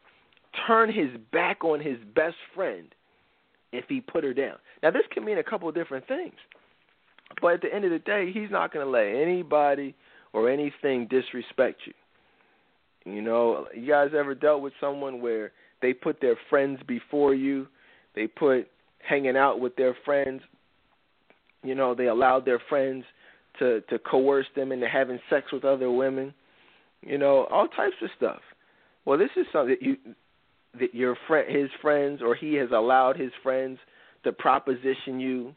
Turn 0.67 0.93
his 0.93 1.11
back 1.33 1.65
on 1.65 1.81
his 1.81 1.99
best 2.15 2.37
friend 2.55 2.95
if 3.73 3.85
he 3.89 4.01
put 4.01 4.25
her 4.25 4.33
down. 4.33 4.57
Now, 4.83 4.91
this 4.91 5.03
can 5.11 5.25
mean 5.25 5.39
a 5.39 5.43
couple 5.43 5.69
of 5.69 5.75
different 5.75 6.07
things. 6.07 6.35
But 7.41 7.55
at 7.55 7.63
the 7.63 7.75
end 7.75 7.85
of 7.85 7.91
the 7.91 7.99
day, 7.99 8.31
he's 8.33 8.51
not 8.51 8.73
going 8.73 8.87
to 8.87 8.91
let 8.91 9.07
anybody 9.07 9.95
or 10.33 10.49
anything 10.49 11.09
disrespect 11.09 11.81
you. 11.87 13.13
You 13.13 13.23
know, 13.23 13.67
you 13.75 13.89
guys 13.89 14.11
ever 14.17 14.35
dealt 14.35 14.63
with 14.63 14.73
someone 14.81 15.21
where 15.21 15.53
they 15.83 15.93
put 15.93 16.21
their 16.21 16.37
friends 16.49 16.81
before 16.87 17.35
you. 17.35 17.67
They 18.15 18.27
put 18.27 18.69
hanging 19.07 19.37
out 19.37 19.61
with 19.61 19.77
their 19.77 19.97
friends. 20.05 20.41
You 21.65 21.75
know, 21.75 21.95
they 21.95 22.07
allowed 22.07 22.45
their 22.45 22.61
friends 22.69 23.05
to 23.59 23.81
to 23.83 23.99
coerce 23.99 24.47
them 24.55 24.73
into 24.73 24.89
having 24.89 25.19
sex 25.31 25.47
with 25.53 25.65
other 25.65 25.91
women. 25.91 26.35
You 27.03 27.19
know, 27.19 27.47
all 27.51 27.69
types 27.69 27.97
of 28.03 28.11
stuff. 28.17 28.41
Well, 29.05 29.19
this 29.19 29.31
is 29.37 29.47
something 29.53 29.77
that 29.79 29.85
you 29.85 29.97
that 30.79 30.95
your 30.95 31.17
friend, 31.27 31.55
his 31.55 31.71
friends, 31.81 32.21
or 32.23 32.35
he 32.35 32.55
has 32.55 32.71
allowed 32.71 33.17
his 33.17 33.33
friends 33.43 33.79
to 34.25 34.33
proposition 34.33 35.21
you. 35.21 35.55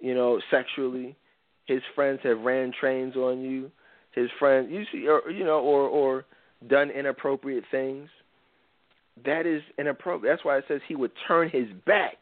You 0.00 0.14
know, 0.14 0.40
sexually. 0.50 1.16
His 1.66 1.80
friends 1.94 2.20
have 2.22 2.40
ran 2.40 2.72
trains 2.78 3.16
on 3.16 3.40
you. 3.40 3.70
His 4.14 4.28
friends, 4.38 4.68
you 4.70 4.84
see, 4.92 5.08
or 5.08 5.30
you 5.30 5.44
know, 5.44 5.60
or 5.60 5.82
or 5.88 6.24
done 6.68 6.90
inappropriate 6.90 7.64
things 7.70 8.08
that 9.24 9.46
is 9.46 9.62
inappropriate. 9.78 10.32
That's 10.32 10.44
why 10.44 10.58
it 10.58 10.64
says 10.68 10.80
he 10.86 10.96
would 10.96 11.12
turn 11.26 11.48
his 11.50 11.66
back 11.86 12.16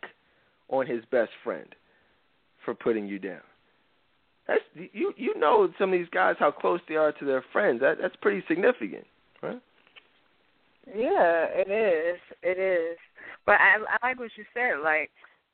on 0.69 0.87
his 0.87 1.01
best 1.11 1.31
friend 1.43 1.67
for 2.65 2.75
putting 2.75 3.07
you 3.07 3.19
down. 3.19 3.41
That's 4.47 4.61
you 4.75 5.13
you 5.17 5.39
know 5.39 5.69
some 5.79 5.93
of 5.93 5.99
these 5.99 6.09
guys 6.13 6.37
how 6.39 6.51
close 6.51 6.81
they 6.89 6.97
are 6.97 7.13
to 7.13 7.25
their 7.25 7.45
friends. 7.53 7.81
That 7.81 7.97
that's 8.01 8.17
pretty 8.17 8.45
significant, 8.47 9.05
right? 9.43 9.61
Yeah, 10.87 11.47
it 11.51 11.71
is. 11.71 12.21
It 12.43 12.59
is. 12.59 12.99
But 13.47 13.55
I, 13.55 13.77
I 13.89 14.09
like 14.09 14.19
what 14.19 14.31
you 14.37 14.45
said, 14.53 14.83
like 14.83 15.11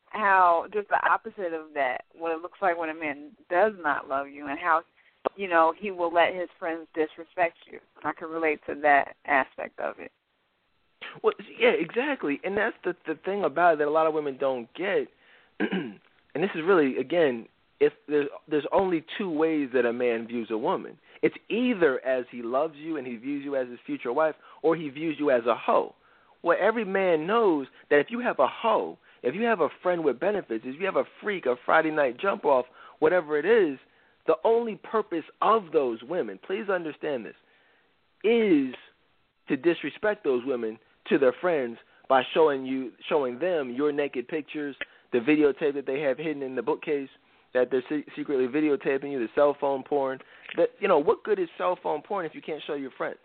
how 0.07 0.67
just 0.73 0.89
the 0.89 1.09
opposite 1.09 1.55
of 1.55 1.73
that, 1.75 2.03
what 2.19 2.33
it 2.33 2.43
looks 2.43 2.59
like 2.61 2.77
when 2.77 2.91
a 2.91 2.95
man 2.95 3.31
does 3.49 3.73
not 3.81 4.09
love 4.09 4.29
you, 4.29 4.49
and 4.49 4.59
how 4.59 4.83
you 5.37 5.49
know 5.49 5.73
he 5.79 5.93
will 5.93 6.13
let 6.13 6.35
his 6.35 6.49
friends 6.59 6.89
disrespect 6.95 7.59
you. 7.71 7.79
I 8.03 8.13
can 8.13 8.29
relate 8.29 8.61
to 8.67 8.75
that 8.83 9.15
aspect 9.27 9.79
of 9.79 10.01
it. 10.01 10.11
Well, 11.23 11.35
yeah, 11.59 11.71
exactly, 11.71 12.41
and 12.43 12.57
that's 12.57 12.77
the 12.85 12.97
the 13.07 13.15
thing 13.25 13.45
about 13.45 13.75
it 13.75 13.79
that 13.79 13.89
a 13.89 13.91
lot 13.91 14.09
of 14.09 14.15
women 14.15 14.37
don't 14.39 14.69
get. 14.75 15.09
and 16.35 16.43
this 16.43 16.51
is 16.55 16.63
really, 16.65 16.97
again, 16.99 17.47
if 17.81 17.93
there's 18.09 18.29
there's 18.49 18.67
only 18.73 19.05
two 19.19 19.31
ways 19.31 19.71
that 19.75 19.87
a 19.87 19.93
man 19.93 20.27
views 20.27 20.49
a 20.51 20.59
woman. 20.59 20.99
It's 21.23 21.35
either 21.49 22.05
as 22.05 22.25
he 22.31 22.43
loves 22.43 22.75
you 22.77 22.97
and 22.97 23.07
he 23.07 23.17
views 23.17 23.45
you 23.45 23.57
as 23.57 23.69
his 23.69 23.79
future 23.85 24.13
wife, 24.13 24.35
or 24.63 24.77
he 24.77 24.89
views 24.89 25.17
you 25.19 25.31
as 25.31 25.45
a 25.47 25.55
hoe. 25.55 25.95
Well, 26.43 26.57
every 26.61 26.85
man 26.85 27.27
knows 27.27 27.67
that 27.91 27.99
if 28.01 28.07
you 28.11 28.21
have 28.21 28.39
a 28.39 28.47
hoe, 28.47 28.99
if 29.23 29.35
you 29.35 29.43
have 29.43 29.61
a 29.61 29.69
friend 29.83 30.03
with 30.03 30.19
benefits, 30.19 30.65
if 30.67 30.81
you 30.81 30.87
have 30.87 30.97
a 30.97 31.05
freak, 31.23 31.47
a 31.47 31.57
Friday 31.67 31.91
night 31.91 32.19
jump 32.19 32.45
off, 32.45 32.65
whatever 33.01 33.39
it 33.39 33.45
is, 33.45 33.79
the 34.27 34.37
only 34.45 34.77
purpose 34.77 35.25
of 35.43 35.65
those 35.73 36.03
women, 36.03 36.39
please 36.47 36.71
understand 36.71 37.27
this, 37.27 37.35
is 38.25 38.75
to 39.49 39.57
disrespect 39.57 40.25
those 40.25 40.43
women 40.47 40.79
to 41.09 41.19
their 41.19 41.35
friends 41.41 41.77
by 42.09 42.23
showing 42.35 42.65
you 42.65 42.93
showing 43.09 43.39
them 43.39 43.71
your 43.71 43.93
naked 43.93 44.29
pictures, 44.29 44.77
the 45.13 45.19
videotape 45.19 45.75
that 45.75 45.87
they 45.87 46.01
have 46.01 46.19
hidden 46.19 46.43
in 46.43 46.55
the 46.55 46.63
bookcase 46.63 47.09
that 47.53 47.71
they're 47.71 47.83
se- 47.89 48.05
secretly 48.17 48.47
videotaping 48.47 49.11
you, 49.13 49.19
the 49.19 49.29
cell 49.35 49.57
phone 49.61 49.83
porn. 49.83 50.19
That 50.57 50.71
you 50.79 50.89
know, 50.89 50.99
what 50.99 51.25
good 51.25 51.39
is 51.39 51.49
cell 51.59 51.79
phone 51.83 52.03
porn 52.03 52.27
if 52.27 52.35
you 52.35 52.43
can't 52.43 52.63
show 52.67 52.75
your 52.75 52.93
friends? 52.93 53.19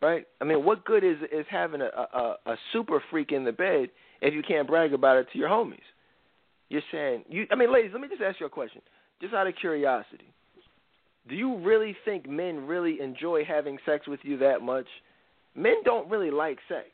Right? 0.00 0.26
I 0.40 0.44
mean, 0.44 0.64
what 0.64 0.84
good 0.84 1.04
is 1.04 1.16
is 1.32 1.46
having 1.50 1.80
a 1.80 1.86
a, 1.86 2.36
a 2.46 2.56
super 2.72 3.02
freak 3.10 3.32
in 3.32 3.44
the 3.44 3.52
bed 3.52 3.90
if 4.20 4.34
you 4.34 4.42
can't 4.42 4.66
brag 4.66 4.92
about 4.92 5.16
it 5.16 5.28
to 5.32 5.38
your 5.38 5.48
homies? 5.48 5.78
You're 6.68 6.82
saying 6.90 7.24
you. 7.28 7.46
I 7.50 7.54
mean, 7.54 7.72
ladies, 7.72 7.90
let 7.92 8.00
me 8.00 8.08
just 8.08 8.22
ask 8.22 8.40
you 8.40 8.46
a 8.46 8.50
question, 8.50 8.80
just 9.20 9.34
out 9.34 9.46
of 9.46 9.54
curiosity. 9.60 10.32
Do 11.28 11.36
you 11.36 11.58
really 11.58 11.96
think 12.04 12.28
men 12.28 12.66
really 12.66 13.00
enjoy 13.00 13.44
having 13.44 13.78
sex 13.86 14.08
with 14.08 14.20
you 14.24 14.38
that 14.38 14.60
much? 14.60 14.86
Men 15.54 15.76
don't 15.84 16.10
really 16.10 16.30
like 16.32 16.58
sex. 16.68 16.88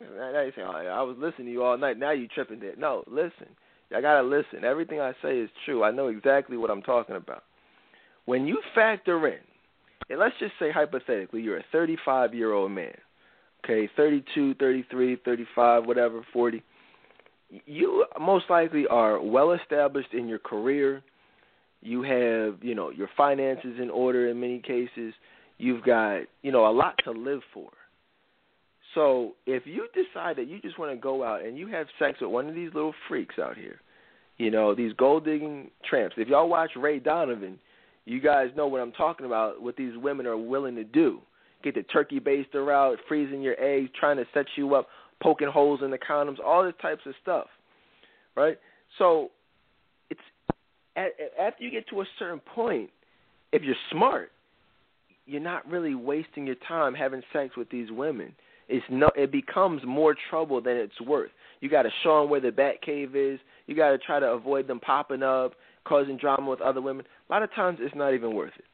Now 0.00 0.40
you 0.42 0.52
say, 0.54 0.62
oh, 0.62 0.70
I 0.70 1.02
was 1.02 1.16
listening 1.18 1.46
to 1.46 1.52
you 1.52 1.62
all 1.62 1.76
night. 1.76 1.98
Now 1.98 2.12
you 2.12 2.28
tripping 2.28 2.60
there. 2.60 2.76
No, 2.76 3.04
listen. 3.06 3.48
I 3.94 4.00
gotta 4.00 4.26
listen. 4.26 4.64
Everything 4.64 5.00
I 5.00 5.12
say 5.22 5.38
is 5.38 5.50
true. 5.64 5.82
I 5.82 5.90
know 5.90 6.08
exactly 6.08 6.56
what 6.56 6.70
I'm 6.70 6.82
talking 6.82 7.16
about. 7.16 7.44
When 8.26 8.46
you 8.46 8.60
factor 8.74 9.26
in, 9.26 9.38
and 10.10 10.18
let's 10.18 10.34
just 10.38 10.52
say 10.58 10.70
hypothetically, 10.70 11.40
you're 11.40 11.58
a 11.58 11.64
35 11.72 12.34
year 12.34 12.52
old 12.52 12.70
man, 12.70 12.94
okay, 13.64 13.88
32, 13.96 14.54
33, 14.54 15.16
35, 15.24 15.86
whatever, 15.86 16.22
40. 16.32 16.62
You 17.64 18.04
most 18.20 18.44
likely 18.50 18.86
are 18.88 19.22
well 19.22 19.52
established 19.52 20.12
in 20.12 20.28
your 20.28 20.38
career. 20.38 21.02
You 21.80 22.02
have, 22.02 22.62
you 22.62 22.74
know, 22.74 22.90
your 22.90 23.08
finances 23.16 23.78
in 23.80 23.88
order 23.88 24.28
in 24.28 24.38
many 24.40 24.60
cases. 24.60 25.14
You've 25.56 25.82
got, 25.82 26.20
you 26.42 26.52
know, 26.52 26.66
a 26.66 26.72
lot 26.72 26.94
to 27.04 27.10
live 27.10 27.40
for. 27.54 27.70
So 28.94 29.34
if 29.46 29.66
you 29.66 29.86
decide 29.94 30.36
that 30.36 30.48
you 30.48 30.60
just 30.60 30.78
want 30.78 30.92
to 30.92 30.96
go 30.96 31.22
out 31.22 31.44
and 31.44 31.58
you 31.58 31.66
have 31.68 31.86
sex 31.98 32.20
with 32.20 32.30
one 32.30 32.48
of 32.48 32.54
these 32.54 32.72
little 32.74 32.94
freaks 33.08 33.38
out 33.38 33.56
here, 33.56 33.80
you 34.38 34.50
know, 34.50 34.74
these 34.74 34.92
gold 34.94 35.24
digging 35.24 35.70
tramps. 35.88 36.14
If 36.16 36.28
y'all 36.28 36.48
watch 36.48 36.70
Ray 36.76 36.98
Donovan, 36.98 37.58
you 38.04 38.20
guys 38.20 38.48
know 38.56 38.66
what 38.66 38.80
I'm 38.80 38.92
talking 38.92 39.26
about, 39.26 39.60
what 39.60 39.76
these 39.76 39.92
women 39.96 40.26
are 40.26 40.38
willing 40.38 40.76
to 40.76 40.84
do. 40.84 41.20
Get 41.62 41.74
the 41.74 41.82
turkey 41.82 42.20
baster 42.20 42.72
out, 42.72 42.98
freezing 43.08 43.42
your 43.42 43.60
eggs, 43.60 43.90
trying 43.98 44.16
to 44.16 44.24
set 44.32 44.46
you 44.56 44.74
up, 44.74 44.86
poking 45.20 45.48
holes 45.48 45.80
in 45.82 45.90
the 45.90 45.98
condoms, 45.98 46.38
all 46.44 46.64
this 46.64 46.74
types 46.80 47.02
of 47.04 47.14
stuff. 47.20 47.46
Right? 48.36 48.58
So 48.98 49.32
it's 50.08 50.20
after 50.96 51.62
you 51.62 51.70
get 51.70 51.88
to 51.88 52.00
a 52.00 52.04
certain 52.18 52.40
point, 52.40 52.90
if 53.52 53.62
you're 53.62 53.74
smart, 53.90 54.30
you're 55.26 55.40
not 55.40 55.68
really 55.68 55.94
wasting 55.94 56.46
your 56.46 56.56
time 56.66 56.94
having 56.94 57.22
sex 57.32 57.56
with 57.56 57.68
these 57.70 57.90
women 57.90 58.34
it's 58.68 58.84
no 58.90 59.10
it 59.16 59.32
becomes 59.32 59.82
more 59.86 60.14
trouble 60.30 60.60
than 60.60 60.76
it's 60.76 61.00
worth. 61.00 61.30
You 61.60 61.68
got 61.68 61.82
to 61.82 61.90
show 62.02 62.20
them 62.20 62.30
where 62.30 62.40
the 62.40 62.52
bat 62.52 62.82
cave 62.82 63.16
is. 63.16 63.40
You 63.66 63.74
got 63.74 63.90
to 63.90 63.98
try 63.98 64.20
to 64.20 64.26
avoid 64.26 64.66
them 64.66 64.80
popping 64.80 65.22
up, 65.22 65.54
causing 65.84 66.16
drama 66.16 66.50
with 66.50 66.60
other 66.60 66.80
women. 66.80 67.04
A 67.28 67.32
lot 67.32 67.42
of 67.42 67.52
times 67.54 67.78
it's 67.80 67.94
not 67.94 68.14
even 68.14 68.34
worth 68.34 68.52
it. 68.58 68.64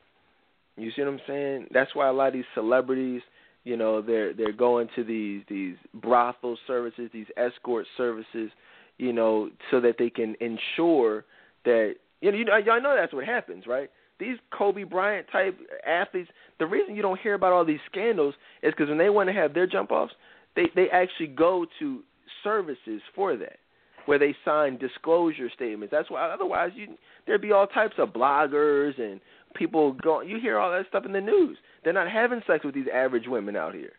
You 0.77 0.91
see 0.95 1.03
what 1.03 1.13
I'm 1.13 1.21
saying? 1.27 1.67
That's 1.73 1.95
why 1.95 2.09
a 2.09 2.13
lot 2.13 2.29
of 2.29 2.33
these 2.35 2.45
celebrities, 2.55 3.23
you 3.63 3.77
know, 3.77 4.03
they're 4.03 4.35
they're 4.35 4.53
going 4.53 4.89
to 4.97 5.05
these 5.05 5.43
these 5.49 5.77
brothel 5.95 6.59
services, 6.67 7.11
these 7.13 7.27
escort 7.37 7.87
services, 7.97 8.51
you 8.99 9.13
know, 9.13 9.51
so 9.71 9.81
that 9.81 9.95
they 9.99 10.11
can 10.11 10.35
ensure 10.41 11.25
that 11.65 11.95
you 12.21 12.33
know, 12.33 12.39
you 12.39 12.45
know 12.45 12.57
y'all 12.57 12.83
know 12.83 12.97
that's 12.97 13.13
what 13.13 13.25
happens, 13.25 13.67
right? 13.67 13.91
These 14.19 14.37
Kobe 14.57 14.85
Bryant 14.85 15.27
type 15.33 15.59
athletes, 15.87 16.31
the 16.59 16.67
reason 16.67 16.95
you 16.95 17.03
don't 17.03 17.21
hear 17.21 17.35
about 17.35 17.53
all 17.53 17.65
these 17.65 17.81
scandals 17.91 18.35
is 18.63 18.73
because 18.73 18.89
when 18.89 18.99
they 18.99 19.11
want 19.11 19.29
to 19.29 19.33
have 19.33 19.55
their 19.55 19.67
jump 19.67 19.91
offs, 19.91 20.13
they 20.57 20.65
they 20.75 20.89
actually 20.91 21.29
go 21.29 21.67
to 21.81 22.01
services 22.43 23.01
for 23.15 23.37
that, 23.37 23.59
where 24.07 24.19
they 24.19 24.35
sign 24.45 24.79
disclosure 24.79 25.51
statements. 25.55 25.91
That's 25.91 26.11
why 26.11 26.31
otherwise 26.31 26.71
you 26.75 26.95
there'd 27.27 27.43
be 27.43 27.53
all 27.53 27.67
types 27.67 27.95
of 27.99 28.11
bloggers 28.11 29.01
and 29.01 29.21
people 29.55 29.93
going. 29.93 30.29
You 30.29 30.39
hear 30.41 30.59
all 30.59 30.71
that 30.71 30.87
stuff 30.89 31.05
in 31.05 31.13
the 31.13 31.21
news. 31.21 31.59
They're 31.83 31.93
not 31.93 32.11
having 32.11 32.41
sex 32.47 32.65
with 32.65 32.75
these 32.75 32.87
average 32.93 33.27
women 33.27 33.57
out 33.57 33.75
here, 33.75 33.93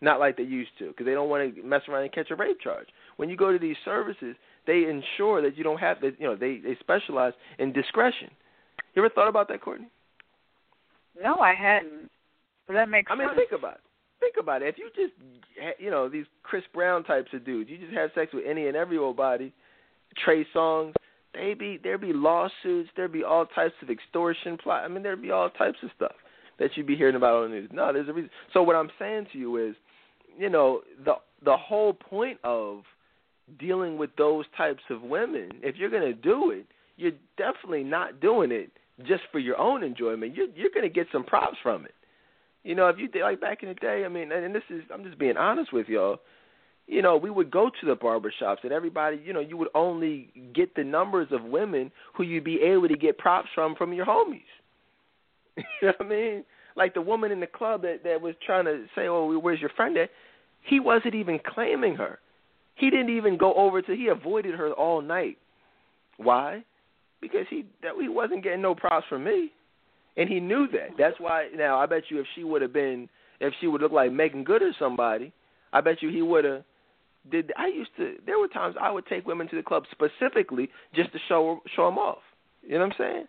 not 0.00 0.20
like 0.20 0.36
they 0.36 0.42
used 0.42 0.70
to, 0.80 0.88
because 0.88 1.06
they 1.06 1.14
don't 1.14 1.28
want 1.30 1.54
to 1.54 1.62
mess 1.62 1.82
around 1.88 2.02
and 2.02 2.12
catch 2.12 2.30
a 2.30 2.36
rape 2.36 2.60
charge. 2.60 2.88
When 3.16 3.30
you 3.30 3.36
go 3.36 3.52
to 3.52 3.58
these 3.58 3.76
services, 3.84 4.36
they 4.66 4.84
ensure 4.84 5.42
that 5.42 5.56
you 5.56 5.64
don't 5.64 5.78
have 5.78 6.00
that. 6.02 6.20
You 6.20 6.26
know, 6.26 6.36
they 6.36 6.58
they 6.58 6.76
specialize 6.80 7.32
in 7.58 7.72
discretion. 7.72 8.28
You 8.94 9.02
ever 9.02 9.10
thought 9.14 9.28
about 9.28 9.48
that, 9.48 9.60
Courtney? 9.60 9.88
No, 11.20 11.36
I 11.36 11.54
hadn't. 11.54 12.10
But 12.66 12.74
that 12.74 12.88
makes 12.88 13.10
I 13.10 13.16
mean, 13.16 13.28
sense. 13.28 13.38
think 13.38 13.52
about 13.52 13.74
it. 13.74 13.80
Think 14.20 14.34
about 14.40 14.62
it. 14.62 14.68
If 14.68 14.78
you 14.78 14.90
just, 14.94 15.12
you 15.78 15.90
know, 15.90 16.08
these 16.08 16.26
Chris 16.42 16.62
Brown 16.72 17.02
types 17.04 17.30
of 17.32 17.44
dudes, 17.44 17.68
you 17.70 17.78
just 17.78 17.92
have 17.92 18.10
sex 18.14 18.32
with 18.32 18.44
any 18.46 18.68
and 18.68 18.76
every 18.76 18.98
old 18.98 19.16
body, 19.16 19.52
Trey 20.24 20.46
Songz, 20.54 20.94
they 21.34 21.54
be 21.54 21.80
there'd 21.82 22.00
be 22.00 22.12
lawsuits, 22.12 22.90
There'd 22.94 23.12
be 23.12 23.24
all 23.24 23.46
types 23.46 23.74
of 23.82 23.90
extortion 23.90 24.58
plot. 24.58 24.84
I 24.84 24.88
mean, 24.88 25.02
there'd 25.02 25.22
be 25.22 25.30
all 25.30 25.50
types 25.50 25.78
of 25.82 25.90
stuff 25.96 26.12
that 26.58 26.70
you'd 26.76 26.86
be 26.86 26.96
hearing 26.96 27.16
about 27.16 27.42
on 27.42 27.50
the 27.50 27.56
news. 27.56 27.70
No, 27.72 27.92
there's 27.92 28.08
a 28.08 28.12
reason. 28.12 28.30
So 28.52 28.62
what 28.62 28.76
I'm 28.76 28.90
saying 28.98 29.26
to 29.32 29.38
you 29.38 29.56
is, 29.56 29.74
you 30.38 30.50
know, 30.50 30.82
the 31.04 31.14
the 31.44 31.56
whole 31.56 31.94
point 31.94 32.38
of 32.44 32.82
dealing 33.58 33.98
with 33.98 34.10
those 34.16 34.44
types 34.56 34.82
of 34.90 35.02
women, 35.02 35.50
if 35.62 35.76
you're 35.76 35.90
going 35.90 36.02
to 36.02 36.14
do 36.14 36.50
it, 36.50 36.66
you're 36.96 37.12
definitely 37.36 37.82
not 37.82 38.20
doing 38.20 38.52
it 38.52 38.70
just 39.06 39.22
for 39.30 39.38
your 39.38 39.58
own 39.58 39.82
enjoyment. 39.82 40.34
You're 40.34 40.48
you're 40.54 40.70
going 40.70 40.88
to 40.88 40.92
get 40.92 41.06
some 41.12 41.24
props 41.24 41.56
from 41.62 41.84
it. 41.84 41.94
You 42.64 42.74
know, 42.74 42.88
if 42.88 42.98
you 42.98 43.08
did 43.08 43.22
like 43.22 43.40
back 43.40 43.62
in 43.62 43.68
the 43.68 43.74
day, 43.74 44.04
I 44.04 44.08
mean, 44.08 44.30
and 44.32 44.54
this 44.54 44.62
is 44.70 44.82
I'm 44.92 45.04
just 45.04 45.18
being 45.18 45.36
honest 45.36 45.72
with 45.72 45.88
y'all. 45.88 46.18
You 46.86 47.00
know, 47.00 47.16
we 47.16 47.30
would 47.30 47.50
go 47.50 47.70
to 47.80 47.86
the 47.86 47.94
barber 47.94 48.32
shops 48.38 48.62
and 48.64 48.72
everybody, 48.72 49.20
you 49.24 49.32
know, 49.32 49.40
you 49.40 49.56
would 49.56 49.68
only 49.74 50.30
get 50.52 50.74
the 50.74 50.82
numbers 50.82 51.28
of 51.30 51.44
women 51.44 51.92
who 52.14 52.24
you'd 52.24 52.44
be 52.44 52.60
able 52.60 52.88
to 52.88 52.96
get 52.96 53.18
props 53.18 53.48
from 53.54 53.74
from 53.76 53.92
your 53.92 54.06
homies. 54.06 54.42
you 55.56 55.64
know 55.82 55.92
what 55.96 56.06
I 56.06 56.08
mean? 56.08 56.44
Like 56.76 56.94
the 56.94 57.02
woman 57.02 57.30
in 57.30 57.40
the 57.40 57.46
club 57.46 57.82
that 57.82 58.02
that 58.04 58.20
was 58.20 58.34
trying 58.44 58.64
to 58.64 58.84
say, 58.94 59.06
"Oh, 59.06 59.38
where's 59.38 59.60
your 59.60 59.70
friend 59.70 59.96
at?" 59.96 60.10
He 60.64 60.80
wasn't 60.80 61.14
even 61.14 61.40
claiming 61.44 61.96
her. 61.96 62.18
He 62.76 62.90
didn't 62.90 63.16
even 63.16 63.36
go 63.36 63.54
over 63.54 63.82
to. 63.82 63.94
He 63.94 64.08
avoided 64.08 64.54
her 64.54 64.72
all 64.72 65.02
night. 65.02 65.38
Why? 66.16 66.64
Because 67.22 67.46
he 67.48 67.64
that 67.82 67.92
he 67.98 68.08
wasn't 68.08 68.44
getting 68.44 68.60
no 68.60 68.74
props 68.74 69.06
from 69.08 69.24
me, 69.24 69.52
and 70.18 70.28
he 70.28 70.40
knew 70.40 70.66
that. 70.72 70.90
That's 70.98 71.18
why. 71.18 71.48
Now 71.56 71.78
I 71.78 71.86
bet 71.86 72.04
you 72.10 72.20
if 72.20 72.26
she 72.34 72.44
would 72.44 72.60
have 72.60 72.72
been, 72.74 73.08
if 73.40 73.54
she 73.60 73.68
would 73.68 73.80
look 73.80 73.92
like 73.92 74.12
Meagan 74.12 74.44
Good 74.44 74.62
or 74.62 74.72
somebody, 74.78 75.32
I 75.72 75.80
bet 75.80 76.02
you 76.02 76.10
he 76.10 76.20
would 76.20 76.44
have. 76.44 76.64
Did 77.30 77.52
I 77.56 77.68
used 77.68 77.90
to? 77.98 78.16
There 78.26 78.38
were 78.38 78.48
times 78.48 78.74
I 78.78 78.90
would 78.90 79.06
take 79.06 79.26
women 79.26 79.48
to 79.48 79.56
the 79.56 79.62
club 79.62 79.84
specifically 79.92 80.68
just 80.92 81.12
to 81.12 81.18
show 81.28 81.60
show 81.74 81.86
them 81.86 81.96
off. 81.96 82.18
You 82.62 82.72
know 82.72 82.80
what 82.80 82.94
I'm 82.94 82.98
saying? 82.98 83.24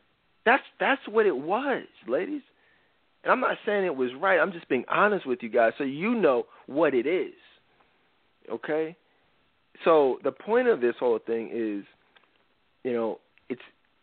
That's 0.46 0.64
that's 0.80 1.02
what 1.08 1.26
it 1.26 1.38
was, 1.38 1.84
ladies. 2.08 2.42
And 3.24 3.32
I'm 3.32 3.40
not 3.40 3.58
saying 3.66 3.86
it 3.86 3.96
was 3.96 4.10
right. 4.20 4.40
I'm 4.40 4.52
just 4.52 4.68
being 4.68 4.84
honest 4.90 5.26
with 5.26 5.42
you 5.42 5.50
guys, 5.50 5.74
so 5.78 5.84
you 5.84 6.14
know 6.16 6.48
what 6.66 6.94
it 6.94 7.06
is. 7.06 7.34
Okay. 8.52 8.98
So 9.84 10.20
the 10.24 10.32
point 10.32 10.68
of 10.68 10.82
this 10.82 10.96
whole 11.00 11.20
thing 11.20 11.50
is, 11.54 11.86
you 12.84 12.94
know, 12.94 13.20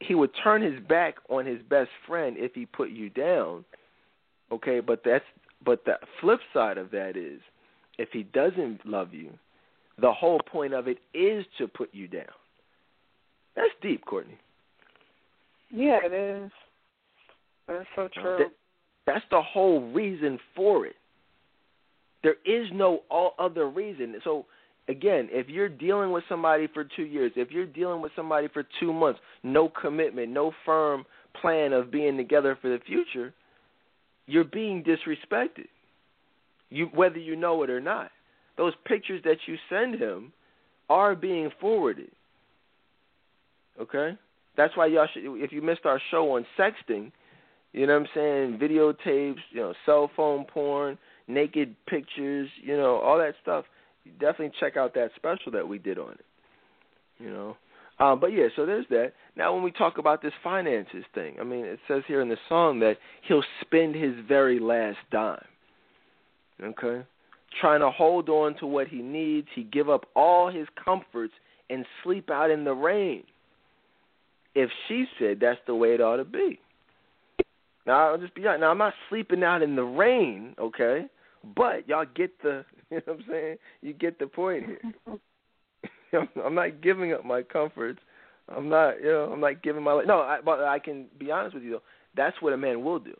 he 0.00 0.14
would 0.14 0.30
turn 0.42 0.62
his 0.62 0.80
back 0.88 1.16
on 1.28 1.46
his 1.46 1.60
best 1.68 1.90
friend 2.06 2.36
if 2.38 2.54
he 2.54 2.66
put 2.66 2.90
you 2.90 3.10
down. 3.10 3.64
Okay, 4.50 4.80
but 4.80 5.02
that's 5.04 5.24
but 5.64 5.84
the 5.84 5.94
flip 6.20 6.40
side 6.52 6.78
of 6.78 6.90
that 6.90 7.16
is 7.16 7.40
if 7.98 8.08
he 8.12 8.22
doesn't 8.22 8.84
love 8.86 9.12
you, 9.12 9.30
the 10.00 10.12
whole 10.12 10.40
point 10.40 10.72
of 10.72 10.88
it 10.88 10.98
is 11.14 11.44
to 11.58 11.68
put 11.68 11.90
you 11.92 12.08
down. 12.08 12.24
That's 13.54 13.70
deep, 13.82 14.04
Courtney. 14.06 14.38
Yeah, 15.70 15.98
it 16.02 16.12
is. 16.12 16.50
That's 17.68 17.86
so 17.94 18.08
true. 18.12 18.38
That, 18.38 18.52
That's 19.06 19.24
the 19.30 19.42
whole 19.42 19.92
reason 19.92 20.38
for 20.56 20.86
it. 20.86 20.96
There 22.22 22.36
is 22.44 22.68
no 22.72 23.02
all 23.10 23.34
other 23.38 23.68
reason. 23.68 24.16
So 24.24 24.46
again, 24.90 25.28
if 25.30 25.48
you're 25.48 25.68
dealing 25.68 26.10
with 26.10 26.24
somebody 26.28 26.66
for 26.74 26.84
2 26.84 27.02
years, 27.02 27.32
if 27.36 27.50
you're 27.50 27.66
dealing 27.66 28.02
with 28.02 28.12
somebody 28.16 28.48
for 28.48 28.64
2 28.80 28.92
months, 28.92 29.20
no 29.42 29.68
commitment, 29.68 30.30
no 30.30 30.52
firm 30.66 31.04
plan 31.40 31.72
of 31.72 31.90
being 31.90 32.16
together 32.16 32.58
for 32.60 32.68
the 32.68 32.80
future, 32.84 33.32
you're 34.26 34.44
being 34.44 34.84
disrespected. 34.84 35.68
You 36.68 36.86
whether 36.94 37.18
you 37.18 37.36
know 37.36 37.62
it 37.62 37.70
or 37.70 37.80
not. 37.80 38.10
Those 38.56 38.74
pictures 38.84 39.22
that 39.24 39.38
you 39.46 39.56
send 39.68 39.94
him 39.94 40.32
are 40.88 41.14
being 41.14 41.50
forwarded. 41.60 42.10
Okay? 43.80 44.16
That's 44.56 44.76
why 44.76 44.86
y'all 44.86 45.08
should 45.12 45.22
if 45.42 45.52
you 45.52 45.62
missed 45.62 45.86
our 45.86 46.00
show 46.10 46.36
on 46.36 46.44
sexting, 46.58 47.12
you 47.72 47.86
know 47.86 47.94
what 47.98 48.02
I'm 48.02 48.08
saying, 48.14 48.58
videotapes, 48.58 49.42
you 49.50 49.60
know, 49.60 49.74
cell 49.86 50.10
phone 50.16 50.44
porn, 50.44 50.98
naked 51.28 51.74
pictures, 51.86 52.48
you 52.62 52.76
know, 52.76 52.96
all 52.96 53.18
that 53.18 53.34
stuff. 53.42 53.64
Definitely 54.18 54.52
check 54.58 54.76
out 54.76 54.94
that 54.94 55.10
special 55.16 55.52
that 55.52 55.66
we 55.66 55.78
did 55.78 55.98
on 55.98 56.12
it. 56.12 56.24
You 57.18 57.30
know. 57.30 57.56
Um, 57.98 58.18
but 58.18 58.28
yeah, 58.28 58.46
so 58.56 58.64
there's 58.64 58.86
that. 58.88 59.12
Now, 59.36 59.52
when 59.52 59.62
we 59.62 59.70
talk 59.70 59.98
about 59.98 60.22
this 60.22 60.32
finances 60.42 61.04
thing, 61.14 61.36
I 61.38 61.44
mean, 61.44 61.66
it 61.66 61.78
says 61.86 62.02
here 62.08 62.22
in 62.22 62.30
the 62.30 62.38
song 62.48 62.80
that 62.80 62.96
he'll 63.28 63.44
spend 63.60 63.94
his 63.94 64.14
very 64.26 64.58
last 64.58 64.96
dime. 65.12 65.44
Okay, 66.62 67.06
trying 67.60 67.80
to 67.80 67.90
hold 67.90 68.28
on 68.28 68.56
to 68.58 68.66
what 68.66 68.88
he 68.88 68.98
needs, 69.02 69.48
he 69.54 69.64
give 69.64 69.88
up 69.88 70.06
all 70.14 70.50
his 70.50 70.66
comforts 70.82 71.32
and 71.68 71.84
sleep 72.02 72.30
out 72.30 72.50
in 72.50 72.64
the 72.64 72.72
rain. 72.74 73.22
If 74.54 74.70
she 74.88 75.04
said 75.18 75.38
that's 75.40 75.60
the 75.66 75.74
way 75.74 75.94
it 75.94 76.00
ought 76.00 76.16
to 76.16 76.24
be. 76.24 76.58
Now 77.86 78.10
I'll 78.10 78.18
just 78.18 78.34
be 78.34 78.46
honest. 78.46 78.60
Now 78.60 78.70
I'm 78.70 78.78
not 78.78 78.94
sleeping 79.08 79.42
out 79.42 79.62
in 79.62 79.76
the 79.76 79.84
rain, 79.84 80.54
okay? 80.58 81.06
But 81.56 81.88
y'all 81.88 82.04
get 82.14 82.30
the, 82.42 82.64
you 82.96 82.96
know 82.98 83.02
what 83.06 83.16
I'm 83.16 83.24
saying? 83.28 83.56
You 83.82 83.92
get 83.92 84.18
the 84.18 84.26
point 84.26 84.64
here. 84.66 85.18
I'm 86.44 86.54
not 86.54 86.80
giving 86.80 87.12
up 87.12 87.24
my 87.24 87.42
comforts. 87.42 88.00
I'm 88.48 88.68
not, 88.68 89.00
you 89.00 89.10
know, 89.10 89.30
I'm 89.32 89.40
not 89.40 89.62
giving 89.62 89.82
my 89.82 89.92
life. 89.92 90.06
no. 90.06 90.20
I, 90.20 90.38
but 90.44 90.60
I 90.60 90.78
can 90.78 91.06
be 91.18 91.30
honest 91.30 91.54
with 91.54 91.64
you 91.64 91.72
though. 91.72 91.82
That's 92.16 92.36
what 92.40 92.52
a 92.52 92.56
man 92.56 92.82
will 92.82 92.98
do. 92.98 93.14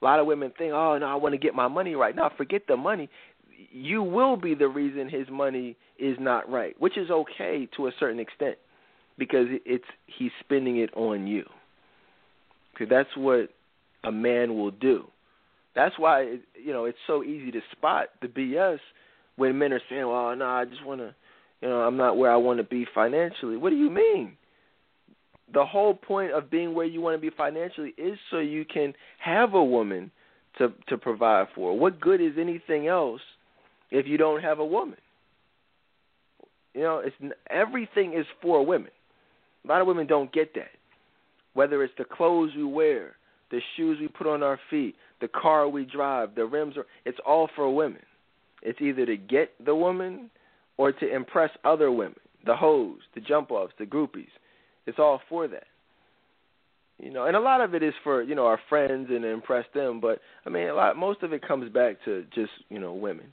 A 0.00 0.04
lot 0.04 0.20
of 0.20 0.26
women 0.26 0.52
think, 0.56 0.72
oh 0.72 0.96
no, 0.98 1.06
I 1.06 1.14
want 1.16 1.34
to 1.34 1.38
get 1.38 1.54
my 1.54 1.68
money 1.68 1.94
right. 1.94 2.14
Now 2.14 2.30
forget 2.36 2.62
the 2.68 2.76
money. 2.76 3.08
You 3.72 4.02
will 4.02 4.36
be 4.36 4.54
the 4.54 4.68
reason 4.68 5.08
his 5.08 5.26
money 5.30 5.76
is 5.98 6.16
not 6.18 6.50
right, 6.50 6.74
which 6.80 6.96
is 6.96 7.10
okay 7.10 7.68
to 7.76 7.88
a 7.88 7.92
certain 7.98 8.18
extent, 8.18 8.56
because 9.18 9.46
it's 9.66 9.84
he's 10.06 10.30
spending 10.40 10.78
it 10.78 10.90
on 10.94 11.26
you. 11.26 11.44
Because 12.72 12.88
that's 12.88 13.14
what 13.16 13.50
a 14.04 14.12
man 14.12 14.54
will 14.54 14.70
do. 14.70 15.04
That's 15.74 15.98
why 15.98 16.38
you 16.54 16.72
know 16.72 16.84
it's 16.84 16.98
so 17.06 17.22
easy 17.22 17.50
to 17.52 17.60
spot 17.72 18.06
the 18.20 18.28
BS 18.28 18.78
when 19.36 19.58
men 19.58 19.72
are 19.72 19.80
saying, 19.88 20.06
"Well, 20.06 20.34
no, 20.36 20.46
I 20.46 20.64
just 20.64 20.84
want 20.84 21.00
to, 21.00 21.14
you 21.60 21.68
know, 21.68 21.80
I'm 21.80 21.96
not 21.96 22.16
where 22.16 22.30
I 22.30 22.36
want 22.36 22.58
to 22.58 22.64
be 22.64 22.86
financially." 22.94 23.56
What 23.56 23.70
do 23.70 23.76
you 23.76 23.90
mean? 23.90 24.36
The 25.52 25.64
whole 25.64 25.94
point 25.94 26.32
of 26.32 26.50
being 26.50 26.74
where 26.74 26.86
you 26.86 27.00
want 27.00 27.16
to 27.16 27.20
be 27.20 27.34
financially 27.36 27.94
is 27.96 28.18
so 28.30 28.38
you 28.38 28.64
can 28.64 28.94
have 29.18 29.54
a 29.54 29.64
woman 29.64 30.10
to 30.58 30.72
to 30.88 30.98
provide 30.98 31.48
for. 31.54 31.78
What 31.78 32.00
good 32.00 32.20
is 32.20 32.32
anything 32.38 32.86
else 32.86 33.20
if 33.90 34.06
you 34.06 34.16
don't 34.16 34.42
have 34.42 34.58
a 34.58 34.64
woman? 34.64 34.98
You 36.74 36.82
know, 36.82 36.98
it's 37.04 37.16
everything 37.48 38.14
is 38.14 38.26
for 38.42 38.64
women. 38.64 38.90
A 39.64 39.68
lot 39.68 39.80
of 39.80 39.86
women 39.86 40.06
don't 40.06 40.32
get 40.32 40.54
that. 40.54 40.70
Whether 41.54 41.82
it's 41.82 41.94
the 41.98 42.04
clothes 42.04 42.52
we 42.56 42.64
wear, 42.64 43.16
the 43.50 43.60
shoes 43.76 43.98
we 44.00 44.08
put 44.08 44.26
on 44.26 44.42
our 44.42 44.58
feet, 44.70 44.94
the 45.20 45.28
car 45.28 45.68
we 45.68 45.84
drive, 45.84 46.34
the 46.34 46.44
rims 46.44 46.76
are 46.76 46.86
it's 47.04 47.18
all 47.26 47.48
for 47.54 47.74
women. 47.74 48.02
It's 48.62 48.80
either 48.80 49.06
to 49.06 49.16
get 49.16 49.52
the 49.64 49.74
woman 49.74 50.30
or 50.76 50.92
to 50.92 51.14
impress 51.14 51.50
other 51.64 51.90
women, 51.90 52.18
the 52.44 52.56
hoes, 52.56 52.98
the 53.14 53.20
jump 53.20 53.50
offs, 53.50 53.72
the 53.78 53.86
groupies. 53.86 54.28
It's 54.86 54.98
all 54.98 55.20
for 55.28 55.48
that. 55.48 55.64
You 56.98 57.10
know, 57.10 57.24
and 57.26 57.36
a 57.36 57.40
lot 57.40 57.62
of 57.62 57.74
it 57.74 57.82
is 57.82 57.94
for, 58.04 58.22
you 58.22 58.34
know, 58.34 58.46
our 58.46 58.60
friends 58.68 59.08
and 59.10 59.24
impress 59.24 59.64
them, 59.74 60.00
but 60.00 60.20
I 60.44 60.50
mean 60.50 60.68
a 60.68 60.74
lot 60.74 60.96
most 60.96 61.22
of 61.22 61.32
it 61.32 61.46
comes 61.46 61.72
back 61.72 61.96
to 62.04 62.24
just, 62.34 62.52
you 62.68 62.78
know, 62.78 62.92
women. 62.92 63.26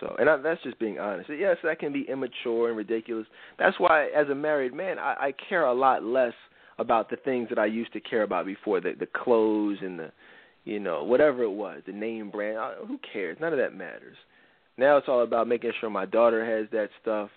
So, 0.00 0.16
and 0.18 0.28
I, 0.28 0.36
that's 0.38 0.62
just 0.62 0.78
being 0.78 0.98
honest. 0.98 1.30
Yes, 1.30 1.56
that 1.62 1.78
can 1.78 1.92
be 1.92 2.06
immature 2.08 2.68
and 2.68 2.76
ridiculous. 2.76 3.26
That's 3.58 3.78
why, 3.78 4.08
as 4.16 4.28
a 4.28 4.34
married 4.34 4.74
man, 4.74 4.98
I, 4.98 5.14
I 5.18 5.34
care 5.48 5.64
a 5.64 5.74
lot 5.74 6.02
less 6.02 6.32
about 6.78 7.10
the 7.10 7.16
things 7.16 7.48
that 7.50 7.58
I 7.58 7.66
used 7.66 7.92
to 7.92 8.00
care 8.00 8.22
about 8.22 8.46
before 8.46 8.80
the 8.80 8.94
the 8.98 9.06
clothes 9.06 9.78
and 9.80 9.98
the 9.98 10.10
you 10.64 10.78
know 10.78 11.04
whatever 11.04 11.42
it 11.42 11.50
was 11.50 11.82
the 11.86 11.92
name 11.92 12.30
brand 12.30 12.58
who 12.86 12.98
cares? 13.12 13.36
None 13.40 13.52
of 13.52 13.58
that 13.58 13.74
matters. 13.74 14.16
Now 14.78 14.96
it's 14.96 15.08
all 15.08 15.22
about 15.22 15.48
making 15.48 15.72
sure 15.80 15.90
my 15.90 16.06
daughter 16.06 16.44
has 16.44 16.70
that 16.70 16.88
stuff. 17.00 17.30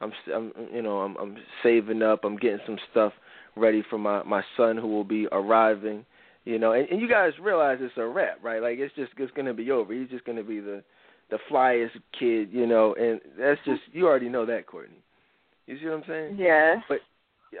I'm 0.00 0.12
I'm 0.34 0.52
you 0.72 0.82
know 0.82 0.98
I'm 1.00 1.16
I'm 1.16 1.36
saving 1.62 2.02
up. 2.02 2.24
I'm 2.24 2.36
getting 2.36 2.60
some 2.66 2.78
stuff 2.90 3.12
ready 3.56 3.82
for 3.88 3.98
my 3.98 4.22
my 4.22 4.42
son 4.56 4.76
who 4.76 4.88
will 4.88 5.04
be 5.04 5.26
arriving 5.32 6.04
you 6.44 6.58
know. 6.58 6.72
And, 6.72 6.88
and 6.88 7.00
you 7.00 7.08
guys 7.08 7.32
realize 7.40 7.78
it's 7.80 7.96
a 7.96 8.06
wrap 8.06 8.38
right? 8.42 8.62
Like 8.62 8.78
it's 8.78 8.94
just 8.94 9.12
it's 9.18 9.32
going 9.32 9.46
to 9.46 9.54
be 9.54 9.70
over. 9.70 9.92
He's 9.92 10.08
just 10.08 10.24
going 10.24 10.38
to 10.38 10.44
be 10.44 10.60
the 10.60 10.82
the 11.30 11.38
flyest 11.50 11.90
kid 12.18 12.48
you 12.52 12.66
know 12.66 12.94
and 12.94 13.20
that's 13.38 13.60
just 13.64 13.82
you 13.92 14.06
already 14.06 14.28
know 14.28 14.46
that 14.46 14.66
Courtney. 14.66 15.02
You 15.66 15.78
see 15.78 15.86
what 15.86 15.94
I'm 15.94 16.04
saying? 16.08 16.36
Yeah 16.38 16.76
but 16.88 17.00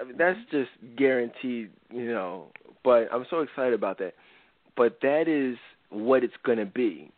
I 0.00 0.04
mean, 0.04 0.16
that's 0.16 0.38
just 0.50 0.70
guaranteed, 0.96 1.70
you 1.90 2.12
know. 2.12 2.48
But 2.84 3.08
I'm 3.12 3.26
so 3.30 3.40
excited 3.40 3.74
about 3.74 3.98
that. 3.98 4.14
But 4.76 4.98
that 5.02 5.28
is 5.28 5.56
what 5.90 6.24
it's 6.24 6.34
going 6.44 6.58
to 6.58 6.66
be. 6.66 7.10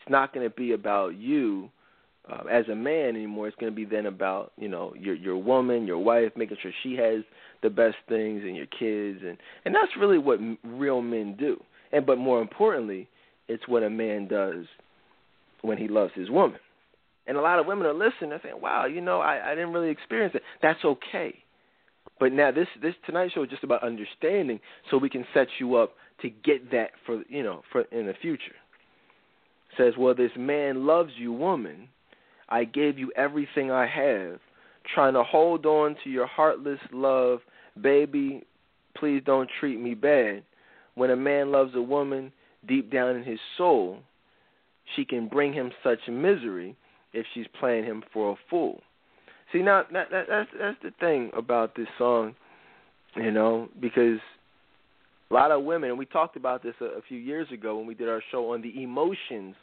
It's 0.00 0.10
not 0.10 0.32
going 0.32 0.48
to 0.48 0.54
be 0.54 0.72
about 0.72 1.16
you 1.16 1.70
uh, 2.30 2.44
as 2.50 2.68
a 2.68 2.74
man 2.74 3.10
anymore. 3.10 3.48
It's 3.48 3.56
going 3.56 3.72
to 3.72 3.76
be 3.76 3.84
then 3.84 4.06
about 4.06 4.52
you 4.56 4.68
know 4.68 4.94
your 4.98 5.14
your 5.14 5.36
woman, 5.36 5.86
your 5.86 5.98
wife, 5.98 6.32
making 6.36 6.56
sure 6.60 6.72
she 6.82 6.96
has 6.96 7.22
the 7.62 7.70
best 7.70 7.96
things, 8.08 8.42
and 8.44 8.56
your 8.56 8.66
kids, 8.66 9.20
and 9.26 9.36
and 9.64 9.74
that's 9.74 9.92
really 9.98 10.18
what 10.18 10.38
m- 10.38 10.58
real 10.64 11.02
men 11.02 11.36
do. 11.38 11.62
And 11.92 12.04
but 12.04 12.18
more 12.18 12.40
importantly, 12.40 13.08
it's 13.48 13.66
what 13.68 13.82
a 13.82 13.90
man 13.90 14.28
does 14.28 14.66
when 15.62 15.78
he 15.78 15.88
loves 15.88 16.12
his 16.14 16.30
woman. 16.30 16.58
And 17.28 17.36
a 17.36 17.40
lot 17.40 17.58
of 17.58 17.66
women 17.66 17.86
are 17.86 17.94
listening. 17.94 18.30
They're 18.30 18.40
saying, 18.42 18.60
"Wow, 18.60 18.86
you 18.86 19.00
know, 19.00 19.20
I, 19.20 19.52
I 19.52 19.54
didn't 19.54 19.72
really 19.72 19.90
experience 19.90 20.34
it. 20.34 20.42
That's 20.62 20.84
okay." 20.84 21.34
But 22.18 22.32
now 22.32 22.50
this 22.50 22.68
this 22.80 22.94
tonight 23.04 23.30
show 23.34 23.42
is 23.42 23.50
just 23.50 23.64
about 23.64 23.82
understanding, 23.82 24.60
so 24.90 24.96
we 24.96 25.10
can 25.10 25.24
set 25.34 25.48
you 25.58 25.76
up 25.76 25.92
to 26.22 26.30
get 26.30 26.70
that 26.70 26.90
for 27.04 27.22
you 27.28 27.42
know 27.42 27.62
for 27.72 27.82
in 27.92 28.06
the 28.06 28.14
future. 28.20 28.54
Says, 29.76 29.94
well, 29.98 30.14
this 30.14 30.30
man 30.38 30.86
loves 30.86 31.10
you, 31.18 31.32
woman. 31.32 31.88
I 32.48 32.64
gave 32.64 32.98
you 32.98 33.12
everything 33.16 33.70
I 33.70 33.86
have, 33.86 34.38
trying 34.94 35.14
to 35.14 35.22
hold 35.22 35.66
on 35.66 35.96
to 36.04 36.10
your 36.10 36.26
heartless 36.26 36.78
love, 36.92 37.40
baby. 37.80 38.44
Please 38.96 39.22
don't 39.26 39.50
treat 39.60 39.78
me 39.78 39.94
bad. 39.94 40.44
When 40.94 41.10
a 41.10 41.16
man 41.16 41.52
loves 41.52 41.74
a 41.74 41.82
woman 41.82 42.32
deep 42.66 42.90
down 42.90 43.16
in 43.16 43.24
his 43.24 43.40
soul, 43.58 43.98
she 44.94 45.04
can 45.04 45.28
bring 45.28 45.52
him 45.52 45.72
such 45.82 45.98
misery 46.08 46.76
if 47.12 47.26
she's 47.34 47.46
playing 47.58 47.84
him 47.84 48.02
for 48.12 48.32
a 48.32 48.36
fool. 48.48 48.80
See 49.52 49.62
now 49.62 49.84
that, 49.92 50.10
that 50.10 50.26
that's 50.28 50.50
that's 50.58 50.78
the 50.82 50.92
thing 50.98 51.30
about 51.36 51.76
this 51.76 51.86
song, 51.98 52.34
you 53.14 53.30
know, 53.30 53.68
because 53.80 54.18
a 55.30 55.34
lot 55.34 55.50
of 55.50 55.64
women 55.64 55.90
and 55.90 55.98
we 55.98 56.06
talked 56.06 56.36
about 56.36 56.62
this 56.62 56.74
a, 56.80 56.84
a 56.84 57.02
few 57.08 57.18
years 57.18 57.48
ago 57.52 57.76
when 57.76 57.86
we 57.86 57.94
did 57.94 58.08
our 58.08 58.22
show 58.30 58.52
on 58.52 58.62
the 58.62 58.82
emotions 58.82 59.54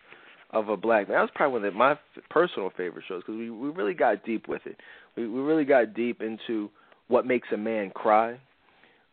of 0.52 0.70
a 0.70 0.78
black 0.78 1.08
man. 1.08 1.18
That 1.18 1.22
was 1.22 1.30
probably 1.34 1.60
one 1.60 1.68
of 1.68 1.74
my 1.74 2.00
personal 2.30 2.72
favorite 2.76 3.06
shows 3.08 3.24
because 3.26 3.38
we 3.38 3.50
we 3.50 3.70
really 3.70 3.94
got 3.94 4.24
deep 4.24 4.48
with 4.48 4.62
it. 4.66 4.78
We 5.16 5.28
we 5.28 5.40
really 5.40 5.66
got 5.66 5.94
deep 5.94 6.22
into 6.22 6.70
what 7.08 7.26
makes 7.26 7.48
a 7.54 7.58
man 7.58 7.90
cry. 7.90 8.40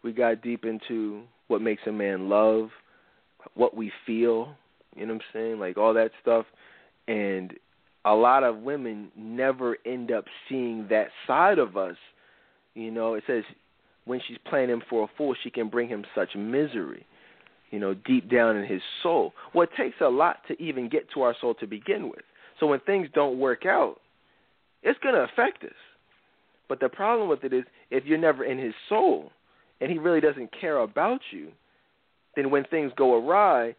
We 0.03 0.13
got 0.13 0.43
deep 0.43 0.65
into 0.65 1.23
what 1.49 1.61
makes 1.61 1.83
a 1.87 1.93
man 1.93 2.29
love, 2.29 2.71
what 3.55 3.77
we 3.77 3.93
feel, 4.07 4.55
you 4.97 5.07
know 5.07 5.15
what 5.15 5.23
I'm 5.23 5.29
saying? 5.33 5.59
Like 5.59 5.77
all 5.77 5.95
that 5.95 6.11
stuff. 6.23 6.47
And 7.09 7.55
a 8.05 8.15
lot 8.15 8.45
of 8.45 8.59
women 8.59 9.11
never 9.17 9.77
end 9.85 10.11
up 10.13 10.25
seeing 10.49 10.87
that 10.89 11.09
side 11.27 11.59
of 11.59 11.77
us. 11.77 11.97
You 12.75 12.91
know, 12.91 13.15
it 13.15 13.25
says 13.27 13.45
when 14.11 14.21
she's 14.27 14.39
playing 14.45 14.69
him 14.69 14.83
for 14.91 15.05
a 15.05 15.07
fool, 15.17 15.37
she 15.41 15.51
can 15.51 15.69
bring 15.69 15.89
him 15.89 16.05
such 16.17 16.31
misery, 16.37 17.07
you 17.71 17.79
know, 17.79 17.95
deep 17.95 18.29
down 18.29 18.57
in 18.57 18.67
his 18.67 18.83
soul. 19.05 19.33
Well, 19.55 19.63
it 19.63 19.71
takes 19.81 20.01
a 20.01 20.09
lot 20.09 20.39
to 20.49 20.61
even 20.61 20.89
get 20.89 21.09
to 21.15 21.23
our 21.23 21.35
soul 21.41 21.55
to 21.55 21.67
begin 21.67 22.11
with. 22.11 22.25
So 22.59 22.67
when 22.67 22.81
things 22.81 23.07
don't 23.15 23.39
work 23.39 23.65
out, 23.65 24.01
it's 24.83 24.99
going 24.99 25.15
to 25.15 25.23
affect 25.23 25.63
us. 25.63 25.71
But 26.69 26.81
the 26.81 26.89
problem 26.89 27.29
with 27.29 27.45
it 27.45 27.53
is 27.53 27.63
if 27.93 28.05
you're 28.05 28.19
never 28.19 28.45
in 28.45 28.59
his 28.59 28.75
soul 28.89 29.31
and 29.81 29.93
he 29.93 29.99
really 29.99 30.21
doesn't 30.21 30.51
care 30.61 30.79
about 30.79 31.21
you, 31.31 31.53
then 32.35 32.51
when 32.51 32.65
things 32.65 32.91
go 32.97 33.17
awry, 33.17 33.77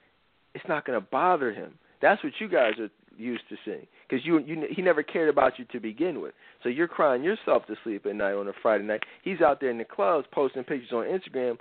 it's 0.56 0.68
not 0.70 0.86
going 0.86 0.98
to 0.98 1.06
bother 1.12 1.52
him. 1.52 1.74
That's 2.02 2.24
what 2.24 2.34
you 2.40 2.48
guys 2.48 2.74
are 2.80 2.90
used 3.18 3.44
to 3.50 3.56
seeing 3.66 3.88
because 4.10 4.26
you, 4.26 4.40
you 4.40 4.64
he 4.70 4.82
never 4.82 5.04
cared 5.04 5.30
about 5.30 5.60
you 5.60 5.66
to 5.72 5.80
begin 5.80 6.22
with. 6.22 6.34
So 6.64 6.70
you're 6.70 6.88
crying 6.88 7.24
yourself 7.24 7.66
to 7.68 7.76
sleep 7.84 8.06
at 8.06 8.16
night 8.16 8.34
on 8.34 8.48
a 8.48 8.54
Friday 8.62 8.84
night. 8.84 9.02
He's 9.24 9.42
out 9.42 9.60
there 9.60 9.70
in 9.70 9.78
the 9.78 9.86
clubs 9.86 10.28
posting 10.32 10.64
pictures 10.64 10.92
on 10.92 11.06
Instagram, 11.06 11.58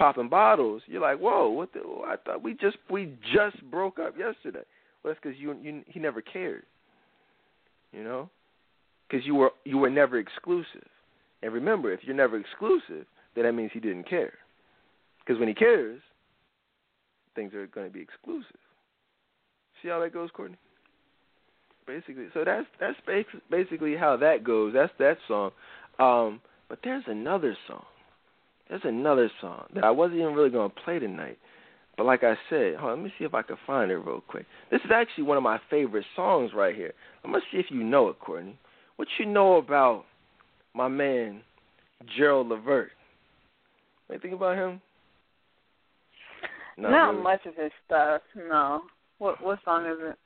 popping 0.00 0.28
bottles, 0.28 0.82
you're 0.86 1.02
like, 1.02 1.18
whoa, 1.18 1.50
what 1.50 1.72
the? 1.72 1.80
Oh, 1.84 2.04
I 2.06 2.16
thought 2.16 2.42
we 2.42 2.54
just 2.54 2.78
we 2.90 3.12
just 3.32 3.62
broke 3.70 3.98
up 3.98 4.14
yesterday. 4.18 4.64
Well, 5.02 5.12
that's 5.12 5.20
because 5.22 5.38
you 5.38 5.54
you 5.62 5.82
he 5.86 6.00
never 6.00 6.22
cared. 6.22 6.64
You 7.92 8.02
know, 8.02 8.30
because 9.08 9.24
you 9.26 9.34
were 9.34 9.50
you 9.64 9.78
were 9.78 9.90
never 9.90 10.18
exclusive. 10.18 10.88
And 11.42 11.52
remember, 11.52 11.92
if 11.92 12.00
you're 12.02 12.16
never 12.16 12.38
exclusive, 12.38 13.06
then 13.34 13.44
that 13.44 13.52
means 13.52 13.70
he 13.72 13.80
didn't 13.80 14.08
care. 14.08 14.34
Because 15.20 15.38
when 15.38 15.48
he 15.48 15.54
cares, 15.54 16.00
things 17.34 17.54
are 17.54 17.66
going 17.66 17.86
to 17.86 17.92
be 17.92 18.00
exclusive. 18.00 18.58
See 19.82 19.88
how 19.88 20.00
that 20.00 20.12
goes, 20.12 20.30
Courtney? 20.34 20.58
Basically, 21.90 22.26
so 22.32 22.44
that's 22.44 22.66
that's 22.78 22.96
basically 23.50 23.96
how 23.96 24.16
that 24.18 24.44
goes. 24.44 24.72
That's 24.74 24.92
that 24.98 25.16
song. 25.26 25.50
Um, 25.98 26.40
but 26.68 26.78
there's 26.84 27.02
another 27.08 27.56
song. 27.66 27.84
There's 28.68 28.82
another 28.84 29.28
song 29.40 29.64
that 29.74 29.82
I 29.82 29.90
wasn't 29.90 30.20
even 30.20 30.34
really 30.34 30.50
going 30.50 30.70
to 30.70 30.76
play 30.84 31.00
tonight. 31.00 31.36
But 31.96 32.06
like 32.06 32.22
I 32.22 32.34
said, 32.48 32.76
on, 32.76 32.90
let 32.90 33.04
me 33.04 33.12
see 33.18 33.24
if 33.24 33.34
I 33.34 33.42
can 33.42 33.56
find 33.66 33.90
it 33.90 33.96
real 33.96 34.22
quick. 34.26 34.46
This 34.70 34.80
is 34.84 34.90
actually 34.94 35.24
one 35.24 35.36
of 35.36 35.42
my 35.42 35.58
favorite 35.68 36.06
songs 36.14 36.52
right 36.54 36.74
here. 36.74 36.92
I'm 37.24 37.32
gonna 37.32 37.42
see 37.50 37.58
if 37.58 37.66
you 37.70 37.82
know 37.82 38.08
it, 38.08 38.20
Courtney. 38.20 38.56
What 38.96 39.08
you 39.18 39.26
know 39.26 39.56
about 39.56 40.04
my 40.74 40.88
man 40.88 41.42
Gerald 42.16 42.48
Levert? 42.48 42.92
Anything 44.08 44.32
about 44.32 44.56
him? 44.56 44.80
Not, 46.78 46.90
Not 46.90 47.10
really. 47.10 47.22
much 47.22 47.40
of 47.46 47.56
his 47.56 47.72
stuff. 47.84 48.22
No. 48.36 48.82
What 49.18 49.42
what 49.42 49.58
song 49.64 49.86
is 49.86 49.98
it? 50.00 50.16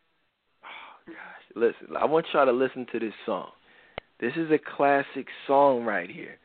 Oh 0.62 1.02
gosh, 1.06 1.43
listen. 1.54 1.96
I 1.98 2.04
want 2.04 2.26
y'all 2.32 2.46
to 2.46 2.52
listen 2.52 2.86
to 2.92 2.98
this 2.98 3.14
song. 3.26 3.48
This 4.20 4.32
is 4.36 4.50
a 4.50 4.58
classic 4.76 5.26
song 5.46 5.84
right 5.84 6.10
here. 6.10 6.38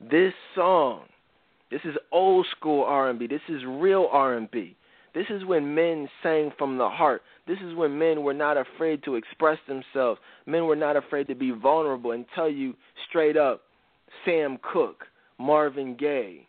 This 0.00 0.32
song, 0.54 1.02
this 1.70 1.80
is 1.84 1.94
old 2.12 2.46
school 2.56 2.84
R&B. 2.84 3.26
This 3.26 3.40
is 3.48 3.62
real 3.66 4.08
R&B. 4.10 4.76
This 5.14 5.26
is 5.30 5.44
when 5.44 5.74
men 5.74 6.08
sang 6.22 6.50
from 6.58 6.76
the 6.76 6.88
heart. 6.88 7.22
This 7.46 7.58
is 7.64 7.74
when 7.76 7.98
men 7.98 8.22
were 8.24 8.34
not 8.34 8.56
afraid 8.56 9.02
to 9.04 9.14
express 9.14 9.58
themselves. 9.68 10.20
Men 10.44 10.66
were 10.66 10.76
not 10.76 10.96
afraid 10.96 11.28
to 11.28 11.34
be 11.34 11.52
vulnerable 11.52 12.10
and 12.10 12.26
tell 12.34 12.48
you 12.48 12.74
straight 13.08 13.36
up, 13.36 13.62
Sam 14.24 14.58
Cooke, 14.72 15.04
Marvin 15.38 15.96
Gaye, 15.96 16.46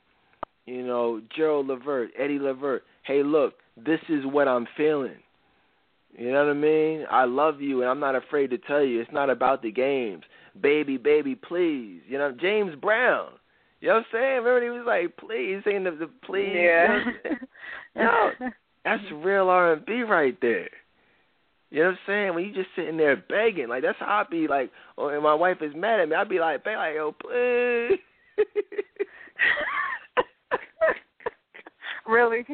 you 0.65 0.85
know, 0.85 1.21
Gerald 1.35 1.67
Levert, 1.67 2.09
Eddie 2.17 2.39
Levert. 2.39 2.83
Hey, 3.03 3.21
look, 3.23 3.53
this 3.77 3.99
is 4.09 4.25
what 4.25 4.47
I'm 4.47 4.67
feeling. 4.75 5.17
You 6.17 6.31
know 6.31 6.45
what 6.45 6.51
I 6.51 6.53
mean? 6.53 7.05
I 7.11 7.25
love 7.25 7.61
you, 7.61 7.81
and 7.81 7.89
I'm 7.89 7.99
not 7.99 8.15
afraid 8.15 8.49
to 8.51 8.57
tell 8.57 8.83
you. 8.83 9.01
It's 9.01 9.11
not 9.11 9.29
about 9.29 9.61
the 9.61 9.71
games, 9.71 10.23
baby, 10.61 10.97
baby, 10.97 11.35
please. 11.35 12.01
You 12.07 12.17
know, 12.17 12.31
James 12.39 12.73
Brown. 12.75 13.31
You 13.81 13.89
know 13.89 13.95
what 13.95 13.99
I'm 13.99 14.05
saying? 14.13 14.43
Remember 14.43 14.63
he 14.63 14.69
was 14.69 14.85
like, 14.87 15.17
please, 15.17 15.61
saying 15.65 15.83
the, 15.83 15.91
the 15.91 16.09
please. 16.25 16.53
Yeah. 16.55 17.03
You 17.95 18.01
know 18.01 18.31
no, 18.39 18.49
that's 18.83 19.03
real 19.23 19.49
R&B 19.49 20.03
right 20.03 20.37
there. 20.41 20.69
You 21.69 21.81
know 21.81 21.89
what 21.89 21.91
I'm 21.91 21.97
saying? 22.07 22.35
When 22.35 22.45
you 22.45 22.53
just 22.53 22.69
sitting 22.75 22.97
there 22.97 23.17
begging, 23.17 23.67
like 23.67 23.83
that's 23.83 23.97
how 23.99 24.21
I'd 24.21 24.29
be 24.29 24.47
like. 24.47 24.71
Oh, 24.97 25.09
and 25.09 25.21
my 25.23 25.33
wife 25.33 25.57
is 25.61 25.73
mad 25.75 25.99
at 25.99 26.07
me. 26.07 26.15
I'd 26.15 26.29
be 26.29 26.39
like, 26.39 26.63
beg 26.63 26.77
like, 26.77 26.95
yo, 26.95 27.11
please. 27.11 27.99
really? 32.07 32.45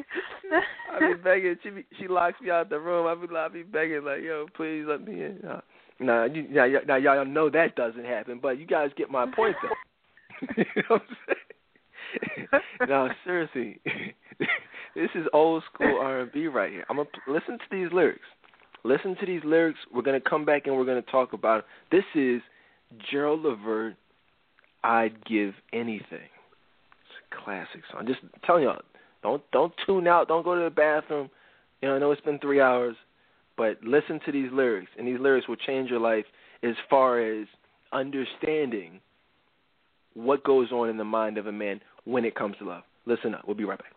I 0.94 1.00
be 1.00 1.22
begging. 1.22 1.56
She 1.64 1.70
be, 1.70 1.86
she 2.00 2.08
locks 2.08 2.40
me 2.42 2.50
out 2.50 2.70
the 2.70 2.80
room. 2.80 3.08
I 3.08 3.16
be 3.16 3.36
I 3.36 3.48
be 3.50 3.64
begging 3.64 4.04
like, 4.04 4.22
yo, 4.22 4.46
please 4.56 4.86
let 4.88 5.06
me 5.06 5.24
in. 5.24 5.40
Now, 6.00 6.26
you, 6.26 6.48
now, 6.50 6.66
now 6.88 6.96
y'all 6.96 7.26
know 7.26 7.50
that 7.50 7.76
doesn't 7.76 8.06
happen, 8.06 8.40
but 8.42 8.60
you 8.60 8.66
guys 8.66 8.90
get 8.98 9.12
my 9.12 9.26
point 9.36 9.56
though. 9.62 10.48
you 10.58 10.66
know 10.78 10.84
what 10.90 11.02
I'm 11.02 11.18
saying? 11.28 12.90
no, 12.90 13.10
seriously, 13.24 13.80
this 14.96 15.10
is 15.16 15.28
old 15.34 15.64
school 15.74 16.00
R&B 16.02 16.48
right 16.48 16.72
here. 16.72 16.86
I'm 16.90 16.98
gonna 16.98 17.10
listen 17.28 17.60
to 17.60 17.66
these 17.72 17.88
lyrics. 17.94 18.26
Listen 18.84 19.16
to 19.20 19.26
these 19.26 19.42
lyrics. 19.46 19.80
We're 19.94 20.02
gonna 20.02 20.20
come 20.20 20.44
back 20.44 20.66
and 20.66 20.76
we're 20.76 20.86
gonna 20.86 21.04
talk 21.04 21.34
about 21.34 21.60
it. 21.60 21.66
This 21.92 22.04
is 22.16 22.42
Gerald 23.12 23.44
Levert. 23.44 23.96
I'd 24.84 25.24
give 25.26 25.54
anything. 25.72 26.30
It's 26.32 27.16
a 27.32 27.44
classic 27.44 27.82
song. 27.92 28.08
Just 28.08 28.22
telling 28.44 28.64
y'all, 28.64 28.82
don't 29.24 29.44
don't 29.52 29.74
tune 29.86 30.08
out. 30.08 30.28
Don't 30.28 30.44
go 30.44 30.56
to 30.56 30.64
the 30.64 30.70
bathroom. 30.70 31.30
You 31.82 31.90
know, 31.90 31.96
I 31.96 32.00
know 32.00 32.12
it's 32.12 32.22
been 32.22 32.40
three 32.40 32.62
hours, 32.62 32.96
but 33.58 33.78
listen 33.84 34.20
to 34.26 34.32
these 34.32 34.50
lyrics, 34.52 34.92
and 34.98 35.08
these 35.08 35.20
lyrics 35.20 35.48
will 35.48 35.56
change 35.56 35.90
your 35.90 36.00
life 36.00 36.26
as 36.64 36.76
far 36.90 37.20
as 37.20 37.48
understanding 37.92 39.00
what 40.14 40.44
goes 40.44 40.72
on 40.72 40.90
in 40.90 40.98
the 40.98 41.04
mind 41.04 41.38
of 41.38 41.48
a 41.48 41.52
man 41.52 41.82
when 42.06 42.26
it 42.26 42.36
comes 42.36 42.56
to 42.60 42.66
love. 42.66 42.84
Listen 43.06 43.34
up. 43.34 43.44
We'll 43.48 43.56
be 43.56 43.66
right 43.66 43.78
back. 43.78 43.94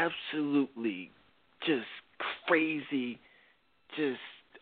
Absolutely 0.00 1.10
just 1.66 1.86
crazy, 2.46 3.18
just 3.96 4.18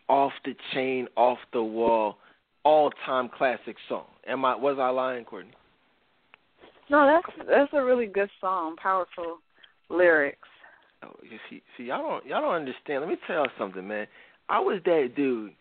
off 0.07 0.33
the 0.43 0.55
chain, 0.73 1.07
off 1.15 1.37
the 1.53 1.63
wall, 1.63 2.17
all 2.63 2.91
time 3.05 3.29
classic 3.29 3.75
song. 3.87 4.05
Am 4.27 4.43
I 4.45 4.55
was 4.55 4.77
I 4.79 4.89
lying, 4.89 5.25
Courtney? 5.25 5.53
No, 6.89 7.05
that's 7.05 7.47
that's 7.47 7.73
a 7.73 7.83
really 7.83 8.07
good 8.07 8.29
song. 8.41 8.75
Powerful 8.81 9.37
lyrics. 9.89 10.47
Oh, 11.03 11.15
you 11.23 11.37
see, 11.49 11.61
see, 11.77 11.83
y'all 11.85 12.01
don't 12.01 12.25
y'all 12.25 12.41
don't 12.41 12.55
understand. 12.55 13.01
Let 13.01 13.09
me 13.09 13.17
tell 13.25 13.37
y'all 13.37 13.47
something, 13.57 13.87
man. 13.87 14.07
I 14.49 14.59
was 14.59 14.81
that 14.85 15.13
dude. 15.15 15.53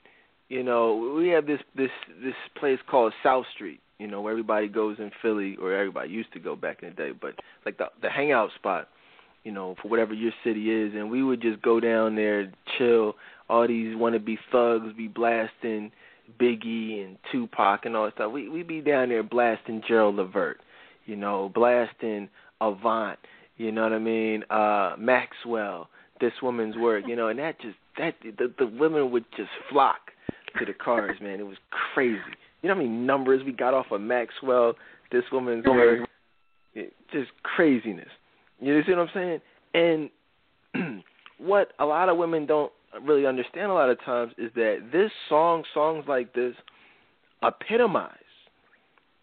You 0.49 0.63
know, 0.63 1.15
we 1.17 1.29
have 1.29 1.47
this 1.47 1.61
this 1.77 1.91
this 2.23 2.35
place 2.59 2.79
called 2.91 3.13
South 3.23 3.45
Street. 3.55 3.81
You 3.99 4.07
know, 4.07 4.21
where 4.21 4.31
everybody 4.31 4.69
goes 4.69 4.97
in 4.99 5.11
Philly, 5.21 5.57
or 5.61 5.73
everybody 5.73 6.11
used 6.11 6.33
to 6.33 6.39
go 6.39 6.57
back 6.57 6.83
in 6.83 6.91
the 6.91 6.95
day. 6.95 7.11
But 7.11 7.35
like 7.67 7.77
the 7.79 7.87
the 8.01 8.09
hangout 8.09 8.51
spot, 8.57 8.89
you 9.49 9.55
know, 9.55 9.75
for 9.81 9.89
whatever 9.89 10.13
your 10.13 10.33
city 10.45 10.71
is, 10.71 10.93
and 10.95 11.11
we 11.11 11.23
would 11.23 11.41
just 11.41 11.63
go 11.63 11.81
down 11.81 12.17
there, 12.17 12.53
chill. 12.77 13.15
All 13.49 13.67
these 13.67 13.97
wannabe 13.97 14.37
thugs 14.53 14.93
be 14.95 15.09
blasting 15.09 15.91
Biggie 16.39 17.03
and 17.03 17.17
Tupac 17.33 17.87
and 17.87 17.97
all 17.97 18.05
that 18.05 18.15
stuff. 18.17 18.31
We 18.31 18.51
we 18.51 18.63
be 18.63 18.83
down 18.83 19.09
there 19.09 19.23
blasting 19.23 19.81
Gerald 19.89 20.17
Levert, 20.17 20.61
you 21.07 21.17
know, 21.17 21.51
blasting 21.55 22.29
Avant, 22.61 23.19
you 23.57 23.73
know 23.73 23.85
what 23.85 23.95
I 23.95 23.99
mean? 23.99 24.45
Uh 24.51 24.97
Maxwell, 24.99 25.89
this 26.21 26.35
woman's 26.43 26.77
work, 26.77 27.05
you 27.07 27.17
know, 27.17 27.29
and 27.29 27.39
that 27.39 27.59
just 27.63 27.79
that 27.97 28.17
the 28.23 28.53
the 28.59 28.67
women 28.67 29.11
would 29.13 29.25
just 29.35 29.49
flock 29.71 30.11
to 30.59 30.67
the 30.67 30.75
cars, 30.75 31.17
man. 31.23 31.41
It 31.41 31.47
was 31.47 31.57
crazy. 31.95 32.21
You 32.61 32.69
know 32.69 32.75
how 32.75 32.83
many 32.83 32.91
numbers 32.91 33.41
we 33.47 33.53
got 33.53 33.73
off 33.73 33.87
of 33.93 34.03
Maxwell, 34.03 34.75
this 35.11 35.25
woman's 35.33 35.65
work? 35.65 36.07
It, 36.75 36.93
just 37.11 37.31
craziness. 37.43 38.11
You 38.61 38.83
see 38.85 38.93
what 38.93 39.09
I'm 39.15 39.41
saying? 39.75 40.11
And 40.75 41.03
what 41.39 41.73
a 41.79 41.85
lot 41.85 42.09
of 42.09 42.17
women 42.17 42.47
don't 42.47 42.73
really 43.03 43.27
understand 43.27 43.71
a 43.71 43.75
lot 43.75 43.91
of 43.91 44.03
times 44.05 44.33
is 44.39 44.51
that 44.55 44.89
this 44.93 45.11
song, 45.29 45.65
songs 45.75 46.05
like 46.09 46.35
this, 46.35 46.55
epitomize, 47.43 48.13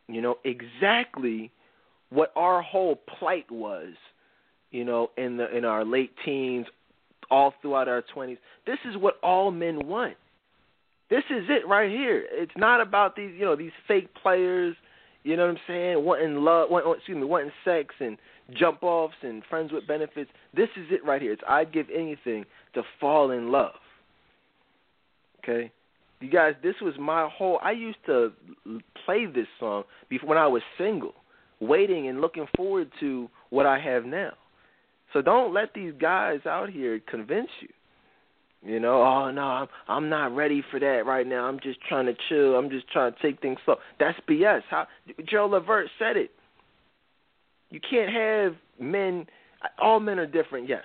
you 0.08 0.22
know, 0.22 0.36
exactly 0.46 1.52
what 2.10 2.32
our 2.36 2.62
whole 2.62 2.96
plight 3.20 3.50
was, 3.52 3.94
you 4.72 4.86
know, 4.86 5.10
in 5.18 5.38
the 5.38 5.56
in 5.56 5.66
our 5.66 5.84
late 5.84 6.12
teens, 6.24 6.68
all 7.32 7.54
throughout 7.62 7.88
our 7.88 8.04
twenties. 8.14 8.38
This 8.66 8.78
is 8.90 8.96
what 8.98 9.16
all 9.24 9.52
men 9.52 9.88
want. 9.88 10.16
This 11.10 11.24
is 11.30 11.46
it 11.50 11.68
right 11.68 11.90
here. 11.90 12.26
It's 12.32 12.52
not 12.56 12.82
about 12.82 13.16
these, 13.16 13.32
you 13.38 13.46
know, 13.46 13.56
these 13.56 13.72
fake 13.88 14.10
players. 14.22 14.76
You 15.24 15.36
know 15.38 15.48
what 15.48 15.52
I'm 15.52 15.62
saying? 15.68 16.06
Wanting 16.06 16.36
love, 16.36 16.70
want, 16.70 16.86
excuse 16.98 17.18
me, 17.18 17.24
wanting 17.24 17.52
sex 17.64 17.94
and 18.00 18.18
jump 18.54 18.84
offs 18.84 19.16
and 19.22 19.44
friends 19.50 19.72
with 19.72 19.88
benefits. 19.88 20.30
This 20.56 20.70
is 20.78 20.88
it 20.92 21.04
right 21.06 21.22
here. 21.22 21.34
It's 21.34 21.42
I'd 21.48 21.74
give 21.74 21.88
anything 21.94 22.46
to 22.74 22.84
fall 23.00 23.32
in 23.32 23.52
love. 23.52 23.74
Okay, 25.44 25.72
you 26.22 26.30
guys, 26.30 26.54
this 26.64 26.76
was 26.82 26.96
my 27.00 27.30
whole. 27.32 27.60
I 27.62 27.72
used 27.72 28.00
to 28.08 28.32
play 29.06 29.26
this 29.26 29.48
song 29.60 29.84
before 30.10 30.30
when 30.30 30.38
I 30.38 30.48
was 30.48 30.62
single, 30.78 31.14
waiting 31.60 32.08
and 32.08 32.22
looking 32.22 32.48
forward 32.56 32.90
to 33.00 33.30
what 33.50 33.66
I 33.66 33.80
have 33.80 34.06
now. 34.06 34.32
So 35.14 35.22
don't 35.22 35.54
let 35.54 35.74
these 35.74 35.94
guys 36.00 36.40
out 36.46 36.70
here 36.70 37.00
convince 37.08 37.50
you. 37.62 37.70
You 38.66 38.80
know, 38.80 39.04
oh 39.04 39.30
no, 39.30 39.44
I'm 39.44 39.68
I'm 39.88 40.10
not 40.10 40.36
ready 40.36 40.64
for 40.72 40.80
that 40.80 41.06
right 41.06 41.28
now. 41.28 41.46
I'm 41.46 41.60
just 41.60 41.80
trying 41.88 42.08
to 42.08 42.16
chill. 42.28 42.56
I'm 42.56 42.72
just 42.72 42.90
trying 42.90 43.14
to 43.14 43.22
take 43.22 43.40
things 43.40 43.60
slow. 43.64 43.76
That's 44.00 44.18
BS. 44.28 44.62
How 44.70 44.88
Joe 45.30 45.46
Levert 45.46 45.88
said 46.00 46.18
it. 46.18 46.32
You 47.70 47.80
can't 47.90 48.12
have 48.12 48.56
men. 48.80 49.28
All 49.82 50.00
men 50.00 50.20
are 50.20 50.28
different, 50.28 50.70
yes, 50.70 50.84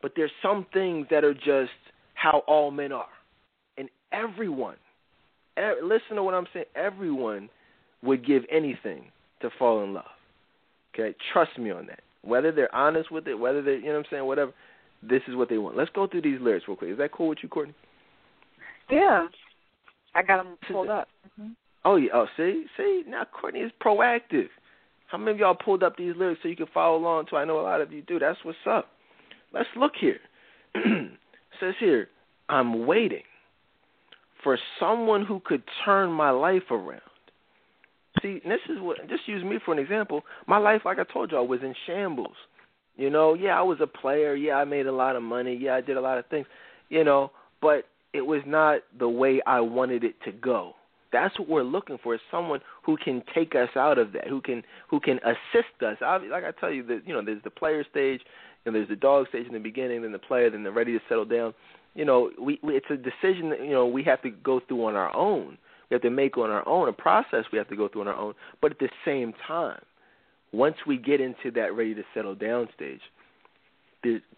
but 0.00 0.12
there's 0.16 0.30
some 0.42 0.66
things 0.72 1.06
that 1.10 1.24
are 1.24 1.34
just 1.34 1.70
how 2.14 2.42
all 2.46 2.70
men 2.70 2.92
are, 2.92 3.06
and 3.76 3.88
everyone. 4.12 4.76
Listen 5.82 6.16
to 6.16 6.22
what 6.22 6.34
I'm 6.34 6.46
saying. 6.52 6.66
Everyone 6.74 7.48
would 8.02 8.26
give 8.26 8.44
anything 8.50 9.06
to 9.42 9.50
fall 9.58 9.84
in 9.84 9.94
love. 9.94 10.04
Okay, 10.94 11.14
trust 11.32 11.58
me 11.58 11.70
on 11.70 11.86
that. 11.86 12.00
Whether 12.22 12.52
they're 12.52 12.74
honest 12.74 13.10
with 13.12 13.28
it, 13.28 13.34
whether 13.34 13.62
they, 13.62 13.74
you 13.74 13.86
know 13.86 13.92
what 13.92 13.98
I'm 13.98 14.04
saying, 14.10 14.24
whatever 14.24 14.52
this 15.02 15.22
is 15.28 15.36
what 15.36 15.48
they 15.48 15.58
want. 15.58 15.76
Let's 15.76 15.90
go 15.94 16.06
through 16.06 16.22
these 16.22 16.40
lyrics 16.40 16.66
real 16.66 16.76
quick. 16.76 16.90
Is 16.90 16.98
that 16.98 17.12
cool 17.12 17.28
with 17.28 17.38
you, 17.42 17.48
Courtney? 17.48 17.74
Yeah, 18.90 19.26
I 20.14 20.22
got 20.22 20.42
them 20.42 20.56
pulled 20.70 20.88
up. 20.88 21.08
Mm-hmm. 21.38 21.52
Oh 21.84 21.96
yeah. 21.96 22.10
Oh, 22.14 22.26
see, 22.36 22.64
see, 22.76 23.02
now 23.06 23.24
Courtney 23.24 23.60
is 23.60 23.72
proactive. 23.84 24.48
How 25.08 25.18
many 25.18 25.32
of 25.32 25.38
y'all 25.38 25.54
pulled 25.54 25.82
up 25.82 25.96
these 25.96 26.14
lyrics 26.16 26.40
so 26.42 26.48
you 26.48 26.56
can 26.56 26.66
follow 26.72 26.96
along? 26.96 27.26
So 27.30 27.36
I 27.36 27.44
know 27.44 27.60
a 27.60 27.62
lot 27.62 27.80
of 27.80 27.92
you 27.92 28.02
do. 28.02 28.18
That's 28.18 28.38
what's 28.42 28.58
up. 28.68 28.88
Let's 29.52 29.68
look 29.76 29.92
here. 29.98 30.18
says 31.60 31.74
here, 31.78 32.08
I'm 32.48 32.86
waiting 32.86 33.22
for 34.42 34.58
someone 34.78 35.24
who 35.24 35.40
could 35.44 35.62
turn 35.84 36.10
my 36.10 36.30
life 36.30 36.70
around. 36.70 37.00
See, 38.22 38.40
this 38.44 38.60
is 38.68 38.80
what. 38.80 38.96
Just 39.08 39.26
use 39.26 39.44
me 39.44 39.58
for 39.64 39.72
an 39.72 39.78
example. 39.78 40.22
My 40.46 40.58
life, 40.58 40.82
like 40.84 40.98
I 40.98 41.04
told 41.12 41.32
y'all, 41.32 41.46
was 41.46 41.60
in 41.62 41.74
shambles. 41.86 42.36
You 42.96 43.10
know, 43.10 43.34
yeah, 43.34 43.58
I 43.58 43.62
was 43.62 43.78
a 43.82 43.86
player. 43.86 44.34
Yeah, 44.34 44.54
I 44.54 44.64
made 44.64 44.86
a 44.86 44.92
lot 44.92 45.16
of 45.16 45.22
money. 45.22 45.58
Yeah, 45.60 45.74
I 45.74 45.80
did 45.80 45.96
a 45.96 46.00
lot 46.00 46.18
of 46.18 46.26
things. 46.26 46.46
You 46.88 47.04
know, 47.04 47.30
but 47.60 47.84
it 48.12 48.22
was 48.22 48.42
not 48.46 48.80
the 48.98 49.08
way 49.08 49.40
I 49.46 49.60
wanted 49.60 50.02
it 50.04 50.14
to 50.24 50.32
go. 50.32 50.74
That's 51.12 51.38
what 51.38 51.48
we're 51.48 51.62
looking 51.62 51.98
for: 52.02 52.14
is 52.14 52.20
someone 52.30 52.60
who 52.82 52.96
can 52.96 53.22
take 53.34 53.54
us 53.54 53.70
out 53.76 53.98
of 53.98 54.12
that, 54.12 54.28
who 54.28 54.40
can 54.40 54.62
who 54.88 55.00
can 55.00 55.18
assist 55.18 55.82
us. 55.82 55.96
I, 56.00 56.18
like 56.18 56.44
I 56.44 56.52
tell 56.60 56.70
you, 56.70 56.82
that 56.86 57.02
you 57.06 57.14
know, 57.14 57.24
there's 57.24 57.42
the 57.44 57.50
player 57.50 57.84
stage, 57.90 58.20
and 58.64 58.74
there's 58.74 58.88
the 58.88 58.96
dog 58.96 59.28
stage 59.28 59.46
in 59.46 59.52
the 59.52 59.58
beginning, 59.58 60.02
then 60.02 60.12
the 60.12 60.18
player, 60.18 60.50
then 60.50 60.64
the 60.64 60.70
ready 60.70 60.92
to 60.92 61.00
settle 61.08 61.24
down. 61.24 61.54
You 61.94 62.04
know, 62.04 62.30
we, 62.40 62.58
we 62.62 62.76
it's 62.76 62.86
a 62.90 62.96
decision 62.96 63.50
that 63.50 63.60
you 63.60 63.70
know 63.72 63.86
we 63.86 64.02
have 64.04 64.22
to 64.22 64.30
go 64.30 64.60
through 64.66 64.86
on 64.86 64.96
our 64.96 65.14
own. 65.16 65.58
We 65.90 65.94
have 65.94 66.02
to 66.02 66.10
make 66.10 66.36
on 66.36 66.50
our 66.50 66.66
own, 66.68 66.88
a 66.88 66.92
process 66.92 67.44
we 67.52 67.58
have 67.58 67.68
to 67.68 67.76
go 67.76 67.88
through 67.88 68.02
on 68.02 68.08
our 68.08 68.16
own. 68.16 68.34
But 68.60 68.72
at 68.72 68.78
the 68.80 68.88
same 69.04 69.32
time, 69.46 69.80
once 70.52 70.76
we 70.84 70.96
get 70.98 71.20
into 71.20 71.52
that 71.54 71.74
ready 71.76 71.94
to 71.94 72.02
settle 72.12 72.34
down 72.34 72.68
stage, 72.74 73.00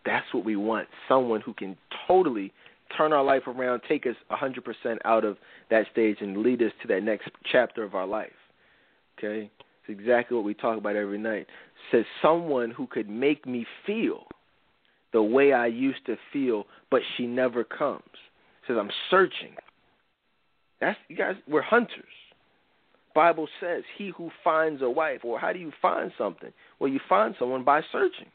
that's 0.05 0.27
what 0.33 0.45
we 0.45 0.57
want. 0.57 0.89
Someone 1.09 1.41
who 1.41 1.55
can 1.55 1.77
totally 2.07 2.53
turn 2.97 3.13
our 3.13 3.25
life 3.25 3.47
around, 3.47 3.83
take 3.89 4.07
us 4.07 4.17
100% 4.31 4.99
out 5.05 5.25
of 5.25 5.37
that 5.71 5.87
stage, 5.93 6.19
and 6.21 6.39
lead 6.39 6.63
us 6.63 6.73
to 6.83 6.89
that 6.89 7.03
next 7.03 7.29
chapter 7.51 7.83
of 7.83 7.95
our 7.95 8.07
life. 8.07 8.31
Okay? 9.19 9.51
It's 9.61 10.01
exactly 10.01 10.37
what 10.37 10.45
we 10.45 10.55
talk 10.55 10.79
about 10.79 10.97
every 10.97 11.19
night. 11.19 11.47
Says 11.91 12.05
someone 12.23 12.71
who 12.71 12.87
could 12.87 13.09
make 13.09 13.47
me 13.47 13.67
feel 13.87 14.27
the 15.13 15.23
way 15.23 15.53
I 15.53 15.67
used 15.67 16.05
to 16.07 16.17
feel, 16.33 16.67
but 16.91 17.01
she 17.17 17.27
never 17.27 17.65
comes. 17.65 18.03
Says 18.67 18.77
I'm 18.79 18.91
searching. 19.11 19.55
That's 20.81 20.99
you 21.09 21.17
guys. 21.17 21.35
We're 21.49 21.63
hunters. 21.63 22.05
Bible 23.15 23.49
says, 23.59 23.83
"He 23.97 24.11
who 24.11 24.31
finds 24.45 24.83
a 24.83 24.91
wife." 24.91 25.25
Or 25.25 25.39
how 25.41 25.53
do 25.53 25.59
you 25.59 25.73
find 25.83 26.13
something? 26.19 26.53
Well, 26.79 26.91
you 26.91 27.01
find 27.09 27.35
someone 27.39 27.65
by 27.65 27.83
searching. 27.91 28.31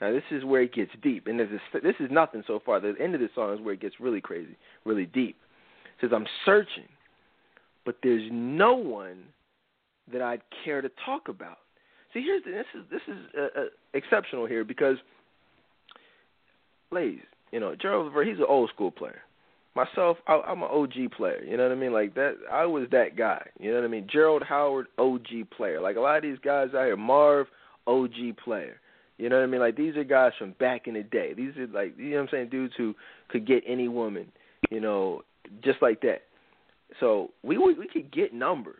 Now 0.00 0.12
this 0.12 0.22
is 0.30 0.44
where 0.44 0.62
it 0.62 0.74
gets 0.74 0.90
deep, 1.02 1.26
and 1.26 1.40
this 1.40 1.48
is, 1.50 1.82
this 1.82 1.94
is 2.00 2.10
nothing 2.10 2.42
so 2.46 2.60
far. 2.64 2.80
The 2.80 2.94
end 3.00 3.14
of 3.14 3.20
the 3.20 3.30
song 3.34 3.54
is 3.54 3.60
where 3.60 3.74
it 3.74 3.80
gets 3.80 3.94
really 3.98 4.20
crazy, 4.20 4.56
really 4.84 5.06
deep. 5.06 5.36
It 5.84 6.00
says, 6.02 6.10
"I'm 6.14 6.26
searching, 6.44 6.88
but 7.84 7.96
there's 8.02 8.28
no 8.30 8.74
one 8.74 9.24
that 10.12 10.20
I'd 10.20 10.42
care 10.64 10.82
to 10.82 10.90
talk 11.04 11.28
about." 11.28 11.58
See, 12.12 12.20
here's 12.20 12.44
the, 12.44 12.50
this 12.50 12.66
is 12.74 12.82
this 12.90 13.02
is 13.08 13.22
uh, 13.38 13.60
uh, 13.60 13.64
exceptional 13.94 14.46
here 14.46 14.64
because, 14.64 14.96
ladies, 16.90 17.22
you 17.50 17.60
know, 17.60 17.74
Gerald 17.74 18.06
Levert, 18.06 18.26
he's 18.26 18.38
an 18.38 18.46
old 18.48 18.70
school 18.70 18.90
player 18.90 19.22
myself, 19.76 20.16
I, 20.26 20.40
I'm 20.46 20.62
an 20.62 20.68
OG 20.72 21.12
player. 21.16 21.44
You 21.44 21.56
know 21.56 21.64
what 21.64 21.72
I 21.72 21.76
mean? 21.76 21.92
Like 21.92 22.14
that, 22.14 22.36
I 22.50 22.64
was 22.64 22.88
that 22.90 23.16
guy. 23.16 23.46
You 23.60 23.70
know 23.70 23.76
what 23.76 23.84
I 23.84 23.88
mean? 23.88 24.08
Gerald 24.10 24.42
Howard, 24.42 24.86
OG 24.98 25.50
player. 25.56 25.80
Like 25.80 25.96
a 25.96 26.00
lot 26.00 26.16
of 26.16 26.22
these 26.22 26.38
guys 26.42 26.68
out 26.74 26.86
here, 26.86 26.96
Marv, 26.96 27.46
OG 27.86 28.38
player. 28.42 28.80
You 29.18 29.28
know 29.28 29.36
what 29.36 29.44
I 29.44 29.46
mean? 29.46 29.60
Like 29.60 29.76
these 29.76 29.96
are 29.96 30.04
guys 30.04 30.32
from 30.38 30.52
back 30.58 30.86
in 30.86 30.94
the 30.94 31.02
day. 31.02 31.32
These 31.34 31.56
are 31.56 31.66
like 31.68 31.96
you 31.96 32.10
know 32.10 32.16
what 32.16 32.22
I'm 32.22 32.28
saying, 32.30 32.48
dudes 32.50 32.74
who 32.76 32.94
could 33.28 33.46
get 33.46 33.62
any 33.66 33.88
woman, 33.88 34.30
you 34.70 34.80
know, 34.80 35.22
just 35.64 35.80
like 35.80 36.00
that. 36.02 36.22
So 37.00 37.30
we 37.42 37.58
we, 37.58 37.74
we 37.74 37.88
could 37.88 38.12
get 38.12 38.34
numbers. 38.34 38.76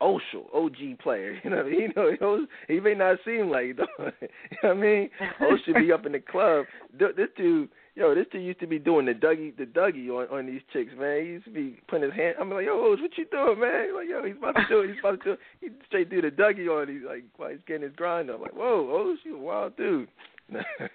Oshel, 0.00 0.52
OG 0.52 0.98
player. 1.02 1.40
You 1.42 1.50
know, 1.50 1.56
what 1.56 1.66
I 1.66 1.70
mean? 1.70 1.80
you 1.96 2.16
know, 2.20 2.46
he 2.68 2.80
may 2.80 2.94
not 2.94 3.18
seem 3.24 3.48
like 3.48 3.66
you 3.66 3.74
know 3.74 3.86
what 3.98 4.70
I 4.70 4.74
mean? 4.74 5.10
Oshel 5.40 5.74
be 5.78 5.92
up 5.92 6.06
in 6.06 6.12
the 6.12 6.20
club. 6.20 6.66
This 6.98 7.28
dude, 7.36 7.68
yo, 7.96 8.14
this 8.14 8.26
dude 8.30 8.44
used 8.44 8.60
to 8.60 8.66
be 8.66 8.78
doing 8.78 9.06
the 9.06 9.12
Dougie, 9.12 9.56
the 9.56 9.64
Dougie 9.64 10.08
on 10.10 10.28
on 10.36 10.46
these 10.46 10.60
chicks, 10.72 10.92
man. 10.96 11.22
He 11.22 11.26
used 11.28 11.46
to 11.46 11.50
be 11.50 11.80
putting 11.88 12.04
his 12.04 12.14
hand. 12.14 12.36
I'm 12.40 12.50
like, 12.50 12.66
yo, 12.66 12.90
what 12.90 12.98
you 13.00 13.26
doing, 13.30 13.58
man? 13.58 13.86
He's 13.86 13.94
like, 13.94 14.08
yo, 14.08 14.24
he's 14.24 14.36
about 14.36 14.56
to 14.56 14.66
do 14.68 14.80
it. 14.80 14.90
He's 14.90 14.98
about 15.00 15.18
to 15.18 15.24
do 15.24 15.32
it. 15.32 15.38
He 15.60 15.68
straight 15.86 16.10
do 16.10 16.22
the 16.22 16.30
Dougie 16.30 16.68
on. 16.68 16.88
He's 16.88 17.06
like, 17.06 17.24
while 17.36 17.50
he's 17.50 17.58
getting 17.66 17.82
his 17.82 17.96
grind. 17.96 18.30
I'm 18.30 18.40
like, 18.40 18.54
whoa, 18.54 18.88
oh, 18.90 19.16
you 19.24 19.36
a 19.36 19.40
wild 19.40 19.76
dude. 19.76 20.08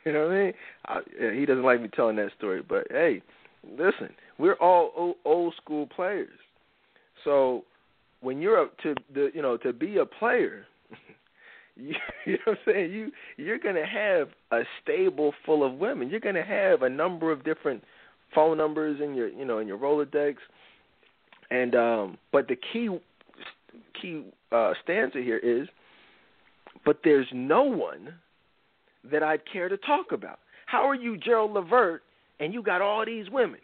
you 0.06 0.14
know 0.14 0.28
what 0.28 0.32
I 0.32 0.44
mean? 0.44 0.54
I, 0.86 1.00
yeah, 1.20 1.34
he 1.34 1.46
doesn't 1.46 1.64
like 1.64 1.82
me 1.82 1.90
telling 1.90 2.16
that 2.18 2.32
story, 2.38 2.62
but 2.68 2.88
hey, 2.90 3.22
listen, 3.78 4.10
we're 4.38 4.56
all 4.56 4.92
old, 4.96 5.16
old 5.26 5.54
school 5.62 5.88
players. 5.88 6.30
So 7.26 7.66
when 8.22 8.42
you're 8.42 8.60
up 8.60 8.78
to 8.80 8.96
the, 9.14 9.30
you 9.34 9.42
know, 9.42 9.58
to 9.58 9.74
be 9.74 9.98
a 9.98 10.06
player, 10.06 10.66
you, 11.82 11.95
you 12.26 12.34
know 12.34 12.40
what 12.45 12.58
I'm 12.68 12.74
saying? 12.74 12.92
You 12.92 13.11
you're 13.38 13.60
gonna 13.60 13.85
have 13.85 14.30
a 14.51 14.64
stable 14.82 15.34
full 15.45 15.66
of 15.66 15.74
women. 15.74 16.10
You're 16.10 16.19
gonna 16.19 16.45
have 16.45 16.82
a 16.82 16.90
number 16.90 17.32
of 17.32 17.43
different 17.43 17.84
phone 18.34 18.58
numbers 18.58 19.00
in 19.03 19.14
your 19.14 19.27
you 19.27 19.45
know 19.45 19.60
in 19.60 19.68
your 19.68 19.77
Rolodex. 19.77 20.35
And 21.50 21.76
um 21.76 22.18
but 22.32 22.48
the 22.48 22.56
key 22.56 22.90
key 24.01 24.26
uh 24.51 24.74
stanza 24.84 25.19
here 25.19 25.38
is 25.38 25.68
but 26.85 27.00
there's 27.03 27.27
no 27.34 27.64
one 27.64 28.14
that 29.11 29.24
I'd 29.24 29.42
care 29.51 29.69
to 29.69 29.77
talk 29.77 30.11
about. 30.11 30.40
How 30.66 30.88
are 30.88 30.95
you 30.95 31.18
Gerald 31.18 31.51
Levert 31.51 32.03
and 32.40 32.53
you 32.53 32.64
got 32.64 32.82
all 32.82 33.06
these 33.06 33.30
women? 33.30 33.60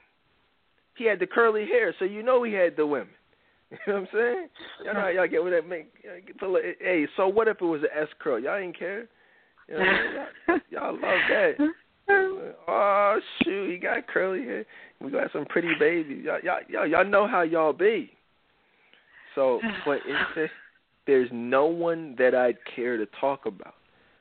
He 0.95 1.05
had 1.05 1.19
the 1.19 1.27
curly 1.27 1.65
hair, 1.65 1.93
so 1.99 2.05
you 2.05 2.23
know 2.23 2.43
he 2.43 2.53
had 2.53 2.75
the 2.75 2.85
women. 2.85 3.09
You 3.85 3.93
know 3.93 3.93
what 3.93 4.01
I'm 4.01 4.07
saying? 4.13 4.47
Y'all 4.85 4.93
know 4.93 4.99
how 5.01 5.07
y'all 5.09 5.27
get 5.27 5.43
with 5.43 5.53
that 5.53 5.67
make. 5.67 5.91
Hey, 6.79 7.05
so 7.17 7.27
what 7.27 7.47
if 7.47 7.57
it 7.61 7.65
was 7.65 7.81
an 7.81 7.89
S 8.01 8.07
curl? 8.19 8.39
Y'all 8.39 8.57
ain't 8.57 8.77
care. 8.77 9.07
You 9.67 9.77
know, 9.77 9.83
y'all, 10.47 10.59
y'all 10.69 10.93
love 10.93 11.01
that. 11.01 11.53
Oh 12.09 13.19
shoot, 13.43 13.69
he 13.69 13.77
got 13.77 14.07
curly 14.07 14.43
hair. 14.43 14.65
We 15.01 15.11
got 15.11 15.31
some 15.33 15.45
pretty 15.45 15.73
babies. 15.77 16.23
Y'all, 16.23 16.39
y'all, 16.41 16.59
y'all, 16.69 16.87
y'all 16.87 17.05
know 17.05 17.27
how 17.27 17.41
y'all 17.41 17.73
be. 17.73 18.11
So, 19.35 19.59
but 19.85 19.99
it's 20.05 20.51
there's 21.07 21.29
no 21.33 21.65
one 21.65 22.15
that 22.17 22.33
I'd 22.33 22.57
care 22.75 22.95
to 22.95 23.05
talk 23.19 23.45
about. 23.45 23.73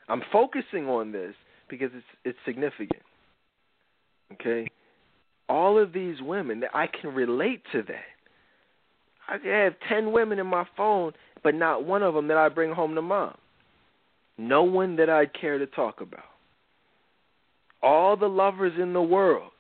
I'm 0.09 0.23
focusing 0.33 0.89
on 0.89 1.13
this 1.13 1.35
because 1.69 1.91
it's 1.95 2.07
it's 2.25 2.39
significant. 2.45 3.03
Okay, 4.33 4.69
all 5.49 5.79
of 5.79 5.93
these 5.93 6.21
women 6.21 6.61
that 6.61 6.71
I 6.75 6.89
can 6.89 7.15
relate 7.15 7.63
to 7.71 7.83
that. 7.83 8.16
I 9.29 9.39
could 9.39 9.51
have 9.51 9.75
ten 9.89 10.13
women 10.13 10.39
in 10.39 10.47
my 10.47 10.65
phone, 10.77 11.13
but 11.43 11.55
not 11.55 11.85
one 11.85 12.03
of 12.03 12.15
them 12.15 12.29
that 12.29 12.37
I 12.37 12.49
bring 12.49 12.73
home 12.73 12.95
to 12.95 13.03
mom. 13.03 13.35
No 14.39 14.63
one 14.63 14.97
that 14.97 15.11
I'd 15.11 15.33
care 15.39 15.59
to 15.59 15.67
talk 15.67 16.01
about. 16.01 16.25
All 17.83 18.17
the 18.17 18.29
lovers 18.29 18.73
in 18.81 18.93
the 18.93 19.03
world, 19.03 19.53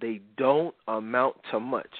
they 0.00 0.20
don't 0.36 0.74
amount 0.88 1.36
to 1.50 1.60
much. 1.60 1.90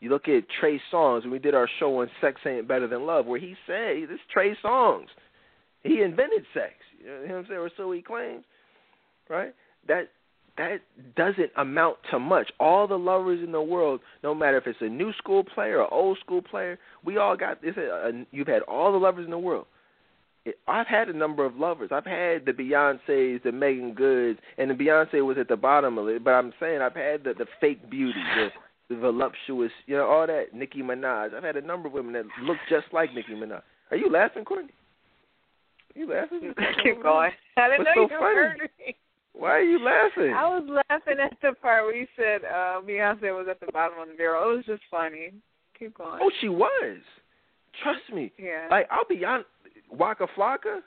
You 0.00 0.10
look 0.10 0.28
at 0.28 0.44
Trey 0.60 0.80
Songz, 0.92 1.22
when 1.22 1.30
we 1.30 1.38
did 1.38 1.54
our 1.54 1.68
show 1.78 2.00
on 2.00 2.10
Sex 2.20 2.40
Ain't 2.46 2.68
Better 2.68 2.86
Than 2.86 3.06
Love, 3.06 3.26
where 3.26 3.40
he 3.40 3.56
said, 3.66 3.96
this 4.08 4.20
Trey 4.32 4.56
Songz, 4.62 5.06
he 5.82 6.02
invented 6.02 6.44
sex. 6.52 6.74
You 7.00 7.06
know 7.06 7.20
what 7.20 7.36
I'm 7.36 7.46
saying? 7.48 7.60
Or 7.60 7.70
so 7.76 7.90
he 7.92 8.02
claims, 8.02 8.44
right? 9.28 9.54
That 9.88 10.10
that 10.58 10.80
doesn't 11.16 11.50
amount 11.56 11.98
to 12.10 12.18
much. 12.18 12.50
All 12.58 12.86
the 12.86 12.98
lovers 12.98 13.40
in 13.42 13.52
the 13.52 13.62
world, 13.62 14.00
no 14.22 14.34
matter 14.34 14.56
if 14.56 14.66
it's 14.66 14.78
a 14.80 14.88
new 14.88 15.12
school 15.14 15.44
player 15.44 15.80
or 15.80 15.92
old 15.92 16.18
school 16.18 16.42
player, 16.42 16.78
we 17.04 17.18
all 17.18 17.36
got 17.36 17.62
this. 17.62 17.74
A, 17.76 18.08
a, 18.08 18.26
you've 18.30 18.46
had 18.46 18.62
all 18.62 18.92
the 18.92 18.98
lovers 18.98 19.24
in 19.24 19.30
the 19.30 19.38
world. 19.38 19.66
It, 20.44 20.58
I've 20.66 20.86
had 20.86 21.08
a 21.08 21.12
number 21.12 21.44
of 21.44 21.56
lovers. 21.56 21.90
I've 21.92 22.06
had 22.06 22.46
the 22.46 22.52
Beyonces, 22.52 23.42
the 23.42 23.52
Meagan 23.52 23.94
Goods, 23.94 24.38
and 24.58 24.70
the 24.70 24.74
Beyonce 24.74 25.24
was 25.24 25.36
at 25.38 25.48
the 25.48 25.56
bottom 25.56 25.98
of 25.98 26.08
it. 26.08 26.24
But 26.24 26.32
I'm 26.32 26.52
saying 26.58 26.80
I've 26.80 26.94
had 26.94 27.24
the 27.24 27.34
the 27.34 27.46
fake 27.60 27.90
beauty, 27.90 28.20
the 28.36 28.48
the 28.88 28.96
voluptuous, 29.00 29.72
you 29.86 29.96
know, 29.96 30.06
all 30.06 30.26
that. 30.26 30.54
Nicki 30.54 30.80
Minaj. 30.80 31.34
I've 31.34 31.42
had 31.42 31.56
a 31.56 31.60
number 31.60 31.88
of 31.88 31.94
women 31.94 32.12
that 32.12 32.24
look 32.42 32.58
just 32.68 32.86
like 32.92 33.12
Nicki 33.12 33.32
Minaj. 33.32 33.62
Are 33.90 33.96
you 33.96 34.10
laughing, 34.10 34.44
Courtney? 34.44 34.72
Are 35.94 35.98
you 35.98 36.10
laughing? 36.10 36.54
Keep 36.82 37.02
going. 37.02 37.32
I 37.56 37.68
didn't 37.68 37.84
What's 37.84 37.96
know 37.96 38.08
so 38.08 38.14
you 38.14 38.68
funny? 38.78 38.96
Why 39.38 39.50
are 39.50 39.62
you 39.62 39.78
laughing? 39.84 40.32
I 40.34 40.48
was 40.48 40.82
laughing 40.88 41.16
at 41.22 41.36
the 41.42 41.52
part 41.60 41.84
where 41.84 41.94
you 41.94 42.06
said 42.16 42.42
uh 42.44 42.80
Beyonce 42.80 43.36
was 43.36 43.46
at 43.50 43.60
the 43.60 43.70
bottom 43.72 43.98
of 44.00 44.08
the 44.08 44.14
barrel. 44.14 44.52
It 44.52 44.56
was 44.56 44.64
just 44.66 44.82
funny. 44.90 45.32
Keep 45.78 45.98
going. 45.98 46.18
Oh, 46.22 46.30
she 46.40 46.48
was. 46.48 46.98
Trust 47.82 48.00
me. 48.14 48.32
yeah. 48.38 48.68
Like 48.70 48.86
I'll 48.90 49.04
be 49.08 49.24
on 49.24 49.44
Waka 49.90 50.26
Flocka. 50.36 50.80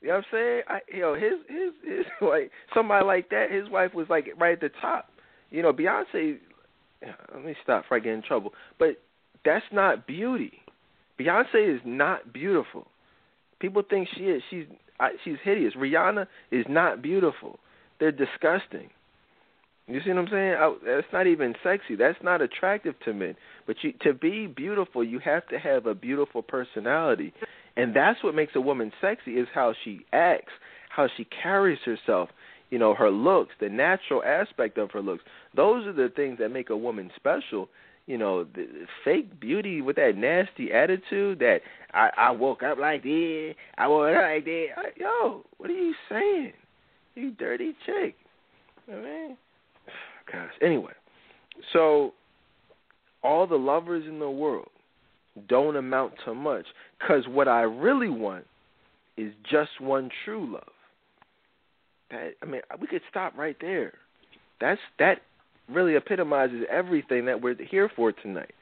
You 0.00 0.08
know 0.08 0.14
what 0.14 0.16
I'm 0.16 0.24
saying? 0.32 0.62
I, 0.68 0.78
you 0.92 1.00
know, 1.00 1.14
his 1.14 1.34
his 1.48 1.72
his 1.84 2.06
like 2.20 2.50
somebody 2.74 3.04
like 3.04 3.30
that. 3.30 3.52
His 3.52 3.68
wife 3.68 3.94
was 3.94 4.08
like 4.10 4.28
right 4.36 4.54
at 4.54 4.60
the 4.60 4.70
top. 4.80 5.08
You 5.50 5.62
know, 5.62 5.72
Beyonce. 5.72 6.38
Let 7.34 7.44
me 7.44 7.54
stop 7.62 7.82
before 7.84 7.96
I 7.98 8.00
get 8.00 8.14
in 8.14 8.22
trouble. 8.22 8.52
But 8.78 9.00
that's 9.44 9.64
not 9.72 10.06
beauty. 10.06 10.52
Beyonce 11.20 11.76
is 11.76 11.80
not 11.84 12.32
beautiful. 12.32 12.86
People 13.60 13.82
think 13.88 14.08
she 14.16 14.24
is. 14.24 14.42
She's 14.50 14.64
I, 14.98 15.10
she's 15.24 15.36
hideous. 15.44 15.74
Rihanna 15.74 16.26
is 16.50 16.64
not 16.68 17.00
beautiful. 17.00 17.58
They're 18.02 18.10
disgusting. 18.10 18.90
You 19.86 20.00
see 20.04 20.10
what 20.10 20.18
I'm 20.18 20.28
saying? 20.28 20.54
I, 20.58 20.74
that's 20.84 21.06
not 21.12 21.28
even 21.28 21.54
sexy. 21.62 21.94
That's 21.94 22.18
not 22.20 22.42
attractive 22.42 22.98
to 23.04 23.14
men. 23.14 23.36
But 23.64 23.76
you, 23.82 23.92
to 24.02 24.12
be 24.12 24.48
beautiful, 24.48 25.04
you 25.04 25.20
have 25.20 25.46
to 25.50 25.58
have 25.60 25.86
a 25.86 25.94
beautiful 25.94 26.42
personality, 26.42 27.32
and 27.76 27.94
that's 27.94 28.20
what 28.24 28.34
makes 28.34 28.56
a 28.56 28.60
woman 28.60 28.90
sexy 29.00 29.34
is 29.34 29.46
how 29.54 29.72
she 29.84 30.00
acts, 30.12 30.52
how 30.88 31.06
she 31.16 31.28
carries 31.44 31.78
herself. 31.84 32.30
You 32.70 32.80
know, 32.80 32.92
her 32.92 33.08
looks, 33.08 33.54
the 33.60 33.68
natural 33.68 34.24
aspect 34.24 34.78
of 34.78 34.90
her 34.90 35.00
looks. 35.00 35.22
Those 35.54 35.86
are 35.86 35.92
the 35.92 36.08
things 36.08 36.38
that 36.40 36.48
make 36.48 36.70
a 36.70 36.76
woman 36.76 37.08
special. 37.14 37.68
You 38.06 38.18
know, 38.18 38.42
the 38.42 38.66
fake 39.04 39.38
beauty 39.38 39.80
with 39.80 39.94
that 39.94 40.16
nasty 40.16 40.72
attitude 40.72 41.38
that 41.38 41.60
I, 41.94 42.10
I 42.16 42.30
woke 42.32 42.64
up 42.64 42.78
like 42.78 43.04
this, 43.04 43.54
I 43.78 43.86
woke 43.86 44.16
up 44.16 44.22
like 44.22 44.44
that. 44.44 44.66
Yo, 44.96 45.44
what 45.58 45.70
are 45.70 45.72
you 45.72 45.94
saying? 46.08 46.52
You 47.14 47.32
dirty 47.32 47.74
chick. 47.86 48.14
I 48.88 48.96
mean, 48.96 49.36
gosh. 50.32 50.50
Anyway, 50.60 50.92
so 51.72 52.12
all 53.22 53.46
the 53.46 53.56
lovers 53.56 54.04
in 54.06 54.18
the 54.18 54.30
world 54.30 54.68
don't 55.48 55.76
amount 55.76 56.14
to 56.24 56.34
much 56.34 56.66
because 56.98 57.24
what 57.26 57.48
I 57.48 57.62
really 57.62 58.08
want 58.08 58.44
is 59.16 59.32
just 59.50 59.70
one 59.80 60.10
true 60.24 60.52
love. 60.52 60.62
That 62.10 62.32
I 62.42 62.46
mean, 62.46 62.60
we 62.80 62.86
could 62.86 63.02
stop 63.10 63.36
right 63.36 63.56
there. 63.60 63.94
That's 64.60 64.80
that 64.98 65.18
really 65.68 65.94
epitomizes 65.94 66.64
everything 66.70 67.26
that 67.26 67.40
we're 67.40 67.56
here 67.70 67.90
for 67.94 68.12
tonight. 68.12 68.52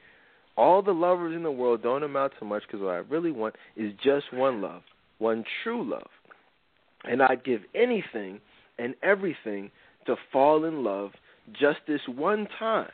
All 0.57 0.81
the 0.81 0.91
lovers 0.91 1.35
in 1.35 1.43
the 1.43 1.51
world 1.51 1.81
don't 1.81 2.03
amount 2.03 2.33
to 2.39 2.45
much 2.45 2.63
because 2.67 2.81
what 2.83 2.91
I 2.91 2.97
really 2.97 3.31
want 3.31 3.55
is 3.75 3.93
just 4.03 4.33
one 4.33 4.61
love, 4.61 4.83
one 5.17 5.43
true 5.63 5.89
love. 5.89 6.07
And 7.03 7.21
I'd 7.21 7.43
give 7.43 7.61
anything 7.73 8.39
and 8.77 8.95
everything 9.01 9.71
to 10.05 10.15
fall 10.31 10.65
in 10.65 10.83
love 10.83 11.11
just 11.51 11.79
this 11.87 12.01
one 12.07 12.47
time. 12.59 12.91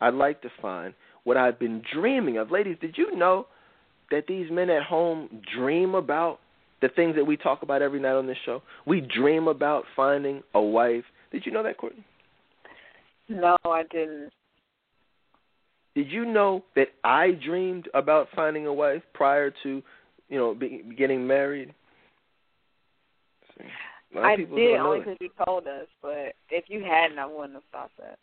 I'd 0.00 0.14
like 0.14 0.42
to 0.42 0.48
find 0.60 0.94
what 1.24 1.36
I've 1.36 1.58
been 1.58 1.82
dreaming 1.92 2.38
of. 2.38 2.50
Ladies, 2.50 2.76
did 2.80 2.96
you 2.96 3.16
know 3.16 3.46
that 4.10 4.26
these 4.26 4.50
men 4.50 4.70
at 4.70 4.82
home 4.82 5.42
dream 5.56 5.94
about 5.94 6.38
the 6.82 6.88
things 6.88 7.16
that 7.16 7.24
we 7.24 7.36
talk 7.36 7.62
about 7.62 7.82
every 7.82 8.00
night 8.00 8.14
on 8.14 8.26
this 8.26 8.36
show? 8.44 8.62
We 8.86 9.00
dream 9.00 9.48
about 9.48 9.84
finding 9.96 10.42
a 10.54 10.60
wife. 10.60 11.04
Did 11.32 11.46
you 11.46 11.52
know 11.52 11.62
that, 11.62 11.78
Courtney? 11.78 12.04
No, 13.28 13.56
I 13.64 13.82
didn't. 13.90 14.30
Did 15.94 16.10
you 16.10 16.24
know 16.24 16.64
that 16.76 16.88
I 17.04 17.30
dreamed 17.30 17.88
about 17.94 18.28
finding 18.34 18.66
a 18.66 18.74
wife 18.74 19.02
prior 19.14 19.52
to, 19.62 19.82
you 20.28 20.38
know, 20.38 20.54
be, 20.54 20.82
getting 20.98 21.26
married? 21.26 21.72
See, 21.72 21.72
a 21.72 23.38
lot 23.38 23.38
of 23.38 23.42
I 24.22 24.36
did 24.36 24.50
only 24.76 25.00
because 25.00 25.16
you 25.20 25.30
told 25.44 25.66
us, 25.66 25.86
but 26.00 26.34
if 26.50 26.64
you 26.68 26.82
hadn't, 26.82 27.18
I 27.18 27.26
wouldn't 27.26 27.54
have 27.54 27.62
thought 27.72 27.90
that. 27.98 28.18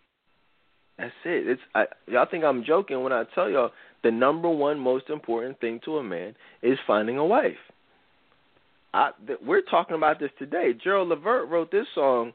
That's 0.98 1.12
it. 1.26 1.48
It's 1.48 1.62
I, 1.74 1.86
y'all 2.08 2.28
think 2.30 2.44
I'm 2.44 2.64
joking 2.64 3.04
when 3.04 3.12
I 3.12 3.24
tell 3.34 3.50
y'all 3.50 3.72
the 4.04 4.12
number 4.12 4.50
one 4.50 4.80
most 4.80 5.10
important 5.10 5.60
thing 5.60 5.80
to 5.86 5.98
a 5.98 6.04
man 6.04 6.36
is 6.62 6.78
finding 6.86 7.18
a 7.18 7.26
wife. 7.26 7.54
I, 8.94 9.12
th- 9.26 9.40
we're 9.46 9.62
talking 9.62 9.96
about 9.96 10.20
this 10.20 10.32
today. 10.38 10.72
Gerald 10.84 11.10
Levert 11.10 11.50
wrote 11.50 11.72
this 11.72 11.88
song. 11.96 12.34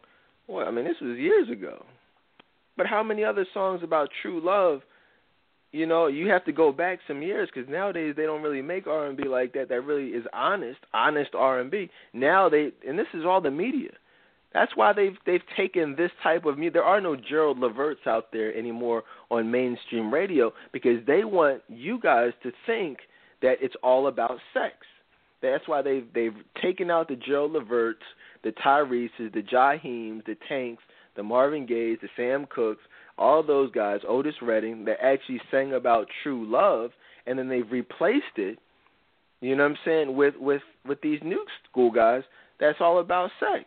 Well, 0.49 0.66
I 0.66 0.70
mean, 0.70 0.84
this 0.84 0.97
was 1.00 1.18
years 1.18 1.49
ago. 1.50 1.84
But 2.76 2.86
how 2.86 3.02
many 3.02 3.25
other 3.25 3.47
songs 3.55 3.83
about 3.83 4.08
true 4.23 4.41
love? 4.44 4.81
You 5.73 5.86
know, 5.86 6.07
you 6.07 6.28
have 6.28 6.45
to 6.47 6.53
go 6.53 6.73
back 6.73 7.01
some 7.07 7.23
years 7.23 7.49
because 7.53 7.69
nowadays 7.69 8.15
they 8.17 8.23
don't 8.23 8.43
really 8.43 8.62
make 8.62 8.86
R 8.86 9.07
and 9.07 9.17
B 9.17 9.25
like 9.28 9.53
that. 9.55 9.69
That 9.69 9.83
really 9.83 10.11
is 10.11 10.25
honest, 10.33 10.78
honest 10.95 11.31
R 11.35 11.61
and 11.61 11.70
B. 11.70 11.91
Now 12.12 12.49
they, 12.49 12.70
and 12.86 12.99
this 12.99 13.07
is 13.12 13.25
all 13.27 13.41
the 13.41 13.51
media. 13.51 13.91
That's 14.55 14.75
why 14.75 14.95
they've 14.95 15.17
they've 15.27 15.43
taken 15.55 15.97
this 15.97 16.11
type 16.23 16.47
of 16.47 16.57
music. 16.57 16.75
There 16.75 16.85
are 16.85 17.01
no 17.01 17.15
Gerald 17.15 17.59
Leverts 17.59 18.07
out 18.07 18.33
there 18.33 18.57
anymore 18.57 19.05
on 19.31 19.51
mainstream 19.51 20.12
radio 20.12 20.53
because 20.73 21.05
they 21.07 21.25
want 21.25 21.62
you 21.69 22.01
guys 22.01 22.33
to 22.43 22.53
think 22.65 23.01
that 23.43 23.57
it's 23.61 23.75
all 23.83 24.07
about 24.07 24.39
sex. 24.55 24.77
That's 25.43 25.69
why 25.69 25.83
they've 25.83 26.07
they've 26.15 26.36
taken 26.62 26.91
out 26.91 27.09
the 27.09 27.17
Gerald 27.17 27.53
Leverts, 27.53 28.03
the 28.45 28.53
Tyrese's, 28.53 29.33
the 29.35 29.43
Jaheims, 29.43 30.25
the 30.25 30.36
Tanks, 30.49 30.83
the 31.17 31.23
Marvin 31.23 31.67
Gayes, 31.67 31.99
the 32.01 32.09
Sam 32.17 32.47
Cookes, 32.49 32.83
all 33.19 33.43
those 33.43 33.70
guys, 33.73 34.01
Otis 34.07 34.35
Redding, 34.43 34.85
that 34.85 34.99
actually 35.03 35.41
sang 35.51 35.73
about 35.73 36.07
true 36.23 36.45
love, 36.51 36.91
and 37.27 37.39
then 37.39 37.49
they've 37.49 37.70
replaced 37.70 38.36
it. 38.36 38.59
You 39.41 39.57
know 39.57 39.65
what 39.65 39.70
I'm 39.70 39.78
saying 39.85 40.17
with 40.17 40.35
with 40.39 40.62
with 40.86 41.01
these 41.03 41.20
new 41.23 41.45
school 41.70 41.91
guys. 41.91 42.23
That's 42.59 42.78
all 42.81 43.01
about 43.01 43.31
sex. 43.39 43.65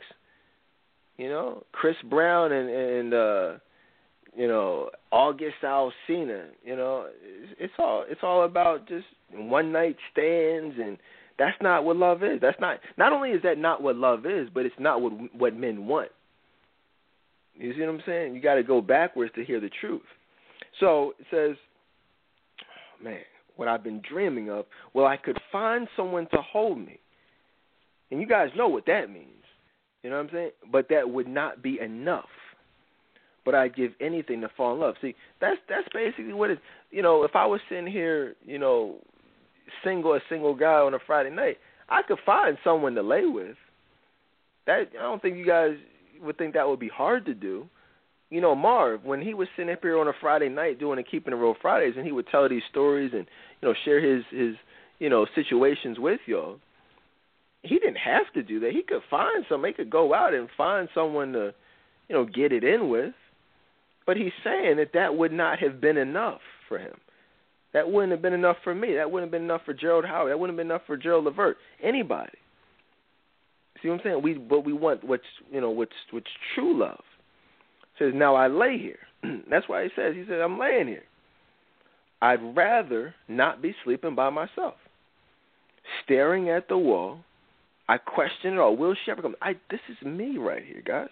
You 1.18 1.30
know, 1.30 1.64
Chris 1.72 1.96
Brown 2.10 2.52
and 2.52 2.70
and 2.70 3.14
uh, 3.14 3.54
you 4.36 4.48
know 4.48 4.90
August 5.12 5.58
Alsina. 5.64 6.48
You 6.64 6.76
know, 6.76 7.08
it's, 7.24 7.54
it's 7.60 7.74
all 7.78 8.06
it's 8.10 8.22
all 8.24 8.46
about 8.46 8.88
just 8.88 9.06
one 9.32 9.72
night 9.72 9.98
stands 10.12 10.76
and 10.80 10.98
That's 11.40 11.58
not 11.62 11.86
what 11.86 11.96
love 11.96 12.22
is. 12.22 12.40
That's 12.42 12.60
not. 12.60 12.80
Not 12.98 13.14
only 13.14 13.30
is 13.32 13.42
that 13.44 13.58
not 13.58 13.82
what 13.82 13.96
love 13.96 14.26
is, 14.26 14.50
but 14.54 14.66
it's 14.66 14.76
not 14.78 15.02
what 15.02 15.14
what 15.34 15.56
men 15.56 15.88
want. 15.88 16.10
You 17.60 17.74
see 17.74 17.82
what 17.82 17.90
I'm 17.90 18.02
saying? 18.06 18.34
You 18.34 18.42
got 18.42 18.56
to 18.56 18.64
go 18.64 18.82
backwards 18.82 19.34
to 19.36 19.44
hear 19.44 19.60
the 19.60 19.70
truth. 19.82 20.02
So 20.80 21.14
it 21.20 21.26
says, 21.30 21.58
man, 23.04 23.20
what 23.58 23.68
I've 23.68 23.84
been 23.84 24.02
dreaming 24.10 24.50
of. 24.50 24.66
Well, 24.94 25.06
I 25.06 25.18
could 25.18 25.38
find 25.52 25.88
someone 25.98 26.28
to 26.32 26.42
hold 26.42 26.78
me, 26.78 27.00
and 28.10 28.22
you 28.22 28.28
guys 28.28 28.50
know 28.56 28.70
what 28.70 28.86
that 28.86 29.10
means. 29.10 29.28
You 30.02 30.10
know 30.10 30.16
what 30.16 30.28
I'm 30.28 30.30
saying? 30.32 30.52
But 30.72 30.88
that 30.90 31.10
would 31.10 31.28
not 31.28 31.62
be 31.62 31.80
enough. 31.82 32.30
But 33.44 33.56
I'd 33.56 33.76
give 33.76 33.92
anything 34.00 34.40
to 34.42 34.50
fall 34.56 34.74
in 34.74 34.80
love. 34.80 34.96
See, 35.02 35.16
that's 35.42 35.58
that's 35.68 35.88
basically 35.94 36.34
what 36.34 36.52
it. 36.52 36.60
You 36.92 37.02
know, 37.02 37.24
if 37.24 37.36
I 37.36 37.46
was 37.46 37.60
sitting 37.68 37.88
here, 37.88 38.36
you 38.46 38.60
know, 38.60 39.00
single 39.84 40.14
a 40.14 40.20
single 40.30 40.56
guy 40.56 40.80
on 40.80 40.94
a 40.94 41.00
Friday 41.06 41.30
night, 41.30 41.58
I 41.90 42.02
could 42.08 42.20
find 42.26 42.58
someone 42.64 42.96
to 42.96 43.02
lay 43.02 43.26
with. 43.26 43.58
That 44.68 44.90
I 44.98 45.02
don't 45.02 45.22
think 45.22 45.36
you 45.36 45.46
guys 45.46 45.72
would 46.22 46.38
think 46.38 46.54
that 46.54 46.68
would 46.68 46.80
be 46.80 46.90
hard 46.90 47.26
to 47.26 47.34
do. 47.34 47.68
You 48.30 48.42
know, 48.42 48.56
Marv, 48.56 49.04
when 49.06 49.22
he 49.22 49.34
was 49.34 49.48
sitting 49.56 49.74
up 49.74 49.80
here 49.82 50.00
on 50.00 50.08
a 50.08 50.14
Friday 50.22 50.50
night 50.50 50.80
doing 50.80 50.98
the 50.98 51.04
Keeping 51.04 51.34
It 51.34 51.38
Real 51.38 51.56
Fridays, 51.62 51.96
and 51.98 52.06
he 52.06 52.12
would 52.12 52.28
tell 52.28 52.48
these 52.48 52.62
stories 52.70 53.12
and 53.14 53.26
you 53.62 53.68
know 53.68 53.74
share 53.86 54.00
his 54.00 54.24
his 54.32 54.56
you 55.00 55.10
know 55.10 55.26
situations 55.36 55.98
with 56.00 56.20
y'all. 56.26 56.60
He 57.64 57.78
didn't 57.80 57.98
have 57.98 58.32
to 58.36 58.44
do 58.44 58.60
that. 58.62 58.72
He 58.72 58.84
could 58.84 59.02
find 59.10 59.46
some. 59.50 59.66
He 59.66 59.74
could 59.74 59.90
go 59.90 60.14
out 60.14 60.34
and 60.34 60.48
find 60.56 60.88
someone 60.94 61.34
to, 61.34 61.54
you 62.08 62.16
know, 62.16 62.24
get 62.26 62.54
it 62.54 62.64
in 62.64 62.90
with. 62.90 63.14
But 64.06 64.16
he's 64.16 64.32
saying 64.44 64.78
that 64.78 64.92
that 64.94 65.18
would 65.18 65.34
not 65.34 65.60
have 65.60 65.82
been 65.82 65.98
enough 65.98 66.40
for 66.70 66.80
him. 66.80 66.96
That 67.74 67.92
wouldn't 67.92 68.12
have 68.12 68.22
been 68.22 68.34
enough 68.34 68.58
for 68.64 68.74
me. 68.74 68.96
That 68.96 69.12
wouldn't 69.12 69.28
have 69.28 69.32
been 69.32 69.44
enough 69.44 69.62
for 69.66 69.74
Gerald 69.74 70.06
Howard. 70.06 70.32
That 70.32 70.40
wouldn't 70.40 70.58
have 70.58 70.66
been 70.66 70.72
enough 70.72 70.88
for 70.88 70.98
Gerald 70.98 71.26
Levert. 71.26 71.58
Anybody. 71.84 72.38
See 73.82 73.90
what 73.90 73.96
I'm 73.96 74.02
saying? 74.04 74.22
We 74.22 74.34
but 74.34 74.66
we 74.66 74.74
want 74.74 75.04
what's 75.04 75.24
you 75.52 75.62
know 75.62 75.70
what's 75.70 75.92
what's 76.12 76.28
true 76.56 76.78
love. 76.80 77.04
It 78.00 78.04
says 78.04 78.14
now 78.16 78.36
I 78.36 78.48
lay 78.48 78.78
here. 78.78 79.00
That's 79.50 79.68
why 79.68 79.84
he 79.84 79.90
says 79.96 80.16
he 80.16 80.24
said 80.28 80.40
I'm 80.40 80.60
laying 80.60 80.88
here. 80.88 81.04
I'd 82.22 82.56
rather 82.56 83.16
not 83.28 83.62
be 83.62 83.74
sleeping 83.84 84.16
by 84.16 84.30
myself, 84.30 84.76
staring 86.04 86.50
at 86.50 86.68
the 86.68 86.78
wall. 86.78 87.20
I 87.88 87.98
question 87.98 88.54
it 88.54 88.60
all. 88.60 88.76
Will 88.76 88.96
she 89.06 89.12
ever 89.12 89.22
come? 89.22 89.36
I 89.42 89.54
this 89.72 89.80
is 89.90 90.06
me 90.06 90.38
right 90.38 90.64
here, 90.64 90.84
guys. 90.86 91.10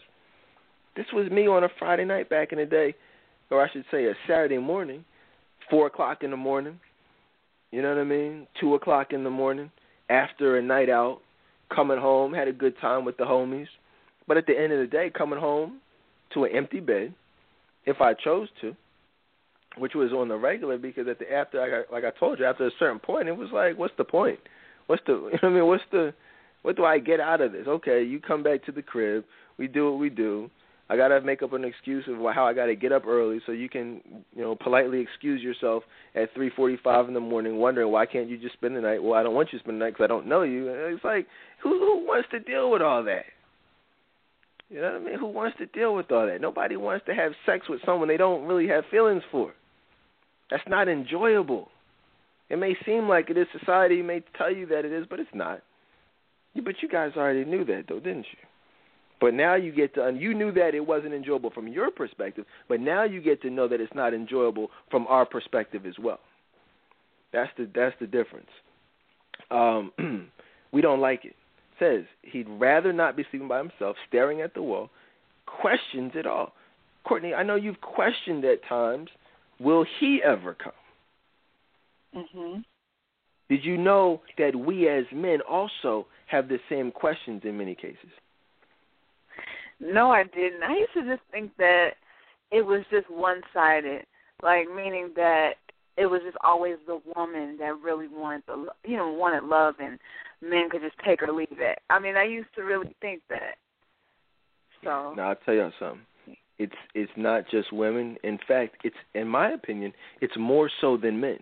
This 0.96 1.06
was 1.14 1.30
me 1.32 1.48
on 1.48 1.64
a 1.64 1.70
Friday 1.80 2.06
night 2.06 2.30
back 2.30 2.52
in 2.52 2.58
the 2.58 2.66
day, 2.66 2.96
or 3.50 3.64
I 3.64 3.72
should 3.72 3.86
say 3.92 4.06
a 4.06 4.14
Saturday 4.28 4.58
morning, 4.58 5.06
four 5.70 5.88
o'clock 5.88 6.24
in 6.24 6.32
the 6.32 6.38
morning. 6.38 6.80
You 7.72 7.82
know 7.82 7.90
what 7.90 8.02
I 8.02 8.04
mean? 8.04 8.48
Two 8.60 8.76
o'clock 8.76 9.14
in 9.14 9.24
the 9.24 9.30
morning 9.30 9.72
after 10.10 10.58
a 10.58 10.62
night 10.62 10.90
out 10.90 11.22
coming 11.74 12.00
home, 12.00 12.34
had 12.34 12.48
a 12.48 12.54
good 12.54 12.76
time 12.80 13.06
with 13.06 13.18
the 13.18 13.24
homies. 13.24 13.68
But 14.28 14.38
at 14.38 14.46
the 14.46 14.58
end 14.58 14.74
of 14.74 14.80
the 14.80 14.88
day, 14.88 15.12
coming 15.16 15.40
home 15.40 15.80
to 16.34 16.44
an 16.44 16.52
empty 16.56 16.80
bed, 16.80 17.14
if 17.86 18.02
I 18.02 18.14
chose 18.14 18.50
to, 18.62 18.76
which 19.78 19.94
was 19.96 20.12
on 20.12 20.28
the 20.28 20.36
regular 20.36 20.78
because 20.78 21.08
at 21.08 21.20
the 21.20 21.32
after 21.32 21.62
I 21.62 21.70
got, 21.70 21.92
like 21.92 22.04
I 22.04 22.18
told 22.18 22.40
you 22.40 22.46
after 22.46 22.68
a 22.68 22.72
certain 22.78 23.00
point, 23.00 23.28
it 23.28 23.38
was 23.38 23.50
like, 23.54 23.78
what's 23.78 23.94
the 23.98 24.04
point? 24.04 24.40
What's 24.88 25.02
the 25.06 25.14
you 25.14 25.20
know 25.20 25.32
what 25.32 25.44
I 25.44 25.50
mean? 25.50 25.68
What's 25.68 25.84
the 25.92 26.14
what 26.64 26.76
do 26.76 26.86
I 26.86 27.00
get 27.00 27.20
out 27.20 27.42
of 27.42 27.54
this? 27.54 27.68
Okay, 27.68 28.04
you 28.04 28.20
come 28.20 28.44
back 28.44 28.66
to 28.66 28.72
the 28.72 28.82
crib, 28.82 29.24
we 29.58 29.68
do 29.68 29.92
what 29.92 30.00
we 30.00 30.10
do. 30.10 30.50
I 30.90 30.96
gotta 30.96 31.20
make 31.22 31.44
up 31.44 31.54
an 31.54 31.66
excuse 31.66 32.06
of 32.08 32.18
how 32.34 32.46
I 32.46 32.54
gotta 32.54 32.76
get 32.76 32.92
up 32.92 33.06
early 33.06 33.42
so 33.46 33.52
you 33.52 33.68
can, 33.68 34.02
you 34.36 34.42
know, 34.42 34.56
politely 34.56 35.02
excuse 35.02 35.42
yourself 35.42 35.84
at 36.16 36.34
3:45 36.34 37.10
in 37.10 37.14
the 37.14 37.20
morning, 37.20 37.58
wondering 37.58 37.92
why 37.92 38.06
can't 38.06 38.30
you 38.30 38.38
just 38.38 38.54
spend 38.54 38.76
the 38.76 38.82
night? 38.82 39.04
Well, 39.04 39.14
I 39.14 39.24
don't 39.24 39.36
want 39.36 39.52
you 39.52 39.60
to 39.60 39.64
spend 39.64 39.82
the 39.82 39.86
night 39.86 39.94
because 39.94 40.06
I 40.06 40.08
don't 40.08 40.28
know 40.28 40.44
you. 40.44 40.70
It's 40.70 41.04
like 41.04 41.28
who 41.62 41.78
who 41.80 42.06
wants 42.06 42.30
to 42.32 42.40
deal 42.40 42.72
with 42.72 42.82
all 42.82 43.04
that? 43.04 43.26
You 44.70 44.82
know 44.82 44.94
what 44.94 45.02
I 45.02 45.06
mean? 45.06 45.20
Who 45.20 45.28
wants 45.28 45.58
to 45.58 45.66
deal 45.66 45.96
with 45.96 46.12
all 46.12 46.26
that? 46.26 46.42
Nobody 46.42 46.76
wants 46.76 47.06
to 47.06 47.16
have 47.16 47.32
sex 47.46 47.68
with 47.70 47.82
someone 47.86 48.08
they 48.08 48.18
don't 48.18 48.46
really 48.46 48.68
have 48.68 48.86
feelings 48.92 49.24
for. 49.32 49.54
That's 50.50 50.68
not 50.68 50.88
enjoyable. 50.88 51.70
It 52.50 52.58
may 52.58 52.76
seem 52.86 53.08
like 53.08 53.30
it 53.30 53.38
is. 53.38 53.48
Society 53.58 54.02
may 54.02 54.22
tell 54.38 54.54
you 54.54 54.66
that 54.68 54.86
it 54.86 54.92
is, 54.92 55.06
but 55.10 55.20
it's 55.20 55.30
not. 55.34 55.62
But 56.56 56.82
you 56.82 56.90
guys 56.90 57.12
already 57.16 57.46
knew 57.46 57.64
that, 57.66 57.86
though, 57.88 58.00
didn't 58.00 58.26
you? 58.32 58.48
But 59.20 59.34
now 59.34 59.56
you 59.56 59.72
get 59.72 59.96
to, 59.96 60.16
you 60.18 60.34
knew 60.34 60.52
that 60.52 60.76
it 60.76 60.86
wasn't 60.86 61.14
enjoyable 61.14 61.50
from 61.50 61.68
your 61.68 61.90
perspective, 61.90 62.46
but 62.70 62.80
now 62.80 63.04
you 63.04 63.22
get 63.22 63.42
to 63.42 63.50
know 63.50 63.68
that 63.68 63.82
it's 63.82 63.94
not 63.96 64.14
enjoyable 64.14 64.70
from 64.92 65.08
our 65.08 65.26
perspective 65.26 65.86
as 65.86 65.96
well. 65.98 66.20
That's 67.34 67.50
the 67.58 67.70
that's 67.74 67.96
the 68.00 68.08
difference. 68.08 68.50
Um, 69.50 69.92
we 70.72 70.82
don't 70.82 71.02
like 71.02 71.26
it. 71.26 71.36
Says 71.80 72.06
he'd 72.22 72.48
rather 72.48 72.94
not 72.94 73.16
be 73.16 73.26
sleeping 73.30 73.48
by 73.48 73.60
himself, 73.60 73.96
staring 74.08 74.42
at 74.42 74.54
the 74.54 74.62
wall. 74.62 74.90
Questions 75.46 76.12
it 76.16 76.26
all. 76.26 76.54
Courtney, 77.04 77.34
I 77.34 77.44
know 77.44 77.56
you've 77.56 77.82
questioned 77.82 78.44
at 78.46 78.64
times. 78.68 79.10
Will 79.60 79.86
he 80.00 80.22
ever 80.24 80.54
come? 80.54 80.72
Mhm. 82.16 82.66
Did 83.50 83.64
you 83.64 83.78
know 83.78 84.22
that 84.38 84.56
we 84.56 84.90
as 84.90 85.06
men 85.12 85.42
also 85.42 86.08
have 86.28 86.48
the 86.48 86.60
same 86.70 86.92
questions 86.92 87.44
in 87.46 87.58
many 87.58 87.76
cases? 87.76 88.12
No, 89.80 90.12
I 90.12 90.24
didn't. 90.24 90.64
I 90.64 90.76
used 90.78 90.94
to 90.94 91.04
just 91.04 91.22
think 91.32 91.52
that 91.58 91.92
it 92.52 92.66
was 92.66 92.84
just 92.90 93.10
one 93.10 93.42
sided, 93.54 94.06
like 94.42 94.68
meaning 94.74 95.12
that 95.16 95.52
it 95.98 96.06
was 96.06 96.22
just 96.24 96.38
always 96.44 96.78
the 96.86 97.00
woman 97.16 97.58
that 97.60 97.80
really 97.84 98.08
wanted 98.08 98.44
the 98.48 98.68
you 98.86 98.98
know 98.98 99.10
wanted 99.10 99.44
love 99.44 99.76
and 99.80 100.00
men 100.42 100.70
could 100.70 100.82
just 100.82 100.96
take 101.06 101.22
or 101.22 101.32
leave 101.32 101.48
it. 101.52 101.80
I 101.90 102.00
mean, 102.00 102.16
I 102.16 102.24
used 102.24 102.50
to 102.56 102.62
really 102.62 102.96
think 103.02 103.22
that. 103.30 103.56
So 104.84 105.14
now 105.16 105.30
I'll 105.30 105.36
tell 105.46 105.54
you 105.54 105.70
something. 105.80 106.02
It's 106.60 106.76
it's 106.96 107.12
not 107.16 107.44
just 107.50 107.72
women. 107.72 108.18
In 108.24 108.40
fact, 108.48 108.78
it's 108.84 108.96
in 109.14 109.28
my 109.28 109.52
opinion, 109.52 109.94
it's 110.22 110.38
more 110.38 110.70
so 110.82 110.98
than 110.98 111.20
men. 111.20 111.40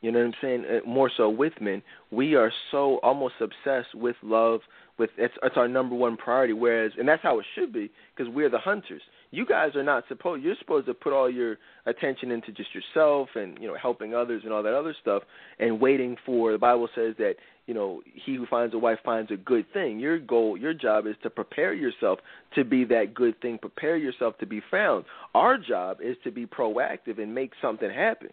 You 0.00 0.12
know 0.12 0.18
what 0.18 0.26
I'm 0.26 0.34
saying? 0.40 0.64
Uh, 0.64 0.88
more 0.88 1.10
so 1.16 1.28
with 1.28 1.54
men. 1.60 1.82
We 2.10 2.34
are 2.34 2.52
so 2.70 2.98
almost 3.02 3.34
obsessed 3.40 3.94
with 3.94 4.16
love. 4.22 4.60
With 4.98 5.10
it's, 5.18 5.34
it's 5.42 5.56
our 5.56 5.68
number 5.68 5.94
one 5.94 6.16
priority. 6.16 6.54
Whereas, 6.54 6.92
and 6.98 7.06
that's 7.06 7.22
how 7.22 7.38
it 7.38 7.46
should 7.54 7.72
be, 7.72 7.90
because 8.14 8.32
we're 8.32 8.48
the 8.48 8.58
hunters. 8.58 9.02
You 9.30 9.44
guys 9.44 9.76
are 9.76 9.82
not 9.82 10.04
supposed. 10.08 10.42
You're 10.42 10.56
supposed 10.58 10.86
to 10.86 10.94
put 10.94 11.12
all 11.12 11.28
your 11.28 11.58
attention 11.84 12.30
into 12.30 12.52
just 12.52 12.70
yourself 12.74 13.28
and 13.34 13.58
you 13.60 13.68
know 13.68 13.76
helping 13.80 14.14
others 14.14 14.42
and 14.44 14.52
all 14.52 14.62
that 14.62 14.74
other 14.74 14.94
stuff, 15.00 15.22
and 15.58 15.80
waiting 15.80 16.16
for. 16.24 16.52
The 16.52 16.58
Bible 16.58 16.88
says 16.94 17.14
that 17.18 17.34
you 17.66 17.74
know 17.74 18.00
he 18.24 18.36
who 18.36 18.46
finds 18.46 18.74
a 18.74 18.78
wife 18.78 18.98
finds 19.04 19.30
a 19.30 19.36
good 19.36 19.66
thing. 19.72 19.98
Your 19.98 20.18
goal, 20.18 20.56
your 20.56 20.72
job 20.72 21.06
is 21.06 21.16
to 21.24 21.30
prepare 21.30 21.74
yourself 21.74 22.20
to 22.54 22.64
be 22.64 22.84
that 22.84 23.12
good 23.14 23.38
thing. 23.42 23.58
Prepare 23.58 23.98
yourself 23.98 24.38
to 24.38 24.46
be 24.46 24.62
found. 24.70 25.04
Our 25.34 25.58
job 25.58 25.98
is 26.02 26.16
to 26.24 26.30
be 26.30 26.46
proactive 26.46 27.20
and 27.20 27.34
make 27.34 27.52
something 27.60 27.90
happen. 27.90 28.30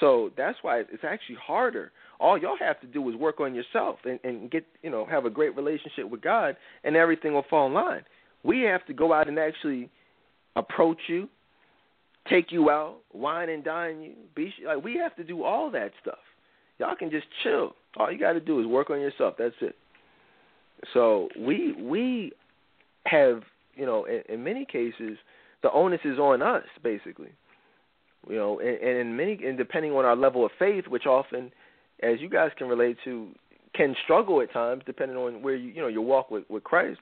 So 0.00 0.30
that's 0.36 0.58
why 0.62 0.80
it's 0.80 1.04
actually 1.04 1.38
harder. 1.44 1.92
All 2.20 2.38
y'all 2.38 2.56
have 2.58 2.80
to 2.80 2.86
do 2.86 3.08
is 3.08 3.16
work 3.16 3.40
on 3.40 3.54
yourself 3.54 3.98
and, 4.04 4.18
and 4.24 4.50
get, 4.50 4.64
you 4.82 4.90
know, 4.90 5.06
have 5.06 5.24
a 5.24 5.30
great 5.30 5.56
relationship 5.56 6.08
with 6.08 6.22
God, 6.22 6.56
and 6.84 6.96
everything 6.96 7.34
will 7.34 7.44
fall 7.48 7.66
in 7.66 7.74
line. 7.74 8.04
We 8.42 8.60
have 8.62 8.84
to 8.86 8.92
go 8.92 9.12
out 9.12 9.28
and 9.28 9.38
actually 9.38 9.90
approach 10.56 10.98
you, 11.08 11.28
take 12.28 12.52
you 12.52 12.70
out, 12.70 12.96
wine 13.12 13.48
and 13.48 13.64
dine 13.64 14.02
you. 14.02 14.12
Be 14.34 14.52
like 14.66 14.82
we 14.82 14.96
have 14.96 15.16
to 15.16 15.24
do 15.24 15.42
all 15.42 15.70
that 15.70 15.92
stuff. 16.00 16.18
Y'all 16.78 16.96
can 16.96 17.10
just 17.10 17.26
chill. 17.42 17.74
All 17.96 18.10
you 18.10 18.18
got 18.18 18.32
to 18.32 18.40
do 18.40 18.60
is 18.60 18.66
work 18.66 18.90
on 18.90 19.00
yourself. 19.00 19.34
That's 19.38 19.54
it. 19.60 19.76
So 20.92 21.28
we 21.38 21.72
we 21.72 22.32
have, 23.06 23.42
you 23.74 23.86
know, 23.86 24.04
in, 24.04 24.22
in 24.28 24.44
many 24.44 24.64
cases, 24.64 25.18
the 25.62 25.70
onus 25.72 26.00
is 26.04 26.18
on 26.18 26.42
us, 26.42 26.64
basically 26.82 27.30
you 28.28 28.36
know, 28.36 28.58
and, 28.60 28.76
and 28.76 28.98
in 28.98 29.16
many, 29.16 29.38
and 29.44 29.56
depending 29.56 29.92
on 29.92 30.04
our 30.04 30.16
level 30.16 30.44
of 30.44 30.52
faith, 30.58 30.86
which 30.88 31.06
often, 31.06 31.52
as 32.02 32.20
you 32.20 32.28
guys 32.28 32.50
can 32.56 32.68
relate 32.68 32.96
to, 33.04 33.28
can 33.74 33.94
struggle 34.04 34.40
at 34.40 34.52
times, 34.52 34.82
depending 34.86 35.16
on 35.16 35.42
where 35.42 35.54
you, 35.54 35.70
you 35.70 35.80
know, 35.80 35.88
your 35.88 36.02
walk 36.02 36.30
with 36.30 36.44
with 36.48 36.64
Christ. 36.64 37.00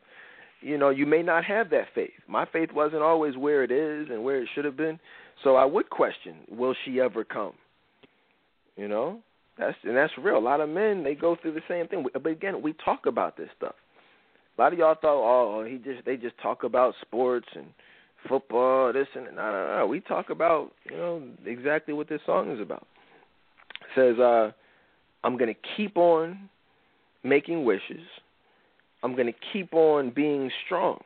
You 0.60 0.78
know, 0.78 0.90
you 0.90 1.06
may 1.06 1.22
not 1.22 1.44
have 1.44 1.70
that 1.70 1.86
faith. 1.92 2.12
My 2.28 2.46
faith 2.46 2.70
wasn't 2.72 3.02
always 3.02 3.36
where 3.36 3.64
it 3.64 3.72
is 3.72 4.08
and 4.10 4.22
where 4.22 4.40
it 4.40 4.48
should 4.54 4.64
have 4.64 4.76
been. 4.76 5.00
So 5.42 5.56
I 5.56 5.64
would 5.64 5.90
question, 5.90 6.36
will 6.48 6.74
she 6.84 7.00
ever 7.00 7.24
come? 7.24 7.54
You 8.76 8.86
know, 8.86 9.18
that's 9.58 9.76
and 9.82 9.96
that's 9.96 10.12
real. 10.18 10.38
A 10.38 10.38
lot 10.38 10.60
of 10.60 10.68
men 10.68 11.02
they 11.02 11.14
go 11.14 11.36
through 11.40 11.54
the 11.54 11.62
same 11.68 11.88
thing. 11.88 12.06
But 12.12 12.26
again, 12.26 12.62
we 12.62 12.74
talk 12.84 13.06
about 13.06 13.36
this 13.36 13.48
stuff. 13.56 13.74
A 14.56 14.60
lot 14.60 14.72
of 14.72 14.78
y'all 14.78 14.94
thought, 14.94 15.04
oh, 15.04 15.64
he 15.64 15.76
just 15.78 16.04
they 16.04 16.16
just 16.16 16.38
talk 16.40 16.62
about 16.64 16.94
sports 17.02 17.48
and 17.54 17.66
football, 18.28 18.92
this 18.92 19.08
and 19.14 19.26
that. 19.26 19.34
No, 19.34 19.52
no, 19.52 19.78
no. 19.78 19.86
We 19.86 20.00
talk 20.00 20.30
about, 20.30 20.72
you 20.90 20.96
know, 20.96 21.22
exactly 21.44 21.92
what 21.94 22.08
this 22.08 22.20
song 22.24 22.52
is 22.52 22.60
about. 22.60 22.86
It 23.80 23.88
says, 23.94 24.18
uh, 24.18 24.52
I'm 25.24 25.36
going 25.36 25.52
to 25.52 25.60
keep 25.76 25.96
on 25.96 26.48
making 27.22 27.64
wishes. 27.64 28.02
I'm 29.02 29.14
going 29.14 29.26
to 29.26 29.38
keep 29.52 29.72
on 29.74 30.10
being 30.10 30.50
strong. 30.66 31.00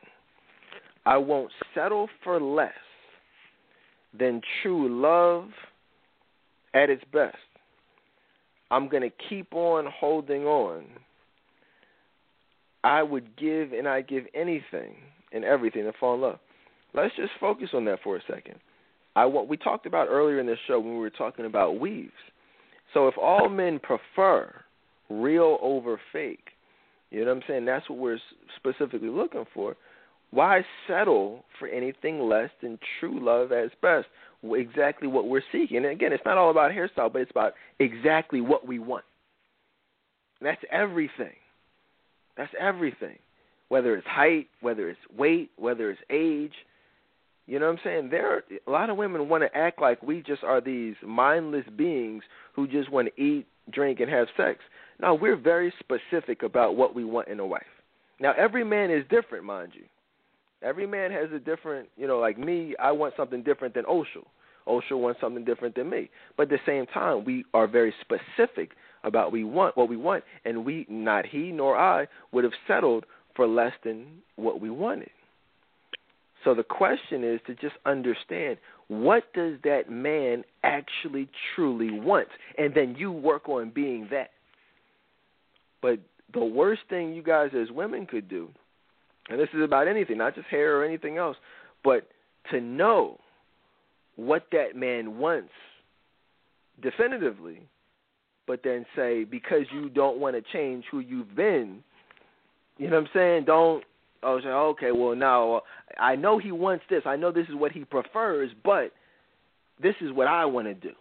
I 1.05 1.17
won't 1.17 1.51
settle 1.73 2.09
for 2.23 2.39
less 2.39 2.71
than 4.17 4.41
true 4.61 5.01
love 5.01 5.49
at 6.73 6.89
its 6.89 7.03
best. 7.13 7.37
I'm 8.69 8.89
going 8.89 9.03
to 9.03 9.11
keep 9.29 9.53
on 9.53 9.85
holding 9.99 10.43
on, 10.43 10.85
I 12.83 13.03
would 13.03 13.35
give 13.37 13.71
and 13.71 13.87
I 13.87 14.01
give 14.01 14.25
anything 14.33 14.95
and 15.31 15.43
everything 15.43 15.83
to 15.83 15.93
fall 15.99 16.15
in 16.15 16.21
love. 16.21 16.39
Let's 16.93 17.15
just 17.15 17.31
focus 17.39 17.69
on 17.73 17.85
that 17.85 17.99
for 18.03 18.17
a 18.17 18.21
second. 18.29 18.55
I 19.15 19.25
what 19.25 19.47
we 19.47 19.57
talked 19.57 19.85
about 19.85 20.07
earlier 20.09 20.39
in 20.39 20.45
this 20.45 20.59
show 20.67 20.79
when 20.79 20.93
we 20.93 20.99
were 20.99 21.09
talking 21.09 21.45
about 21.45 21.79
weaves. 21.79 22.11
So 22.93 23.07
if 23.07 23.17
all 23.17 23.49
men 23.49 23.79
prefer 23.79 24.53
real 25.09 25.57
over 25.61 25.99
fake, 26.11 26.49
you 27.11 27.21
know 27.21 27.27
what 27.27 27.37
I'm 27.37 27.43
saying? 27.47 27.65
That's 27.65 27.89
what 27.89 27.99
we're 27.99 28.19
specifically 28.57 29.09
looking 29.09 29.45
for. 29.53 29.75
Why 30.31 30.65
settle 30.87 31.45
for 31.57 31.67
anything 31.67 32.19
less 32.27 32.49
than 32.61 32.77
true 32.99 33.23
love 33.23 33.51
as 33.51 33.69
best? 33.81 34.07
Exactly 34.43 35.07
what 35.07 35.27
we're 35.27 35.41
seeking. 35.51 35.77
And 35.77 35.87
again, 35.87 36.11
it's 36.11 36.23
not 36.25 36.37
all 36.37 36.51
about 36.51 36.71
hairstyle, 36.71 37.11
but 37.11 37.21
it's 37.21 37.31
about 37.31 37.53
exactly 37.79 38.41
what 38.41 38.67
we 38.67 38.79
want. 38.79 39.05
that's 40.41 40.61
everything. 40.71 41.33
That's 42.35 42.53
everything. 42.59 43.17
Whether 43.69 43.95
it's 43.95 44.07
height, 44.07 44.47
whether 44.61 44.89
it's 44.89 44.99
weight, 45.17 45.49
whether 45.57 45.89
it's 45.89 46.01
age. 46.09 46.53
You 47.47 47.59
know 47.59 47.67
what 47.67 47.79
I'm 47.79 47.79
saying? 47.83 48.09
There 48.09 48.29
are 48.29 48.43
a 48.67 48.69
lot 48.69 48.89
of 48.89 48.97
women 48.97 49.29
want 49.29 49.43
to 49.43 49.57
act 49.57 49.81
like 49.81 50.03
we 50.03 50.21
just 50.21 50.43
are 50.43 50.59
these 50.59 50.95
mindless 51.01 51.65
beings 51.77 52.23
who 52.53 52.67
just 52.67 52.91
want 52.91 53.07
to 53.15 53.21
eat, 53.21 53.47
drink, 53.71 54.01
and 54.01 54.09
have 54.09 54.27
sex. 54.35 54.59
No, 54.99 55.13
we're 55.13 55.37
very 55.37 55.73
specific 55.79 56.43
about 56.43 56.75
what 56.75 56.93
we 56.93 57.05
want 57.05 57.29
in 57.29 57.39
a 57.39 57.45
wife. 57.45 57.63
Now, 58.19 58.33
every 58.37 58.65
man 58.65 58.91
is 58.91 59.03
different, 59.09 59.45
mind 59.45 59.71
you. 59.75 59.83
Every 60.61 60.87
man 60.87 61.11
has 61.11 61.29
a 61.33 61.39
different, 61.39 61.87
you 61.95 62.07
know, 62.07 62.19
like 62.19 62.37
me, 62.37 62.75
I 62.79 62.91
want 62.91 63.13
something 63.15 63.43
different 63.43 63.75
than 63.75 63.85
Oshel. 63.85 64.25
Oshel 64.67 64.99
wants 64.99 65.21
something 65.21 65.45
different 65.45 65.75
than 65.75 65.89
me. 65.89 66.09
But 66.35 66.43
at 66.43 66.49
the 66.49 66.59
same 66.65 66.85
time, 66.87 67.23
we 67.23 67.45
are 67.53 67.67
very 67.67 67.93
specific 68.01 68.71
about 69.03 69.31
we 69.31 69.45
want 69.45 69.77
what 69.77 69.87
we 69.87 69.95
want, 69.95 70.23
and 70.43 70.65
we, 70.65 70.85
not 70.89 71.25
he 71.25 71.51
nor 71.51 71.77
I, 71.77 72.07
would 72.33 72.43
have 72.43 72.53
settled 72.67 73.05
for 73.35 73.47
less 73.47 73.73
than 73.85 74.07
what 74.35 74.59
we 74.59 74.69
wanted. 74.69 75.11
So 76.43 76.53
the 76.53 76.63
question 76.63 77.23
is 77.23 77.39
to 77.47 77.55
just 77.55 77.75
understand 77.85 78.57
what 78.87 79.33
does 79.33 79.55
that 79.63 79.89
man 79.89 80.43
actually 80.63 81.29
truly 81.55 81.91
want, 81.91 82.27
and 82.57 82.73
then 82.73 82.95
you 82.97 83.11
work 83.11 83.49
on 83.49 83.69
being 83.69 84.07
that. 84.11 84.31
But 85.81 85.99
the 86.33 86.45
worst 86.45 86.81
thing 86.89 87.13
you 87.13 87.23
guys 87.23 87.51
as 87.59 87.71
women 87.71 88.05
could 88.05 88.29
do, 88.29 88.49
and 89.29 89.39
this 89.39 89.49
is 89.53 89.61
about 89.61 89.87
anything, 89.87 90.17
not 90.17 90.35
just 90.35 90.47
hair 90.47 90.79
or 90.79 90.85
anything 90.85 91.17
else, 91.17 91.37
but 91.83 92.07
to 92.51 92.61
know 92.61 93.19
what 94.15 94.47
that 94.51 94.75
man 94.75 95.17
wants 95.17 95.51
definitively, 96.81 97.61
but 98.45 98.61
then 98.63 98.85
say 98.95 99.25
because 99.25 99.63
you 99.73 99.89
don't 99.89 100.19
want 100.19 100.35
to 100.35 100.41
change 100.53 100.85
who 100.89 100.99
you've 100.99 101.35
been, 101.35 101.83
you 102.77 102.89
know 102.89 102.95
what 102.95 103.01
I'm 103.01 103.09
saying? 103.13 103.45
Don't 103.45 103.83
oh 104.23 104.39
say 104.41 104.49
okay, 104.49 104.91
well 104.91 105.15
now 105.15 105.61
I 105.99 106.15
know 106.15 106.37
he 106.37 106.51
wants 106.51 106.83
this. 106.89 107.03
I 107.05 107.15
know 107.15 107.31
this 107.31 107.47
is 107.49 107.55
what 107.55 107.71
he 107.71 107.85
prefers, 107.85 108.51
but 108.63 108.91
this 109.81 109.95
is 110.01 110.11
what 110.11 110.27
I 110.27 110.45
want 110.45 110.67
to 110.67 110.73
do. 110.73 110.93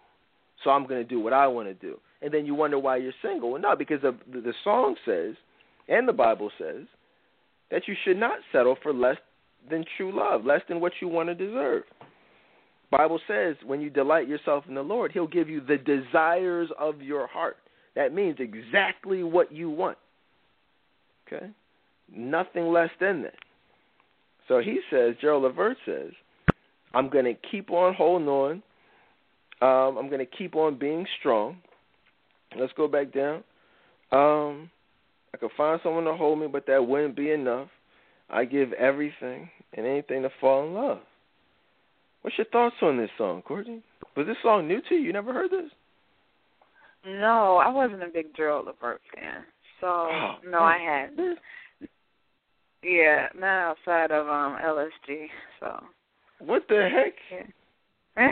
So 0.65 0.71
I'm 0.71 0.87
going 0.87 1.03
to 1.03 1.09
do 1.09 1.21
what 1.21 1.33
I 1.33 1.47
want 1.47 1.69
to 1.69 1.75
do 1.75 1.99
and 2.23 2.33
then 2.33 2.47
you 2.47 2.55
wonder 2.55 2.79
why 2.79 2.97
you're 2.97 3.13
single. 3.23 3.53
Well, 3.53 3.61
no, 3.61 3.77
because 3.77 4.03
the, 4.03 4.17
the 4.31 4.55
song 4.65 4.97
says, 5.05 5.35
and 5.89 6.09
the 6.09 6.13
Bible 6.13 6.51
says, 6.59 6.87
that 7.71 7.83
you 7.87 7.95
should 8.05 8.17
not 8.17 8.39
settle 8.53 8.77
for 8.83 8.93
less 8.93 9.17
than 9.71 9.85
true 9.97 10.17
love, 10.17 10.45
less 10.45 10.61
than 10.69 10.81
what 10.81 10.93
you 11.01 11.09
want 11.09 11.29
to 11.29 11.35
deserve. 11.35 11.83
Bible 12.91 13.21
says 13.27 13.57
when 13.67 13.81
you 13.81 13.91
delight 13.91 14.29
yourself 14.29 14.65
in 14.69 14.75
the 14.75 14.83
Lord, 14.83 15.11
He'll 15.13 15.27
give 15.27 15.49
you 15.49 15.61
the 15.61 15.77
desires 15.77 16.69
of 16.79 17.03
your 17.03 17.27
heart. 17.27 17.57
That 17.97 18.15
means 18.15 18.37
exactly 18.39 19.23
what 19.25 19.51
you 19.51 19.69
want. 19.71 19.99
Okay, 21.27 21.47
nothing 22.15 22.73
less 22.73 22.91
than 23.01 23.23
that. 23.23 23.35
So 24.49 24.61
he 24.61 24.81
says, 24.91 25.15
Gerald 25.21 25.43
Levert 25.43 25.77
says, 25.85 26.13
I'm 26.95 27.11
going 27.11 27.25
to 27.25 27.35
keep 27.51 27.71
on 27.71 27.95
holding 27.95 28.29
on. 28.29 28.63
Um, 29.61 29.99
I'm 29.99 30.09
going 30.09 30.25
to 30.25 30.37
keep 30.39 30.55
on 30.55 30.79
being 30.79 31.07
strong. 31.19 31.59
Let's 32.59 32.73
go 32.77 32.89
back 32.89 33.13
down. 33.13 33.43
Um, 34.13 34.71
I 35.35 35.39
could 35.39 35.51
find 35.57 35.81
someone 35.83 36.05
to 36.05 36.15
hold 36.15 36.39
me, 36.39 36.47
but 36.47 36.67
that 36.67 36.87
wouldn't 36.87 37.17
be 37.17 37.31
enough. 37.31 37.69
I 38.31 38.45
give 38.45 38.73
everything 38.75 39.51
and 39.77 39.87
anything 39.87 40.23
to 40.23 40.31
fall 40.41 40.67
in 40.67 40.75
love. 40.75 40.99
What's 42.23 42.39
your 42.39 42.47
thoughts 42.47 42.77
on 42.83 42.97
this 42.97 43.11
song, 43.19 43.43
Courtney? 43.43 43.83
Was 44.17 44.27
this 44.27 44.37
song 44.43 44.67
new 44.67 44.81
to 44.89 44.95
you? 44.95 45.03
You 45.03 45.13
never 45.13 45.33
heard 45.33 45.51
this? 45.51 45.71
No, 47.07 47.57
I 47.57 47.69
wasn't 47.69 48.03
a 48.03 48.09
big 48.09 48.35
Gerald 48.37 48.67
Levert 48.67 49.01
fan. 49.15 49.45
So 49.81 49.87
oh, 49.87 50.35
no, 50.49 50.59
I 50.59 50.79
hadn't. 50.79 51.39
Yeah, 52.83 53.29
not 53.39 53.77
outside 53.77 54.11
of 54.11 54.27
um 54.29 54.57
LSG. 54.63 55.27
So. 55.61 55.83
What 56.39 56.63
the 56.69 56.89
heck? 56.93 57.15
Yeah. 58.17 58.29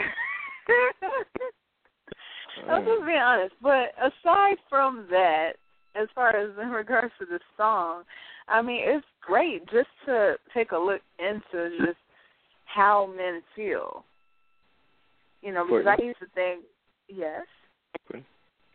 I'm 2.69 2.85
just 2.85 3.05
being 3.05 3.17
honest. 3.17 3.55
But 3.61 3.93
aside 3.99 4.57
from 4.69 5.07
that, 5.09 5.53
as 5.95 6.07
far 6.13 6.35
as 6.35 6.51
in 6.61 6.69
regards 6.69 7.13
to 7.19 7.25
the 7.25 7.39
song, 7.57 8.03
I 8.47 8.61
mean, 8.61 8.81
it's 8.83 9.05
great 9.21 9.65
just 9.65 9.89
to 10.05 10.35
take 10.53 10.71
a 10.71 10.77
look 10.77 11.01
into 11.19 11.77
just 11.85 11.97
how 12.65 13.11
men 13.15 13.41
feel. 13.55 14.05
You 15.41 15.53
know, 15.53 15.65
because. 15.65 15.85
I 15.87 16.01
used 16.03 16.19
to 16.19 16.27
think, 16.33 16.63
yes. 17.07 17.45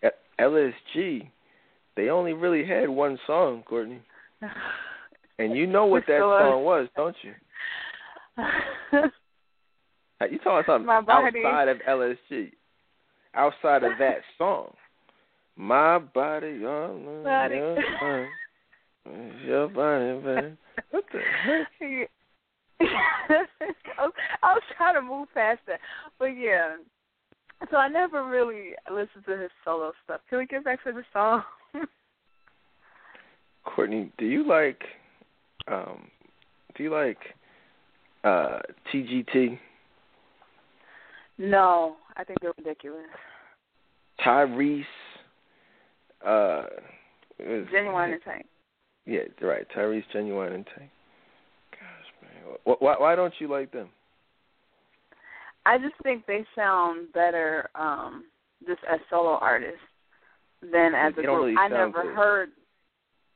At 0.02 0.14
LSG, 0.40 1.28
they 1.96 2.08
only 2.08 2.32
really 2.32 2.64
had 2.66 2.88
one 2.88 3.18
song, 3.26 3.62
Courtney. 3.66 4.00
And 5.40 5.56
you 5.56 5.66
know 5.66 5.86
what 5.86 6.04
that 6.06 6.20
song 6.20 6.64
was, 6.64 6.88
don't 6.96 7.16
you? 7.22 7.32
you 10.30 10.38
talking 10.38 10.64
something 10.66 10.88
outside 10.88 11.68
of 11.68 11.78
LSG? 11.88 12.52
outside 13.34 13.84
of 13.84 13.92
that 13.98 14.18
song. 14.38 14.72
My 15.56 15.98
body, 15.98 16.58
your 16.60 16.88
body. 17.22 17.54
Your, 17.54 18.28
your 19.44 19.68
body, 19.68 20.20
baby. 20.24 20.56
What 20.90 21.04
the 21.12 21.20
heck? 21.44 22.10
I 24.02 24.54
was 24.54 24.62
trying 24.76 24.94
to 24.94 25.02
move 25.02 25.28
past 25.34 25.60
that, 25.66 25.80
but 26.18 26.26
yeah. 26.26 26.76
So 27.70 27.76
I 27.76 27.88
never 27.88 28.26
really 28.26 28.70
listened 28.90 29.24
to 29.26 29.36
his 29.36 29.50
solo 29.64 29.92
stuff. 30.04 30.20
Can 30.28 30.38
we 30.38 30.46
get 30.46 30.64
back 30.64 30.82
to 30.84 30.92
the 30.92 31.02
song? 31.12 31.42
Courtney, 33.64 34.10
do 34.16 34.24
you 34.24 34.46
like 34.48 34.82
um 35.68 36.08
do 36.76 36.82
you 36.82 36.90
like 36.90 37.18
uh 38.24 38.60
TGT? 38.92 39.58
No, 41.38 41.96
I 42.16 42.24
think 42.24 42.38
they're 42.40 42.52
ridiculous. 42.58 43.06
Tyrese. 44.24 44.84
Uh, 46.24 46.66
Ginuwine 47.40 48.12
and 48.12 48.22
Tank. 48.22 48.46
Yeah, 49.06 49.20
right. 49.40 49.66
Tyrese, 49.74 50.04
Ginuwine 50.14 50.54
and 50.54 50.66
Tank. 50.76 50.90
Gosh, 51.72 52.12
man, 52.22 52.76
why 52.80 52.96
why 52.98 53.16
don't 53.16 53.32
you 53.38 53.48
like 53.48 53.72
them? 53.72 53.88
I 55.64 55.78
just 55.78 55.94
think 56.02 56.26
they 56.26 56.44
sound 56.54 57.12
better 57.12 57.70
um 57.74 58.24
just 58.66 58.80
as 58.90 59.00
solo 59.08 59.38
artists 59.40 59.80
than 60.60 60.94
as 60.94 61.14
they 61.16 61.22
a 61.22 61.26
group. 61.26 61.40
Really 61.40 61.54
I 61.56 61.68
never 61.68 62.02
good. 62.02 62.14
heard. 62.14 62.48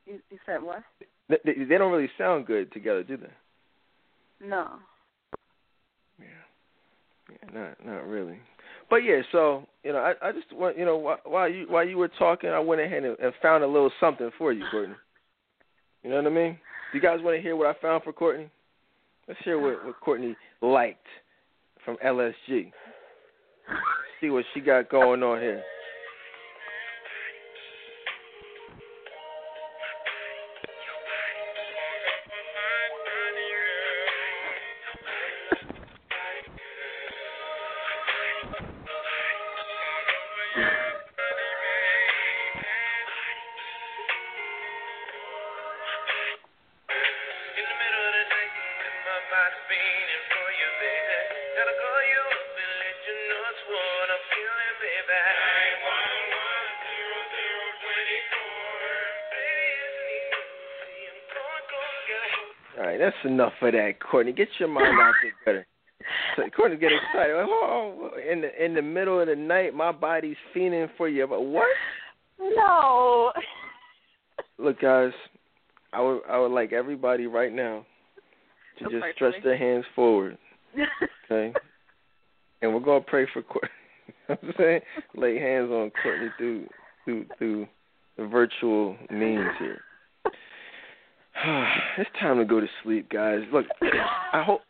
You, 0.05 0.19
you 0.29 0.37
said 0.45 0.61
what? 0.61 0.83
They, 1.29 1.37
they, 1.45 1.77
don't 1.77 1.91
really 1.91 2.09
sound 2.17 2.45
good 2.45 2.71
together, 2.71 3.03
do 3.03 3.17
they? 3.17 4.47
No. 4.47 4.67
Yeah. 6.19 6.25
Yeah, 7.31 7.59
not 7.59 7.85
not 7.85 8.07
really. 8.07 8.37
But 8.89 8.97
yeah, 8.97 9.21
so 9.31 9.67
you 9.83 9.91
know, 9.93 9.99
I, 9.99 10.13
I 10.27 10.31
just 10.31 10.53
want 10.53 10.77
you 10.77 10.85
know 10.85 11.17
while 11.23 11.49
you 11.49 11.65
while 11.67 11.87
you 11.87 11.97
were 11.97 12.11
talking, 12.19 12.49
I 12.49 12.59
went 12.59 12.81
ahead 12.81 13.03
and, 13.03 13.17
and 13.19 13.33
found 13.41 13.63
a 13.63 13.67
little 13.67 13.91
something 13.99 14.29
for 14.37 14.53
you, 14.53 14.63
Courtney. 14.69 14.95
You 16.03 16.11
know 16.11 16.17
what 16.17 16.27
I 16.27 16.29
mean? 16.29 16.59
Do 16.91 16.97
you 16.97 17.01
guys 17.01 17.19
want 17.23 17.35
to 17.35 17.41
hear 17.41 17.55
what 17.55 17.67
I 17.75 17.79
found 17.81 18.03
for 18.03 18.13
Courtney? 18.13 18.49
Let's 19.27 19.39
hear 19.43 19.59
what, 19.59 19.83
what 19.83 19.99
Courtney 20.01 20.35
liked 20.61 21.07
from 21.83 21.97
LSG. 22.05 22.71
See 24.21 24.29
what 24.29 24.45
she 24.53 24.59
got 24.59 24.89
going 24.89 25.23
on 25.23 25.41
here. 25.41 25.63
Enough 63.25 63.53
of 63.61 63.73
that, 63.73 63.93
Courtney. 63.99 64.31
Get 64.31 64.47
your 64.59 64.69
mind 64.69 64.99
out 64.99 65.13
there 65.21 65.33
better. 65.45 65.67
So 66.35 66.43
Courtney 66.55 66.77
get 66.77 66.91
excited. 66.91 67.35
Oh, 67.35 68.11
in 68.31 68.41
the 68.41 68.63
in 68.63 68.73
the 68.73 68.81
middle 68.81 69.19
of 69.19 69.27
the 69.27 69.35
night, 69.35 69.73
my 69.73 69.91
body's 69.91 70.37
fiending 70.55 70.89
for 70.97 71.09
you. 71.09 71.25
But 71.27 71.41
what? 71.41 71.67
No. 72.39 73.31
Look, 74.57 74.81
guys, 74.81 75.11
I 75.93 76.01
would 76.01 76.21
I 76.29 76.39
would 76.39 76.51
like 76.51 76.73
everybody 76.73 77.27
right 77.27 77.51
now 77.51 77.85
to 78.79 78.85
oh, 78.85 78.89
just 78.89 79.05
stretch 79.15 79.35
their 79.43 79.57
hands 79.57 79.85
forward. 79.95 80.37
Okay. 81.31 81.51
and 82.61 82.71
we're 82.71 82.81
gonna 82.81 83.01
pray 83.01 83.25
for 83.33 83.41
Courtney. 83.41 83.69
I'm 84.29 84.53
saying 84.59 84.81
lay 85.15 85.39
hands 85.39 85.71
on 85.71 85.91
Courtney 86.03 86.27
through 86.37 86.67
through 87.03 87.25
through 87.39 87.67
the 88.17 88.27
virtual 88.27 88.95
means 89.09 89.49
here. 89.57 89.81
it's 91.97 92.09
time 92.19 92.37
to 92.37 92.45
go 92.45 92.59
to 92.59 92.67
sleep, 92.83 93.09
guys. 93.09 93.41
Look, 93.53 93.65
I 94.33 94.43
hope 94.43 94.61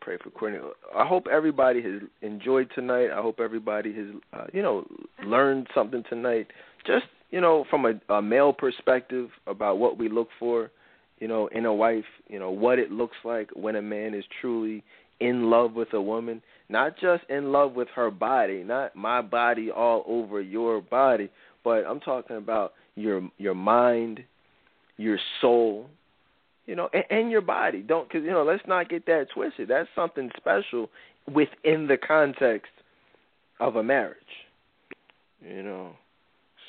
pray 0.00 0.18
for 0.22 0.30
Courtney. 0.30 0.58
I 0.94 1.06
hope 1.06 1.26
everybody 1.32 1.80
has 1.82 2.02
enjoyed 2.20 2.70
tonight. 2.74 3.08
I 3.10 3.22
hope 3.22 3.40
everybody 3.40 3.94
has, 3.94 4.06
uh, 4.32 4.44
you 4.52 4.62
know, 4.62 4.86
learned 5.24 5.68
something 5.74 6.02
tonight. 6.08 6.48
Just 6.86 7.06
you 7.30 7.40
know, 7.40 7.64
from 7.70 7.86
a, 7.86 8.12
a 8.12 8.22
male 8.22 8.52
perspective 8.52 9.30
about 9.46 9.78
what 9.78 9.98
we 9.98 10.08
look 10.08 10.28
for, 10.38 10.70
you 11.18 11.28
know, 11.28 11.48
in 11.48 11.64
a 11.64 11.74
wife. 11.74 12.04
You 12.28 12.38
know, 12.38 12.50
what 12.50 12.78
it 12.78 12.90
looks 12.90 13.16
like 13.24 13.48
when 13.54 13.76
a 13.76 13.82
man 13.82 14.14
is 14.14 14.24
truly 14.40 14.84
in 15.20 15.48
love 15.50 15.72
with 15.72 15.92
a 15.94 16.00
woman, 16.00 16.42
not 16.68 16.98
just 17.00 17.24
in 17.30 17.50
love 17.52 17.72
with 17.72 17.88
her 17.94 18.10
body, 18.10 18.62
not 18.62 18.94
my 18.94 19.22
body 19.22 19.70
all 19.70 20.04
over 20.06 20.40
your 20.40 20.82
body, 20.82 21.30
but 21.64 21.84
I'm 21.86 22.00
talking 22.00 22.36
about 22.36 22.74
your 22.96 23.22
your 23.38 23.54
mind, 23.54 24.24
your 24.96 25.18
soul, 25.40 25.86
you 26.66 26.74
know, 26.74 26.88
and, 26.92 27.04
and 27.10 27.30
your 27.30 27.40
body. 27.40 27.80
Don't 27.80 28.08
because 28.08 28.24
you 28.24 28.30
know, 28.30 28.44
let's 28.44 28.66
not 28.66 28.88
get 28.88 29.06
that 29.06 29.26
twisted. 29.34 29.68
That's 29.68 29.88
something 29.94 30.30
special 30.36 30.90
within 31.32 31.86
the 31.86 31.96
context 31.96 32.70
of 33.60 33.76
a 33.76 33.82
marriage. 33.82 34.16
You 35.40 35.62
know, 35.62 35.92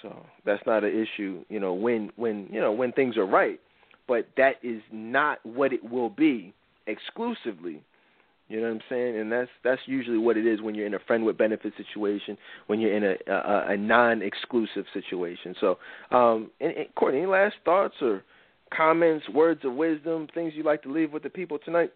so 0.01 0.25
that's 0.45 0.65
not 0.65 0.83
an 0.83 0.91
issue. 0.91 1.43
You 1.49 1.59
know, 1.59 1.73
when 1.73 2.11
when 2.15 2.47
you 2.51 2.59
know 2.59 2.71
when 2.71 2.91
things 2.91 3.17
are 3.17 3.25
right, 3.25 3.59
but 4.07 4.27
that 4.37 4.55
is 4.63 4.81
not 4.91 5.39
what 5.45 5.73
it 5.73 5.89
will 5.89 6.09
be 6.09 6.53
exclusively 6.85 7.81
you 8.49 8.61
know 8.61 8.67
what 8.67 8.75
I'm 8.75 8.81
saying? 8.89 9.17
And 9.17 9.31
that's 9.31 9.49
that's 9.63 9.81
usually 9.85 10.17
what 10.17 10.37
it 10.37 10.45
is 10.45 10.61
when 10.61 10.73
you're 10.73 10.87
in 10.87 10.93
a 10.93 10.99
friend 10.99 11.25
with 11.25 11.37
benefit 11.37 11.73
situation, 11.75 12.37
when 12.67 12.79
you're 12.79 12.95
in 12.95 13.03
a 13.03 13.15
a, 13.31 13.73
a 13.73 13.77
non-exclusive 13.77 14.85
situation. 14.93 15.55
So, 15.59 15.77
um, 16.11 16.51
and, 16.61 16.71
and 16.71 16.95
Courtney, 16.95 17.19
any 17.19 17.27
last 17.27 17.55
thoughts 17.65 17.95
or 18.01 18.23
comments, 18.75 19.27
words 19.29 19.61
of 19.63 19.73
wisdom, 19.73 20.27
things 20.33 20.53
you'd 20.55 20.65
like 20.65 20.83
to 20.83 20.91
leave 20.91 21.11
with 21.11 21.23
the 21.23 21.29
people 21.29 21.59
tonight? 21.63 21.91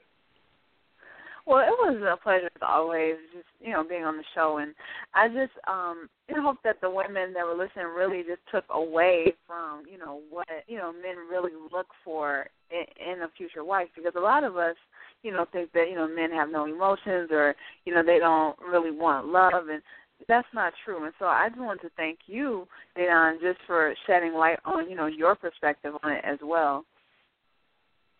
Well, 1.47 1.59
it 1.59 1.71
was 1.71 2.01
a 2.01 2.21
pleasure 2.21 2.45
as 2.55 2.61
always, 2.61 3.15
just 3.33 3.47
you 3.59 3.71
know, 3.71 3.83
being 3.83 4.03
on 4.03 4.17
the 4.17 4.23
show, 4.35 4.57
and 4.57 4.75
I 5.15 5.27
just 5.27 5.53
um 5.67 6.07
I 6.29 6.39
hope 6.39 6.57
that 6.63 6.81
the 6.81 6.89
women 6.89 7.33
that 7.33 7.45
were 7.45 7.55
listening 7.55 7.87
really 7.95 8.21
just 8.21 8.41
took 8.51 8.65
away 8.69 9.33
from 9.47 9.83
you 9.91 9.97
know 9.97 10.19
what 10.29 10.47
you 10.67 10.77
know 10.77 10.91
men 10.91 11.15
really 11.29 11.51
look 11.71 11.87
for 12.03 12.47
in, 12.69 13.13
in 13.13 13.21
a 13.23 13.27
future 13.35 13.63
wife, 13.63 13.87
because 13.95 14.13
a 14.15 14.19
lot 14.19 14.43
of 14.43 14.55
us 14.57 14.75
you 15.23 15.31
know 15.31 15.45
think 15.51 15.71
that 15.73 15.87
you 15.89 15.95
know 15.95 16.07
men 16.07 16.31
have 16.31 16.49
no 16.49 16.65
emotions 16.65 17.29
or 17.31 17.55
you 17.85 17.93
know 17.93 18.03
they 18.03 18.19
don't 18.19 18.57
really 18.59 18.91
want 18.91 19.27
love, 19.27 19.67
and 19.69 19.81
that's 20.27 20.47
not 20.53 20.73
true. 20.85 21.03
And 21.03 21.13
so 21.19 21.25
I 21.25 21.49
just 21.49 21.61
want 21.61 21.81
to 21.81 21.89
thank 21.97 22.19
you, 22.27 22.67
Dedan, 22.97 23.41
just 23.41 23.59
for 23.65 23.93
shedding 24.07 24.33
light 24.33 24.59
on 24.65 24.89
you 24.89 24.95
know 24.95 25.07
your 25.07 25.35
perspective 25.35 25.93
on 26.03 26.11
it 26.11 26.23
as 26.23 26.39
well. 26.43 26.85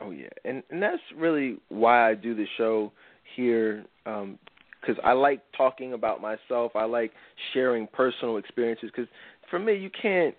Oh 0.02 0.12
yeah, 0.12 0.30
and 0.46 0.64
and 0.70 0.82
that's 0.82 1.02
really 1.16 1.58
why 1.70 2.10
I 2.10 2.16
do 2.16 2.36
the 2.36 2.46
show 2.58 2.92
here 3.36 3.86
because 4.04 4.98
um, 4.98 5.06
I 5.06 5.14
like 5.14 5.42
talking 5.56 5.94
about 5.94 6.22
myself. 6.22 6.72
I 6.76 6.86
like 6.86 7.12
sharing 7.54 7.88
personal 7.88 8.38
experiences 8.38 8.90
because 8.96 9.10
for 9.50 9.60
me, 9.60 9.76
you 9.76 9.90
can't 10.02 10.36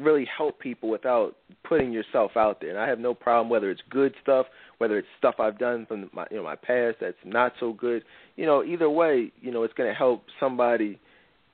really 0.00 0.26
help 0.36 0.58
people 0.58 0.88
without 0.88 1.36
putting 1.64 1.92
yourself 1.92 2.32
out 2.36 2.60
there. 2.60 2.70
And 2.70 2.78
I 2.78 2.88
have 2.88 2.98
no 2.98 3.14
problem 3.14 3.48
whether 3.48 3.70
it's 3.70 3.82
good 3.90 4.14
stuff, 4.22 4.46
whether 4.78 4.98
it's 4.98 5.08
stuff 5.18 5.36
I've 5.38 5.58
done 5.58 5.86
from 5.86 6.10
my 6.12 6.26
you 6.30 6.38
know 6.38 6.44
my 6.44 6.56
past 6.56 6.96
that's 7.00 7.16
not 7.24 7.52
so 7.60 7.72
good. 7.72 8.02
You 8.36 8.46
know, 8.46 8.64
either 8.64 8.90
way, 8.90 9.32
you 9.40 9.50
know, 9.50 9.62
it's 9.62 9.74
going 9.74 9.88
to 9.88 9.94
help 9.94 10.24
somebody 10.38 10.98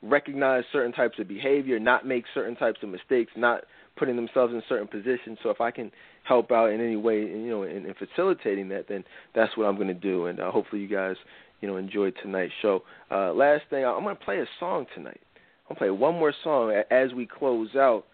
recognize 0.03 0.65
certain 0.73 0.93
types 0.93 1.19
of 1.19 1.29
behavior, 1.29 1.79
not 1.79 2.07
make 2.07 2.25
certain 2.35 2.57
types 2.57 2.81
of 2.83 2.89
mistakes, 2.89 3.33
not 3.37 3.65
putting 3.97 4.17
themselves 4.17 4.53
in 4.53 4.63
certain 4.69 4.87
positions. 4.87 5.39
So 5.43 5.51
if 5.51 5.61
I 5.61 5.71
can 5.71 5.91
help 6.25 6.53
out 6.53 6.71
in 6.71 6.81
any 6.81 6.97
way, 6.97 7.21
you 7.21 7.49
know, 7.49 7.63
in, 7.63 7.87
in 7.87 7.95
facilitating 7.95 8.69
that, 8.69 8.87
then 8.89 9.05
that's 9.35 9.57
what 9.57 9.65
I'm 9.65 9.77
going 9.77 9.89
to 9.89 9.95
do. 9.95 10.27
And 10.27 10.39
uh, 10.39 10.51
hopefully 10.51 10.83
you 10.83 10.89
guys, 10.89 11.17
you 11.61 11.69
know, 11.69 11.77
enjoyed 11.77 12.15
tonight's 12.23 12.53
show. 12.61 12.83
Uh, 13.11 13.33
last 13.33 13.63
thing, 13.71 13.85
I'm 13.85 14.03
going 14.03 14.17
to 14.17 14.25
play 14.25 14.41
a 14.41 14.47
song 14.61 14.87
tonight. 14.95 15.21
I'm 15.69 15.77
going 15.77 15.77
to 15.77 15.79
play 15.79 15.91
one 15.91 16.15
more 16.15 16.35
song 16.45 16.83
as 16.91 17.13
we 17.15 17.27
close 17.27 17.75
out. 17.75 18.05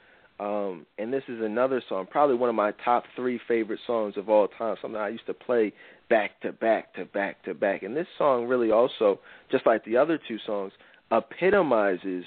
Um, 0.43 0.87
and 0.99 1.13
this 1.13 1.23
is 1.29 1.41
another 1.41 1.83
song, 1.89 2.07
probably 2.11 2.35
one 2.35 2.49
of 2.49 2.55
my 2.55 2.73
top 2.85 3.05
three 3.15 3.39
favorite 3.47 3.81
songs 3.87 4.17
of 4.17 4.29
all 4.29 4.49
time. 4.49 4.77
Something 4.83 5.01
I 5.01 5.09
used 5.09 5.27
to 5.27 5.35
play 5.35 5.73
back 6.11 6.41
to 6.41 6.53
back 6.53 6.95
to 6.95 7.05
back 7.05 7.45
to 7.45 7.55
back. 7.55 7.83
And 7.85 7.97
this 7.97 8.09
song 8.19 8.47
really 8.47 8.71
also, 8.71 9.21
just 9.51 9.67
like 9.67 9.85
the 9.85 9.97
other 9.97 10.19
two 10.27 10.39
songs, 10.45 10.73
epitomizes 11.13 12.25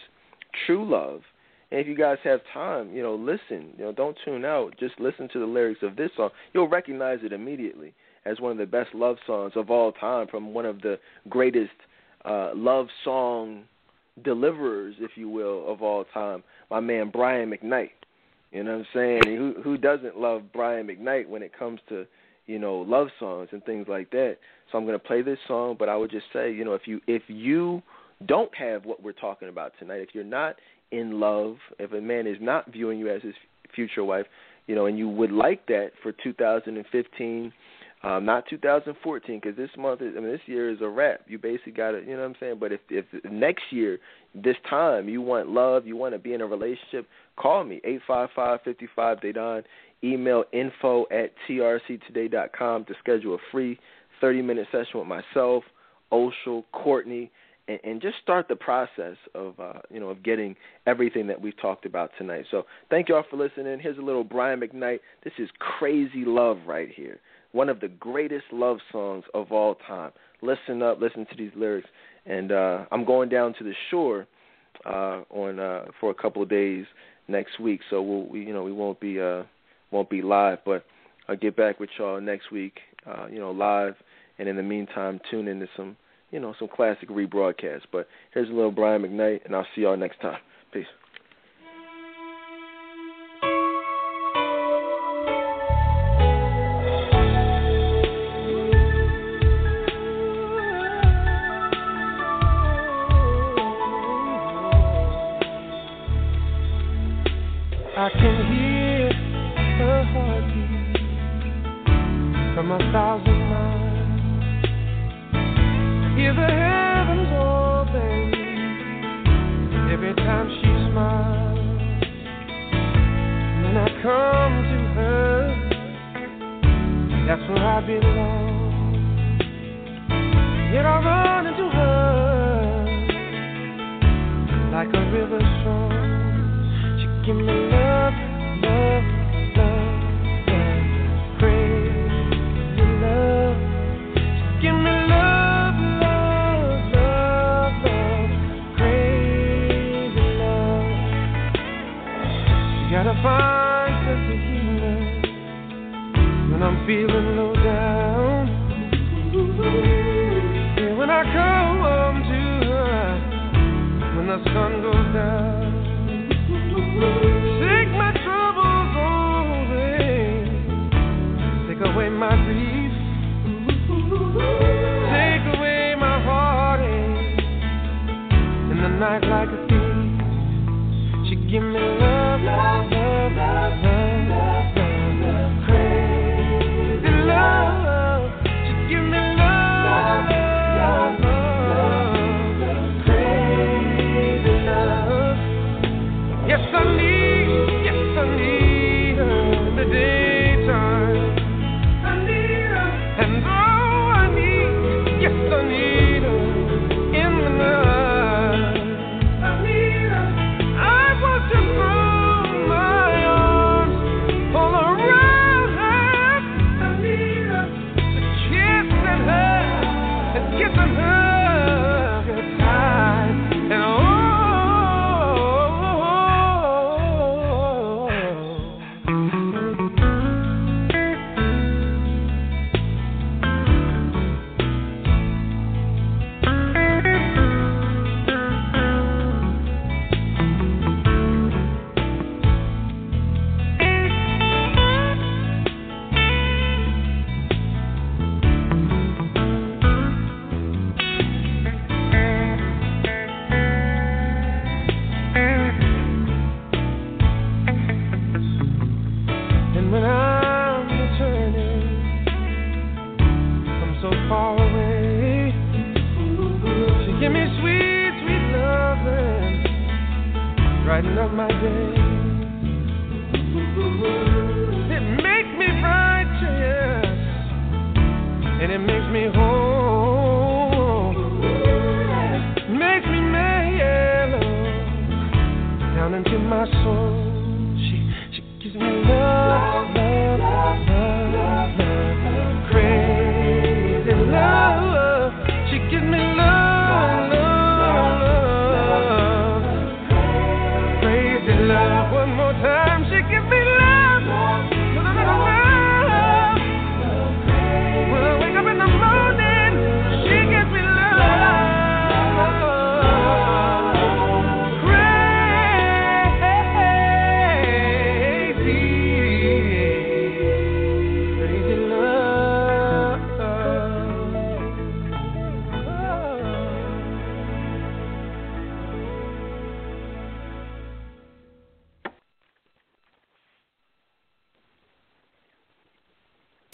true 0.66 0.90
love 0.90 1.22
and 1.72 1.80
if 1.80 1.88
you 1.88 1.95
guys 1.95 2.18
have 2.24 2.42
time, 2.53 2.94
you 2.94 3.02
know, 3.02 3.16
listen. 3.16 3.74
You 3.77 3.85
know, 3.85 3.92
don't 3.92 4.18
tune 4.24 4.45
out. 4.45 4.76
Just 4.80 5.00
listen 5.00 5.27
to 5.34 5.40
the 5.40 5.45
lyrics 5.45 5.82
of 5.82 5.95
this 5.95 6.11
song. 6.16 6.30
You'll 6.53 6.69
recognize 6.69 7.19
it 7.24 7.34
immediately 7.34 7.94
as 8.26 8.40
one 8.40 8.52
of 8.52 8.58
the 8.58 8.66
best 8.66 8.94
love 8.94 9.18
songs 9.26 9.53
of 9.56 9.69
all 9.69 9.92
time 9.92 10.27
from 10.27 10.53
one 10.53 10.66
of 10.66 10.82
the 10.82 11.00
greatest 11.30 11.74
uh, 12.24 12.52
love 12.56 12.88
song 13.03 13.64
deliverers, 14.24 14.95
if 15.00 15.11
you 15.16 15.27
will, 15.27 15.69
of 15.72 15.82
all 15.82 16.06
time. 16.14 16.44
My 16.69 16.80
man 16.80 17.10
Brian 17.11 17.52
McKnight. 17.52 17.90
You 18.56 18.64
know 18.64 18.77
what 18.77 18.85
I'm 18.95 19.22
saying? 19.25 19.38
who 19.38 19.61
who 19.61 19.77
doesn't 19.77 20.17
love 20.17 20.43
Brian 20.53 20.88
McKnight 20.88 21.27
when 21.27 21.43
it 21.43 21.51
comes 21.58 21.82
to 21.90 22.06
you 22.45 22.58
know 22.58 22.77
love 22.77 23.08
songs 23.19 23.50
and 23.51 23.61
things 23.66 23.88
like 23.90 24.11
that? 24.11 24.38
So 24.72 24.77
I'm 24.77 24.85
going 24.85 24.98
to 24.98 25.06
play 25.06 25.22
this 25.22 25.40
song, 25.45 25.75
but 25.77 25.90
I 25.90 25.98
would 25.98 26.09
just 26.09 26.27
say, 26.32 26.53
you 26.53 26.64
know, 26.64 26.74
if 26.74 26.84
you 26.85 27.01
if 27.06 27.24
you 27.27 27.84
don't 28.25 28.56
have 28.56 28.85
what 28.85 29.03
we're 29.03 29.11
talking 29.11 29.50
about 29.50 29.74
tonight, 29.77 29.98
if 29.98 30.09
you're 30.14 30.24
not 30.24 30.56
in 30.92 31.19
love, 31.19 31.58
if 31.80 31.92
a 31.92 32.00
man 32.00 32.27
is 32.27 32.38
not 32.40 32.72
viewing 32.72 32.98
you 32.98 33.14
as 33.14 33.22
his 33.24 33.34
future 33.75 34.06
wife, 34.06 34.25
you 34.67 34.75
know, 34.75 34.85
and 34.85 34.98
you 34.98 35.09
would 35.09 35.34
like 35.34 35.66
that 35.67 35.92
for 36.01 36.14
2015, 36.14 37.51
um, 38.06 38.24
not 38.24 38.45
2014, 38.50 39.40
because 39.40 39.58
this 39.58 39.69
month, 39.77 40.01
is, 40.01 40.14
I 40.16 40.19
mean, 40.19 40.32
this 40.32 40.42
year 40.45 40.69
is 40.69 40.80
a 40.82 40.88
wrap. 40.88 41.22
You 41.27 41.40
basically 41.40 41.72
got 41.72 41.92
to, 41.92 42.01
you 42.01 42.11
know 42.11 42.19
what 42.19 42.25
I'm 42.25 42.35
saying. 42.40 42.58
But 42.59 42.72
if 42.72 42.82
if 42.90 43.06
next 43.30 43.64
year, 43.72 43.98
this 44.35 44.56
time, 44.69 45.09
you 45.09 45.22
want 45.22 45.50
love, 45.50 45.88
you 45.88 45.95
want 45.98 46.14
to 46.14 46.19
be 46.19 46.34
in 46.34 46.42
a 46.42 46.45
relationship, 46.45 47.08
call 47.35 47.64
me 47.64 47.82
eight 47.84 48.01
five 48.08 48.30
five 48.35 48.59
fifty 48.64 48.88
five 48.95 49.19
Dedan. 49.19 49.64
Email 50.03 50.43
info 50.53 51.06
at 51.09 51.32
trctoday.com 51.50 52.85
to 52.85 52.93
schedule 53.00 53.35
a 53.35 53.38
free 53.51 53.80
30 54.22 54.42
minute 54.43 54.67
session 54.72 55.00
with 55.00 55.08
myself, 55.08 55.64
Oshel, 56.11 56.64
Courtney 56.74 57.32
and, 57.67 57.80
and 57.84 58.01
just 58.01 58.16
start 58.22 58.48
the 58.48 58.56
process 58.56 59.16
of 59.34 59.59
uh, 59.59 59.80
you 59.90 60.00
know 60.00 60.09
of 60.09 60.24
getting 60.24 60.56
everything 60.85 61.27
that 61.27 61.40
we've 61.40 61.59
talked 61.59 61.85
about 61.85 62.11
tonight. 62.17 62.45
So 62.51 62.66
thank 62.90 63.09
you 63.09 63.16
all 63.16 63.25
for 63.30 63.38
listening. 63.38 63.80
Here's 63.80 63.98
a 63.98 64.01
little 64.01 64.24
Brian 64.24 64.59
McKnight. 64.59 65.00
This 65.24 65.34
is 65.40 65.50
Crazy 65.59 66.24
Love 66.25 66.59
right 66.66 66.90
here, 66.93 67.19
one 67.56 67.69
of 67.69 67.80
the 67.80 67.88
greatest 67.88 68.45
love 68.51 68.77
songs 68.92 69.24
of 69.34 69.51
all 69.51 69.75
time. 69.88 70.11
Listen 70.42 70.82
up, 70.82 71.00
listen 71.00 71.25
to 71.27 71.35
these 71.38 71.51
lyrics, 71.56 71.88
and 72.25 72.51
uh, 72.51 72.85
I'm 72.92 73.06
going 73.06 73.30
down 73.30 73.53
to 73.58 73.64
the 73.64 73.74
shore 73.90 74.27
uh, 74.85 75.22
on 75.30 75.59
uh, 75.59 75.85
for 76.00 76.11
a 76.11 76.14
couple 76.14 76.43
of 76.43 76.50
days 76.50 76.85
next 77.27 77.59
week. 77.59 77.80
So 77.90 78.01
we'll 78.01 78.27
we, 78.27 78.42
you 78.42 78.53
know 78.53 78.64
we 78.64 78.74
won't 78.74 79.00
be 79.00 79.22
uh, 79.22 79.43
won't 79.92 80.09
be 80.09 80.22
live, 80.22 80.59
but 80.66 80.85
I'll 81.30 81.38
get 81.38 81.56
back 81.56 81.80
with 81.80 81.90
y'all 81.98 82.19
next 82.19 82.51
week. 82.51 82.80
Uh, 83.08 83.27
you 83.32 83.40
know 83.40 83.51
live, 83.51 83.95
and 84.38 84.50
in 84.50 84.58
the 84.58 84.64
meantime, 84.64 85.22
tune 85.32 85.48
into 85.48 85.67
some 85.77 85.95
you 86.32 86.42
know, 86.42 86.53
some 86.59 86.67
classic 86.67 87.08
rebroadcasts. 87.09 87.85
But 87.92 88.09
here's 88.34 88.50
a 88.50 88.53
little 88.53 88.72
Brian 88.72 89.03
McKnight, 89.03 89.45
and 89.45 89.56
I'll 89.56 89.66
see 89.74 89.82
y'all 89.82 89.95
next 89.95 90.19
time. 90.19 90.40
Peace. 90.74 90.85